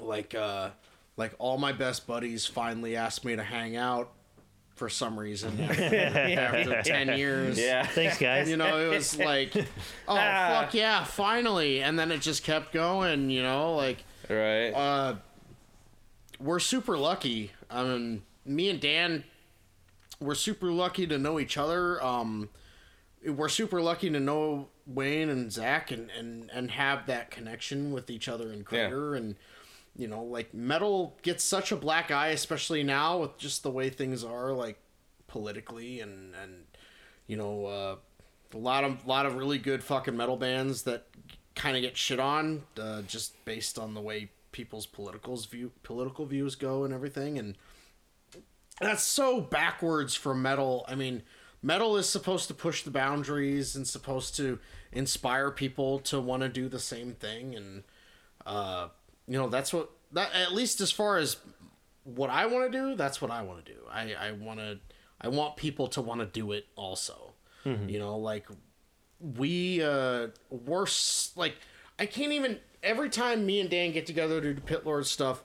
like 0.00 0.34
uh, 0.34 0.70
like 1.16 1.34
all 1.38 1.58
my 1.58 1.72
best 1.72 2.06
buddies 2.06 2.46
finally 2.46 2.96
asked 2.96 3.24
me 3.24 3.36
to 3.36 3.42
hang 3.42 3.76
out 3.76 4.12
for 4.76 4.88
some 4.88 5.18
reason 5.18 5.58
after 5.60 6.82
ten 6.84 7.16
years. 7.18 7.58
yeah. 7.58 7.84
Thanks, 7.86 8.18
guys. 8.18 8.48
you 8.48 8.56
know, 8.56 8.78
it 8.78 8.88
was 8.94 9.18
like, 9.18 9.54
oh 10.08 10.16
Ah. 10.16 10.60
fuck 10.62 10.74
yeah, 10.74 11.02
finally, 11.04 11.82
and 11.82 11.98
then 11.98 12.12
it 12.12 12.20
just 12.20 12.44
kept 12.44 12.72
going. 12.72 13.28
You 13.30 13.42
know, 13.42 13.74
like 13.74 14.04
Right. 14.28 14.70
uh, 14.70 15.16
we're 16.38 16.58
super 16.60 16.96
lucky. 16.98 17.52
I 17.70 17.82
mean, 17.84 18.22
me 18.44 18.68
and 18.68 18.80
Dan, 18.80 19.24
we're 20.20 20.34
super 20.34 20.70
lucky 20.70 21.06
to 21.06 21.18
know 21.18 21.40
each 21.40 21.56
other. 21.56 22.02
Um, 22.04 22.48
we're 23.26 23.48
super 23.48 23.80
lucky 23.80 24.10
to 24.10 24.20
know 24.20 24.68
Wayne 24.86 25.30
and 25.30 25.50
Zach 25.50 25.90
and, 25.90 26.10
and, 26.16 26.50
and 26.52 26.70
have 26.70 27.06
that 27.06 27.30
connection 27.30 27.90
with 27.92 28.08
each 28.10 28.28
other 28.28 28.52
in 28.52 28.62
Crater. 28.62 29.14
And, 29.14 29.34
you 29.96 30.08
know, 30.08 30.22
like 30.22 30.52
metal 30.54 31.16
gets 31.22 31.42
such 31.42 31.72
a 31.72 31.76
black 31.76 32.10
eye, 32.10 32.28
especially 32.28 32.82
now 32.82 33.18
with 33.18 33.38
just 33.38 33.62
the 33.62 33.70
way 33.70 33.90
things 33.90 34.24
are, 34.24 34.52
like 34.52 34.78
politically 35.26 36.00
and, 36.00 36.34
and 36.42 36.64
you 37.26 37.36
know, 37.36 37.66
uh, 37.66 37.96
a 38.54 38.58
lot 38.58 38.84
of 38.84 39.06
lot 39.06 39.26
of 39.26 39.36
really 39.36 39.58
good 39.58 39.82
fucking 39.82 40.16
metal 40.16 40.36
bands 40.36 40.82
that 40.82 41.06
kind 41.54 41.76
of 41.76 41.82
get 41.82 41.96
shit 41.96 42.20
on 42.20 42.62
uh, 42.80 43.02
just 43.02 43.44
based 43.44 43.78
on 43.78 43.94
the 43.94 44.00
way 44.00 44.30
people's 44.52 44.86
politicals 44.86 45.46
view 45.46 45.70
political 45.82 46.24
views 46.24 46.54
go 46.54 46.84
and 46.84 46.94
everything 46.94 47.38
and 47.38 47.56
that's 48.80 49.02
so 49.02 49.40
backwards 49.40 50.14
for 50.14 50.34
metal. 50.34 50.84
I 50.88 50.94
mean 50.94 51.22
metal 51.62 51.96
is 51.96 52.08
supposed 52.08 52.48
to 52.48 52.54
push 52.54 52.82
the 52.82 52.90
boundaries 52.90 53.74
and 53.74 53.86
supposed 53.86 54.36
to 54.36 54.58
inspire 54.92 55.50
people 55.50 55.98
to 56.00 56.20
want 56.20 56.42
to 56.42 56.48
do 56.48 56.68
the 56.68 56.78
same 56.78 57.12
thing 57.12 57.54
and 57.54 57.82
uh 58.46 58.88
you 59.28 59.38
know 59.38 59.48
that's 59.48 59.72
what 59.72 59.90
that 60.12 60.32
at 60.34 60.52
least 60.52 60.80
as 60.80 60.90
far 60.92 61.18
as 61.18 61.36
what 62.04 62.30
i 62.30 62.46
want 62.46 62.70
to 62.70 62.78
do 62.78 62.94
that's 62.94 63.20
what 63.20 63.30
i 63.30 63.42
want 63.42 63.64
to 63.64 63.72
do. 63.72 63.78
I 63.90 64.14
i 64.14 64.32
want 64.32 64.60
to 64.60 64.78
i 65.20 65.28
want 65.28 65.56
people 65.56 65.88
to 65.88 66.00
want 66.00 66.20
to 66.20 66.26
do 66.26 66.52
it 66.52 66.66
also. 66.76 67.32
You 67.64 67.98
know 67.98 68.16
like 68.16 68.46
we 69.20 69.82
uh 69.82 70.28
we're 70.50 70.86
like 71.34 71.56
I 71.98 72.06
can't 72.06 72.32
even 72.32 72.60
every 72.82 73.08
time 73.10 73.44
me 73.44 73.58
and 73.60 73.68
Dan 73.68 73.90
get 73.90 74.06
together 74.06 74.40
to 74.40 74.54
do 74.54 74.60
Pit 74.60 74.86
Lord 74.86 75.06
stuff 75.06 75.42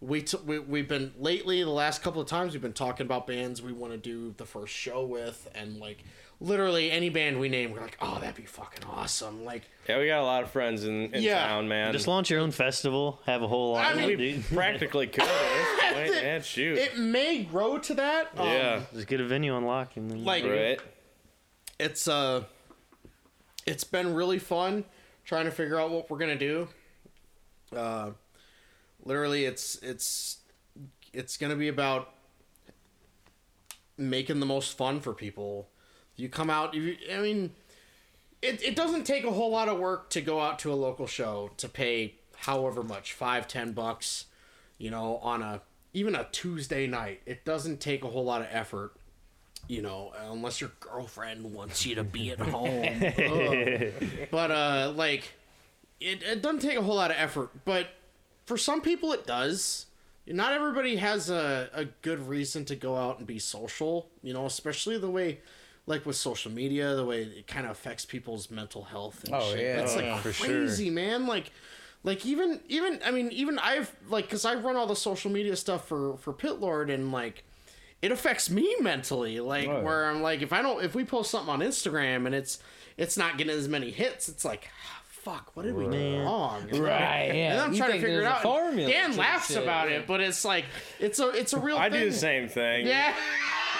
we, 0.00 0.22
t- 0.22 0.38
we 0.46 0.58
we've 0.58 0.88
been 0.88 1.12
lately 1.18 1.62
the 1.62 1.70
last 1.70 2.02
couple 2.02 2.20
of 2.22 2.26
times 2.26 2.54
we've 2.54 2.62
been 2.62 2.72
talking 2.72 3.04
about 3.06 3.26
bands 3.26 3.60
we 3.62 3.72
want 3.72 3.92
to 3.92 3.98
do 3.98 4.34
the 4.38 4.46
first 4.46 4.74
show 4.74 5.04
with 5.04 5.46
and 5.54 5.78
like 5.78 6.02
literally 6.40 6.90
any 6.90 7.10
band 7.10 7.38
we 7.38 7.48
name 7.50 7.70
we're 7.70 7.80
like 7.82 7.98
oh 8.00 8.18
that'd 8.18 8.34
be 8.34 8.46
fucking 8.46 8.82
awesome. 8.88 9.44
Like 9.44 9.68
yeah, 9.90 9.98
we 9.98 10.06
got 10.06 10.20
a 10.20 10.24
lot 10.24 10.42
of 10.42 10.50
friends 10.50 10.84
in, 10.84 11.12
in 11.14 11.22
Yeah. 11.22 11.46
town, 11.46 11.68
man. 11.68 11.92
Just 11.92 12.06
launch 12.08 12.30
your 12.30 12.40
own 12.40 12.50
festival. 12.50 13.20
Have 13.26 13.42
a 13.42 13.48
whole 13.48 13.76
I 13.76 13.92
line. 13.94 14.08
mean, 14.08 14.18
dude. 14.18 14.44
practically 14.46 15.06
could. 15.06 15.22
at 15.24 15.28
this 15.28 15.92
point, 15.92 16.10
man, 16.22 16.42
shoot. 16.42 16.78
it 16.78 16.98
may 16.98 17.42
grow 17.44 17.78
to 17.78 17.94
that 17.94 18.30
um, 18.38 18.46
yeah. 18.46 18.80
Just 18.94 19.06
get 19.06 19.20
a 19.20 19.24
venue 19.26 19.56
unlocked 19.56 19.96
and 19.96 20.10
then 20.10 20.24
Like- 20.24 20.44
Right. 20.44 20.80
it's 21.78 22.06
uh 22.08 22.44
it's 23.66 23.84
been 23.84 24.14
really 24.14 24.38
fun 24.38 24.84
trying 25.24 25.44
to 25.44 25.50
figure 25.50 25.78
out 25.78 25.90
what 25.90 26.10
we're 26.10 26.18
gonna 26.18 26.34
do 26.36 26.66
uh 27.76 28.10
literally 29.04 29.44
it's 29.44 29.76
it's 29.76 30.38
it's 31.12 31.36
gonna 31.36 31.56
be 31.56 31.68
about 31.68 32.12
making 33.96 34.40
the 34.40 34.46
most 34.46 34.76
fun 34.76 35.00
for 35.00 35.12
people 35.12 35.68
you 36.16 36.28
come 36.28 36.48
out 36.50 36.74
you 36.74 36.96
i 37.12 37.18
mean 37.18 37.52
it, 38.42 38.62
it 38.62 38.76
doesn't 38.76 39.04
take 39.04 39.24
a 39.24 39.30
whole 39.30 39.50
lot 39.50 39.68
of 39.68 39.78
work 39.78 40.10
to 40.10 40.20
go 40.20 40.40
out 40.40 40.58
to 40.60 40.72
a 40.72 40.74
local 40.74 41.06
show 41.06 41.50
to 41.56 41.68
pay 41.68 42.14
however 42.36 42.82
much 42.82 43.12
five 43.12 43.46
ten 43.46 43.72
bucks 43.72 44.26
you 44.78 44.90
know 44.90 45.16
on 45.18 45.42
a 45.42 45.60
even 45.92 46.14
a 46.14 46.26
tuesday 46.32 46.86
night 46.86 47.20
it 47.26 47.44
doesn't 47.44 47.80
take 47.80 48.04
a 48.04 48.08
whole 48.08 48.24
lot 48.24 48.40
of 48.40 48.48
effort 48.50 48.92
you 49.68 49.82
know, 49.82 50.12
unless 50.30 50.60
your 50.60 50.72
girlfriend 50.80 51.54
wants 51.54 51.86
you 51.86 51.94
to 51.94 52.02
be 52.02 52.30
at 52.30 52.40
home. 52.40 53.92
But 54.30 54.50
uh 54.50 54.92
like 54.96 55.32
it, 56.00 56.22
it 56.22 56.42
doesn't 56.42 56.60
take 56.60 56.76
a 56.76 56.82
whole 56.82 56.96
lot 56.96 57.10
of 57.10 57.16
effort, 57.18 57.50
but 57.64 57.88
for 58.46 58.56
some 58.56 58.80
people 58.80 59.12
it 59.12 59.26
does. 59.26 59.86
Not 60.26 60.52
everybody 60.52 60.96
has 60.96 61.28
a, 61.30 61.70
a 61.72 61.84
good 61.86 62.28
reason 62.28 62.64
to 62.66 62.76
go 62.76 62.96
out 62.96 63.18
and 63.18 63.26
be 63.26 63.38
social, 63.38 64.08
you 64.22 64.32
know, 64.32 64.46
especially 64.46 64.98
the 64.98 65.10
way 65.10 65.40
like 65.86 66.06
with 66.06 66.16
social 66.16 66.50
media, 66.52 66.94
the 66.94 67.04
way 67.04 67.22
it 67.22 67.46
kind 67.46 67.64
of 67.66 67.72
affects 67.72 68.04
people's 68.04 68.50
mental 68.50 68.84
health 68.84 69.24
and 69.24 69.34
Oh, 69.34 69.50
shit. 69.50 69.60
yeah. 69.60 69.80
It's 69.82 69.92
Oh, 69.92 69.96
like 69.96 70.04
yeah, 70.04 70.18
for 70.20 70.32
sure. 70.32 70.46
crazy, 70.46 70.90
man. 70.90 71.26
Like 71.26 71.50
like 72.02 72.24
even 72.24 72.60
even 72.68 73.00
I 73.04 73.10
mean 73.10 73.30
even 73.32 73.58
I've 73.58 73.94
like 74.08 74.28
cuz 74.30 74.44
I 74.44 74.54
run 74.54 74.76
all 74.76 74.86
the 74.86 74.96
social 74.96 75.30
media 75.30 75.56
stuff 75.56 75.86
for 75.88 76.16
for 76.18 76.32
Pit 76.32 76.60
Lord 76.60 76.90
and 76.90 77.12
like 77.12 77.44
it 78.02 78.10
affects 78.10 78.48
me 78.48 78.74
mentally 78.80 79.40
like 79.40 79.68
Right. 79.68 79.82
where 79.82 80.06
i'm 80.08 80.22
like 80.22 80.40
if 80.40 80.54
i 80.54 80.62
don't 80.62 80.82
if 80.82 80.94
we 80.94 81.04
post 81.04 81.30
something 81.30 81.52
on 81.52 81.60
instagram 81.60 82.24
and 82.24 82.34
it's 82.34 82.58
it's 82.96 83.18
not 83.18 83.36
getting 83.36 83.54
as 83.54 83.68
many 83.68 83.90
hits 83.90 84.26
it's 84.30 84.42
like 84.42 84.70
ah, 84.86 85.02
fuck 85.06 85.50
what 85.54 85.64
did 85.64 85.74
we 85.74 85.86
do 85.86 86.22
wrong 86.22 86.62
Right, 86.70 86.78
yeah. 86.80 87.50
and 87.50 87.58
then 87.58 87.60
i'm 87.66 87.72
You 87.74 87.78
trying 87.78 87.92
to 87.92 88.00
figure 88.00 88.20
it 88.22 88.26
out 88.26 88.42
dan 88.42 89.18
laughs 89.18 89.48
shit, 89.48 89.62
about 89.62 89.90
yeah. 89.90 89.96
it 89.98 90.06
but 90.06 90.22
it's 90.22 90.46
like 90.46 90.64
it's 90.98 91.18
a 91.18 91.28
it's 91.32 91.52
a 91.52 91.58
real 91.60 91.76
I 91.76 91.90
thing 91.90 92.00
do 92.04 92.10
the 92.10 92.16
same 92.16 92.48
thing. 92.48 92.86
yeah 92.86 93.14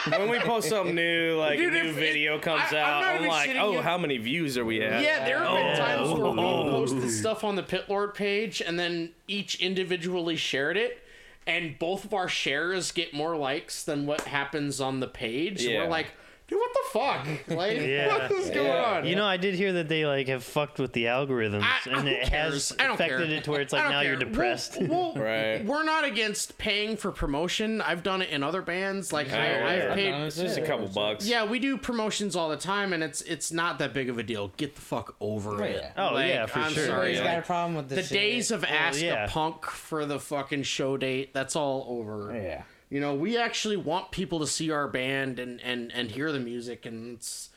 When 0.09 0.31
we 0.31 0.39
post 0.39 0.69
something 0.69 0.95
new, 0.95 1.37
like 1.37 1.59
Dude, 1.59 1.75
a 1.75 1.83
new 1.83 1.89
if- 1.91 1.95
video 1.97 2.39
comes 2.39 2.63
I- 2.73 2.79
I'm 2.79 2.85
out, 2.85 3.01
not 3.01 3.05
I'm, 3.11 3.17
even 3.17 3.29
like, 3.29 3.51
shitting 3.51 3.61
oh, 3.61 3.73
you. 3.73 3.81
how 3.83 3.99
many 3.99 4.17
views 4.19 4.57
are 4.57 4.65
we 4.65 4.81
at? 4.83 5.03
Yeah, 5.03 5.25
there 5.25 5.39
have 5.39 5.49
been 5.57 5.67
Oh. 5.73 5.77
times 5.77 6.09
where 6.11 6.31
we 6.33 6.39
Oh. 6.41 6.71
posted 6.71 7.11
stuff 7.11 7.45
on 7.45 7.57
the 7.57 7.63
Pit 7.63 7.85
Lord 7.89 8.15
page 8.15 8.63
and 8.65 8.79
then 8.79 9.11
each 9.29 9.57
individually 9.61 10.37
shared 10.37 10.77
it, 10.77 11.03
and 11.47 11.79
both 11.79 12.05
of 12.05 12.15
our 12.15 12.29
shares 12.29 12.93
get 12.93 13.13
more 13.13 13.37
likes 13.37 13.83
than 13.83 14.07
what 14.07 14.23
happens 14.23 14.81
on 14.81 15.01
the 15.01 15.07
page. 15.09 15.63
Yeah. 15.65 15.83
We're 15.85 15.91
like, 15.91 16.07
dude, 16.51 16.59
what 16.59 16.71
the 16.75 16.91
fuck? 16.91 17.27
Like, 17.57 17.79
Yeah. 17.81 18.09
what 18.09 18.31
is 18.33 18.51
going 18.51 18.67
Yeah. 18.67 18.83
on? 18.99 19.07
You 19.07 19.17
know, 19.17 19.25
I 19.25 19.37
did 19.37 19.55
hear 19.55 19.73
that 19.75 19.89
they 19.89 20.05
like 20.07 20.29
have 20.29 20.45
fucked 20.45 20.79
with 20.79 20.93
the 20.93 21.05
algorithms, 21.07 21.63
I- 21.63 21.91
and 21.99 22.09
it 22.09 22.29
has 22.29 22.31
cares? 22.31 22.73
I 22.79 22.85
don't 22.85 22.95
affected 22.95 23.29
care. 23.29 23.37
it 23.39 23.45
to 23.45 23.51
where 23.53 23.61
it's 23.61 23.73
like 23.73 23.83
don't 23.83 23.93
now 23.93 24.01
you're 24.03 24.17
depressed. 24.17 24.77
Well, 24.81 25.15
well, 25.15 25.15
Right. 25.25 25.65
We're 25.65 25.85
not 25.85 26.05
against 26.05 26.59
paying 26.59 26.97
for 26.97 27.11
promotion. 27.13 27.81
I've 27.81 28.03
done 28.03 28.21
it 28.23 28.31
in 28.31 28.43
other 28.43 28.63
bands. 28.63 29.13
Like 29.13 29.29
Oh, 29.33 29.37
I, 29.37 29.45
yeah. 29.47 29.67
I've 29.85 29.91
I've 29.91 29.97
paid. 29.97 30.11
done 30.11 30.21
it 30.23 30.27
It's 30.27 30.37
just 30.37 30.59
a 30.59 30.67
couple 30.67 30.89
bucks. 30.89 31.27
Yeah, 31.27 31.45
we 31.47 31.59
do 31.59 31.77
promotions 31.79 32.35
all 32.37 32.49
the 32.49 32.57
time, 32.57 32.93
and 32.93 33.03
it's 33.03 33.23
it's 33.23 33.53
not 33.53 33.79
that 33.79 33.95
big 33.95 34.09
of 34.11 34.19
a 34.19 34.23
deal. 34.23 34.49
Get 34.57 34.75
the 34.75 34.81
fuck 34.81 35.15
over 35.21 35.63
oh, 35.63 35.65
it. 35.65 35.77
yeah. 35.77 35.93
Oh, 36.09 36.15
Like, 36.15 36.29
yeah, 36.29 36.47
for 36.47 36.59
I'm 36.61 36.73
sure. 36.73 36.87
Sorry, 36.87 37.13
Everybody's 37.17 37.21
like, 37.21 37.29
got 37.31 37.39
a 37.39 37.47
problem 37.47 37.75
with 37.77 37.89
the 37.89 37.95
this. 37.97 38.09
days 38.09 38.51
of 38.51 38.65
ask 38.65 39.01
yeah. 39.01 39.25
a 39.27 39.29
punk 39.29 39.67
for 39.67 40.05
the 40.07 40.19
fucking 40.19 40.63
show 40.65 40.97
date. 40.97 41.33
That's 41.33 41.55
all 41.57 41.87
over. 41.89 42.33
Yeah. 42.35 42.63
You 42.91 43.01
know, 43.01 43.15
we 43.15 43.39
actually 43.39 43.77
want 43.77 44.11
people 44.11 44.41
to 44.41 44.47
see 44.47 44.71
our 44.71 44.89
band 44.89 45.39
and 45.39 45.61
and 45.61 45.93
and 45.93 46.11
hear 46.11 46.33
the 46.33 46.41
music, 46.41 46.87
and 46.87 47.17
it's 47.17 47.51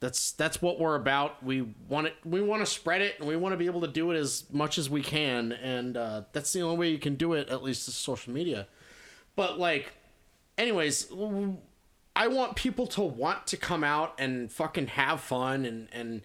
that's 0.00 0.32
that's 0.32 0.62
what 0.62 0.78
we're 0.78 0.94
about. 0.94 1.42
We 1.42 1.62
want 1.88 2.06
it. 2.06 2.14
We 2.24 2.40
want 2.40 2.62
to 2.62 2.66
spread 2.66 3.02
it, 3.02 3.16
and 3.18 3.28
we 3.28 3.34
want 3.36 3.52
to 3.52 3.56
be 3.56 3.66
able 3.66 3.80
to 3.80 3.88
do 3.88 4.12
it 4.12 4.16
as 4.16 4.44
much 4.52 4.78
as 4.78 4.88
we 4.88 5.02
can. 5.02 5.50
And 5.52 5.96
uh, 5.96 6.22
that's 6.32 6.52
the 6.52 6.62
only 6.62 6.76
way 6.76 6.90
you 6.90 6.98
can 6.98 7.16
do 7.16 7.32
it. 7.32 7.48
At 7.48 7.64
least 7.64 7.88
is 7.88 7.94
social 7.94 8.32
media. 8.32 8.68
But 9.34 9.58
like, 9.58 9.92
anyways, 10.56 11.10
I 12.14 12.28
want 12.28 12.54
people 12.54 12.86
to 12.88 13.02
want 13.02 13.48
to 13.48 13.56
come 13.56 13.82
out 13.82 14.14
and 14.18 14.50
fucking 14.50 14.88
have 14.88 15.20
fun 15.20 15.64
and 15.64 15.88
and 15.92 16.22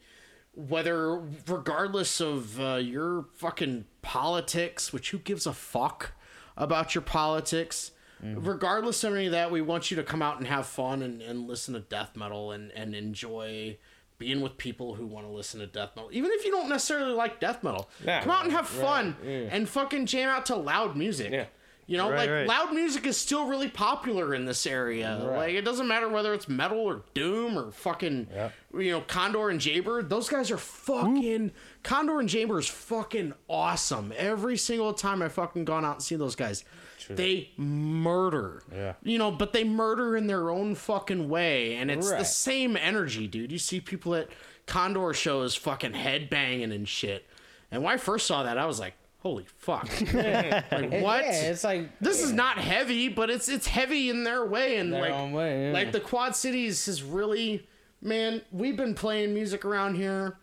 whether 0.56 1.20
regardless 1.48 2.22
of 2.22 2.62
uh, 2.62 2.76
your 2.76 3.26
fucking 3.34 3.86
politics, 4.04 4.94
which 4.94 5.10
who 5.10 5.18
gives 5.18 5.48
a 5.48 5.54
fuck 5.54 6.12
about 6.56 6.94
your 6.94 7.02
politics. 7.02 7.92
Mm-hmm. 8.24 8.48
Regardless 8.48 9.04
of 9.04 9.14
any 9.14 9.26
of 9.26 9.32
that, 9.34 9.52
we 9.52 9.62
want 9.62 9.91
you 9.91 9.98
to 9.98 10.04
come 10.04 10.22
out 10.22 10.38
and 10.38 10.48
have 10.48 10.66
fun 10.66 11.02
and, 11.02 11.22
and 11.22 11.48
listen 11.48 11.74
to 11.74 11.82
death 11.82 12.16
metal 12.16 12.52
and, 12.52 12.72
and 12.72 12.95
enjoy 12.95 13.78
being 14.18 14.41
with 14.41 14.58
people 14.58 14.95
who 14.95 15.06
want 15.06 15.26
to 15.26 15.32
listen 15.32 15.60
to 15.60 15.68
death 15.68 15.91
metal. 15.95 16.10
Even 16.14 16.32
if 16.32 16.45
you 16.45 16.52
don't 16.52 16.70
necessarily 16.70 17.14
like 17.14 17.40
death 17.40 17.64
metal. 17.64 17.90
Yeah. 18.06 18.22
come 18.22 18.32
out 18.32 18.44
and 18.44 18.54
have 18.54 18.68
fun 18.68 19.18
yeah. 19.26 19.50
and 19.52 19.68
fucking 19.68 20.06
jam 20.06 20.30
out 20.30 20.45
to 20.48 20.56
loud 20.56 20.95
music. 20.95 21.32
Yeah. 21.32 21.45
You 21.86 21.98
know, 21.98 22.10
Right, 22.10 22.20
like 22.20 22.30
right. 22.30 22.48
loud 22.48 22.74
music 22.74 23.06
is 23.06 23.18
still 23.18 23.45
really 23.45 23.68
popular 23.68 24.34
in 24.34 24.45
this 24.45 24.66
area. 24.66 25.20
Like 25.22 25.54
it 25.54 25.64
doesn't 25.64 25.88
matter 25.88 26.08
whether 26.08 26.34
it's 26.34 26.48
metal 26.48 26.80
or 26.80 27.02
doom 27.14 27.60
or 27.60 27.72
fucking 27.72 28.28
you 28.74 28.91
know, 28.91 29.02
Condor 29.02 29.50
and 29.50 29.60
Jaybird. 29.60 30.10
Those 30.10 30.30
guys 30.30 30.50
are 30.50 30.58
fucking 30.58 31.52
Condor 31.84 32.22
and 32.22 32.30
Jaybird 32.30 32.60
is 32.60 32.70
fucking 32.70 33.34
awesome. 33.50 34.14
Every 34.16 34.56
single 34.56 34.94
time 34.94 35.22
I 35.22 35.28
fucking 35.28 35.66
gone 35.66 35.84
out 35.84 35.95
and 35.95 36.04
seen 36.04 36.20
those 36.20 36.36
guys. 36.38 36.64
They 37.10 37.52
murder. 37.58 38.64
Yeah. 38.72 38.94
You 39.04 39.18
know, 39.18 39.32
but 39.32 39.54
they 39.54 39.64
murder 39.64 40.16
in 40.16 40.28
their 40.28 40.50
own 40.50 40.76
fucking 40.76 41.30
way. 41.30 41.76
And 41.76 41.90
it's 41.92 42.10
the 42.10 42.24
same 42.24 42.78
energy, 42.78 43.28
dude. 43.28 43.52
You 43.52 43.58
see 43.58 43.80
people 43.80 44.16
at 44.16 44.30
Condor 44.66 45.14
shows 45.14 45.56
fucking 45.56 45.94
headbanging 45.94 46.74
and 46.74 46.88
shit. 46.88 47.26
And 47.72 47.84
when 47.84 47.94
I 47.94 47.98
first 47.98 48.28
saw 48.28 48.44
that, 48.44 48.58
I 48.58 48.66
was 48.66 48.80
like, 48.80 48.94
holy 49.24 49.46
fuck. 49.58 49.90
like, 50.14 50.92
what? 51.02 51.24
Yeah, 51.24 51.50
it's 51.50 51.64
like 51.64 51.98
this 52.00 52.22
is 52.22 52.32
not 52.32 52.58
heavy, 52.58 53.08
but 53.08 53.30
it's 53.30 53.50
it's 53.50 53.66
heavy 53.68 54.10
in 54.10 54.24
their 54.24 54.46
way, 54.46 54.78
and 54.78 54.94
Their 54.94 55.02
like 55.02 55.12
own 55.12 55.32
way, 55.32 55.68
yeah. 55.68 55.74
like 55.74 55.92
the 55.92 56.00
Quad 56.00 56.36
Cities 56.36 56.86
has 56.86 57.02
really, 57.02 57.68
man. 58.02 58.42
We've 58.52 58.78
been 58.78 58.94
playing 58.94 59.34
music 59.34 59.66
around 59.66 59.96
here 59.96 60.38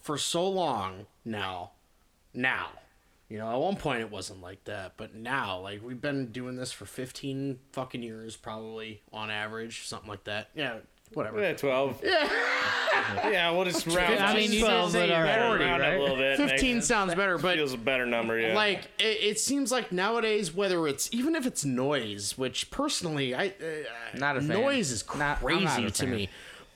for 0.00 0.16
so 0.16 0.48
long 0.48 1.06
now. 1.24 1.72
Now, 2.32 2.68
you 3.28 3.38
know, 3.38 3.50
at 3.50 3.56
one 3.60 3.76
point 3.76 4.00
it 4.00 4.10
wasn't 4.10 4.40
like 4.40 4.64
that, 4.64 4.94
but 4.96 5.14
now, 5.14 5.60
like 5.60 5.82
we've 5.84 6.00
been 6.00 6.32
doing 6.32 6.56
this 6.56 6.72
for 6.72 6.86
fifteen 6.86 7.58
fucking 7.72 8.02
years, 8.02 8.36
probably 8.36 9.02
on 9.12 9.30
average, 9.30 9.86
something 9.86 10.08
like 10.08 10.24
that. 10.24 10.48
Yeah, 10.54 10.76
whatever. 11.12 11.40
Yeah, 11.40 11.52
12. 11.54 12.02
Yeah, 13.10 13.30
Yeah, 13.30 13.50
we'll 13.52 13.64
just 13.64 13.86
round 13.86 14.18
I 14.18 14.34
mean, 14.34 14.52
you 14.52 14.64
Well, 14.64 14.86
did 14.86 14.92
say 14.92 15.06
but 15.08 15.14
all 15.14 15.22
right. 15.22 15.36
round 15.38 15.58
40, 15.60 15.64
it 15.64 15.68
right? 15.78 15.94
a 15.94 16.00
little 16.02 16.16
bit. 16.16 16.36
fifteen 16.36 16.76
makes- 16.76 16.86
sounds 16.88 17.14
better, 17.14 17.38
but 17.38 17.56
feels 17.56 17.72
a 17.72 17.78
better 17.78 18.04
number, 18.06 18.38
yeah. 18.38 18.54
like 18.54 18.84
it, 18.98 19.22
it 19.22 19.38
seems 19.40 19.70
like 19.72 19.92
nowadays 19.92 20.52
whether 20.54 20.86
it's 20.88 21.08
even 21.12 21.34
if 21.36 21.46
it's 21.46 21.64
noise 21.64 22.36
which 22.36 22.70
personally 22.70 23.34
i 23.34 23.46
uh, 23.48 24.18
Not 24.18 24.36
a 24.36 24.40
fan. 24.40 24.48
noise 24.60 24.90
is 24.90 25.06
Not- 25.08 25.18
not 25.18 25.40
crazy 25.40 25.86
to 25.90 25.90
fan. 26.02 26.10
me 26.10 26.28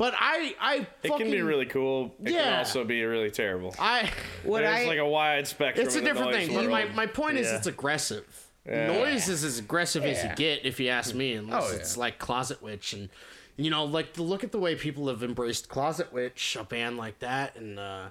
but 0.03 0.15
i 0.19 0.55
i 0.61 0.87
it 1.05 1.17
can 1.17 1.31
be 1.31 1.43
really 1.43 1.67
cool. 1.67 2.13
It 2.21 2.25
can 2.27 2.35
Yeah. 2.35 2.59
also 2.59 2.83
be 2.85 3.05
really 3.05 3.31
terrible. 3.31 3.73
i 3.79 4.11
what 4.43 4.63
There's 4.63 4.81
I 4.85 4.87
like 4.87 4.99
a 4.99 5.07
wide 5.19 5.47
spectrum. 5.47 5.87
it's 5.87 5.95
a 5.97 6.01
different 6.01 6.33
thing 6.33 6.49
but 6.49 6.57
world. 6.67 6.71
my, 6.71 6.85
my 7.03 7.07
point 7.07 7.37
is 7.39 7.47
it's 7.51 7.69
aggressive 7.69 8.27
Yeah. 8.67 8.89
noise 8.89 9.29
is 9.29 9.45
as 9.45 9.59
aggressive 9.61 10.05
as 10.05 10.19
you 10.25 10.31
get 10.35 10.67
if 10.67 10.81
you 10.81 10.89
ask 10.89 11.15
me 11.15 11.35
unless 11.35 11.65
Oh, 11.65 11.71
yeah. 11.71 11.77
it's 11.79 11.97
like 11.97 12.19
closet 12.19 12.61
witch 12.63 12.93
and 12.95 13.09
you 13.57 13.71
know 13.71 13.85
like 13.85 14.19
look 14.19 14.43
at 14.43 14.51
the 14.51 14.59
way 14.59 14.75
people 14.75 15.07
have 15.09 15.23
embraced 15.23 15.69
closet 15.69 16.13
witch 16.13 16.57
a 16.59 16.65
band 16.65 16.97
like 16.97 17.19
that 17.21 17.55
and 17.57 17.79
uh 17.79 18.07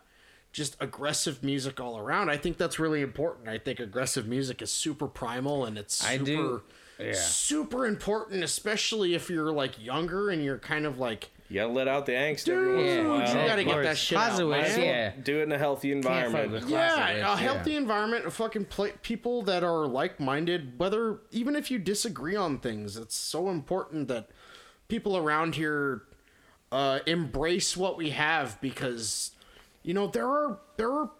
just 0.54 0.76
aggressive 0.82 1.42
music 1.44 1.80
all 1.80 1.98
around. 1.98 2.30
I 2.30 2.36
think 2.36 2.58
that's 2.58 2.78
really 2.78 3.02
important. 3.02 3.48
I 3.48 3.58
think 3.58 3.80
aggressive 3.80 4.28
music 4.28 4.62
is 4.62 4.70
super 4.70 5.08
primal 5.08 5.64
and 5.66 5.78
it's 5.78 5.96
super 5.96 6.12
I 6.14 6.18
do- 6.18 6.62
yeah. 7.00 7.14
super 7.14 7.86
important, 7.86 8.44
especially 8.44 9.16
if 9.16 9.30
you're 9.30 9.54
like 9.64 9.82
younger 9.82 10.30
and 10.30 10.44
you're 10.44 10.58
kind 10.58 10.86
of 10.86 11.00
like 11.00 11.30
You 11.52 11.60
gotta 11.60 11.73
let 11.73 11.90
out 11.90 12.06
the 12.06 12.14
angst 12.14 12.48
every 12.48 12.78
once 12.78 12.88
in 12.88 12.99
a 12.99 13.02
Dude, 13.02 13.10
while. 13.10 13.28
you 13.28 13.34
gotta 13.49 13.64
get 13.65 13.84
that 13.84 13.98
shit 13.98 14.18
out, 14.18 14.30
Positive, 14.30 14.49
man. 14.52 14.82
yeah. 14.82 15.11
Do 15.22 15.40
it 15.40 15.44
in 15.44 15.52
a 15.52 15.57
healthy 15.57 15.91
environment. 15.91 16.69
Yeah, 16.69 17.10
a 17.10 17.36
bitch, 17.36 17.40
healthy 17.40 17.76
environment 17.76 18.26
of 18.26 18.34
fucking 18.34 18.65
play, 18.65 18.94
people 19.02 19.41
that 19.41 19.61
are 19.61 19.86
like-minded. 19.86 20.80
Whether 20.80 21.19
even 21.32 21.57
if 21.57 21.69
you 21.69 21.78
disagree 21.78 22.38
on 22.38 22.60
things, 22.60 22.95
it's 22.95 23.18
so 23.18 23.49
important 23.49 24.07
that 24.07 24.30
people 24.88 25.18
around 25.18 25.56
here 25.56 26.03
uh, 26.72 26.99
embrace 27.06 27.76
what 27.76 27.98
we 27.98 28.11
have 28.11 28.60
because 28.61 29.32
you 29.84 29.94
know 29.94 30.07
there 30.07 30.30
are 30.30 30.57
there 30.78 30.90
are 30.90 31.11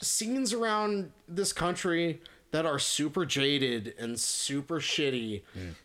scenes 0.00 0.52
around 0.52 1.10
this 1.26 1.52
country 1.52 2.20
that 2.56 2.64
are 2.64 2.78
super 2.78 3.26
jaded 3.26 3.92
and 3.98 4.18
super 4.18 4.80
shitty 4.80 5.42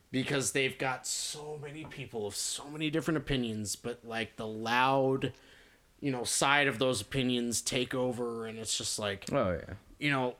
because 0.09 0.53
they've 0.53 0.77
got 0.77 1.05
so 1.05 1.59
many 1.61 1.83
people 1.83 2.25
of 2.25 2.33
so 2.33 2.63
many 2.69 2.89
different 2.89 3.17
opinions 3.17 3.75
but 3.75 3.99
like 4.05 4.37
the 4.37 4.47
loud 4.47 5.33
you 5.99 6.09
know 6.11 6.23
side 6.23 6.69
of 6.69 6.79
those 6.79 7.01
opinions 7.01 7.59
take 7.61 7.93
over 7.93 8.45
and 8.45 8.57
it's 8.57 8.77
just 8.77 8.97
like 8.97 9.25
Oh 9.33 9.51
yeah. 9.51 9.73
you 9.99 10.11
know 10.11 10.35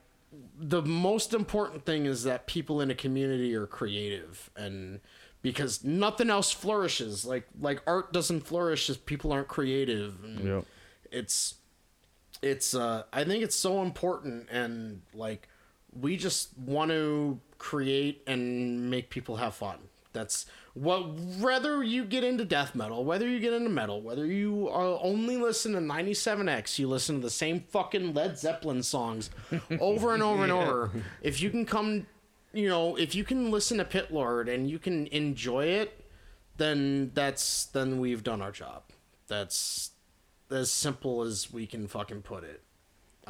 the 0.58 0.82
most 0.82 1.34
important 1.34 1.86
thing 1.86 2.06
is 2.06 2.24
that 2.24 2.48
people 2.48 2.80
in 2.80 2.90
a 2.90 2.95
community 2.95 3.53
are 3.56 3.68
creative 3.68 4.49
and 4.56 5.02
because 5.41 5.84
nothing 5.84 6.30
else 6.30 6.49
flourishes 6.52 7.26
like 7.26 7.45
like 7.60 7.82
art 7.86 8.14
doesn't 8.14 8.48
flourish 8.48 8.90
if 8.90 9.06
people 9.06 9.34
aren't 9.34 9.49
creative 9.49 10.24
and 10.24 10.48
Yep. 10.48 10.66
it's 11.12 11.56
it's 12.41 12.74
uh 12.74 13.03
i 13.12 13.26
think 13.26 13.44
it's 13.44 13.56
so 13.58 13.82
important 13.82 14.48
and 14.49 15.02
like 15.14 15.49
we 15.99 16.18
just 16.18 16.57
want 16.57 16.91
to 16.91 17.39
create 17.57 18.23
and 18.27 18.89
make 18.89 19.09
people 19.09 19.38
have 19.38 19.55
fun. 19.55 19.77
That's 20.13 20.45
what 20.73 21.13
whether 21.39 21.84
you 21.84 22.05
get 22.05 22.23
into 22.23 22.45
death 22.45 22.76
metal 22.76 23.03
whether 23.03 23.27
you 23.27 23.41
get 23.41 23.51
into 23.51 23.69
metal 23.69 24.01
whether 24.01 24.26
you 24.26 24.69
uh, 24.69 24.97
only 25.01 25.35
listen 25.35 25.73
to 25.73 25.80
97x 25.80 26.80
you 26.80 26.88
listen 26.88 27.18
to 27.18 27.22
the 27.22 27.30
same 27.30 27.59
fucking 27.59 28.13
led 28.13 28.39
zeppelin 28.39 28.81
songs 28.81 29.30
over 29.81 30.13
and 30.13 30.23
over 30.23 30.43
and 30.43 30.51
over. 30.51 30.91
If 31.22 31.41
you 31.41 31.49
can 31.49 31.65
come 31.65 32.07
you 32.53 32.69
know 32.69 32.95
if 32.95 33.15
you 33.15 33.26
can 33.26 33.51
listen 33.51 33.80
to 33.80 33.85
pit 33.85 34.13
lord 34.13 34.47
and 34.47 34.69
you 34.69 34.80
can 34.80 35.07
enjoy 35.07 35.65
it 35.65 36.01
then 36.57 37.11
that's 37.13 37.65
then 37.65 37.99
we've 37.99 38.23
done 38.23 38.41
our 38.41 38.51
job. 38.51 38.84
That's 39.27 39.91
as 40.49 40.69
simple 40.69 41.23
as 41.23 41.51
we 41.51 41.65
can 41.65 41.88
fucking 41.88 42.22
put 42.22 42.43
it. 42.43 42.61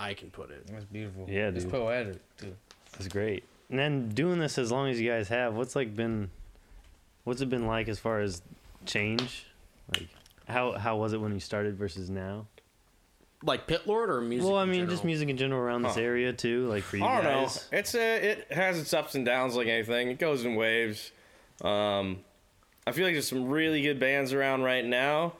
I 0.01 0.13
can 0.13 0.29
put 0.31 0.49
it. 0.51 0.67
That's 0.67 0.85
beautiful. 0.85 1.27
Yeah, 1.29 1.49
It's 1.49 1.63
dude. 1.63 1.71
poetic 1.71 2.37
too. 2.37 2.55
That's 2.93 3.07
great. 3.07 3.43
And 3.69 3.79
then 3.79 4.09
doing 4.09 4.39
this 4.39 4.57
as 4.57 4.71
long 4.71 4.89
as 4.89 4.99
you 4.99 5.09
guys 5.09 5.27
have, 5.29 5.53
what's 5.53 5.75
like 5.75 5.95
been, 5.95 6.29
what's 7.23 7.41
it 7.41 7.49
been 7.49 7.67
like 7.67 7.87
as 7.87 7.99
far 7.99 8.19
as 8.19 8.41
change? 8.85 9.45
Like, 9.95 10.07
how 10.47 10.73
how 10.73 10.97
was 10.97 11.13
it 11.13 11.21
when 11.21 11.33
you 11.33 11.39
started 11.39 11.77
versus 11.77 12.09
now? 12.09 12.47
Like 13.43 13.65
Pit 13.65 13.81
Lord 13.87 14.09
or 14.11 14.21
music? 14.21 14.47
well, 14.49 14.59
I 14.59 14.63
in 14.63 14.69
mean, 14.69 14.89
just 14.89 15.03
music 15.05 15.29
in 15.29 15.37
general 15.37 15.61
around 15.61 15.83
this 15.83 15.95
Huh. 15.95 16.01
area 16.01 16.31
too. 16.33 16.67
Like 16.67 16.83
for 16.83 16.97
you 16.97 17.05
I 17.05 17.15
don't 17.15 17.23
know. 17.23 17.49
It's 17.71 17.95
a, 17.95 18.31
it 18.31 18.51
has 18.51 18.77
its 18.79 18.93
ups 18.93 19.15
and 19.15 19.25
downs 19.25 19.55
like 19.55 19.67
anything. 19.67 20.09
It 20.09 20.19
goes 20.19 20.43
in 20.45 20.55
waves. 20.55 21.11
Um, 21.63 22.19
I 22.85 22.91
feel 22.91 23.05
like 23.05 23.13
there's 23.13 23.27
some 23.27 23.47
really 23.49 23.81
good 23.81 23.99
bands 23.99 24.33
around 24.33 24.63
right 24.63 24.83
now, 24.85 25.33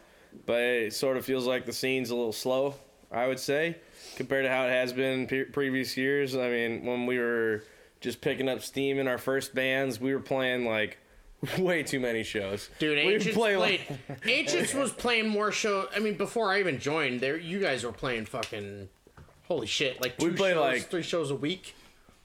but 0.45 0.61
it 0.61 0.93
sort 0.93 1.17
of 1.17 1.25
feels 1.25 1.45
like 1.45 1.65
the 1.65 1.73
scene's 1.73 2.09
a 2.11 2.15
little 2.15 2.31
slow. 2.33 2.75
I 3.11 3.27
would 3.27 3.39
say 3.39 3.75
compared 4.15 4.45
to 4.45 4.49
how 4.49 4.65
it 4.65 4.71
has 4.71 4.93
been 4.93 5.27
pre- 5.27 5.43
previous 5.45 5.97
years. 5.97 6.35
I 6.35 6.49
mean, 6.49 6.85
when 6.85 7.05
we 7.05 7.17
were 7.19 7.63
just 7.99 8.21
picking 8.21 8.47
up 8.49 8.61
steam 8.63 8.97
in 8.99 9.07
our 9.07 9.17
first 9.17 9.53
bands, 9.53 9.99
we 9.99 10.13
were 10.13 10.19
playing 10.21 10.65
like 10.65 10.97
way 11.57 11.83
too 11.83 11.99
many 11.99 12.23
shows. 12.23 12.69
Dude, 12.79 12.97
we 12.97 13.05
would 13.05 13.13
Ancients 13.15 13.37
play 13.37 13.55
played. 13.55 13.81
like 14.09 14.25
Ancients 14.27 14.73
was 14.73 14.91
playing 14.91 15.27
more 15.27 15.51
show. 15.51 15.87
I 15.95 15.99
mean, 15.99 16.15
before 16.15 16.51
I 16.51 16.59
even 16.59 16.79
joined, 16.79 17.19
there 17.21 17.37
you 17.37 17.59
guys 17.59 17.83
were 17.83 17.91
playing 17.91 18.25
fucking. 18.25 18.89
Holy 19.47 19.67
shit! 19.67 20.01
Like 20.01 20.17
two 20.17 20.27
We 20.29 20.31
played, 20.37 20.53
shows, 20.53 20.61
like- 20.61 20.89
three 20.89 21.03
shows 21.03 21.29
a 21.31 21.35
week. 21.35 21.75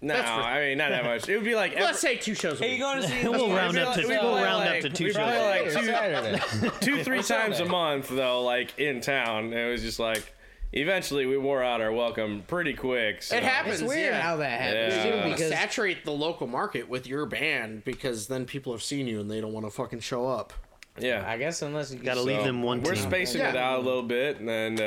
No, 0.02 0.12
That's 0.14 0.28
for- 0.28 0.34
I 0.42 0.60
mean 0.68 0.78
not 0.78 0.90
that 0.90 1.04
much. 1.04 1.26
It 1.28 1.34
would 1.36 1.44
be 1.44 1.54
like 1.56 1.72
every, 1.72 1.84
Let's 1.84 1.98
say 2.00 2.16
two 2.16 2.34
shows. 2.34 2.60
A 2.60 2.64
Hey, 2.64 2.68
you 2.68 2.72
week. 2.74 2.80
going 2.82 3.02
to 3.02 3.08
see? 3.08 3.28
We'll 3.28 3.50
round 3.50 3.78
up 3.78 3.94
to 3.94 4.02
we 4.02 4.08
we'll 4.08 4.20
play 4.32 4.42
round 4.44 4.68
up 4.68 4.80
to 4.82 4.90
two 4.90 5.04
we 5.06 5.12
shows. 5.12 5.22
play 5.24 5.62
like 5.64 5.72
two, 5.72 5.86
Saturday. 5.86 6.70
two, 6.82 7.02
three 7.02 7.22
times 7.22 7.58
a 7.60 7.64
month 7.64 8.10
though, 8.10 8.42
like 8.42 8.78
in 8.78 9.00
town. 9.00 9.52
It 9.54 9.68
was 9.70 9.80
just 9.82 9.98
like 9.98 10.34
eventually 10.80 11.26
we 11.26 11.36
wore 11.38 11.62
out 11.62 11.80
our 11.80 11.90
welcome 11.92 12.44
pretty 12.46 12.74
quick. 12.74 13.22
So. 13.22 13.36
It 13.36 13.42
happens. 13.42 13.80
It's 13.80 13.88
weird 13.88 14.12
yeah. 14.12 14.20
how 14.20 14.36
that 14.36 14.60
happens 14.60 14.94
Yeah. 14.94 15.02
too, 15.02 15.08
You 15.08 15.24
You 15.24 15.30
because 15.32 15.50
saturate 15.50 16.04
the 16.04 16.12
local 16.12 16.46
market 16.46 16.88
with 16.88 17.06
your 17.06 17.26
band 17.26 17.84
because 17.84 18.26
then 18.28 18.44
people 18.44 18.72
have 18.72 18.82
seen 18.82 19.06
you 19.06 19.20
and 19.20 19.30
they 19.30 19.40
don't 19.40 19.52
want 19.52 19.66
to 19.66 19.70
fucking 19.70 20.00
show 20.00 20.26
up. 20.28 20.52
Yeah. 20.98 21.24
I 21.26 21.36
guess 21.36 21.62
unless 21.62 21.92
you 21.92 21.98
Gotta 21.98 22.20
can- 22.20 22.26
leave 22.26 22.44
them 22.44 22.62
one 22.62 22.82
We're 22.82 22.94
team. 22.94 23.02
spacing 23.02 23.40
it 23.42 23.56
out 23.56 23.80
a 23.80 23.82
little 23.82 24.02
bit, 24.02 24.38
and 24.40 24.80
uh, 24.80 24.84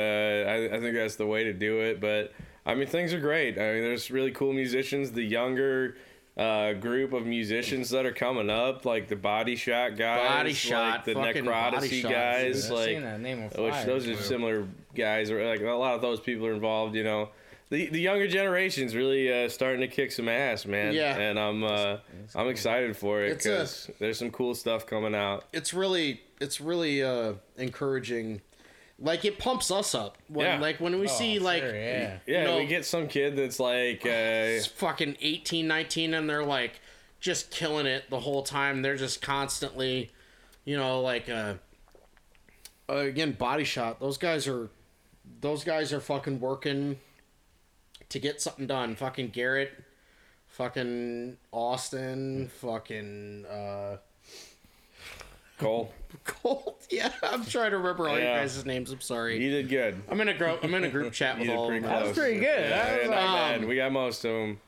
I, 0.50 0.76
I 0.76 0.80
think 0.80 0.94
that's 0.94 1.16
the 1.16 1.26
way 1.26 1.44
to 1.44 1.52
do 1.52 1.80
it. 1.82 2.00
But 2.00 2.32
I 2.66 2.74
mean, 2.74 2.88
things 2.88 3.12
are 3.12 3.20
great. 3.20 3.58
I 3.58 3.72
mean, 3.74 3.82
there's 3.82 4.10
really 4.10 4.30
cool 4.32 4.52
musicians. 4.52 5.12
The 5.12 5.22
younger 5.22 5.96
uh, 6.36 6.72
group 6.74 7.12
of 7.12 7.26
musicians 7.26 7.90
that 7.90 8.06
are 8.06 8.12
coming 8.12 8.48
up, 8.50 8.84
like 8.84 9.08
the 9.08 9.16
Body 9.16 9.56
Shot 9.56 9.96
guys, 9.96 10.28
Body 10.28 10.48
like 10.50 10.56
Shot, 10.56 11.04
the 11.04 11.14
fucking 11.14 11.44
Body 11.44 11.76
Necrodyssey 11.76 12.02
Shot, 12.02 12.10
guys, 12.10 12.66
I've 12.66 12.76
like 12.76 12.86
seen 12.88 13.02
that 13.02 13.20
name 13.20 13.38
on 13.38 13.44
which 13.44 13.54
flyers. 13.54 13.86
those 13.86 14.08
are 14.08 14.16
similar 14.16 14.66
guys. 14.94 15.30
Or 15.30 15.44
like 15.46 15.60
a 15.60 15.64
lot 15.70 15.94
of 15.94 16.00
those 16.00 16.20
people 16.20 16.46
are 16.46 16.52
involved. 16.54 16.94
You 16.94 17.04
know, 17.04 17.28
the 17.68 17.86
the 17.90 18.00
younger 18.00 18.26
generation's 18.28 18.94
really 18.94 19.30
uh, 19.44 19.48
starting 19.48 19.80
to 19.80 19.88
kick 19.88 20.12
some 20.12 20.28
ass, 20.28 20.64
man. 20.66 20.94
Yeah. 20.94 21.16
and 21.18 21.38
I'm 21.38 21.62
uh, 21.64 21.96
I'm 22.34 22.48
excited 22.48 22.96
for 22.96 23.22
it 23.22 23.32
It's 23.32 23.46
a- 23.46 23.48
because 23.50 23.90
there's 23.98 24.18
some 24.18 24.30
cool 24.30 24.54
stuff 24.54 24.86
coming 24.86 25.14
out. 25.14 25.44
It's 25.52 25.74
really 25.74 26.22
it's 26.40 26.60
really 26.60 27.02
uh 27.02 27.34
encouraging. 27.58 28.40
Like 29.02 29.24
it 29.24 29.38
pumps 29.38 29.70
us 29.70 29.94
up 29.94 30.18
when 30.28 30.46
Yeah. 30.46 30.60
like 30.60 30.78
when 30.78 30.98
we 31.00 31.06
Oh, 31.06 31.10
see 31.10 31.36
sure, 31.36 31.44
like 31.44 31.62
yeah. 31.62 32.18
Yeah, 32.26 32.44
know- 32.44 32.58
we 32.58 32.66
get 32.66 32.84
some 32.84 33.08
kid 33.08 33.34
that's 33.36 33.58
like. 33.58 34.04
Uh, 34.06 34.60
fucking 34.76 35.16
18 35.20 35.66
19 35.66 36.12
and 36.14 36.28
they're 36.28 36.44
like 36.44 36.80
just 37.18 37.50
killing 37.50 37.86
it 37.86 38.08
the 38.10 38.20
whole 38.20 38.42
time 38.42 38.82
they're 38.82 38.96
just 38.96 39.20
constantly 39.22 40.10
you 40.64 40.76
know 40.76 41.00
like 41.00 41.28
uh, 41.28 41.54
uh 42.88 42.94
again 42.96 43.32
body 43.32 43.64
shot 43.64 44.00
those 44.00 44.16
guys 44.18 44.46
are 44.48 44.68
those 45.40 45.62
guys 45.64 45.92
are 45.92 46.00
fucking 46.00 46.40
working 46.40 46.98
to 48.08 48.18
get 48.18 48.40
something 48.40 48.66
done 48.66 48.94
fucking 48.94 49.28
garrett 49.28 49.70
fucking 50.46 51.36
austin 51.52 52.48
fucking 52.60 53.44
uh 53.46 53.96
Cole, 55.60 55.92
Colt. 56.24 56.76
Yeah, 56.90 57.12
I'm 57.22 57.44
trying 57.44 57.70
to 57.70 57.76
remember 57.78 58.08
all 58.08 58.18
Yeah. 58.18 58.34
you 58.34 58.40
guys' 58.40 58.64
names. 58.66 58.90
I'm 58.90 59.00
sorry. 59.00 59.40
you 59.40 59.50
did 59.50 59.68
good. 59.68 60.02
I'm 60.08 60.20
in 60.20 60.28
a 60.28 60.34
group. 60.34 60.58
I'm 60.64 60.74
in 60.74 60.82
a 60.82 60.88
group 60.90 61.12
chat 61.20 61.36
You 61.36 61.42
with 61.42 61.48
did 61.50 61.56
all 61.56 61.64
of 61.64 61.68
pretty 61.68 61.82
them. 61.82 61.90
close. 61.90 62.02
That 62.02 62.08
was 62.08 62.18
pretty 62.18 62.40
good. 62.40 62.46
Yeah, 62.46 62.68
That 62.68 62.92
was 63.02 63.10
yeah, 63.10 63.14
not 63.14 63.24
Um, 63.54 63.60
bad. 63.60 63.68
We 63.68 63.76
got 63.76 63.92
most 63.92 64.24
of 64.24 64.32
them. 64.32 64.60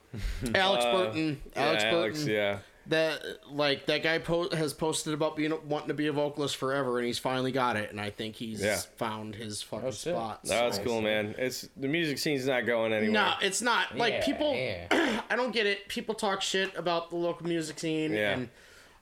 Alex 0.54 0.84
Uh, 0.84 0.92
Burton. 0.92 1.40
Alex 1.56 1.82
yeah, 1.82 1.90
Alex, 1.90 2.18
Burton. 2.18 2.32
yeah. 2.34 2.58
That 2.88 3.22
like 3.50 3.86
that 3.86 4.02
guy 4.02 4.18
po- 4.18 4.50
has 4.54 4.72
posted 4.72 5.14
about 5.14 5.36
being 5.36 5.52
wanting 5.68 5.88
to 5.88 5.94
be 5.94 6.08
a 6.08 6.12
vocalist 6.12 6.56
forever, 6.56 6.98
and 6.98 7.06
he's 7.06 7.18
finally 7.18 7.52
got 7.52 7.76
it. 7.76 7.90
And 7.90 8.00
I 8.00 8.10
think 8.10 8.34
he's 8.36 8.60
Yeah. 8.62 8.76
found 8.96 9.34
his 9.36 9.62
fucking 9.62 9.90
shit. 9.92 10.14
spot. 10.14 10.40
That's 10.44 10.76
so- 10.78 10.84
cool, 10.84 11.00
man. 11.00 11.34
It's 11.38 11.68
the 11.76 11.86
music 11.88 12.18
scene's 12.18 12.46
not 12.46 12.66
going 12.66 12.92
anywhere. 12.92 13.12
No, 13.12 13.32
it's 13.40 13.62
not. 13.62 13.96
Like 13.96 14.14
Yeah, 14.14 14.24
people, 14.24 14.54
yeah. 14.54 15.22
I 15.30 15.36
don't 15.36 15.52
get 15.52 15.66
it. 15.66 15.86
People 15.88 16.14
talk 16.16 16.42
shit 16.42 16.76
about 16.76 17.10
the 17.10 17.16
local 17.16 17.46
music 17.46 17.78
scene, 17.78 18.12
Yeah. 18.12 18.32
and 18.32 18.48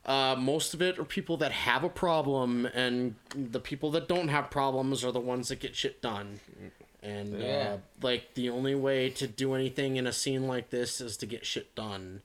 uh, 0.06 0.34
most 0.38 0.74
of 0.74 0.80
it 0.82 0.98
are 0.98 1.04
people 1.04 1.36
that 1.38 1.52
have 1.52 1.84
a 1.84 1.88
problem, 1.88 2.66
and 2.66 3.14
the 3.34 3.60
people 3.60 3.90
that 3.92 4.08
don't 4.08 4.28
have 4.28 4.50
problems 4.50 5.04
are 5.04 5.12
the 5.12 5.20
ones 5.20 5.48
that 5.48 5.60
get 5.60 5.76
shit 5.76 6.00
done. 6.00 6.40
And 7.02 7.40
Yeah. 7.40 7.46
uh, 7.74 7.78
like 8.02 8.34
the 8.34 8.50
only 8.50 8.74
way 8.74 9.08
to 9.10 9.26
do 9.26 9.54
anything 9.54 9.96
in 9.96 10.06
a 10.06 10.12
scene 10.12 10.46
like 10.46 10.70
this 10.70 11.00
is 11.00 11.16
to 11.18 11.26
get 11.26 11.46
shit 11.46 11.74
done, 11.74 12.22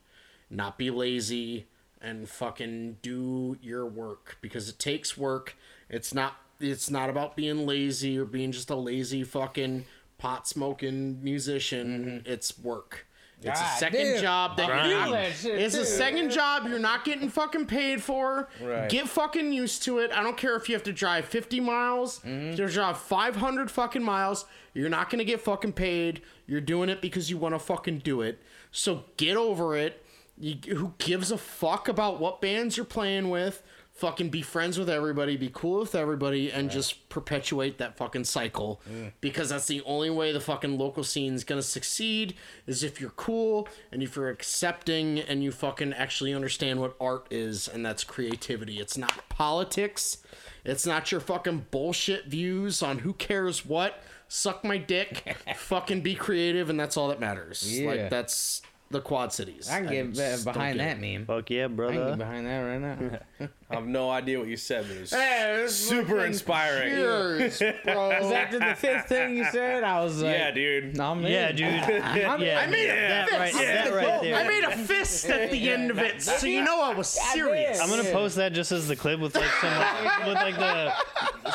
not 0.49 0.77
be 0.77 0.89
lazy, 0.91 1.65
and 2.01 2.29
fucking 2.29 2.97
do 3.01 3.57
your 3.61 3.85
work 3.85 4.37
because 4.41 4.67
it 4.69 4.77
takes 4.79 5.17
work. 5.17 5.55
It's 5.89 6.13
not. 6.13 6.37
It's 6.59 6.89
not 6.89 7.09
about 7.09 7.35
being 7.35 7.65
lazy 7.65 8.17
or 8.17 8.23
being 8.23 8.51
just 8.53 8.69
a 8.69 8.75
lazy 8.75 9.23
fucking 9.23 9.85
pot 10.17 10.47
smoking 10.47 11.21
musician. 11.21 12.23
It's 12.25 12.57
work. 12.57 13.05
It's 13.43 13.59
a 13.61 13.67
second 13.77 13.99
damn. 14.13 14.21
job 14.21 14.57
that 14.57 14.71
I 14.71 14.87
you're 14.87 14.97
not, 14.99 15.11
that 15.11 15.33
shit, 15.33 15.59
it's 15.59 15.75
a 15.75 15.85
second 15.85 16.31
job 16.31 16.67
you're 16.67 16.79
not 16.79 17.05
getting 17.05 17.29
fucking 17.29 17.67
paid 17.67 18.01
for. 18.01 18.49
Right. 18.61 18.89
Get 18.89 19.07
fucking 19.07 19.51
used 19.53 19.83
to 19.83 19.99
it. 19.99 20.11
I 20.11 20.23
don't 20.23 20.37
care 20.37 20.55
if 20.55 20.67
you 20.69 20.73
have 20.75 20.83
to 20.83 20.93
drive 20.93 21.25
50 21.25 21.59
miles, 21.59 22.19
Mm-hmm. 22.19 22.29
if 22.51 22.57
you 22.57 22.63
have 22.63 22.71
to 22.71 22.75
drive 22.75 22.97
500 22.97 23.69
fucking 23.69 24.03
miles. 24.03 24.45
You're 24.73 24.89
not 24.89 25.09
gonna 25.09 25.23
get 25.25 25.41
fucking 25.41 25.73
paid. 25.73 26.21
You're 26.47 26.61
doing 26.61 26.89
it 26.89 27.01
because 27.01 27.29
you 27.29 27.37
want 27.37 27.53
to 27.55 27.59
fucking 27.59 27.99
do 27.99 28.21
it. 28.21 28.41
So 28.71 29.03
get 29.17 29.37
over 29.37 29.75
it. 29.77 30.03
You, 30.37 30.55
who 30.75 30.93
gives 30.97 31.31
a 31.31 31.37
fuck 31.37 31.87
about 31.87 32.19
what 32.19 32.41
bands 32.41 32.75
you're 32.75 32.85
playing 32.85 33.29
with? 33.29 33.63
Fucking 33.95 34.27
be 34.29 34.41
friends 34.41 34.77
with 34.77 34.89
everybody, 34.89 35.37
be 35.37 35.49
cool 35.53 35.79
with 35.79 35.95
everybody, 35.95 36.51
and 36.51 36.69
just 36.69 37.07
perpetuate 37.07 37.77
that 37.77 37.95
fucking 37.95 38.25
cycle. 38.25 38.81
Because 39.21 39.49
that's 39.49 39.67
the 39.67 39.81
only 39.85 40.09
way 40.09 40.33
the 40.33 40.41
fucking 40.41 40.77
local 40.77 41.01
scene's 41.03 41.45
gonna 41.45 41.61
succeed 41.61 42.35
is 42.67 42.83
if 42.83 42.99
you're 42.99 43.11
cool 43.11 43.69
and 43.93 44.03
if 44.03 44.17
you're 44.17 44.29
accepting 44.29 45.19
and 45.19 45.43
you 45.45 45.51
fucking 45.53 45.93
actually 45.93 46.33
understand 46.33 46.81
what 46.81 46.95
art 46.99 47.25
is, 47.31 47.69
and 47.69 47.85
that's 47.85 48.03
creativity. 48.03 48.79
It's 48.79 48.97
not 48.97 49.29
politics. 49.29 50.17
It's 50.65 50.85
not 50.85 51.09
your 51.13 51.21
fucking 51.21 51.67
bullshit 51.71 52.25
views 52.25 52.83
on 52.83 52.99
who 52.99 53.13
cares 53.13 53.65
what. 53.65 54.03
Suck 54.27 54.65
my 54.65 54.77
dick. 54.77 55.37
fucking 55.55 56.01
be 56.01 56.15
creative, 56.15 56.69
and 56.69 56.77
that's 56.77 56.97
all 56.97 57.07
that 57.07 57.21
matters. 57.21 57.79
Yeah. 57.79 57.87
Like 57.87 58.09
that's 58.09 58.61
the 58.91 59.01
Quad 59.01 59.33
Cities. 59.33 59.69
I 59.69 59.81
can 59.81 59.89
get 60.11 60.13
just 60.13 60.45
behind 60.45 60.79
that 60.79 60.97
it. 60.97 61.01
meme. 61.01 61.25
Fuck 61.25 61.49
yeah, 61.49 61.65
I 61.65 61.67
can 61.67 61.75
brother. 61.75 62.09
get 62.09 62.17
behind 62.17 62.45
that 62.47 62.59
right 62.59 62.81
now. 63.39 63.47
I 63.67 63.73
have 63.75 63.87
no 63.87 64.11
idea 64.11 64.37
what 64.37 64.47
you 64.47 64.57
said, 64.57 64.85
but 64.87 64.95
it's 64.97 65.11
Hey, 65.11 65.53
this 65.63 65.75
super 65.75 66.05
fucking 66.17 66.25
inspiring. 66.27 66.89
Cheers, 66.91 67.63
bro. 67.83 68.11
After 68.11 68.59
the 68.59 68.75
fifth 68.75 69.07
thing 69.07 69.35
you 69.37 69.45
said, 69.51 69.83
I 69.83 70.03
was 70.03 70.21
like, 70.21 70.35
Yeah, 70.37 70.51
dude. 70.51 70.95
No, 70.95 71.05
I'm 71.11 71.23
Yeah, 71.25 71.49
in. 71.49 71.55
dude. 71.55 71.67
I'm- 71.67 72.41
yeah, 72.41 72.59
I 72.59 72.67
made 72.67 72.89
a 72.89 73.25
fist. 73.25 73.31
right, 73.33 73.53
Yeah. 73.63 73.89
right 73.89 74.21
there. 74.21 74.35
I 74.35 74.47
made 74.47 74.63
a 74.65 74.77
fist 74.77 75.25
at 75.31 75.49
the 75.49 75.69
end 75.71 75.89
of 75.89 75.97
it, 75.97 76.21
so 76.21 76.45
you 76.45 76.63
know 76.63 76.79
I 76.79 76.93
was 76.93 77.07
serious. 77.07 77.79
I'm 77.81 77.89
gonna 77.89 78.03
post 78.03 78.35
that 78.35 78.53
just 78.53 78.71
as 78.71 78.87
the 78.87 78.95
clip 78.95 79.19
with 79.19 79.35
like 79.35 79.49
some 79.59 79.73
like, 79.73 80.25
with 80.27 80.35
like 80.35 80.57
the 80.57 80.93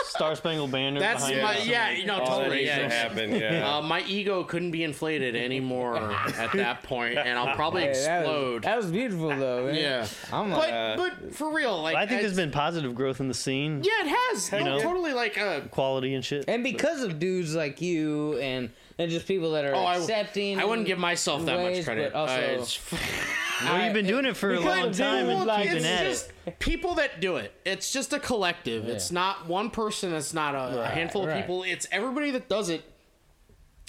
Star 0.06 0.34
Spangled 0.34 0.72
Banner. 0.72 0.98
That's 0.98 1.24
behind 1.28 1.42
my 1.44 1.54
it. 1.58 1.66
yeah, 1.68 1.90
you 1.92 2.06
know, 2.06 2.14
All 2.18 2.38
that 2.38 2.44
totally. 2.44 2.56
needs 2.64 2.70
to 2.72 2.80
Yeah. 2.80 2.88
happen. 2.90 3.34
Yeah. 3.36 3.76
Uh, 3.78 3.82
my 3.82 4.00
ego 4.02 4.42
couldn't 4.42 4.72
be 4.72 4.82
inflated 4.82 5.36
anymore 5.36 5.96
at 6.36 6.50
that 6.54 6.82
point, 6.82 7.18
and 7.18 7.38
I'll 7.38 7.54
probably 7.54 7.82
Hey, 7.82 7.92
that, 7.92 8.20
explode. 8.22 8.54
was, 8.54 8.62
that 8.64 8.76
was 8.78 8.86
beautiful 8.90 9.28
though. 9.28 9.66
Man. 9.66 9.74
yeah, 9.76 10.06
I'm 10.32 10.50
but 10.50 10.58
like, 10.58 10.72
Uh, 10.72 10.96
but 10.96 11.34
for 11.36 11.52
real, 11.54 11.80
like 11.80 11.96
I 12.00 12.06
think 12.10 12.20
there's 12.22 12.36
been 12.36 12.50
positive 12.50 12.94
growth 12.94 13.20
in 13.20 13.28
the 13.28 13.34
scene, 13.34 13.82
yeah, 13.82 14.06
it 14.06 14.08
has. 14.08 14.52
No, 14.52 14.58
know? 14.64 14.80
totally 14.80 15.12
like 15.14 15.38
uh, 15.38 15.60
quality 15.70 16.14
and 16.14 16.24
shit. 16.24 16.44
and 16.48 16.62
because 16.62 17.02
of 17.02 17.18
dudes 17.18 17.54
like 17.54 17.80
you 17.80 18.36
and 18.38 18.70
and 18.98 19.10
just 19.10 19.26
people 19.26 19.52
that 19.52 19.64
are 19.64 19.74
Oh, 19.74 19.84
I- 19.84 19.96
accepting. 19.96 20.58
I 20.58 20.64
wouldn't 20.66 20.86
give 20.86 20.98
myself 20.98 21.44
that 21.46 21.58
much 21.60 21.84
credit. 21.84 22.12
but 22.12 22.18
also- 22.18 22.34
Uh, 22.34 22.38
it's- 22.38 22.80
Well, 23.62 23.84
you've 23.84 23.92
been 23.92 24.06
doing 24.06 24.24
it 24.24 24.38
for 24.38 24.54
a 24.54 24.60
long 24.60 24.90
time 24.92 25.26
dudes 25.26 25.38
and 25.38 25.44
like- 25.46 25.62
keeping 25.64 25.76
it's 25.78 25.86
at 25.86 26.04
just 26.06 26.32
it. 26.46 26.58
people 26.60 26.94
that 26.94 27.20
do 27.20 27.36
it. 27.36 27.52
It's 27.66 27.92
just 27.92 28.12
a 28.14 28.18
collective. 28.18 28.88
It's 28.88 29.10
not 29.12 29.46
one 29.46 29.68
person. 29.70 30.14
It's 30.14 30.32
not 30.32 30.54
a, 30.54 30.58
a 30.58 30.80
Right, 30.80 30.90
handful 30.92 31.28
of 31.28 31.36
people. 31.36 31.62
It's 31.62 31.86
everybody 31.92 32.30
that 32.30 32.48
does 32.48 32.70
it 32.70 32.82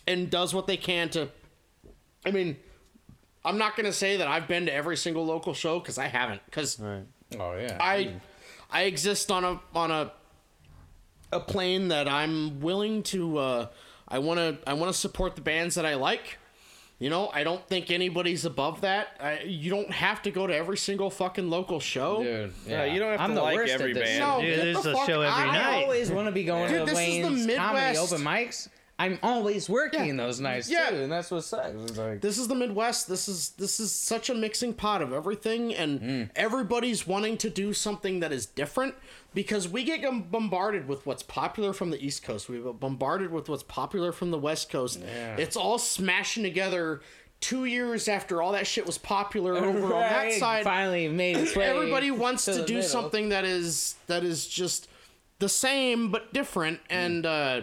and 0.07 0.29
does 0.29 0.53
what 0.53 0.67
they 0.67 0.75
can 0.77 1.07
to. 1.11 1.29
I 2.25 2.31
mean, 2.31 2.57
I'm 3.45 3.57
not 3.57 3.75
gonna 3.77 3.93
say 3.93 4.17
that 4.17 4.27
I've 4.27 4.47
been 4.47 4.65
to 4.65 4.73
every 4.73 4.97
single 4.97 5.25
local 5.25 5.53
show 5.53 5.79
because 5.79 5.97
I 5.97 6.07
haven't. 6.07 6.41
Because 6.45 6.77
Right. 6.79 7.03
Oh 7.39 7.55
yeah. 7.57 7.77
I, 7.79 8.13
I 8.69 8.83
exist 8.83 9.31
on 9.31 9.43
a 9.43 9.59
on 9.75 9.91
a, 9.91 10.11
a 11.31 11.39
plane 11.39 11.89
that 11.89 12.07
I'm 12.07 12.59
willing 12.61 13.03
to. 13.03 13.37
Uh, 13.37 13.67
I 14.07 14.19
want 14.19 14.39
to. 14.39 14.57
I 14.69 14.73
want 14.73 14.91
to 14.91 14.97
support 14.97 15.35
the 15.35 15.41
bands 15.41 15.75
that 15.75 15.85
I 15.85 15.95
like. 15.95 16.37
You 16.99 17.09
know, 17.09 17.31
I 17.33 17.43
don't 17.43 17.65
think 17.67 17.89
anybody's 17.89 18.45
above 18.45 18.81
that. 18.81 19.17
I, 19.19 19.39
you 19.41 19.71
don't 19.71 19.89
have 19.89 20.21
to 20.21 20.29
go 20.31 20.45
to 20.45 20.55
every 20.55 20.77
single 20.77 21.09
fucking 21.09 21.49
local 21.49 21.79
show. 21.79 22.21
Dude, 22.21 22.53
Yeah, 22.67 22.83
you 22.85 22.99
don't 22.99 23.11
have 23.13 23.21
I'm 23.21 23.29
to 23.29 23.35
the 23.35 23.41
like 23.41 23.55
worst 23.55 23.73
at 23.73 23.81
every 23.81 23.93
this. 23.93 24.03
band. 24.03 24.19
No, 24.19 24.39
Dude, 24.41 24.55
get 24.55 24.63
there's 24.65 24.83
the 24.83 24.91
a 24.91 24.93
fuck 24.93 25.07
show 25.07 25.21
every 25.21 25.27
out 25.27 25.47
of 25.47 25.53
night. 25.53 25.63
I 25.79 25.81
always 25.83 26.11
want 26.11 26.27
to 26.27 26.31
be 26.31 26.43
going 26.43 26.69
Dude, 26.71 26.85
to 26.87 26.93
this 26.93 26.99
is 26.99 27.15
the 27.15 27.23
Wayne's 27.23 27.55
comedy 27.57 27.85
Midwest. 27.87 28.13
open 28.13 28.23
mics. 28.25 28.69
I'm 29.01 29.19
always 29.23 29.67
working 29.69 30.05
Yeah. 30.17 30.23
those 30.25 30.39
nights 30.39 30.69
Yeah. 30.69 30.89
too, 30.89 30.95
and 30.97 31.11
that's 31.11 31.31
what 31.31 31.43
sucks. 31.43 31.73
It's 31.75 31.97
like, 31.97 32.21
this 32.21 32.37
is 32.37 32.47
the 32.47 32.55
Midwest. 32.55 33.07
This 33.07 33.27
is 33.27 33.49
this 33.57 33.79
is 33.79 33.91
such 33.91 34.29
a 34.29 34.35
mixing 34.35 34.73
pot 34.73 35.01
of 35.01 35.11
everything, 35.13 35.73
and 35.73 36.29
everybody's 36.35 37.07
wanting 37.07 37.37
to 37.39 37.49
do 37.49 37.73
something 37.73 38.19
that 38.19 38.31
is 38.31 38.45
different 38.45 38.95
because 39.33 39.67
we 39.67 39.83
get 39.83 40.01
bombarded 40.31 40.87
with 40.87 41.05
what's 41.05 41.23
popular 41.23 41.73
from 41.73 41.89
the 41.89 42.05
East 42.05 42.23
Coast. 42.23 42.49
We 42.49 42.59
get 42.59 42.79
bombarded 42.79 43.31
with 43.31 43.49
what's 43.49 43.63
popular 43.63 44.11
from 44.11 44.31
the 44.31 44.37
West 44.39 44.69
Coast. 44.69 44.99
Yeah. 44.99 45.35
It's 45.37 45.55
all 45.55 45.77
smashing 45.79 46.43
together. 46.43 47.01
Two 47.39 47.65
years 47.65 48.07
after 48.07 48.39
all 48.39 48.51
that 48.51 48.67
shit 48.67 48.85
was 48.85 48.99
popular 48.99 49.55
over 49.57 49.85
on 49.95 50.01
that 50.01 50.31
side, 50.33 50.63
finally 50.63 51.07
made 51.07 51.37
its 51.37 51.55
way. 51.55 51.65
everybody 51.65 52.11
wants 52.11 52.45
to 52.45 52.53
to 52.53 52.65
do 52.65 52.75
middle. 52.75 52.89
something 52.89 53.29
that 53.29 53.45
is 53.45 53.95
that 54.05 54.23
is 54.23 54.45
just 54.45 54.87
the 55.39 55.49
same 55.49 56.11
but 56.11 56.31
different 56.33 56.77
Mm. 56.83 56.91
and 56.91 57.25
uh 57.25 57.61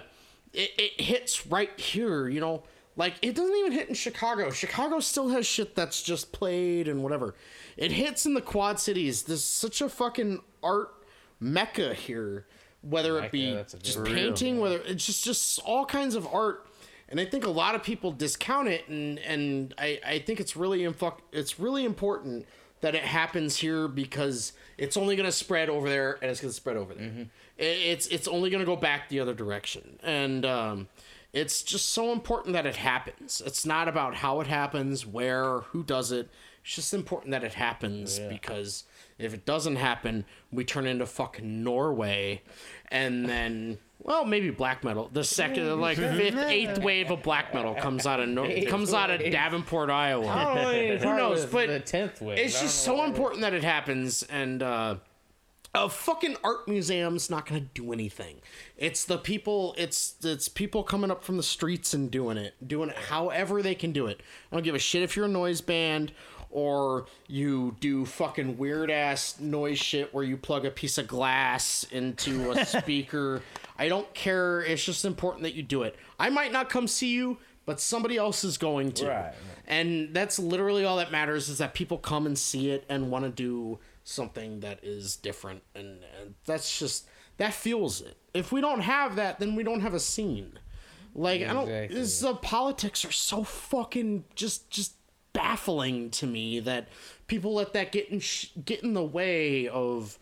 it, 0.52 0.70
it 0.78 1.00
hits 1.00 1.46
right 1.46 1.78
here 1.78 2.28
you 2.28 2.40
know 2.40 2.62
Like 2.96 3.14
it 3.22 3.36
doesn't 3.36 3.54
even 3.56 3.72
hit 3.72 3.88
in 3.88 3.94
Chicago. 3.94 4.50
Chicago 4.50 4.98
still 5.00 5.28
has 5.28 5.46
shit 5.46 5.74
that's 5.76 6.02
just 6.02 6.32
played 6.32 6.88
and 6.88 7.02
whatever. 7.04 7.34
It 7.76 7.92
hits 7.92 8.26
in 8.26 8.34
the 8.34 8.40
Quad 8.40 8.80
Cities. 8.80 9.22
There's 9.22 9.44
such 9.44 9.80
a 9.80 9.88
fucking 9.88 10.40
art 10.64 10.90
mecca 11.38 11.94
here. 11.94 12.46
Whether 12.82 13.20
it 13.20 13.30
be 13.30 13.54
that's 13.54 13.74
a 13.74 13.76
good 13.76 13.84
just 13.84 14.04
painting, 14.04 14.58
whether 14.60 14.78
it's 14.84 15.06
just 15.06 15.24
just 15.24 15.60
all 15.60 15.84
kinds 15.86 16.16
of 16.16 16.26
art. 16.26 16.66
And 17.08 17.20
I 17.20 17.24
think 17.24 17.46
a 17.46 17.50
lot 17.50 17.74
of 17.76 17.82
people 17.84 18.10
discount 18.12 18.66
it, 18.68 18.88
and 18.88 19.18
and 19.20 19.74
I, 19.78 20.00
I 20.04 20.18
think 20.18 20.40
it's 20.40 20.56
really 20.56 20.80
infu- 20.80 21.20
it's 21.32 21.58
really 21.60 21.84
important 21.84 22.46
that 22.80 22.94
it 22.94 23.02
happens 23.02 23.56
here 23.56 23.88
because 23.88 24.52
it's 24.76 24.96
only 24.96 25.16
going 25.16 25.26
to 25.26 25.32
spread 25.32 25.68
over 25.68 25.88
there, 25.88 26.18
and 26.22 26.30
it's 26.30 26.40
going 26.40 26.50
to 26.50 26.56
spread 26.56 26.76
over 26.76 26.94
there. 26.94 27.04
It, 27.56 27.64
it's 27.64 28.06
it's 28.08 28.28
only 28.28 28.50
going 28.50 28.60
to 28.60 28.66
go 28.66 28.76
back 28.76 29.08
the 29.08 29.20
other 29.20 29.34
direction, 29.34 29.98
and 30.02 30.44
um, 30.46 30.88
it's 31.32 31.62
just 31.62 31.90
so 31.90 32.12
important 32.12 32.54
that 32.54 32.66
it 32.66 32.76
happens. 32.76 33.42
It's 33.44 33.66
not 33.66 33.88
about 33.88 34.14
how 34.16 34.40
it 34.40 34.46
happens, 34.46 35.04
where, 35.06 35.60
who 35.60 35.82
does 35.82 36.12
it. 36.12 36.30
It's 36.64 36.74
just 36.76 36.92
important 36.94 37.30
that 37.32 37.44
it 37.44 37.54
happens 37.54 38.18
because 38.28 38.84
if 39.18 39.32
it 39.32 39.44
doesn't 39.46 39.76
happen, 39.76 40.24
we 40.52 40.64
turn 40.64 40.86
into 40.86 41.06
fucking 41.06 41.64
Norway, 41.64 42.42
and 42.90 43.28
then 43.28 43.78
well, 44.00 44.24
maybe 44.24 44.50
black 44.50 44.84
metal. 44.84 45.10
The 45.12 45.24
second, 45.24 45.80
like 45.80 45.96
fifth, 45.98 46.36
eighth 46.36 46.78
wave 46.78 47.10
of 47.10 47.22
black 47.22 47.52
metal 47.52 47.74
comes 47.74 48.06
out 48.06 48.20
of 48.20 48.28
Nor- 48.28 48.62
comes 48.62 48.94
out 48.94 49.10
of 49.10 49.20
Davenport, 49.20 49.90
Iowa. 49.90 50.98
Who 50.98 51.16
knows? 51.16 51.44
But 51.46 51.68
the 51.68 51.80
tenth 51.80 52.20
wave. 52.22 52.38
it's 52.38 52.60
just 52.60 52.84
so 52.84 53.04
important 53.04 53.42
that 53.42 53.54
it 53.54 53.64
happens, 53.64 54.22
and 54.22 54.62
uh, 54.62 54.96
a 55.74 55.88
fucking 55.88 56.36
art 56.44 56.68
museum's 56.68 57.28
not 57.28 57.44
gonna 57.46 57.60
do 57.60 57.92
anything. 57.92 58.40
It's 58.76 59.04
the 59.04 59.18
people. 59.18 59.74
It's 59.76 60.14
it's 60.22 60.48
people 60.48 60.84
coming 60.84 61.10
up 61.10 61.24
from 61.24 61.36
the 61.36 61.42
streets 61.42 61.92
and 61.92 62.10
doing 62.10 62.38
it, 62.38 62.54
doing 62.66 62.90
it 62.90 62.96
however 62.96 63.62
they 63.62 63.74
can 63.74 63.92
do 63.92 64.06
it. 64.06 64.22
I 64.50 64.56
don't 64.56 64.64
give 64.64 64.74
a 64.74 64.78
shit 64.78 65.02
if 65.02 65.16
you're 65.16 65.26
a 65.26 65.28
noise 65.28 65.60
band 65.60 66.12
or 66.50 67.06
you 67.26 67.76
do 67.80 68.04
fucking 68.04 68.56
weird 68.58 68.90
ass 68.90 69.38
noise 69.38 69.78
shit 69.78 70.12
where 70.14 70.24
you 70.24 70.36
plug 70.36 70.64
a 70.64 70.70
piece 70.70 70.98
of 70.98 71.06
glass 71.06 71.84
into 71.90 72.50
a 72.52 72.64
speaker. 72.66 73.42
I 73.78 73.88
don't 73.88 74.12
care. 74.14 74.60
It's 74.62 74.84
just 74.84 75.04
important 75.04 75.42
that 75.42 75.54
you 75.54 75.62
do 75.62 75.82
it. 75.82 75.96
I 76.18 76.30
might 76.30 76.52
not 76.52 76.70
come 76.70 76.86
see 76.88 77.12
you, 77.12 77.38
but 77.66 77.80
somebody 77.80 78.16
else 78.16 78.44
is 78.44 78.56
going 78.58 78.92
to. 78.92 79.08
Right. 79.08 79.34
And 79.66 80.14
that's 80.14 80.38
literally 80.38 80.84
all 80.84 80.96
that 80.96 81.12
matters 81.12 81.48
is 81.50 81.58
that 81.58 81.74
people 81.74 81.98
come 81.98 82.24
and 82.24 82.38
see 82.38 82.70
it 82.70 82.84
and 82.88 83.10
want 83.10 83.24
to 83.26 83.30
do 83.30 83.78
something 84.04 84.60
that 84.60 84.80
is 84.82 85.16
different. 85.16 85.62
And, 85.74 85.98
and 86.18 86.34
that's 86.46 86.78
just, 86.78 87.06
that 87.36 87.52
fuels 87.52 88.00
it. 88.00 88.16
If 88.32 88.50
we 88.52 88.62
don't 88.62 88.80
have 88.80 89.16
that, 89.16 89.38
then 89.38 89.54
we 89.54 89.62
don't 89.62 89.80
have 89.80 89.92
a 89.92 90.00
scene. 90.00 90.58
Like, 91.14 91.42
I 91.42 91.52
don't, 91.52 91.68
Exactly. 91.68 92.32
the 92.32 92.38
politics 92.38 93.04
are 93.04 93.12
so 93.12 93.44
fucking 93.44 94.24
just, 94.34 94.70
just 94.70 94.94
baffling 95.38 96.10
to 96.10 96.26
me 96.26 96.60
that 96.60 96.88
people 97.28 97.54
let 97.54 97.72
that 97.74 97.92
get 97.92 98.08
in, 98.10 98.20
sh- 98.20 98.48
get 98.64 98.82
in 98.82 98.94
the 98.94 99.04
way 99.04 99.68
of, 99.68 100.18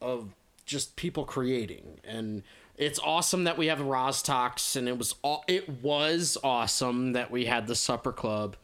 of 0.00 0.28
just 0.64 0.96
people 0.96 1.24
creating. 1.24 2.00
And 2.04 2.42
it's 2.76 2.98
awesome 2.98 3.44
that 3.44 3.56
we 3.58 3.66
have 3.66 3.78
the 3.78 3.84
Rostox 3.84 4.74
and 4.76 4.88
it 4.88 4.98
was 4.98 5.14
all 5.22 5.44
it 5.46 5.68
was 5.82 6.36
awesome 6.42 7.12
that 7.12 7.30
we 7.30 7.44
had 7.44 7.66
the 7.66 7.76
supper 7.76 8.12
club. 8.12 8.56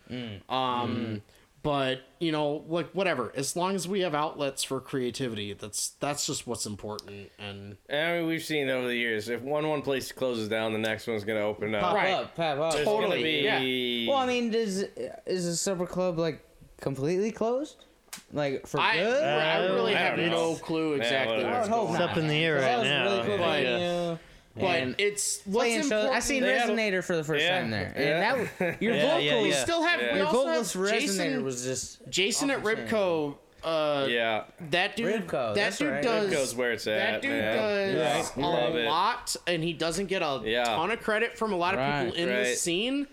Um 0.48 1.22
but 1.62 2.00
you 2.18 2.32
know 2.32 2.64
like 2.68 2.90
whatever 2.92 3.32
as 3.36 3.54
long 3.56 3.74
as 3.74 3.86
we 3.86 4.00
have 4.00 4.14
outlets 4.14 4.62
for 4.62 4.80
creativity 4.80 5.52
that's 5.52 5.90
that's 6.00 6.26
just 6.26 6.46
what's 6.46 6.64
important 6.66 7.30
and 7.38 7.76
I 7.90 8.18
mean, 8.18 8.26
we've 8.28 8.42
seen 8.42 8.68
over 8.70 8.86
the 8.88 8.96
years 8.96 9.28
if 9.28 9.42
one 9.42 9.68
one 9.68 9.82
place 9.82 10.10
closes 10.12 10.48
down, 10.48 10.72
the 10.72 10.78
next 10.78 11.06
one's 11.06 11.24
gonna 11.24 11.40
open 11.40 11.74
up. 11.74 11.82
Pop 11.82 11.94
Right. 11.94 12.10
up, 12.12 12.34
pop 12.36 12.58
up. 12.58 12.72
There's 12.74 12.84
Totally, 12.86 13.42
gonna 13.44 13.60
be. 13.60 14.06
Well, 14.08 14.16
I 14.18 14.26
mean, 14.26 14.50
does 14.50 14.82
is 15.26 15.44
the 15.46 15.54
supper 15.56 15.86
club 15.86 16.18
like 16.18 16.42
completely 16.80 17.30
closed? 17.32 17.84
Like 18.32 18.66
for 18.66 18.80
I, 18.80 18.96
good? 18.96 19.22
I 19.24 19.64
really 19.66 19.94
uh, 19.94 19.98
I 19.98 20.00
have 20.00 20.16
don't 20.16 20.30
no 20.30 20.54
clue 20.56 20.94
exactly 20.94 21.36
whatever. 21.36 21.54
I 21.54 21.58
what's 21.58 21.68
would 21.68 21.74
hope 21.76 21.86
going 21.88 21.94
It's 22.00 22.02
on. 22.04 22.10
up 22.10 22.16
in 22.16 22.26
the 22.28 22.44
air 22.44 22.54
right 22.56 22.82
now. 22.84 23.04
really 23.04 23.26
cool 23.26 23.38
But- 23.38 24.18
venue. 24.54 24.68
but 24.68 24.78
And 24.80 24.94
it's 24.98 25.40
what's 25.44 25.56
playing 25.56 25.82
shows. 25.82 25.92
I 25.92 25.96
important 25.96 26.24
seen 26.24 26.42
They 26.42 26.58
had 26.58 26.68
a- 26.70 26.72
Resonator 26.72 27.04
for 27.04 27.16
the 27.16 27.24
first 27.24 27.44
Yeah. 27.44 27.60
time 27.60 27.70
there, 27.70 27.92
and 27.94 28.04
Yeah. 28.04 28.46
that 28.58 28.82
your 28.82 28.94
Yeah, 28.94 29.02
vocals, 29.02 29.24
yeah, 29.24 29.40
yeah. 29.42 29.62
still 29.62 29.82
have 29.82 30.00
Yeah. 30.00 30.12
we 30.12 30.18
your 30.18 30.26
also 30.26 30.38
vocals 30.46 30.72
have 30.72 30.82
for 30.82 30.88
Resonator 30.88 31.00
Jason, 31.00 31.44
was 31.44 31.64
just 31.64 31.98
Jason 32.10 32.50
at 32.50 32.58
off 32.58 32.64
the 32.64 32.74
chain. 32.76 32.86
Ribco 32.88 33.34
uh 33.62 34.06
yeah, 34.08 34.44
That 34.70 34.96
dude, 34.96 35.26
Ribco, 35.26 35.54
that 35.54 35.76
dude 35.76 35.88
right. 35.90 36.02
does. 36.02 36.32
Ribco's 36.32 36.54
where 36.54 36.72
it's 36.72 36.86
at. 36.86 36.98
That 36.98 37.22
dude 37.22 37.30
man. 37.32 37.94
does 37.94 38.32
Yeah, 38.36 38.42
a 38.42 38.46
love 38.46 38.74
it. 38.76 38.86
lot, 38.86 39.36
and 39.46 39.62
he 39.62 39.74
doesn't 39.74 40.06
get 40.06 40.22
a 40.22 40.40
Yeah. 40.44 40.64
ton 40.64 40.90
of 40.90 41.00
credit 41.00 41.36
from 41.36 41.52
a 41.52 41.56
lot 41.56 41.74
of 41.74 41.80
Right, 41.80 42.06
people 42.06 42.18
in 42.22 42.28
right. 42.30 42.44
the 42.44 42.54
scene. 42.56 43.06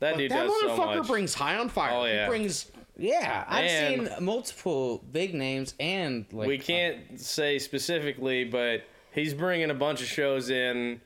that 0.00 0.12
But 0.12 0.18
dude 0.18 0.30
that 0.30 0.46
does 0.46 0.60
so 0.60 0.68
motherfucker 0.68 0.98
much. 0.98 1.06
brings 1.08 1.34
high 1.34 1.56
on 1.56 1.68
fire. 1.68 1.90
Oh, 1.92 2.04
yeah. 2.04 2.26
He 2.26 2.28
brings. 2.28 2.70
Yeah, 2.96 3.44
I've 3.48 3.64
And- 3.64 4.06
seen 4.08 4.24
multiple 4.24 5.02
big 5.10 5.34
names 5.34 5.74
and 5.80 6.24
like 6.32 6.46
we 6.46 6.58
can't 6.58 7.20
say 7.20 7.58
specifically, 7.58 8.44
but 8.44 8.82
he's 9.12 9.34
bringing 9.34 9.70
a 9.70 9.74
bunch 9.74 10.00
of 10.00 10.06
shows 10.06 10.50
in 10.50 11.00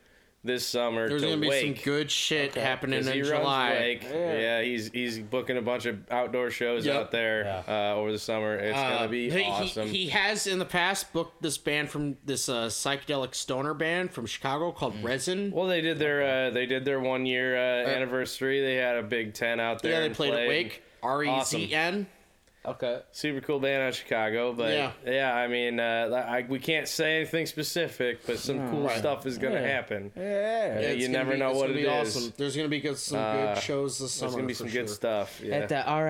this 0.45 0.67
summer 0.67 1.07
There's 1.07 1.21
to 1.21 1.29
gonna 1.29 1.39
be 1.39 1.73
some 1.75 1.83
good 1.85 2.11
shit 2.11 2.55
happening 2.55 3.07
in 3.07 3.23
July. 3.23 3.69
Wake. 3.79 4.03
Yeah. 4.03 4.61
he's 4.61 4.91
he's 4.91 5.19
booking 5.19 5.55
a 5.55 5.61
bunch 5.61 5.85
of 5.85 5.99
outdoor 6.11 6.51
shows 6.51 6.85
Yep. 6.85 6.95
out 6.97 7.11
there 7.11 7.63
uh, 7.65 7.95
over 7.95 8.11
the 8.11 8.19
summer. 8.19 8.55
It's 8.57 8.77
Uh, 8.77 8.89
gonna 8.89 9.07
be 9.07 9.29
he, 9.29 9.37
he- 9.43 9.49
awesome. 9.49 9.87
He, 9.87 10.09
has 10.09 10.45
in 10.45 10.59
the 10.59 10.65
past 10.65 11.13
booked 11.13 11.41
this 11.41 11.57
band 11.57 11.89
from 11.89 12.17
this 12.25 12.49
uh, 12.49 12.65
psychedelic 12.65 13.35
stoner 13.35 13.73
band 13.73 14.11
from 14.11 14.25
Chicago 14.25 14.73
called 14.73 14.95
Mm. 14.95 15.03
Rezn. 15.03 15.51
well, 15.53 15.67
they 15.67 15.79
did 15.79 15.97
their 15.97 16.47
uh, 16.47 16.49
they 16.49 16.65
did 16.65 16.83
their 16.83 16.99
one 16.99 17.25
year 17.25 17.55
uh, 17.55 17.87
anniversary. 17.87 18.59
They 18.59 18.75
had 18.75 18.97
a 18.97 19.03
big 19.03 19.33
tent 19.33 19.61
out 19.61 19.81
there. 19.81 19.93
yeah, 19.93 19.99
they 20.01 20.05
and 20.07 20.15
played 20.15 20.33
at 20.33 20.47
Wake. 20.49 20.83
R 21.01 21.23
E 21.23 21.27
Awesome. 21.29 21.61
Z 21.61 21.73
N. 21.73 22.07
okay. 22.65 23.01
Super 23.11 23.41
cool 23.41 23.59
band 23.59 23.83
out 23.83 23.89
of 23.89 23.95
Chicago, 23.95 24.53
but 24.53 24.73
Yeah. 24.73 24.91
yeah, 25.05 25.35
I 25.35 25.47
mean, 25.47 25.79
uh, 25.79 26.23
I, 26.27 26.45
we 26.47 26.59
can't 26.59 26.87
say 26.87 27.17
anything 27.17 27.45
specific, 27.45 28.25
but 28.25 28.39
some 28.39 28.69
cool 28.69 28.83
Right. 28.87 28.97
stuff 28.97 29.25
is 29.25 29.37
gonna 29.37 29.55
Yeah. 29.61 29.67
happen. 29.67 30.11
Yeah. 30.15 30.79
Yeah, 30.79 30.91
you 30.91 31.09
never 31.09 31.33
be- 31.33 31.37
know 31.39 31.49
it's 31.51 31.57
what 31.59 31.67
gonna 31.67 31.79
be. 31.79 31.87
Awesome. 31.87 32.33
There's 32.37 32.55
gonna 32.55 32.67
be 32.69 32.79
good, 32.79 32.97
some 32.97 33.19
Uh, 33.19 33.53
good 33.53 33.63
shows 33.63 33.99
this 33.99 34.11
summer. 34.13 34.29
There's 34.31 34.35
gonna 34.35 34.47
be 34.47 34.53
some 34.53 34.67
sure. 34.69 34.81
good 34.83 34.89
stuff. 34.89 35.41
Yeah. 35.43 35.55
At 35.55 35.69
the 35.69 35.83
R 35.85 36.07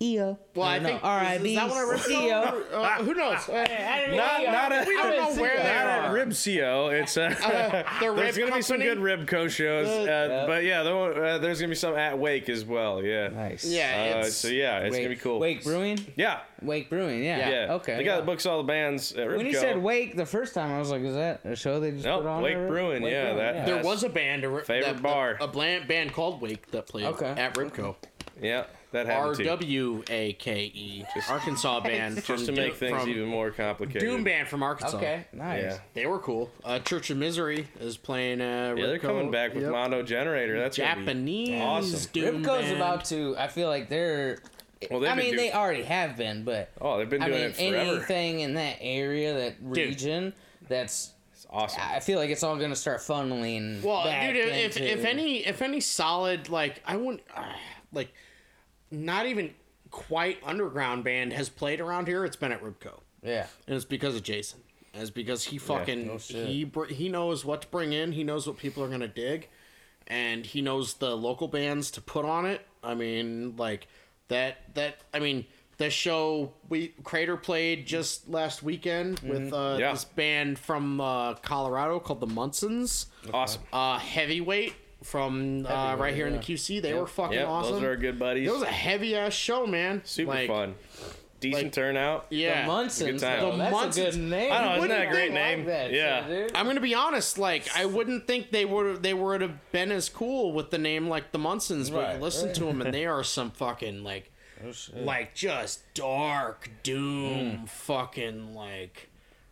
I 0.00 0.04
B 0.04 0.06
C 0.06 0.14
E 0.16 0.20
O. 0.22 0.38
Well, 0.54 0.66
I 0.66 0.78
No, 0.78 0.88
think 0.88 1.04
R 1.04 1.20
I 1.20 1.34
is, 1.34 1.44
is 1.44 1.54
that 1.56 1.68
what 1.68 1.94
I 1.94 1.98
C 2.00 2.30
O. 2.32 2.40
uh, 2.40 3.02
Who 3.04 3.14
knows? 3.14 3.48
Uh, 3.50 4.16
not, 4.16 4.42
not 4.44 4.72
a, 4.72 4.84
we 4.88 4.94
don't 4.96 5.16
know 5.16 5.40
where 5.42 5.56
they 5.58 5.62
not 5.62 5.86
at 5.86 6.04
are. 6.10 6.14
Ribcio. 6.16 7.00
It's 7.00 7.16
uh, 7.16 7.28
the 8.00 8.14
there's 8.14 8.36
gonna 8.38 8.54
be 8.54 8.62
some 8.62 8.80
Company? 8.80 8.84
good 8.84 8.98
Ribco 9.26 9.50
shows, 9.50 9.88
uh, 9.88 10.02
Yeah. 10.30 10.46
but 10.46 10.64
yeah, 10.64 10.82
there, 10.82 11.24
uh, 11.24 11.38
there's 11.38 11.60
gonna 11.60 11.68
be 11.68 11.74
some 11.74 11.94
at 11.96 12.18
Wake 12.18 12.48
as 12.48 12.64
well. 12.64 13.02
Yeah. 13.04 13.28
Nice. 13.28 13.64
Yeah, 13.64 14.20
Uh, 14.20 14.24
so 14.24 14.48
yeah, 14.48 14.78
it's 14.80 14.96
gonna 14.96 15.08
be 15.10 15.16
cool. 15.16 15.38
Wake 15.38 15.62
Brewing. 15.64 15.98
Yeah. 16.16 16.40
Wake 16.62 16.88
Brewing. 16.90 17.22
Yeah. 17.22 17.48
Yeah. 17.50 17.72
Okay. 17.74 17.96
They 17.96 18.04
got 18.04 18.12
yeah. 18.14 18.20
the 18.20 18.26
books 18.26 18.46
all 18.46 18.58
the 18.58 18.66
bands 18.66 19.12
at 19.12 19.28
Ribco. 19.28 19.36
When 19.36 19.46
you 19.46 19.54
said 19.54 19.82
Wake 19.82 20.16
the 20.16 20.26
first 20.26 20.54
time, 20.54 20.70
I 20.72 20.78
was 20.78 20.90
like, 20.90 21.02
"Is 21.02 21.14
that 21.14 21.44
a 21.44 21.54
show 21.56 21.78
they 21.80 21.90
just 21.92 22.04
Nope, 22.04 22.22
put 22.22 22.28
on?" 22.28 22.42
Wake? 22.42 22.54
Brewing, 22.56 23.02
Wake 23.02 23.12
yeah, 23.12 23.32
Brewing, 23.32 23.38
that- 23.38 23.66
there 23.66 23.82
was 23.82 24.02
a 24.02 24.08
band, 24.08 24.44
a, 24.44 24.60
favorite 24.64 25.02
bar. 25.02 25.36
a, 25.40 25.46
band 25.48 26.12
called 26.12 26.40
Wake 26.40 26.70
that 26.70 26.86
played 26.88 27.04
at 27.04 27.54
Ribco. 27.54 27.96
yeah, 28.40 28.64
that 28.92 29.06
R 29.06 29.12
happened 29.12 29.36
too. 29.36 29.44
W 29.44 30.04
A 30.10 30.32
K 30.34 30.64
E, 30.74 31.04
Arkansas 31.28 31.80
band 31.84 32.22
from 32.22 32.36
Just 32.36 32.46
to 32.46 32.52
make 32.52 32.72
Do- 32.72 32.78
things 32.78 33.00
from 33.00 33.10
even 33.10 33.26
more 33.28 33.50
complicated. 33.50 34.00
Doom 34.02 34.24
band 34.24 34.48
from 34.48 34.62
Arkansas. 34.62 34.96
Okay. 34.96 35.26
Nice. 35.32 35.62
Yeah. 35.62 35.78
They 35.94 36.06
were 36.06 36.18
cool. 36.18 36.50
Uh, 36.64 36.78
Church 36.80 37.10
of 37.10 37.16
Misery 37.18 37.68
is 37.78 37.96
playing. 37.96 38.40
Uh, 38.40 38.74
Yeah, 38.76 38.86
they're 38.86 38.98
Ribco. 38.98 39.02
coming 39.02 39.30
back 39.30 39.54
with 39.54 39.62
Yep. 39.64 39.72
Mondo 39.72 40.02
Generator. 40.02 40.58
That's 40.58 40.76
gonna 40.76 40.94
be 40.96 41.00
Japanese 41.04 41.62
awesome. 41.62 42.10
Doom 42.12 42.42
Ribco's 42.42 42.62
band. 42.64 42.76
about 42.76 43.04
to. 43.06 43.36
I 43.38 43.48
feel 43.48 43.68
like 43.68 43.88
they're. 43.88 44.38
Well, 44.90 45.00
they've 45.00 45.10
I 45.10 45.14
mean, 45.14 45.24
doing- 45.26 45.36
they 45.36 45.52
already 45.52 45.82
have 45.82 46.16
been, 46.16 46.42
but 46.42 46.70
Oh, 46.80 46.96
they've 46.98 47.08
been 47.10 47.22
I 47.22 47.26
doing 47.28 47.40
mean, 47.40 47.50
it 47.50 47.56
forever. 47.56 47.76
anything 47.76 48.40
in 48.40 48.54
that 48.54 48.78
area, 48.80 49.34
that 49.34 49.56
region, 49.60 50.32
that's. 50.68 51.12
It's 51.34 51.46
awesome. 51.50 51.82
I 51.84 52.00
feel 52.00 52.18
like 52.18 52.30
it's 52.30 52.42
all 52.42 52.56
gonna 52.56 52.74
start 52.76 53.00
funneling. 53.00 53.82
Well, 53.82 54.04
back 54.04 54.32
dude, 54.32 54.36
if 54.48 54.76
into, 54.76 54.90
if 54.90 55.04
any 55.04 55.46
if 55.46 55.62
any 55.62 55.80
solid 55.80 56.48
like 56.48 56.82
I 56.86 56.96
wouldn't 56.96 57.22
uh, 57.36 57.44
like 57.92 58.12
not 58.90 59.26
even 59.26 59.54
quite 59.90 60.38
underground 60.44 61.04
band 61.04 61.32
has 61.32 61.48
played 61.48 61.80
around 61.80 62.06
here, 62.08 62.24
it's 62.24 62.36
been 62.36 62.52
at 62.52 62.62
Ribco, 62.62 63.00
yeah, 63.22 63.46
and 63.66 63.76
it's 63.76 63.84
because 63.84 64.14
of 64.16 64.22
Jason. 64.22 64.60
And 64.92 65.02
It's 65.02 65.10
because 65.10 65.44
he 65.44 65.58
fucking 65.58 66.06
no 66.08 66.16
he 66.18 66.64
br- 66.64 66.86
he 66.86 67.08
knows 67.08 67.44
what 67.44 67.62
to 67.62 67.68
bring 67.68 67.92
in. 67.92 68.12
He 68.12 68.24
knows 68.24 68.46
what 68.46 68.56
people 68.58 68.82
are 68.82 68.88
gonna 68.88 69.06
dig, 69.08 69.48
and 70.08 70.44
he 70.44 70.60
knows 70.62 70.94
the 70.94 71.16
local 71.16 71.46
bands 71.48 71.90
to 71.92 72.00
put 72.00 72.24
on 72.24 72.44
it. 72.46 72.66
I 72.82 72.94
mean, 72.94 73.54
like 73.56 73.86
that 74.28 74.74
that 74.74 74.96
I 75.14 75.18
mean. 75.20 75.46
The 75.76 75.88
show 75.88 76.52
we 76.68 76.88
Crater 77.04 77.38
played 77.38 77.86
just 77.86 78.28
last 78.28 78.62
weekend 78.62 79.18
with 79.20 79.50
uh, 79.50 79.78
Yeah. 79.80 79.92
this 79.92 80.04
band 80.04 80.58
from 80.58 81.00
uh, 81.00 81.32
Colorado 81.36 81.98
called 82.00 82.20
the 82.20 82.26
Munsons 82.26 83.06
awesome. 83.32 83.62
uh, 83.72 83.98
heavyweight 83.98 84.74
from 85.02 85.66
uh, 85.66 85.96
right 85.96 86.14
here 86.14 86.26
in 86.26 86.32
the 86.34 86.38
QC. 86.38 86.80
They 86.82 86.94
were 86.94 87.06
fucking 87.06 87.38
Yeah, 87.38 87.44
awesome. 87.46 87.74
those 87.74 87.82
are 87.82 87.88
our 87.90 87.96
good 87.96 88.18
buddies. 88.18 88.48
It 88.48 88.52
was 88.52 88.62
a 88.62 88.66
heavy 88.66 89.14
ass 89.16 89.32
show, 89.32 89.66
man. 89.66 90.02
Super 90.04 90.30
Like, 90.30 90.48
fun. 90.48 90.74
decent 91.40 91.64
Like- 91.64 91.72
turnout. 91.72 92.26
Yeah. 92.30 92.66
The 92.66 92.72
Munsons. 92.72 93.20
time. 93.20 93.40
though, 93.40 93.52
The 93.52 93.56
That's 93.58 93.74
Munsons. 93.74 94.08
a 94.08 94.10
good 94.12 94.20
name. 94.20 94.52
I 94.52 94.58
don't 94.58 94.66
know, 94.66 94.76
isn't 94.76 94.88
that 94.88 94.94
a 94.94 94.98
Wouldn't 94.98 95.12
great 95.12 95.32
name? 95.32 95.58
like 95.60 95.66
that 95.68 95.92
Yeah. 95.92 96.26
shit, 96.26 96.48
dude. 96.48 96.56
I'm 96.56 96.66
gonna 96.66 96.80
be 96.80 96.94
honest. 96.94 97.38
Like, 97.38 97.64
I 97.76 97.86
wouldn't 97.86 98.26
think 98.26 98.50
they 98.50 98.64
would 98.64 99.02
they 99.02 99.14
would 99.14 99.40
have 99.40 99.72
been 99.72 99.90
as 99.92 100.08
cool 100.08 100.52
with 100.52 100.70
the 100.70 100.78
name 100.78 101.08
like 101.08 101.32
the 101.32 101.38
Munsons, 101.38 101.90
but 101.90 102.02
Right, 102.04 102.20
listen 102.20 102.46
right. 102.48 102.54
to 102.56 102.64
them, 102.64 102.82
and 102.82 102.92
they 102.94 103.06
are 103.06 103.24
some 103.24 103.50
fucking 103.50 104.04
like, 104.04 104.30
Oh, 104.62 104.72
like 104.94 105.34
just 105.34 105.80
dark 105.94 106.68
doom, 106.82 107.64
fucking 107.66 108.54
like. 108.54 109.08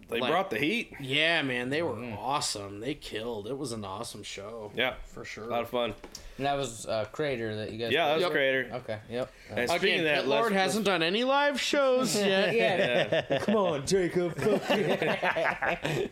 They 0.08 0.20
Like- 0.20 0.30
brought 0.30 0.48
the 0.50 0.58
heat. 0.58 0.94
Yeah, 1.00 1.42
man, 1.42 1.68
they 1.68 1.82
were 1.82 1.94
awesome. 2.18 2.80
They 2.80 2.94
killed. 2.94 3.46
It 3.46 3.58
was 3.58 3.72
an 3.72 3.84
awesome 3.84 4.22
show. 4.22 4.72
Yeah, 4.74 4.94
for 5.06 5.22
sure. 5.24 5.44
a 5.44 5.48
lot 5.48 5.60
of 5.62 5.68
fun. 5.68 5.94
And 6.38 6.46
that 6.46 6.56
was 6.56 6.86
uh, 6.86 7.04
Crater 7.12 7.56
that 7.56 7.72
you 7.72 7.78
guys. 7.78 7.92
Yeah, 7.92 8.06
that 8.06 8.14
was 8.14 8.22
Yep. 8.22 8.30
Crater. 8.32 8.70
Okay. 8.74 8.98
Yep. 9.10 9.32
And 9.50 9.68
speaking 9.68 9.88
Again, 9.88 10.00
of 10.00 10.04
that, 10.06 10.20
Pit 10.22 10.28
Lord 10.28 10.52
hasn't 10.52 10.86
done 10.86 11.02
any 11.02 11.24
live 11.24 11.60
shows 11.60 12.16
yet. 12.20 12.54
yeah. 12.54 13.38
Come 13.40 13.56
on, 13.56 13.86
Jacob. 13.86 14.34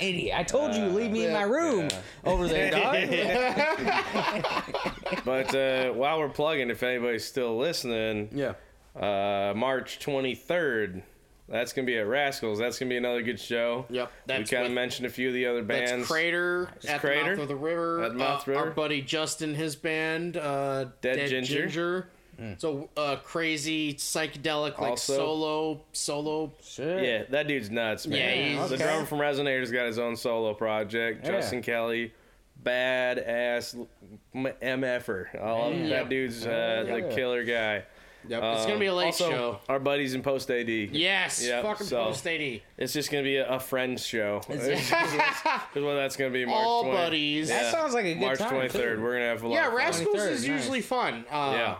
Idiot. 0.00 0.34
I 0.38 0.42
told 0.44 0.74
you 0.74 0.80
to 0.82 0.88
leave 0.90 1.10
me 1.10 1.26
in 1.26 1.32
my 1.32 1.42
room 1.42 1.88
over 2.24 2.46
there, 2.48 2.70
dog. 2.70 2.94
But 5.24 5.54
uh, 5.54 5.90
while 5.92 6.20
we're 6.20 6.28
plugging, 6.28 6.70
if 6.70 6.82
anybody's 6.82 7.24
still 7.24 7.56
listening, 7.58 8.28
Yeah. 8.32 8.54
uh, 8.98 9.52
March 9.56 9.98
23rd, 9.98 11.02
that's 11.48 11.72
gonna 11.72 11.86
be 11.86 11.96
at 11.98 12.06
Rascals. 12.06 12.58
That's 12.58 12.78
gonna 12.78 12.88
be 12.88 12.96
another 12.96 13.22
good 13.22 13.38
show. 13.40 13.86
Yep. 13.90 14.10
we 14.28 14.44
kind 14.44 14.66
of 14.66 14.72
mentioned 14.72 15.06
a 15.06 15.10
few 15.10 15.28
of 15.28 15.34
the 15.34 15.46
other 15.46 15.62
That's 15.62 15.90
bands. 15.92 16.06
Crater 16.08 16.68
at 16.88 17.00
Crater? 17.00 17.22
the 17.22 17.30
mouth 17.36 17.38
of 17.42 17.48
the 17.48 17.56
river. 17.56 18.02
At 18.02 18.12
the 18.12 18.18
mouth 18.18 18.48
Uh, 18.48 18.50
river. 18.52 18.64
Our 18.64 18.70
buddy 18.70 19.00
Justin, 19.02 19.54
his 19.54 19.76
band, 19.76 20.36
uh, 20.36 20.86
Dead 21.00 21.28
Ginger. 21.28 22.08
So 22.58 22.90
uh, 22.98 23.16
crazy 23.24 23.94
psychedelic, 23.94 24.78
like 24.78 24.90
Also- 24.90 25.16
solo, 25.16 25.80
solo. 25.92 26.52
Shit. 26.62 27.02
Yeah, 27.04 27.22
that 27.30 27.46
dude's 27.48 27.70
nuts, 27.70 28.06
man. 28.06 28.18
Yeah, 28.18 28.58
he's- 28.58 28.68
the 28.70 28.76
drummer 28.76 29.06
from 29.06 29.18
Resonator's 29.20 29.70
got 29.70 29.86
his 29.86 29.98
own 29.98 30.16
solo 30.16 30.52
project. 30.52 31.24
Yeah. 31.24 31.30
Justin 31.32 31.62
Kelly, 31.62 32.12
badass 32.62 33.74
m- 34.34 34.48
mf'er. 34.60 35.26
I 35.40 35.50
love 35.50 35.74
Yeah. 35.74 35.88
that 35.88 36.08
dude's 36.08 36.46
uh, 36.46 36.84
Yeah. 36.86 36.94
the 37.00 37.14
killer 37.14 37.44
guy. 37.44 37.84
Yep. 38.28 38.42
it's 38.42 38.66
gonna 38.66 38.78
be 38.78 38.86
a 38.86 38.94
late 38.94 39.04
Um, 39.04 39.06
also, 39.08 39.30
show. 39.30 39.60
Our 39.68 39.78
buddies 39.78 40.14
in 40.14 40.22
Post 40.22 40.50
AD. 40.50 40.68
Yes. 40.68 41.44
Yep, 41.46 41.62
fucking 41.62 41.86
so- 41.86 42.04
post 42.06 42.26
eighty. 42.26 42.62
It's 42.76 42.92
just 42.92 43.10
gonna 43.10 43.22
be 43.22 43.36
a, 43.36 43.48
a 43.48 43.60
friends 43.60 44.04
show. 44.04 44.40
Is 44.48 44.90
what 44.90 45.72
that's 45.74 46.16
gonna 46.16 46.30
be. 46.30 46.44
March 46.44 46.56
All 46.56 46.82
20 46.84 46.96
buddies. 46.96 47.48
That 47.48 47.72
sounds 47.72 47.94
like 47.94 48.04
a 48.06 48.14
good 48.14 48.20
March 48.20 48.38
time. 48.38 48.50
twenty 48.50 48.68
third. 48.68 48.96
too. 48.98 49.02
We're 49.02 49.12
gonna 49.14 49.26
have 49.26 49.42
a 49.42 49.48
lot. 49.48 49.54
Yeah, 49.54 49.68
of. 49.68 49.72
Rascals 49.74 50.16
23rd, 50.16 50.30
is 50.30 50.48
nice. 50.48 50.58
usually 50.58 50.80
fun. 50.82 51.24
Uh, 51.30 51.52
Yeah. 51.56 51.76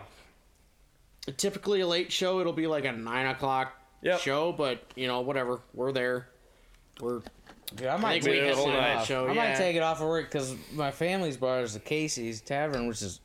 Typically 1.35 1.81
a 1.81 1.87
late 1.87 2.11
show. 2.11 2.39
It'll 2.39 2.53
be 2.53 2.67
like 2.67 2.85
a 2.85 2.91
nine 2.93 3.27
o'clock 3.27 3.73
Yep. 4.01 4.19
show, 4.21 4.51
but 4.53 4.81
you 4.95 5.07
know 5.07 5.21
whatever. 5.21 5.59
We're 5.73 5.91
there. 5.91 6.29
We're 7.01 7.21
Yeah, 7.81 7.95
I 7.95 7.97
might 7.97 8.23
think 8.23 8.35
take 8.35 8.41
had 8.43 8.51
it 8.51 8.55
whole 8.55 8.67
off. 8.67 8.73
night 8.73 9.05
show, 9.05 9.25
I 9.27 9.33
yeah. 9.33 9.43
might 9.49 9.55
take 9.57 9.75
it 9.75 9.83
off 9.83 9.99
of 9.99 10.07
work 10.07 10.31
because 10.31 10.55
my 10.71 10.89
family's 10.91 11.35
bar 11.35 11.59
is 11.61 11.73
the 11.73 11.79
Casey's 11.81 12.39
Tavern, 12.39 12.87
which 12.87 13.01
is 13.01 13.19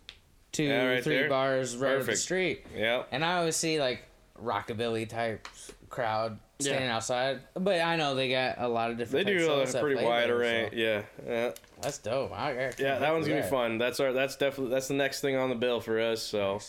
two, 0.53 0.65
Yeah, 0.65 0.87
right 0.87 1.03
three 1.05 1.17
there. 1.17 1.29
bars 1.29 1.77
right 1.77 1.97
up 1.99 2.07
the 2.07 2.17
street. 2.17 2.65
Yeah. 2.77 3.03
And 3.11 3.25
I 3.25 3.39
always 3.39 3.57
see 3.57 3.81
like 3.81 4.05
rockabilly 4.41 5.09
type 5.09 5.49
crowd 5.89 6.39
standing 6.61 6.85
Yeah. 6.89 6.97
outside, 6.97 7.41
but 7.55 7.81
I 7.81 7.97
know 7.97 8.15
they 8.15 8.29
got 8.31 8.57
a 8.59 8.69
lot 8.69 8.91
of 8.91 8.97
They 8.99 9.05
different. 9.05 9.27
type 9.27 9.39
do 9.39 9.45
shows 9.45 9.75
a 9.75 9.81
pretty 9.81 9.97
play 9.97 10.05
wide 10.05 10.29
there, 10.29 10.37
array. 10.37 10.69
so 10.71 10.77
Yeah. 10.77 11.03
Yeah. 11.27 11.51
That's 11.81 11.99
dope. 11.99 12.33
I, 12.33 12.51
I 12.69 12.73
Yeah, 12.79 12.99
that 12.99 13.13
one's 13.13 13.27
gonna 13.29 13.43
be 13.43 13.49
fun. 13.49 13.79
That's 13.79 13.99
our. 14.01 14.13
That's 14.13 14.37
definitely. 14.37 14.73
That's 14.75 14.89
the 14.89 14.95
next 14.95 15.21
thing 15.21 15.37
on 15.37 15.49
the 15.49 15.55
bill 15.57 15.81
for 15.81 15.99
us. 16.01 16.23
So, 16.23 16.61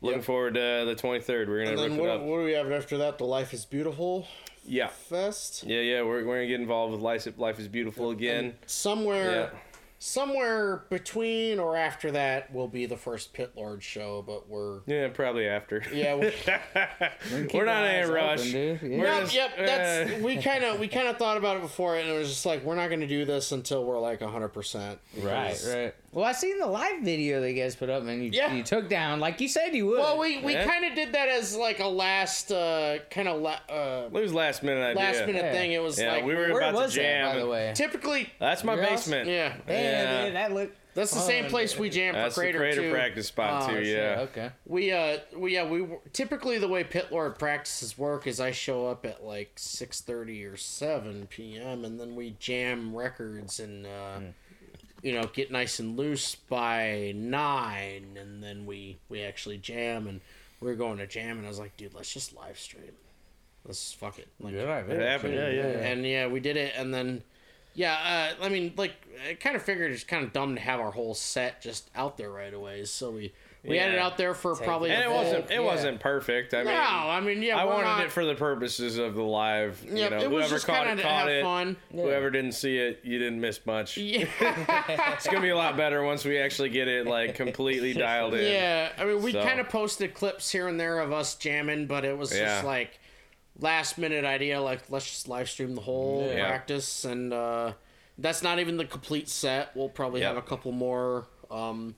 looking 0.00 0.22
forward 0.22 0.54
to 0.54 0.82
the 0.86 0.94
twenty 0.96 1.20
third. 1.20 1.48
We're 1.48 1.64
gonna 1.64 1.76
rip 1.80 1.92
it 1.92 2.08
up. 2.08 2.20
do 2.22 2.26
we 2.44 2.52
have 2.52 2.70
after 2.72 2.98
that? 2.98 3.18
The 3.18 3.24
Life 3.24 3.52
is 3.54 3.64
Beautiful 3.64 4.26
Yeah. 4.66 4.88
Fest. 4.88 5.62
Yeah, 5.64 5.80
yeah. 5.80 6.02
We're, 6.02 6.24
we're 6.26 6.34
gonna 6.34 6.46
get 6.48 6.60
involved 6.60 6.92
with 6.92 7.00
Life. 7.00 7.28
Life 7.38 7.60
is 7.60 7.68
beautiful 7.68 8.10
again. 8.10 8.54
Somewhere, 8.66 9.30
Yeah. 9.52 9.58
Somewhere 9.98 10.84
between 10.90 11.58
or 11.58 11.76
after 11.76 12.10
that 12.12 12.52
will 12.52 12.68
be 12.68 12.86
the 12.86 12.96
first 12.96 13.32
Pit 13.32 13.52
Lord 13.56 13.82
show, 13.82 14.22
but 14.26 14.48
we're 14.48 14.80
Yeah, 14.86 15.08
probably 15.08 15.46
after. 15.46 15.82
yeah. 15.92 16.14
We, 16.14 16.30
Keep 17.46 17.54
We're 17.54 17.64
not 17.64 17.84
in 17.84 18.08
a 18.08 18.12
rush. 18.12 18.40
open. 18.54 18.80
Yeah. 18.90 18.98
We're 18.98 19.04
yep, 19.06 19.20
just- 19.22 19.34
yep. 19.34 19.50
That's 19.58 20.10
uh, 20.12 20.18
we 20.22 20.36
kind 20.36 20.64
of 20.64 20.78
we 20.78 20.88
kind 20.88 21.08
of 21.08 21.16
thought 21.16 21.36
about 21.36 21.56
it 21.56 21.62
before, 21.62 21.96
and 21.96 22.08
it 22.08 22.12
was 22.18 22.28
just 22.28 22.46
like 22.46 22.62
we're 22.64 22.74
not 22.76 22.88
going 22.88 23.00
to 23.00 23.06
do 23.06 23.24
this 23.24 23.52
until 23.52 23.84
we're 23.84 23.98
like 24.00 24.20
hundred 24.20 24.48
percent. 24.50 24.98
Right, 25.18 25.58
right. 25.68 25.94
Well, 26.16 26.24
I 26.24 26.32
seen 26.32 26.58
the 26.58 26.66
live 26.66 27.02
video 27.02 27.42
that 27.42 27.52
you 27.52 27.62
guys 27.62 27.76
put 27.76 27.90
up, 27.90 28.02
and 28.06 28.24
you, 28.24 28.30
Yeah. 28.32 28.50
you 28.54 28.62
took 28.62 28.88
down 28.88 29.20
like 29.20 29.38
you 29.42 29.48
said 29.48 29.74
you 29.74 29.84
would. 29.88 29.98
Well, 29.98 30.16
we 30.18 30.38
we 30.38 30.54
Yeah. 30.54 30.64
kind 30.64 30.86
of 30.86 30.94
did 30.94 31.12
that 31.12 31.28
as 31.28 31.54
like 31.54 31.78
a 31.78 31.86
last 31.86 32.50
uh, 32.50 33.00
kind 33.10 33.28
of 33.28 33.42
la- 33.42 33.60
uh, 33.68 34.06
It 34.06 34.12
was 34.14 34.32
last 34.32 34.62
minute 34.62 34.82
idea. 34.82 34.96
last 34.98 35.26
minute 35.26 35.44
Yeah. 35.44 35.52
thing. 35.52 35.72
It 35.72 35.82
was 35.82 36.00
Yeah, 36.00 36.12
like 36.12 36.24
we 36.24 36.34
were 36.34 36.48
Where 36.54 36.62
about 36.62 36.72
was 36.72 36.94
to 36.94 37.00
jam. 37.00 37.26
that, 37.26 37.32
by 37.34 37.38
the 37.40 37.46
way? 37.46 37.72
typically 37.76 38.30
That's 38.38 38.64
my 38.64 38.76
Your 38.76 38.84
house? 38.84 39.02
basement. 39.04 39.28
yeah. 39.28 39.56
Damn, 39.66 39.76
Yeah. 39.76 40.24
dude, 40.24 40.34
that 40.36 40.52
look. 40.54 40.70
That's 40.94 41.10
the 41.12 41.20
same 41.20 41.42
fun. 41.44 41.50
place 41.50 41.78
we 41.78 41.90
jam 41.90 42.14
for 42.14 42.20
That's 42.20 42.34
Crater, 42.34 42.52
the 42.60 42.64
Crater 42.64 42.80
too. 42.80 42.90
practice 42.90 43.26
spot 43.26 43.64
Oh, 43.64 43.74
too. 43.74 43.84
shit, 43.84 43.94
Yeah. 43.98 44.20
Okay. 44.20 44.50
We 44.64 44.92
uh 44.92 45.18
we 45.34 45.52
yeah 45.52 45.64
we 45.68 45.86
typically 46.14 46.56
the 46.56 46.68
way 46.68 46.82
Pit 46.82 47.08
Lord 47.10 47.38
practices 47.38 47.98
work 47.98 48.26
is 48.26 48.40
I 48.40 48.52
show 48.52 48.86
up 48.86 49.04
at 49.04 49.22
like 49.22 49.50
six 49.56 50.00
thirty 50.00 50.42
or 50.46 50.56
seven 50.56 51.26
p.m. 51.26 51.84
and 51.84 52.00
then 52.00 52.16
we 52.16 52.30
jam 52.40 52.96
records 52.96 53.60
and 53.60 53.84
uh, 53.86 54.20
you 55.02 55.12
know 55.12 55.24
get 55.32 55.50
nice 55.50 55.78
and 55.78 55.96
loose 55.96 56.34
by 56.34 57.12
nine 57.14 58.16
and 58.20 58.42
then 58.42 58.66
we 58.66 58.98
we 59.08 59.22
actually 59.22 59.58
jam 59.58 60.06
and 60.06 60.20
we 60.60 60.70
are 60.70 60.74
going 60.74 60.98
to 60.98 61.06
jam 61.06 61.38
and 61.38 61.46
I 61.46 61.48
was 61.48 61.58
like 61.58 61.76
dude 61.76 61.94
let's 61.94 62.12
just 62.12 62.34
live 62.34 62.58
stream 62.58 62.92
let's 63.66 63.92
fuck 63.92 64.18
it 64.18 64.28
like 64.40 64.54
Good 64.54 64.68
idea. 64.68 64.96
It 64.96 65.10
happened. 65.10 65.34
Yeah, 65.34 65.48
yeah. 65.48 65.62
and 65.62 66.06
yeah, 66.06 66.26
we 66.28 66.40
did 66.40 66.56
it, 66.56 66.74
and 66.76 66.92
then 66.94 67.22
yeah, 67.74 68.34
uh, 68.40 68.44
I 68.44 68.48
mean, 68.48 68.72
like, 68.76 68.94
I 69.28 69.34
kind 69.34 69.54
of 69.54 69.62
figured 69.62 69.92
it's 69.92 70.04
kind 70.04 70.24
of 70.24 70.32
dumb 70.32 70.54
to 70.54 70.60
have 70.60 70.80
our 70.80 70.90
whole 70.90 71.14
set 71.14 71.60
just 71.60 71.90
out 71.94 72.16
there 72.16 72.30
right 72.30 72.54
away, 72.54 72.84
so 72.84 73.10
we 73.10 73.32
we 73.68 73.76
had 73.78 73.92
it 73.92 73.98
out 73.98 74.16
there 74.16 74.34
for 74.34 74.54
probably. 74.56 74.90
And 74.90 75.02
a 75.02 75.04
it 75.04 75.08
full- 75.08 75.16
wasn't. 75.16 75.44
It 75.50 75.54
yeah. 75.54 75.60
wasn't 75.60 76.00
perfect. 76.00 76.54
I 76.54 76.62
No, 76.62 76.70
mean, 76.70 76.78
I 76.78 77.20
mean, 77.20 77.42
yeah, 77.42 77.56
I 77.58 77.64
wanted 77.64 77.84
not- 77.84 78.04
it 78.04 78.12
for 78.12 78.24
the 78.24 78.34
purposes 78.34 78.98
of 78.98 79.14
the 79.14 79.22
live. 79.22 79.84
You 79.86 80.08
know, 80.10 80.18
it 80.18 80.30
was 80.30 80.44
whoever 80.44 80.48
just 80.48 80.66
caught 80.66 80.86
kinda 80.86 80.92
it 80.92 80.96
to 80.96 81.02
caught 81.02 81.18
have 81.20 81.28
it. 81.28 81.42
fun. 81.42 81.76
Whoever 81.92 82.30
didn't 82.30 82.52
see 82.52 82.78
it, 82.78 83.00
you 83.04 83.18
didn't 83.18 83.40
miss 83.40 83.64
much. 83.66 83.96
Yeah, 83.96 84.26
It's 85.14 85.26
gonna 85.26 85.40
be 85.40 85.48
a 85.50 85.56
lot 85.56 85.76
better 85.76 86.02
once 86.02 86.24
we 86.24 86.38
actually 86.38 86.68
get 86.70 86.88
it 86.88 87.06
like 87.06 87.34
completely 87.34 87.92
dialed 87.92 88.34
in. 88.34 88.50
yeah. 88.52 88.92
I 88.98 89.04
mean, 89.04 89.22
we 89.22 89.32
So- 89.32 89.42
kind 89.42 89.60
of 89.60 89.68
posted 89.68 90.14
clips 90.14 90.50
here 90.50 90.68
and 90.68 90.78
there 90.78 90.98
of 91.00 91.12
us 91.12 91.34
jamming, 91.34 91.86
but 91.86 92.04
it 92.04 92.16
was 92.16 92.32
Yeah. 92.36 92.44
just 92.46 92.64
like 92.64 92.98
last 93.58 93.98
minute 93.98 94.24
idea. 94.24 94.60
Like, 94.60 94.82
let's 94.90 95.06
just 95.06 95.28
live 95.28 95.48
stream 95.48 95.74
the 95.74 95.80
whole 95.80 96.26
Yeah. 96.30 96.46
practice, 96.46 97.04
and 97.04 97.32
uh, 97.32 97.72
that's 98.18 98.42
not 98.42 98.58
even 98.58 98.76
the 98.76 98.84
complete 98.84 99.28
set. 99.28 99.74
We'll 99.74 99.88
probably 99.88 100.20
Yep. 100.20 100.28
have 100.34 100.36
a 100.36 100.46
couple 100.46 100.72
more, 100.72 101.26
um, 101.50 101.94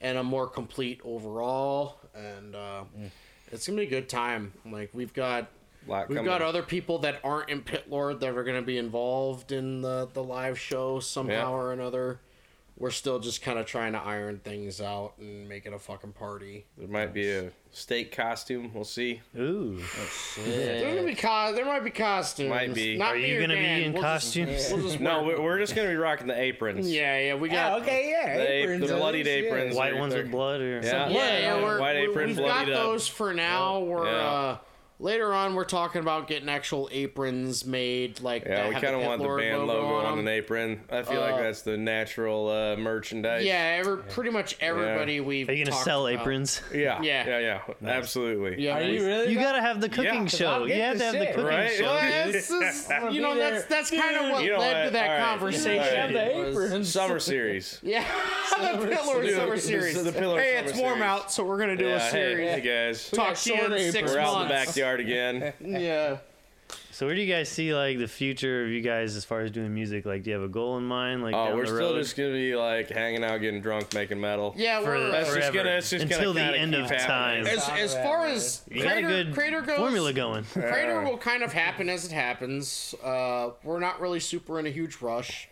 and 0.00 0.16
a 0.18 0.22
more 0.22 0.46
complete 0.46 1.00
overall, 1.04 1.98
and 2.14 2.54
uh, 2.54 2.84
Mm. 2.98 3.10
it's 3.52 3.66
gonna 3.66 3.78
be 3.80 3.86
a 3.86 3.90
good 3.90 4.08
time. 4.08 4.52
Like 4.64 4.90
we've 4.92 5.12
got. 5.14 5.48
We've 5.86 6.06
coming. 6.08 6.24
got 6.26 6.42
other 6.42 6.62
people 6.62 6.98
that 7.00 7.20
aren't 7.24 7.48
in 7.48 7.62
Pit 7.62 7.84
Lord 7.88 8.20
that 8.20 8.36
are 8.36 8.44
going 8.44 8.60
to 8.60 8.66
be 8.66 8.76
involved 8.76 9.50
in 9.50 9.80
the, 9.80 10.10
the 10.12 10.22
live 10.22 10.58
show 10.58 11.00
somehow 11.00 11.32
Yeah. 11.32 11.48
or 11.48 11.72
another. 11.72 12.20
We're 12.80 12.90
still 12.90 13.18
just 13.18 13.42
kind 13.42 13.58
of 13.58 13.66
trying 13.66 13.92
to 13.92 13.98
iron 13.98 14.40
things 14.42 14.80
out 14.80 15.12
and 15.18 15.46
make 15.46 15.66
it 15.66 15.72
a 15.74 15.78
fucking 15.78 16.12
party. 16.12 16.64
There 16.78 16.88
might 16.88 17.12
be 17.12 17.30
a 17.30 17.50
steak 17.72 18.10
costume. 18.10 18.70
We'll 18.72 18.84
see. 18.84 19.20
Ooh. 19.38 19.78
There's 20.46 20.82
gonna 20.96 21.06
be 21.06 21.14
co- 21.14 21.52
there 21.54 21.66
might 21.66 21.84
be 21.84 21.90
costumes. 21.90 22.48
Might 22.48 22.72
be. 22.72 22.96
Not 22.96 23.12
Are 23.12 23.18
you 23.18 23.38
gonna 23.38 23.54
be 23.54 23.84
in 23.84 23.92
We'll 23.92 24.00
just- 24.02 24.34
costumes? 24.34 24.72
we'll 24.72 24.82
just 24.82 24.98
No, 25.00 25.24
we're 25.24 25.42
we're 25.42 25.58
just 25.58 25.76
gonna 25.76 25.90
be 25.90 25.94
rocking 25.96 26.26
the 26.26 26.40
aprons. 26.40 26.90
yeah, 26.90 27.18
yeah, 27.18 27.34
we 27.34 27.50
Yeah, 27.50 27.68
got. 27.70 27.82
okay, 27.82 28.08
yeah. 28.10 28.36
The, 28.38 28.50
aprons, 28.50 28.88
the 28.88 28.96
bloodied 28.96 29.26
shit. 29.26 29.44
aprons. 29.44 29.76
White 29.76 29.96
ones 29.98 30.14
with 30.14 30.30
blood 30.30 30.62
or 30.62 30.80
Yeah. 30.82 30.90
something? 30.90 31.16
Yeah, 31.16 31.38
yeah, 31.38 31.38
Yeah, 31.56 31.62
we're, 31.62 31.80
white 31.80 31.96
apron, 31.96 32.28
we, 32.30 32.34
have 32.36 32.44
got 32.44 32.54
bloodied 32.64 32.74
up. 32.74 32.82
those 32.82 33.06
for 33.06 33.34
now. 33.34 33.80
We're 33.80 34.06
Yeah. 34.06 34.12
uh, 34.30 34.56
later 35.00 35.32
on. 35.32 35.54
We're 35.54 35.64
talking 35.64 36.00
about 36.00 36.28
getting 36.28 36.48
actual 36.48 36.88
aprons 36.92 37.64
made, 37.64 38.20
like 38.20 38.44
Yeah, 38.44 38.68
we 38.68 38.74
kind 38.74 38.86
of 38.94 39.00
Pit 39.00 39.08
want 39.08 39.22
the 39.22 39.28
band 39.28 39.66
logo 39.66 39.94
on, 39.96 40.04
them. 40.04 40.18
an 40.20 40.28
apron. 40.28 40.80
I 40.90 41.02
feel 41.02 41.20
like 41.20 41.34
Uh, 41.34 41.42
that's 41.42 41.62
the 41.62 41.76
natural 41.76 42.48
uh, 42.48 42.76
merchandise. 42.76 43.44
Yeah, 43.44 43.76
every, 43.80 43.96
pretty 43.98 44.30
much 44.30 44.56
everybody 44.60 45.20
we've. 45.20 45.48
Are 45.48 45.52
you 45.52 45.64
gonna 45.64 45.76
sell 45.82 46.06
about. 46.06 46.20
aprons? 46.22 46.60
Yeah. 46.72 47.00
Yeah. 47.02 47.26
Yeah. 47.26 47.60
Yeah. 47.80 47.88
Absolutely. 47.90 48.62
Yeah, 48.62 48.78
Are 48.78 48.82
you 48.82 49.04
really? 49.04 49.32
You 49.32 49.38
gotta 49.40 49.60
have 49.60 49.80
the 49.80 49.88
cooking 49.88 50.22
Yeah. 50.22 50.26
show. 50.26 50.46
I'll 50.50 50.66
get 50.66 50.76
You 50.76 50.82
have 50.82 50.98
to 50.98 51.04
have 51.04 51.14
the 51.14 51.26
cooking 51.26 51.44
right? 51.44 51.70
show. 51.72 51.84
Well, 51.84 52.26
dude. 52.26 52.34
it's 52.36 52.50
you 53.14 53.20
know, 53.22 53.36
that's 53.36 53.64
that's 53.64 53.90
kind 53.90 54.16
of 54.16 54.30
what 54.32 54.44
You 54.44 54.52
know 54.52 54.58
led 54.58 54.76
what? 54.76 54.84
to 54.84 54.90
that 54.90 55.10
All 55.10 55.16
right. 55.16 55.28
conversation. 55.38 55.78
All 55.78 55.84
Have 55.96 56.12
the 56.12 56.38
was- 56.38 56.48
aprons. 56.56 56.92
Summer 56.92 57.18
series. 57.18 57.78
Yeah, 57.90 58.04
the 58.60 58.86
Pillar 58.86 59.28
Summer 59.34 59.56
Series. 59.58 60.02
the 60.04 60.12
Pillar 60.12 60.40
hey, 60.40 60.58
it's 60.58 60.76
warm 60.78 61.02
out, 61.02 61.32
so 61.32 61.42
we're 61.44 61.58
gonna 61.58 61.76
do 61.76 61.88
a 61.88 62.00
series. 62.10 62.50
hey 62.50 62.60
guys. 62.60 63.10
Talk 63.10 63.34
to 63.36 63.50
you 63.54 63.64
in 63.64 63.78
six 63.92 63.96
aprons. 63.96 64.12
We're 64.14 64.20
out 64.20 64.42
in 64.42 64.48
the 64.48 64.54
months. 64.54 64.72
Backyard 64.98 65.00
again. 65.00 65.52
Yeah. 65.82 66.18
So 66.92 67.06
where 67.06 67.14
do 67.14 67.20
you 67.22 67.32
guys 67.32 67.48
see 67.48 67.74
like 67.74 67.98
the 67.98 68.06
future 68.06 68.62
of 68.64 68.68
you 68.70 68.80
guys 68.82 69.16
as 69.16 69.24
far 69.24 69.40
as 69.40 69.50
doing 69.50 69.72
music? 69.74 70.04
Like, 70.04 70.22
do 70.22 70.30
you 70.30 70.34
have 70.36 70.44
a 70.44 70.48
goal 70.52 70.76
in 70.76 70.84
mind? 70.84 71.22
Like, 71.22 71.34
Oh, 71.34 71.46
down 71.46 71.56
we're 71.56 71.62
the 71.62 71.66
still 71.68 71.92
road? 71.94 72.02
just 72.02 72.16
gonna 72.16 72.30
be 72.32 72.54
like 72.54 72.90
hanging 72.90 73.24
out, 73.24 73.38
getting 73.40 73.60
drunk, 73.62 73.92
making 73.94 74.20
metal. 74.20 74.52
Yeah, 74.56 74.80
For 74.80 74.86
we're 74.86 75.04
the- 75.06 75.10
That's 75.10 75.28
just 75.28 75.38
forever. 75.38 75.56
gonna- 75.56 75.70
it's 75.76 75.90
just 75.90 76.08
gonna 76.08 76.16
until 76.16 76.32
the 76.34 76.42
end 76.42 76.74
of 76.74 76.90
happening. 76.90 77.44
time. 77.44 77.46
as 77.46 77.68
as 77.70 77.94
far 77.94 78.26
as 78.26 78.62
You 78.70 78.82
got 78.82 78.98
a 78.98 79.02
Crater, 79.02 79.08
good 79.08 79.34
Crater 79.34 79.60
goes, 79.62 79.78
formula 79.78 80.12
going. 80.12 80.44
Crater 80.44 81.02
will 81.02 81.16
kind 81.18 81.42
of 81.42 81.52
happen 81.52 81.88
as 81.88 82.04
it 82.04 82.12
happens. 82.12 82.94
Uh, 83.02 83.50
we're 83.64 83.80
not 83.80 84.00
really 84.00 84.20
super 84.20 84.60
in 84.60 84.66
a 84.66 84.70
huge 84.70 85.00
rush 85.00 85.48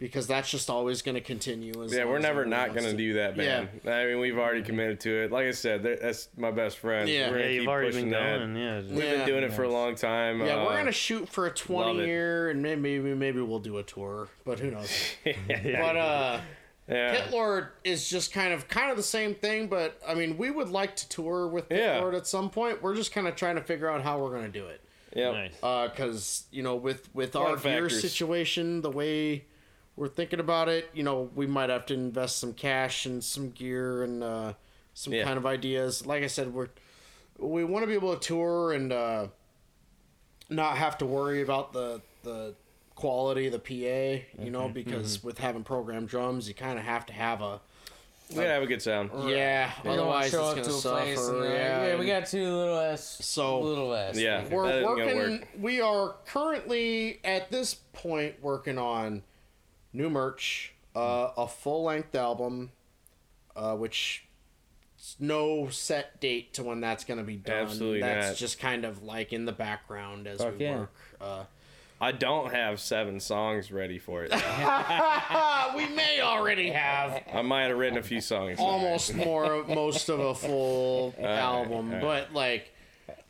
because 0.00 0.26
that's 0.26 0.50
just 0.50 0.70
always 0.70 1.02
going 1.02 1.14
to 1.14 1.20
continue. 1.20 1.84
As 1.84 1.92
Yeah, 1.92 2.06
we're 2.06 2.18
never 2.18 2.46
not 2.46 2.74
gonna 2.74 2.94
do 2.94 3.12
that, 3.12 3.36
man. 3.36 3.68
Yeah. 3.84 3.92
I 3.92 4.06
mean, 4.06 4.18
we've 4.18 4.38
already 4.38 4.62
committed 4.62 4.98
to 5.00 5.10
it. 5.24 5.30
Like 5.30 5.44
I 5.46 5.50
said, 5.50 5.82
that's 5.82 6.28
my 6.36 6.50
best 6.50 6.78
friend. 6.78 7.08
Yeah. 7.08 7.30
we're 7.30 7.36
yeah, 7.36 7.42
gonna 7.44 7.54
you've 7.54 7.68
already 7.68 7.92
been 7.92 8.10
that. 8.10 8.38
going. 8.38 8.56
Yeah. 8.56 8.80
We've 8.80 9.04
Yeah. 9.04 9.16
been 9.18 9.26
doing 9.26 9.44
it 9.44 9.52
for 9.52 9.62
a 9.64 9.68
long 9.70 9.94
time. 9.94 10.40
Yeah, 10.40 10.64
we're 10.64 10.72
uh, 10.72 10.76
gonna 10.78 10.90
shoot 10.90 11.28
for 11.28 11.46
a 11.46 11.50
twenty 11.50 12.06
year, 12.06 12.48
and 12.48 12.62
maybe 12.62 12.98
maybe 12.98 13.40
we'll 13.42 13.58
do 13.60 13.76
a 13.76 13.82
tour, 13.82 14.28
but 14.44 14.58
who 14.58 14.70
knows? 14.70 14.90
Yeah. 15.24 15.82
But 15.82 15.96
uh, 15.96 16.40
yeah. 16.88 17.14
Pit 17.22 17.30
Lord 17.30 17.68
is 17.84 18.08
just 18.08 18.32
kind 18.32 18.54
of 18.54 18.68
kind 18.68 18.90
of 18.90 18.96
the 18.96 19.02
same 19.02 19.34
thing. 19.34 19.68
But 19.68 20.00
I 20.08 20.14
mean, 20.14 20.38
we 20.38 20.50
would 20.50 20.70
like 20.70 20.96
to 20.96 21.08
tour 21.10 21.46
with 21.46 21.68
Pit 21.68 21.78
Yeah. 21.78 22.00
Lord 22.00 22.14
at 22.14 22.26
some 22.26 22.48
point. 22.48 22.82
We're 22.82 22.96
just 22.96 23.12
kind 23.12 23.28
of 23.28 23.36
trying 23.36 23.56
to 23.56 23.62
figure 23.62 23.88
out 23.90 24.00
how 24.02 24.18
we're 24.18 24.34
gonna 24.34 24.48
do 24.48 24.66
it. 24.66 24.80
Yep. 25.14 25.32
Nice. 25.34 25.90
because 25.90 26.44
Uh, 26.46 26.56
you 26.56 26.62
know 26.62 26.76
with 26.76 27.14
with 27.14 27.34
lot 27.34 27.48
our 27.48 27.54
of 27.56 27.62
gear 27.62 27.90
situation 27.90 28.80
the 28.80 28.90
way 28.90 29.44
we're 30.00 30.08
thinking 30.08 30.40
about 30.40 30.66
it 30.70 30.88
you 30.94 31.02
know 31.02 31.28
we 31.34 31.46
might 31.46 31.68
have 31.68 31.84
to 31.84 31.92
invest 31.94 32.38
some 32.38 32.54
cash 32.54 33.04
and 33.04 33.22
some 33.22 33.50
gear 33.50 34.02
and 34.02 34.24
uh, 34.24 34.54
some 34.94 35.12
Yeah. 35.12 35.24
kind 35.24 35.36
of 35.36 35.44
ideas 35.44 36.06
like 36.06 36.22
i 36.24 36.26
said 36.26 36.54
we're 36.54 36.68
we 37.38 37.64
want 37.64 37.82
to 37.82 37.86
be 37.86 37.92
able 37.94 38.16
to 38.16 38.20
tour 38.26 38.72
and 38.72 38.92
uh, 38.92 39.26
not 40.48 40.78
have 40.78 40.96
to 40.98 41.06
worry 41.06 41.42
about 41.42 41.72
the 41.74 42.00
the 42.22 42.54
quality 42.94 43.46
of 43.46 43.52
the 43.52 43.58
pa 43.58 43.74
you 43.74 44.22
Mm-hmm, 44.38 44.52
know 44.52 44.68
because 44.70 45.22
with 45.22 45.38
having 45.38 45.64
programmed 45.64 46.08
drums 46.08 46.48
you 46.48 46.54
kind 46.54 46.78
of 46.78 46.84
have 46.84 47.04
to 47.06 47.12
have 47.12 47.40
a 47.42 47.60
We 48.30 48.36
gotta 48.36 48.48
have 48.48 48.62
a 48.62 48.66
good 48.66 48.80
sound. 48.82 49.10
yeah 49.30 49.70
You 49.78 49.84
don't 49.84 49.98
otherwise 49.98 50.26
it's 50.26 50.34
gonna 50.36 50.54
to 50.54 50.60
a 50.60 50.62
place 50.64 51.18
and 51.18 51.18
suffer 51.18 51.44
yeah, 51.46 51.86
yeah, 51.88 51.98
we 51.98 52.06
got 52.06 52.26
two 52.26 52.44
little 52.44 52.78
s, 52.78 53.18
So- 53.24 53.60
little 53.60 53.92
s. 53.94 54.18
Yeah. 54.18 54.46
We're 54.50 54.84
working 54.84 55.16
work. 55.16 55.48
we 55.58 55.80
are 55.82 56.14
currently 56.26 57.20
at 57.24 57.50
this 57.50 57.74
point 57.92 58.42
working 58.42 58.78
on 58.78 59.22
new 59.92 60.10
merch 60.10 60.72
uh, 60.94 61.30
a 61.36 61.46
full-length 61.46 62.14
album 62.14 62.70
uh, 63.56 63.74
which 63.76 64.24
no 65.18 65.68
set 65.68 66.20
date 66.20 66.52
to 66.54 66.62
when 66.62 66.80
that's 66.80 67.04
going 67.04 67.18
to 67.18 67.24
be 67.24 67.36
done 67.36 67.64
Absolutely 67.64 68.00
that's 68.00 68.28
not. 68.28 68.36
just 68.36 68.58
kind 68.58 68.84
of 68.84 69.02
like 69.02 69.32
in 69.32 69.44
the 69.46 69.52
background 69.52 70.26
as 70.26 70.40
Fuck 70.40 70.58
we 70.58 70.64
yeah. 70.64 70.78
work 70.78 70.94
uh, 71.20 71.44
I 72.02 72.12
don't 72.12 72.50
have 72.52 72.80
seven 72.80 73.20
songs 73.20 73.70
ready 73.70 73.98
for 73.98 74.24
it. 74.24 74.30
we 75.76 75.86
may 75.94 76.20
already 76.22 76.70
have 76.70 77.22
I 77.32 77.42
might 77.42 77.64
have 77.64 77.76
written 77.76 77.98
a 77.98 78.02
few 78.02 78.20
songs. 78.22 78.58
almost 78.58 79.14
more 79.26 79.64
most 79.64 80.08
of 80.08 80.18
a 80.20 80.34
full 80.34 81.14
album 81.18 81.92
all 81.92 81.92
right. 81.92 82.00
but 82.00 82.32
like 82.32 82.74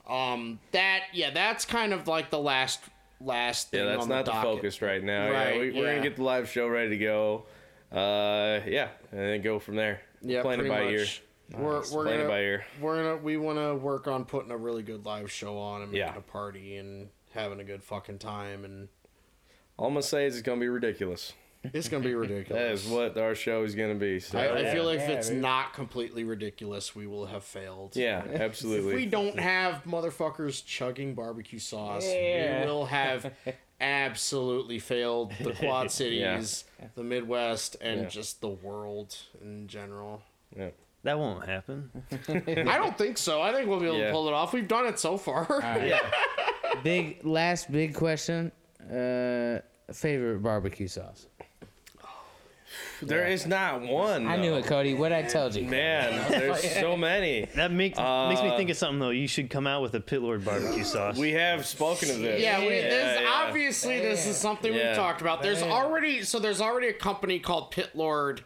um 0.09 0.59
that 0.73 1.03
yeah 1.13 1.31
that's 1.31 1.65
kind 1.65 1.93
of 1.93 2.07
like 2.09 2.31
the 2.31 2.39
last 2.39 2.81
last 3.21 3.71
thing 3.71 3.81
Yeah, 3.81 3.87
that's 3.87 4.03
on 4.03 4.09
not 4.09 4.25
the, 4.25 4.33
the, 4.33 4.43
focus 4.43 4.83
right 4.83 5.03
now. 5.03 5.31
Right, 5.31 5.55
yeah, 5.55 5.61
we, 5.61 5.71
we're 5.73 5.87
yeah. 5.87 5.97
gonna 5.97 6.09
get 6.09 6.17
the 6.17 6.23
live 6.23 6.49
show 6.49 6.67
ready 6.69 6.91
to 6.91 6.99
go. 6.99 7.47
Uh, 7.93 8.61
yeah, 8.67 8.89
and 9.13 9.21
then 9.21 9.43
go 9.43 9.59
from 9.59 9.77
there. 9.77 10.01
Yeah, 10.23 10.43
playing 10.43 10.61
it 10.65 10.69
by 10.69 10.83
ear. 10.85 11.01
much. 11.01 11.23
We're 11.53 11.63
we're 11.63 11.83
Playing 12.05 12.19
gonna 12.19 12.29
by 12.29 12.41
ear. 12.41 12.65
we're 12.81 12.97
gonna 13.03 13.17
we 13.17 13.37
want 13.37 13.59
to 13.59 13.75
work 13.75 14.07
on 14.07 14.25
putting 14.25 14.53
a 14.53 14.57
really 14.57 14.83
good 14.85 15.05
live 15.05 15.31
show 15.33 15.59
on 15.59 15.83
and 15.83 15.91
making 15.91 16.07
Yeah. 16.07 16.17
a 16.17 16.21
party 16.21 16.77
and 16.77 17.09
having 17.33 17.59
a 17.59 17.65
good 17.65 17.83
fucking 17.83 18.19
time 18.19 18.65
and 18.65 18.89
All 19.77 19.89
I'm 19.89 19.95
gonna 19.95 20.03
say 20.03 20.27
is 20.27 20.37
it's 20.37 20.47
gonna 20.47 20.61
be 20.61 20.69
ridiculous. 20.69 21.33
It's 21.65 21.89
gonna 21.89 22.05
be 22.05 22.15
ridiculous. 22.15 22.63
that 22.63 22.71
is 22.73 22.87
what 22.87 23.19
our 23.19 23.35
show 23.35 23.63
is 23.65 23.75
gonna 23.75 23.95
be. 23.95 24.21
So, 24.21 24.39
I, 24.39 24.45
I 24.47 24.61
yeah. 24.61 24.73
feel 24.73 24.85
like 24.85 25.01
if 25.01 25.09
it's 25.09 25.29
dude. 25.29 25.43
not 25.43 25.73
completely 25.75 26.25
ridiculous, 26.25 26.95
we 26.95 27.07
will 27.07 27.27
have 27.27 27.45
failed. 27.45 27.97
yeah, 27.97 28.23
absolutely. 28.35 28.91
If 28.93 28.97
we 28.97 29.07
don't 29.07 29.39
have 29.39 29.85
motherfuckers 29.85 30.65
chugging 30.65 31.15
barbecue 31.15 31.59
sauce, 31.59 32.05
Yeah. 32.07 32.61
we 32.65 32.67
will 32.71 32.87
have 32.87 33.33
absolutely 33.81 34.79
failed 34.79 35.33
the 35.41 35.53
Quad 35.53 35.91
Cities, 36.01 36.65
the 36.95 37.03
Midwest, 37.03 37.77
and 37.81 38.03
Yeah. 38.03 38.09
just 38.09 38.41
the 38.41 38.49
world 38.49 39.17
in 39.43 39.67
general. 39.69 40.23
yeah. 40.57 40.71
That 41.03 41.19
won't 41.19 41.47
happen. 41.47 41.91
I 42.29 42.77
don't 42.77 42.99
think 42.99 43.17
so. 43.17 43.41
I 43.41 43.55
think 43.55 43.71
we'll 43.71 43.81
be 43.81 43.87
able 43.87 43.97
Yeah. 43.97 44.09
to 44.09 44.13
pull 44.13 44.29
it 44.29 44.35
off. 44.35 44.53
We've 44.53 44.69
done 44.69 44.85
it 44.85 44.99
so 44.99 45.17
far. 45.17 45.47
Yeah. 45.63 45.99
Big 46.85 47.25
last 47.25 47.73
big 47.73 47.95
question. 47.95 48.53
Uh, 48.83 49.61
favorite 49.95 50.43
barbecue 50.43 50.89
sauce. 50.89 51.27
There 53.03 53.27
is 53.27 53.47
not 53.47 53.81
one. 53.83 54.27
I 54.27 54.37
knew 54.37 54.55
it, 54.55 54.67
Cody. 54.67 54.95
What 54.95 55.13
I 55.13 55.23
told 55.23 55.55
you. 55.55 55.65
Man, 55.65 56.31
there's 56.31 56.73
so 56.81 56.97
many. 56.97 57.47
That 57.55 57.73
makes 57.73 57.99
makes 57.99 58.43
me 58.43 58.51
Uh, 58.51 58.57
think 58.57 58.71
of 58.71 58.77
something 58.77 58.99
though. 58.99 59.11
You 59.11 59.27
should 59.29 59.51
come 59.51 59.67
out 59.67 59.83
with 59.83 59.95
a 59.95 60.01
Pit 60.01 60.23
Lord 60.23 60.45
barbecue 60.45 60.85
sauce. 60.85 61.17
We 61.17 61.33
have 61.33 61.67
spoken 61.67 62.11
of 62.11 62.19
this. 62.21 62.41
Yeah, 62.43 62.61
we, 62.61 62.69
there's 62.69 63.21
yeah. 63.23 63.29
obviously 63.47 63.99
this 64.01 64.27
is 64.27 64.37
something 64.37 64.73
Yeah. 64.73 64.89
we've 64.89 64.97
talked 64.97 65.21
about. 65.21 65.43
There's 65.43 65.61
Damn. 65.61 65.73
already 65.73 66.23
so 66.23 66.39
there's 66.39 66.61
already 66.61 66.89
a 66.89 66.93
company 66.93 67.39
called 67.39 67.71
Pit 67.71 67.91
Lord 67.95 68.43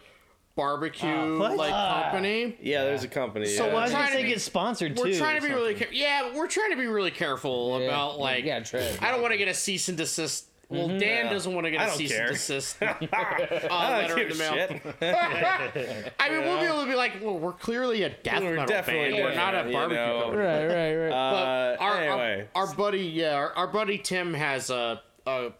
Barbecue 0.56 1.36
What? 1.38 1.56
like 1.56 1.72
company. 1.72 2.56
Yeah, 2.62 2.84
there's 2.84 3.02
a 3.02 3.08
company. 3.08 3.46
So 3.46 3.66
yeah. 3.66 3.72
Why 3.72 3.80
we're 3.80 3.80
does 3.86 3.90
trying 3.90 4.04
it 4.04 4.10
to 4.10 4.16
say 4.18 4.22
be- 4.22 4.28
get 4.28 4.40
sponsored 4.40 4.96
too? 4.96 5.02
We're 5.02 5.12
too? 5.12 5.18
trying 5.18 5.40
to 5.40 5.46
be 5.48 5.52
really 5.52 5.74
care- 5.74 5.92
yeah, 5.92 6.32
we're 6.34 6.46
trying 6.46 6.70
to 6.70 6.76
be 6.76 6.86
really 6.86 7.10
careful 7.10 7.80
Yeah. 7.80 7.86
about 7.86 8.20
like 8.20 8.44
Yeah, 8.44 8.60
tread. 8.60 8.98
I 9.02 9.10
don't 9.10 9.20
want 9.20 9.32
to 9.32 9.38
get 9.38 9.48
a 9.48 9.54
cease 9.54 9.88
and 9.88 9.98
desist. 9.98 10.44
Well, 10.68 10.98
Dan 10.98 11.32
doesn't 11.32 11.52
want 11.54 11.66
to 11.66 11.70
get 11.70 11.82
a 11.82 11.86
don't 11.86 11.96
cease 11.96 12.12
care. 12.12 12.26
and 12.26 12.32
desist 12.34 12.76
uh, 12.82 12.94
I 13.70 14.00
letter 14.00 14.08
don't 14.08 14.20
in 14.20 14.28
the 14.28 14.34
give 14.34 14.38
mail. 14.38 14.80
I 16.20 16.30
mean, 16.30 16.40
we'll 16.42 16.60
be 16.60 16.66
able 16.66 16.80
to 16.84 16.88
be 16.88 16.94
like, 16.96 17.12
well, 17.22 17.38
we're 17.38 17.52
clearly 17.52 18.02
a 18.02 18.08
death 18.10 18.42
We're 18.42 18.50
metal 18.56 18.66
definitely 18.66 19.12
band. 19.12 19.24
We're 19.24 19.34
not 19.34 19.54
a 19.54 19.64
different, 19.64 19.70
you 19.70 19.76
barbecue 19.76 19.96
know. 20.06 20.20
company. 20.22 20.42
Right, 20.42 20.66
right, 20.66 20.94
right. 20.96 21.12
Uh, 21.14 21.76
But 21.76 21.82
our, 21.84 21.96
anyway, 22.00 22.48
our, 22.54 22.66
our 22.66 22.74
buddy, 22.74 23.00
yeah, 23.06 23.34
our, 23.34 23.52
our 23.52 23.66
buddy 23.66 23.98
Tim 23.98 24.34
has 24.34 24.70
a 24.70 25.00
a, 25.26 25.50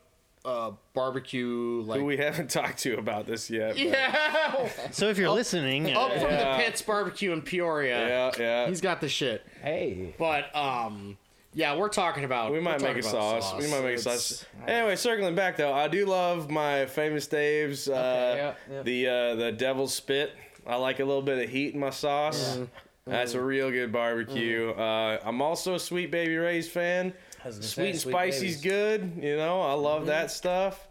a 0.44 0.72
barbecue 0.94 1.82
like 1.86 2.00
who 2.00 2.06
we 2.06 2.16
haven't 2.18 2.50
talked 2.50 2.78
to 2.80 2.98
about 2.98 3.26
this 3.26 3.48
yet. 3.50 3.78
yeah 3.78 4.68
So 4.90 5.08
if 5.08 5.16
you're 5.18 5.30
listening, 5.30 5.90
up 5.92 6.10
uh, 6.10 6.18
from 6.18 6.30
Yeah. 6.30 6.56
the 6.58 6.62
Pits 6.64 6.82
Barbecue 6.82 7.32
in 7.32 7.42
Peoria. 7.42 8.08
yeah, 8.08 8.30
yeah. 8.38 8.68
He's 8.68 8.80
got 8.80 9.00
the 9.00 9.08
shit. 9.08 9.44
hey. 9.62 10.14
But 10.18 10.54
um, 10.56 11.16
yeah, 11.54 11.76
we're 11.76 11.88
talking 11.88 12.24
about 12.24 12.52
We 12.52 12.60
might 12.60 12.80
make 12.80 12.96
a 12.96 13.02
talking 13.02 13.10
about 13.10 13.42
sauce. 13.42 13.62
We 13.62 13.70
might 13.70 13.82
make 13.82 13.98
a 13.98 14.02
sauce. 14.02 14.44
Anyway, 14.66 14.96
circling 14.96 15.34
back 15.34 15.56
though, 15.56 15.72
I 15.72 15.88
do 15.88 16.04
love 16.06 16.50
my 16.50 16.86
famous 16.86 17.26
Dave's. 17.26 17.88
Uh, 17.88 18.54
yeah, 18.68 18.74
yeah. 18.74 18.82
The 18.82 19.08
uh, 19.08 19.34
the 19.36 19.52
Devil's 19.52 19.94
Spit. 19.94 20.32
I 20.66 20.76
like 20.76 21.00
a 21.00 21.04
little 21.04 21.22
bit 21.22 21.44
of 21.44 21.50
heat 21.50 21.74
in 21.74 21.80
my 21.80 21.90
sauce. 21.90 22.58
That's 23.06 23.34
a 23.34 23.40
real 23.40 23.70
good 23.70 23.92
barbecue. 23.92 24.70
Uh, 24.70 25.18
I'm 25.22 25.42
also 25.42 25.74
a 25.74 25.80
Sweet 25.80 26.10
Baby 26.10 26.36
Ray's 26.36 26.70
fan. 26.70 27.12
Sweet 27.50 27.90
and 27.90 27.98
spicy's 27.98 28.62
good. 28.62 29.12
You 29.20 29.36
know, 29.36 29.60
I 29.60 29.74
love 29.74 30.06
that 30.06 30.30
stuff. 30.30 30.88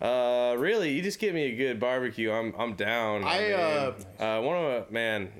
Uh, 0.00 0.54
really, 0.58 0.92
you 0.92 1.02
just 1.02 1.18
give 1.18 1.34
me 1.34 1.44
a 1.46 1.56
good 1.56 1.78
barbecue. 1.80 2.30
I'm 2.32 2.54
I'm 2.56 2.74
down. 2.74 3.24
I, 3.24 3.40
mean, 3.40 3.52
uh, 4.20 4.40
one 4.40 4.56
of 4.56 4.86
my 4.86 4.92
man. 4.92 5.32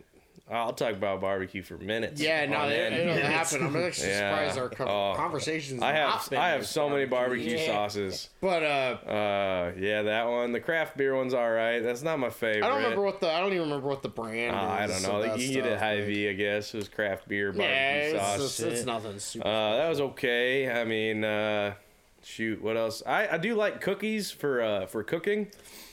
I'll 0.53 0.73
talk 0.75 0.93
about 0.93 1.21
barbecue 1.21 1.63
for 1.63 1.79
minutes. 1.79 2.21
Yeah, 2.21 2.45
no, 2.47 2.69
it, 2.69 2.93
it'll 2.93 3.15
happen. 3.15 3.63
I'm 3.67 3.77
actually 3.85 4.09
Yeah. 4.09 4.31
surprised 4.31 4.59
our 4.59 4.69
co- 4.69 4.85
Oh. 5.13 5.15
conversations. 5.17 5.83
I 5.83 5.93
have 5.93 6.29
I 6.33 6.51
have 6.51 6.67
so 6.67 6.89
many 6.89 7.07
barbecue 7.07 7.57
Yeah. 7.57 7.67
sauces. 7.67 8.29
But 8.41 8.63
uh, 8.63 9.11
Uh, 9.11 9.73
yeah, 9.79 10.03
that 10.03 10.29
one. 10.29 10.53
The 10.53 10.61
craft 10.61 10.97
beer 10.97 11.17
one's 11.17 11.35
all 11.35 11.51
right. 11.51 11.81
That's 11.81 12.03
not 12.03 12.19
my 12.19 12.31
favorite. 12.31 12.65
I 12.65 12.69
don't 12.69 12.83
remember 12.83 13.03
what 13.03 13.21
the 13.21 13.31
I 13.31 13.41
don't 13.41 13.53
even 13.53 13.63
remember 13.63 13.89
what 13.89 14.03
the 14.03 14.09
brand. 14.09 14.55
Uh, 14.55 14.61
I 14.61 14.87
don't 14.87 15.03
know. 15.03 15.35
You 15.35 15.53
get 15.55 15.67
it 15.67 15.79
Hy-Vee, 15.79 16.29
I 16.29 16.33
guess. 16.35 16.75
It 16.75 16.79
was 16.79 16.89
craft 16.89 17.29
beer 17.29 17.53
barbecue 17.53 17.71
Yeah, 17.71 17.99
it's, 18.01 18.19
sauce. 18.21 18.61
it's, 18.61 18.61
it's 18.61 18.87
nothing 18.87 19.19
super. 19.19 19.47
Uh, 19.49 19.77
that 19.77 19.89
was 19.89 20.01
okay. 20.01 20.71
I 20.71 20.85
mean, 20.85 21.25
uh, 21.25 21.75
shoot, 22.23 22.61
what 22.63 22.77
else? 22.77 23.03
I, 23.07 23.29
I 23.29 23.39
do 23.39 23.55
like 23.55 23.81
cookies 23.81 24.31
for 24.31 24.61
uh, 24.63 24.87
for 24.87 25.03
cooking. 25.03 25.49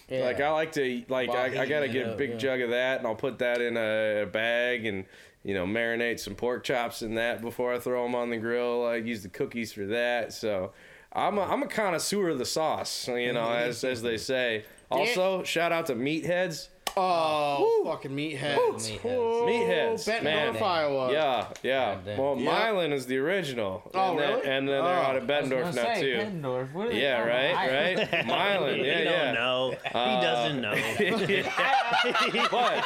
Yeah. 0.10 0.26
Like 0.26 0.40
I 0.40 0.50
like 0.52 0.72
to 0.74 1.04
like 1.08 1.30
I, 1.30 1.62
I 1.62 1.66
gotta 1.66 1.88
get 1.88 2.08
a 2.08 2.12
up, 2.12 2.18
big 2.18 2.32
yeah. 2.32 2.38
jug 2.38 2.62
of 2.62 2.72
that, 2.72 3.00
and 3.00 3.08
I'll 3.08 3.16
put 3.16 3.40
that 3.40 3.62
in 3.62 3.78
a, 3.78 4.26
bag 4.26 4.86
and 4.86 5.06
you 5.44 5.54
know 5.54 5.66
marinate 5.66 6.20
some 6.20 6.36
pork 6.36 6.64
chops 6.64 7.02
in 7.02 7.16
that 7.16 7.42
before 7.42 7.74
I 7.74 7.80
throw 7.80 8.04
them 8.04 8.16
on 8.16 8.30
the 8.30 8.38
grill. 8.38 8.86
I 8.86 8.96
use 8.96 9.24
the 9.24 9.30
cookies 9.30 9.72
for 9.72 9.86
that. 9.88 10.34
So 10.34 10.72
I'm 11.14 11.38
a, 11.38 11.42
I'm 11.42 11.64
a 11.64 11.68
connoisseur 11.68 12.30
of 12.30 12.40
the 12.40 12.46
sauce, 12.46 13.08
you 13.08 13.34
know, 13.34 13.52
as 13.52 13.84
as 13.84 14.02
they 14.02 14.18
say. 14.18 14.66
Also, 14.92 15.44
shout 15.44 15.72
out 15.72 15.86
to 15.88 15.96
Meatheads. 15.96 16.70
Oh, 16.98 17.84
fucking 17.86 18.12
meatheads. 18.12 19.00
Meatheads. 19.00 19.02
Meatheads, 19.02 20.06
Benton 20.06 20.24
man. 20.24 20.46
North, 20.54 20.62
Iowa. 20.62 21.12
Yeah, 21.12 21.48
yeah. 21.64 21.96
God. 22.06 22.18
Well, 22.18 22.36
Yeah. 22.38 22.72
Milan 22.72 22.94
is 22.94 23.06
the 23.06 23.18
original. 23.18 23.84
Oh, 23.94 24.12
and 24.12 24.20
then. 24.20 24.34
And 24.46 24.68
then 24.68 24.84
they're 24.84 24.84
Oh. 24.84 25.02
out 25.02 25.16
of 25.18 25.24
Bettendorf 25.24 25.74
now 25.76 25.94
too. 25.96 26.96
Yeah, 26.98 27.22
right, 27.22 27.98
right. 28.00 28.26
Milan, 28.28 28.78
yeah, 28.80 28.84
he 28.98 29.04
yeah. 29.04 29.26
don't 29.26 29.34
know. 29.36 29.76
Uh, 29.94 30.16
he 30.16 30.22
doesn't 30.26 30.62
know. 30.62 30.76
but 32.52 32.84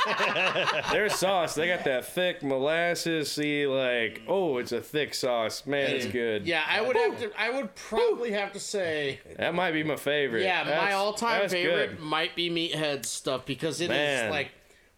their 0.92 1.10
sauce, 1.10 1.56
they 1.56 1.68
got 1.68 1.84
that 1.86 2.06
thick 2.06 2.44
molasses. 2.44 3.32
See, 3.32 3.66
like, 3.68 4.22
oh, 4.28 4.58
it's 4.58 4.72
a 4.72 4.82
thick 4.82 5.14
sauce. 5.14 5.66
Man, 5.66 5.90
it's 5.92 6.06
good. 6.06 6.46
Yeah, 6.46 6.64
I 6.68 6.82
would 6.82 6.96
have 6.96 7.20
to. 7.20 7.32
I 7.40 7.50
would 7.50 7.74
probably 7.76 8.32
have 8.32 8.54
to 8.54 8.60
say, 8.60 9.20
That 9.38 9.54
might 9.54 9.72
be 9.72 9.84
my 9.84 9.96
favorite. 9.96 10.44
yeah, 10.44 10.64
my 10.64 10.70
That's- 10.70 10.94
all-time 10.94 11.42
that's 11.42 11.54
favorite 11.54 11.92
good. 11.92 12.00
might 12.00 12.36
be 12.36 12.50
Meathead 12.50 13.06
stuff 13.06 13.46
because 13.46 13.82
it 13.82 13.86
is 13.92 13.93
Man. 13.94 14.30
like, 14.32 14.52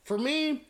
for 0.04 0.18
me, 0.18 0.66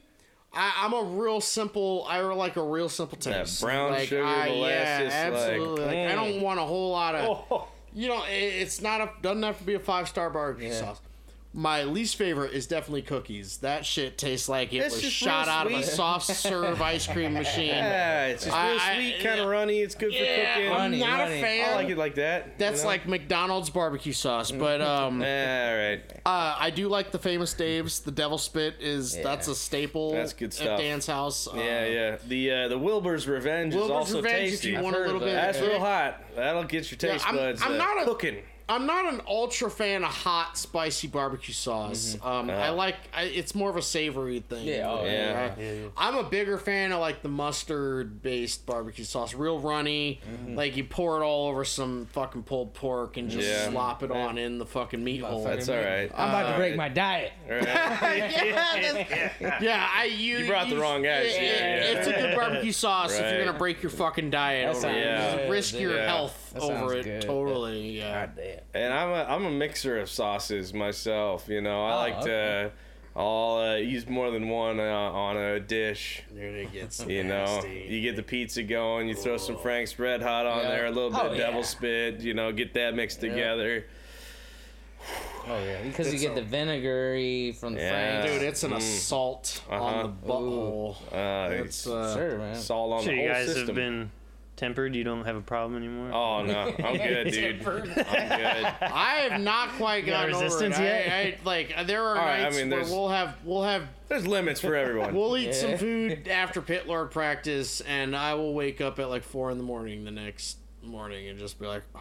I, 0.53 0.73
I'm 0.77 0.93
a 0.93 1.03
real 1.03 1.41
simple. 1.41 2.05
I 2.07 2.19
like 2.21 2.55
a 2.55 2.63
real 2.63 2.89
simple 2.89 3.17
That 3.19 3.45
taste. 3.45 3.61
brown 3.61 3.91
like, 3.91 4.07
sugar 4.09 4.23
I, 4.25 4.47
molasses, 4.49 5.13
Yeah, 5.13 5.31
absolutely. 5.33 5.85
like, 5.85 5.95
Like, 5.95 5.97
I 5.97 6.11
mm. 6.11 6.15
don't 6.33 6.41
want 6.41 6.59
a 6.59 6.63
whole 6.63 6.91
lot 6.91 7.15
of. 7.15 7.45
Oh. 7.51 7.67
You 7.93 8.09
know, 8.09 8.23
it, 8.25 8.31
it's 8.33 8.81
not 8.81 8.99
a 9.01 9.09
doesn't 9.21 9.43
have 9.43 9.57
to 9.59 9.63
be 9.63 9.75
a 9.75 9.79
five 9.79 10.09
star 10.09 10.29
barbecue 10.29 10.67
Yeah. 10.69 10.79
sauce. 10.79 11.01
My 11.57 11.83
least 11.83 12.17
favorite 12.17 12.51
is 12.51 12.67
definitely 12.67 13.03
cookies. 13.03 13.59
That 13.59 13.85
shit 13.85 14.17
tastes 14.17 14.49
like 14.49 14.73
it 14.73 14.79
It's 14.79 14.95
was 14.95 15.03
just 15.03 15.15
shot 15.15 15.45
real 15.45 15.55
out 15.55 15.65
of 15.67 15.71
a 15.71 15.83
sweet. 15.83 15.95
soft 15.95 16.25
serve 16.25 16.81
ice 16.81 17.07
cream 17.07 17.31
machine. 17.41 17.67
Yeah, 17.69 18.25
it's 18.25 18.43
just 18.43 18.53
I- 18.57 18.71
real 18.71 18.79
I- 18.81 18.95
sweet, 18.95 19.23
kind 19.23 19.39
of 19.39 19.47
runny. 19.47 19.79
It's 19.79 19.95
good 19.95 20.11
for 20.13 20.19
cooking. 20.19 20.67
I'm 20.67 20.71
Runny, 20.73 20.99
not 20.99 21.19
runny. 21.19 21.39
a 21.39 21.41
fan. 21.41 21.69
I 21.71 21.75
like 21.75 21.87
it 21.87 21.97
like 21.97 22.15
that. 22.15 22.59
That's 22.59 22.79
you 22.79 22.83
know? 22.83 22.89
like 22.89 23.07
McDonald's 23.07 23.69
barbecue 23.69 24.11
sauce, 24.11 24.51
but 24.51 24.81
um, 24.81 25.21
Yeah, 25.21 25.69
all 25.71 25.77
right. 25.77 26.21
uh, 26.25 26.57
I 26.59 26.71
do 26.71 26.89
like 26.89 27.11
the 27.11 27.19
famous 27.19 27.53
Dave's. 27.53 28.01
The 28.01 28.11
Devil 28.11 28.37
Spit 28.37 28.75
is 28.81 29.15
Yeah. 29.15 29.23
that's 29.23 29.47
a 29.47 29.55
staple. 29.55 30.11
That's 30.11 30.33
good 30.33 30.47
at 30.47 30.53
stuff. 30.55 30.77
Dan's 30.81 31.07
house. 31.07 31.47
Uh, 31.47 31.51
Yeah, 31.55 31.85
yeah. 31.87 32.17
The 32.27 32.51
uh, 32.51 32.67
the 32.67 32.77
Wilbur's 32.77 33.29
Revenge 33.29 33.73
is 33.75 33.89
also 33.89 34.17
Revenge, 34.17 34.49
tasty. 34.51 34.67
if 34.67 34.73
you 34.73 34.77
I've 34.79 34.83
want 34.83 34.97
a 34.97 34.99
heard 34.99 35.05
little 35.07 35.21
of 35.21 35.25
bit. 35.27 35.33
that. 35.35 35.53
That's 35.53 35.65
real 35.65 35.79
hot. 35.79 36.21
That'll 36.35 36.65
get 36.65 36.91
your 36.91 36.97
taste 36.97 37.25
I'm- 37.25 37.37
buds 37.37 37.61
I'm 37.61 37.75
uh, 37.75 37.77
not 37.77 38.01
a- 38.01 38.05
cooking. 38.05 38.43
I'm 38.67 38.87
not 38.87 39.13
an 39.13 39.21
ultra 39.27 39.69
fan 39.69 40.03
of 40.03 40.09
hot, 40.09 40.57
spicy 40.57 41.07
barbecue 41.07 41.53
sauce. 41.53 42.17
Um, 42.23 42.49
I 42.49 42.69
like 42.69 42.95
I, 43.13 43.23
it's 43.23 43.53
more 43.53 43.69
of 43.69 43.75
a 43.77 43.81
savory 43.81 44.39
thing. 44.39 44.65
Yeah, 44.67 44.89
oh, 44.89 45.05
yeah. 45.05 45.51
Uh, 45.85 45.89
I'm 45.95 46.15
a 46.15 46.23
bigger 46.23 46.57
fan 46.57 46.91
of 46.91 46.99
like 46.99 47.21
the 47.21 47.29
mustard 47.29 48.23
based 48.23 48.65
barbecue 48.65 49.03
sauce, 49.03 49.35
real 49.35 49.59
runny. 49.59 50.19
Like 50.47 50.75
you 50.77 50.83
pour 50.83 51.21
it 51.21 51.23
all 51.25 51.47
over 51.49 51.63
some 51.63 52.07
fucking 52.13 52.43
pulled 52.43 52.73
pork 52.73 53.17
and 53.17 53.29
just 53.29 53.47
Yeah. 53.47 53.69
slop 53.69 54.01
it 54.01 54.09
on 54.11 54.37
in 54.39 54.57
the 54.57 54.65
fucking 54.65 55.03
meat 55.03 55.21
hole. 55.21 55.43
That's 55.43 55.69
all 55.69 55.75
right. 55.75 56.09
I'm 56.15 56.29
about 56.29 56.51
to 56.51 56.57
break 56.57 56.75
my 56.75 56.89
diet. 56.89 57.33
All 57.47 57.51
right. 57.57 57.63
yeah, 58.17 58.93
that's- 58.93 59.61
yeah, 59.61 59.87
I 59.93 60.05
you, 60.05 60.39
You 60.39 60.47
brought 60.47 60.69
the 60.69 60.77
wrong 60.77 61.03
guys 61.03 61.27
it- 61.27 61.39
here, 61.39 61.51
it- 61.77 61.97
It's 61.97 62.07
a 62.07 62.13
good 62.13 62.35
barbecue 62.35 62.71
sauce 62.71 63.17
if 63.17 63.31
you're 63.31 63.45
gonna 63.45 63.57
break 63.57 63.83
your 63.83 63.91
fucking 63.91 64.31
diet 64.31 64.75
over 64.75 64.87
it. 64.89 64.97
Yeah. 64.97 65.47
Risk 65.49 65.79
your 65.79 65.95
Yeah. 65.97 66.07
health 66.07 66.44
That 66.55 66.63
over 66.63 66.95
it. 66.95 67.03
good. 67.03 67.21
Totally, 67.21 67.97
yeah. 67.99 68.25
God 68.25 68.35
damn. 68.35 68.59
And 68.83 68.93
I'm 68.93 69.09
a 69.09 69.23
I'm 69.33 69.45
a 69.45 69.51
mixer 69.51 69.97
of 69.99 70.09
sauces 70.09 70.73
myself. 70.73 71.47
You 71.47 71.61
know, 71.61 71.85
I 71.85 71.91
Oh, 71.93 71.97
like 71.97 72.21
to. 72.25 72.71
I'll 73.17 73.57
uh, 73.59 73.75
use 73.77 74.09
more 74.09 74.29
than 74.29 74.49
one 74.49 74.77
uh, 74.77 74.83
on 74.83 75.37
a 75.37 75.57
dish. 75.59 76.21
There 76.33 76.49
it 76.53 76.73
gets 76.73 77.05
You 77.05 77.23
know, 77.23 77.63
you 77.63 78.01
get 78.01 78.17
the 78.17 78.23
pizza 78.23 78.61
going, 78.61 79.07
you 79.07 79.15
throw 79.15 79.37
some 79.37 79.57
Frank's 79.57 79.97
Red 79.97 80.21
Hot 80.21 80.45
on 80.45 80.63
Yeah. 80.63 80.69
there, 80.69 80.85
a 80.87 80.91
little 80.91 81.11
bit 81.11 81.19
Oh, 81.23 81.27
of 81.27 81.37
yeah. 81.37 81.45
Devil 81.45 81.63
Spit. 81.63 82.19
You 82.19 82.33
know, 82.33 82.51
get 82.51 82.73
that 82.73 82.93
mixed 82.93 83.21
together. 83.21 83.85
Oh 85.47 85.63
yeah, 85.63 85.81
because 85.83 86.11
you 86.11 86.19
get 86.19 86.31
a- 86.31 86.35
the 86.35 86.41
vinegary 86.41 87.51
from 87.53 87.75
the 87.75 87.79
Yeah. 87.81 88.21
Frank's. 88.21 88.33
Dude, 88.33 88.41
it's 88.47 88.63
an 88.63 88.71
Mm. 88.71 88.77
assault 88.77 89.61
Uh-huh. 89.69 89.83
on 89.83 90.03
the 90.03 90.27
butthole. 90.27 90.95
Uh, 91.13 91.63
It's 91.63 91.85
uh, 91.87 92.15
Sure, 92.15 92.37
man. 92.39 92.55
salt 92.55 92.93
on 92.93 92.99
So 93.01 93.05
the 93.05 93.13
you 93.13 93.19
whole 93.21 93.27
guys 93.29 93.45
system. 93.45 93.65
have 93.67 93.75
been 93.75 94.11
tempered. 94.55 94.95
You 94.95 95.03
don't 95.03 95.25
have 95.25 95.35
a 95.35 95.41
problem 95.41 95.75
anymore. 95.77 96.11
Oh 96.13 96.43
no, 96.43 96.73
I'm 96.83 96.97
good, 96.97 97.31
dude. 97.31 97.65
I'm 97.67 97.83
good. 97.83 98.05
I 98.05 99.27
have 99.29 99.41
not 99.41 99.69
quite 99.77 100.05
You 100.05 100.11
got 100.11 100.29
gotten 100.29 100.35
over 100.35 100.43
it. 100.43 100.45
resistance 100.45 100.75
I, 100.77 100.83
yet? 100.83 101.07
I, 101.11 101.37
like 101.43 101.87
there 101.87 102.03
are 102.03 102.09
All 102.17 102.25
right, 102.25 102.39
I 102.39 102.43
nights 102.43 102.57
mean, 102.57 102.69
where 102.69 102.79
there's- 102.79 102.91
we'll 102.91 103.09
have 103.09 103.35
we'll 103.43 103.63
have 103.63 103.87
There's 104.07 104.25
limits 104.27 104.61
for 104.61 104.75
everyone. 104.75 105.13
we'll 105.15 105.37
eat 105.37 105.53
some 105.55 105.77
food 105.77 106.27
after 106.27 106.61
pit 106.61 106.87
lord 106.87 107.11
practice, 107.11 107.81
and 107.81 108.15
I 108.15 108.33
will 108.35 108.53
wake 108.53 108.81
up 108.81 108.99
at 108.99 109.09
like 109.09 109.23
four 109.23 109.51
in 109.51 109.57
the 109.57 109.63
morning 109.63 110.03
the 110.05 110.11
next 110.11 110.57
morning 110.81 111.27
and 111.29 111.39
just 111.39 111.59
be 111.59 111.65
like, 111.65 111.83
oh, 111.95 111.99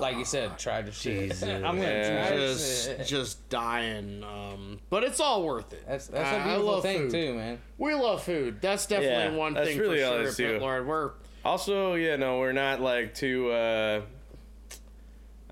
Like 0.00 0.16
you 0.16 0.24
said, 0.24 0.58
try 0.58 0.82
to 0.82 0.92
shit. 0.92 1.30
Jesus. 1.30 1.42
I'm 1.48 1.62
gonna 1.62 1.82
Yeah. 1.82 2.28
try 2.28 2.36
just 2.36 2.84
shit. 2.86 3.06
just 3.06 3.48
dying. 3.48 4.22
Um, 4.24 4.80
but 4.90 5.02
it's 5.04 5.18
all 5.20 5.42
worth 5.44 5.72
it. 5.72 5.84
That's 5.88 6.06
that's 6.08 6.28
I- 6.28 6.34
a 6.36 6.40
I 6.40 6.44
beautiful 6.44 6.66
love 6.72 6.82
thing 6.82 6.98
food. 7.02 7.10
too, 7.10 7.34
man. 7.34 7.58
We 7.78 7.94
love 7.94 8.22
food. 8.22 8.60
That's 8.60 8.86
definitely 8.86 9.34
Yeah, 9.34 9.38
one 9.40 9.54
that's 9.54 9.68
thing 9.68 9.78
really 9.78 9.98
for 10.00 10.04
sure 10.06 10.16
it 10.18 10.20
at 10.20 10.26
is, 10.26 10.36
too. 10.36 10.46
Pit 10.52 10.60
Lord. 10.62 10.86
We're 10.86 11.10
Also, 11.44 11.94
yeah, 11.94 12.16
no, 12.16 12.38
we're 12.38 12.52
not 12.52 12.80
like 12.80 13.14
too. 13.14 13.50
Uh, 13.50 14.02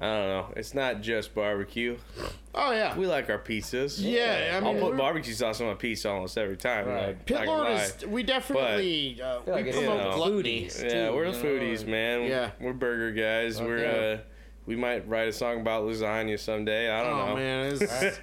I 0.01 0.07
don't 0.07 0.29
know. 0.29 0.53
It's 0.57 0.73
not 0.73 1.03
just 1.03 1.35
barbecue. 1.35 1.99
oh 2.55 2.73
yeah, 2.73 2.97
We 2.97 3.07
like 3.07 3.29
our 3.29 3.39
pizzas. 3.39 3.99
yeah. 4.01 4.57
I 4.57 4.61
mean, 4.61 4.77
I'll 4.77 4.89
put 4.89 4.97
barbecue 4.97 5.35
sauce 5.35 5.61
on 5.61 5.67
my 5.67 5.75
pizza 5.75 6.09
almost 6.09 6.39
every 6.39 6.57
time. 6.57 6.87
Right. 6.89 7.07
Like, 7.09 7.27
Pit 7.27 7.45
Lord 7.47 7.69
is. 7.69 8.07
We 8.07 8.23
definitely 8.23 9.20
uh, 9.23 9.43
feel 9.43 9.55
like 9.55 9.67
we 9.67 9.73
promote 9.73 9.99
you 9.99 10.05
know, 10.05 10.17
gluttony. 10.17 10.62
foodies. 10.67 10.83
Yeah, 10.83 11.09
too, 11.09 11.15
we're 11.15 11.27
you 11.27 11.33
the 11.33 11.39
know, 11.39 11.45
foodies, 11.45 11.87
man. 11.87 12.23
Yeah. 12.23 12.51
we're 12.61 12.73
burger 12.73 13.12
guys. 13.12 13.61
We're 13.61 13.85
uh, 14.19 14.19
we 14.71 14.77
might 14.77 15.09
write 15.09 15.27
a 15.27 15.33
song 15.33 15.61
about 15.61 15.83
lasagna 15.85 16.39
someday. 16.39 16.89
I 16.89 17.03
don't 17.03 17.19
Oh 17.19 17.27
know. 17.31 17.35
man, 17.35 17.73
it's, 17.75 18.21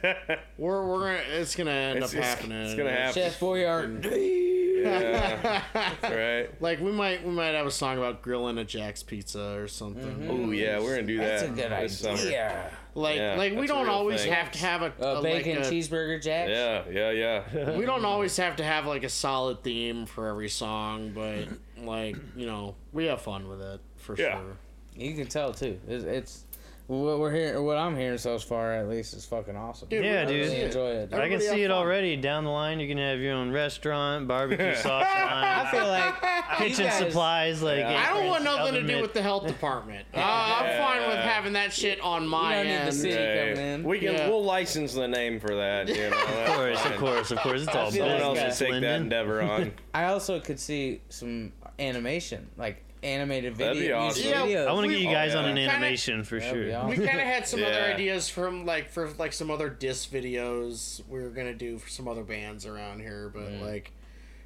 we're 0.58 0.88
we're 0.88 1.00
gonna, 1.18 1.24
it's 1.40 1.56
gonna 1.58 1.72
end 1.72 1.98
It's- 1.98 2.12
up 2.14 2.18
it's- 2.18 2.34
happening. 2.36 2.62
it's 2.62 2.76
gonna 2.76 2.90
happen. 2.92 3.14
Chef 3.22 3.38
Boyardee. 3.38 4.84
yeah, 4.84 5.62
right. 6.04 6.50
Like 6.62 6.80
we 6.80 6.92
might 6.94 7.26
we 7.26 7.32
might 7.34 7.48
have 7.56 7.66
a 7.66 7.72
song 7.72 7.98
about 7.98 8.22
grilling 8.22 8.58
a 8.60 8.64
Jack's 8.64 9.04
Pizza 9.04 9.58
or 9.60 9.68
something. 9.68 10.28
Oh 10.30 10.52
yeah, 10.52 10.80
we're 10.80 10.96
gonna 10.96 11.08
do 11.08 11.18
that. 11.18 11.40
That's 11.40 11.44
a 11.44 11.48
good 11.50 11.72
this 11.72 12.00
summer. 12.00 12.14
idea. 12.18 12.72
Like 12.96 13.18
Yeah, 13.18 13.36
like 13.38 13.56
we 13.56 13.68
don't 13.68 13.90
always 13.90 14.22
thing. 14.22 14.32
have 14.32 14.52
to 14.52 14.60
have 14.60 14.82
a, 14.84 14.94
Uh, 15.00 15.20
a 15.20 15.22
bacon 15.22 15.58
like 15.58 15.66
a- 15.68 15.70
cheeseburger 15.72 16.22
Jack. 16.24 16.48
Yeah, 16.48 16.84
yeah, 16.90 17.12
yeah. 17.12 17.78
we 17.78 17.86
don't 17.86 18.06
always 18.06 18.38
have 18.38 18.56
to 18.56 18.64
have 18.64 18.86
like 18.86 19.04
a 19.04 19.10
solid 19.10 19.64
theme 19.64 20.06
for 20.06 20.28
every 20.28 20.48
song, 20.50 21.12
but 21.14 21.48
like 21.84 22.16
you 22.38 22.46
know 22.46 22.76
we 22.94 23.06
have 23.08 23.22
fun 23.22 23.50
with 23.50 23.62
it 23.62 23.82
for 23.98 24.16
Yeah. 24.18 24.38
sure. 24.40 24.58
You 24.98 25.14
can 25.16 25.28
tell 25.28 25.54
too. 25.54 25.80
It's, 25.88 26.04
it's 26.04 26.44
what 26.88 27.20
we're 27.20 27.34
hearing. 27.34 27.64
What 27.66 27.78
I'm 27.78 27.98
hearing 27.98 28.18
so 28.18 28.40
far, 28.40 28.72
at 28.74 28.88
least, 28.88 29.14
is 29.14 29.26
fucking 29.26 29.58
awesome. 29.58 29.90
Dude, 29.90 30.06
Yeah, 30.06 30.24
dude. 30.24 30.46
really 30.46 30.62
enjoy 30.62 30.90
it. 30.92 31.14
I 31.14 31.28
can 31.28 31.42
see 31.42 31.62
it 31.64 31.68
fun. 31.70 31.78
already. 31.78 32.16
Down 32.16 32.46
the 32.46 32.50
line, 32.50 32.80
you 32.80 32.88
can 32.88 32.98
have 32.98 33.20
your 33.20 33.34
own 33.34 33.52
restaurant, 33.52 34.26
barbecue 34.28 34.74
sauce 34.82 35.06
I 35.06 35.68
feel 35.70 35.86
like 35.88 36.58
kitchen 36.58 36.86
guys- 36.86 36.98
supplies. 36.98 37.62
Like 37.62 37.80
Yeah. 37.80 38.06
I 38.10 38.14
don't 38.18 38.28
want 38.28 38.46
nothing 38.46 38.74
to 38.76 38.82
do 38.82 38.88
mitt. 38.88 39.02
with 39.02 39.14
the 39.14 39.22
health 39.22 39.46
department. 39.48 40.08
Uh, 40.14 40.20
I'm 40.22 40.82
fine 40.82 41.08
with 41.10 41.18
having 41.20 41.52
that 41.54 41.74
shit 41.74 42.00
on 42.00 42.26
my 42.26 42.56
don't 42.56 42.68
need 42.68 42.72
the 42.72 42.80
end. 42.84 42.94
city. 42.94 43.14
Hey, 43.16 43.54
coming 43.54 43.70
in. 43.74 43.84
We 43.84 44.00
can 44.00 44.14
Yeah. 44.14 44.30
we'll 44.30 44.46
license 44.46 44.94
the 44.94 45.10
name 45.10 45.42
for 45.42 45.56
that. 45.56 45.90
You 45.90 46.10
know, 46.10 46.24
Of 46.24 46.56
course, 46.56 46.86
of 46.86 46.96
course, 46.96 47.32
of 47.32 47.38
course. 47.40 47.62
It's 47.64 47.76
all 47.76 47.92
feel 47.92 48.06
Someone 48.06 48.22
else 48.22 48.40
that. 48.40 48.56
should 48.56 48.68
take 48.72 48.82
that 48.82 49.02
endeavor 49.02 49.42
on. 49.42 49.74
I 49.94 50.06
also 50.06 50.40
could 50.40 50.60
see 50.60 51.02
some 51.10 51.52
animation, 51.80 52.48
like 52.58 52.82
animated 53.04 53.56
video. 53.56 53.74
That'd 53.74 53.88
be 53.88 53.94
awesome. 53.94 54.30
Yeah, 54.30 54.46
videos. 54.46 54.68
I 54.68 54.74
want 54.74 54.86
to 54.88 54.92
get 54.92 55.02
you 55.02 55.10
oh, 55.10 55.14
guys 55.14 55.36
oh, 55.36 55.40
on 55.40 55.46
an 55.46 55.58
yeah. 55.58 55.64
Kinda- 55.70 55.86
animation 55.86 56.24
for 56.24 56.40
sure. 56.40 56.76
awesome. 56.76 56.90
we 56.90 56.96
kind 56.96 57.20
of 57.20 57.26
had 57.26 57.48
some 57.48 57.64
other 57.64 57.82
ideas 57.82 58.30
from 58.30 58.66
like 58.66 58.90
for 58.90 59.10
like 59.18 59.34
some 59.34 59.52
other 59.52 59.70
disc 59.70 60.12
videos 60.12 61.02
we 61.08 61.22
were 61.22 61.30
gonna 61.30 61.54
do 61.54 61.78
for 61.78 61.90
some 61.90 62.08
other 62.08 62.24
bands 62.24 62.66
around 62.66 63.02
here, 63.02 63.32
but 63.34 63.50
mm. 63.50 63.62
like, 63.62 63.92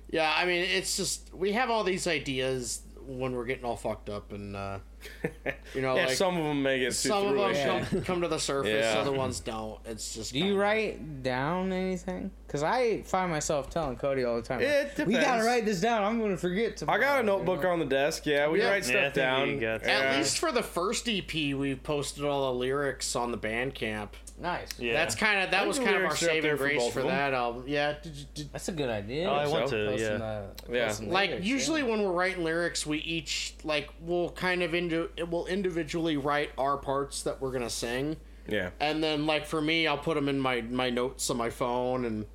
yeah, 0.10 0.34
I 0.36 0.46
mean, 0.46 0.64
it's 0.64 0.98
just 0.98 1.34
we 1.34 1.54
have 1.54 1.70
all 1.70 1.84
these 1.84 2.08
ideas 2.08 2.82
when 3.06 3.34
we're 3.34 3.46
getting 3.46 3.66
all 3.66 3.76
fucked 3.76 4.10
up, 4.10 4.32
and 4.32 4.56
uh, 4.56 4.80
you 5.76 5.82
know, 5.82 5.96
yeah, 5.96 6.06
like 6.08 6.16
some 6.16 6.38
of 6.38 6.44
them 6.44 6.62
make 6.64 6.82
it 6.82 6.92
to 6.92 6.94
some 6.94 7.28
of 7.28 7.36
them. 7.36 7.54
Yeah. 7.54 7.86
come, 7.86 8.02
come 8.06 8.22
to 8.22 8.28
the 8.28 8.40
surface, 8.40 8.86
Yeah. 8.94 9.00
other 9.02 9.12
ones 9.12 9.40
don't. 9.40 9.80
It's 9.86 10.14
just 10.16 10.34
Do 10.34 10.40
you 10.40 10.46
kinda- 10.46 10.60
write 10.60 11.24
down 11.24 11.72
anything? 11.72 12.32
Because 12.48 12.64
I 12.64 13.02
find 13.04 13.32
myself 13.32 13.70
telling 13.70 13.96
Cody 13.96 14.24
all 14.26 14.36
the 14.36 14.42
time. 14.42 14.60
It 14.62 15.06
We 15.08 15.14
gotta 15.14 15.44
write 15.44 15.66
this 15.66 15.80
down. 15.80 16.04
I'm 16.04 16.20
gonna 16.20 16.36
forget 16.38 16.78
to. 16.78 16.92
I 16.92 16.98
got 17.00 17.22
a 17.22 17.24
notebook 17.24 17.64
on 17.64 17.80
the 17.80 17.86
desk. 17.86 18.26
Yeah, 18.26 18.50
we 18.50 18.60
Yeah. 18.60 18.70
write 18.70 18.84
stuff 18.86 19.14
think 19.14 19.16
down. 19.16 19.64
At 19.64 19.86
Yeah. 19.86 20.18
least 20.18 20.38
for 20.38 20.52
the 20.52 20.64
first 20.64 21.08
EP, 21.08 21.54
we 21.54 21.76
posted 21.76 22.26
all 22.26 22.52
the 22.54 22.60
lyrics 22.60 23.16
on 23.16 23.32
the 23.32 23.38
Bandcamp. 23.38 24.10
Nice. 24.42 24.70
Yeah. 24.80 24.94
That's 24.94 25.14
kind 25.14 25.44
of 25.44 25.52
that 25.52 25.68
was 25.68 25.78
kind 25.78 25.90
of 25.90 25.96
our 25.96 26.02
lyrics 26.02 26.20
saving 26.20 26.42
there 26.42 26.58
for 26.58 26.64
grace 26.64 26.88
for, 26.92 27.00
them. 27.00 27.10
that 27.10 27.34
album. 27.34 27.66
Yeah, 27.68 27.94
did 28.02 28.16
you, 28.16 28.26
did, 28.34 28.52
That's 28.52 28.68
a 28.70 28.72
good 28.72 28.90
idea. 28.90 29.30
Oh, 29.30 29.34
I 29.34 29.48
want 29.48 29.68
to. 29.70 29.86
Posting 29.86 30.00
Yeah. 30.00 30.18
the- 30.18 30.24
uh, 30.24 30.48
Yeah. 30.72 30.96
like 31.02 31.30
lyrics, 31.30 31.46
usually 31.46 31.82
yeah. 31.82 31.88
when 31.88 32.02
we're 32.04 32.12
writing 32.12 32.44
lyrics 32.44 32.86
we 32.86 32.98
each 33.00 33.54
like 33.64 33.90
we'll 34.02 34.32
kind 34.32 34.64
of 34.64 34.74
into 34.74 35.10
we'll 35.30 35.46
individually 35.46 36.18
write 36.18 36.50
our 36.58 36.78
parts 36.78 37.22
that 37.24 37.40
we're 37.40 37.52
gonna 37.52 37.70
sing 37.70 38.18
yeah. 38.48 38.72
and 38.80 39.04
then 39.04 39.26
like 39.28 39.46
for 39.46 39.62
me 39.62 39.86
i'll 39.88 39.98
put 39.98 40.16
them 40.16 40.28
in 40.28 40.40
my 40.40 40.62
my 40.62 40.90
notes 40.90 41.30
on 41.30 41.38
my 41.38 41.50
phone 41.50 42.06
and 42.06 42.26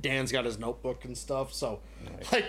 dan's 0.00 0.30
got 0.30 0.44
his 0.44 0.58
notebook 0.58 1.04
and 1.04 1.18
stuff 1.18 1.52
so 1.52 1.80
like 2.32 2.46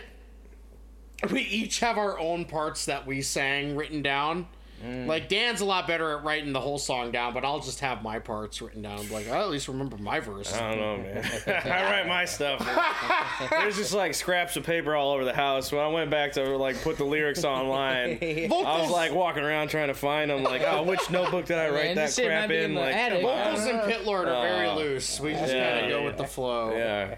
we 1.32 1.42
each 1.42 1.80
have 1.80 1.98
our 1.98 2.20
own 2.20 2.46
parts 2.46 2.86
that 2.86 3.06
we 3.08 3.22
sang 3.22 3.76
written 3.76 4.02
down 4.02 4.48
Mm. 4.86 5.08
Like 5.08 5.28
Dan's 5.28 5.62
a 5.62 5.66
lot 5.66 5.88
better 5.88 6.18
at 6.18 6.24
writing 6.24 6.54
the 6.54 6.60
whole 6.62 6.78
song 6.78 7.12
down, 7.12 7.34
but 7.34 7.44
I'll 7.44 7.60
just 7.60 7.80
have 7.82 8.02
my 8.02 8.20
parts 8.20 8.62
written 8.62 8.82
down. 8.82 9.10
Like 9.10 9.28
I 9.30 9.40
at 9.42 9.50
least 9.50 9.68
remember 9.68 9.98
my 9.98 10.20
verse. 10.20 10.54
I 10.54 10.70
don't 10.76 10.80
know, 10.80 10.98
man. 10.98 11.26
I 11.66 11.84
write 11.92 12.08
my 12.08 12.26
stuff. 12.26 12.60
There's 13.50 13.76
just 13.76 13.94
like 13.94 14.14
scraps 14.14 14.56
of 14.56 14.64
paper 14.64 14.96
all 14.96 15.12
over 15.12 15.26
the 15.26 15.34
house. 15.34 15.72
When 15.72 15.82
I 15.82 15.88
went 15.88 16.10
back 16.10 16.32
to 16.34 16.58
like 16.58 16.82
put 16.82 16.98
the 16.98 17.04
lyrics 17.04 17.44
online, 17.44 18.20
I 18.22 18.48
was 18.82 18.90
like 18.90 19.14
walking 19.14 19.44
around 19.44 19.68
trying 19.68 19.90
to 19.90 19.94
find 19.94 20.32
them. 20.32 20.44
Like, 20.44 20.62
oh, 20.66 20.84
which 20.84 21.10
notebook 21.10 21.46
did 21.46 21.58
I 21.58 21.70
write 21.70 21.96
Man, 21.96 21.96
that 21.96 22.16
crap 22.16 22.50
in? 22.50 22.72
in 22.72 22.76
Like, 22.76 22.96
attic. 22.96 23.22
vocals 23.22 23.66
and 23.66 23.82
Pit 23.84 24.06
Lord 24.06 24.28
are 24.28 24.48
very 24.48 24.68
Oh. 24.70 24.76
loose. 24.76 25.20
We 25.20 25.34
just 25.34 25.54
Yeah, 25.54 25.72
kind 25.74 25.86
of 25.86 25.92
go 25.92 26.00
yeah, 26.00 26.06
with 26.06 26.18
the 26.18 26.26
flow. 26.26 26.76
Yeah. 26.76 27.16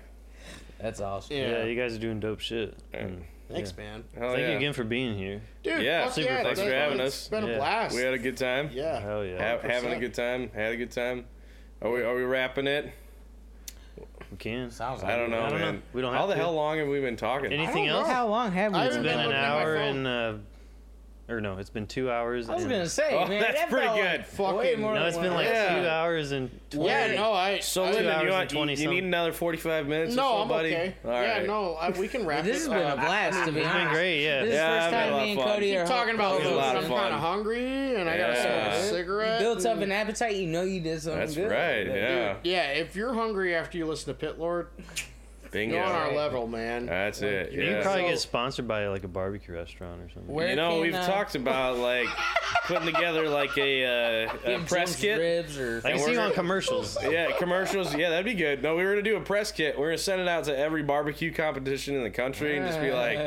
That's 0.79 0.99
awesome. 0.99 1.35
Yeah. 1.37 1.49
Yeah, 1.59 1.63
you 1.65 1.75
guys 1.79 1.93
are 1.95 1.99
doing 1.99 2.19
dope 2.19 2.39
shit. 2.39 2.75
And 2.91 3.23
Thanks, 3.53 3.75
man. 3.77 4.03
Hell 4.17 4.29
Thank 4.29 4.41
yeah. 4.41 4.49
you 4.51 4.57
again 4.57 4.73
for 4.73 4.83
being 4.83 5.17
here. 5.17 5.41
Dude, 5.63 5.81
Yeah, 5.83 6.05
fuck 6.05 6.13
super 6.13 6.29
yeah, 6.29 6.43
thanks 6.43 6.59
for 6.59 6.71
having 6.71 6.99
it's 6.99 7.07
us. 7.15 7.19
It's 7.21 7.27
been 7.29 7.43
a 7.43 7.57
blast. 7.57 7.95
We 7.95 8.01
had 8.01 8.13
a 8.13 8.17
good 8.19 8.37
time. 8.37 8.69
yeah. 8.73 8.99
Hell 8.99 9.25
yeah. 9.25 9.57
Ha- 9.61 9.67
having 9.67 9.93
a 9.93 9.99
good 9.99 10.13
time. 10.13 10.49
Had 10.53 10.73
a 10.73 10.77
good 10.77 10.91
time. 10.91 11.25
Are 11.81 11.91
we 11.91 12.01
are 12.03 12.15
we 12.15 12.23
wrapping 12.23 12.67
it? 12.67 12.91
We 14.29 14.37
can. 14.37 14.71
Sounds 14.71 15.03
like 15.03 15.11
I 15.11 15.17
don't 15.17 15.29
know, 15.29 15.41
I 15.41 15.49
don't 15.49 15.59
know. 15.59 15.71
man. 15.73 15.83
We 15.93 16.01
don't 16.01 16.11
have. 16.13 16.21
How 16.21 16.27
the 16.27 16.33
to. 16.35 16.39
hell 16.39 16.53
long 16.53 16.77
have 16.77 16.87
we 16.87 17.01
been 17.01 17.17
talking? 17.17 17.51
Anything 17.51 17.85
I 17.85 17.87
don't 17.87 17.97
else? 17.99 18.07
know. 18.07 18.13
How 18.13 18.27
long 18.27 18.51
have 18.53 18.71
we 18.73 18.79
I 18.79 18.85
It's 18.85 18.95
haven't 18.95 19.09
been 19.09 19.17
been 19.17 19.19
an 19.19 19.25
looking 19.27 19.43
at 19.43 19.49
my 19.49 19.61
hour 19.63 19.75
and 19.75 20.07
uh, 20.07 20.33
or 21.31 21.41
no, 21.41 21.57
it's 21.57 21.69
been 21.69 21.87
two 21.87 22.11
hours. 22.11 22.49
I 22.49 22.55
was 22.55 22.63
and, 22.63 22.71
gonna 22.71 22.89
say, 22.89 23.09
Oh, 23.15 23.25
man, 23.27 23.41
that's 23.41 23.59
that 23.59 23.69
pretty 23.69 23.87
felt 23.87 23.97
good. 23.97 24.19
Like 24.19 24.25
Fucking- 24.27 24.57
way 24.57 24.75
more 24.75 24.93
No, 24.93 24.99
than 24.99 25.07
it's 25.09 25.17
been 25.17 25.33
like. 25.33 25.47
Yeah. 25.47 25.81
two 25.81 25.87
hours 25.87 26.31
and 26.31 26.49
twenty. 26.69 26.89
Yeah, 26.89 27.15
no, 27.15 27.33
I. 27.33 27.59
So, 27.59 27.83
I, 27.83 27.91
Lyndon, 27.91 28.07
hours 28.07 28.21
you, 28.23 28.27
and 28.27 28.35
want, 28.35 28.51
you, 28.51 28.57
20 28.57 28.81
you 28.81 28.89
need 28.89 29.03
another 29.03 29.31
45 29.31 29.87
minutes 29.87 30.15
no, 30.15 30.23
or 30.23 30.25
so, 30.37 30.41
I'm 30.43 30.47
buddy? 30.47 30.69
okay. 30.69 30.95
All 31.05 31.11
yeah, 31.11 31.37
right. 31.37 31.47
no, 31.47 31.73
I, 31.75 31.89
we 31.91 32.07
can 32.07 32.25
wrap 32.25 32.43
This 32.43 32.65
it. 32.65 32.71
has 32.71 32.81
been 32.81 32.91
a 32.91 32.95
blast 32.95 33.45
to 33.45 33.51
be 33.51 33.59
It's 33.59 33.67
been 33.69 33.77
honest. 33.81 33.93
great, 33.93 34.23
yeah. 34.23 34.39
This 34.41 34.49
is 34.49 34.53
Yeah, 34.55 34.69
the 34.69 34.73
I've 34.75 34.81
first 34.83 34.93
had 34.93 35.03
a 35.07 35.09
time 35.09 35.13
lot 35.13 35.21
me 35.25 35.31
of 35.31 35.37
and 35.37 35.45
fun. 35.47 35.53
Cody 35.55 35.77
are 35.77 35.85
talking 35.87 36.15
about 36.15 36.31
It 36.31 36.37
was 36.37 36.45
a 36.45 36.49
food. 36.49 36.55
lot 36.57 36.75
I'm 36.77 36.83
kind 36.89 37.13
of 37.13 37.19
hungry, 37.19 37.95
and 37.95 38.09
I 38.09 38.17
gotta 38.17 38.35
smoke 38.35 38.73
a 38.73 38.83
cigarette. 38.89 39.39
built 39.39 39.65
up 39.65 39.77
an 39.79 39.91
appetite. 39.91 40.35
You 40.35 40.47
know 40.47 40.63
you 40.63 40.79
did 40.79 41.01
something 41.01 41.19
That's 41.19 41.37
right, 41.37 41.85
yeah. 41.87 42.35
Yeah, 42.43 42.63
if 42.71 42.95
you're 42.95 43.13
hungry 43.13 43.55
after 43.55 43.77
you 43.77 43.85
listen 43.85 44.13
to 44.13 44.19
Pit 44.19 44.39
Lord, 44.39 44.67
Bingo. 45.51 45.75
you're 45.75 45.83
on 45.85 45.91
our 45.91 46.13
level, 46.15 46.47
man. 46.47 46.85
That's 46.85 47.21
it. 47.21 47.51
You 47.51 47.61
Yeah. 47.61 47.73
can 47.73 47.83
probably 47.83 48.01
So- 48.03 48.07
get 48.09 48.19
sponsored 48.19 48.67
by 48.67 48.87
like 48.87 49.03
a 49.03 49.07
barbecue 49.07 49.53
restaurant 49.53 50.01
or 50.01 50.09
something. 50.13 50.33
Where 50.33 50.49
you 50.49 50.55
know, 50.55 50.71
can, 50.71 50.81
we've 50.81 50.95
uh, 50.95 51.05
talked 51.05 51.35
about 51.35 51.77
like 51.77 52.07
putting 52.65 52.85
together 52.93 53.27
like 53.29 53.57
a, 53.57 53.85
uh, 54.25 54.29
a 54.45 54.59
press 54.59 54.89
Jones 54.91 54.95
kit. 54.95 55.19
ribs 55.19 55.57
or 55.59 55.81
I 55.83 55.91
can 55.91 55.99
see 55.99 56.13
you 56.13 56.19
on 56.19 56.31
commercials. 56.33 56.97
Yeah, 57.03 57.31
commercials. 57.37 57.93
Yeah, 57.95 58.09
that'd 58.11 58.25
be 58.25 58.33
good. 58.33 58.63
No, 58.63 58.75
we 58.75 58.83
were 58.83 58.91
gonna 58.91 59.01
do 59.01 59.17
a 59.17 59.21
press 59.21 59.51
kit. 59.51 59.77
We're 59.77 59.87
gonna 59.87 59.97
send 59.97 60.21
it 60.21 60.27
out 60.27 60.45
to 60.45 60.57
every 60.57 60.83
barbecue 60.83 61.33
competition 61.33 61.95
in 61.95 62.03
the 62.03 62.09
country 62.09 62.57
and 62.57 62.65
just 62.65 62.79
be 62.79 62.91
like, 62.91 63.17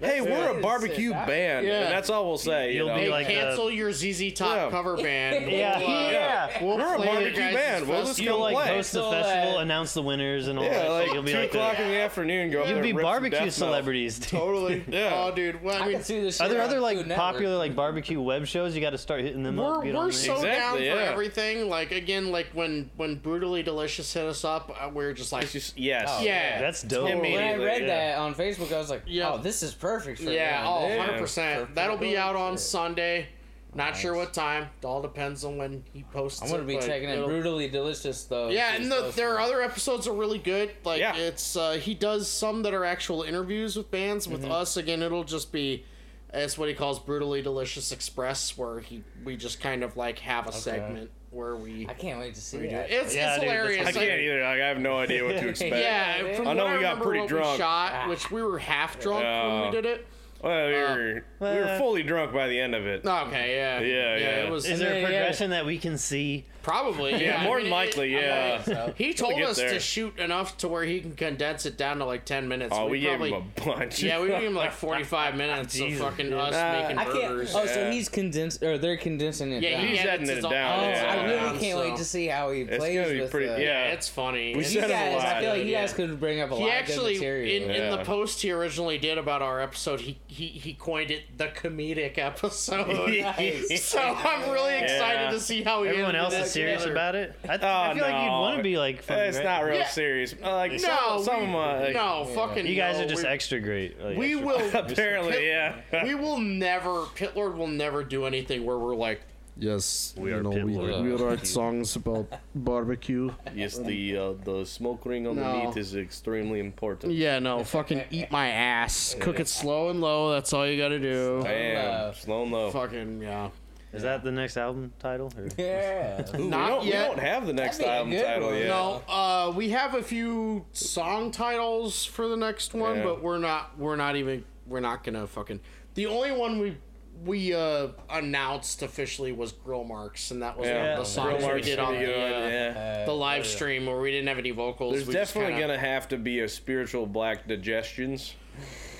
"Hey, 0.00 0.20
we're 0.20 0.58
a 0.58 0.60
barbecue 0.62 1.10
Sick. 1.10 1.26
band," 1.26 1.66
Yeah. 1.66 1.80
and 1.84 1.92
that's 1.92 2.08
all 2.10 2.24
we'll 2.26 2.38
say. 2.38 2.70
You 2.70 2.76
You'll 2.78 2.88
know? 2.88 2.94
be 2.94 3.00
Hey, 3.02 3.08
like 3.10 3.26
cancel 3.26 3.70
your 3.70 3.92
ZZ 3.92 4.32
Top 4.32 4.56
Yeah. 4.56 4.70
cover 4.70 4.96
band. 4.96 5.44
Yeah, 5.54 5.78
We'll, 5.78 5.88
uh, 5.88 6.10
yeah. 6.10 6.62
We'll 6.64 6.76
We're 6.78 6.94
a 6.94 6.98
barbecue 6.98 7.38
band. 7.52 7.86
We'll 7.88 7.98
just 8.00 8.10
festival. 8.16 8.24
You'll 8.32 8.40
like 8.40 8.54
play. 8.56 8.68
host 8.68 8.92
the 8.92 9.02
festival, 9.10 9.58
announce 9.58 9.92
the 9.94 10.02
winners 10.02 10.48
and 10.48 10.58
all 10.58 10.64
yeah, 10.64 10.82
that. 10.84 10.88
like. 10.90 11.12
You'll 11.12 11.22
be 11.22 11.32
two 11.32 11.38
like 11.38 11.52
o'clock 11.74 11.78
the, 11.78 11.84
in 11.84 11.90
the 11.90 12.00
afternoon. 12.00 12.50
Go 12.50 12.60
up 12.62 12.66
you'll 12.66 12.74
there 12.74 12.82
be 12.82 12.92
rip 12.92 13.02
some 13.02 13.02
barbecue 13.02 13.30
death 13.30 13.40
metal. 13.46 13.52
celebrities. 13.52 14.18
Totally. 14.18 14.84
Yeah. 14.94 15.12
Oh, 15.14 15.34
dude. 15.34 15.62
Well, 15.62 15.76
I 15.76 15.80
I 15.80 15.84
mean, 15.86 15.94
can 15.96 16.04
see 16.04 16.20
this. 16.20 16.40
Are 16.40 16.48
there 16.48 16.58
shit 16.58 16.66
other 16.66 16.80
like 16.80 16.98
Food 16.98 17.08
Network. 17.08 17.24
popular 17.32 17.56
like 17.56 17.74
barbecue 17.74 18.20
web 18.20 18.46
shows? 18.46 18.74
You 18.74 18.80
got 18.80 18.90
to 18.90 18.98
start 18.98 19.22
hitting 19.22 19.42
them 19.42 19.58
up. 19.58 19.78
we're, 19.78 19.84
get 19.84 19.96
on 19.96 20.06
we're 20.06 20.10
there. 20.12 20.20
so 20.20 20.34
Exactly, 20.36 20.50
down 20.54 20.76
for 20.76 20.82
yeah. 21.02 21.10
everything. 21.10 21.68
Like 21.68 21.90
again, 21.90 22.30
like 22.30 22.46
when 22.52 22.90
when 22.96 23.16
brutally 23.16 23.62
delicious 23.62 24.12
hit 24.12 24.24
us 24.24 24.44
up, 24.44 24.74
uh, 24.80 24.88
we're 24.92 25.12
just 25.12 25.32
like, 25.32 25.44
It's 25.44 25.52
just 25.52 25.78
yes. 25.78 26.08
Oh, 26.10 26.22
yeah, 26.22 26.60
That's 26.60 26.82
dope. 26.82 27.08
Totally. 27.08 27.32
When 27.32 27.42
I 27.42 27.52
Immediately, 27.52 27.64
read 27.66 27.80
yeah. 27.82 28.12
that 28.14 28.18
on 28.18 28.34
Facebook, 28.34 28.72
I 28.72 28.78
was 28.78 28.90
like, 28.90 29.02
Yeah. 29.06 29.32
"Oh, 29.32 29.38
this 29.38 29.62
is 29.62 29.74
perfect 29.74 30.20
for 30.20 30.30
yeah, 30.30 30.58
them, 30.62 30.72
oh, 30.72 30.88
dude." 30.88 30.98
100 30.98 31.18
percent. 31.20 31.74
That'll 31.74 31.96
be 31.96 32.16
out 32.16 32.36
on 32.36 32.52
Shit. 32.54 32.60
Sunday. 32.60 33.26
Not 33.74 33.96
sure 33.96 34.14
what 34.14 34.32
time. 34.32 34.68
It 34.80 34.84
all 34.86 35.02
depends 35.02 35.44
on 35.44 35.56
when 35.56 35.84
he 35.92 36.04
posts. 36.12 36.40
I'm 36.42 36.48
gonna 36.48 36.62
it, 36.62 36.66
be 36.66 36.76
but 36.76 36.86
checking 36.86 37.08
it. 37.08 37.24
Brutally 37.24 37.68
delicious 37.68 38.24
though. 38.24 38.48
Yeah, 38.48 38.74
and 38.74 38.90
the, 38.90 38.96
so 39.06 39.10
there 39.12 39.34
are 39.34 39.40
other 39.40 39.60
episodes 39.62 40.04
that 40.06 40.12
are 40.12 40.16
really 40.16 40.38
good. 40.38 40.70
Like 40.84 41.00
Yeah. 41.00 41.16
it's 41.16 41.56
uh, 41.56 41.72
he 41.72 41.94
does 41.94 42.28
some 42.28 42.62
that 42.62 42.74
are 42.74 42.84
actual 42.84 43.22
interviews 43.22 43.76
with 43.76 43.90
bands. 43.90 44.26
Mm-hmm. 44.26 44.42
With 44.42 44.50
us, 44.50 44.76
again, 44.76 45.02
it'll 45.02 45.24
just 45.24 45.50
be 45.52 45.84
it's 46.32 46.58
what 46.58 46.68
he 46.68 46.74
calls 46.74 46.98
brutally 46.98 47.42
delicious 47.42 47.92
express, 47.92 48.56
where 48.56 48.80
he 48.80 49.02
we 49.24 49.36
just 49.36 49.60
kind 49.60 49.82
of 49.84 49.96
like 49.96 50.18
have 50.20 50.46
a 50.48 50.52
segment 50.52 51.10
where 51.30 51.56
we. 51.56 51.86
I 51.88 51.94
can't 51.94 52.20
wait 52.20 52.34
to 52.36 52.40
see 52.40 52.58
we 52.58 52.62
do 52.64 52.70
that. 52.70 52.90
it. 52.90 52.92
It's, 52.92 53.14
Yeah, 53.14 53.34
it's 53.34 53.40
dude, 53.42 53.50
hilarious. 53.50 53.80
I 53.88 53.92
can't 53.92 53.96
Like, 53.96 54.20
either. 54.20 54.40
Like, 54.42 54.60
I 54.60 54.66
have 54.68 54.78
no 54.78 54.98
idea 54.98 55.24
what 55.24 55.32
to 55.36 55.48
expect. 55.48 55.74
yeah, 55.76 56.32
from 56.36 56.46
I 56.48 56.52
know 56.52 56.64
what 56.66 56.78
we 56.78 56.84
I 56.86 56.94
got 56.94 57.02
pretty 57.02 57.26
drunk. 57.26 57.52
We 57.52 57.58
shot, 57.58 58.08
which 58.08 58.30
we 58.30 58.40
were 58.42 58.58
half 58.58 59.00
drunk 59.00 59.24
when 59.24 59.26
Uh, 59.32 59.64
we 59.66 59.70
did 59.72 59.84
it. 59.86 60.06
Well, 60.44 60.66
we 60.68 60.72
were, 60.74 61.24
we 61.40 61.46
were 61.46 61.64
Uh, 61.64 61.78
fully 61.78 62.02
drunk 62.02 62.32
by 62.34 62.48
the 62.48 62.60
end 62.60 62.74
of 62.74 62.86
it. 62.86 63.04
Okay, 63.06 63.56
yeah, 63.56 63.80
Yeah, 63.80 64.16
yeah. 64.16 64.44
It 64.46 64.50
was 64.50 64.66
Is 64.66 64.78
there 64.78 64.90
a 64.90 64.92
then, 64.92 65.00
yeah. 65.02 65.06
progression 65.08 65.50
that 65.50 65.64
we 65.64 65.78
can 65.78 65.96
see? 65.96 66.44
Probably 66.64 67.24
Yeah, 67.24 67.40
I 67.40 67.44
more 67.44 67.60
than 67.60 67.70
likely, 67.70 68.14
it- 68.14 68.22
yeah. 68.22 68.62
So, 68.62 68.94
He 68.96 69.14
told 69.14 69.40
us 69.40 69.56
there. 69.58 69.70
to 69.70 69.78
shoot 69.78 70.18
enough 70.18 70.56
to 70.58 70.68
where 70.68 70.82
he 70.84 71.00
can 71.00 71.12
condense 71.14 71.66
it 71.66 71.76
down 71.78 71.98
to 71.98 72.04
like 72.04 72.24
ten 72.24 72.48
minutes. 72.48 72.74
Oh, 72.76 72.88
we, 72.88 72.98
gave 73.00 73.10
probably, 73.10 73.30
him 73.32 73.52
a 73.56 73.60
bunch. 73.64 74.02
Yeah, 74.02 74.20
we 74.20 74.28
gave 74.28 74.42
him 74.42 74.54
like 74.54 74.72
45 74.84 75.36
minutes 75.36 75.78
of 75.80 75.94
fucking 75.94 76.26
dude. 76.30 76.34
us 76.34 76.52
Nah, 76.52 76.72
making 76.82 76.98
I 76.98 77.04
can't. 77.04 77.14
burgers. 77.28 77.54
Oh, 77.54 77.66
so 77.66 77.90
he's 77.90 78.08
condensed, 78.08 78.62
or 78.62 78.78
they're 78.78 78.96
condensing 78.96 79.52
it 79.52 79.62
yeah, 79.62 79.76
down. 79.78 79.86
He's 79.86 79.98
edits 80.00 80.10
editing 80.30 80.38
it 80.38 80.44
own- 80.44 80.50
down, 80.52 80.80
Oh, 80.84 80.88
yeah. 80.88 81.12
I 81.20 81.24
really 81.26 81.58
can't 81.58 81.78
wait 81.78 81.96
to 81.96 82.04
see 82.04 82.26
how 82.26 82.50
he 82.50 82.62
It's 82.62 82.76
plays 82.78 83.06
gonna 83.06 83.20
with 83.20 83.30
pretty- 83.30 83.46
the, 83.48 83.60
yeah. 83.62 83.92
It's 83.92 84.08
funny. 84.08 84.52
We 84.56 84.58
You 84.62 84.64
said 84.64 84.84
it 84.84 84.86
a 84.86 84.88
guys, 84.94 85.22
I 85.24 85.40
feel 85.40 85.50
like 85.50 85.64
you 85.64 85.72
guys 85.72 85.92
could 85.92 86.18
bring 86.18 86.40
up 86.40 86.50
a 86.50 86.56
he 86.56 86.62
lot 86.62 86.70
actually 86.72 87.14
of 87.16 87.20
good 87.20 87.42
material. 87.42 87.62
in, 87.64 87.70
in 87.70 87.90
the 87.90 88.04
post 88.04 88.40
he 88.42 88.50
originally 88.50 88.98
did 88.98 89.18
about 89.18 89.42
our 89.42 89.60
episode, 89.60 90.00
he 90.00 90.18
he, 90.26 90.46
he 90.48 90.72
coined 90.74 91.10
it 91.10 91.36
the 91.36 91.48
comedic 91.48 92.18
episode. 92.18 92.84
So 93.78 93.98
I'm 94.00 94.50
really 94.50 94.76
excited 94.78 95.30
to 95.32 95.40
see 95.40 95.62
how 95.62 95.82
he 95.82 95.88
Everyone 95.90 96.14
edited 96.14 96.24
else 96.24 96.32
that 96.34 96.46
is 96.46 96.53
serious 96.54 96.82
together. 96.84 96.92
about 96.92 97.14
it. 97.14 97.34
I, 97.48 97.52
I 97.54 97.90
Oh, 97.90 97.94
feel 97.94 98.02
like 98.04 98.14
you'd 98.22 98.28
no. 98.30 98.40
want 98.40 98.56
to 98.56 98.62
be 98.62 98.78
like 98.78 99.02
funny, 99.02 99.20
It's 99.22 99.36
right? 99.36 99.44
not 99.44 99.64
real 99.64 99.74
Yeah. 99.76 99.88
serious. 99.88 100.34
Uh, 100.42 100.54
Like 100.54 100.72
No, 100.72 100.78
some, 100.78 101.24
some 101.24 101.42
of 101.42 101.48
my, 101.50 101.80
like, 101.80 101.94
no, 101.94 102.24
fucking. 102.34 102.66
You 102.66 102.74
guys 102.76 102.98
no, 102.98 103.04
are 103.04 103.08
just 103.08 103.24
extra 103.24 103.60
great. 103.60 104.00
Like, 104.02 104.16
We 104.16 104.34
extra- 104.34 104.46
will. 104.46 104.70
apparently, 104.90 105.46
yeah. 105.46 105.74
we 106.04 106.14
will 106.14 106.38
never. 106.38 107.04
Pitlord 107.16 107.56
will 107.56 107.66
never 107.68 108.02
do 108.04 108.24
anything 108.26 108.64
where 108.64 108.78
we're 108.78 108.96
like. 108.96 109.20
Yes, 109.56 110.14
We 110.18 110.30
you 110.30 110.38
are 110.38 110.42
know, 110.42 110.50
we, 110.50 110.64
we 110.76 111.12
write 111.14 111.46
songs 111.46 111.94
about 111.94 112.26
barbecue. 112.56 113.30
yes, 113.54 113.78
the 113.78 114.16
uh, 114.16 114.32
the 114.42 114.64
smoke 114.64 115.06
ring 115.06 115.28
on 115.28 115.36
No. 115.36 115.42
the 115.60 115.66
meat 115.68 115.76
is 115.76 115.94
extremely 115.94 116.58
important. 116.58 117.12
Yeah, 117.12 117.38
no, 117.38 117.62
fucking 117.62 118.02
eat 118.10 118.32
my 118.32 118.48
ass. 118.48 119.14
Cook 119.20 119.38
it 119.38 119.46
slow 119.46 119.90
and 119.90 120.00
low. 120.00 120.32
That's 120.32 120.52
all 120.52 120.66
you 120.66 120.76
gotta 120.76 120.98
do. 120.98 121.40
Damn, 121.44 121.84
love. 121.84 122.16
slow 122.20 122.42
and 122.42 122.50
low. 122.50 122.70
Fucking 122.72 123.22
yeah. 123.22 123.50
Is 123.94 124.02
that 124.02 124.24
the 124.24 124.32
next 124.32 124.56
album 124.56 124.92
title? 124.98 125.32
Or? 125.36 125.48
Yeah. 125.56 126.22
Ooh, 126.34 126.38
we, 126.38 126.44
Not 126.48 126.68
don't, 126.68 126.84
we 126.84 126.90
don't 126.92 127.18
have 127.18 127.46
the 127.46 127.52
next 127.52 127.78
That'd 127.78 128.10
be 128.10 128.16
a 128.16 128.26
album 128.26 128.42
title 128.42 128.48
one. 128.48 128.58
yet. 128.58 128.66
No, 128.68 129.02
uh, 129.08 129.52
we 129.54 129.70
have 129.70 129.94
a 129.94 130.02
few 130.02 130.64
song 130.72 131.30
titles 131.30 132.04
for 132.04 132.26
the 132.28 132.36
next 132.36 132.74
one, 132.74 132.96
Yeah. 132.98 133.04
but 133.04 133.22
we're 133.22 133.38
not. 133.38 133.78
We're 133.78 133.96
not 133.96 134.16
even. 134.16 134.44
We're 134.66 134.80
not 134.80 135.04
gonna 135.04 135.26
fucking. 135.26 135.60
The 135.94 136.06
only 136.06 136.32
one 136.32 136.58
we 136.58 136.76
we 137.24 137.54
uh 137.54 137.88
announced 138.10 138.82
officially 138.82 139.30
was 139.30 139.52
Grill 139.52 139.84
Marks, 139.84 140.30
and 140.32 140.42
that 140.42 140.56
was 140.58 140.66
one 140.66 140.74
Yeah, 140.76 140.92
of 140.94 140.98
the 140.98 141.04
songs 141.04 141.44
we 141.44 141.60
did 141.60 141.78
on 141.78 141.94
the, 141.94 142.00
uh, 142.00 142.18
yeah. 142.48 143.04
the 143.04 143.12
live 143.12 143.46
stream 143.46 143.86
where 143.86 144.00
we 144.00 144.10
didn't 144.10 144.26
have 144.26 144.38
any 144.38 144.50
vocals. 144.50 144.94
There's 144.94 145.06
we 145.06 145.12
definitely 145.14 145.52
kinda- 145.52 145.68
gonna 145.74 145.78
have 145.78 146.08
to 146.08 146.16
be 146.16 146.40
a 146.40 146.48
spiritual 146.48 147.06
black 147.06 147.46
digestions. 147.46 148.34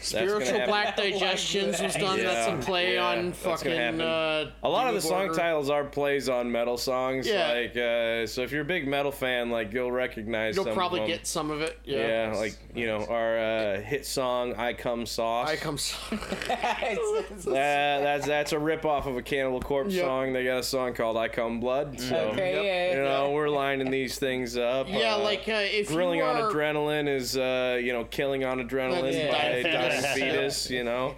Spiritual 0.05 0.66
Black. 0.66 0.97
Digestions 1.05 1.81
was 1.81 1.94
done. 1.94 2.18
That's 2.18 2.49
a 2.52 2.66
play 2.66 2.94
yeah, 2.94 3.07
on 3.07 3.26
that's 3.31 3.39
fucking. 3.42 4.00
Uh, 4.00 4.50
A 4.62 4.68
lot 4.68 4.89
of 4.89 4.94
the 4.94 5.00
song 5.00 5.26
Border. 5.26 5.34
titles 5.41 5.70
are 5.70 5.84
plays 5.84 6.28
on 6.28 6.50
metal 6.50 6.76
songs. 6.76 7.26
Yeah. 7.26 7.52
Like, 7.52 7.76
uh, 7.76 8.26
so 8.26 8.42
if 8.42 8.52
you're 8.52 8.62
a 8.62 8.65
big 8.66 8.86
metal 8.86 9.12
fan, 9.12 9.50
like 9.50 9.73
you'll 9.73 9.92
recognize. 9.92 10.55
You'll 10.57 10.65
some 10.66 10.74
probably 10.74 11.00
of 11.00 11.08
them. 11.08 11.16
get 11.16 11.26
some 11.26 11.50
of 11.50 11.60
it. 11.60 11.78
Yeah, 11.84 12.31
Yeah, 12.33 12.36
like 12.36 12.57
you 12.74 12.86
know 12.86 13.05
our 13.07 13.39
uh, 13.39 13.81
hit 13.81 14.07
song 14.07 14.55
"I 14.55 14.73
Come 14.73 15.07
Sauce." 15.07 15.49
I 15.49 15.57
come. 15.57 15.76
That, 16.10 17.44
that's 17.47 18.26
that's 18.26 18.52
a 18.52 18.58
rip 18.58 18.84
off 18.84 19.07
of 19.07 19.16
a 19.16 19.23
Cannibal 19.23 19.60
Corpse 19.60 19.94
Yep. 19.94 20.05
song. 20.05 20.33
They 20.33 20.44
got 20.44 20.58
a 20.58 20.62
song 20.62 20.94
called 20.94 21.16
"I 21.16 21.28
Come 21.28 21.60
Blood." 21.60 22.00
So 22.00 22.15
Okay, 22.33 22.57
you 22.92 22.99
yeah. 22.99 23.05
know 23.05 23.31
we're 23.33 23.49
lining 23.49 23.91
these 23.91 24.18
things 24.18 24.57
up. 24.57 24.89
yeah, 24.89 25.15
Uh, 25.15 25.18
like 25.18 25.49
uh, 25.49 25.52
if 25.55 25.89
grilling 25.89 26.18
you 26.18 26.24
on 26.24 26.36
adrenaline 26.52 27.08
is 27.08 27.36
uh, 27.36 27.78
you 27.81 27.92
know 27.92 28.05
killing 28.05 28.44
on 28.44 28.58
adrenaline 28.66 29.12
That's 29.12 29.62
by 29.62 29.70
dying 30.03 30.19
dying 30.19 30.33
fetus. 30.33 30.67
fetus. 30.67 30.71
You 30.71 30.85
know, 30.85 31.15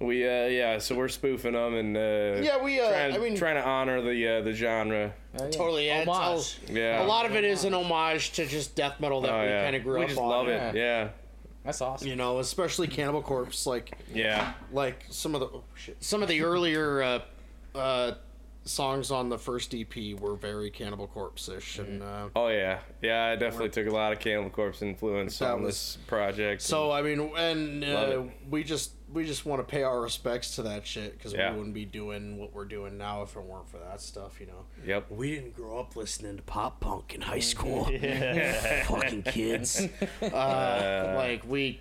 we 0.00 0.24
uh, 0.26 0.46
yeah, 0.46 0.78
so 0.78 0.94
we're 0.96 1.08
spoofing 1.08 1.52
them 1.52 1.74
and 1.74 1.96
uh, 1.96 2.40
Yeah, 2.42 2.62
we. 2.62 2.80
Uh, 2.80 2.90
trying, 2.90 3.14
I 3.14 3.18
mean, 3.18 3.36
trying 3.36 3.56
to 3.56 3.64
honor 3.64 4.00
the 4.02 4.28
uh, 4.38 4.40
the 4.42 4.52
genre. 4.52 5.12
totally. 5.52 5.86
Yeah, 5.86 5.98
it's 6.00 6.08
all- 6.08 6.32
Homage. 6.32 6.58
Yeah, 6.70 7.02
a 7.02 7.06
lot 7.06 7.26
of 7.26 7.34
it 7.34 7.44
is 7.44 7.64
an 7.64 7.74
homage 7.74 8.32
to 8.32 8.46
just 8.46 8.74
death 8.74 8.98
metal 9.00 9.20
that 9.22 9.32
Oh, 9.32 9.40
we 9.40 9.46
yeah. 9.46 9.64
kind 9.64 9.76
of 9.76 9.82
grew 9.84 9.98
we 9.98 10.02
up 10.04 10.08
just 10.08 10.20
on. 10.20 10.28
love 10.28 10.48
Yeah. 10.48 10.68
it. 10.70 10.74
Yeah, 10.76 11.08
That's 11.64 11.80
awesome. 11.80 12.08
You 12.08 12.16
know, 12.16 12.38
especially 12.40 12.88
Cannibal 12.88 13.22
Corpse, 13.22 13.66
like 13.66 13.92
yeah. 14.12 14.52
like 14.72 15.04
some 15.10 15.34
of 15.34 15.40
the 15.40 15.46
oh, 15.46 15.64
shit, 15.74 15.96
some 16.02 16.22
of 16.22 16.28
the 16.28 16.42
earlier 16.42 17.02
uh, 17.02 17.18
uh, 17.74 18.12
songs 18.68 19.10
on 19.10 19.28
the 19.28 19.38
first 19.38 19.74
EP 19.74 20.18
were 20.20 20.34
very 20.36 20.70
Cannibal 20.70 21.06
Corpse-ish, 21.06 21.78
and 21.78 22.02
uh, 22.02 22.28
Oh 22.36 22.48
yeah, 22.48 22.80
yeah. 23.02 23.24
I 23.26 23.36
definitely 23.36 23.70
took 23.70 23.86
a 23.86 23.90
lot 23.94 24.12
of 24.12 24.20
Cannibal 24.20 24.50
Corpse 24.50 24.82
influence 24.82 25.40
on 25.42 25.62
was- 25.62 25.74
this 25.74 25.98
project. 26.06 26.62
so 26.62 26.90
I 26.90 27.02
mean, 27.02 27.32
and 27.36 27.84
uh, 27.84 28.22
we 28.50 28.62
just 28.64 28.92
we 29.12 29.24
just 29.24 29.46
want 29.46 29.58
to 29.58 29.64
pay 29.64 29.82
our 29.82 30.02
respects 30.02 30.56
to 30.56 30.62
that 30.64 30.86
shit 30.86 31.16
because 31.16 31.32
Yeah. 31.32 31.52
we 31.52 31.56
wouldn't 31.58 31.74
be 31.74 31.86
doing 31.86 32.36
what 32.38 32.52
we're 32.52 32.66
doing 32.66 32.98
now 32.98 33.22
if 33.22 33.36
it 33.36 33.42
weren't 33.42 33.66
for 33.68 33.78
that 33.78 34.02
stuff, 34.02 34.38
you 34.38 34.46
know. 34.46 34.66
yep. 34.84 35.10
We 35.10 35.30
didn't 35.34 35.56
grow 35.56 35.78
up 35.78 35.96
listening 35.96 36.36
to 36.36 36.42
pop 36.42 36.80
punk 36.80 37.14
in 37.14 37.22
high 37.22 37.38
school. 37.38 37.84
Fucking 38.84 39.22
kids. 39.24 39.88
Uh, 40.22 41.14
like 41.16 41.42
we, 41.48 41.80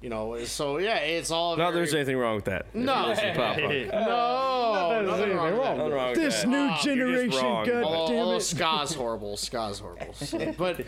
you 0.00 0.08
know. 0.08 0.42
So 0.44 0.78
yeah, 0.78 0.96
it's 0.98 1.30
all. 1.30 1.56
Not 1.56 1.72
very- 1.72 1.74
there's 1.84 1.94
anything 1.94 2.16
wrong 2.18 2.36
with 2.36 2.44
that. 2.46 2.74
No. 2.74 3.08
Listen 3.08 3.34
to 3.34 3.34
pop 3.34 3.56
punk. 3.56 3.90
No, 3.92 5.02
nothing 5.06 5.36
wrong 5.36 5.52
with. 5.58 5.62
Nothing 5.78 5.92
wrong 5.92 6.10
with 6.10 6.18
This 6.18 6.42
that. 6.42 6.48
new 6.48 6.56
You're 6.66 6.78
generation, 7.22 7.44
wrong. 7.44 7.66
god 7.66 7.82
Although, 7.84 8.12
damn 8.30 8.36
it. 8.36 8.40
ska's 8.40 8.94
horrible, 9.00 9.36
ska's 9.36 9.78
horrible. 9.80 10.12
So, 10.14 10.54
but, 10.58 10.80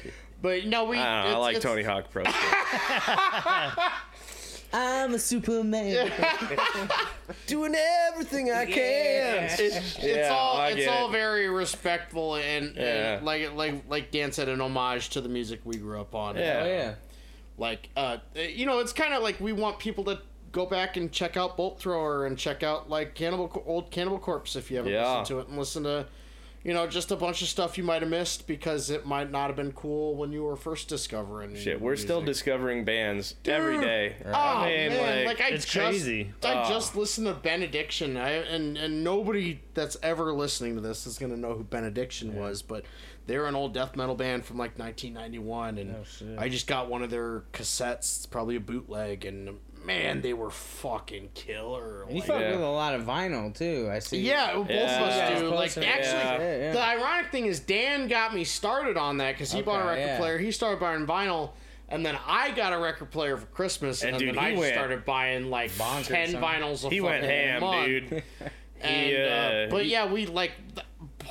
but 0.42 0.64
no, 0.66 0.84
we. 0.84 0.96
I, 0.98 1.22
don't 1.22 1.32
know, 1.32 1.36
I 1.38 1.40
like 1.40 1.56
it's- 1.56 1.62
Tony 1.70 1.82
Hawk 1.82 2.10
Pro. 2.10 2.24
Skater. 2.24 3.82
I'm 4.72 5.14
a 5.14 5.18
Superman. 5.18 6.12
Doing 7.48 7.74
everything 7.74 8.52
I 8.52 8.66
can. 8.66 9.44
It, 9.44 9.58
it's 9.60 9.98
Yeah, 9.98 10.28
all 10.30 10.58
I 10.58 10.68
it's 10.70 10.86
all 10.86 11.08
it. 11.08 11.12
very 11.12 11.48
respectful 11.48 12.36
and, 12.36 12.76
Yeah. 12.76 13.16
and 13.16 13.26
like 13.26 13.52
like 13.54 13.82
like 13.88 14.10
Dan 14.12 14.30
said, 14.30 14.48
an 14.48 14.60
homage 14.60 15.08
to 15.10 15.20
the 15.20 15.28
music 15.28 15.60
we 15.64 15.76
grew 15.76 16.00
up 16.00 16.14
on. 16.14 16.36
Yeah. 16.36 16.60
Oh 16.62 16.66
yeah. 16.68 16.94
Like 17.60 17.90
uh, 17.96 18.16
you 18.34 18.64
know, 18.66 18.78
it's 18.80 18.92
kind 18.92 19.12
of 19.14 19.22
like 19.22 19.38
we 19.38 19.52
want 19.52 19.78
people 19.78 20.02
to 20.04 20.18
go 20.50 20.66
back 20.66 20.96
and 20.96 21.12
check 21.12 21.36
out 21.36 21.56
Bolt 21.56 21.78
Thrower 21.78 22.26
and 22.26 22.36
check 22.36 22.62
out 22.64 22.88
like 22.90 23.14
Cannibal 23.14 23.62
old 23.66 23.90
Cannibal 23.90 24.18
Corpse 24.18 24.56
if 24.56 24.70
you 24.70 24.78
haven't 24.78 24.92
Yeah. 24.94 25.20
listened 25.20 25.26
to 25.26 25.38
it 25.40 25.48
and 25.48 25.58
listen 25.58 25.84
to. 25.84 26.06
You 26.62 26.74
know, 26.74 26.86
just 26.86 27.10
a 27.10 27.16
bunch 27.16 27.40
of 27.40 27.48
stuff 27.48 27.78
you 27.78 27.84
might 27.84 28.02
have 28.02 28.10
missed 28.10 28.46
because 28.46 28.90
it 28.90 29.06
might 29.06 29.30
not 29.30 29.46
have 29.46 29.56
been 29.56 29.72
cool 29.72 30.14
when 30.14 30.30
you 30.30 30.42
were 30.44 30.56
first 30.56 30.88
discovering. 30.88 31.56
Shit, 31.56 31.80
we're 31.80 31.96
still 31.96 32.20
discovering 32.20 32.84
bands 32.84 33.34
every 33.46 33.76
Dude. 33.76 33.84
day. 33.84 34.16
Oh 34.26 34.30
I 34.30 34.64
mean, 34.68 34.88
man, 34.90 35.24
like, 35.24 35.38
like, 35.38 35.50
I 35.50 35.54
it's 35.54 35.64
just, 35.64 35.74
crazy. 35.86 36.32
I 36.44 36.64
Oh. 36.64 36.68
just 36.68 36.94
listened 36.96 37.28
to 37.28 37.32
Benediction, 37.32 38.18
I, 38.18 38.32
and 38.32 38.76
and 38.76 39.02
nobody 39.02 39.60
that's 39.72 39.96
ever 40.02 40.34
listening 40.34 40.74
to 40.74 40.82
this 40.82 41.06
is 41.06 41.18
gonna 41.18 41.38
know 41.38 41.54
who 41.54 41.64
Benediction 41.64 42.36
was, 42.36 42.60
but 42.60 42.84
they're 43.30 43.46
an 43.46 43.54
old 43.54 43.72
death 43.72 43.94
metal 43.94 44.16
band 44.16 44.44
from 44.44 44.58
like 44.58 44.76
1991, 44.76 45.78
and 45.78 45.94
Oh. 45.94 46.36
I 46.36 46.48
just 46.48 46.66
got 46.66 46.88
one 46.90 47.02
of 47.02 47.10
their 47.10 47.44
cassettes, 47.52 48.16
it's 48.18 48.26
probably 48.26 48.56
a 48.56 48.60
bootleg, 48.60 49.24
and 49.24 49.58
man, 49.84 50.20
they 50.20 50.32
were 50.32 50.50
fucking 50.50 51.30
killer. 51.34 52.02
And 52.02 52.10
you 52.12 52.18
like- 52.18 52.26
fuck 52.28 52.40
Yeah. 52.40 52.50
with 52.50 52.60
a 52.60 52.68
lot 52.68 52.94
of 52.94 53.02
vinyl 53.02 53.56
too. 53.56 53.88
I 53.90 54.00
see. 54.00 54.18
yeah, 54.20 54.54
both 54.54 54.68
Yeah. 54.68 54.96
of 54.96 55.08
us 55.08 55.16
Yeah, 55.16 55.38
do. 55.38 55.44
Like, 55.48 55.72
closer. 55.72 55.88
actually, 55.88 56.44
Yeah, 56.44 56.56
yeah. 56.58 56.72
the 56.72 56.82
ironic 56.82 57.30
thing 57.30 57.46
is 57.46 57.60
Dan 57.60 58.08
got 58.08 58.34
me 58.34 58.42
started 58.44 58.96
on 58.96 59.18
that 59.18 59.32
because 59.32 59.52
he 59.52 59.62
bought 59.62 59.80
a 59.82 59.84
record 59.86 60.00
yeah. 60.00 60.18
player. 60.18 60.38
He 60.38 60.50
started 60.50 60.80
buying 60.80 61.06
vinyl, 61.06 61.50
and 61.88 62.04
then 62.04 62.18
I 62.26 62.50
got 62.50 62.72
a 62.72 62.78
record 62.78 63.10
player 63.12 63.36
for 63.36 63.46
Christmas, 63.46 64.02
and, 64.02 64.10
And 64.10 64.18
dude, 64.18 64.34
then 64.34 64.38
I 64.44 64.54
went- 64.54 64.74
started 64.74 65.04
buying 65.04 65.48
like 65.50 65.70
ten 65.76 66.32
vinyls. 66.34 66.84
A 66.84 66.90
he 66.90 67.00
went 67.00 67.22
fucking 67.22 67.30
ham, 67.30 67.60
month. 67.60 67.86
dude. 67.86 68.22
And, 68.82 69.06
He, 69.10 69.16
uh, 69.16 69.20
uh, 69.20 69.70
but 69.70 69.84
he- 69.84 69.92
yeah, 69.92 70.10
we 70.10 70.24
like 70.26 70.52
th- 70.74 70.86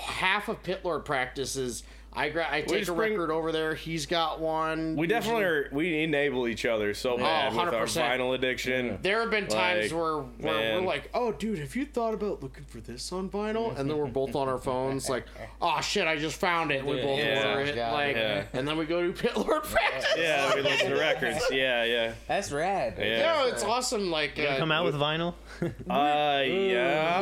half 0.10 0.50
of 0.50 0.62
Pitlord 0.64 1.06
practices. 1.06 1.84
I 2.12 2.30
gra- 2.30 2.48
I 2.52 2.62
take 2.62 2.88
a 2.88 2.92
bring- 2.94 3.12
record 3.14 3.30
over 3.30 3.52
there. 3.52 3.76
He's 3.76 4.08
got 4.08 4.40
one. 4.40 4.96
We 4.96 5.06
definitely 5.06 5.44
are. 5.44 5.70
We 5.72 6.02
enable 6.02 6.48
each 6.48 6.66
other 6.66 6.96
so 6.96 7.18
bad 7.18 7.52
with 7.54 7.60
our 7.72 7.86
100%. 7.86 7.86
vinyl 8.18 8.34
addiction. 8.34 8.98
There 9.04 9.20
have 9.22 9.30
been 9.30 9.46
times 9.46 9.92
Like, 9.92 10.02
where, 10.02 10.18
where 10.40 10.80
we're 10.82 10.88
like, 10.88 11.12
"Oh, 11.14 11.32
dude, 11.32 11.60
have 11.60 11.76
you 11.76 11.86
thought 11.86 12.16
about 12.16 12.42
looking 12.42 12.64
for 12.64 12.80
this 12.80 13.12
on 13.12 13.30
vinyl?" 13.30 13.78
And 13.78 13.88
then 13.88 13.96
we're 13.96 14.08
both 14.08 14.36
on 14.36 14.48
our 14.50 14.58
phones, 14.58 15.08
like, 15.08 15.26
"Oh 15.62 15.80
shit, 15.82 16.08
I 16.08 16.18
just 16.18 16.38
found 16.38 16.72
it." 16.72 16.84
We 16.84 16.98
Yeah, 16.98 17.04
both 17.04 17.20
yeah, 17.20 17.48
order 17.52 17.62
it, 17.62 17.76
yeah, 17.76 17.92
like, 17.92 18.16
yeah. 18.16 18.44
and 18.54 18.68
then 18.68 18.76
we 18.76 18.86
go 18.86 19.06
to 19.06 19.14
Pit 19.14 19.38
Lord 19.38 19.64
practice. 19.64 20.08
Yeah, 20.18 20.56
we 20.56 20.62
listen 20.62 20.90
to 20.90 20.98
records. 20.98 21.40
Yeah, 21.52 21.84
yeah. 21.84 22.14
That's 22.28 22.52
rad. 22.52 22.96
Yeah. 22.98 23.20
No, 23.36 23.48
it's 23.50 23.64
awesome. 23.64 24.10
Like, 24.10 24.36
Gonna 24.36 24.50
uh, 24.50 24.58
come 24.58 24.72
out 24.72 24.84
with 24.86 24.96
vinyl. 24.96 25.36
Uh, 25.62 26.42
yeah. 26.44 27.22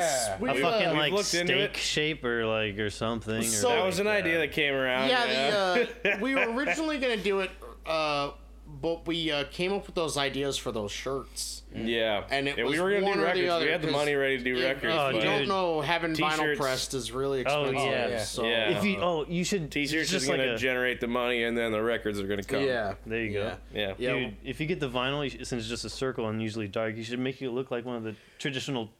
Yeah. 0.00 0.38
we, 0.40 0.48
a 0.48 0.52
uh, 0.52 0.70
fucking 0.70 0.88
we've 0.90 0.98
like 0.98 1.12
looked 1.12 1.34
into 1.34 1.52
steak 1.54 1.70
it. 1.70 1.76
shape 1.76 2.24
or 2.24 2.46
like 2.46 2.78
or 2.78 2.90
something. 2.90 3.38
Or 3.38 3.42
So- 3.42 3.68
That 3.68 3.76
like 3.76 3.86
was 3.86 3.98
an 3.98 4.06
idea 4.06 4.38
that 4.38 4.52
came 4.52 4.74
around. 4.74 5.08
yeah, 5.08 5.24
Yeah. 5.26 5.84
the 6.02 6.14
uh, 6.14 6.18
we 6.20 6.34
were 6.34 6.50
originally 6.52 6.98
gonna 6.98 7.16
do 7.16 7.40
it, 7.40 7.50
uh, 7.86 8.30
but 8.80 9.04
we 9.04 9.32
uh, 9.32 9.44
came 9.50 9.72
up 9.72 9.84
with 9.86 9.96
those 9.96 10.16
ideas 10.16 10.56
for 10.56 10.70
those 10.70 10.92
shirts. 10.92 11.62
yeah. 11.74 12.22
and 12.30 12.46
it 12.48 12.56
yeah, 12.56 12.62
was 12.64 12.72
we 12.74 12.80
were 12.80 12.92
gonna 12.92 13.04
one 13.06 13.18
do 13.18 13.24
records. 13.24 13.48
other, 13.50 13.64
we 13.64 13.70
had 13.72 13.82
the 13.82 13.90
money 13.90 14.14
ready 14.14 14.38
to 14.38 14.44
do 14.44 14.56
If- 14.56 14.62
records. 14.64 14.94
Oh, 14.96 15.08
if 15.08 15.14
you 15.14 15.20
but 15.20 15.24
don't 15.24 15.48
know, 15.48 15.80
having 15.80 16.12
vinyl 16.14 16.36
T-shirts. 16.36 16.60
pressed 16.60 16.94
is 16.94 17.10
really 17.10 17.44
Oh, 17.46 17.64
expensive. 17.64 17.90
yeah. 17.90 18.08
yeah. 18.08 18.22
So, 18.22 18.44
Yeah. 18.44 18.78
If 18.78 18.84
you 18.84 18.98
oh 19.00 19.24
you 19.28 19.42
should 19.44 19.70
T-shirts 19.72 19.92
it's 20.02 20.10
just 20.12 20.22
is 20.24 20.28
like 20.28 20.38
gonna 20.38 20.54
a, 20.54 20.56
generate 20.58 21.00
the 21.00 21.08
money, 21.08 21.42
and 21.42 21.58
then 21.58 21.72
the 21.72 21.82
records 21.82 22.20
are 22.20 22.26
gonna 22.28 22.44
come. 22.44 22.62
yeah, 22.62 22.94
there 23.06 23.22
you 23.24 23.32
go. 23.32 23.56
Yeah. 23.74 23.80
Yeah. 23.80 23.94
Yeah. 23.98 24.12
Dude, 24.14 24.36
if 24.44 24.60
you 24.60 24.66
get 24.66 24.78
the 24.78 24.88
vinyl, 24.88 25.28
since 25.30 25.52
it's 25.52 25.68
just 25.68 25.84
a 25.84 25.90
circle 25.90 26.28
and 26.28 26.40
usually 26.40 26.68
dark, 26.68 26.96
you 26.96 27.02
should 27.02 27.18
make 27.18 27.42
it 27.42 27.50
look 27.50 27.72
like 27.72 27.84
one 27.84 27.96
of 27.96 28.04
the 28.04 28.14
traditional 28.38 28.90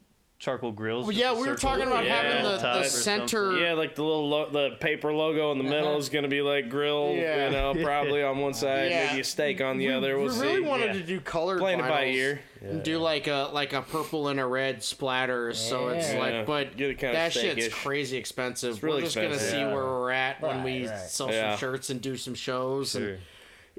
charcoal 0.40 0.72
grills. 0.72 1.04
Well, 1.06 1.14
yeah, 1.14 1.34
we 1.38 1.46
were 1.46 1.54
talking 1.54 1.86
about 1.86 2.04
Yeah. 2.06 2.22
having 2.22 2.42
the, 2.42 2.56
the 2.58 2.84
center. 2.84 3.58
Yeah, 3.58 3.74
like 3.74 3.94
the 3.94 4.02
little 4.02 4.26
lo- 4.28 4.48
the 4.50 4.70
paper 4.80 5.12
logo 5.12 5.52
in 5.52 5.58
the 5.58 5.64
middle 5.64 5.96
is 5.98 6.08
gonna 6.08 6.28
be 6.28 6.40
like 6.40 6.70
grill, 6.70 7.12
Yeah. 7.14 7.44
you 7.44 7.50
know, 7.52 7.74
probably 7.84 8.22
on 8.22 8.38
one 8.38 8.54
side, 8.54 8.90
Yeah. 8.90 9.06
maybe 9.08 9.20
a 9.20 9.24
steak 9.24 9.60
on 9.60 9.76
the 9.76 9.88
we, 9.88 9.92
other. 9.92 10.18
We'll 10.18 10.34
we 10.34 10.40
really 10.40 10.62
see. 10.62 10.68
wanted 10.68 10.86
Yeah. 10.86 10.92
to 10.94 11.02
do 11.02 11.20
colored 11.20 11.58
Playing 11.60 11.80
it 11.80 11.82
by 11.88 12.06
vinyls 12.06 12.14
ear. 12.14 12.40
and 12.62 12.82
do 12.82 12.98
like 12.98 13.26
a 13.26 13.50
like 13.52 13.74
a 13.74 13.82
purple 13.82 14.28
and 14.28 14.40
a 14.40 14.46
red 14.46 14.82
splatter. 14.82 15.52
So 15.52 15.88
it's 15.88 16.10
Yeah. 16.12 16.18
like, 16.18 16.46
but 16.46 16.74
Get 16.76 16.88
it 16.90 16.98
kinda 16.98 17.14
that 17.16 17.34
shit's 17.34 17.68
crazy 17.68 18.16
expensive. 18.16 18.82
really 18.82 18.96
we're 18.96 19.02
just 19.02 19.16
gonna 19.16 19.28
expensive. 19.28 19.50
see 19.58 19.64
where 19.64 19.84
we're 19.84 20.10
at 20.10 20.40
when 20.40 20.62
we 20.64 20.86
Right, 20.86 20.90
right. 20.90 21.10
sell 21.10 21.30
Yeah. 21.30 21.50
some 21.50 21.58
shirts 21.60 21.90
and 21.90 22.00
do 22.00 22.16
some 22.16 22.34
shows. 22.34 22.92
Sure. 22.92 23.02
And 23.02 23.18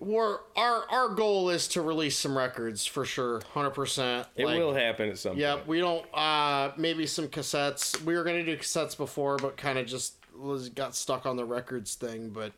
we're 0.02 0.40
our 0.56 0.84
our 0.92 1.10
goal 1.10 1.50
is 1.52 1.68
to 1.70 1.82
release 1.82 2.18
some 2.18 2.38
records 2.38 2.86
for 2.86 3.06
sure, 3.06 3.42
hundred 3.54 3.70
percent. 3.72 4.28
It 4.36 4.46
will 4.46 4.74
happen 4.74 5.10
at 5.10 5.18
some 5.20 5.38
Yep, 5.38 5.56
point. 5.60 5.68
we 5.68 5.80
don't. 5.80 6.06
Uh, 6.14 6.72
maybe 6.76 7.06
some 7.08 7.28
cassettes. 7.28 8.02
We 8.04 8.16
were 8.16 8.24
gonna 8.24 8.44
do 8.44 8.58
cassettes 8.58 8.98
before, 8.98 9.38
but 9.38 9.56
kind 9.58 9.78
of 9.80 9.86
just 9.86 10.16
was 10.36 10.70
got 10.70 10.96
stuck 10.96 11.26
on 11.26 11.38
the 11.38 11.46
records 11.46 11.94
thing. 11.96 12.30
But 12.30 12.52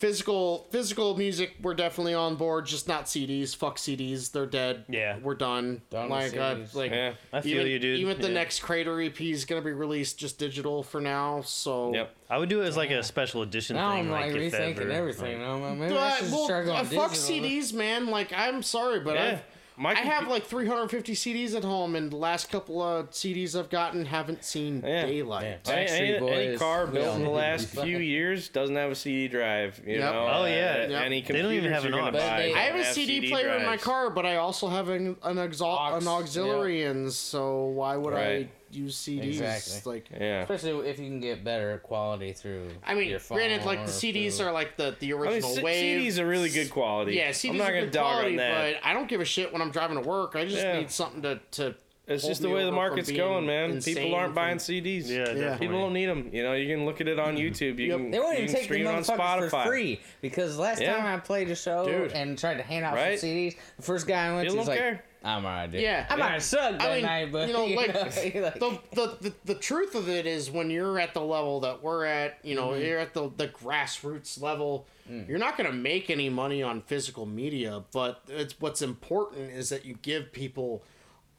physical 0.00 0.66
physical 0.70 1.16
music, 1.16 1.52
we're 1.62 1.74
definitely 1.74 2.14
on 2.14 2.34
board. 2.34 2.64
Just 2.66 2.88
not 2.88 3.04
CDs. 3.04 3.54
Fuck 3.54 3.76
CDs. 3.76 4.32
They're 4.32 4.46
dead. 4.46 4.84
Yeah. 4.88 5.18
we're 5.22 5.34
done. 5.34 5.82
Done 5.90 6.08
with 6.10 6.32
like, 6.32 6.36
uh, 6.40 6.56
like 6.72 6.90
Yeah. 6.90 7.12
I 7.32 7.42
feel 7.42 7.60
even, 7.60 7.66
you, 7.70 7.78
dude. 7.78 8.00
Even 8.00 8.20
the 8.20 8.28
Yeah. 8.28 8.34
next 8.34 8.60
Crater 8.60 8.98
EP 9.00 9.20
is 9.30 9.44
gonna 9.44 9.60
be 9.60 9.72
released 9.72 10.18
just 10.18 10.38
digital 10.38 10.82
for 10.82 11.00
now. 11.00 11.42
So 11.42 11.92
Yep. 11.94 12.16
I 12.30 12.38
would 12.38 12.48
do 12.48 12.62
it 12.62 12.66
as 12.66 12.76
like 12.78 12.90
a 12.90 13.02
special 13.02 13.42
edition 13.42 13.76
Now 13.76 13.90
thing. 13.92 14.06
I'm 14.06 14.10
like, 14.10 14.32
if 14.34 14.52
rethinking 14.54 14.78
ever, 14.80 14.90
everything. 14.90 15.38
like- 15.40 15.48
I'm 15.48 15.62
like, 15.62 15.78
maybe 15.78 15.94
Uh, 15.96 16.00
I 16.00 16.18
should 16.18 16.32
well, 16.32 16.44
start 16.46 16.64
going 16.64 16.78
uh, 16.78 16.84
fuck 16.84 17.10
digital. 17.12 17.36
CDs, 17.36 17.72
man. 17.74 18.06
Like, 18.06 18.32
I'm 18.32 18.62
sorry, 18.62 19.00
but 19.00 19.14
Yeah. 19.16 19.24
I've, 19.32 19.42
My 19.76 19.92
I 19.92 20.00
have 20.00 20.28
like 20.28 20.44
350 20.44 21.14
CDs 21.14 21.54
at 21.54 21.64
home, 21.64 21.96
and 21.96 22.10
the 22.12 22.16
last 22.16 22.50
couple 22.50 22.82
of 22.82 23.10
CDs 23.12 23.58
I've 23.58 23.70
gotten 23.70 24.04
haven't 24.04 24.44
seen 24.44 24.82
Yeah. 24.86 25.06
daylight. 25.06 25.58
Yeah. 25.66 25.72
Any, 25.72 25.90
any, 26.18 26.30
any 26.32 26.56
car 26.58 26.86
built 26.86 27.16
in 27.16 27.24
the 27.24 27.30
last 27.30 27.68
few 27.68 27.98
years 27.98 28.48
doesn't 28.50 28.76
have 28.76 28.90
a 28.90 28.94
CD 28.94 29.28
drive. 29.28 29.80
You 29.86 29.94
Yep. 29.98 30.12
know, 30.12 30.28
Oh, 30.30 30.44
yeah. 30.44 30.84
Uh, 30.86 30.90
Yep. 30.90 31.02
Any 31.02 31.22
They 31.22 31.40
don't 31.40 31.52
even 31.52 31.70
computers 31.70 31.72
have 31.72 31.84
you're 31.84 31.92
an 31.94 31.98
gonna 31.98 32.12
buy 32.12 32.36
They- 32.42 32.54
I 32.54 32.58
have 32.58 32.74
a 32.74 32.84
have 32.84 32.94
CD, 32.94 33.28
player 33.30 33.54
in 33.56 33.64
my 33.64 33.76
car, 33.78 34.10
but 34.10 34.26
I 34.26 34.36
also 34.36 34.68
have 34.68 34.88
an 34.90 35.16
an, 35.22 35.38
exalt, 35.38 35.80
an 36.02 36.06
Aux, 36.06 36.10
auxiliary, 36.18 36.84
and 36.84 37.10
so 37.12 37.64
why 37.64 37.96
would 37.96 38.12
I 38.12 38.16
Right. 38.16 38.50
Use 38.70 38.96
CDs? 38.96 39.40
Exactly. 39.40 39.92
Like, 39.92 40.10
Yeah. 40.10 40.42
Especially 40.42 40.88
if 40.88 40.98
you 40.98 41.06
can 41.06 41.20
get 41.20 41.42
better 41.44 41.78
quality 41.78 42.32
through. 42.32 42.68
I 42.84 42.94
mean, 42.94 43.08
your 43.08 43.18
phone 43.18 43.38
granted, 43.38 43.64
like 43.66 43.84
the 43.86 43.92
CDs 43.92 44.36
through- 44.36 44.46
are 44.46 44.52
like 44.52 44.76
the 44.76 44.96
the 44.98 45.12
I 45.12 45.16
mean, 45.16 45.20
original 45.26 45.50
C- 45.56 45.62
wave. 45.62 46.02
CDs 46.02 46.18
are 46.18 46.26
really 46.26 46.50
good 46.50 46.70
quality. 46.70 47.14
yeah, 47.16 47.30
CDs 47.30 47.50
I'm 47.50 47.56
not 47.58 47.70
are 47.70 47.72
gonna 47.72 47.84
good 47.86 47.92
dog 47.92 48.12
quality, 48.12 48.30
on 48.32 48.36
that. 48.36 48.74
but 48.82 48.86
I 48.88 48.92
don't 48.92 49.08
give 49.08 49.20
a 49.20 49.24
shit 49.24 49.52
when 49.52 49.62
I'm 49.62 49.70
driving 49.70 50.02
to 50.02 50.08
work. 50.08 50.36
I 50.36 50.44
just 50.44 50.56
Yeah. 50.62 50.78
need 50.78 50.90
something 50.90 51.22
to 51.22 51.40
to. 51.52 51.74
It's 52.06 52.26
just 52.26 52.42
the 52.42 52.48
way 52.50 52.64
the 52.64 52.72
market's 52.72 53.08
going, 53.12 53.46
man. 53.46 53.80
People 53.80 54.16
aren't 54.16 54.30
from- 54.30 54.34
buying 54.34 54.58
CDs. 54.58 55.08
Yeah, 55.08 55.26
definitely. 55.26 55.58
People 55.58 55.78
don't 55.80 55.92
need 55.92 56.06
them. 56.06 56.28
You 56.32 56.42
know, 56.42 56.54
you 56.54 56.66
can 56.66 56.84
look 56.84 57.00
at 57.00 57.06
it 57.06 57.20
on 57.20 57.36
YouTube. 57.36 57.78
You 57.78 57.86
Yep. 57.86 57.96
can, 57.98 58.10
They 58.10 58.18
won't 58.18 58.32
you 58.38 58.44
even 58.44 58.46
can 58.46 58.54
take 58.54 58.62
the 58.68 58.74
stream 58.74 58.86
it 58.86 58.88
on 58.88 59.02
motherfuckers 59.04 59.16
Spotify. 59.16 59.50
for 59.50 59.62
free 59.68 60.00
because 60.20 60.58
last 60.58 60.82
Yeah. 60.82 60.96
time 60.96 61.06
I 61.06 61.20
played 61.20 61.48
a 61.50 61.54
show 61.54 61.84
Dude. 61.86 62.10
and 62.10 62.36
tried 62.36 62.56
to 62.56 62.64
hand 62.64 62.84
out 62.84 62.94
Right? 62.94 63.16
some 63.16 63.28
CDs, 63.28 63.56
the 63.76 63.82
first 63.82 64.08
guy 64.08 64.26
I 64.26 64.34
went 64.34 64.48
People 64.48 64.54
to 64.54 64.58
was 64.58 64.66
don't 64.66 64.74
like, 64.74 64.80
care. 64.80 65.04
"I'm 65.22 65.44
alright, 65.44 65.70
dude. 65.70 65.82
Yeah. 65.82 66.06
I 66.08 66.16
might 66.16 66.30
have 66.32 66.42
sucked 66.42 66.78
that 66.78 66.90
I 66.90 66.94
mean, 66.94 67.02
night, 67.04 67.32
but 67.32 67.48
you 67.48 67.54
know, 67.54 67.64
like, 67.66 67.88
you're 68.34 68.42
like- 68.44 68.58
the, 68.58 68.78
the, 68.94 69.16
the 69.20 69.34
the 69.44 69.54
truth 69.54 69.94
of 69.94 70.08
it 70.08 70.26
is 70.26 70.50
when 70.50 70.70
you're 70.70 70.98
at 70.98 71.14
the 71.14 71.20
level 71.20 71.60
that 71.60 71.82
we're 71.82 72.04
at, 72.04 72.38
you 72.42 72.54
know, 72.54 72.68
Mm-hmm. 72.70 72.84
you're 72.84 72.98
at 72.98 73.14
the 73.14 73.30
the 73.36 73.48
grassroots 73.48 74.40
level. 74.40 74.86
Mm. 75.10 75.28
You're 75.28 75.38
not 75.38 75.56
going 75.56 75.68
to 75.68 75.76
make 75.76 76.08
any 76.08 76.28
money 76.28 76.62
on 76.62 76.82
physical 76.82 77.26
media, 77.26 77.82
but 77.92 78.22
it's 78.28 78.54
what's 78.60 78.80
important 78.80 79.50
is 79.50 79.68
that 79.70 79.84
you 79.84 79.96
give 80.02 80.32
people 80.32 80.84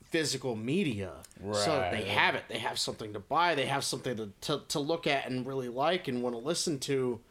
physical 0.03 0.57
media 0.57 1.13
so 1.53 1.71
that 1.77 1.91
they 1.93 2.03
have 2.03 2.35
it. 2.35 2.43
They 2.49 2.57
have 2.57 2.77
something 2.77 3.13
to 3.13 3.19
buy. 3.19 3.55
They 3.55 3.67
have 3.67 3.85
something 3.85 4.17
to, 4.17 4.29
to, 4.41 4.61
to 4.67 4.79
look 4.79 5.07
at 5.07 5.29
and 5.29 5.45
really 5.45 5.69
like 5.69 6.09
and 6.09 6.21
want 6.21 6.35
to 6.35 6.39
listen 6.39 6.79
to. 6.79 7.21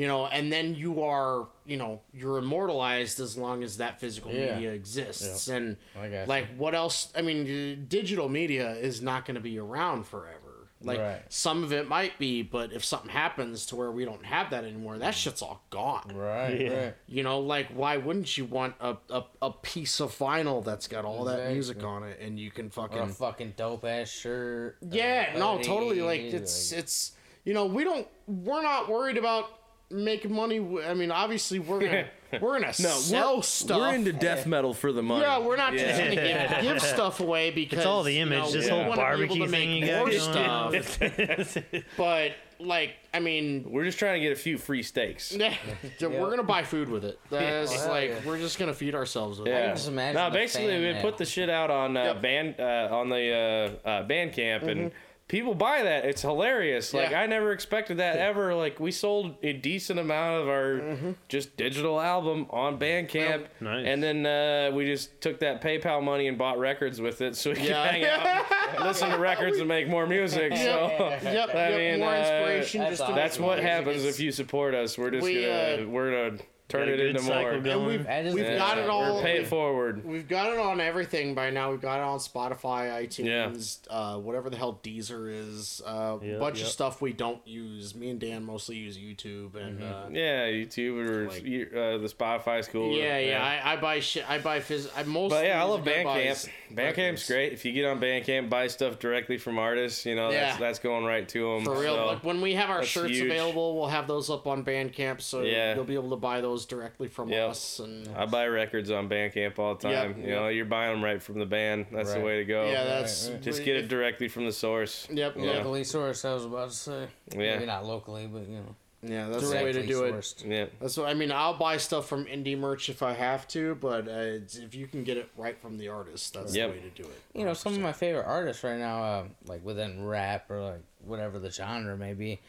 You 0.00 0.06
you 0.06 0.08
know, 0.08 0.26
and 0.28 0.50
then 0.50 0.74
you 0.74 1.02
are, 1.02 1.48
you 1.66 1.76
know, 1.76 2.00
you're 2.14 2.38
immortalized 2.38 3.20
as 3.20 3.36
long 3.36 3.62
as 3.62 3.76
that 3.76 4.00
physical 4.00 4.32
Yeah. 4.32 4.54
media 4.54 4.72
exists. 4.72 5.48
And 5.48 5.76
I 5.94 6.08
got 6.08 6.26
like, 6.28 6.46
what 6.56 6.74
else? 6.74 7.12
I 7.14 7.20
mean, 7.20 7.42
uh, 7.42 7.84
digital 7.86 8.28
media 8.30 8.70
is 8.72 9.02
not 9.02 9.26
going 9.26 9.34
to 9.34 9.40
be 9.42 9.58
around 9.58 10.06
forever. 10.06 10.68
Like 10.82 10.98
Right. 10.98 11.22
some 11.28 11.62
of 11.62 11.70
it 11.74 11.86
might 11.86 12.18
be, 12.18 12.40
but 12.42 12.72
if 12.72 12.82
something 12.82 13.10
happens 13.10 13.66
to 13.66 13.76
where 13.76 13.90
we 13.92 14.06
don't 14.06 14.24
have 14.24 14.48
that 14.50 14.64
anymore, 14.64 14.96
that 14.96 15.14
shit's 15.14 15.42
all 15.42 15.62
gone. 15.68 16.10
Right. 16.14 16.58
Yeah. 16.60 16.84
Right. 16.84 16.94
You 17.06 17.22
know, 17.22 17.38
like 17.40 17.66
why 17.68 17.98
wouldn't 17.98 18.38
you 18.38 18.46
want 18.46 18.76
a, 18.80 18.96
a, 19.10 19.24
a 19.42 19.50
piece 19.52 20.00
of 20.00 20.16
vinyl 20.16 20.64
that's 20.64 20.88
got 20.88 21.04
all 21.04 21.24
that 21.24 21.52
music 21.52 21.84
on 21.84 22.04
it 22.04 22.18
and 22.22 22.40
you 22.40 22.50
can 22.50 22.66
Or 22.66 22.68
a 22.68 22.70
fucking 22.88 23.08
fucking 23.12 23.54
dope 23.58 23.84
ass 23.84 24.08
shirt. 24.08 24.78
yeah, 24.90 25.34
no, 25.36 25.60
totally. 25.60 26.00
Like 26.00 26.22
it's 26.22 26.72
like- 26.72 26.80
it's 26.80 27.12
you 27.44 27.52
know 27.52 27.66
we 27.66 27.84
don't 27.84 28.06
we're 28.26 28.62
not 28.62 28.88
worried 28.88 29.18
about 29.18 29.44
making 29.90 30.32
money. 30.32 30.58
I 30.84 30.94
mean, 30.94 31.10
obviously 31.10 31.58
we're 31.58 31.80
gonna 31.80 32.06
we're 32.40 32.60
gonna 32.60 32.72
sell 32.72 33.36
we're, 33.36 33.42
stuff. 33.42 33.78
We're 33.78 33.94
into 33.94 34.12
death 34.12 34.46
metal 34.46 34.72
for 34.74 34.92
the 34.92 35.02
money. 35.02 35.22
yeah, 35.22 35.38
we're 35.38 35.56
not 35.56 35.72
just 35.72 35.98
gonna 35.98 36.14
give, 36.14 36.62
give 36.62 36.82
stuff 36.94 37.20
away 37.20 37.50
because 37.50 37.84
all 37.84 38.02
the 38.02 38.12
you 38.14 38.22
image, 38.22 38.38
know, 38.38 38.50
this 38.52 38.64
we 38.66 38.70
whole 38.70 38.88
wanna 38.88 38.94
be 38.94 39.00
able 39.24 39.36
barbecue 39.36 39.48
thing 39.48 39.70
make 39.70 39.80
you 39.80 39.86
got 39.86 40.06
more 40.06 41.42
stuff. 41.52 41.68
but 41.96 42.32
like, 42.58 42.94
I 43.14 43.20
mean, 43.20 43.66
We're 43.70 43.84
just 43.84 43.98
trying 43.98 44.20
to 44.20 44.20
get 44.20 44.32
a 44.32 44.40
few 44.40 44.58
free 44.58 44.82
steaks. 44.82 45.32
yeah, 45.32 45.54
we're 46.00 46.30
gonna 46.30 46.42
buy 46.42 46.62
food 46.62 46.88
with 46.88 47.04
it. 47.04 47.18
That's 47.30 47.72
Hell 47.72 47.88
like 47.88 48.10
yeah. 48.10 48.16
we're 48.26 48.38
just 48.38 48.58
gonna 48.58 48.74
feed 48.74 48.94
ourselves 48.94 49.38
with 49.38 49.48
Yeah. 49.48 49.70
it. 49.72 49.76
just 49.76 49.88
imagine 49.88 50.16
No, 50.16 50.30
basically 50.30 50.78
we 50.78 50.92
mail. 50.92 51.02
put 51.02 51.16
the 51.16 51.24
shit 51.24 51.48
out 51.48 51.70
on 51.70 51.96
uh, 51.96 52.04
Yep. 52.04 52.22
band 52.22 52.54
uh, 52.60 52.88
on 52.94 53.08
the 53.08 53.78
uh, 53.84 53.88
uh, 53.88 54.06
Bandcamp 54.06 54.68
and 54.68 54.92
people 55.30 55.54
buy 55.54 55.84
that. 55.84 56.04
It's 56.04 56.22
hilarious. 56.22 56.92
Like 56.92 57.12
Yeah. 57.12 57.20
I 57.22 57.26
never 57.26 57.52
expected 57.52 57.98
that 57.98 58.16
ever. 58.16 58.52
Like 58.52 58.80
we 58.80 58.90
sold 58.90 59.36
a 59.44 59.52
decent 59.52 60.00
amount 60.00 60.42
of 60.42 60.48
our 60.48 61.14
just 61.28 61.56
digital 61.56 62.00
album 62.00 62.46
on 62.50 62.78
Bandcamp, 62.80 63.46
Nice. 63.60 63.86
and 63.86 64.02
then 64.02 64.26
uh, 64.26 64.74
we 64.74 64.84
just 64.86 65.20
took 65.20 65.38
that 65.40 65.62
PayPal 65.62 66.02
money 66.02 66.26
and 66.26 66.36
bought 66.36 66.58
records 66.58 67.00
with 67.00 67.20
it, 67.20 67.36
so 67.36 67.52
we 67.52 67.58
Yeah. 67.60 67.62
could 67.90 68.02
hang 68.02 68.04
out, 68.04 68.46
and 68.76 68.84
listen 68.84 69.08
to 69.10 69.18
records, 69.18 69.58
and 69.58 69.68
make 69.68 69.88
more 69.88 70.06
music. 70.06 70.52
So. 70.56 70.88
Yep, 71.22 71.22
I 71.24 71.32
yep, 71.32 71.78
mean, 71.78 72.00
more 72.00 72.12
uh, 72.12 72.18
inspiration. 72.18 72.80
that's 72.80 72.90
just 72.92 73.02
awesome. 73.02 73.14
That's 73.14 73.38
what 73.38 73.60
happens 73.60 74.04
if 74.04 74.18
you 74.18 74.32
support 74.32 74.74
us. 74.74 74.98
We're 74.98 75.10
just 75.12 75.22
We, 75.24 75.42
gonna 75.42 75.84
uh, 75.84 75.86
we're 75.86 76.28
gonna 76.28 76.42
turn 76.70 76.88
it 76.88 77.00
into 77.00 77.22
more. 77.22 77.58
going. 77.58 77.86
we've, 77.86 78.04
That 78.04 78.26
is 78.26 78.34
we've 78.34 78.44
good. 78.44 78.58
got 78.58 78.78
it 78.78 78.88
all. 78.88 79.18
Or 79.18 79.22
pay 79.22 79.38
it 79.38 79.46
forward. 79.46 80.04
We've 80.04 80.26
got 80.28 80.52
it 80.52 80.58
on 80.58 80.80
everything 80.80 81.34
by 81.34 81.50
now. 81.50 81.70
We've 81.70 81.80
got 81.80 81.98
it 81.98 82.02
on 82.04 82.18
Spotify, 82.18 83.06
iTunes, 83.06 83.80
uh, 83.90 84.18
whatever 84.18 84.50
the 84.50 84.56
hell 84.56 84.78
Deezer 84.82 85.30
is. 85.32 85.82
A 85.86 86.18
Yep, 86.22 86.38
bunch 86.40 86.58
yep. 86.58 86.66
of 86.66 86.72
stuff 86.72 87.00
we 87.02 87.12
don't 87.12 87.46
use. 87.46 87.94
Me 87.94 88.10
and 88.10 88.20
Dan 88.20 88.44
mostly 88.44 88.76
use 88.76 88.96
YouTube, 88.96 89.54
and 89.56 89.82
uh, 89.82 90.06
Yeah, 90.10 90.46
YouTube 90.46 90.96
or 90.98 91.28
Like- 91.28 91.40
uh, 91.42 91.98
the 91.98 92.08
Spotify's 92.08 92.68
cool. 92.68 92.92
yeah, 92.96 93.18
yeah. 93.18 93.42
I, 93.64 93.72
I 93.72 93.76
buy 93.76 94.00
shit. 94.00 94.28
I 94.28 94.38
buy 94.38 94.60
phys. 94.60 94.88
I 94.96 95.02
most. 95.02 95.30
But 95.30 95.44
yeah, 95.44 95.60
I 95.60 95.64
love 95.66 95.82
Bandcamp. 95.84 96.48
Bandcamp's 96.74 97.26
great. 97.26 97.52
If 97.52 97.64
you 97.64 97.72
get 97.72 97.84
on 97.84 98.00
Bandcamp, 98.00 98.48
buy 98.48 98.66
stuff 98.68 98.98
directly 98.98 99.38
from 99.38 99.58
artists. 99.58 100.06
You 100.06 100.14
know, 100.16 100.30
that's 100.30 100.54
Yeah. 100.54 100.60
that's 100.60 100.78
going 100.78 101.04
right 101.04 101.28
to 101.28 101.54
them. 101.56 101.64
For 101.64 101.74
real, 101.80 101.94
So, 101.96 102.06
like 102.06 102.24
when 102.24 102.40
we 102.40 102.54
have 102.54 102.70
our 102.70 102.78
that's 102.78 102.88
shirts 102.88 103.10
huge. 103.12 103.26
available, 103.26 103.76
we'll 103.76 103.88
have 103.88 104.06
those 104.06 104.30
up 104.30 104.46
on 104.46 104.64
Bandcamp, 104.64 105.20
so 105.20 105.42
Yeah. 105.42 105.74
you'll 105.74 105.84
be 105.84 105.94
able 105.94 106.10
to 106.10 106.16
buy 106.16 106.40
those 106.40 106.59
directly 106.66 107.08
from 107.08 107.28
Yep. 107.30 107.50
us. 107.50 107.78
And 107.78 108.08
I 108.16 108.26
buy 108.26 108.46
records 108.46 108.90
on 108.90 109.08
Bandcamp 109.08 109.58
all 109.58 109.74
the 109.74 109.88
Yep, 109.88 110.02
time. 110.14 110.20
You 110.22 110.30
know, 110.30 110.48
you're 110.48 110.64
buying 110.64 110.92
them 110.94 111.04
right 111.04 111.22
from 111.22 111.38
the 111.38 111.46
band. 111.46 111.86
That's 111.92 112.12
the 112.14 112.20
way 112.20 112.38
to 112.38 112.44
go. 112.44 112.66
yeah, 112.70 112.84
that's 112.84 113.28
right. 113.30 113.40
Just 113.42 113.64
get 113.64 113.76
it 113.76 113.88
directly 113.88 114.28
from 114.28 114.46
the 114.46 114.52
source. 114.52 115.08
Yep, 115.10 115.36
Yeah. 115.36 115.42
yep. 115.44 115.54
locally 115.56 115.82
sourced. 115.82 116.24
I 116.28 116.34
was 116.34 116.44
about 116.44 116.70
to 116.70 116.76
say. 116.76 117.06
Yeah. 117.32 117.38
Maybe 117.54 117.66
not 117.66 117.84
locally, 117.84 118.26
but 118.26 118.46
you 118.48 118.56
know, 118.58 118.74
Yeah, 119.02 119.28
that's 119.28 119.48
the 119.48 119.56
way 119.56 119.72
to 119.72 119.82
directly 119.82 119.86
do 119.86 120.04
it. 120.04 120.44
Yeah. 120.46 120.66
That's 120.78 120.96
what 120.98 121.08
I 121.08 121.14
mean. 121.14 121.32
I'll 121.32 121.56
buy 121.56 121.78
stuff 121.78 122.06
from 122.06 122.26
indie 122.26 122.58
merch 122.58 122.90
if 122.90 123.02
I 123.02 123.14
have 123.14 123.48
to, 123.48 123.74
but 123.76 124.06
uh, 124.06 124.10
it's, 124.10 124.56
if 124.56 124.74
you 124.74 124.86
can 124.86 125.04
get 125.04 125.16
it 125.16 125.30
right 125.38 125.58
from 125.58 125.78
the 125.78 125.88
artist, 125.88 126.34
that's 126.34 126.54
Yep. 126.54 126.68
the 126.70 126.76
way 126.76 126.82
to 126.82 127.02
do 127.02 127.08
it. 127.08 127.18
You 127.38 127.46
know, 127.46 127.54
some 127.54 127.72
of 127.72 127.80
my 127.80 127.92
favorite 127.92 128.26
artists 128.26 128.62
right 128.62 128.78
now, 128.78 129.02
uh, 129.02 129.24
like 129.46 129.64
within 129.64 130.04
rap 130.04 130.50
or 130.50 130.60
like 130.60 130.82
whatever 131.02 131.38
the 131.38 131.50
genre 131.50 131.96
may 131.96 132.12
be, 132.12 132.40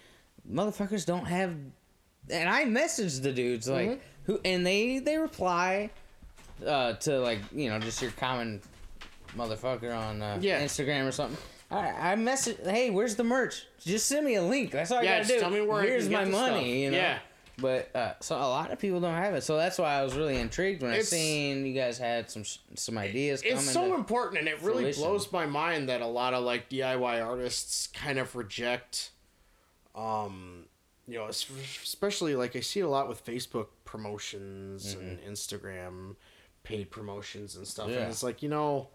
motherfuckers 0.49 1.05
don't 1.05 1.25
have. 1.25 1.55
And 2.29 2.47
I 2.49 2.65
message 2.65 3.19
the 3.19 3.31
dudes 3.31 3.67
like 3.67 3.89
Mm-hmm. 3.89 3.99
who, 4.25 4.39
and 4.45 4.65
they 4.65 4.99
they 4.99 5.17
reply 5.17 5.89
uh, 6.65 6.93
to 6.93 7.19
like 7.19 7.39
you 7.51 7.69
know 7.69 7.79
just 7.79 8.01
your 8.01 8.11
common 8.11 8.61
motherfucker 9.35 9.95
on 9.95 10.21
uh, 10.21 10.37
Yeah. 10.41 10.61
Instagram 10.63 11.07
or 11.07 11.11
something. 11.11 11.37
I, 11.71 12.11
I 12.11 12.15
message, 12.17 12.57
hey, 12.65 12.89
where's 12.89 13.15
the 13.15 13.23
merch? 13.23 13.65
Just 13.79 14.05
send 14.07 14.25
me 14.25 14.35
a 14.35 14.43
link. 14.43 14.71
That's 14.71 14.91
all 14.91 15.01
Yeah, 15.01 15.15
I 15.15 15.17
gotta 15.21 15.33
do. 15.35 15.39
tell 15.39 15.49
me 15.49 15.61
where 15.61 15.81
I 15.81 15.85
Here's 15.85 16.09
my 16.09 16.25
money. 16.25 16.33
stuff. 16.59 16.65
You 16.65 16.91
know. 16.91 16.97
Yeah. 16.97 17.19
But 17.57 17.95
uh, 17.95 18.13
so 18.21 18.35
a 18.35 18.39
lot 18.39 18.71
of 18.71 18.79
people 18.79 18.99
don't 18.99 19.13
have 19.15 19.33
it, 19.35 19.41
so 19.43 19.55
that's 19.55 19.77
why 19.77 19.93
I 19.93 20.03
was 20.03 20.15
really 20.15 20.37
intrigued 20.37 20.81
when 20.81 20.91
I 20.91 20.95
It's- 20.95 21.09
seen 21.09 21.65
you 21.65 21.73
guys 21.73 21.97
had 21.97 22.29
some 22.31 22.43
some 22.75 22.97
ideas. 22.97 23.41
coming 23.41 23.57
It's 23.57 23.71
so 23.71 23.93
important, 23.95 24.39
and 24.39 24.47
it 24.47 24.61
really 24.61 24.83
fruition. 24.83 25.03
blows 25.03 25.31
my 25.31 25.45
mind 25.45 25.87
that 25.89 26.01
a 26.01 26.07
lot 26.07 26.33
of 26.33 26.43
like 26.43 26.69
DIY 26.69 27.23
artists 27.25 27.87
kind 27.87 28.19
of 28.19 28.35
reject, 28.35 29.11
um, 29.95 30.60
you 31.11 31.19
know, 31.19 31.25
especially 31.27 32.35
like 32.35 32.55
I 32.55 32.61
see 32.61 32.79
it 32.79 32.83
a 32.83 32.89
lot 32.89 33.07
with 33.09 33.25
Facebook 33.25 33.67
promotions 33.85 34.93
and 34.93 35.19
Instagram 35.21 36.15
paid 36.63 36.89
promotions 36.91 37.55
and 37.55 37.67
stuff, 37.67 37.89
Yeah. 37.89 37.97
and 38.01 38.09
it's 38.11 38.23
like 38.23 38.41
you 38.43 38.49
know. 38.49 38.87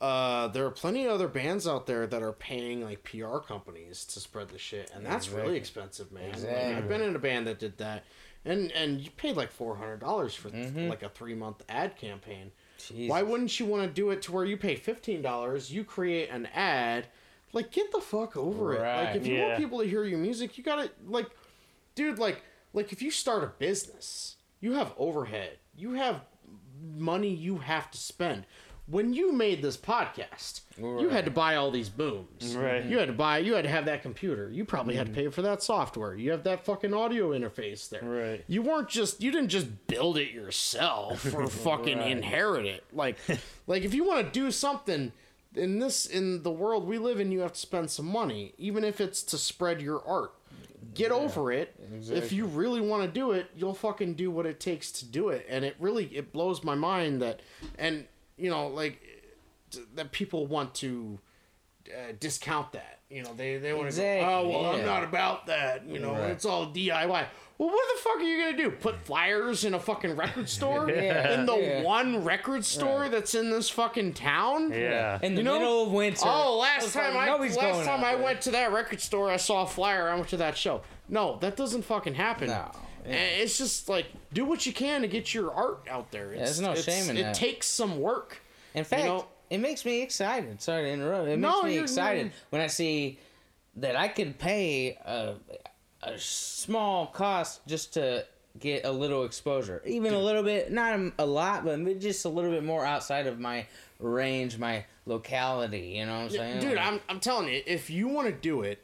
Uh, 0.00 0.48
there 0.48 0.66
are 0.66 0.70
plenty 0.72 1.04
of 1.06 1.12
other 1.12 1.28
bands 1.28 1.68
out 1.68 1.86
there 1.86 2.08
that 2.08 2.24
are 2.24 2.32
paying 2.32 2.82
like 2.82 3.04
PR 3.04 3.36
companies 3.38 4.04
to 4.04 4.18
spread 4.18 4.48
the 4.48 4.58
shit, 4.58 4.90
and 4.92 5.06
that's 5.06 5.28
really 5.28 5.56
expensive, 5.56 6.10
man. 6.10 6.32
Like, 6.32 6.48
I've 6.76 6.88
been 6.88 7.02
in 7.02 7.14
a 7.14 7.20
band 7.20 7.46
that 7.46 7.60
did 7.60 7.78
that, 7.78 8.02
and 8.44 8.72
and 8.72 9.00
you 9.00 9.10
paid 9.12 9.36
like 9.36 9.52
four 9.52 9.76
hundred 9.76 10.00
dollars 10.00 10.34
for 10.34 10.50
Mm-hmm. 10.50 10.88
like 10.88 11.04
a 11.04 11.08
three 11.08 11.36
month 11.36 11.62
ad 11.68 11.96
campaign. 11.96 12.50
Jesus. 12.78 13.08
Why 13.08 13.22
wouldn't 13.22 13.60
you 13.60 13.66
want 13.66 13.84
to 13.84 13.88
do 13.94 14.10
it 14.10 14.22
to 14.22 14.32
where 14.32 14.44
you 14.44 14.56
pay 14.56 14.74
fifteen 14.74 15.22
dollars, 15.22 15.72
you 15.72 15.84
create 15.84 16.30
an 16.30 16.46
ad, 16.52 17.06
like 17.52 17.70
get 17.70 17.90
the 17.92 18.00
fuck 18.00 18.36
over 18.36 18.74
it. 18.74 18.80
Like 18.80 19.16
if 19.16 19.26
you 19.26 19.36
Yeah. 19.36 19.48
want 19.48 19.58
people 19.58 19.80
to 19.80 19.86
hear 19.88 20.04
your 20.04 20.18
music, 20.18 20.56
you 20.58 20.64
gotta 20.64 20.90
like, 21.06 21.26
dude, 21.94 22.18
like 22.18 22.42
like 22.72 22.92
if 22.92 23.02
you 23.02 23.10
start 23.10 23.44
a 23.44 23.48
business, 23.58 24.36
you 24.60 24.72
have 24.72 24.92
overhead, 24.96 25.58
you 25.76 25.92
have 25.94 26.22
money 26.96 27.28
you 27.28 27.58
have 27.58 27.90
to 27.90 27.98
spend. 27.98 28.46
When 28.86 29.12
you 29.14 29.32
made 29.32 29.62
this 29.62 29.76
podcast, 29.76 30.62
you 30.76 31.08
had 31.08 31.24
to 31.26 31.30
buy 31.30 31.54
all 31.54 31.70
these 31.70 31.88
booms. 31.88 32.56
Right. 32.56 32.84
You 32.84 32.98
had 32.98 33.06
to 33.06 33.12
buy. 33.14 33.38
You 33.38 33.54
had 33.54 33.62
to 33.62 33.70
have 33.70 33.84
that 33.84 34.02
computer. 34.02 34.50
You 34.50 34.64
probably 34.64 34.96
had 34.96 35.06
to 35.06 35.12
pay 35.12 35.28
for 35.28 35.40
that 35.42 35.62
software. 35.62 36.16
You 36.16 36.32
have 36.32 36.42
that 36.44 36.64
fucking 36.64 36.92
audio 36.92 37.30
interface 37.30 37.88
there. 37.88 38.02
Right. 38.02 38.44
You 38.48 38.60
weren't 38.62 38.88
just. 38.88 39.22
You 39.22 39.30
didn't 39.30 39.50
just 39.50 39.86
build 39.86 40.18
it 40.18 40.32
yourself 40.32 41.32
or 41.32 41.46
fucking 41.48 42.02
inherit 42.02 42.66
it. 42.66 42.82
Like, 42.92 43.18
like 43.68 43.84
if 43.84 43.94
you 43.94 44.04
want 44.04 44.26
to 44.26 44.32
do 44.32 44.50
something 44.50 45.12
in 45.54 45.78
this 45.78 46.06
in 46.06 46.42
the 46.42 46.50
world 46.50 46.86
we 46.86 46.98
live 46.98 47.20
in, 47.20 47.30
you 47.32 47.40
have 47.40 47.52
to 47.52 47.60
spend 47.60 47.90
some 47.90 48.06
money, 48.06 48.54
even 48.58 48.84
if 48.84 49.00
it's 49.00 49.22
to 49.24 49.38
spread 49.38 49.80
your 49.80 50.02
art. 50.06 50.32
Get 50.94 51.12
over 51.12 51.52
it. 51.52 51.74
If 52.10 52.32
you 52.32 52.44
really 52.46 52.80
want 52.80 53.02
to 53.04 53.08
do 53.08 53.30
it, 53.32 53.46
you'll 53.56 53.72
fucking 53.74 54.14
do 54.14 54.30
what 54.30 54.46
it 54.46 54.58
takes 54.60 54.90
to 54.92 55.04
do 55.04 55.28
it. 55.28 55.46
And 55.48 55.64
it 55.64 55.76
really 55.78 56.06
it 56.06 56.32
blows 56.32 56.64
my 56.64 56.74
mind 56.74 57.22
that, 57.22 57.40
and 57.78 58.06
you 58.36 58.50
know, 58.50 58.66
like 58.66 59.00
that 59.94 60.10
people 60.12 60.46
want 60.46 60.74
to 60.76 61.18
uh, 61.88 62.12
discount 62.18 62.72
that. 62.72 62.98
You 63.10 63.22
know, 63.22 63.32
they 63.34 63.58
they 63.58 63.72
want 63.72 63.84
to 63.84 63.88
Exactly, 63.88 64.24
go, 64.26 64.40
oh 64.40 64.48
well, 64.48 64.74
I'm 64.74 64.84
not 64.84 65.04
about 65.04 65.46
that. 65.46 65.86
You 65.86 65.98
know, 65.98 66.12
Right. 66.12 66.30
it's 66.30 66.44
all 66.44 66.66
DIY. 66.66 67.26
Well, 67.62 67.70
what 67.70 67.84
the 67.94 68.02
fuck 68.02 68.16
are 68.16 68.22
you 68.24 68.42
gonna 68.44 68.56
do? 68.56 68.70
Put 68.72 68.96
flyers 69.04 69.64
in 69.64 69.74
a 69.74 69.78
fucking 69.78 70.16
record 70.16 70.48
store? 70.48 70.90
Yeah, 70.90 71.32
In 71.34 71.46
the 71.46 71.54
yeah. 71.56 71.82
one 71.82 72.24
record 72.24 72.64
store 72.64 73.08
that's 73.08 73.36
in 73.36 73.50
this 73.50 73.70
fucking 73.70 74.14
town? 74.14 74.72
Yeah. 74.72 75.20
in 75.22 75.36
the 75.36 75.42
You 75.42 75.44
know- 75.44 75.58
middle 75.60 75.82
of 75.84 75.92
winter. 75.92 76.22
Oh, 76.24 76.58
last 76.58 76.92
time 76.92 77.14
like, 77.14 77.28
I 77.28 77.36
last 77.36 77.86
time 77.86 78.00
out 78.00 78.04
I 78.04 78.16
there. 78.16 78.24
went 78.24 78.40
to 78.42 78.50
that 78.50 78.72
record 78.72 79.00
store, 79.00 79.30
I 79.30 79.36
saw 79.36 79.62
a 79.62 79.66
flyer. 79.68 80.08
I 80.08 80.16
went 80.16 80.26
to 80.30 80.38
that 80.38 80.56
show. 80.56 80.80
No, 81.08 81.38
that 81.40 81.56
doesn't 81.56 81.82
fucking 81.82 82.14
happen. 82.14 82.48
No, 82.48 82.72
eh, 83.06 83.10
yeah. 83.10 83.14
It's 83.42 83.58
just 83.58 83.88
like 83.88 84.06
do 84.32 84.44
what 84.44 84.66
you 84.66 84.72
can 84.72 85.02
to 85.02 85.06
get 85.06 85.32
your 85.32 85.52
art 85.52 85.86
out 85.88 86.10
there. 86.10 86.32
It's, 86.32 86.40
there's 86.42 86.60
no 86.60 86.72
it's- 86.72 86.84
shame 86.84 87.10
in 87.10 87.16
it 87.16 87.22
that. 87.22 87.36
It 87.36 87.38
takes 87.38 87.68
some 87.68 88.00
work. 88.00 88.42
In 88.74 88.82
fact, 88.82 89.04
know- 89.04 89.26
it 89.50 89.58
makes 89.58 89.84
me 89.84 90.02
excited. 90.02 90.60
Sorry 90.60 90.82
to 90.82 90.90
interrupt. 90.90 91.28
It 91.28 91.38
No, 91.38 91.62
makes 91.62 91.74
me 91.76 91.78
excited 91.78 92.18
you're- 92.22 92.32
when 92.50 92.60
I 92.60 92.66
see 92.66 93.20
that 93.76 93.94
I 93.94 94.08
could 94.08 94.36
pay 94.38 94.98
a, 95.04 95.34
a 96.02 96.18
small 96.18 97.06
cost 97.06 97.60
just 97.66 97.94
to 97.94 98.24
get 98.58 98.84
a 98.84 98.92
little 98.92 99.24
exposure, 99.24 99.82
even 99.86 100.12
a 100.14 100.18
little 100.18 100.42
bit, 100.42 100.70
not 100.72 100.98
a, 101.18 101.24
lot, 101.26 101.64
but 101.64 101.98
just 102.00 102.24
a 102.24 102.28
little 102.28 102.50
bit 102.50 102.64
more 102.64 102.84
outside 102.84 103.26
of 103.26 103.38
my 103.40 103.66
range, 103.98 104.58
my 104.58 104.84
locality. 105.06 105.94
You 105.96 106.06
know 106.06 106.12
what 106.18 106.22
I'm 106.24 106.30
saying? 106.30 106.60
Dude, 106.60 106.76
Like, 106.76 106.86
I'm 106.86 107.00
I'm 107.08 107.20
telling 107.20 107.48
you, 107.48 107.62
if 107.66 107.88
you 107.90 108.08
want 108.08 108.26
to 108.28 108.32
do 108.32 108.62
it, 108.62 108.78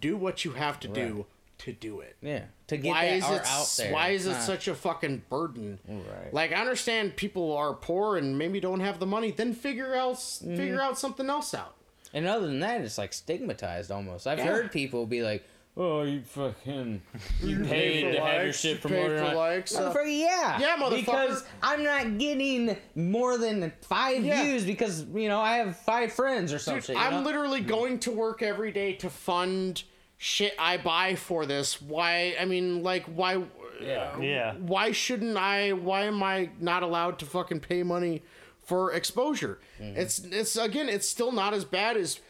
do 0.00 0.16
what 0.16 0.44
you 0.44 0.52
have 0.52 0.80
to 0.80 0.88
do 0.88 1.26
to 1.58 1.72
do 1.72 2.00
it. 2.00 2.16
yeah, 2.20 2.46
to 2.66 2.76
get 2.76 2.88
why 2.90 3.04
is 3.04 3.22
it 3.30 3.42
out 3.46 3.72
there. 3.76 3.92
why 3.92 4.08
is 4.08 4.26
it 4.26 4.32
Nah. 4.32 4.38
such 4.40 4.66
a 4.66 4.74
fucking 4.74 5.22
burden 5.30 5.78
Right. 5.88 6.34
like 6.34 6.50
i 6.52 6.56
understand 6.56 7.14
people 7.14 7.56
are 7.56 7.72
poor 7.72 8.16
and 8.16 8.36
maybe 8.36 8.58
don't 8.58 8.80
have 8.80 8.98
the 8.98 9.06
money 9.06 9.30
then 9.30 9.54
figure 9.54 9.94
else 9.94 10.40
Mm-hmm. 10.44 10.56
figure 10.56 10.80
out 10.80 10.98
something 10.98 11.30
else 11.30 11.54
out 11.54 11.76
And 12.12 12.26
other 12.26 12.48
than 12.48 12.58
that, 12.60 12.80
it's 12.80 12.98
like 12.98 13.12
stigmatized 13.12 13.92
almost. 13.92 14.26
I've 14.26 14.38
Yeah. 14.38 14.46
heard 14.46 14.72
people 14.72 15.06
be 15.06 15.22
like, 15.22 15.44
oh, 15.76 16.02
you 16.02 16.20
fucking, 16.22 17.02
you 17.42 17.64
paid 17.64 18.04
for 18.04 18.12
to 18.12 18.20
have 18.20 18.32
your 18.34 18.44
likes, 18.46 18.60
shit 18.60 18.72
you 18.74 18.78
promoted. 18.80 19.18
for 19.20 19.24
on-" 19.26 19.34
likes, 19.34 19.74
uh, 19.76 19.92
Motherfucker, 19.92 20.18
yeah. 20.20 20.58
Yeah, 20.60 20.76
motherfucker. 20.76 20.96
Because 20.96 21.44
I'm 21.62 21.82
not 21.82 22.18
getting 22.18 22.76
more 22.94 23.38
than 23.38 23.72
five 23.82 24.24
Yeah. 24.24 24.42
views 24.42 24.64
because, 24.64 25.04
you 25.14 25.28
know, 25.28 25.40
I 25.40 25.56
have 25.56 25.76
five 25.78 26.12
friends 26.12 26.52
or 26.52 26.58
some 26.58 26.74
Dude, 26.76 26.84
shit. 26.84 26.96
you 26.96 27.02
I'm 27.02 27.12
know? 27.12 27.20
literally 27.22 27.60
going 27.60 27.98
to 28.00 28.10
work 28.10 28.42
every 28.42 28.72
day 28.72 28.92
to 28.94 29.08
fund 29.10 29.82
shit 30.18 30.54
I 30.58 30.76
buy 30.76 31.14
for 31.16 31.46
this. 31.46 31.80
Why? 31.82 32.36
I 32.38 32.44
mean, 32.44 32.82
like, 32.82 33.06
why? 33.06 33.42
Yeah. 33.80 34.20
Yeah. 34.20 34.54
Why 34.54 34.92
shouldn't 34.92 35.36
I? 35.36 35.72
Why 35.72 36.02
am 36.04 36.22
I 36.22 36.50
not 36.60 36.82
allowed 36.84 37.18
to 37.20 37.26
fucking 37.26 37.60
pay 37.60 37.82
money 37.82 38.22
for 38.62 38.92
exposure? 38.92 39.58
Mm-hmm. 39.80 39.98
It's 39.98 40.20
it's 40.20 40.54
again, 40.56 40.88
it's 40.88 41.08
still 41.08 41.32
not 41.32 41.54
as 41.54 41.64
bad 41.64 41.96
as. 41.96 42.20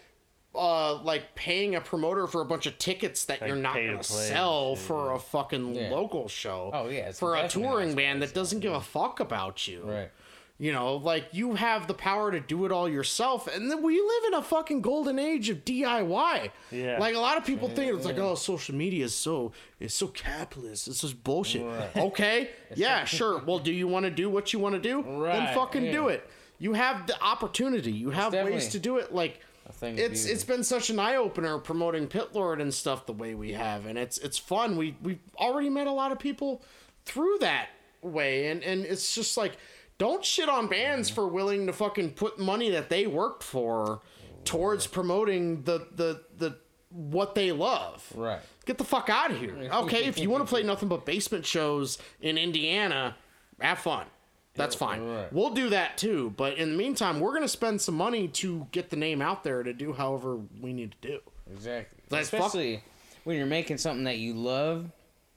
Uh, 0.55 1.03
like 1.03 1.35
paying 1.35 1.75
a 1.77 1.81
promoter 1.81 2.27
for 2.27 2.43
a 2.43 2.45
bunch 2.45 2.67
of 2.67 2.77
tickets 2.77 3.25
that 3.25 3.41
Like 3.41 3.49
you're 3.49 3.57
not 3.57 3.73
pay 3.73 3.87
to 3.87 3.93
gonna 3.93 4.05
sell 4.05 4.77
shit, 4.77 4.85
for 4.85 5.13
a 5.13 5.19
fucking 5.19 5.75
Yeah. 5.75 5.91
local 5.91 6.29
show. 6.29 6.71
Oh, 6.75 6.89
yeah, 6.91 7.09
it's 7.09 7.19
for 7.19 7.37
a 7.37 7.49
touring 7.49 7.95
band 7.95 8.21
that 8.21 8.35
doesn't 8.35 8.61
give 8.61 8.75
a 8.75 8.81
fuck 8.83 9.19
about 9.21 9.67
you. 9.67 9.83
Right. 9.83 10.11
You 10.59 10.71
know, 10.73 10.97
like 10.97 11.25
you 11.33 11.55
have 11.55 11.87
the 11.87 11.95
power 11.95 12.31
to 12.31 12.39
do 12.39 12.67
it 12.67 12.71
all 12.71 12.87
yourself, 12.87 13.49
and 13.49 13.71
then 13.71 13.83
we 13.83 13.99
live 13.99 14.25
in 14.29 14.35
a 14.35 14.43
fucking 14.43 14.83
golden 14.83 15.19
age 15.19 15.49
of 15.49 15.65
DIY. 15.65 16.51
Yeah. 16.71 16.99
Like 16.99 17.15
a 17.15 17.19
lot 17.19 17.39
of 17.39 17.45
people 17.47 17.69
think 17.71 17.93
it's 17.97 18.05
like, 18.05 18.19
oh, 18.19 18.35
social 18.35 18.75
media 18.75 19.07
is 19.07 19.15
so 19.15 19.53
it's 19.81 19.95
so 19.95 20.07
capitalist. 20.09 20.87
It's 20.87 21.01
just 21.01 21.25
bullshit. 21.25 21.63
Okay, 21.97 22.51
yeah, 22.77 23.05
sure. 23.07 23.39
Well, 23.45 23.59
do 23.59 23.73
you 23.73 23.89
want 23.89 24.05
to 24.05 24.11
do 24.11 24.29
what 24.29 24.53
you 24.53 24.59
want 24.59 24.75
to 24.75 24.81
do? 24.81 25.03
Then 25.03 25.19
Right, 25.19 25.55
fucking 25.55 25.91
do 25.91 26.09
it. 26.09 26.29
You 26.59 26.75
have 26.75 27.07
the 27.07 27.21
opportunity. 27.23 27.91
You 27.91 28.11
have 28.11 28.35
ways 28.35 28.69
to 28.69 28.79
do 28.79 28.99
it. 28.99 29.13
Like 29.15 29.41
thing 29.73 29.99
it's 29.99 30.25
it's 30.25 30.45
been 30.45 30.65
such 30.65 30.91
an 30.91 30.99
eye 30.99 31.17
opener 31.17 31.59
promoting 31.59 32.07
Pit 32.07 32.31
Lord 32.33 32.61
and 32.61 32.73
stuff 32.73 33.07
the 33.07 33.13
way 33.13 33.35
we 33.35 33.53
have, 33.53 33.87
and 33.87 33.99
it's 33.99 34.19
it's 34.19 34.39
fun. 34.39 34.77
We 34.77 34.97
we 35.03 35.19
already 35.37 35.71
met 35.71 35.87
a 35.87 35.93
lot 35.93 36.13
of 36.13 36.19
people 36.19 36.63
through 37.05 37.39
that 37.41 37.69
way, 38.03 38.49
and 38.51 38.63
and 38.63 38.85
it's 38.85 39.15
just 39.15 39.37
like 39.37 39.57
don't 39.99 40.25
shit 40.25 40.49
on 40.49 40.69
bands 40.69 41.11
for 41.11 41.27
willing 41.29 41.67
to 41.67 41.73
fucking 41.73 42.13
put 42.13 42.39
money 42.39 42.71
that 42.71 42.89
they 42.89 43.07
worked 43.07 43.43
for 43.43 44.01
towards 44.45 44.87
promoting 44.87 45.63
the 45.63 45.87
the 45.95 46.23
the 46.37 46.57
what 46.91 47.35
they 47.35 47.53
love. 47.53 48.07
Right. 48.15 48.41
Get 48.67 48.79
the 48.79 48.85
fuck 48.85 49.09
out 49.09 49.31
of 49.31 49.39
here. 49.39 49.57
Okay, 49.73 50.05
if 50.05 50.19
you 50.19 50.31
want 50.31 50.45
to 50.45 50.49
play 50.49 50.63
nothing 50.65 50.89
but 50.89 51.07
basement 51.07 51.47
shows 51.47 51.99
in 52.21 52.39
Indiana, 52.39 53.17
have 53.61 53.79
fun. 53.79 54.07
That's 54.55 54.75
fine. 54.75 55.03
right. 55.07 55.33
We'll 55.33 55.55
do 55.55 55.71
that 55.71 55.97
too. 55.97 56.35
But 56.37 56.59
in 56.59 56.73
the 56.73 56.77
meantime, 56.77 57.21
we're 57.21 57.33
gonna 57.35 57.49
spend 57.49 57.81
some 57.81 57.95
money 57.95 58.29
to 58.29 58.67
get 58.73 58.91
the 58.91 58.97
name 58.97 59.23
out 59.23 59.45
there 59.45 59.63
to 59.63 59.73
do 59.73 59.93
however 59.93 60.39
we 60.61 60.73
need 60.73 60.95
to 61.01 61.09
do. 61.09 61.19
Exactly. 61.53 61.99
That's 62.09 62.29
fuck- 62.31 62.41
Especially 62.41 62.83
when 63.25 63.37
you're 63.37 63.47
making 63.47 63.79
something 63.79 64.05
that 64.05 64.19
you 64.19 64.35
love. 64.35 64.87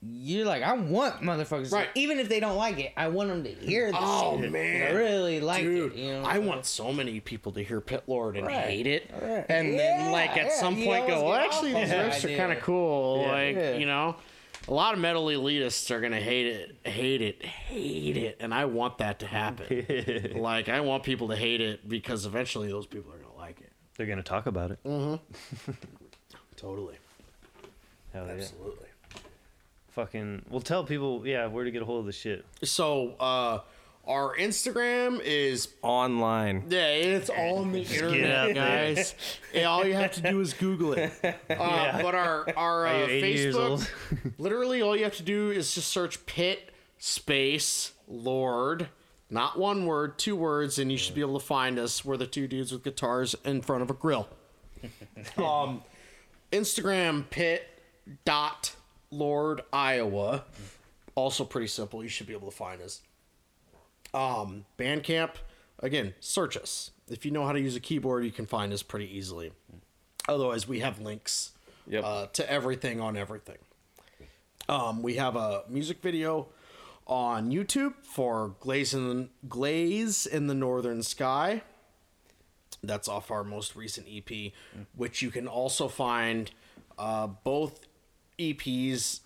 You're 0.02 0.44
like, 0.44 0.62
I 0.62 0.74
want 0.74 1.22
motherfuckers, 1.22 1.72
Right. 1.72 1.88
even 1.94 2.20
if 2.20 2.28
they 2.28 2.38
don't 2.38 2.56
like 2.56 2.78
it, 2.78 2.92
I 2.98 3.08
want 3.08 3.30
them 3.30 3.42
to 3.44 3.50
hear 3.50 3.86
this. 3.86 3.96
Oh 3.98 4.38
shit. 4.40 4.52
man, 4.52 4.82
I 4.88 4.90
really 4.94 5.40
like 5.40 5.62
dude, 5.62 5.94
it. 5.94 5.98
You 5.98 6.12
know, 6.12 6.22
I 6.22 6.38
want 6.38 6.66
so 6.66 6.92
many 6.92 7.18
people 7.20 7.50
to 7.52 7.62
hear 7.64 7.80
Pit 7.80 8.04
Lord 8.06 8.36
and 8.36 8.46
Right. 8.46 8.66
hate 8.66 8.86
it, 8.86 9.10
Right. 9.20 9.46
and 9.48 9.76
then 9.78 10.12
like 10.12 10.32
at 10.36 10.46
yeah, 10.48 10.60
some 10.60 10.76
point 10.84 11.08
go, 11.08 11.24
well, 11.24 11.34
actually 11.34 11.72
these 11.72 11.88
riffs 11.88 12.24
are 12.24 12.36
kind 12.36 12.52
of 12.52 12.60
cool. 12.62 13.22
Yeah. 13.22 13.32
like 13.32 13.56
Yeah. 13.56 13.76
you 13.78 13.86
know, 13.86 14.16
a 14.68 14.72
lot 14.74 14.94
of 14.94 15.00
metal 15.00 15.26
elitists 15.26 15.90
are 15.90 16.00
gonna 16.00 16.20
hate 16.20 16.46
it, 16.46 16.76
hate 16.84 17.22
it, 17.22 17.44
hate 17.44 18.16
it, 18.16 18.36
and 18.40 18.52
I 18.52 18.64
want 18.64 18.98
that 18.98 19.20
to 19.20 19.26
happen. 19.26 20.32
like 20.36 20.68
I 20.68 20.80
want 20.80 21.02
people 21.02 21.28
to 21.28 21.36
hate 21.36 21.60
it 21.60 21.88
because 21.88 22.26
eventually 22.26 22.68
those 22.68 22.86
people 22.86 23.12
are 23.12 23.18
gonna 23.18 23.36
like 23.36 23.60
it. 23.60 23.72
They're 23.96 24.06
gonna 24.06 24.22
talk 24.22 24.46
about 24.46 24.72
it. 24.72 24.78
Totally, 26.56 26.96
Hell 28.12 28.26
yeah. 28.26 28.32
absolutely. 28.32 28.88
Fucking. 29.90 30.44
Well, 30.50 30.60
tell 30.60 30.84
people, 30.84 31.26
yeah, 31.26 31.46
where 31.46 31.64
to 31.64 31.70
get 31.70 31.82
a 31.82 31.84
hold 31.84 32.00
of 32.00 32.06
the 32.06 32.12
shit. 32.12 32.44
So 32.62 33.14
uh, 33.20 33.60
our 34.06 34.36
Instagram 34.36 35.20
is 35.24 35.68
Online. 35.82 36.64
Yeah, 36.68 36.86
it's 36.88 37.30
on 37.30 37.72
the 37.72 37.80
out 37.82 37.90
internet, 37.90 38.54
there. 38.54 38.54
guys. 38.54 39.14
Yeah, 39.54 39.64
all 39.70 39.86
you 39.86 39.94
have 39.94 40.12
to 40.12 40.20
do 40.20 40.40
is 40.40 40.52
Google 40.52 40.92
it. 40.94 41.12
Uh, 41.50 42.02
But 42.02 42.14
our 42.14 42.46
our 42.56 42.86
uh, 42.86 42.90
Are 42.92 42.98
you 42.98 43.04
80 43.06 43.28
years 43.28 43.56
Facebook, 43.56 43.88
literally, 44.38 44.82
all 44.82 44.96
you 44.96 45.04
have 45.04 45.16
to 45.16 45.22
do 45.22 45.50
is 45.50 45.74
just 45.74 45.88
search 45.90 46.24
Pit 46.26 46.70
Space 46.98 47.92
Lord, 48.06 48.88
not 49.30 49.58
one 49.58 49.86
word, 49.86 50.18
two 50.18 50.36
words, 50.36 50.78
and 50.78 50.92
you 50.92 50.98
should 50.98 51.14
be 51.14 51.20
able 51.22 51.38
to 51.38 51.44
find 51.44 51.78
us. 51.78 52.04
We're 52.04 52.16
the 52.16 52.26
two 52.26 52.46
dudes 52.46 52.70
with 52.72 52.84
guitars 52.84 53.34
in 53.44 53.62
front 53.62 53.82
of 53.82 53.90
a 53.90 53.94
grill. 53.94 54.28
um, 55.38 55.82
Instagram 56.52 57.28
Pit 57.30 57.66
dot 58.24 58.74
Lord 59.10 59.62
Iowa, 59.72 60.44
also 61.14 61.44
pretty 61.44 61.66
simple. 61.68 62.02
You 62.02 62.08
should 62.08 62.26
be 62.26 62.34
able 62.34 62.50
to 62.50 62.56
find 62.56 62.80
us. 62.82 63.00
Um, 64.16 64.64
Bandcamp, 64.78 65.32
again, 65.80 66.14
search 66.20 66.56
us. 66.56 66.90
If 67.08 67.24
you 67.24 67.30
know 67.30 67.44
how 67.44 67.52
to 67.52 67.60
use 67.60 67.76
a 67.76 67.80
keyboard, 67.80 68.24
you 68.24 68.32
can 68.32 68.46
find 68.46 68.72
us 68.72 68.82
pretty 68.82 69.14
easily. 69.16 69.52
Otherwise, 70.28 70.66
we 70.66 70.80
have 70.80 71.00
links 71.00 71.52
Yep. 71.88 72.04
uh, 72.04 72.26
to 72.32 72.50
everything 72.50 73.00
on 73.00 73.16
everything. 73.16 73.58
Um, 74.68 75.02
we 75.02 75.14
have 75.16 75.36
a 75.36 75.62
music 75.68 76.00
video 76.02 76.48
on 77.06 77.52
YouTube 77.52 77.94
for 78.02 78.56
Glaze 78.58 78.92
in 78.94 79.08
the, 79.08 79.28
Glaze 79.48 80.26
in 80.26 80.48
the 80.48 80.54
Northern 80.54 81.02
Sky. 81.04 81.62
That's 82.82 83.06
off 83.06 83.30
our 83.30 83.44
most 83.44 83.76
recent 83.76 84.08
EP, 84.10 84.52
which 84.96 85.22
you 85.22 85.30
can 85.30 85.46
also 85.46 85.86
find 85.88 86.50
uh, 86.98 87.26
both 87.28 87.86
EPs 88.38 89.20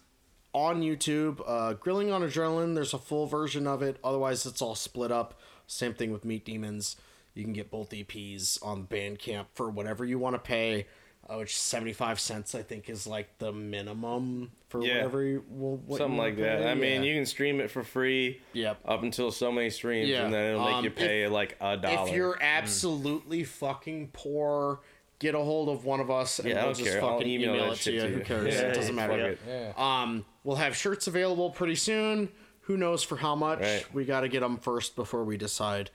on 0.52 0.82
YouTube. 0.82 1.40
Uh, 1.46 1.74
Grilling 1.74 2.10
on 2.12 2.22
Adrenaline, 2.22 2.74
there's 2.74 2.94
a 2.94 2.98
full 2.98 3.26
version 3.26 3.66
of 3.66 3.82
it. 3.82 3.98
Otherwise, 4.02 4.46
it's 4.46 4.60
all 4.62 4.74
split 4.74 5.12
up. 5.12 5.38
Same 5.66 5.94
thing 5.94 6.12
with 6.12 6.24
Meat 6.24 6.44
Demons. 6.44 6.96
You 7.34 7.44
can 7.44 7.52
get 7.52 7.70
both 7.70 7.90
EPs 7.90 8.58
on 8.64 8.86
Bandcamp 8.86 9.46
for 9.54 9.70
whatever 9.70 10.04
you 10.04 10.18
want 10.18 10.34
to 10.34 10.40
pay, 10.40 10.86
uh, 11.28 11.36
which 11.36 11.56
75 11.56 12.18
cents, 12.18 12.56
I 12.56 12.62
think, 12.62 12.90
is 12.90 13.06
like 13.06 13.38
the 13.38 13.52
minimum 13.52 14.50
for 14.68 14.82
Yeah. 14.82 14.96
whatever 14.96 15.22
you, 15.22 15.44
well, 15.48 15.76
what 15.86 15.98
Something 15.98 16.16
wanna 16.18 16.30
like 16.30 16.38
that. 16.38 16.58
pay. 16.62 16.70
I 16.70 16.74
mean, 16.74 17.04
you 17.04 17.14
can 17.14 17.26
stream 17.26 17.60
it 17.60 17.70
for 17.70 17.84
free. 17.84 18.40
Yep. 18.52 18.78
Up 18.84 19.04
until 19.04 19.30
so 19.30 19.52
many 19.52 19.70
streams, 19.70 20.08
Yeah. 20.08 20.24
and 20.24 20.34
then 20.34 20.54
it'll 20.54 20.64
make 20.64 20.74
Um, 20.74 20.84
you 20.84 20.90
pay 20.90 21.22
if- 21.22 21.30
like 21.30 21.56
a 21.60 21.76
dollar. 21.76 22.08
If 22.08 22.14
you're 22.14 22.38
absolutely 22.40 23.44
fucking 23.44 24.08
poor, 24.12 24.80
get 25.20 25.36
a 25.36 25.38
hold 25.38 25.68
of 25.68 25.84
one 25.84 26.00
of 26.00 26.10
us 26.10 26.40
and 26.40 26.48
Yeah, 26.48 26.62
I 26.62 26.64
we'll 26.66 26.74
just 26.74 26.90
care. 26.90 27.00
I'll 27.02 27.10
fucking 27.18 27.28
email 27.28 27.54
email, 27.54 27.72
it 27.72 27.76
to 27.80 27.92
you. 27.92 28.00
to 28.00 28.08
Who 28.08 28.20
cares? 28.22 28.54
Yeah, 28.54 28.60
it 28.62 28.74
doesn't 28.74 28.94
matter. 28.96 29.28
it. 29.30 29.38
Yeah. 29.46 29.72
Um, 29.76 30.24
we'll 30.44 30.56
have 30.56 30.76
shirts 30.76 31.06
available 31.06 31.50
pretty 31.50 31.76
soon. 31.76 32.28
Who 32.62 32.76
knows 32.76 33.02
for 33.02 33.16
how 33.16 33.34
much? 33.34 33.60
Right. 33.60 33.86
We 33.92 34.04
got 34.04 34.20
to 34.20 34.28
get 34.28 34.40
them 34.40 34.56
first 34.56 34.94
before 34.96 35.24
we 35.24 35.36
decide. 35.36 35.90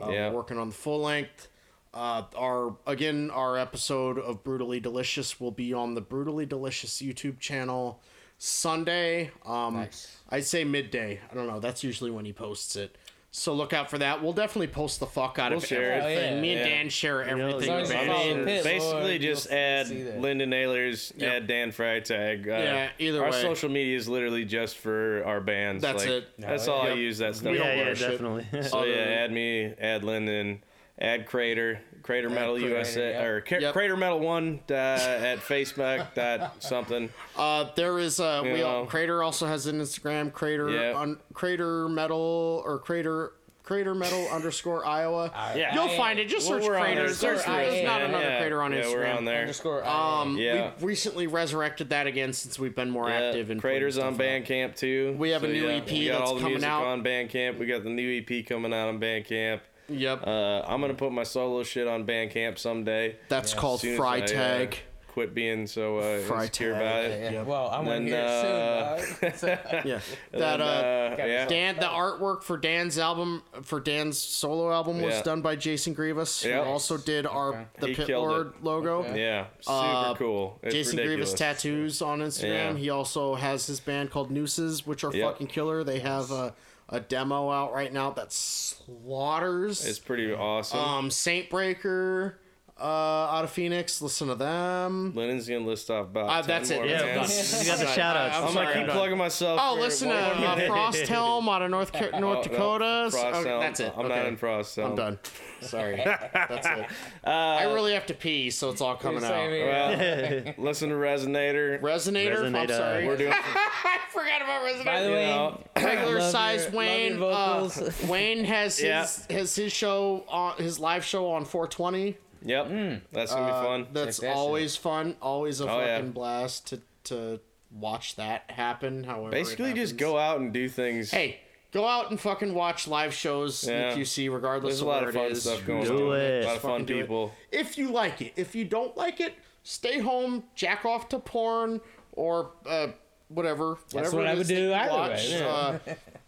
Uh, 0.00 0.08
Yeah. 0.10 0.30
Working 0.30 0.58
on 0.58 0.68
the 0.68 0.74
full 0.74 1.00
length. 1.02 1.48
Uh, 1.92 2.22
our 2.36 2.76
again, 2.86 3.30
our 3.30 3.56
episode 3.56 4.18
of 4.18 4.42
Brutally 4.42 4.80
Delicious 4.80 5.38
will 5.38 5.52
be 5.52 5.72
on 5.72 5.94
the 5.94 6.00
Brutally 6.00 6.44
Delicious 6.46 7.00
YouTube 7.00 7.38
channel 7.38 8.00
Sunday. 8.38 9.30
Um, 9.46 9.74
Nice. 9.74 10.16
I'd 10.28 10.44
say 10.44 10.64
midday. 10.64 11.20
I 11.30 11.34
don't 11.34 11.46
know. 11.46 11.60
That's 11.60 11.84
usually 11.84 12.10
when 12.10 12.24
he 12.24 12.32
posts 12.32 12.74
it. 12.76 12.96
So 13.36 13.52
look 13.52 13.72
out 13.72 13.90
for 13.90 13.98
that. 13.98 14.22
We'll 14.22 14.32
definitely 14.32 14.68
post 14.68 15.00
the 15.00 15.06
fuck 15.06 15.40
out 15.40 15.50
We'll 15.50 15.58
of 15.58 15.66
share 15.66 15.94
it. 15.94 16.02
everything. 16.04 16.32
Oh, 16.32 16.34
yeah. 16.36 16.40
Me 16.40 16.50
and 16.52 16.60
Yeah. 16.60 16.68
Dan 16.76 16.88
share 16.88 17.24
everything. 17.24 17.62
as 17.62 17.66
long 17.66 17.78
you 17.80 17.84
about 17.86 17.96
I 18.20 18.34
mean, 18.34 18.44
Pit 18.44 18.62
basically 18.62 19.00
Lord, 19.08 19.20
just 19.22 19.50
add 19.50 19.86
see 19.88 20.02
that. 20.04 20.20
Lyndon 20.20 20.50
Ahlers, 20.50 21.12
Yep. 21.16 21.32
add 21.32 21.46
Dan 21.48 21.72
Freitag. 21.72 22.46
Uh, 22.46 22.50
Yeah, 22.62 22.88
either 23.00 23.24
our 23.24 23.30
way. 23.32 23.36
Our 23.36 23.42
social 23.42 23.68
media 23.70 23.96
is 23.96 24.08
literally 24.08 24.44
just 24.44 24.76
for 24.76 25.24
our 25.26 25.40
bands. 25.40 25.82
That's 25.82 26.04
like, 26.04 26.12
it. 26.12 26.28
That's 26.38 26.68
Oh, 26.68 26.74
all 26.74 26.82
I 26.82 26.92
use 26.92 27.18
that 27.18 27.34
stuff. 27.34 27.50
We 27.50 27.58
yeah, 27.58 27.64
don't 27.66 27.78
yeah, 27.78 27.84
worship. 27.86 28.10
definitely. 28.12 28.62
So 28.68 28.84
yeah, 28.84 28.94
add 28.94 29.32
me, 29.32 29.74
add 29.80 30.04
Lyndon, 30.04 30.62
add 30.98 31.26
Crater, 31.26 31.80
Crater 32.02 32.30
Metal 32.30 32.54
Crater, 32.56 32.68
USA, 32.68 33.10
yeah. 33.12 33.22
or 33.24 33.40
Ca- 33.40 33.58
Yep. 33.60 33.72
Crater 33.72 33.96
Metal 33.96 34.20
One 34.20 34.60
uh, 34.70 34.74
at 34.74 35.38
Facebook. 35.38 36.06
That 36.14 36.62
something. 36.62 37.10
Uh, 37.36 37.66
there 37.76 37.98
is 37.98 38.20
uh, 38.20 38.40
we 38.44 38.62
all. 38.62 38.86
Crater 38.86 39.22
also 39.22 39.46
has 39.46 39.66
an 39.66 39.80
Instagram. 39.80 40.32
Crater 40.32 40.68
Yeah. 40.70 40.92
on 40.94 41.18
Crater 41.32 41.88
Metal 41.88 42.62
or 42.64 42.78
Crater 42.78 43.32
Crater 43.64 43.94
Metal 43.94 44.28
underscore 44.32 44.84
Iowa. 44.86 45.32
Yeah. 45.56 45.74
You'll 45.74 45.88
find 45.96 46.18
it. 46.18 46.28
Just 46.28 46.48
Well, 46.50 46.58
search 46.60 46.68
we're 46.68 46.78
Crater. 46.78 46.94
there. 46.96 47.04
There's, 47.06 47.18
Search 47.18 47.46
there's 47.46 47.84
not 47.86 48.02
another 48.02 48.24
yeah. 48.24 48.38
Crater 48.40 48.62
on 48.62 48.72
yeah, 48.72 48.82
Instagram. 48.82 48.92
we're 48.94 49.06
on 49.06 49.24
there. 49.24 49.40
Underscore. 49.40 49.84
Um, 49.86 50.36
Yeah. 50.36 50.72
we 50.80 50.86
recently 50.86 51.26
resurrected 51.26 51.88
that 51.88 52.06
again 52.06 52.32
since 52.34 52.58
we've 52.58 52.74
been 52.76 52.90
more 52.90 53.08
active 53.08 53.48
Yeah, 53.48 53.52
and 53.52 53.60
Craters 53.62 53.96
on 53.98 54.14
stuff 54.14 54.26
out. 54.26 54.44
Bandcamp 54.44 54.76
too. 54.76 55.16
We 55.18 55.30
have 55.30 55.42
a 55.44 55.48
new 55.48 55.66
yeah, 55.66 55.76
EP 55.76 55.90
we 55.90 56.06
got 56.08 56.18
that's 56.18 56.28
all 56.30 56.34
the 56.34 56.40
coming 56.42 56.52
music 56.56 56.68
out. 56.68 56.84
on 56.84 57.02
Bandcamp. 57.02 57.58
We 57.58 57.64
got 57.66 57.82
the 57.84 57.90
new 57.90 58.20
EP 58.22 58.46
coming 58.46 58.72
out 58.74 58.88
on 58.88 59.00
Bandcamp. 59.00 59.60
Yep, 59.88 60.26
Uh, 60.26 60.62
I'm 60.66 60.80
gonna 60.80 60.94
put 60.94 61.12
my 61.12 61.24
solo 61.24 61.62
shit 61.62 61.86
on 61.86 62.06
Bandcamp 62.06 62.58
someday. 62.58 63.16
that's 63.28 63.52
called 63.54 63.80
Soon 63.80 63.96
Fry 63.96 64.16
I, 64.16 64.20
uh, 64.22 64.26
Tag. 64.26 64.78
quit 65.08 65.32
being 65.34 65.66
so 65.68 65.98
uh, 65.98 66.18
Fry 66.22 66.44
insecure 66.44 66.72
tag. 66.72 66.80
about 66.80 67.04
it. 67.04 67.32
Yeah, 67.34 67.42
well, 67.42 67.68
I'm 67.68 67.84
gonna 67.84 68.00
Then, 68.00 68.06
hear 68.06 68.16
uh, 68.18 69.26
it 69.28 69.38
soon. 69.38 69.48
Yeah, 69.84 70.00
that 70.32 70.56
then, 70.56 70.60
uh, 70.62 71.14
yeah. 71.18 71.46
Dan, 71.46 71.76
the 71.76 71.82
artwork 71.82 72.42
for 72.42 72.56
Dan's 72.56 72.98
album, 72.98 73.42
for 73.62 73.78
Dan's 73.78 74.18
solo 74.18 74.72
album, 74.72 75.00
was 75.02 75.14
Yeah. 75.16 75.22
done 75.22 75.42
by 75.42 75.54
Jason 75.54 75.92
Grievous, 75.92 76.42
who 76.42 76.52
also 76.54 76.96
did 76.96 77.26
our 77.26 77.66
the 77.78 77.88
He 77.88 77.94
Pit 77.94 78.08
Lord 78.08 78.54
it. 78.56 78.64
logo. 78.64 79.02
Yeah, 79.14 79.46
super 79.60 79.70
Uh, 79.76 80.14
cool. 80.14 80.58
It's 80.62 80.74
Jason 80.74 80.96
ridiculous. 80.96 81.28
Grievous 81.30 81.38
tattoos 81.38 82.02
on 82.02 82.20
Instagram. 82.20 82.72
Yeah. 82.72 82.76
He 82.76 82.90
also 82.90 83.34
has 83.34 83.66
his 83.66 83.78
band 83.80 84.10
called 84.10 84.30
Nooses, 84.30 84.84
which 84.86 85.04
are 85.04 85.14
Yep. 85.14 85.32
fucking 85.32 85.46
killer. 85.48 85.84
They 85.84 85.98
have 86.00 86.30
a, 86.32 86.54
a 86.88 87.00
demo 87.00 87.50
out 87.50 87.72
right 87.72 87.92
now 87.92 88.10
that 88.10 88.32
slaughters. 88.32 89.84
It's 89.84 89.98
pretty 89.98 90.32
awesome. 90.32 90.78
um, 90.78 91.10
Saint 91.10 91.50
Breaker, 91.50 92.38
uh, 92.80 92.84
out 92.84 93.44
of 93.44 93.50
Phoenix. 93.50 94.02
Listen 94.02 94.28
to 94.28 94.34
them. 94.34 95.12
Lennon's 95.14 95.48
gonna 95.48 95.64
list 95.64 95.90
off 95.90 96.06
about. 96.06 96.28
Uh, 96.28 96.38
10 96.42 96.46
that's 96.48 96.70
it. 96.70 96.74
more 96.76 96.86
Yeah, 96.86 97.02
bands. 97.02 97.60
You 97.64 97.70
got 97.70 97.78
the 97.78 97.86
shout 97.86 98.16
outs. 98.16 98.36
I'm 98.36 98.44
I'm 98.44 98.52
sorry, 98.52 98.64
gonna 98.66 98.72
keep 98.74 98.80
I'm 98.82 98.86
done. 98.88 98.96
plugging 98.96 99.18
myself. 99.18 99.60
Oh, 99.62 99.74
for 99.76 99.80
listen 99.82 100.08
to 100.08 100.14
one 100.14 100.40
more 100.40 100.48
uh, 100.48 100.56
minute. 100.56 100.70
Frosthelm 100.70 101.48
out 101.54 101.62
of 101.62 101.70
North 101.70 101.92
Ca- 101.92 102.18
North 102.18 102.38
Oh, 102.38 102.42
no, 102.42 102.42
Dakota. 102.42 103.08
Frost 103.12 103.24
Okay, 103.36 103.48
Helm. 103.48 103.60
that's 103.60 103.80
it. 103.80 103.92
I'm 103.96 104.06
okay. 104.06 104.16
not 104.16 104.26
in 104.26 104.36
Frost 104.36 104.76
Helm. 104.76 104.90
I'm 104.90 104.96
done. 104.96 105.18
Sorry. 105.60 105.96
That's 106.04 106.66
it. 106.66 106.86
Uh, 107.26 107.30
I 107.30 107.64
really 107.72 107.94
have 107.94 108.04
to 108.06 108.14
pee, 108.14 108.50
so 108.50 108.68
it's 108.68 108.82
all 108.82 108.96
coming 108.96 109.24
out. 109.24 109.48
here. 109.48 110.54
Well, 110.58 110.66
listen 110.66 110.90
to 110.90 110.94
Resonator. 110.94 111.80
Resonator. 111.80 112.44
I'm 112.44 112.52
Resonator. 112.52 112.76
sorry. 112.76 113.06
We're 113.06 113.16
doing. 113.16 113.32
I 113.32 113.98
forgot 114.10 114.42
about 114.42 114.62
Resonator. 114.62 114.84
By 114.84 115.02
the 115.04 115.08
way, 115.10 115.26
know, 115.30 115.60
regular 115.74 116.18
love 116.18 116.30
sized 116.30 116.64
your- 116.64 116.72
love 116.72 116.74
Wayne. 116.74 117.18
your 117.18 117.32
Uh, 117.32 117.64
vocals. 117.68 118.02
Wayne 118.08 118.44
has 118.44 118.76
his 118.76 118.84
Yeah. 118.86 119.06
has 119.38 119.56
his 119.56 119.72
show 119.72 120.24
on 120.28 120.56
his 120.58 120.78
live 120.78 121.02
show 121.02 121.30
on 121.30 121.46
420. 121.46 122.18
Yep, 122.44 122.66
Mm. 122.66 123.00
that's 123.10 123.32
gonna 123.32 123.50
Uh, 123.52 123.60
be 123.60 123.66
fun. 123.66 123.86
That's 123.92 124.18
Check 124.18 124.28
that 124.30 124.36
always 124.36 124.76
fun. 124.76 125.16
Always 125.22 125.60
a 125.60 125.64
Oh, 125.64 125.66
fucking 125.68 125.86
yeah. 125.86 126.00
blast 126.12 126.66
to 126.68 126.80
to 127.04 127.40
watch 127.70 128.16
that 128.16 128.50
happen. 128.50 129.04
However, 129.04 129.28
it 129.28 129.32
Basically, 129.32 129.72
just 129.72 129.96
go 129.96 130.16
out 130.18 130.40
and 130.40 130.52
do 130.52 130.68
things. 130.68 131.10
Hey, 131.10 131.40
go 131.72 131.86
out 131.86 132.10
and 132.10 132.18
fucking 132.20 132.54
watch 132.54 132.86
live 132.88 133.12
shows 133.12 133.66
Yeah. 133.68 133.90
in 133.92 133.98
QC, 133.98 134.28
regardless 134.28 134.74
there's 134.74 134.80
a 134.80 134.84
of 134.84 134.88
lot 134.88 135.00
where 135.00 135.08
of 135.10 135.14
fun 135.14 135.32
is. 135.32 135.42
stuff 135.42 135.66
going 135.66 135.84
Do 135.84 136.12
on. 136.12 136.20
it. 136.20 136.44
A 136.44 136.46
lot 136.46 136.56
of 136.56 136.62
fun 136.62 136.70
Fucking 136.72 136.86
do 136.86 136.98
it. 136.98 137.00
people. 137.02 137.32
If 137.50 137.76
you 137.76 137.88
like 137.90 138.20
it, 138.22 138.32
if 138.36 138.54
you 138.54 138.64
don't 138.64 138.96
like 138.96 139.20
it, 139.20 139.34
stay 139.64 139.98
home, 139.98 140.44
jack 140.54 140.84
off 140.84 141.08
to 141.10 141.18
porn 141.18 141.80
or 142.12 142.52
uh, 142.66 142.88
whatever. 143.28 143.76
whatever 143.92 144.16
what 144.16 144.24
it 144.26 144.28
I 144.28 144.34
would 144.34 144.46
that 144.46 144.54
do 144.54 144.62
you 144.62 144.72
either 144.74 144.92
way, 144.92 144.96
watch. 144.98 145.28
yeah. 145.30 145.78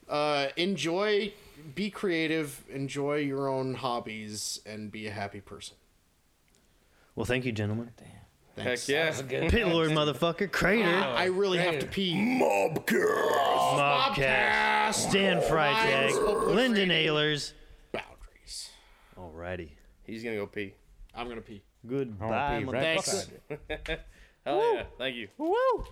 Uh, 0.08 0.12
uh, 0.12 0.48
enjoy, 0.56 1.32
be 1.74 1.88
creative, 1.90 2.64
enjoy 2.68 3.16
your 3.16 3.48
own 3.48 3.74
hobbies, 3.74 4.60
and 4.66 4.90
be 4.92 5.06
a 5.06 5.10
happy 5.12 5.40
person. 5.40 5.76
Well, 7.16 7.24
thank 7.24 7.44
you, 7.46 7.52
gentlemen. 7.52 7.90
Heck 8.58 8.88
yeah. 8.88 9.06
That's 9.06 9.20
a 9.20 9.24
good. 9.24 9.50
Pit 9.50 9.66
Lord 9.68 9.90
motherfucker, 9.90 10.50
Crater, 10.50 10.86
I 10.86 11.24
really 11.24 11.58
have 11.58 11.78
to 11.80 11.86
pee. 11.86 12.14
Mobcast, 13.78 15.12
Dan 15.12 15.40
Freitag, 15.42 16.10
Lines 16.10 16.16
of 16.16 16.46
Lyndon 16.48 16.88
liberating 16.88 17.12
Ahlers. 17.12 17.52
Boundaries. 17.92 18.70
Alrighty. 19.18 19.70
He's 20.04 20.22
gonna 20.22 20.36
go 20.36 20.46
pee. 20.46 20.74
I'm 21.14 21.28
gonna 21.28 21.40
pee. 21.40 21.62
Goodbye. 21.86 22.60
be 22.60 22.66
motherfucker. 22.66 22.72
right 22.72 23.02
Thanks. 23.02 23.30
Hell 24.44 24.74
yeah. 24.74 24.84
Thank 24.98 25.16
you. 25.16 25.28
Woo! 25.38 25.84